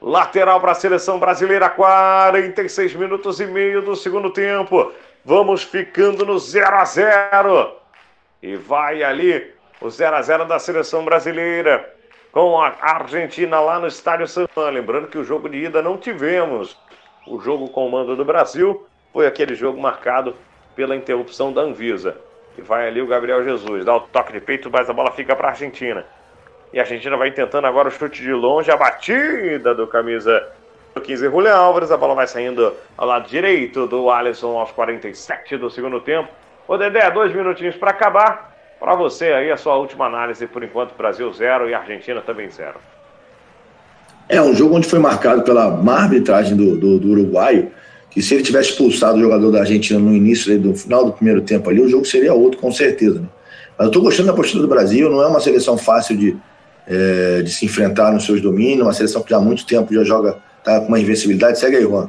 Lateral 0.00 0.60
para 0.60 0.70
a 0.70 0.76
seleção 0.76 1.18
brasileira, 1.18 1.68
46 1.68 2.94
minutos 2.94 3.40
e 3.40 3.46
meio 3.46 3.82
do 3.82 3.96
segundo 3.96 4.30
tempo. 4.30 4.92
Vamos 5.24 5.64
ficando 5.64 6.24
no 6.24 6.38
0 6.38 6.76
a 6.76 6.84
0 6.84 7.76
E 8.40 8.54
vai 8.54 9.02
ali 9.02 9.52
o 9.80 9.90
0 9.90 10.14
a 10.14 10.22
0 10.22 10.44
da 10.44 10.60
seleção 10.60 11.04
brasileira 11.04 11.92
com 12.34 12.60
a 12.60 12.74
Argentina 12.80 13.60
lá 13.60 13.78
no 13.78 13.86
Estádio 13.86 14.26
San 14.26 14.46
Juan. 14.52 14.70
Lembrando 14.70 15.06
que 15.06 15.16
o 15.16 15.22
jogo 15.22 15.48
de 15.48 15.58
ida 15.58 15.80
não 15.80 15.96
tivemos. 15.96 16.76
O 17.28 17.38
jogo 17.40 17.68
com 17.68 17.86
o 17.86 17.90
mando 17.90 18.16
do 18.16 18.24
Brasil 18.24 18.84
foi 19.12 19.28
aquele 19.28 19.54
jogo 19.54 19.80
marcado 19.80 20.34
pela 20.74 20.96
interrupção 20.96 21.52
da 21.52 21.60
Anvisa. 21.62 22.18
E 22.58 22.60
vai 22.60 22.88
ali 22.88 23.00
o 23.00 23.06
Gabriel 23.06 23.44
Jesus, 23.44 23.84
dá 23.84 23.96
o 23.96 24.00
toque 24.00 24.32
de 24.32 24.40
peito, 24.40 24.68
mas 24.68 24.90
a 24.90 24.92
bola 24.92 25.12
fica 25.12 25.36
para 25.36 25.46
a 25.46 25.50
Argentina. 25.52 26.04
E 26.72 26.78
a 26.80 26.82
Argentina 26.82 27.16
vai 27.16 27.30
tentando 27.30 27.68
agora 27.68 27.86
o 27.86 27.92
chute 27.92 28.20
de 28.20 28.32
longe, 28.32 28.68
a 28.68 28.76
batida 28.76 29.72
do 29.72 29.86
camisa 29.86 30.52
15 31.00 31.30
Julian 31.30 31.54
Álvares, 31.54 31.92
a 31.92 31.96
bola 31.96 32.16
vai 32.16 32.26
saindo 32.26 32.74
ao 32.96 33.06
lado 33.06 33.28
direito 33.28 33.86
do 33.86 34.10
Alisson 34.10 34.58
aos 34.58 34.72
47 34.72 35.56
do 35.56 35.70
segundo 35.70 36.00
tempo. 36.00 36.28
O 36.66 36.76
Dedé, 36.76 37.08
dois 37.12 37.32
minutinhos 37.32 37.76
para 37.76 37.90
acabar. 37.90 38.53
Para 38.78 38.94
você 38.94 39.26
aí, 39.26 39.50
a 39.50 39.56
sua 39.56 39.76
última 39.76 40.06
análise, 40.06 40.46
por 40.46 40.62
enquanto, 40.62 40.94
Brasil 40.96 41.32
zero 41.32 41.68
e 41.68 41.74
Argentina 41.74 42.20
também 42.20 42.50
zero. 42.50 42.76
É 44.28 44.40
um 44.40 44.54
jogo 44.54 44.76
onde 44.76 44.88
foi 44.88 44.98
marcado 44.98 45.42
pela 45.42 45.70
má 45.70 46.00
arbitragem 46.00 46.56
do, 46.56 46.76
do, 46.76 46.98
do 46.98 47.08
uruguaio 47.10 47.70
que 48.14 48.22
se 48.22 48.32
ele 48.32 48.44
tivesse 48.44 48.70
expulsado 48.70 49.18
o 49.18 49.20
jogador 49.20 49.50
da 49.50 49.60
Argentina 49.60 49.98
no 49.98 50.14
início, 50.14 50.56
do 50.56 50.72
final 50.72 51.04
do 51.04 51.12
primeiro 51.12 51.40
tempo 51.42 51.68
ali, 51.68 51.80
o 51.80 51.88
jogo 51.88 52.04
seria 52.04 52.32
outro, 52.32 52.60
com 52.60 52.70
certeza. 52.70 53.18
Né? 53.18 53.26
Mas 53.76 53.86
eu 53.86 53.88
estou 53.88 54.02
gostando 54.02 54.28
da 54.28 54.32
postura 54.32 54.62
do 54.62 54.68
Brasil, 54.68 55.10
não 55.10 55.20
é 55.20 55.26
uma 55.26 55.40
seleção 55.40 55.76
fácil 55.76 56.16
de, 56.16 56.36
é, 56.86 57.42
de 57.42 57.50
se 57.50 57.66
enfrentar 57.66 58.12
nos 58.12 58.24
seus 58.24 58.40
domínios, 58.40 58.82
uma 58.82 58.92
seleção 58.92 59.20
que 59.20 59.30
já 59.30 59.38
há 59.38 59.40
muito 59.40 59.66
tempo 59.66 59.92
já 59.92 60.04
joga, 60.04 60.38
tá 60.62 60.78
com 60.78 60.86
uma 60.86 61.00
invencibilidade. 61.00 61.58
Segue 61.58 61.76
aí, 61.76 61.82
Juan. 61.82 62.08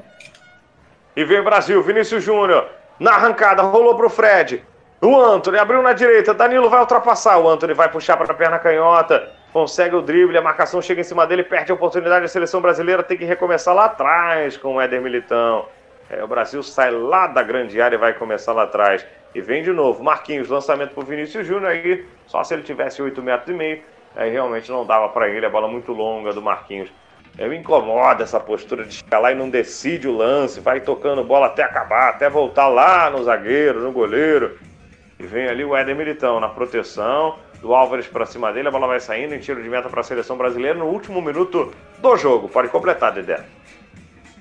E 1.16 1.26
vem 1.26 1.40
o 1.40 1.44
Brasil, 1.44 1.82
Vinícius 1.82 2.24
Júnior, 2.24 2.68
na 3.00 3.14
arrancada, 3.14 3.64
rolou 3.64 3.96
pro 3.96 4.08
Fred. 4.08 4.64
O 5.06 5.22
Anthony 5.22 5.60
abriu 5.60 5.84
na 5.84 5.94
direita, 5.94 6.34
Danilo 6.34 6.68
vai 6.68 6.80
ultrapassar, 6.80 7.38
o 7.38 7.48
Anthony 7.48 7.76
vai 7.76 7.88
puxar 7.92 8.18
para 8.18 8.32
a 8.32 8.36
perna 8.36 8.58
canhota, 8.58 9.32
consegue 9.54 9.96
o 9.96 10.02
drible, 10.02 10.36
a 10.36 10.42
marcação 10.42 10.82
chega 10.82 11.02
em 11.02 11.04
cima 11.04 11.28
dele, 11.28 11.44
perde 11.44 11.72
a 11.72 11.76
oportunidade, 11.76 12.26
a 12.26 12.28
seleção 12.28 12.60
brasileira 12.60 13.04
tem 13.04 13.16
que 13.16 13.24
recomeçar 13.24 13.76
lá 13.76 13.86
atrás 13.86 14.58
com 14.58 14.78
o 14.78 14.82
Éder 14.82 15.00
Militão. 15.00 15.68
É, 16.10 16.24
o 16.24 16.28
Brasil 16.28 16.64
sai 16.64 16.90
lá 16.90 17.28
da 17.28 17.44
grande 17.44 17.80
área 17.80 17.96
e 17.96 18.00
vai 18.00 18.16
começar 18.16 18.52
lá 18.52 18.64
atrás. 18.64 19.06
E 19.36 19.42
vem 19.42 19.62
de 19.62 19.72
novo. 19.72 20.04
Marquinhos, 20.04 20.50
lançamento 20.50 20.96
para 20.96 21.04
o 21.04 21.06
Vinícius 21.06 21.46
Júnior. 21.46 21.70
Aí, 21.70 22.04
só 22.26 22.44
se 22.44 22.56
ele 22.56 22.64
tivesse 22.64 23.00
8 23.00 23.22
metros 23.22 23.50
e 23.50 23.54
meio, 23.54 23.84
aí 24.16 24.32
realmente 24.32 24.72
não 24.72 24.88
dava 24.88 25.10
para 25.10 25.30
ele. 25.30 25.46
A 25.46 25.50
bola 25.52 25.68
muito 25.68 25.92
longa 25.92 26.34
do 26.34 26.42
Marquinhos. 26.42 26.92
Eu 27.38 27.50
me 27.50 27.58
incomoda 27.58 28.24
essa 28.24 28.40
postura 28.40 28.84
de 28.86 29.04
lá 29.12 29.32
e 29.32 29.36
não 29.36 29.52
decide 29.52 30.08
o 30.08 30.18
lance, 30.18 30.60
vai 30.60 30.80
tocando 30.80 31.24
bola 31.24 31.48
até 31.48 31.62
acabar, 31.62 32.10
até 32.10 32.28
voltar 32.28 32.68
lá 32.68 33.10
no 33.12 33.24
zagueiro, 33.24 33.82
no 33.82 33.92
goleiro. 33.92 34.58
E 35.20 35.24
vem 35.24 35.48
ali 35.48 35.64
o 35.64 35.76
Éder 35.76 35.96
Militão 35.96 36.40
na 36.40 36.50
proteção, 36.50 37.36
do 37.62 37.74
Álvares 37.74 38.06
para 38.06 38.26
cima 38.26 38.52
dele, 38.52 38.68
a 38.68 38.72
bola 38.72 38.88
vai 38.88 39.00
saindo 39.00 39.34
em 39.34 39.40
tiro 39.40 39.62
de 39.62 39.70
meta 39.70 39.90
para 39.90 40.02
a 40.02 40.04
seleção 40.04 40.38
brasileira 40.38 40.78
no 40.78 40.86
último 40.86 41.22
minuto 41.22 41.72
do 42.00 42.18
jogo. 42.18 42.50
Pode 42.50 42.70
completar, 42.70 43.14
Dedé. 43.14 43.40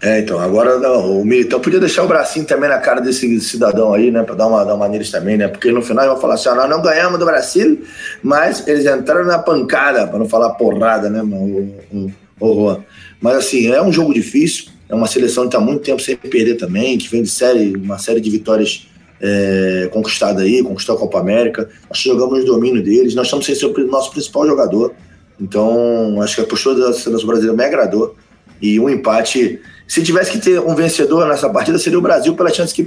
É, 0.02 0.20
então, 0.20 0.38
agora 0.38 0.78
não, 0.78 1.20
o 1.20 1.24
Militão 1.24 1.60
podia 1.60 1.80
deixar 1.80 2.02
o 2.02 2.08
bracinho 2.08 2.44
também 2.44 2.68
na 2.68 2.78
cara 2.78 3.00
desse 3.00 3.40
cidadão 3.40 3.94
aí, 3.94 4.10
né, 4.10 4.22
para 4.22 4.34
dar 4.34 4.46
uma, 4.46 4.62
dar 4.62 4.74
uma 4.74 4.86
neles 4.86 5.10
também, 5.10 5.38
né, 5.38 5.48
porque 5.48 5.72
no 5.72 5.80
final 5.80 6.06
vão 6.08 6.20
falar 6.20 6.34
assim, 6.34 6.50
ah, 6.50 6.54
nós 6.54 6.68
não 6.68 6.82
ganhamos 6.82 7.18
do 7.18 7.24
Brasil, 7.24 7.82
mas 8.22 8.66
eles 8.68 8.84
entraram 8.84 9.24
na 9.24 9.38
pancada, 9.38 10.06
para 10.06 10.18
não 10.18 10.28
falar 10.28 10.50
porrada, 10.50 11.08
né, 11.08 11.22
o, 11.22 12.10
o, 12.38 12.46
o. 12.46 12.82
Mas 13.18 13.36
assim, 13.36 13.72
é 13.72 13.80
um 13.80 13.90
jogo 13.90 14.12
difícil, 14.12 14.66
é 14.90 14.94
uma 14.94 15.06
seleção 15.06 15.44
que 15.44 15.56
está 15.56 15.60
muito 15.60 15.82
tempo 15.82 16.02
sem 16.02 16.16
perder 16.16 16.56
também, 16.56 16.98
que 16.98 17.08
vem 17.08 17.22
de 17.22 17.30
série, 17.30 17.74
uma 17.74 17.96
série 17.96 18.20
de 18.20 18.28
vitórias 18.28 18.86
é, 19.24 19.88
conquistada 19.90 20.42
aí, 20.42 20.62
conquistou 20.62 20.96
a 20.96 20.98
Copa 20.98 21.18
América, 21.18 21.68
nós 21.88 21.98
jogamos 21.98 22.40
no 22.40 22.44
domínio 22.44 22.82
deles, 22.82 23.14
nós 23.14 23.26
estamos 23.26 23.46
sem 23.46 23.54
ser 23.54 23.66
o 23.66 23.86
nosso 23.86 24.10
principal 24.10 24.46
jogador, 24.46 24.94
então 25.40 26.20
acho 26.20 26.36
que 26.36 26.42
a 26.42 26.46
postura 26.46 26.78
da 26.78 26.92
seleção 26.92 27.26
brasileira 27.26 27.56
me 27.56 27.64
agradou, 27.64 28.14
e 28.60 28.78
um 28.78 28.88
empate 28.88 29.60
se 29.86 30.02
tivesse 30.02 30.30
que 30.30 30.38
ter 30.38 30.60
um 30.60 30.74
vencedor 30.74 31.26
nessa 31.26 31.48
partida, 31.48 31.78
seria 31.78 31.98
o 31.98 32.02
Brasil, 32.02 32.34
pela 32.34 32.52
chance 32.52 32.74
que, 32.74 32.86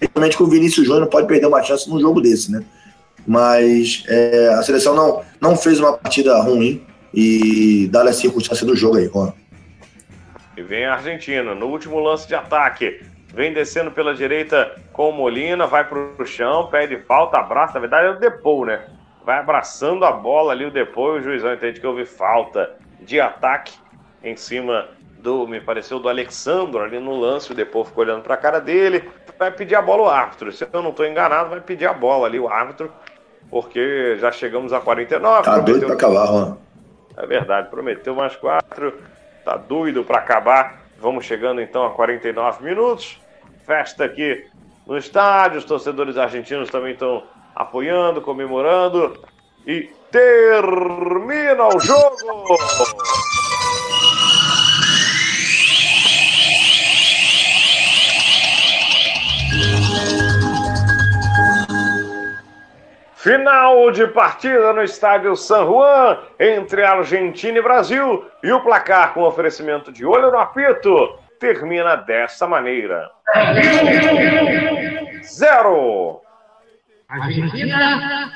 realmente, 0.00 0.36
com 0.36 0.44
o 0.44 0.46
Vinícius 0.46 0.86
Júnior 0.86 1.06
pode 1.08 1.26
perder 1.26 1.46
uma 1.46 1.62
chance 1.62 1.88
num 1.88 2.00
jogo 2.00 2.20
desse, 2.20 2.50
né? 2.50 2.62
Mas 3.26 4.04
é, 4.08 4.48
a 4.48 4.62
seleção 4.62 4.94
não, 4.94 5.22
não 5.40 5.56
fez 5.56 5.80
uma 5.80 5.94
partida 5.94 6.38
ruim 6.42 6.82
e 7.12 7.88
dá 7.90 8.02
a 8.02 8.12
circunstância 8.12 8.66
do 8.66 8.76
jogo 8.76 8.98
aí, 8.98 9.06
Juan. 9.06 9.32
E 10.56 10.62
vem 10.62 10.84
a 10.84 10.94
Argentina, 10.94 11.54
no 11.54 11.66
último 11.66 11.98
lance 11.98 12.28
de 12.28 12.34
ataque. 12.34 13.00
Vem 13.34 13.52
descendo 13.52 13.90
pela 13.90 14.14
direita 14.14 14.80
com 14.92 15.10
o 15.10 15.12
Molina, 15.12 15.66
vai 15.66 15.84
pro 15.84 16.24
chão, 16.24 16.68
pede 16.68 16.98
falta, 16.98 17.36
abraça. 17.36 17.74
Na 17.74 17.80
verdade 17.80 18.06
é 18.06 18.10
o 18.10 18.20
Depou, 18.20 18.64
né? 18.64 18.84
Vai 19.24 19.38
abraçando 19.38 20.04
a 20.04 20.12
bola 20.12 20.52
ali 20.52 20.64
o 20.64 20.70
Depou 20.70 21.16
e 21.16 21.18
o 21.18 21.22
juizão 21.22 21.52
entende 21.52 21.80
que 21.80 21.86
houve 21.86 22.06
falta 22.06 22.76
de 23.00 23.20
ataque 23.20 23.72
em 24.22 24.36
cima 24.36 24.88
do, 25.18 25.48
me 25.48 25.60
pareceu, 25.60 25.98
do 25.98 26.08
Alexandro 26.08 26.82
ali 26.82 27.00
no 27.00 27.18
lance, 27.18 27.50
o 27.50 27.54
Depô 27.56 27.84
ficou 27.84 28.04
olhando 28.04 28.22
para 28.22 28.34
a 28.34 28.36
cara 28.36 28.60
dele, 28.60 29.10
vai 29.36 29.50
pedir 29.50 29.74
a 29.74 29.82
bola 29.82 30.02
o 30.02 30.08
árbitro. 30.08 30.52
Se 30.52 30.64
eu 30.72 30.82
não 30.82 30.90
estou 30.90 31.04
enganado, 31.04 31.50
vai 31.50 31.60
pedir 31.60 31.86
a 31.86 31.92
bola 31.92 32.28
ali 32.28 32.38
o 32.38 32.46
árbitro, 32.46 32.92
porque 33.50 34.16
já 34.20 34.30
chegamos 34.30 34.72
a 34.72 34.80
49. 34.80 35.42
Tá 35.42 35.58
doido 35.58 35.86
para 35.86 35.94
acabar, 35.94 36.26
Juan. 36.26 36.58
É 37.16 37.26
verdade, 37.26 37.68
prometeu 37.68 38.14
mais 38.14 38.36
quatro, 38.36 38.96
tá 39.44 39.56
doido 39.56 40.04
para 40.04 40.18
acabar. 40.18 40.84
Vamos 40.98 41.24
chegando 41.24 41.60
então 41.60 41.84
a 41.84 41.90
49 41.90 42.62
minutos. 42.62 43.23
Festa 43.66 44.04
aqui 44.04 44.46
no 44.86 44.98
estádio, 44.98 45.58
os 45.58 45.64
torcedores 45.64 46.18
argentinos 46.18 46.68
também 46.68 46.92
estão 46.92 47.22
apoiando, 47.54 48.20
comemorando. 48.20 49.18
E 49.66 49.90
termina 50.10 51.68
o 51.74 51.80
jogo! 51.80 52.58
Final 63.14 63.90
de 63.90 64.06
partida 64.08 64.74
no 64.74 64.82
estádio 64.82 65.34
San 65.34 65.64
Juan 65.64 66.18
entre 66.38 66.84
Argentina 66.84 67.58
e 67.58 67.62
Brasil. 67.62 68.26
E 68.42 68.52
o 68.52 68.60
placar 68.60 69.14
com 69.14 69.22
oferecimento 69.22 69.90
de 69.90 70.04
olho 70.04 70.30
no 70.30 70.38
apito 70.38 71.23
termina 71.44 71.94
dessa 71.94 72.46
maneira: 72.46 73.10
zero. 75.22 76.22
Argentina. 77.06 78.32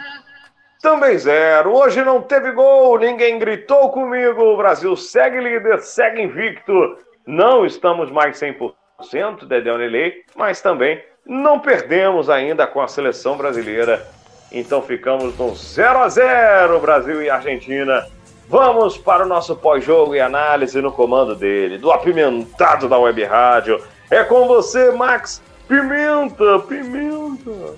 Também 0.82 1.16
zero. 1.16 1.74
Hoje 1.74 2.04
não 2.04 2.20
teve 2.20 2.52
gol, 2.52 2.98
ninguém 2.98 3.38
gritou 3.38 3.90
comigo. 3.90 4.42
O 4.42 4.56
Brasil 4.58 4.94
segue 4.94 5.40
líder, 5.40 5.80
segue 5.80 6.22
invicto. 6.22 6.98
Não 7.26 7.64
estamos 7.64 8.10
mais 8.10 8.38
100%, 8.38 9.46
Dedé 9.46 9.72
Onelei, 9.72 10.24
mas 10.36 10.60
também 10.60 11.02
não 11.26 11.58
perdemos 11.58 12.30
ainda 12.30 12.66
com 12.66 12.80
a 12.80 12.88
seleção 12.88 13.36
brasileira 13.36 14.06
então 14.50 14.80
ficamos 14.80 15.36
no 15.36 15.54
0 15.54 15.98
a 15.98 16.08
0 16.08 16.80
Brasil 16.80 17.22
e 17.22 17.28
Argentina. 17.28 18.06
Vamos 18.48 18.96
para 18.96 19.26
o 19.26 19.28
nosso 19.28 19.54
pós-jogo 19.54 20.14
e 20.14 20.20
análise 20.20 20.80
no 20.80 20.90
comando 20.90 21.36
dele, 21.36 21.76
do 21.76 21.92
apimentado 21.92 22.88
da 22.88 22.98
Web 22.98 23.22
Rádio. 23.24 23.78
É 24.10 24.24
com 24.24 24.46
você, 24.46 24.90
Max 24.90 25.42
Pimenta, 25.68 26.58
Pimenta. 26.60 27.76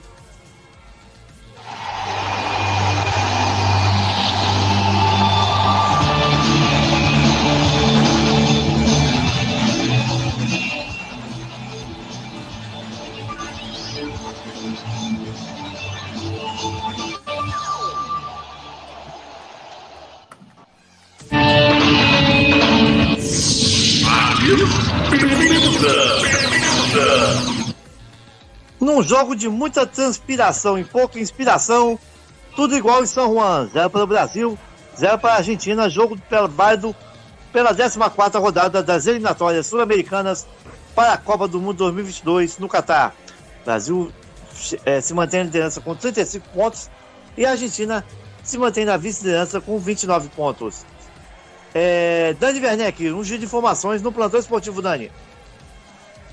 Num 28.81 29.03
jogo 29.03 29.37
de 29.37 29.49
muita 29.49 29.87
transpiração 29.87 30.79
e 30.79 30.85
pouca 30.85 31.19
inspiração, 31.19 31.99
tudo 32.57 32.77
igual 32.77 33.03
em 33.03 33.07
São 33.07 33.33
Juan. 33.33 33.69
Zero 33.73 33.91
para 33.91 34.05
o 34.05 34.07
Brasil, 34.07 34.59
zero 34.99 35.19
para 35.19 35.35
a 35.35 35.37
Argentina. 35.37 35.89
Jogo 35.89 36.19
válido 36.51 36.95
pela 37.53 37.75
14 37.75 38.39
rodada 38.39 38.83
das 38.83 39.07
eliminatórias 39.07 39.67
sul-americanas 39.67 40.47
para 40.95 41.13
a 41.13 41.19
Copa 41.19 41.47
do 41.47 41.61
Mundo 41.61 41.79
2022 41.79 42.59
no 42.59 42.69
Catar. 42.69 43.15
Brasil 43.65 44.11
eh, 44.85 45.01
se 45.01 45.15
mantém 45.15 45.41
na 45.41 45.47
liderança 45.47 45.81
com 45.81 45.95
35 45.95 46.49
pontos 46.51 46.91
e 47.37 47.45
a 47.45 47.53
Argentina 47.53 48.05
se 48.43 48.59
mantém 48.59 48.85
na 48.85 48.97
vice-liderança 48.97 49.61
com 49.61 49.79
29 49.79 50.29
pontos. 50.31 50.85
É, 51.75 52.35
Dani 52.35 52.61
Werneck, 52.61 53.13
um 53.13 53.23
giro 53.23 53.39
de 53.39 53.45
informações 53.45 54.03
no 54.03 54.13
plantão 54.13 54.41
esportivo, 54.41 54.83
Dani. 54.83 55.11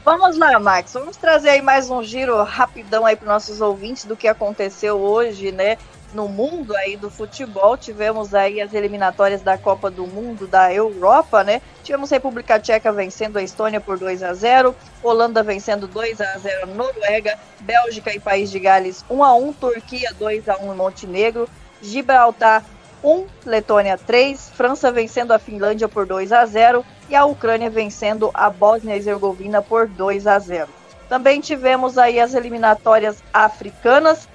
Vamos 0.03 0.37
lá, 0.37 0.57
Max. 0.57 0.93
Vamos 0.93 1.17
trazer 1.17 1.49
aí 1.49 1.61
mais 1.61 1.89
um 1.89 2.01
giro 2.01 2.41
rapidão 2.41 3.05
aí 3.05 3.15
para 3.15 3.27
nossos 3.27 3.59
ouvintes 3.59 4.05
do 4.05 4.15
que 4.15 4.27
aconteceu 4.27 4.97
hoje, 4.97 5.51
né? 5.51 5.77
No 6.13 6.29
mundo 6.29 6.73
aí 6.77 6.95
do 6.95 7.09
futebol, 7.09 7.75
tivemos 7.75 8.33
aí 8.33 8.61
as 8.61 8.73
eliminatórias 8.73 9.41
da 9.41 9.57
Copa 9.57 9.91
do 9.91 10.07
Mundo 10.07 10.47
da 10.47 10.73
Europa, 10.73 11.43
né? 11.43 11.61
Tivemos 11.83 12.09
República 12.09 12.57
Tcheca 12.57 12.89
vencendo 12.93 13.35
a 13.35 13.43
Estônia 13.43 13.81
por 13.81 13.99
2 13.99 14.23
a 14.23 14.33
0, 14.33 14.73
Holanda 15.03 15.43
vencendo 15.43 15.85
2 15.87 16.21
a 16.21 16.37
0 16.37 16.63
a 16.63 16.65
Noruega, 16.67 17.37
Bélgica 17.59 18.15
e 18.15 18.19
País 18.19 18.49
de 18.49 18.59
Gales 18.59 19.03
1 19.09 19.21
a 19.21 19.35
1, 19.35 19.53
Turquia 19.53 20.13
2 20.17 20.47
a 20.47 20.57
1 20.57 20.73
em 20.73 20.77
Montenegro, 20.77 21.49
Gibraltar 21.81 22.63
1, 23.03 23.25
Letônia 23.45 23.97
3, 23.97 24.49
França 24.49 24.91
vencendo 24.91 25.31
a 25.31 25.39
Finlândia 25.39 25.87
por 25.87 26.05
2 26.05 26.31
a 26.31 26.45
0 26.45 26.85
e 27.09 27.15
a 27.15 27.25
Ucrânia 27.25 27.69
vencendo 27.69 28.31
a 28.33 28.49
Bósnia 28.49 28.95
e 28.95 28.97
Herzegovina 28.97 29.61
por 29.61 29.87
2 29.87 30.27
a 30.27 30.39
0. 30.39 30.67
Também 31.07 31.39
tivemos 31.39 31.97
aí 31.97 32.19
as 32.19 32.33
eliminatórias 32.33 33.23
africanas, 33.33 34.27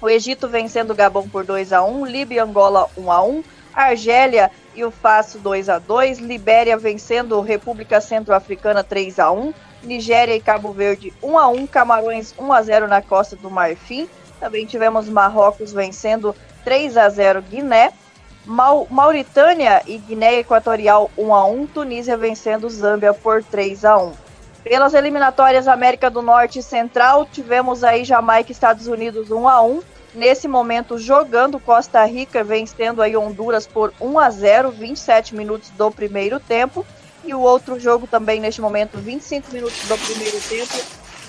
o 0.00 0.08
Egito 0.08 0.48
vencendo 0.48 0.90
o 0.90 0.94
Gabão 0.94 1.28
por 1.28 1.44
2 1.44 1.72
a 1.72 1.82
1, 1.82 2.04
Líbia 2.04 2.36
e 2.36 2.40
Angola 2.40 2.88
1 2.96 3.12
a 3.12 3.22
1, 3.22 3.44
Argélia 3.72 4.50
e 4.74 4.84
o 4.84 4.90
Faço 4.90 5.38
2 5.38 5.68
a 5.68 5.78
2, 5.78 6.18
Libéria 6.18 6.76
vencendo 6.76 7.40
República 7.40 8.00
Centro-Africana 8.00 8.84
3 8.84 9.18
a 9.18 9.30
1, 9.30 9.54
Nigéria 9.82 10.34
e 10.34 10.40
Cabo 10.40 10.72
Verde 10.72 11.12
1 11.22 11.38
a 11.38 11.48
1, 11.48 11.66
Camarões 11.66 12.34
1 12.38 12.52
a 12.52 12.62
0 12.62 12.88
na 12.88 13.00
Costa 13.00 13.36
do 13.36 13.50
Marfim. 13.50 14.08
Também 14.38 14.66
tivemos 14.66 15.08
Marrocos 15.08 15.72
vencendo 15.72 16.34
3 16.64 16.96
a 16.96 17.08
0 17.08 17.42
Guiné. 17.42 17.92
Mau 18.44 18.88
Mauritânia 18.90 19.82
e 19.86 19.98
Guiné 19.98 20.40
Equatorial 20.40 21.10
1 21.16 21.34
a 21.34 21.46
1, 21.46 21.66
Tunísia 21.68 22.16
vencendo 22.16 22.68
Zâmbia 22.68 23.14
por 23.14 23.42
3 23.44 23.84
a 23.84 23.96
1. 23.98 24.12
Pelas 24.64 24.94
eliminatórias 24.94 25.68
América 25.68 26.10
do 26.10 26.22
Norte 26.22 26.58
e 26.58 26.62
Central, 26.62 27.26
tivemos 27.26 27.82
aí 27.82 28.04
Jamaica 28.04 28.50
e 28.50 28.52
Estados 28.52 28.86
Unidos 28.86 29.30
1 29.30 29.48
a 29.48 29.62
1. 29.62 29.82
Nesse 30.14 30.46
momento 30.46 30.98
jogando 30.98 31.58
Costa 31.58 32.04
Rica 32.04 32.44
vencendo 32.44 33.00
aí 33.00 33.16
Honduras 33.16 33.66
por 33.66 33.92
1 34.00 34.18
a 34.18 34.30
0, 34.30 34.70
27 34.72 35.34
minutos 35.34 35.70
do 35.70 35.90
primeiro 35.90 36.38
tempo. 36.38 36.84
E 37.24 37.32
o 37.32 37.40
outro 37.40 37.78
jogo 37.78 38.06
também 38.06 38.40
neste 38.40 38.60
momento 38.60 38.98
25 38.98 39.52
minutos 39.52 39.86
do 39.86 39.96
primeiro 39.98 40.40
tempo, 40.40 40.74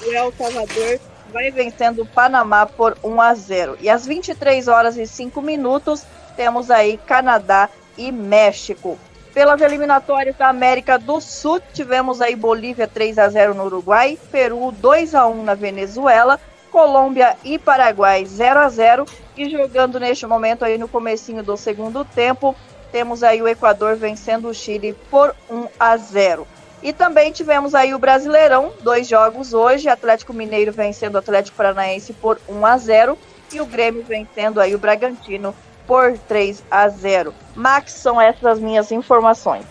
o 0.06 0.12
El 0.12 0.34
Salvador 0.34 1.00
vai 1.32 1.52
vencendo 1.52 2.02
o 2.02 2.06
Panamá 2.06 2.66
por 2.66 2.98
1 3.04 3.22
a 3.22 3.34
0. 3.34 3.78
E 3.80 3.90
às 3.90 4.06
23 4.06 4.68
horas 4.68 4.98
e 4.98 5.06
5 5.08 5.42
minutos 5.42 6.06
temos 6.36 6.72
aí 6.72 6.98
Canadá 6.98 7.70
e 7.98 8.12
México. 8.12 8.98
Pelas 9.34 9.62
eliminatórias 9.62 10.36
da 10.38 10.48
América 10.50 11.00
do 11.00 11.20
Sul, 11.20 11.60
tivemos 11.74 12.22
aí 12.22 12.36
Bolívia 12.36 12.88
3 12.88 13.18
a 13.18 13.30
0 13.30 13.56
no 13.56 13.66
Uruguai, 13.66 14.18
Peru 14.32 14.72
2 14.72 15.16
a 15.16 15.26
1 15.26 15.44
na 15.44 15.56
Venezuela, 15.56 16.40
Colômbia 16.72 17.36
e 17.44 17.58
Paraguai 17.58 18.26
0 18.26 18.60
a 18.60 18.70
0 18.70 19.06
e 19.36 19.50
jogando 19.50 20.00
neste 20.00 20.28
momento 20.28 20.64
aí 20.64 20.78
no 20.78 20.88
comecinho 20.88 21.44
do 21.44 21.58
segundo 21.58 22.06
tempo, 22.06 22.56
temos 22.92 23.24
aí 23.24 23.42
o 23.42 23.48
Equador 23.48 23.96
vencendo 23.96 24.48
o 24.48 24.54
Chile 24.54 24.96
por 25.10 25.36
1 25.50 25.68
a 25.80 25.98
0. 25.98 26.48
E 26.84 26.92
também 26.92 27.32
tivemos 27.32 27.74
aí 27.74 27.94
o 27.94 27.98
Brasileirão, 27.98 28.74
dois 28.82 29.08
jogos 29.08 29.54
hoje, 29.54 29.88
Atlético 29.88 30.34
Mineiro 30.34 30.74
vencendo 30.74 31.16
o 31.16 31.18
Atlético 31.18 31.56
Paranaense 31.56 32.12
por 32.12 32.38
1 32.48 32.66
a 32.66 32.78
0 32.78 33.18
e 33.54 33.62
o 33.62 33.66
Grêmio 33.66 34.04
vencendo 34.04 34.60
aí 34.60 34.76
o 34.76 34.80
Bragantino 34.80 35.56
por 35.88 36.18
3 36.18 36.62
a 36.70 36.90
0. 36.90 37.34
Max, 37.56 37.94
são 37.94 38.20
essas 38.20 38.46
as 38.46 38.60
minhas 38.60 38.92
informações. 38.92 39.66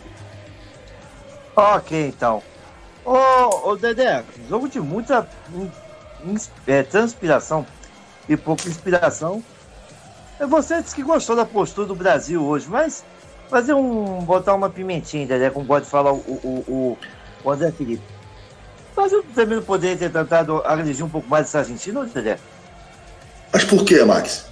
Ok, 1.55 2.09
então. 2.09 2.43
Ô, 3.05 3.77
Dedé, 3.77 4.25
jogo 4.49 4.67
de 4.67 4.81
muita 4.81 5.29
é, 6.67 6.83
transpiração 6.83 7.67
e 8.27 8.39
pouca 8.39 8.67
inspiração. 8.69 9.45
Você 10.49 10.81
disse 10.81 10.95
que 10.95 11.03
gostou 11.03 11.37
da 11.37 11.45
postura 11.45 11.87
do 11.87 11.95
Brasil 11.95 12.43
hoje, 12.43 12.67
mas 12.71 13.05
fazer 13.53 13.75
um. 13.75 14.25
botar 14.25 14.55
uma 14.55 14.71
pimentinha, 14.71 15.27
Dedé, 15.27 15.51
como 15.51 15.67
pode 15.67 15.87
falar 15.87 16.13
o, 16.13 16.17
o, 16.17 16.65
o, 16.67 16.99
o 17.45 17.51
André 17.51 17.71
Felipe. 17.71 18.03
Mas 18.97 19.13
eu 19.13 19.23
também 19.35 19.57
não 19.57 19.63
poderia 19.63 19.97
ter 19.97 20.11
tentado 20.11 20.63
agredir 20.65 21.05
um 21.05 21.09
pouco 21.09 21.29
mais 21.29 21.47
essa 21.47 21.59
Argentina, 21.59 22.05
Dedé? 22.13 22.39
Mas 23.53 23.65
por 23.65 23.85
que, 23.85 24.03
Max? 24.03 24.47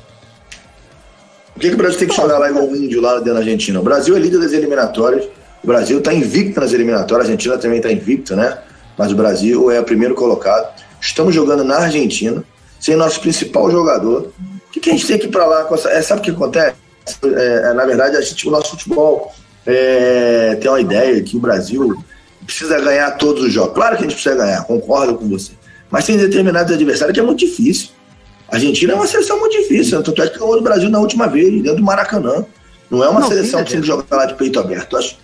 Por 1.55 1.61
que, 1.61 1.69
que 1.69 1.75
o 1.75 1.79
Brasil 1.79 1.99
tem 1.99 2.09
que 2.09 2.15
jogar 2.15 2.39
lá 2.39 2.51
igual 2.51 2.67
o 2.67 2.77
índio 2.77 3.01
lá 3.01 3.15
dentro 3.15 3.35
da 3.35 3.39
Argentina? 3.41 3.81
O 3.81 3.83
Brasil 3.83 4.15
é 4.15 4.19
líder 4.19 4.39
das 4.39 4.53
eliminatórias. 4.53 5.27
O 5.65 5.67
Brasil 5.67 5.99
está 5.99 6.13
invicto 6.13 6.61
nas 6.61 6.73
eliminatórias. 6.73 7.29
A 7.29 7.33
Argentina 7.33 7.59
também 7.59 7.79
está 7.79 7.91
invicta, 7.91 8.37
né? 8.37 8.59
Mas 8.97 9.13
o 9.13 9.17
Brasil 9.17 9.71
é 9.71 9.81
o 9.81 9.85
primeiro 9.85 10.15
colocado. 10.15 10.71
Estamos 11.01 11.35
jogando 11.35 11.65
na 11.65 11.79
Argentina, 11.79 12.45
sem 12.79 12.97
nosso 12.97 13.21
principal 13.21 13.71
jogador. 13.71 14.33
O 14.39 14.73
que, 14.73 14.81
que 14.81 14.91
a 14.91 14.93
gente 14.93 15.07
tem 15.07 15.19
que 15.19 15.27
ir 15.27 15.31
para 15.31 15.47
lá? 15.47 15.69
É, 15.87 16.03
sabe 16.03 16.21
o 16.21 16.25
que 16.25 16.31
acontece? 16.31 16.80
É, 17.23 17.71
é, 17.71 17.73
na 17.73 17.85
verdade, 17.85 18.17
a 18.17 18.21
gente, 18.21 18.47
o 18.47 18.51
nosso 18.51 18.71
futebol 18.71 19.33
é, 19.67 20.57
tem 20.61 20.71
uma 20.71 20.81
ideia 20.81 21.23
que 21.23 21.37
o 21.37 21.41
Brasil 21.41 22.03
precisa 22.45 22.81
ganhar 22.81 23.11
todos 23.13 23.45
os 23.45 23.53
jogos. 23.53 23.75
Claro 23.75 23.97
que 23.97 24.05
a 24.05 24.07
gente 24.07 24.15
precisa 24.15 24.35
ganhar, 24.35 24.65
concordo 24.65 25.17
com 25.17 25.29
você. 25.29 25.53
Mas 25.91 26.07
tem 26.07 26.17
determinados 26.17 26.73
adversários 26.73 27.15
que 27.15 27.21
é 27.21 27.23
muito 27.23 27.41
difícil. 27.41 27.91
A 28.49 28.57
Argentina 28.57 28.93
é 28.93 28.97
uma 28.97 29.07
seleção 29.07 29.39
muito 29.39 29.57
difícil, 29.61 30.03
tanto 30.03 30.23
é 30.23 30.29
que 30.29 30.39
ganhou 30.39 30.57
do 30.57 30.63
Brasil 30.63 30.89
na 30.89 30.99
última 30.99 31.29
vez, 31.29 31.63
dentro 31.63 31.77
do 31.77 31.83
Maracanã. 31.83 32.45
Não 32.91 33.05
é 33.05 33.09
uma 33.09 33.21
não, 33.21 33.29
seleção 33.29 33.63
que 33.63 33.71
tem 33.71 33.81
que 33.81 33.87
jogar 33.87 34.05
lá 34.17 34.27
de 34.27 34.35
peito 34.35 34.59
aberto, 34.59 34.97
acho. 34.97 35.17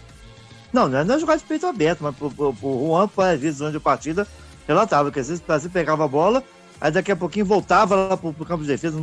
Não, 0.72 0.88
não 0.88 1.14
é 1.14 1.18
jogar 1.18 1.36
de 1.36 1.42
peito 1.42 1.66
aberto, 1.66 2.02
mas 2.02 2.14
o, 2.20 2.32
o, 2.38 2.54
o 2.62 3.08
Juan, 3.16 3.32
às 3.32 3.40
vezes, 3.40 3.58
durante 3.58 3.76
a 3.76 3.80
partida, 3.80 4.26
relatava 4.66 5.10
que 5.10 5.18
às 5.18 5.28
vezes 5.28 5.42
o 5.42 5.46
Brasil 5.46 5.70
pegava 5.70 6.04
a 6.04 6.08
bola, 6.08 6.44
aí 6.80 6.90
daqui 6.90 7.10
a 7.10 7.16
pouquinho 7.16 7.46
voltava 7.46 7.96
lá 7.96 8.16
pro, 8.16 8.32
pro 8.32 8.44
campo 8.44 8.62
de 8.62 8.68
defesa. 8.68 9.02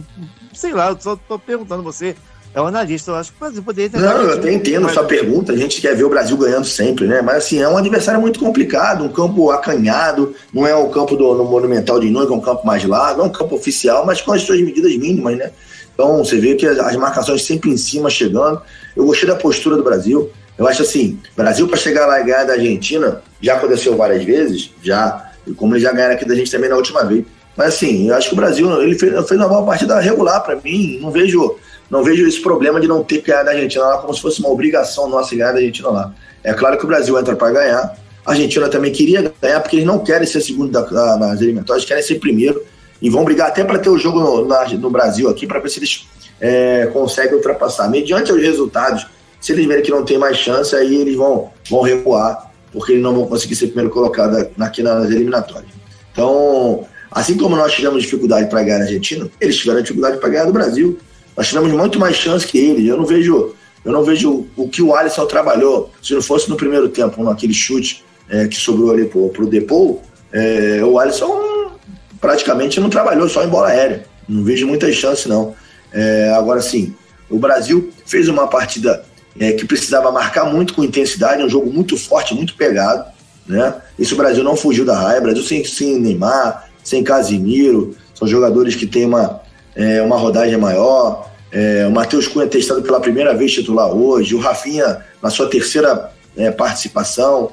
Sei 0.53 0.73
lá, 0.73 0.89
eu 0.89 0.97
só 0.99 1.15
tô 1.15 1.37
perguntando 1.37 1.83
você. 1.83 2.15
É 2.55 2.61
um 2.61 2.67
analista, 2.67 3.09
eu 3.09 3.15
acho 3.15 3.31
que 3.31 3.37
o 3.37 3.39
Brasil 3.39 3.63
poderia 3.63 3.89
ter. 3.89 3.99
Não, 3.99 4.21
eu 4.21 4.33
até 4.33 4.53
entendo 4.53 4.87
sua 4.89 5.03
pergunta. 5.03 5.53
A 5.53 5.57
gente 5.57 5.81
quer 5.81 5.95
ver 5.95 6.03
o 6.03 6.09
Brasil 6.09 6.37
ganhando 6.37 6.65
sempre, 6.65 7.07
né? 7.07 7.19
Mas 7.19 7.37
assim, 7.37 7.59
é 7.59 7.67
um 7.67 7.77
adversário 7.77 8.21
muito 8.21 8.39
complicado, 8.39 9.03
um 9.03 9.09
campo 9.09 9.49
acanhado, 9.49 10.35
não 10.53 10.67
é 10.67 10.75
o 10.75 10.87
campo 10.89 11.15
do 11.15 11.33
no 11.33 11.45
Monumental 11.45 11.99
de 11.99 12.11
Nunes, 12.11 12.27
que 12.27 12.33
é 12.33 12.37
um 12.37 12.41
campo 12.41 12.65
mais 12.65 12.85
largo, 12.85 13.21
é 13.21 13.23
um 13.23 13.29
campo 13.29 13.55
oficial, 13.55 14.05
mas 14.05 14.21
com 14.21 14.31
as 14.31 14.43
suas 14.43 14.61
medidas 14.61 14.95
mínimas, 14.95 15.35
né? 15.35 15.51
Então 15.95 16.23
você 16.23 16.37
vê 16.37 16.53
que 16.53 16.67
as 16.67 16.95
marcações 16.95 17.43
sempre 17.43 17.71
em 17.71 17.77
cima 17.77 18.09
chegando. 18.09 18.61
Eu 18.95 19.05
gostei 19.05 19.27
da 19.27 19.35
postura 19.35 19.75
do 19.75 19.83
Brasil. 19.83 20.29
Eu 20.55 20.67
acho 20.67 20.83
assim, 20.83 21.19
Brasil 21.35 21.67
para 21.67 21.77
chegar 21.77 22.05
lá 22.05 22.19
e 22.21 22.23
ganhar 22.23 22.43
da 22.43 22.53
Argentina, 22.53 23.21
já 23.41 23.55
aconteceu 23.55 23.97
várias 23.97 24.23
vezes, 24.23 24.69
já, 24.83 25.31
e 25.47 25.51
como 25.53 25.73
eles 25.73 25.81
já 25.81 25.91
ganharam 25.91 26.13
aqui 26.13 26.25
da 26.25 26.35
gente 26.35 26.51
também 26.51 26.69
na 26.69 26.75
última 26.75 27.03
vez. 27.03 27.25
Mas 27.57 27.69
assim, 27.69 28.09
eu 28.09 28.15
acho 28.15 28.29
que 28.29 28.33
o 28.33 28.37
Brasil 28.37 28.81
ele 28.81 28.97
fez, 28.97 29.11
fez 29.27 29.39
uma 29.39 29.47
boa 29.47 29.65
partida 29.65 29.99
regular 29.99 30.43
para 30.43 30.55
mim. 30.55 30.99
Não 31.01 31.09
vejo 31.09 31.55
não 31.93 32.03
vejo 32.03 32.27
esse 32.27 32.41
problema 32.41 32.79
de 32.81 32.87
não 32.87 33.03
ter 33.03 33.19
que 33.19 33.27
ganhar 33.29 33.43
da 33.43 33.51
Argentina 33.51 33.85
lá 33.85 33.97
como 33.99 34.11
se 34.15 34.19
fosse 34.19 34.39
uma 34.39 34.49
obrigação 34.49 35.07
nossa 35.07 35.35
ganhar 35.35 35.51
da 35.51 35.59
Argentina 35.59 35.89
lá. 35.89 36.13
É 36.43 36.51
claro 36.51 36.75
que 36.75 36.83
o 36.83 36.87
Brasil 36.87 37.17
entra 37.19 37.35
para 37.35 37.51
ganhar. 37.51 37.95
A 38.25 38.31
Argentina 38.31 38.67
também 38.67 38.91
queria 38.91 39.31
ganhar, 39.39 39.59
porque 39.59 39.75
eles 39.75 39.85
não 39.85 39.99
querem 39.99 40.25
ser 40.25 40.41
segundo 40.41 40.71
da, 40.71 40.81
da, 40.81 41.17
nas 41.17 41.39
eliminatórias, 41.39 41.85
querem 41.85 42.01
ser 42.01 42.15
primeiro. 42.15 42.63
E 42.99 43.11
vão 43.11 43.23
brigar 43.23 43.49
até 43.49 43.63
para 43.63 43.77
ter 43.77 43.89
o 43.89 43.97
jogo 43.99 44.19
no, 44.19 44.47
na, 44.47 44.67
no 44.69 44.89
Brasil 44.89 45.29
aqui, 45.29 45.45
para 45.45 45.59
ver 45.59 45.69
se 45.69 45.77
eles 45.77 46.07
é, 46.41 46.87
conseguem 46.91 47.35
ultrapassar. 47.35 47.87
Mediante 47.87 48.31
os 48.31 48.41
resultados, 48.41 49.05
se 49.39 49.51
eles 49.51 49.67
verem 49.67 49.83
que 49.83 49.91
não 49.91 50.03
tem 50.03 50.17
mais 50.17 50.37
chance, 50.37 50.75
aí 50.75 50.95
eles 50.95 51.15
vão, 51.15 51.51
vão 51.69 51.81
recuar, 51.81 52.51
porque 52.71 52.93
eles 52.93 53.03
não 53.03 53.13
vão 53.13 53.27
conseguir 53.27 53.55
ser 53.55 53.67
primeiro 53.67 53.91
colocado 53.91 54.49
aqui 54.59 54.81
nas 54.81 55.11
eliminatórias. 55.11 55.69
Então, 56.11 56.87
assim 57.11 57.37
como 57.37 57.55
nós 57.55 57.71
tivemos 57.71 58.01
dificuldade 58.01 58.49
para 58.49 58.63
ganhar 58.63 58.79
a 58.79 58.81
Argentina, 58.81 59.29
eles 59.39 59.57
tiveram 59.57 59.81
dificuldade 59.81 60.17
para 60.17 60.29
ganhar 60.29 60.45
do 60.45 60.53
Brasil. 60.53 60.97
Nós 61.35 61.47
tivemos 61.47 61.71
muito 61.71 61.99
mais 61.99 62.15
chance 62.15 62.45
que 62.45 62.57
ele. 62.57 62.87
Eu 62.87 62.97
não 62.97 63.05
vejo, 63.05 63.53
eu 63.83 63.91
não 63.91 64.03
vejo 64.03 64.45
o 64.55 64.67
que 64.67 64.81
o 64.81 64.95
Alisson 64.95 65.25
trabalhou. 65.25 65.91
Se 66.01 66.13
não 66.13 66.21
fosse 66.21 66.49
no 66.49 66.55
primeiro 66.55 66.89
tempo, 66.89 67.23
naquele 67.23 67.53
chute 67.53 68.03
é, 68.29 68.47
que 68.47 68.55
sobrou 68.55 68.91
ali 68.91 69.05
pro, 69.05 69.29
pro 69.29 69.47
Depou, 69.47 70.01
é, 70.31 70.83
o 70.83 70.99
Alisson 70.99 71.71
praticamente 72.19 72.79
não 72.79 72.89
trabalhou 72.89 73.27
só 73.27 73.43
em 73.43 73.49
bola 73.49 73.67
aérea. 73.67 74.05
Não 74.27 74.43
vejo 74.43 74.65
muitas 74.65 74.95
chances, 74.95 75.25
não. 75.25 75.53
É, 75.91 76.33
agora 76.35 76.61
sim, 76.61 76.93
o 77.29 77.37
Brasil 77.37 77.91
fez 78.05 78.27
uma 78.27 78.47
partida 78.47 79.03
é, 79.39 79.51
que 79.51 79.65
precisava 79.65 80.11
marcar 80.11 80.45
muito 80.45 80.73
com 80.73 80.83
intensidade, 80.83 81.43
um 81.43 81.49
jogo 81.49 81.71
muito 81.71 81.97
forte, 81.97 82.33
muito 82.33 82.55
pegado. 82.55 83.05
né? 83.45 83.75
Isso 83.97 84.13
o 84.13 84.17
Brasil 84.17 84.43
não 84.43 84.55
fugiu 84.55 84.85
da 84.85 84.97
raia, 84.97 85.21
Brasil 85.21 85.43
sem, 85.43 85.63
sem 85.65 85.99
Neymar, 85.99 86.69
sem 86.83 87.03
Casimiro, 87.03 87.95
são 88.13 88.27
jogadores 88.27 88.75
que 88.75 88.85
têm 88.87 89.05
uma, 89.05 89.41
é, 89.75 90.01
uma 90.01 90.17
rodagem 90.17 90.57
maior. 90.57 91.31
É, 91.51 91.85
o 91.87 91.91
Matheus 91.91 92.27
Cunha 92.27 92.47
testado 92.47 92.81
pela 92.81 92.99
primeira 92.99 93.35
vez 93.35 93.51
titular 93.51 93.93
hoje, 93.93 94.33
o 94.33 94.39
Rafinha 94.39 95.01
na 95.21 95.29
sua 95.29 95.47
terceira 95.47 96.11
é, 96.35 96.49
participação, 96.49 97.51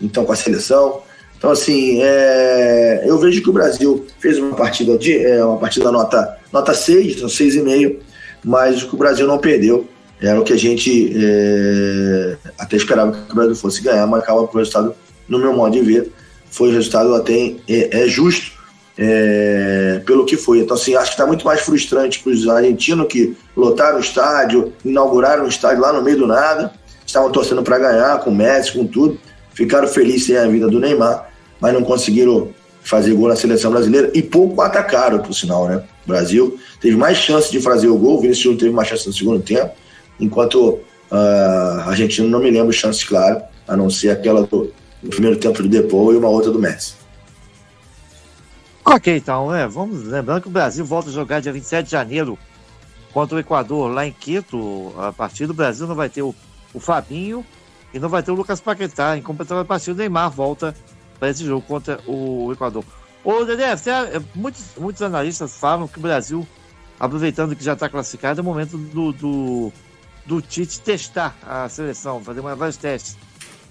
então 0.00 0.24
com 0.24 0.32
a 0.32 0.36
seleção. 0.36 1.02
Então, 1.36 1.50
assim, 1.50 2.02
é, 2.02 3.02
eu 3.04 3.18
vejo 3.18 3.42
que 3.42 3.50
o 3.50 3.52
Brasil 3.52 4.06
fez 4.18 4.38
uma 4.38 4.56
partida 4.56 4.96
de 4.96 5.18
é, 5.18 5.44
uma 5.44 5.58
partida 5.58 5.92
nota, 5.92 6.38
nota 6.50 6.72
6, 6.72 7.16
então 7.16 7.28
6,5, 7.28 7.96
mas 8.42 8.82
o 8.82 8.88
que 8.88 8.94
o 8.94 8.98
Brasil 8.98 9.26
não 9.26 9.36
perdeu 9.36 9.86
era 10.22 10.40
o 10.40 10.44
que 10.44 10.54
a 10.54 10.58
gente 10.58 11.12
é, 11.14 12.36
até 12.58 12.76
esperava 12.76 13.12
que 13.12 13.30
o 13.30 13.34
Brasil 13.34 13.56
fosse 13.56 13.82
ganhar, 13.82 14.06
mas 14.06 14.22
acaba 14.22 14.46
com 14.46 14.56
o 14.56 14.58
resultado, 14.58 14.94
no 15.28 15.38
meu 15.38 15.52
modo 15.52 15.72
de 15.72 15.82
ver, 15.82 16.10
foi 16.50 16.70
o 16.70 16.72
resultado 16.72 17.14
até 17.14 17.56
é, 17.68 18.04
é 18.04 18.08
justo 18.08 18.53
é, 18.96 20.00
pelo 20.06 20.24
que 20.24 20.36
foi. 20.36 20.60
Então, 20.60 20.76
assim, 20.76 20.94
acho 20.94 21.06
que 21.06 21.14
está 21.14 21.26
muito 21.26 21.44
mais 21.44 21.60
frustrante 21.60 22.20
para 22.20 22.32
os 22.32 22.48
argentinos 22.48 23.06
que 23.08 23.36
lotaram 23.56 23.96
o 23.96 24.00
estádio, 24.00 24.72
inauguraram 24.84 25.44
o 25.44 25.48
estádio 25.48 25.82
lá 25.82 25.92
no 25.92 26.02
meio 26.02 26.18
do 26.18 26.26
nada, 26.26 26.72
estavam 27.06 27.30
torcendo 27.30 27.62
para 27.62 27.78
ganhar, 27.78 28.20
com 28.20 28.30
o 28.30 28.34
Messi, 28.34 28.72
com 28.72 28.86
tudo, 28.86 29.18
ficaram 29.52 29.86
felizes 29.88 30.26
sem 30.26 30.36
a 30.36 30.46
vida 30.46 30.68
do 30.68 30.80
Neymar, 30.80 31.28
mas 31.60 31.72
não 31.72 31.82
conseguiram 31.82 32.50
fazer 32.82 33.14
gol 33.14 33.28
na 33.28 33.36
seleção 33.36 33.70
brasileira 33.70 34.10
e 34.14 34.22
pouco 34.22 34.60
atacaram, 34.60 35.18
por 35.18 35.32
sinal, 35.32 35.66
né? 35.66 35.82
O 36.04 36.08
Brasil 36.08 36.58
teve 36.80 36.96
mais 36.96 37.16
chance 37.16 37.50
de 37.50 37.60
fazer 37.60 37.88
o 37.88 37.96
gol, 37.96 38.18
o 38.18 38.20
Vinícius 38.20 38.44
Júnior 38.44 38.60
teve 38.60 38.72
mais 38.72 38.88
chance 38.88 39.06
no 39.06 39.12
segundo 39.12 39.40
tempo, 39.40 39.72
enquanto 40.20 40.58
uh, 40.64 40.80
a 41.10 41.88
Argentina 41.88 42.28
não 42.28 42.40
me 42.40 42.50
lembro 42.50 42.72
chance 42.72 43.04
clara, 43.06 43.48
a 43.66 43.74
não 43.74 43.88
ser 43.88 44.10
aquela 44.10 44.42
do, 44.42 44.70
do 45.02 45.08
primeiro 45.08 45.38
tempo 45.38 45.62
do 45.62 45.68
Depô 45.68 46.12
e 46.12 46.16
uma 46.16 46.28
outra 46.28 46.50
do 46.50 46.58
Messi. 46.58 46.94
Ok, 48.86 49.16
então, 49.16 49.54
é, 49.54 49.66
vamos 49.66 50.04
lembrando 50.04 50.42
que 50.42 50.48
o 50.48 50.50
Brasil 50.50 50.84
volta 50.84 51.08
a 51.08 51.12
jogar 51.12 51.40
dia 51.40 51.52
27 51.52 51.86
de 51.86 51.92
janeiro 51.92 52.38
contra 53.14 53.36
o 53.36 53.40
Equador 53.40 53.90
lá 53.90 54.06
em 54.06 54.12
Quito. 54.12 54.92
A 54.98 55.10
partir 55.10 55.46
do 55.46 55.54
Brasil 55.54 55.86
não 55.86 55.94
vai 55.94 56.10
ter 56.10 56.20
o, 56.20 56.34
o 56.74 56.78
Fabinho 56.78 57.46
e 57.94 57.98
não 57.98 58.10
vai 58.10 58.22
ter 58.22 58.30
o 58.30 58.34
Lucas 58.34 58.60
Paquetá. 58.60 59.16
Em 59.16 59.22
completamente 59.22 59.64
a 59.64 59.66
partida, 59.66 59.94
o 59.94 59.96
Neymar 59.96 60.30
volta 60.30 60.74
para 61.18 61.30
esse 61.30 61.42
jogo 61.46 61.66
contra 61.66 61.98
o 62.06 62.52
Equador. 62.52 62.84
Ô, 63.24 63.42
Dedé, 63.46 63.72
é, 63.72 64.22
muitos, 64.34 64.62
muitos 64.76 65.00
analistas 65.00 65.56
falam 65.56 65.88
que 65.88 65.98
o 65.98 66.02
Brasil, 66.02 66.46
aproveitando 67.00 67.56
que 67.56 67.64
já 67.64 67.72
está 67.72 67.88
classificado, 67.88 68.40
é 68.40 68.42
o 68.42 68.44
momento 68.44 68.76
do, 68.76 69.12
do, 69.12 69.72
do 70.26 70.42
Tite 70.42 70.82
testar 70.82 71.34
a 71.42 71.66
seleção, 71.70 72.22
fazer 72.22 72.42
vários 72.42 72.76
testes. 72.76 73.16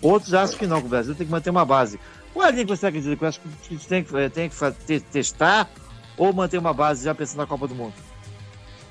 Outros 0.01 0.33
acham 0.33 0.57
que 0.57 0.65
não, 0.65 0.79
que 0.79 0.87
o 0.87 0.89
Brasil 0.89 1.13
tem 1.13 1.27
que 1.27 1.31
manter 1.31 1.51
uma 1.51 1.63
base. 1.63 1.99
Qual 2.33 2.45
é 2.45 2.49
a 2.49 2.51
linha 2.51 2.65
que 2.65 2.75
você 2.75 2.87
acredita? 2.87 3.15
Que 3.15 3.23
eu 3.23 3.27
acho 3.27 3.39
que 3.39 3.87
tem 3.87 4.03
que, 4.03 4.29
tem 4.31 4.49
que 4.49 4.99
testar 5.11 5.69
ou 6.17 6.33
manter 6.33 6.57
uma 6.57 6.73
base 6.73 7.05
já 7.05 7.13
pensando 7.13 7.37
na 7.37 7.47
Copa 7.47 7.67
do 7.67 7.75
Mundo? 7.75 7.93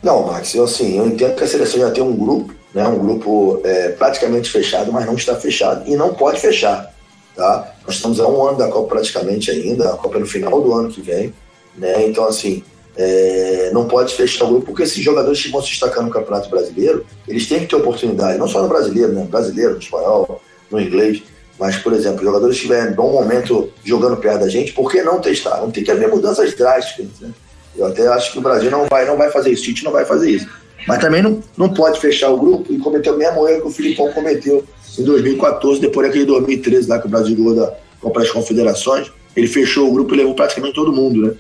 Não, 0.02 0.26
Max, 0.26 0.54
eu, 0.54 0.64
assim, 0.64 0.98
eu 0.98 1.06
entendo 1.06 1.36
que 1.36 1.44
a 1.44 1.46
seleção 1.46 1.80
já 1.80 1.90
tem 1.90 2.02
um 2.02 2.16
grupo, 2.16 2.52
né, 2.74 2.86
um 2.88 2.98
grupo 2.98 3.60
é, 3.64 3.90
praticamente 3.90 4.50
fechado, 4.50 4.92
mas 4.92 5.06
não 5.06 5.14
está 5.14 5.36
fechado 5.36 5.88
e 5.88 5.94
não 5.94 6.14
pode 6.14 6.40
fechar. 6.40 6.92
Tá? 7.36 7.72
Nós 7.86 7.96
estamos 7.96 8.18
a 8.20 8.26
um 8.26 8.46
ano 8.46 8.58
da 8.58 8.68
Copa 8.68 8.96
praticamente 8.96 9.50
ainda, 9.50 9.92
a 9.92 9.96
Copa 9.96 10.16
é 10.16 10.20
no 10.20 10.26
final 10.26 10.60
do 10.60 10.72
ano 10.72 10.90
que 10.90 11.00
vem, 11.00 11.32
né? 11.76 12.06
Então, 12.06 12.26
assim, 12.26 12.62
é, 12.96 13.70
não 13.72 13.86
pode 13.86 14.14
fechar 14.14 14.44
o 14.44 14.48
grupo, 14.48 14.66
porque 14.66 14.82
esses 14.82 15.02
jogadores 15.02 15.40
que 15.40 15.50
vão 15.50 15.62
se 15.62 15.68
destacar 15.68 16.02
no 16.02 16.10
Campeonato 16.10 16.50
Brasileiro, 16.50 17.06
eles 17.26 17.46
têm 17.46 17.60
que 17.60 17.66
ter 17.66 17.76
oportunidade, 17.76 18.38
não 18.38 18.48
só 18.48 18.60
no 18.60 18.68
brasileiro, 18.68 19.12
né? 19.12 19.24
Brasileiro, 19.24 19.74
no 19.74 19.78
espanhol, 19.78 20.42
no 20.70 20.80
inglês. 20.80 21.22
Mas, 21.62 21.76
por 21.76 21.92
exemplo, 21.92 22.24
jogadores 22.24 22.57
estiverem 22.57 22.91
em 22.91 22.97
bom 22.97 23.12
momento 23.12 23.70
jogando 23.84 24.16
perto 24.16 24.41
da 24.41 24.49
gente, 24.49 24.73
por 24.73 24.91
que 24.91 25.00
não 25.00 25.20
testar? 25.20 25.58
Não 25.58 25.70
tem 25.70 25.84
que 25.84 25.92
haver 25.92 26.08
mudanças 26.08 26.52
drásticas. 26.57 27.07
Né? 27.20 27.31
Eu 27.76 27.86
até 27.86 28.05
acho 28.08 28.32
que 28.32 28.39
o 28.39 28.41
Brasil 28.41 28.68
não 28.68 28.89
vai, 28.89 29.07
não 29.07 29.16
vai 29.16 29.31
fazer 29.31 29.52
isso, 29.52 29.62
o 29.62 29.66
Tite 29.66 29.84
não 29.84 29.92
vai 29.92 30.05
fazer 30.05 30.28
isso. 30.28 30.49
Mas 30.89 30.99
também 30.99 31.23
não, 31.23 31.41
não 31.57 31.73
pode 31.73 32.00
fechar 32.00 32.31
o 32.31 32.36
grupo 32.36 32.73
e 32.73 32.78
cometer 32.78 33.12
o 33.12 33.16
mesmo 33.16 33.47
erro 33.47 33.60
que 33.60 33.68
o 33.68 33.70
Filipão 33.70 34.10
cometeu 34.10 34.65
em 34.99 35.05
2014, 35.05 35.81
depois 35.81 36.08
daquele 36.08 36.24
2013 36.24 36.89
lá 36.89 36.99
que 36.99 37.07
o 37.07 37.08
Brasil 37.08 37.36
ganhou 37.36 37.55
da 37.55 37.73
Copa 38.00 38.18
das 38.18 38.32
Confederações. 38.32 39.12
Ele 39.36 39.47
fechou 39.47 39.89
o 39.89 39.92
grupo 39.92 40.15
e 40.15 40.16
levou 40.16 40.34
praticamente 40.34 40.74
todo 40.74 40.92
mundo, 40.92 41.28
né? 41.28 41.34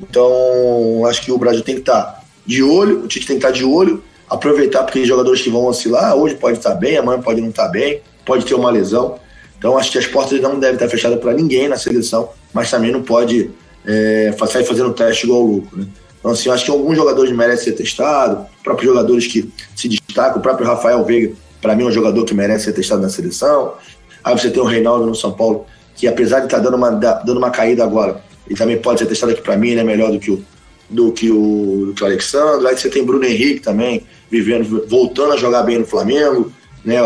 Então, 0.00 1.06
acho 1.06 1.24
que 1.24 1.30
o 1.30 1.38
Brasil 1.38 1.62
tem 1.62 1.76
que 1.76 1.82
estar 1.82 2.24
de 2.44 2.64
olho, 2.64 3.04
o 3.04 3.06
Tite 3.06 3.28
tem 3.28 3.38
que 3.38 3.46
estar 3.46 3.56
de 3.56 3.64
olho, 3.64 4.02
aproveitar 4.28 4.82
porque 4.82 5.04
jogadores 5.04 5.40
que 5.40 5.50
vão 5.50 5.66
oscilar, 5.66 6.16
hoje 6.16 6.34
pode 6.34 6.58
estar 6.58 6.74
bem, 6.74 6.96
amanhã 6.96 7.22
pode 7.22 7.40
não 7.40 7.50
estar 7.50 7.68
bem, 7.68 8.02
pode 8.26 8.44
ter 8.44 8.54
uma 8.54 8.72
lesão. 8.72 9.20
Então 9.58 9.76
acho 9.76 9.90
que 9.90 9.98
as 9.98 10.06
portas 10.06 10.40
não 10.40 10.58
devem 10.58 10.74
estar 10.74 10.88
fechadas 10.88 11.18
para 11.18 11.32
ninguém 11.32 11.68
na 11.68 11.76
seleção, 11.76 12.30
mas 12.52 12.70
também 12.70 12.92
não 12.92 13.02
pode 13.02 13.50
é, 13.84 14.34
sair 14.46 14.64
fazendo 14.64 14.92
teste 14.92 15.26
igual 15.26 15.42
louco. 15.42 15.76
Né? 15.76 15.86
Então, 16.18 16.32
assim, 16.32 16.50
acho 16.50 16.64
que 16.64 16.70
alguns 16.70 16.96
jogadores 16.96 17.32
merecem 17.32 17.66
ser 17.66 17.72
testados, 17.72 18.46
próprios 18.62 18.90
jogadores 18.90 19.26
que 19.26 19.50
se 19.74 19.88
destacam, 19.88 20.38
o 20.38 20.42
próprio 20.42 20.66
Rafael 20.66 21.04
Veiga, 21.04 21.34
para 21.60 21.74
mim, 21.74 21.84
é 21.84 21.86
um 21.86 21.92
jogador 21.92 22.24
que 22.24 22.34
merece 22.34 22.66
ser 22.66 22.72
testado 22.72 23.02
na 23.02 23.08
seleção. 23.08 23.74
Aí 24.22 24.36
você 24.36 24.50
tem 24.50 24.60
o 24.60 24.66
Reinaldo 24.66 25.06
no 25.06 25.14
São 25.14 25.32
Paulo, 25.32 25.64
que 25.96 26.06
apesar 26.06 26.40
de 26.40 26.46
estar 26.46 26.58
tá 26.58 26.62
dando 26.62 26.76
uma, 26.76 26.90
dando 26.90 27.38
uma 27.38 27.50
caída 27.50 27.84
agora, 27.84 28.22
ele 28.46 28.56
também 28.56 28.78
pode 28.78 29.00
ser 29.00 29.06
testado 29.06 29.32
aqui 29.32 29.42
para 29.42 29.56
mim, 29.56 29.70
ele 29.70 29.80
é 29.80 29.84
melhor 29.84 30.10
do 30.10 30.18
que 30.18 30.30
o, 30.30 30.44
do 30.88 31.12
que 31.12 31.30
o, 31.30 31.86
do 31.86 31.94
que 31.94 32.02
o 32.02 32.06
Alexandre. 32.06 32.66
Aí 32.66 32.76
você 32.76 32.88
tem 32.88 33.04
Bruno 33.04 33.24
Henrique 33.24 33.60
também, 33.60 34.04
vivendo, 34.30 34.86
voltando 34.88 35.32
a 35.32 35.36
jogar 35.36 35.62
bem 35.62 35.78
no 35.78 35.86
Flamengo, 35.86 36.52
né? 36.84 36.98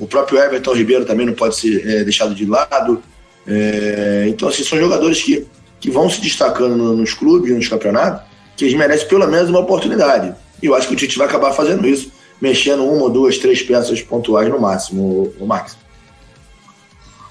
O 0.00 0.06
próprio 0.06 0.38
Everton 0.38 0.72
Ribeiro 0.72 1.04
também 1.04 1.26
não 1.26 1.34
pode 1.34 1.56
ser 1.56 1.86
é, 1.86 2.02
deixado 2.02 2.34
de 2.34 2.46
lado. 2.46 3.02
É, 3.46 4.24
então, 4.28 4.48
assim, 4.48 4.64
são 4.64 4.78
jogadores 4.78 5.22
que, 5.22 5.46
que 5.78 5.90
vão 5.90 6.08
se 6.08 6.22
destacando 6.22 6.74
no, 6.74 6.96
nos 6.96 7.12
clubes, 7.12 7.54
nos 7.54 7.68
campeonatos, 7.68 8.22
que 8.56 8.64
eles 8.64 8.74
merecem 8.74 9.06
pelo 9.06 9.26
menos 9.28 9.50
uma 9.50 9.60
oportunidade. 9.60 10.34
E 10.62 10.66
eu 10.66 10.74
acho 10.74 10.88
que 10.88 10.94
o 10.94 10.96
Tite 10.96 11.18
vai 11.18 11.26
acabar 11.26 11.52
fazendo 11.52 11.86
isso, 11.86 12.10
mexendo 12.40 12.82
uma, 12.82 13.10
duas, 13.10 13.36
três 13.36 13.62
peças 13.62 14.00
pontuais 14.00 14.48
no 14.48 14.58
máximo, 14.58 15.32
o 15.38 15.46
Max. 15.46 15.76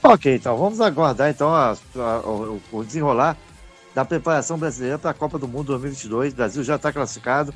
Ok, 0.04 0.36
então 0.36 0.56
vamos 0.56 0.80
aguardar 0.80 1.30
então 1.30 1.50
a, 1.50 1.76
a, 1.96 2.20
o, 2.20 2.62
o 2.72 2.84
desenrolar 2.84 3.36
da 3.96 4.06
preparação 4.06 4.58
brasileira 4.58 4.98
para 4.98 5.10
a 5.10 5.14
Copa 5.14 5.40
do 5.40 5.48
Mundo 5.48 5.68
2022. 5.68 6.34
O 6.34 6.36
Brasil 6.36 6.64
já 6.64 6.76
está 6.76 6.94
classificado, 6.94 7.54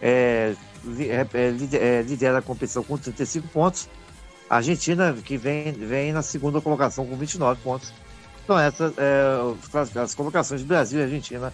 é, 0.00 0.54
é, 0.98 1.26
é, 1.74 2.02
lidera 2.02 2.38
a 2.38 2.42
competição 2.42 2.82
com 2.82 2.96
35 2.96 3.48
pontos 3.48 3.88
a 4.50 4.56
Argentina, 4.56 5.16
que 5.24 5.36
vem, 5.36 5.70
vem 5.70 6.12
na 6.12 6.22
segunda 6.22 6.60
colocação 6.60 7.06
com 7.06 7.16
29 7.16 7.60
pontos. 7.62 7.92
Então, 8.42 8.58
essas 8.58 8.92
é, 8.98 10.00
as, 10.02 10.12
colocações 10.12 10.60
de 10.60 10.66
Brasil 10.66 10.98
e 10.98 11.04
Argentina 11.04 11.52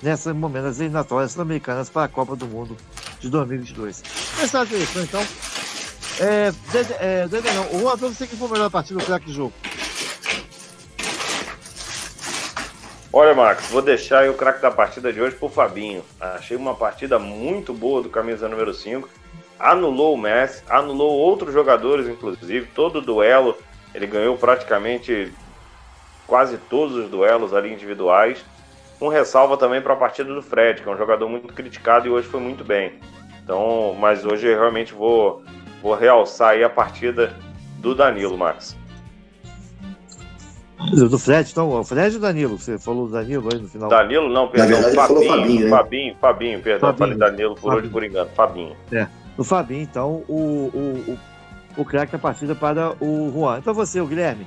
nesse 0.00 0.32
momento 0.32 0.62
das 0.62 0.78
eliminatórias 0.78 1.32
sul-americanas 1.32 1.90
para 1.90 2.04
a 2.04 2.08
Copa 2.08 2.36
do 2.36 2.46
Mundo 2.46 2.76
de 3.18 3.28
2022. 3.28 4.04
Essa 4.40 4.64
direção, 4.64 5.02
então. 5.02 5.26
É, 6.20 6.52
Dede, 6.70 6.92
é, 7.00 7.26
Dede 7.26 7.50
não, 7.50 7.74
o 7.74 7.80
Juan, 7.80 7.96
você 7.96 8.24
que 8.24 8.36
foi 8.36 8.46
o 8.46 8.52
melhor 8.52 8.70
partido 8.70 9.00
do 9.00 9.04
craque 9.04 9.32
jogo. 9.32 9.52
Olha, 13.12 13.34
Max, 13.34 13.66
vou 13.70 13.82
deixar 13.82 14.30
o 14.30 14.34
craque 14.34 14.62
da 14.62 14.70
partida 14.70 15.12
de 15.12 15.20
hoje 15.20 15.34
pro 15.34 15.48
Fabinho. 15.48 16.04
Achei 16.20 16.56
uma 16.56 16.76
partida 16.76 17.18
muito 17.18 17.74
boa 17.74 18.00
do 18.00 18.08
camisa 18.08 18.48
número 18.48 18.72
5 18.72 19.08
anulou 19.58 20.14
o 20.14 20.18
Messi, 20.18 20.62
anulou 20.68 21.12
outros 21.12 21.52
jogadores, 21.52 22.06
inclusive, 22.06 22.66
todo 22.74 22.96
o 22.96 23.02
duelo. 23.02 23.56
Ele 23.94 24.06
ganhou 24.06 24.36
praticamente 24.36 25.32
quase 26.26 26.58
todos 26.58 26.94
os 26.94 27.10
duelos 27.10 27.54
ali 27.54 27.72
individuais. 27.72 28.44
Um 29.00 29.08
ressalva 29.08 29.56
também 29.56 29.80
para 29.80 29.94
a 29.94 29.96
partida 29.96 30.32
do 30.32 30.42
Fred, 30.42 30.82
que 30.82 30.88
é 30.88 30.92
um 30.92 30.96
jogador 30.96 31.28
muito 31.28 31.52
criticado 31.54 32.06
e 32.06 32.10
hoje 32.10 32.28
foi 32.28 32.40
muito 32.40 32.64
bem. 32.64 32.98
Então, 33.42 33.96
mas 33.98 34.24
hoje 34.24 34.46
eu 34.46 34.58
realmente 34.58 34.92
vou, 34.92 35.42
vou 35.80 35.94
realçar 35.94 36.50
aí 36.50 36.62
a 36.62 36.68
partida 36.68 37.34
do 37.78 37.94
Danilo, 37.94 38.36
Max. 38.36 38.76
Do 40.92 41.18
Fred, 41.18 41.50
então, 41.50 41.70
o 41.70 41.84
Fred 41.84 42.14
ou 42.14 42.20
Danilo? 42.20 42.58
Você 42.58 42.78
falou 42.78 43.06
do 43.06 43.12
Danilo 43.12 43.48
aí 43.52 43.60
no 43.60 43.68
final? 43.68 43.88
Danilo, 43.88 44.28
não, 44.28 44.48
perdão, 44.48 44.80
verdade, 44.80 44.94
Fabinho, 44.94 45.28
Fabinho, 45.28 45.64
né? 45.64 45.70
Fabinho, 45.70 46.16
Fabinho, 46.20 46.60
perdão, 46.60 46.88
Fabinho. 46.90 46.98
falei 46.98 47.16
Danilo 47.16 47.54
por 47.54 47.62
Fabinho. 47.62 47.78
hoje 47.78 47.88
por 47.88 48.04
engano, 48.04 48.30
Fabinho. 48.34 48.76
É, 48.92 49.06
o 49.38 49.44
Fabinho, 49.44 49.82
então, 49.82 50.24
o, 50.28 50.70
o, 50.74 51.12
o, 51.76 51.82
o 51.82 51.84
craque 51.84 52.10
da 52.10 52.18
partida 52.18 52.56
para 52.56 52.92
o 53.00 53.30
Juan. 53.32 53.58
Então 53.58 53.72
você, 53.72 54.00
o 54.00 54.06
Guilherme. 54.06 54.44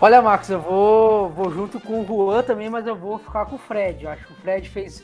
Olha, 0.00 0.20
Marcos, 0.20 0.50
eu 0.50 0.60
vou, 0.60 1.30
vou 1.30 1.50
junto 1.50 1.80
com 1.80 2.02
o 2.02 2.04
Juan 2.04 2.42
também, 2.42 2.68
mas 2.68 2.86
eu 2.86 2.96
vou 2.96 3.18
ficar 3.18 3.46
com 3.46 3.54
o 3.54 3.58
Fred. 3.58 4.04
Eu 4.04 4.10
acho 4.10 4.26
que 4.26 4.32
o 4.32 4.36
Fred 4.36 4.68
fez, 4.68 5.02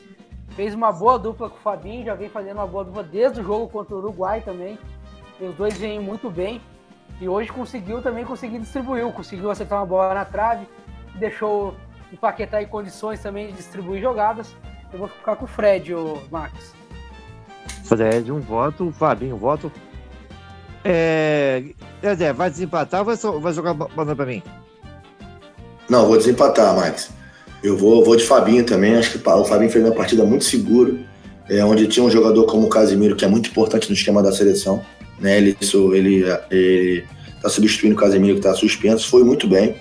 fez 0.49 0.75
uma 0.75 0.91
boa 0.91 1.17
dupla 1.17 1.49
com 1.49 1.55
o 1.55 1.61
Fabinho, 1.61 2.05
já 2.05 2.13
vem 2.13 2.29
fazendo 2.29 2.57
uma 2.57 2.67
boa 2.67 2.83
dupla 2.83 3.01
desde 3.01 3.39
o 3.39 3.43
jogo 3.43 3.69
contra 3.69 3.95
o 3.95 3.99
Uruguai 3.99 4.41
também. 4.41 4.77
Os 5.39 5.55
dois 5.55 5.77
vêm 5.77 5.99
muito 5.99 6.29
bem. 6.29 6.61
E 7.21 7.29
hoje 7.29 7.49
conseguiu 7.51 8.01
também 8.01 8.25
conseguir 8.25 8.59
distribuir, 8.59 9.09
conseguiu 9.13 9.49
acertar 9.49 9.79
uma 9.79 9.85
bola 9.85 10.13
na 10.13 10.25
trave, 10.25 10.67
deixou 11.15 11.75
o 12.11 12.17
Paquetá 12.17 12.61
em 12.61 12.67
condições 12.67 13.21
também 13.21 13.47
de 13.47 13.53
distribuir 13.53 14.01
jogadas. 14.01 14.53
Eu 14.91 14.99
vou 14.99 15.07
ficar 15.07 15.37
com 15.37 15.45
o 15.45 15.47
Fred, 15.47 15.93
o 15.93 16.21
Max. 16.29 16.82
Fred, 17.83 18.31
um 18.31 18.39
voto. 18.39 18.93
Fabinho, 18.97 19.35
um 19.35 19.39
voto. 19.39 19.71
É, 20.83 21.63
Dedé, 22.01 22.33
vai 22.33 22.49
desempatar 22.49 23.01
ou 23.01 23.05
vai, 23.05 23.15
vai 23.15 23.53
jogar 23.53 23.73
banana 23.73 24.15
pra 24.15 24.25
mim? 24.25 24.43
Não, 25.89 26.07
vou 26.07 26.17
desempatar, 26.17 26.75
Max. 26.75 27.11
Eu 27.63 27.77
vou, 27.77 28.03
vou 28.03 28.15
de 28.15 28.23
Fabinho 28.23 28.65
também. 28.65 28.95
Acho 28.95 29.17
que 29.17 29.29
o 29.29 29.45
Fabinho 29.45 29.71
fez 29.71 29.83
uma 29.83 29.93
partida 29.93 30.25
muito 30.25 30.43
segura, 30.43 30.93
é, 31.49 31.63
onde 31.63 31.87
tinha 31.87 32.05
um 32.05 32.09
jogador 32.09 32.45
como 32.45 32.67
o 32.67 32.69
Casimiro, 32.69 33.15
que 33.15 33.23
é 33.23 33.27
muito 33.27 33.49
importante 33.49 33.87
no 33.87 33.95
esquema 33.95 34.21
da 34.21 34.31
seleção. 34.31 34.83
Né? 35.19 35.37
Ele 35.37 35.57
isso, 35.59 35.93
ele 35.93 36.25
ele 36.51 37.05
está 37.35 37.49
substituindo 37.49 37.95
o 37.95 37.99
Casemiro, 37.99 38.35
que 38.35 38.39
está 38.39 38.53
suspenso. 38.53 39.09
Foi 39.09 39.23
muito 39.23 39.47
bem. 39.47 39.75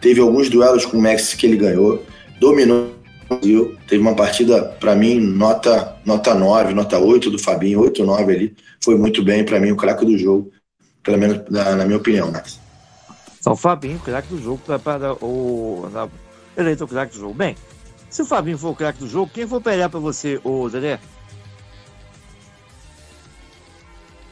Teve 0.00 0.20
alguns 0.20 0.50
duelos 0.50 0.84
com 0.84 0.98
o 0.98 1.02
Max 1.02 1.32
que 1.34 1.46
ele 1.46 1.56
ganhou. 1.56 2.02
Dominou 2.38 2.95
Brasil. 3.28 3.76
Teve 3.86 4.00
uma 4.00 4.14
partida, 4.14 4.62
para 4.80 4.94
mim, 4.94 5.18
nota, 5.20 5.96
nota 6.04 6.34
9, 6.34 6.74
nota 6.74 6.98
8 6.98 7.30
do 7.30 7.38
Fabinho, 7.38 7.80
8, 7.80 8.04
9 8.04 8.32
ali. 8.32 8.56
Foi 8.82 8.96
muito 8.96 9.22
bem, 9.22 9.44
para 9.44 9.60
mim, 9.60 9.72
o 9.72 9.76
craque 9.76 10.04
do 10.04 10.16
jogo. 10.16 10.50
Pelo 11.02 11.18
menos 11.18 11.42
na, 11.50 11.76
na 11.76 11.84
minha 11.84 11.98
opinião, 11.98 12.30
Max. 12.30 12.60
Só 13.40 13.52
o 13.52 13.56
Fabinho, 13.56 13.98
craque 14.00 14.28
do 14.28 14.42
jogo, 14.42 14.60
para, 14.66 14.78
para 14.78 15.14
o. 15.24 15.88
Na, 15.92 16.08
eleito 16.56 16.84
o 16.84 16.88
craque 16.88 17.14
do 17.14 17.20
jogo. 17.20 17.34
Bem, 17.34 17.56
se 18.10 18.22
o 18.22 18.26
Fabinho 18.26 18.58
for 18.58 18.70
o 18.70 18.74
craque 18.74 18.98
do 18.98 19.08
jogo, 19.08 19.30
quem 19.32 19.46
for 19.46 19.60
pelear 19.60 19.90
para 19.90 20.00
você, 20.00 20.40
o 20.42 20.68
Dedé? 20.68 20.98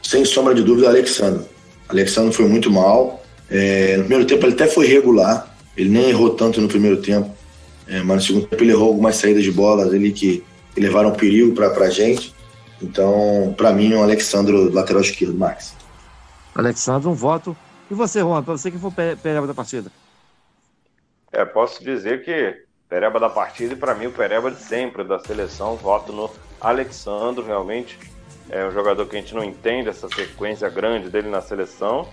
sem 0.05 0.23
sombra 0.23 0.53
de 0.53 0.63
dúvida, 0.63 0.87
Alexandre. 0.87 1.45
Alexandre 1.89 2.33
foi 2.33 2.47
muito 2.47 2.71
mal. 2.71 3.23
É, 3.49 3.97
no 3.97 4.03
primeiro 4.03 4.25
tempo 4.25 4.45
ele 4.45 4.53
até 4.53 4.67
foi 4.67 4.87
regular, 4.87 5.55
ele 5.75 5.89
nem 5.89 6.09
errou 6.09 6.31
tanto 6.31 6.61
no 6.61 6.67
primeiro 6.67 6.97
tempo, 6.97 7.29
é, 7.87 8.01
mas 8.01 8.17
no 8.17 8.21
segundo 8.21 8.47
tempo 8.47 8.63
ele 8.63 8.71
errou 8.71 8.87
algumas 8.89 9.15
saídas 9.17 9.43
de 9.43 9.51
bolas 9.51 9.93
ali 9.93 10.11
que, 10.11 10.43
que 10.73 10.79
levaram 10.79 11.11
perigo 11.11 11.53
para 11.53 11.85
a 11.85 11.89
gente. 11.89 12.33
Então, 12.81 13.53
para 13.57 13.71
mim, 13.71 13.93
o 13.93 14.03
Alexandre, 14.03 14.69
lateral 14.69 15.01
esquerdo, 15.01 15.35
Max. 15.37 15.75
Alexandre, 16.53 17.07
um 17.07 17.13
voto. 17.13 17.55
E 17.89 17.93
você, 17.93 18.19
Juan, 18.19 18.43
para 18.43 18.57
você 18.57 18.71
quem 18.71 18.79
for 18.79 18.91
pe- 18.91 19.15
pelear 19.15 19.45
da 19.45 19.53
partida? 19.53 19.91
É, 21.31 21.45
posso 21.45 21.83
dizer 21.83 22.23
que 22.23 22.65
Pereba 22.87 23.19
da 23.19 23.29
partida 23.29 23.73
e 23.73 23.75
para 23.75 23.95
mim 23.95 24.07
o 24.07 24.11
Pereba 24.11 24.51
de 24.51 24.61
sempre 24.61 25.03
da 25.03 25.19
seleção, 25.19 25.75
voto 25.75 26.13
no 26.13 26.29
Alexandro, 26.61 27.45
realmente 27.45 27.97
é 28.49 28.65
um 28.65 28.71
jogador 28.71 29.05
que 29.07 29.17
a 29.17 29.19
gente 29.19 29.33
não 29.33 29.43
entende 29.43 29.89
essa 29.89 30.07
sequência 30.07 30.69
grande 30.69 31.09
dele 31.09 31.27
na 31.29 31.41
seleção, 31.41 32.07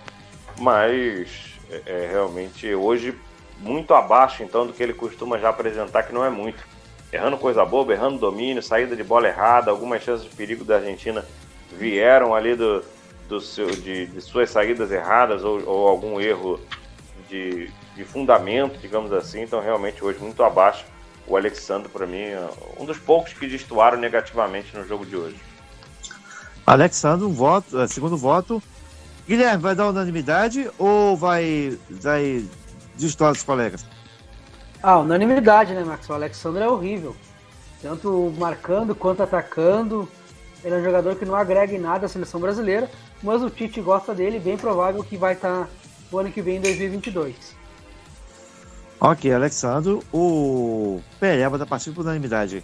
mas 0.59 1.29
é, 1.69 1.81
é 1.85 2.09
realmente 2.11 2.73
hoje 2.73 3.15
muito 3.63 3.93
abaixo 3.93 4.43
então 4.43 4.67
do 4.67 4.73
que 4.73 4.83
ele 4.83 4.93
costuma 4.93 5.39
já 5.39 5.49
apresentar, 5.49 6.03
que 6.03 6.13
não 6.13 6.23
é 6.23 6.29
muito. 6.29 6.63
Errando 7.11 7.37
coisa 7.37 7.63
boba, 7.63 7.93
errando 7.93 8.19
domínio, 8.19 8.61
saída 8.61 8.95
de 8.95 9.03
bola 9.03 9.27
errada, 9.27 9.71
algumas 9.71 10.03
chances 10.03 10.27
de 10.27 10.35
perigo 10.35 10.65
da 10.65 10.75
Argentina 10.75 11.23
vieram 11.71 12.33
ali 12.33 12.55
do, 12.55 12.83
do 13.29 13.39
seu, 13.39 13.67
de, 13.67 14.07
de 14.07 14.21
suas 14.21 14.49
saídas 14.49 14.91
erradas 14.91 15.43
ou, 15.43 15.63
ou 15.65 15.87
algum 15.87 16.19
erro 16.19 16.59
de, 17.29 17.69
de 17.95 18.03
fundamento, 18.03 18.79
digamos 18.79 19.11
assim. 19.13 19.41
Então, 19.41 19.61
realmente, 19.61 20.03
hoje, 20.03 20.19
muito 20.19 20.43
abaixo. 20.43 20.85
O 21.25 21.37
Alexandre, 21.37 21.87
para 21.87 22.05
mim, 22.05 22.21
é 22.21 22.49
um 22.79 22.85
dos 22.85 22.97
poucos 22.97 23.31
que 23.33 23.47
destoaram 23.47 23.97
negativamente 23.97 24.75
no 24.75 24.85
jogo 24.85 25.05
de 25.05 25.15
hoje. 25.15 25.39
Alexandre, 26.65 27.25
um 27.25 27.33
voto, 27.33 27.79
é, 27.79 27.87
segundo 27.87 28.17
voto. 28.17 28.61
Guilherme, 29.27 29.61
vai 29.61 29.73
dar 29.73 29.87
unanimidade 29.87 30.69
ou 30.77 31.15
vai, 31.15 31.77
vai 31.89 32.43
destoar 32.95 33.31
dos 33.31 33.43
colegas? 33.43 33.85
Ah, 34.81 34.99
unanimidade, 34.99 35.73
né, 35.73 35.83
Max? 35.83 36.09
O 36.09 36.13
Alexandre 36.13 36.63
é 36.63 36.67
horrível. 36.67 37.15
Tanto 37.81 38.33
marcando 38.37 38.93
quanto 38.93 39.23
atacando. 39.23 40.07
Ele 40.63 40.75
é 40.75 40.77
um 40.77 40.83
jogador 40.83 41.15
que 41.15 41.25
não 41.25 41.35
agrega 41.35 41.73
em 41.73 41.79
nada 41.79 42.05
à 42.05 42.09
seleção 42.09 42.39
brasileira, 42.39 42.89
mas 43.21 43.41
o 43.41 43.49
Tite 43.49 43.81
gosta 43.81 44.13
dele, 44.13 44.39
bem 44.39 44.57
provável 44.57 45.03
que 45.03 45.17
vai 45.17 45.33
estar 45.33 45.67
o 46.11 46.17
ano 46.17 46.31
que 46.31 46.41
vem 46.41 46.57
em 46.57 46.61
2022. 46.61 47.35
Ok, 48.99 49.33
Alexandre, 49.33 49.99
o 50.13 51.01
Pereba 51.19 51.57
da 51.57 51.65
partida 51.65 51.93
por 51.93 52.05
unanimidade. 52.05 52.63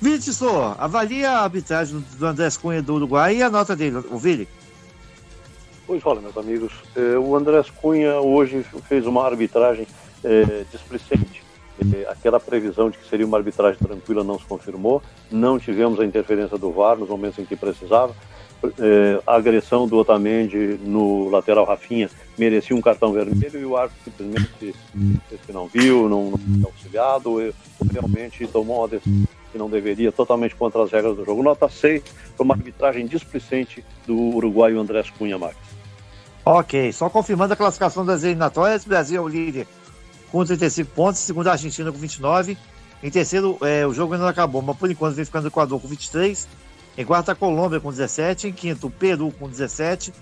Vitor, 0.00 0.76
avalia 0.78 1.30
a 1.30 1.44
arbitragem 1.44 2.04
do 2.18 2.26
Andrés 2.26 2.56
Cunha 2.56 2.82
do 2.82 2.94
Uruguai 2.94 3.36
e 3.36 3.42
a 3.42 3.48
nota 3.48 3.74
dele, 3.74 4.04
o 4.10 4.18
Vili. 4.18 4.48
Pois 5.92 6.06
olha, 6.06 6.22
meus 6.22 6.38
amigos, 6.38 6.72
eh, 6.96 7.18
o 7.18 7.36
Andrés 7.36 7.68
Cunha 7.68 8.18
hoje 8.18 8.64
fez 8.88 9.06
uma 9.06 9.26
arbitragem 9.26 9.86
eh, 10.24 10.64
displicente. 10.72 11.42
Eh, 11.78 12.06
aquela 12.08 12.40
previsão 12.40 12.88
de 12.88 12.96
que 12.96 13.06
seria 13.06 13.26
uma 13.26 13.36
arbitragem 13.36 13.78
tranquila 13.78 14.24
não 14.24 14.38
se 14.38 14.46
confirmou. 14.46 15.02
Não 15.30 15.58
tivemos 15.58 16.00
a 16.00 16.06
interferência 16.06 16.56
do 16.56 16.72
VAR 16.72 16.96
nos 16.96 17.10
momentos 17.10 17.38
em 17.40 17.44
que 17.44 17.54
precisava. 17.54 18.16
Eh, 18.64 19.20
a 19.26 19.34
agressão 19.34 19.86
do 19.86 19.98
Otamendi 19.98 20.80
no 20.82 21.28
lateral 21.28 21.66
Rafinha 21.66 22.08
merecia 22.38 22.74
um 22.74 22.80
cartão 22.80 23.12
vermelho 23.12 23.60
e 23.60 23.64
o 23.66 23.76
árbitro 23.76 24.02
simplesmente 24.02 24.74
que 25.44 25.52
não 25.52 25.66
viu, 25.66 26.08
não, 26.08 26.30
não 26.30 26.38
foi 26.38 26.70
auxiliado, 26.72 27.54
realmente 27.92 28.46
tomou 28.46 28.78
uma 28.78 28.88
decisão 28.88 29.28
que 29.52 29.58
não 29.58 29.68
deveria, 29.68 30.10
totalmente 30.10 30.54
contra 30.54 30.82
as 30.82 30.90
regras 30.90 31.14
do 31.14 31.24
jogo. 31.26 31.42
Nota 31.42 31.68
6 31.68 32.02
foi 32.34 32.44
uma 32.44 32.54
arbitragem 32.54 33.06
displicente 33.06 33.84
do 34.06 34.16
uruguaio 34.16 34.80
Andrés 34.80 35.10
Cunha 35.10 35.36
Marques. 35.36 35.71
Ok, 36.44 36.92
só 36.92 37.08
confirmando 37.08 37.52
a 37.52 37.56
classificação 37.56 38.04
das 38.04 38.24
eliminatórias, 38.24 38.84
o 38.84 38.88
Brasil 38.88 39.20
é 39.20 39.24
o 39.24 39.28
líder 39.28 39.66
com 40.32 40.44
35 40.44 40.90
pontos, 40.90 41.20
segundo 41.20 41.46
a 41.46 41.52
Argentina 41.52 41.92
com 41.92 41.98
29. 41.98 42.58
Em 43.02 43.10
terceiro, 43.10 43.58
é, 43.60 43.86
o 43.86 43.92
jogo 43.92 44.14
ainda 44.14 44.24
não 44.24 44.30
acabou, 44.30 44.62
mas 44.62 44.76
por 44.76 44.90
enquanto 44.90 45.14
vem 45.14 45.24
ficando 45.24 45.44
o 45.44 45.48
Equador 45.48 45.80
com 45.80 45.86
23. 45.86 46.48
Em 46.96 47.04
quarto, 47.04 47.30
a 47.30 47.34
Colômbia 47.34 47.78
com 47.80 47.90
17. 47.90 48.48
Em 48.48 48.52
quinto, 48.52 48.86
o 48.86 48.90
Peru 48.90 49.30
com 49.38 49.48
17. 49.48 50.12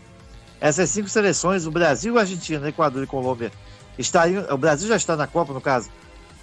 Essas 0.60 0.90
cinco 0.90 1.08
seleções, 1.08 1.66
o 1.66 1.70
Brasil, 1.70 2.18
a 2.18 2.22
Argentina, 2.22 2.68
Equador 2.68 3.02
e 3.02 3.06
Colômbia, 3.06 3.50
estariam. 3.98 4.44
O 4.52 4.58
Brasil 4.58 4.88
já 4.88 4.96
está 4.96 5.16
na 5.16 5.26
Copa, 5.26 5.52
no 5.52 5.60
caso. 5.60 5.88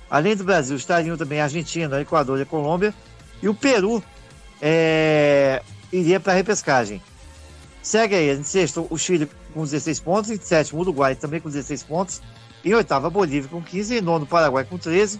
Além 0.10 0.36
do 0.36 0.44
Brasil, 0.44 0.76
estariam 0.76 1.18
também 1.18 1.40
a 1.40 1.44
Argentina, 1.44 2.00
Equador 2.02 2.40
e 2.40 2.46
Colômbia. 2.46 2.94
E 3.42 3.50
o 3.50 3.54
Peru 3.54 4.04
é, 4.62 5.62
iria 5.92 6.20
para 6.20 6.34
a 6.34 6.36
repescagem. 6.36 7.02
Segue 7.82 8.16
aí, 8.16 8.30
em 8.32 8.44
sexto, 8.44 8.88
o 8.90 8.98
Chile 8.98 9.30
com 9.58 9.64
16 9.64 10.00
pontos. 10.00 10.30
Em 10.30 10.40
sétimo, 10.40 10.82
Uruguai 10.82 11.16
também 11.16 11.42
com 11.42 11.50
16 11.50 11.84
pontos. 11.84 12.22
Em 12.64 12.74
oitavo, 12.74 13.08
a 13.08 13.10
Bolívia 13.10 13.50
com 13.50 13.62
15. 13.62 13.98
Em 13.98 14.02
nono, 14.02 14.26
Paraguai 14.26 14.64
com 14.64 14.78
13. 14.78 15.20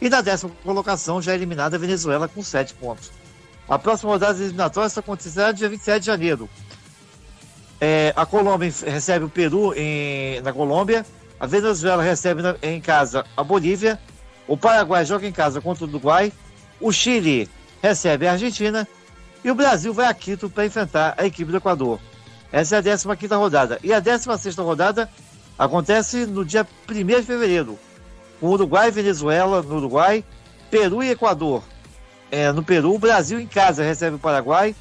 E 0.00 0.08
na 0.08 0.20
décima 0.20 0.52
colocação, 0.62 1.20
já 1.20 1.34
eliminada 1.34 1.76
a 1.76 1.78
Venezuela 1.78 2.28
com 2.28 2.42
7 2.42 2.74
pontos. 2.74 3.10
A 3.68 3.78
próxima 3.78 4.12
rodada 4.12 4.32
das 4.32 4.42
eliminatórias 4.42 4.96
acontecerá 4.96 5.52
dia 5.52 5.68
27 5.68 6.00
de 6.00 6.06
janeiro. 6.06 6.48
É, 7.80 8.12
a 8.16 8.24
Colômbia 8.24 8.72
recebe 8.86 9.24
o 9.24 9.28
Peru 9.28 9.74
em, 9.74 10.40
na 10.42 10.52
Colômbia. 10.52 11.04
A 11.38 11.46
Venezuela 11.46 12.02
recebe 12.02 12.42
na, 12.42 12.56
em 12.62 12.80
casa 12.80 13.24
a 13.36 13.42
Bolívia. 13.42 13.98
O 14.46 14.56
Paraguai 14.56 15.04
joga 15.04 15.26
em 15.26 15.32
casa 15.32 15.60
contra 15.60 15.84
o 15.84 15.88
Uruguai. 15.88 16.32
O 16.80 16.92
Chile 16.92 17.48
recebe 17.82 18.26
a 18.26 18.32
Argentina. 18.32 18.86
E 19.42 19.50
o 19.50 19.54
Brasil 19.54 19.94
vai 19.94 20.06
a 20.06 20.14
Quito 20.14 20.50
para 20.50 20.66
enfrentar 20.66 21.14
a 21.16 21.24
equipe 21.26 21.50
do 21.50 21.56
Equador. 21.56 21.98
Essa 22.52 22.76
é 22.76 22.78
a 22.78 22.82
15 22.82 23.16
quinta 23.16 23.36
rodada. 23.36 23.78
E 23.82 23.92
a 23.92 24.00
16 24.00 24.40
sexta 24.40 24.62
rodada 24.62 25.08
acontece 25.58 26.26
no 26.26 26.44
dia 26.44 26.66
1 26.88 26.94
de 26.94 27.22
fevereiro. 27.22 27.78
Com 28.40 28.48
Uruguai 28.48 28.88
e 28.88 28.92
Venezuela 28.92 29.62
no 29.62 29.76
Uruguai. 29.76 30.24
Peru 30.70 31.02
e 31.02 31.10
Equador 31.10 31.62
é, 32.30 32.50
no 32.52 32.62
Peru. 32.62 32.94
O 32.94 32.98
Brasil 32.98 33.38
em 33.38 33.46
casa 33.46 33.82
recebe 33.82 34.16
o 34.16 34.18
Paraguai. 34.18 34.74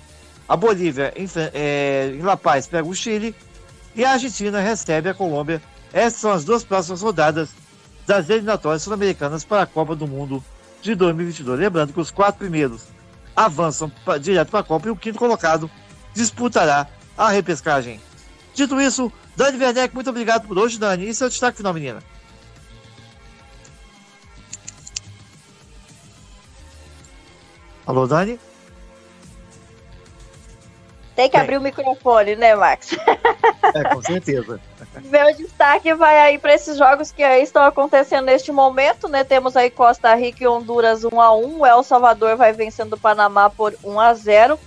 A 0.48 0.56
Bolívia 0.56 1.14
em, 1.15 1.27
é, 1.53 2.11
em 2.15 2.22
La 2.22 2.35
Paz 2.35 2.65
pega 2.65 2.88
o 2.88 2.95
Chile. 2.95 3.35
E 3.95 4.03
a 4.03 4.14
Argentina 4.14 4.59
recebe 4.59 5.09
a 5.09 5.14
Colômbia. 5.14 5.61
Essas 5.93 6.22
são 6.22 6.31
as 6.31 6.43
duas 6.43 6.64
próximas 6.64 7.01
rodadas 7.01 7.49
das 8.07 8.30
eliminatórias 8.30 8.81
sul-americanas 8.81 9.43
para 9.43 9.64
a 9.64 9.67
Copa 9.67 9.95
do 9.95 10.07
Mundo 10.07 10.43
de 10.81 10.95
2022. 10.95 11.59
Lembrando 11.59 11.93
que 11.93 11.99
os 11.99 12.09
quatro 12.09 12.39
primeiros 12.39 12.83
avançam 13.35 13.91
pra, 14.03 14.17
direto 14.17 14.49
para 14.49 14.61
a 14.61 14.64
Copa 14.64 14.88
e 14.88 14.91
o 14.91 14.95
quinto 14.95 15.19
colocado 15.19 15.69
disputará 16.14 16.88
a 17.19 17.30
repescagem. 17.30 17.99
Dito 18.53 18.80
isso, 18.80 19.11
Dani 19.35 19.57
Werneck, 19.61 19.93
muito 19.93 20.09
obrigado 20.09 20.48
por 20.48 20.57
hoje, 20.57 20.80
Dani. 20.80 21.09
E 21.09 21.14
seu 21.14 21.27
destaque 21.27 21.57
final, 21.57 21.73
menina? 21.73 22.01
Alô, 27.85 28.07
Dani? 28.07 28.39
Tem 31.14 31.30
que 31.30 31.35
abrir 31.35 31.57
o 31.57 31.61
microfone, 31.61 32.38
né, 32.38 32.56
Max? 32.56 32.91
É, 33.72 33.83
com 33.83 34.01
certeza. 34.01 34.59
Meu 35.03 35.35
destaque 35.35 35.93
vai 35.93 36.17
aí 36.19 36.39
para 36.39 36.56
esses 36.56 36.75
jogos 36.75 37.11
que 37.11 37.22
aí 37.22 37.43
estão 37.43 37.61
acontecendo 37.64 38.25
neste 38.25 38.51
momento, 38.51 39.07
né? 39.07 39.23
Temos 39.23 39.56
aí 39.56 39.69
Costa 39.69 40.15
Rica 40.15 40.43
e 40.43 40.48
Honduras 40.48 41.03
1 41.03 41.22
a 41.22 41.35
1, 41.35 41.59
o 41.59 41.65
El 41.65 41.83
Salvador 41.83 42.35
vai 42.35 42.51
vencendo 42.51 42.93
o 42.93 42.99
Panamá 42.99 43.48
por 43.48 43.75
1 43.83 43.99
a 43.99 44.14
0 44.15 44.59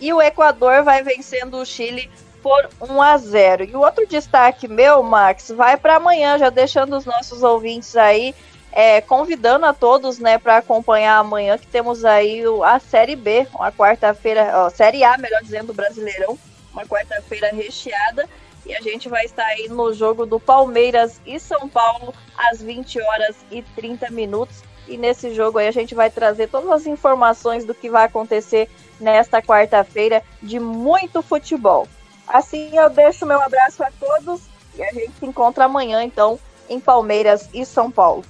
e 0.00 0.12
o 0.12 0.22
Equador 0.22 0.82
vai 0.82 1.02
vencendo 1.02 1.58
o 1.58 1.66
Chile 1.66 2.10
por 2.42 2.68
1 2.80 3.02
a 3.02 3.16
0. 3.16 3.64
E 3.64 3.74
o 3.74 3.80
outro 3.80 4.06
destaque 4.06 4.68
meu, 4.68 5.02
Max, 5.02 5.50
vai 5.50 5.76
para 5.76 5.96
amanhã, 5.96 6.38
já 6.38 6.50
deixando 6.50 6.96
os 6.96 7.04
nossos 7.04 7.42
ouvintes 7.42 7.96
aí 7.96 8.34
é, 8.72 9.00
convidando 9.00 9.66
a 9.66 9.72
todos, 9.72 10.18
né, 10.18 10.38
para 10.38 10.58
acompanhar 10.58 11.18
amanhã 11.18 11.58
que 11.58 11.66
temos 11.66 12.04
aí 12.04 12.42
a 12.64 12.78
Série 12.78 13.16
B, 13.16 13.46
uma 13.54 13.72
quarta-feira, 13.72 14.70
Série 14.70 15.02
A, 15.02 15.16
melhor 15.18 15.42
dizendo, 15.42 15.68
do 15.68 15.74
Brasileirão, 15.74 16.38
uma 16.72 16.84
quarta-feira 16.84 17.50
recheada. 17.52 18.28
E 18.66 18.74
a 18.74 18.80
gente 18.80 19.08
vai 19.08 19.24
estar 19.24 19.46
aí 19.46 19.68
no 19.68 19.92
jogo 19.94 20.26
do 20.26 20.38
Palmeiras 20.38 21.20
e 21.24 21.40
São 21.40 21.68
Paulo 21.68 22.14
às 22.36 22.60
20 22.60 23.00
horas 23.00 23.36
e 23.50 23.62
30 23.62 24.10
minutos. 24.10 24.62
E 24.86 24.96
nesse 24.96 25.34
jogo 25.34 25.58
aí 25.58 25.68
a 25.68 25.72
gente 25.72 25.94
vai 25.94 26.10
trazer 26.10 26.48
todas 26.48 26.70
as 26.70 26.86
informações 26.86 27.64
do 27.64 27.74
que 27.74 27.88
vai 27.88 28.04
acontecer 28.04 28.68
nesta 29.00 29.40
quarta-feira 29.42 30.22
de 30.42 30.58
muito 30.58 31.22
futebol. 31.22 31.86
Assim 32.26 32.76
eu 32.76 32.90
deixo 32.90 33.24
meu 33.24 33.40
abraço 33.40 33.82
a 33.82 33.90
todos 33.98 34.42
e 34.76 34.82
a 34.82 34.92
gente 34.92 35.12
se 35.18 35.26
encontra 35.26 35.64
amanhã 35.64 36.02
então 36.02 36.38
em 36.68 36.78
Palmeiras 36.78 37.48
e 37.54 37.64
São 37.64 37.90
Paulo. 37.90 38.24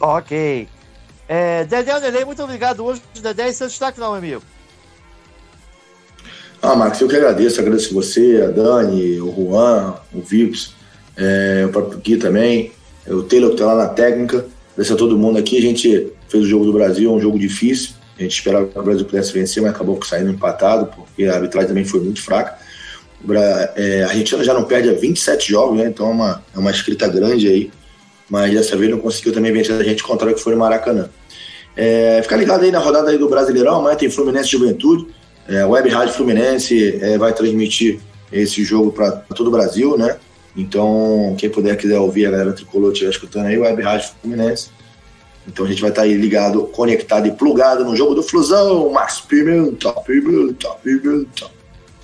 Ok. 0.00 0.68
É, 1.28 1.64
Dedé 1.64 1.92
Anelei, 1.92 2.24
muito 2.24 2.42
obrigado 2.42 2.84
hoje, 2.84 3.02
Dedé, 3.20 3.48
e 3.48 3.52
seu 3.52 3.66
destaque 3.66 3.98
não, 3.98 4.08
meu 4.08 4.18
amigo. 4.18 4.42
Ah, 6.60 6.74
Max, 6.74 7.00
eu 7.00 7.08
que 7.08 7.16
agradeço, 7.16 7.60
agradeço 7.60 7.92
você, 7.92 8.42
a 8.42 8.50
Dani, 8.50 9.20
o 9.20 9.32
Juan, 9.34 9.96
o 10.12 10.20
Vips, 10.20 10.74
é, 11.16 11.64
o 11.66 11.68
próprio 11.70 11.98
Gui 11.98 12.16
também, 12.16 12.72
o 13.06 13.22
Taylor 13.22 13.50
que 13.50 13.56
tá 13.56 13.66
lá 13.66 13.74
na 13.74 13.88
técnica, 13.88 14.46
agradeço 14.72 14.94
a 14.94 14.96
todo 14.96 15.18
mundo 15.18 15.38
aqui, 15.38 15.58
a 15.58 15.60
gente 15.60 16.10
fez 16.28 16.42
o 16.42 16.46
jogo 16.46 16.64
do 16.64 16.72
Brasil, 16.72 17.12
um 17.12 17.20
jogo 17.20 17.38
difícil, 17.38 17.90
a 18.18 18.22
gente 18.22 18.32
esperava 18.32 18.66
que 18.66 18.78
o 18.78 18.82
Brasil 18.82 19.04
pudesse 19.04 19.32
vencer, 19.32 19.62
mas 19.62 19.72
acabou 19.72 20.00
saindo 20.04 20.30
empatado, 20.30 20.86
porque 20.86 21.24
a 21.24 21.34
arbitragem 21.34 21.68
também 21.68 21.84
foi 21.84 22.00
muito 22.00 22.22
fraca. 22.22 22.56
É, 23.76 24.04
a 24.04 24.08
Argentina 24.08 24.44
já 24.44 24.54
não 24.54 24.64
perde 24.64 24.90
há 24.90 24.92
27 24.92 25.50
jogos, 25.50 25.78
né? 25.78 25.86
Então 25.86 26.08
é 26.08 26.10
uma, 26.10 26.44
é 26.54 26.58
uma 26.58 26.70
escrita 26.70 27.08
grande 27.08 27.48
aí. 27.48 27.70
Mas 28.28 28.52
dessa 28.52 28.76
vez 28.76 28.90
não 28.90 28.98
conseguiu 28.98 29.32
também 29.32 29.52
vencer 29.52 29.78
a 29.78 29.82
gente 29.82 30.02
contra 30.02 30.30
o 30.30 30.34
que 30.34 30.40
foi 30.40 30.52
no 30.52 30.58
Maracanã. 30.58 31.08
É, 31.76 32.20
fica 32.22 32.36
ligado 32.36 32.62
aí 32.62 32.70
na 32.70 32.78
rodada 32.78 33.10
aí 33.10 33.18
do 33.18 33.28
Brasileirão, 33.28 33.76
amanhã 33.76 33.96
tem 33.96 34.10
Fluminense 34.10 34.48
Juventude. 34.48 35.08
É, 35.48 35.64
Web 35.64 35.88
Rádio 35.90 36.14
Fluminense 36.14 36.98
é, 37.02 37.18
vai 37.18 37.32
transmitir 37.32 38.00
esse 38.32 38.64
jogo 38.64 38.92
para 38.92 39.10
todo 39.10 39.48
o 39.48 39.50
Brasil, 39.50 39.96
né? 39.96 40.16
Então, 40.56 41.34
quem 41.36 41.50
puder 41.50 41.76
quiser 41.76 41.98
ouvir 41.98 42.26
a 42.26 42.30
galera 42.30 42.52
tricolor 42.52 42.92
estiver 42.92 43.10
escutando 43.10 43.46
aí, 43.46 43.58
Web 43.58 43.82
Rádio 43.82 44.10
Fluminense. 44.20 44.70
Então 45.46 45.64
a 45.64 45.68
gente 45.68 45.80
vai 45.80 45.90
estar 45.90 46.02
aí 46.02 46.14
ligado, 46.14 46.64
conectado 46.68 47.26
e 47.26 47.32
plugado 47.32 47.84
no 47.84 47.94
jogo 47.94 48.14
do 48.14 48.22
Flusão. 48.22 48.90
Mas 48.90 49.20
pimenta, 49.20 49.92
pimenta, 49.92 50.70
pimenta. 50.82 51.50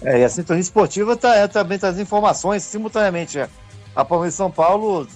É, 0.03 0.21
e 0.21 0.25
a 0.25 0.29
Sintonia 0.29 0.61
Esportiva 0.61 1.17
tá, 1.17 1.35
é, 1.35 1.47
também 1.47 1.79
traz 1.79 1.99
informações 1.99 2.63
simultaneamente. 2.63 3.39
É. 3.39 3.49
A 3.95 4.05
Palmeiras 4.05 4.35
São 4.35 4.51
Paulo, 4.51 5.07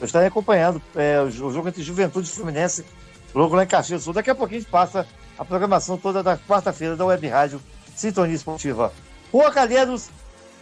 eu 0.00 0.04
estarei 0.04 0.28
acompanhando 0.28 0.82
é, 0.94 1.20
o 1.20 1.30
jogo 1.30 1.68
entre 1.68 1.82
Juventude 1.82 2.28
e 2.28 2.32
Fluminense, 2.32 2.84
jogo 3.34 3.54
lá 3.54 3.64
em 3.64 3.66
Caxias 3.66 4.00
do 4.00 4.04
Sul. 4.04 4.12
Daqui 4.12 4.30
a 4.30 4.34
pouquinho 4.34 4.58
a 4.58 4.62
gente 4.62 4.70
passa 4.70 5.06
a 5.38 5.44
programação 5.44 5.96
toda 5.96 6.22
da 6.22 6.36
quarta-feira 6.36 6.96
da 6.96 7.04
Web 7.04 7.26
Rádio 7.28 7.60
Sintonia 7.94 8.34
Esportiva. 8.34 8.92
Rua 9.32 9.50
Calheiros, 9.50 10.10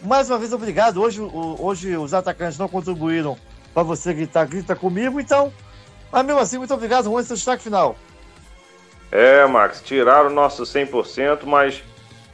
mais 0.01 0.29
uma 0.29 0.39
vez 0.39 0.53
obrigado. 0.53 1.01
Hoje, 1.01 1.21
o, 1.21 1.57
hoje 1.59 1.95
os 1.97 2.13
atacantes 2.13 2.57
não 2.57 2.67
contribuíram 2.67 3.37
para 3.73 3.83
você 3.83 4.13
gritar, 4.13 4.45
grita 4.45 4.75
comigo, 4.75 5.19
então, 5.19 5.51
mas 6.13 6.25
mesmo 6.25 6.39
assim, 6.39 6.57
muito 6.59 6.73
obrigado, 6.73 7.05
Juan, 7.05 7.23
seu 7.23 7.35
destaque 7.35 7.63
final. 7.63 7.95
É, 9.11 9.45
Max, 9.47 9.81
tiraram 9.81 10.29
o 10.29 10.33
nosso 10.33 10.61
100%, 10.63 11.39
mas 11.45 11.83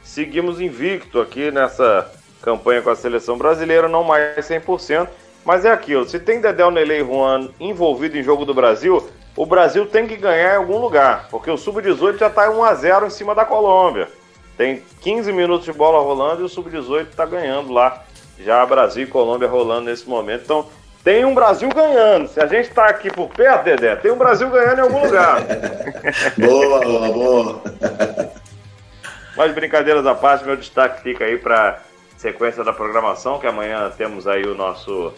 seguimos 0.02 0.60
invicto 0.60 1.18
aqui 1.18 1.50
nessa 1.50 2.12
campanha 2.42 2.82
com 2.82 2.90
a 2.90 2.96
seleção 2.96 3.38
brasileira, 3.38 3.88
não 3.88 4.04
mais 4.04 4.46
100%, 4.46 5.08
mas 5.44 5.64
é 5.64 5.70
aquilo, 5.70 6.06
se 6.06 6.20
tem 6.20 6.40
Dedel, 6.40 6.70
Nele 6.70 7.00
e 7.00 7.04
Juan 7.04 7.48
envolvido 7.58 8.18
em 8.18 8.22
jogo 8.22 8.44
do 8.44 8.52
Brasil, 8.52 9.08
o 9.34 9.46
Brasil 9.46 9.86
tem 9.86 10.06
que 10.06 10.16
ganhar 10.16 10.54
em 10.54 10.58
algum 10.58 10.78
lugar, 10.78 11.28
porque 11.30 11.50
o 11.50 11.56
Sub-18 11.56 12.18
já 12.18 12.26
está 12.26 12.50
1 12.50 12.62
a 12.62 12.74
0 12.74 13.06
em 13.06 13.10
cima 13.10 13.34
da 13.34 13.44
Colômbia. 13.44 14.08
Tem 14.58 14.82
15 15.00 15.32
minutos 15.32 15.64
de 15.64 15.72
bola 15.72 16.02
rolando 16.02 16.42
e 16.42 16.44
o 16.44 16.48
Sub-18 16.48 17.08
está 17.08 17.24
ganhando 17.24 17.72
lá. 17.72 18.04
Já 18.38 18.64
Brasil 18.66 19.04
e 19.04 19.06
Colômbia 19.06 19.48
rolando 19.48 19.86
nesse 19.86 20.06
momento. 20.06 20.42
Então, 20.44 20.66
tem 21.02 21.24
um 21.24 21.34
Brasil 21.34 21.68
ganhando. 21.70 22.28
Se 22.28 22.40
a 22.40 22.46
gente 22.46 22.68
está 22.68 22.86
aqui 22.86 23.10
por 23.10 23.28
perto, 23.28 23.64
Dedé, 23.64 23.96
tem 23.96 24.10
um 24.10 24.18
Brasil 24.18 24.48
ganhando 24.50 24.78
em 24.78 24.82
algum 24.82 25.04
lugar. 25.04 25.42
boa, 26.38 26.80
boa, 26.80 27.12
boa. 27.12 27.62
Mas 29.36 29.54
brincadeiras 29.54 30.06
à 30.06 30.14
parte, 30.14 30.44
meu 30.44 30.56
destaque 30.56 31.02
fica 31.02 31.24
aí 31.24 31.38
para 31.38 31.80
sequência 32.16 32.62
da 32.62 32.72
programação, 32.72 33.38
que 33.38 33.46
amanhã 33.46 33.90
temos 33.96 34.26
aí 34.26 34.44
o 34.44 34.54
nosso 34.54 35.14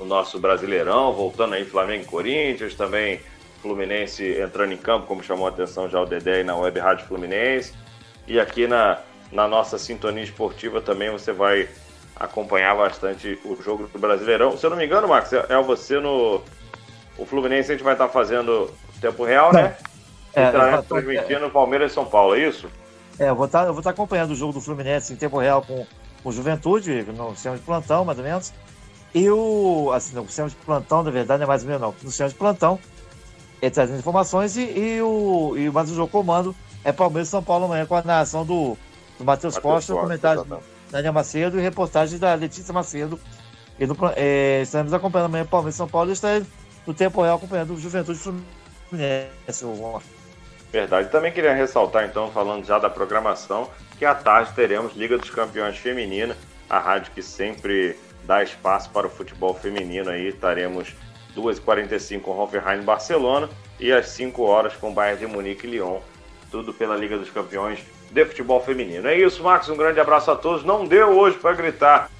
o 0.00 0.04
nosso 0.04 0.40
Brasileirão, 0.40 1.12
voltando 1.12 1.54
aí 1.54 1.64
Flamengo 1.64 2.02
e 2.02 2.06
Corinthians, 2.06 2.74
também 2.74 3.20
Fluminense 3.60 4.40
entrando 4.40 4.72
em 4.72 4.76
campo, 4.76 5.06
como 5.06 5.22
chamou 5.22 5.46
a 5.46 5.50
atenção 5.50 5.88
já 5.88 6.00
o 6.00 6.04
Dedé 6.04 6.38
aí 6.38 6.44
na 6.44 6.56
Web 6.56 6.80
Rádio 6.80 7.06
Fluminense. 7.06 7.72
E 8.26 8.40
aqui 8.40 8.66
na, 8.66 8.98
na 9.30 9.46
nossa 9.46 9.78
sintonia 9.78 10.24
esportiva 10.24 10.80
também 10.80 11.10
você 11.10 11.32
vai 11.32 11.68
acompanhar 12.22 12.76
bastante 12.76 13.38
o 13.44 13.60
jogo 13.60 13.88
do 13.88 13.98
Brasileirão. 13.98 14.56
Se 14.56 14.64
eu 14.64 14.70
não 14.70 14.76
me 14.76 14.86
engano, 14.86 15.08
Max, 15.08 15.32
é, 15.32 15.44
é 15.48 15.60
você 15.60 15.98
no. 15.98 16.40
O 17.18 17.26
Fluminense 17.26 17.70
a 17.70 17.74
gente 17.74 17.84
vai 17.84 17.94
estar 17.94 18.08
fazendo 18.08 18.70
tempo 19.00 19.24
real, 19.24 19.52
né? 19.52 19.76
É, 20.34 20.46
estará 20.46 20.82
transmitindo 20.82 21.50
Palmeiras 21.50 21.90
e 21.90 21.94
São 21.94 22.06
Paulo, 22.06 22.34
é 22.34 22.48
isso? 22.48 22.66
É, 23.18 23.28
eu 23.28 23.34
vou 23.34 23.44
estar, 23.44 23.66
eu 23.66 23.72
vou 23.74 23.80
estar 23.80 23.90
acompanhando 23.90 24.30
o 24.30 24.34
jogo 24.34 24.54
do 24.54 24.60
Fluminense 24.60 25.12
em 25.12 25.16
tempo 25.16 25.38
real 25.38 25.60
com 25.60 25.84
o 26.24 26.32
Juventude, 26.32 27.02
no 27.02 27.34
sistema 27.34 27.56
de 27.56 27.62
plantão, 27.62 28.04
mais 28.04 28.18
ou 28.18 28.24
menos. 28.24 28.52
E 29.14 29.28
o. 29.28 29.90
Assim, 29.92 30.14
no 30.14 30.26
sistema 30.26 30.48
de 30.48 30.54
plantão, 30.56 31.02
na 31.02 31.10
verdade, 31.10 31.40
não 31.40 31.44
é 31.44 31.48
mais 31.48 31.62
ou 31.62 31.68
menos 31.68 31.82
não. 31.82 31.94
No 32.02 32.08
sistema 32.08 32.30
de 32.30 32.36
plantão, 32.36 32.78
ele 33.60 33.70
trazendo 33.70 33.98
informações 33.98 34.56
e, 34.56 34.62
e, 34.62 35.02
o, 35.02 35.54
e 35.56 35.70
mais 35.70 35.90
o 35.90 35.94
jogo 35.94 36.10
comando 36.10 36.54
é 36.84 36.92
Palmeiras 36.92 37.28
e 37.28 37.30
São 37.30 37.42
Paulo 37.42 37.66
amanhã 37.66 37.84
com 37.84 37.94
a 37.94 38.02
narração 38.02 38.46
do, 38.46 38.76
do 39.18 39.24
Matheus 39.24 39.58
Costa, 39.58 39.92
comentário 39.92 40.44
da 40.44 40.58
Daniel 40.92 41.14
Macedo 41.14 41.58
e 41.58 41.62
reportagem 41.62 42.18
da 42.18 42.34
Letícia 42.34 42.72
Macedo. 42.72 43.18
E 43.80 43.84
é, 44.14 44.60
estamos 44.62 44.92
acompanhando 44.92 45.26
amanhã 45.26 45.46
Palmeiras 45.46 45.74
e 45.74 45.78
São 45.78 45.88
Paulo 45.88 46.10
e 46.10 46.12
está 46.12 46.40
no 46.86 46.92
tempo 46.92 47.22
real 47.22 47.36
acompanhando 47.36 47.72
o 47.72 47.80
Juventude 47.80 48.18
Fluminense. 48.18 49.64
Verdade. 50.70 51.10
Também 51.10 51.32
queria 51.32 51.54
ressaltar, 51.54 52.04
então, 52.04 52.30
falando 52.30 52.64
já 52.64 52.78
da 52.78 52.90
programação, 52.90 53.70
que 53.98 54.04
à 54.04 54.14
tarde 54.14 54.52
teremos 54.54 54.94
Liga 54.94 55.16
dos 55.16 55.30
Campeões 55.30 55.78
Feminina, 55.78 56.36
a 56.68 56.78
rádio 56.78 57.12
que 57.12 57.22
sempre 57.22 57.98
dá 58.24 58.42
espaço 58.42 58.90
para 58.90 59.06
o 59.06 59.10
futebol 59.10 59.54
feminino 59.54 60.10
aí. 60.10 60.28
Estaremos 60.28 60.94
2h45 61.34 62.20
com 62.20 62.38
Hoffenheim 62.38 62.82
Barcelona 62.82 63.48
e 63.80 63.90
às 63.90 64.08
5 64.08 64.42
horas 64.42 64.74
com 64.74 64.92
Bayern 64.92 65.20
de 65.20 65.26
Munique 65.26 65.66
e 65.66 65.70
Lyon. 65.70 66.00
Tudo 66.50 66.72
pela 66.72 66.96
Liga 66.96 67.16
dos 67.16 67.30
Campeões 67.30 67.80
de 68.12 68.24
futebol 68.26 68.60
feminino. 68.60 69.08
É 69.08 69.18
isso, 69.18 69.42
Max. 69.42 69.68
Um 69.68 69.76
grande 69.76 69.98
abraço 69.98 70.30
a 70.30 70.36
todos. 70.36 70.62
Não 70.62 70.84
deu 70.84 71.18
hoje 71.18 71.38
para 71.38 71.54
gritar 71.54 72.10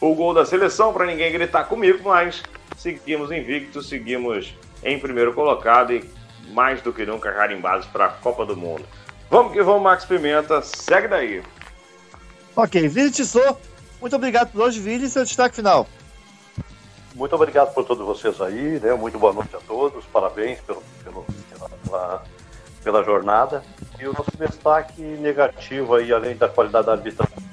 o 0.00 0.14
gol 0.14 0.32
da 0.32 0.46
seleção, 0.46 0.92
para 0.92 1.04
ninguém 1.04 1.30
gritar 1.32 1.64
comigo, 1.64 2.08
mas 2.08 2.42
seguimos 2.76 3.30
invictos, 3.30 3.88
seguimos 3.88 4.54
em 4.82 4.98
primeiro 4.98 5.34
colocado 5.34 5.92
e 5.92 6.08
mais 6.52 6.80
do 6.80 6.92
que 6.92 7.04
nunca 7.04 7.32
carimbados 7.32 7.86
para 7.86 8.06
a 8.06 8.08
Copa 8.08 8.46
do 8.46 8.56
Mundo. 8.56 8.84
Vamos 9.28 9.52
que 9.52 9.62
vamos, 9.62 9.82
Max 9.82 10.04
Pimenta. 10.04 10.62
Segue 10.62 11.08
daí. 11.08 11.42
Ok, 12.56 12.88
Vini 12.88 13.10
Tissot, 13.10 13.56
muito 14.00 14.16
obrigado 14.16 14.50
por 14.50 14.62
hoje, 14.62 14.80
Vini, 14.80 15.04
e 15.04 15.08
seu 15.08 15.24
destaque 15.24 15.56
final. 15.56 15.86
Muito 17.14 17.34
obrigado 17.34 17.72
por 17.74 17.84
todos 17.84 18.04
vocês 18.04 18.40
aí, 18.40 18.80
né? 18.80 18.94
Muito 18.94 19.18
boa 19.18 19.32
noite 19.32 19.54
a 19.54 19.60
todos, 19.60 20.04
parabéns 20.06 20.60
pelo, 20.60 20.82
pelo 21.04 21.24
pela, 21.50 21.68
pela, 21.68 22.22
pela 22.82 23.04
jornada. 23.04 23.62
E 23.98 24.06
o 24.06 24.12
nosso 24.12 24.30
destaque 24.38 25.02
negativo 25.02 25.94
aí, 25.94 26.12
além 26.12 26.36
da 26.36 26.48
qualidade 26.48 26.86
da 26.86 26.92
arbitragem 26.92 27.50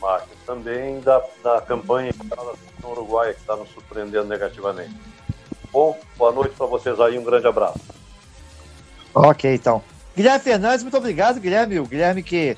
Marcos, 0.00 0.36
também 0.46 0.98
da, 1.00 1.22
da 1.44 1.60
campanha 1.60 2.12
no 2.82 2.90
Uruguai, 2.90 3.34
que 3.34 3.40
está 3.40 3.54
nos 3.54 3.68
surpreendendo 3.70 4.24
negativamente. 4.24 4.96
Bom, 5.70 5.96
boa 6.16 6.32
noite 6.32 6.54
para 6.56 6.66
vocês 6.66 6.98
aí, 6.98 7.18
um 7.18 7.22
grande 7.22 7.46
abraço. 7.46 7.80
Ok, 9.14 9.54
então. 9.54 9.82
Guilherme 10.16 10.40
Fernandes, 10.40 10.82
muito 10.82 10.96
obrigado, 10.96 11.38
Guilherme. 11.38 11.78
O 11.78 11.86
Guilherme 11.86 12.22
que 12.22 12.56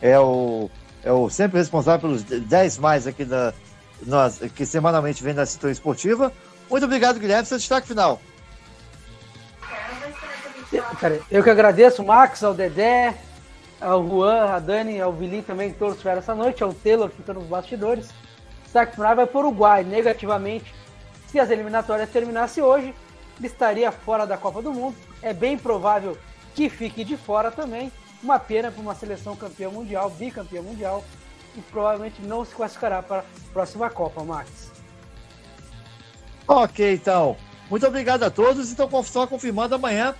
é 0.00 0.18
o, 0.18 0.68
é 1.02 1.12
o 1.12 1.30
sempre 1.30 1.58
responsável 1.58 2.00
pelos 2.00 2.22
10 2.22 2.78
mais 2.78 3.06
aqui 3.06 3.24
da, 3.24 3.54
nós, 4.04 4.38
que 4.54 4.66
semanalmente 4.66 5.22
vem 5.22 5.34
da 5.34 5.46
Cintura 5.46 5.72
Esportiva. 5.72 6.32
Muito 6.68 6.84
obrigado, 6.84 7.20
Guilherme. 7.20 7.46
Seu 7.46 7.58
destaque 7.58 7.86
final. 7.86 8.20
Eu 11.30 11.42
que 11.42 11.50
agradeço, 11.50 12.02
Max, 12.02 12.42
ao 12.42 12.54
Dedé, 12.54 13.14
ao 13.80 14.06
Juan, 14.06 14.46
a 14.46 14.58
Dani, 14.58 15.00
ao 15.00 15.12
Vili 15.12 15.42
também, 15.42 15.70
que 15.72 15.78
todos 15.78 15.98
tiveram 15.98 16.20
essa 16.20 16.34
noite, 16.34 16.62
ao 16.62 16.72
Taylor 16.72 17.10
que 17.10 17.20
está 17.20 17.34
nos 17.34 17.44
bastidores. 17.44 18.08
Destaque 18.62 18.94
final 18.94 19.14
vai 19.14 19.26
para 19.26 19.36
o 19.36 19.40
Uruguai, 19.40 19.84
negativamente. 19.84 20.74
Se 21.26 21.38
as 21.38 21.50
eliminatórias 21.50 22.08
terminassem 22.08 22.62
hoje, 22.62 22.94
ele 23.38 23.46
estaria 23.46 23.92
fora 23.92 24.26
da 24.26 24.38
Copa 24.38 24.62
do 24.62 24.72
Mundo. 24.72 24.96
É 25.20 25.34
bem 25.34 25.58
provável 25.58 26.16
que 26.54 26.70
fique 26.70 27.04
de 27.04 27.16
fora 27.16 27.50
também. 27.50 27.92
Uma 28.22 28.38
pena 28.38 28.70
para 28.70 28.80
uma 28.80 28.94
seleção 28.94 29.36
campeã 29.36 29.68
mundial, 29.68 30.08
bicampeã 30.08 30.62
mundial, 30.62 31.04
e 31.54 31.60
provavelmente 31.60 32.22
não 32.22 32.44
se 32.44 32.54
classificará 32.54 33.02
para 33.02 33.20
a 33.20 33.24
próxima 33.52 33.90
Copa, 33.90 34.22
Max. 34.24 34.70
Ok, 36.46 36.94
então. 36.94 37.36
Muito 37.68 37.86
obrigado 37.86 38.22
a 38.22 38.30
todos. 38.30 38.70
Então, 38.70 38.88
só 39.02 39.26
confirmando 39.26 39.74
amanhã 39.74 40.14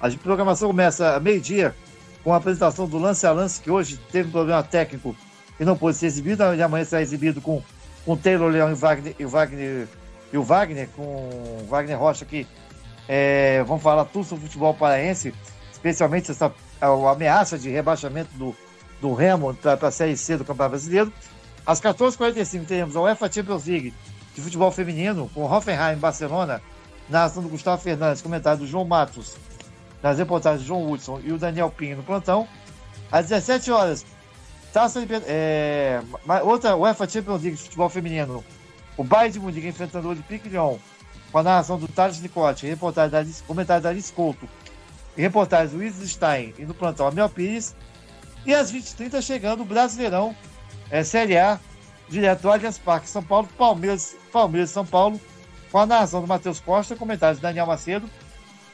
a 0.00 0.10
programação 0.10 0.68
começa 0.68 1.18
meio-dia 1.20 1.74
com 2.24 2.32
a 2.32 2.36
apresentação 2.36 2.86
do 2.88 2.98
lance 2.98 3.26
a 3.26 3.32
lance, 3.32 3.60
que 3.60 3.70
hoje 3.70 3.98
teve 4.10 4.28
um 4.28 4.32
problema 4.32 4.62
técnico 4.62 5.14
e 5.58 5.64
não 5.64 5.76
pôde 5.76 5.96
ser 5.96 6.06
exibido. 6.06 6.42
E 6.54 6.62
amanhã 6.62 6.84
será 6.84 7.02
exibido 7.02 7.40
com 7.40 7.62
com 8.08 8.16
Taylor 8.16 8.48
Leão 8.48 8.70
e 8.70 8.74
Wagner, 8.74 9.14
e 9.18 9.24
Wagner 9.26 9.86
e 10.32 10.38
o 10.38 10.42
Wagner, 10.42 10.88
com 10.96 11.66
Wagner 11.68 11.98
Rocha, 11.98 12.24
que 12.24 12.46
é, 13.06 13.62
vamos 13.64 13.82
falar 13.82 14.06
tudo 14.06 14.24
sobre 14.24 14.44
o 14.44 14.46
futebol 14.46 14.72
paraense, 14.72 15.34
especialmente 15.70 16.30
essa 16.30 16.50
a, 16.80 16.86
a 16.86 17.10
ameaça 17.10 17.58
de 17.58 17.68
rebaixamento 17.68 18.30
do, 18.34 18.56
do 18.98 19.12
Remo 19.12 19.52
para 19.52 19.88
a 19.88 19.90
Série 19.90 20.16
C 20.16 20.38
do 20.38 20.44
Campeonato 20.44 20.70
Brasileiro. 20.70 21.12
Às 21.66 21.82
14h45 21.82 22.66
teremos 22.66 22.96
a 22.96 23.02
UEFA 23.02 23.30
Champions 23.30 23.66
League 23.66 23.92
de 24.34 24.40
futebol 24.40 24.70
feminino, 24.70 25.30
com 25.34 25.44
Hoffenheim 25.44 25.98
Barcelona, 25.98 26.62
narração 27.10 27.42
do 27.42 27.50
Gustavo 27.50 27.82
Fernandes, 27.82 28.22
comentário 28.22 28.60
do 28.60 28.66
João 28.66 28.86
Matos, 28.86 29.36
nas 30.02 30.18
reportagens 30.18 30.66
João 30.66 30.90
Hudson 30.90 31.20
e 31.24 31.32
o 31.32 31.38
Daniel 31.38 31.70
Pinho 31.70 31.96
no 31.96 32.02
plantão. 32.02 32.46
Às 33.10 33.28
17 33.28 33.70
horas, 33.70 34.04
Taça 34.72 35.00
é, 35.26 36.00
outra 36.44 36.76
UEFA 36.76 37.08
Champions 37.08 37.42
League 37.42 37.56
de 37.56 37.62
futebol 37.62 37.88
feminino. 37.88 38.44
O 38.96 39.04
Bayern 39.04 39.32
de 39.32 39.40
Munique 39.40 39.66
enfrentando 39.66 40.08
o 40.08 40.10
Olympique 40.10 40.48
Lyon, 40.48 40.76
com 41.32 41.38
a 41.38 41.42
narração 41.42 41.78
do 41.78 41.88
Thales 41.88 42.20
Nicote, 42.20 42.66
reportagem 42.66 43.10
da 43.10 43.24
comentário 43.46 43.82
da 43.82 43.88
Alice 43.88 44.12
Couto, 44.12 44.48
reportagem 45.16 45.68
do 45.68 45.78
Luiz 45.78 45.94
Stein 45.94 46.52
e 46.58 46.64
no 46.64 46.74
plantão 46.74 47.06
Amel 47.06 47.28
Pires. 47.28 47.74
E 48.44 48.54
às 48.54 48.72
20h30 48.72 49.22
chegando 49.22 49.62
o 49.62 49.64
Brasileirão 49.64 50.34
é, 50.90 51.02
Série 51.02 51.38
A, 51.38 51.58
direto 52.08 52.42
do 52.42 52.50
Allianz 52.50 52.78
Parque, 52.78 53.08
São 53.08 53.22
Paulo, 53.22 53.48
Palmeiras, 53.56 54.16
Palmeiras 54.32 54.70
São 54.70 54.84
Paulo, 54.84 55.20
com 55.70 55.78
a 55.78 55.86
narração 55.86 56.20
do 56.20 56.26
Matheus 56.26 56.60
Costa, 56.60 56.96
comentários 56.96 57.38
do 57.38 57.42
Daniel 57.42 57.66
Macedo, 57.66 58.08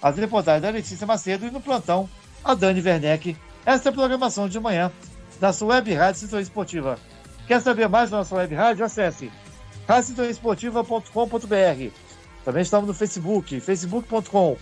as 0.04 0.16
reportagens 0.18 0.62
da 0.62 0.68
Letícia 0.68 1.06
Macedo 1.06 1.46
e 1.46 1.50
no 1.50 1.62
plantão 1.62 2.06
a 2.44 2.52
Dani 2.52 2.82
Werneck. 2.82 3.34
Essa 3.64 3.88
é 3.88 3.90
a 3.90 3.92
programação 3.92 4.46
de 4.46 4.60
manhã 4.60 4.92
da 5.40 5.50
sua 5.50 5.76
web 5.76 5.94
rádio 5.94 6.20
Sintonia 6.20 6.42
Esportiva. 6.42 6.98
Quer 7.46 7.62
saber 7.62 7.88
mais 7.88 8.10
da 8.10 8.18
nossa 8.18 8.34
web 8.34 8.54
rádio? 8.54 8.84
Acesse 8.84 9.32
radiosintoniaesportiva.com.br. 9.88 11.94
Também 12.44 12.62
estamos 12.62 12.86
no 12.86 12.92
Facebook, 12.92 13.58
facebook.com 13.60 14.58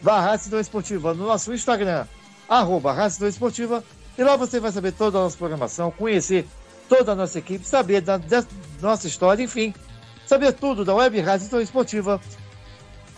barra 0.00 0.36
Esportiva, 0.36 1.12
no 1.12 1.26
nosso 1.26 1.52
Instagram, 1.52 2.06
arroba 2.48 2.94
Esportiva, 3.28 3.82
e 4.16 4.22
lá 4.22 4.36
você 4.36 4.60
vai 4.60 4.70
saber 4.70 4.92
toda 4.92 5.18
a 5.18 5.22
nossa 5.22 5.36
programação, 5.36 5.90
conhecer 5.90 6.46
toda 6.88 7.10
a 7.10 7.16
nossa 7.16 7.40
equipe, 7.40 7.66
saber 7.66 8.00
da, 8.00 8.16
da 8.16 8.44
nossa 8.80 9.08
história, 9.08 9.42
enfim, 9.42 9.74
saber 10.24 10.52
tudo 10.52 10.84
da 10.84 10.94
Web 10.94 11.20
Rádio 11.20 11.60
Esportiva, 11.60 12.20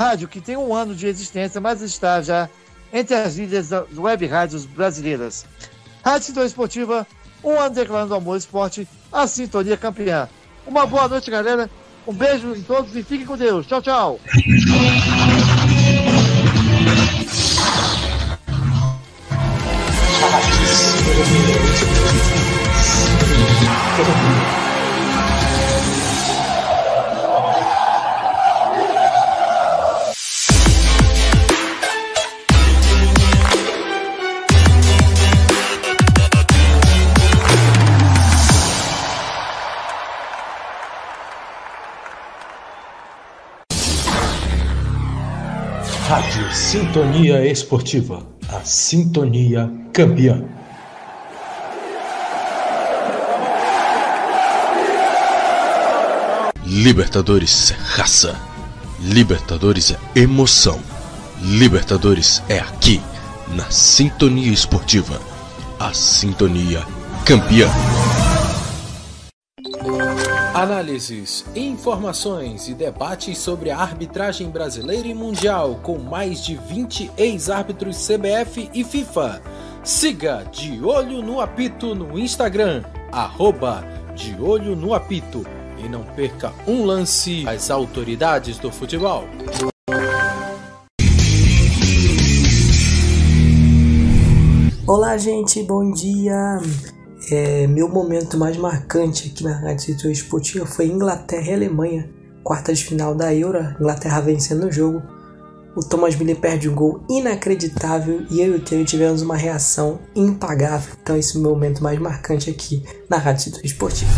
rádio 0.01 0.29
que 0.29 0.41
tem 0.41 0.57
um 0.57 0.75
ano 0.75 0.95
de 0.95 1.07
existência, 1.07 1.61
mas 1.61 1.83
está 1.83 2.23
já 2.23 2.49
entre 2.91 3.15
as 3.15 3.37
líderes 3.37 3.69
das 3.69 3.87
web 3.99 4.27
rádios 4.27 4.65
brasileiras. 4.65 5.45
Rádio 6.03 6.29
Sintonia 6.29 6.47
Esportiva, 6.47 7.07
um 7.45 7.61
ano 7.61 7.75
declarando 7.75 8.15
amor 8.15 8.39
esporte, 8.39 8.89
a 9.13 9.27
sintonia 9.27 9.77
campeã. 9.77 10.27
Uma 10.67 10.87
boa 10.87 11.07
noite, 11.07 11.31
galera. 11.31 11.69
Um 12.07 12.15
beijo 12.15 12.55
em 12.55 12.63
todos 12.63 12.97
e 12.97 13.03
fiquem 13.03 13.27
com 13.27 13.37
Deus. 13.37 13.67
Tchau, 13.67 13.83
tchau. 13.83 14.19
Sintonia 46.71 47.45
Esportiva, 47.45 48.25
a 48.49 48.61
sintonia 48.61 49.69
campeã. 49.93 50.45
Libertadores 56.65 57.73
é 57.73 57.75
raça. 57.75 58.39
Libertadores 59.01 59.91
é 59.91 60.21
emoção. 60.21 60.79
Libertadores 61.43 62.41
é 62.49 62.61
aqui, 62.61 63.01
na 63.49 63.69
Sintonia 63.69 64.53
Esportiva. 64.53 65.21
A 65.77 65.93
sintonia 65.93 66.87
campeã. 67.25 67.69
Análises, 70.53 71.45
informações 71.55 72.69
e 72.69 72.75
debates 72.75 73.39
sobre 73.39 73.71
a 73.71 73.79
arbitragem 73.79 74.51
brasileira 74.51 75.07
e 75.07 75.15
mundial 75.15 75.79
com 75.81 75.97
mais 75.97 76.45
de 76.45 76.57
20 76.57 77.13
ex-árbitros 77.17 78.05
CBF 78.05 78.69
e 78.75 78.83
FIFA. 78.83 79.41
Siga 79.85 80.45
De 80.51 80.85
Olho 80.85 81.23
no 81.23 81.41
Apito 81.41 81.95
no 81.95 82.19
Instagram, 82.19 82.83
arroba 83.13 83.85
De 84.17 84.35
Olho 84.43 84.75
no 84.75 84.93
Apito. 84.93 85.47
E 85.79 85.89
não 85.89 86.03
perca 86.03 86.53
um 86.67 86.85
lance 86.85 87.49
às 87.49 87.71
autoridades 87.71 88.59
do 88.59 88.73
futebol. 88.73 89.29
Olá, 94.85 95.17
gente, 95.17 95.63
bom 95.63 95.93
dia. 95.93 96.59
É, 97.29 97.67
meu 97.67 97.89
momento 97.89 98.39
mais 98.39 98.57
marcante 98.57 99.31
aqui 99.31 99.45
na 99.45 99.53
Rádio 99.53 100.11
Esportiva 100.11 100.65
foi 100.65 100.87
Inglaterra 100.87 101.51
e 101.51 101.55
Alemanha, 101.55 102.09
quartas 102.43 102.79
de 102.79 102.87
final 102.87 103.15
da 103.15 103.35
Euro, 103.35 103.59
Inglaterra 103.79 104.21
vencendo 104.21 104.67
o 104.67 104.73
jogo. 104.73 105.03
O 105.77 105.85
Thomas 105.89 106.17
Miller 106.17 106.37
perde 106.37 106.69
um 106.69 106.75
gol 106.75 107.05
inacreditável 107.09 108.27
e 108.29 108.41
eu 108.41 108.55
e 108.55 108.57
o 108.57 108.61
Theo 108.61 108.85
tivemos 108.85 109.23
uma 109.23 109.37
reação 109.37 110.01
impagável. 110.17 110.95
Então 111.01 111.17
esse 111.17 111.37
é 111.37 111.39
o 111.39 111.43
meu 111.43 111.53
momento 111.53 111.81
mais 111.81 111.99
marcante 111.99 112.51
aqui 112.51 112.83
na 113.09 113.19
Rádio 113.19 113.53
Esportiva. 113.63 114.11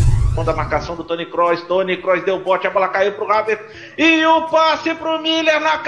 Da 0.47 0.55
marcação 0.55 0.97
do 0.97 1.05
Tony 1.05 1.26
Kroos, 1.26 1.60
Tony 1.64 1.98
Kroos 1.98 2.24
deu 2.24 2.42
bote, 2.42 2.66
a 2.66 2.70
bola 2.70 2.89
caiu 2.89 3.12
pro 3.12 3.31
Havertz 3.31 3.62
e 3.98 4.24
o 4.24 4.48
passe 4.48 4.94
pro 4.94 5.20
Miller 5.20 5.60
na 5.60 5.76
cara 5.78 5.82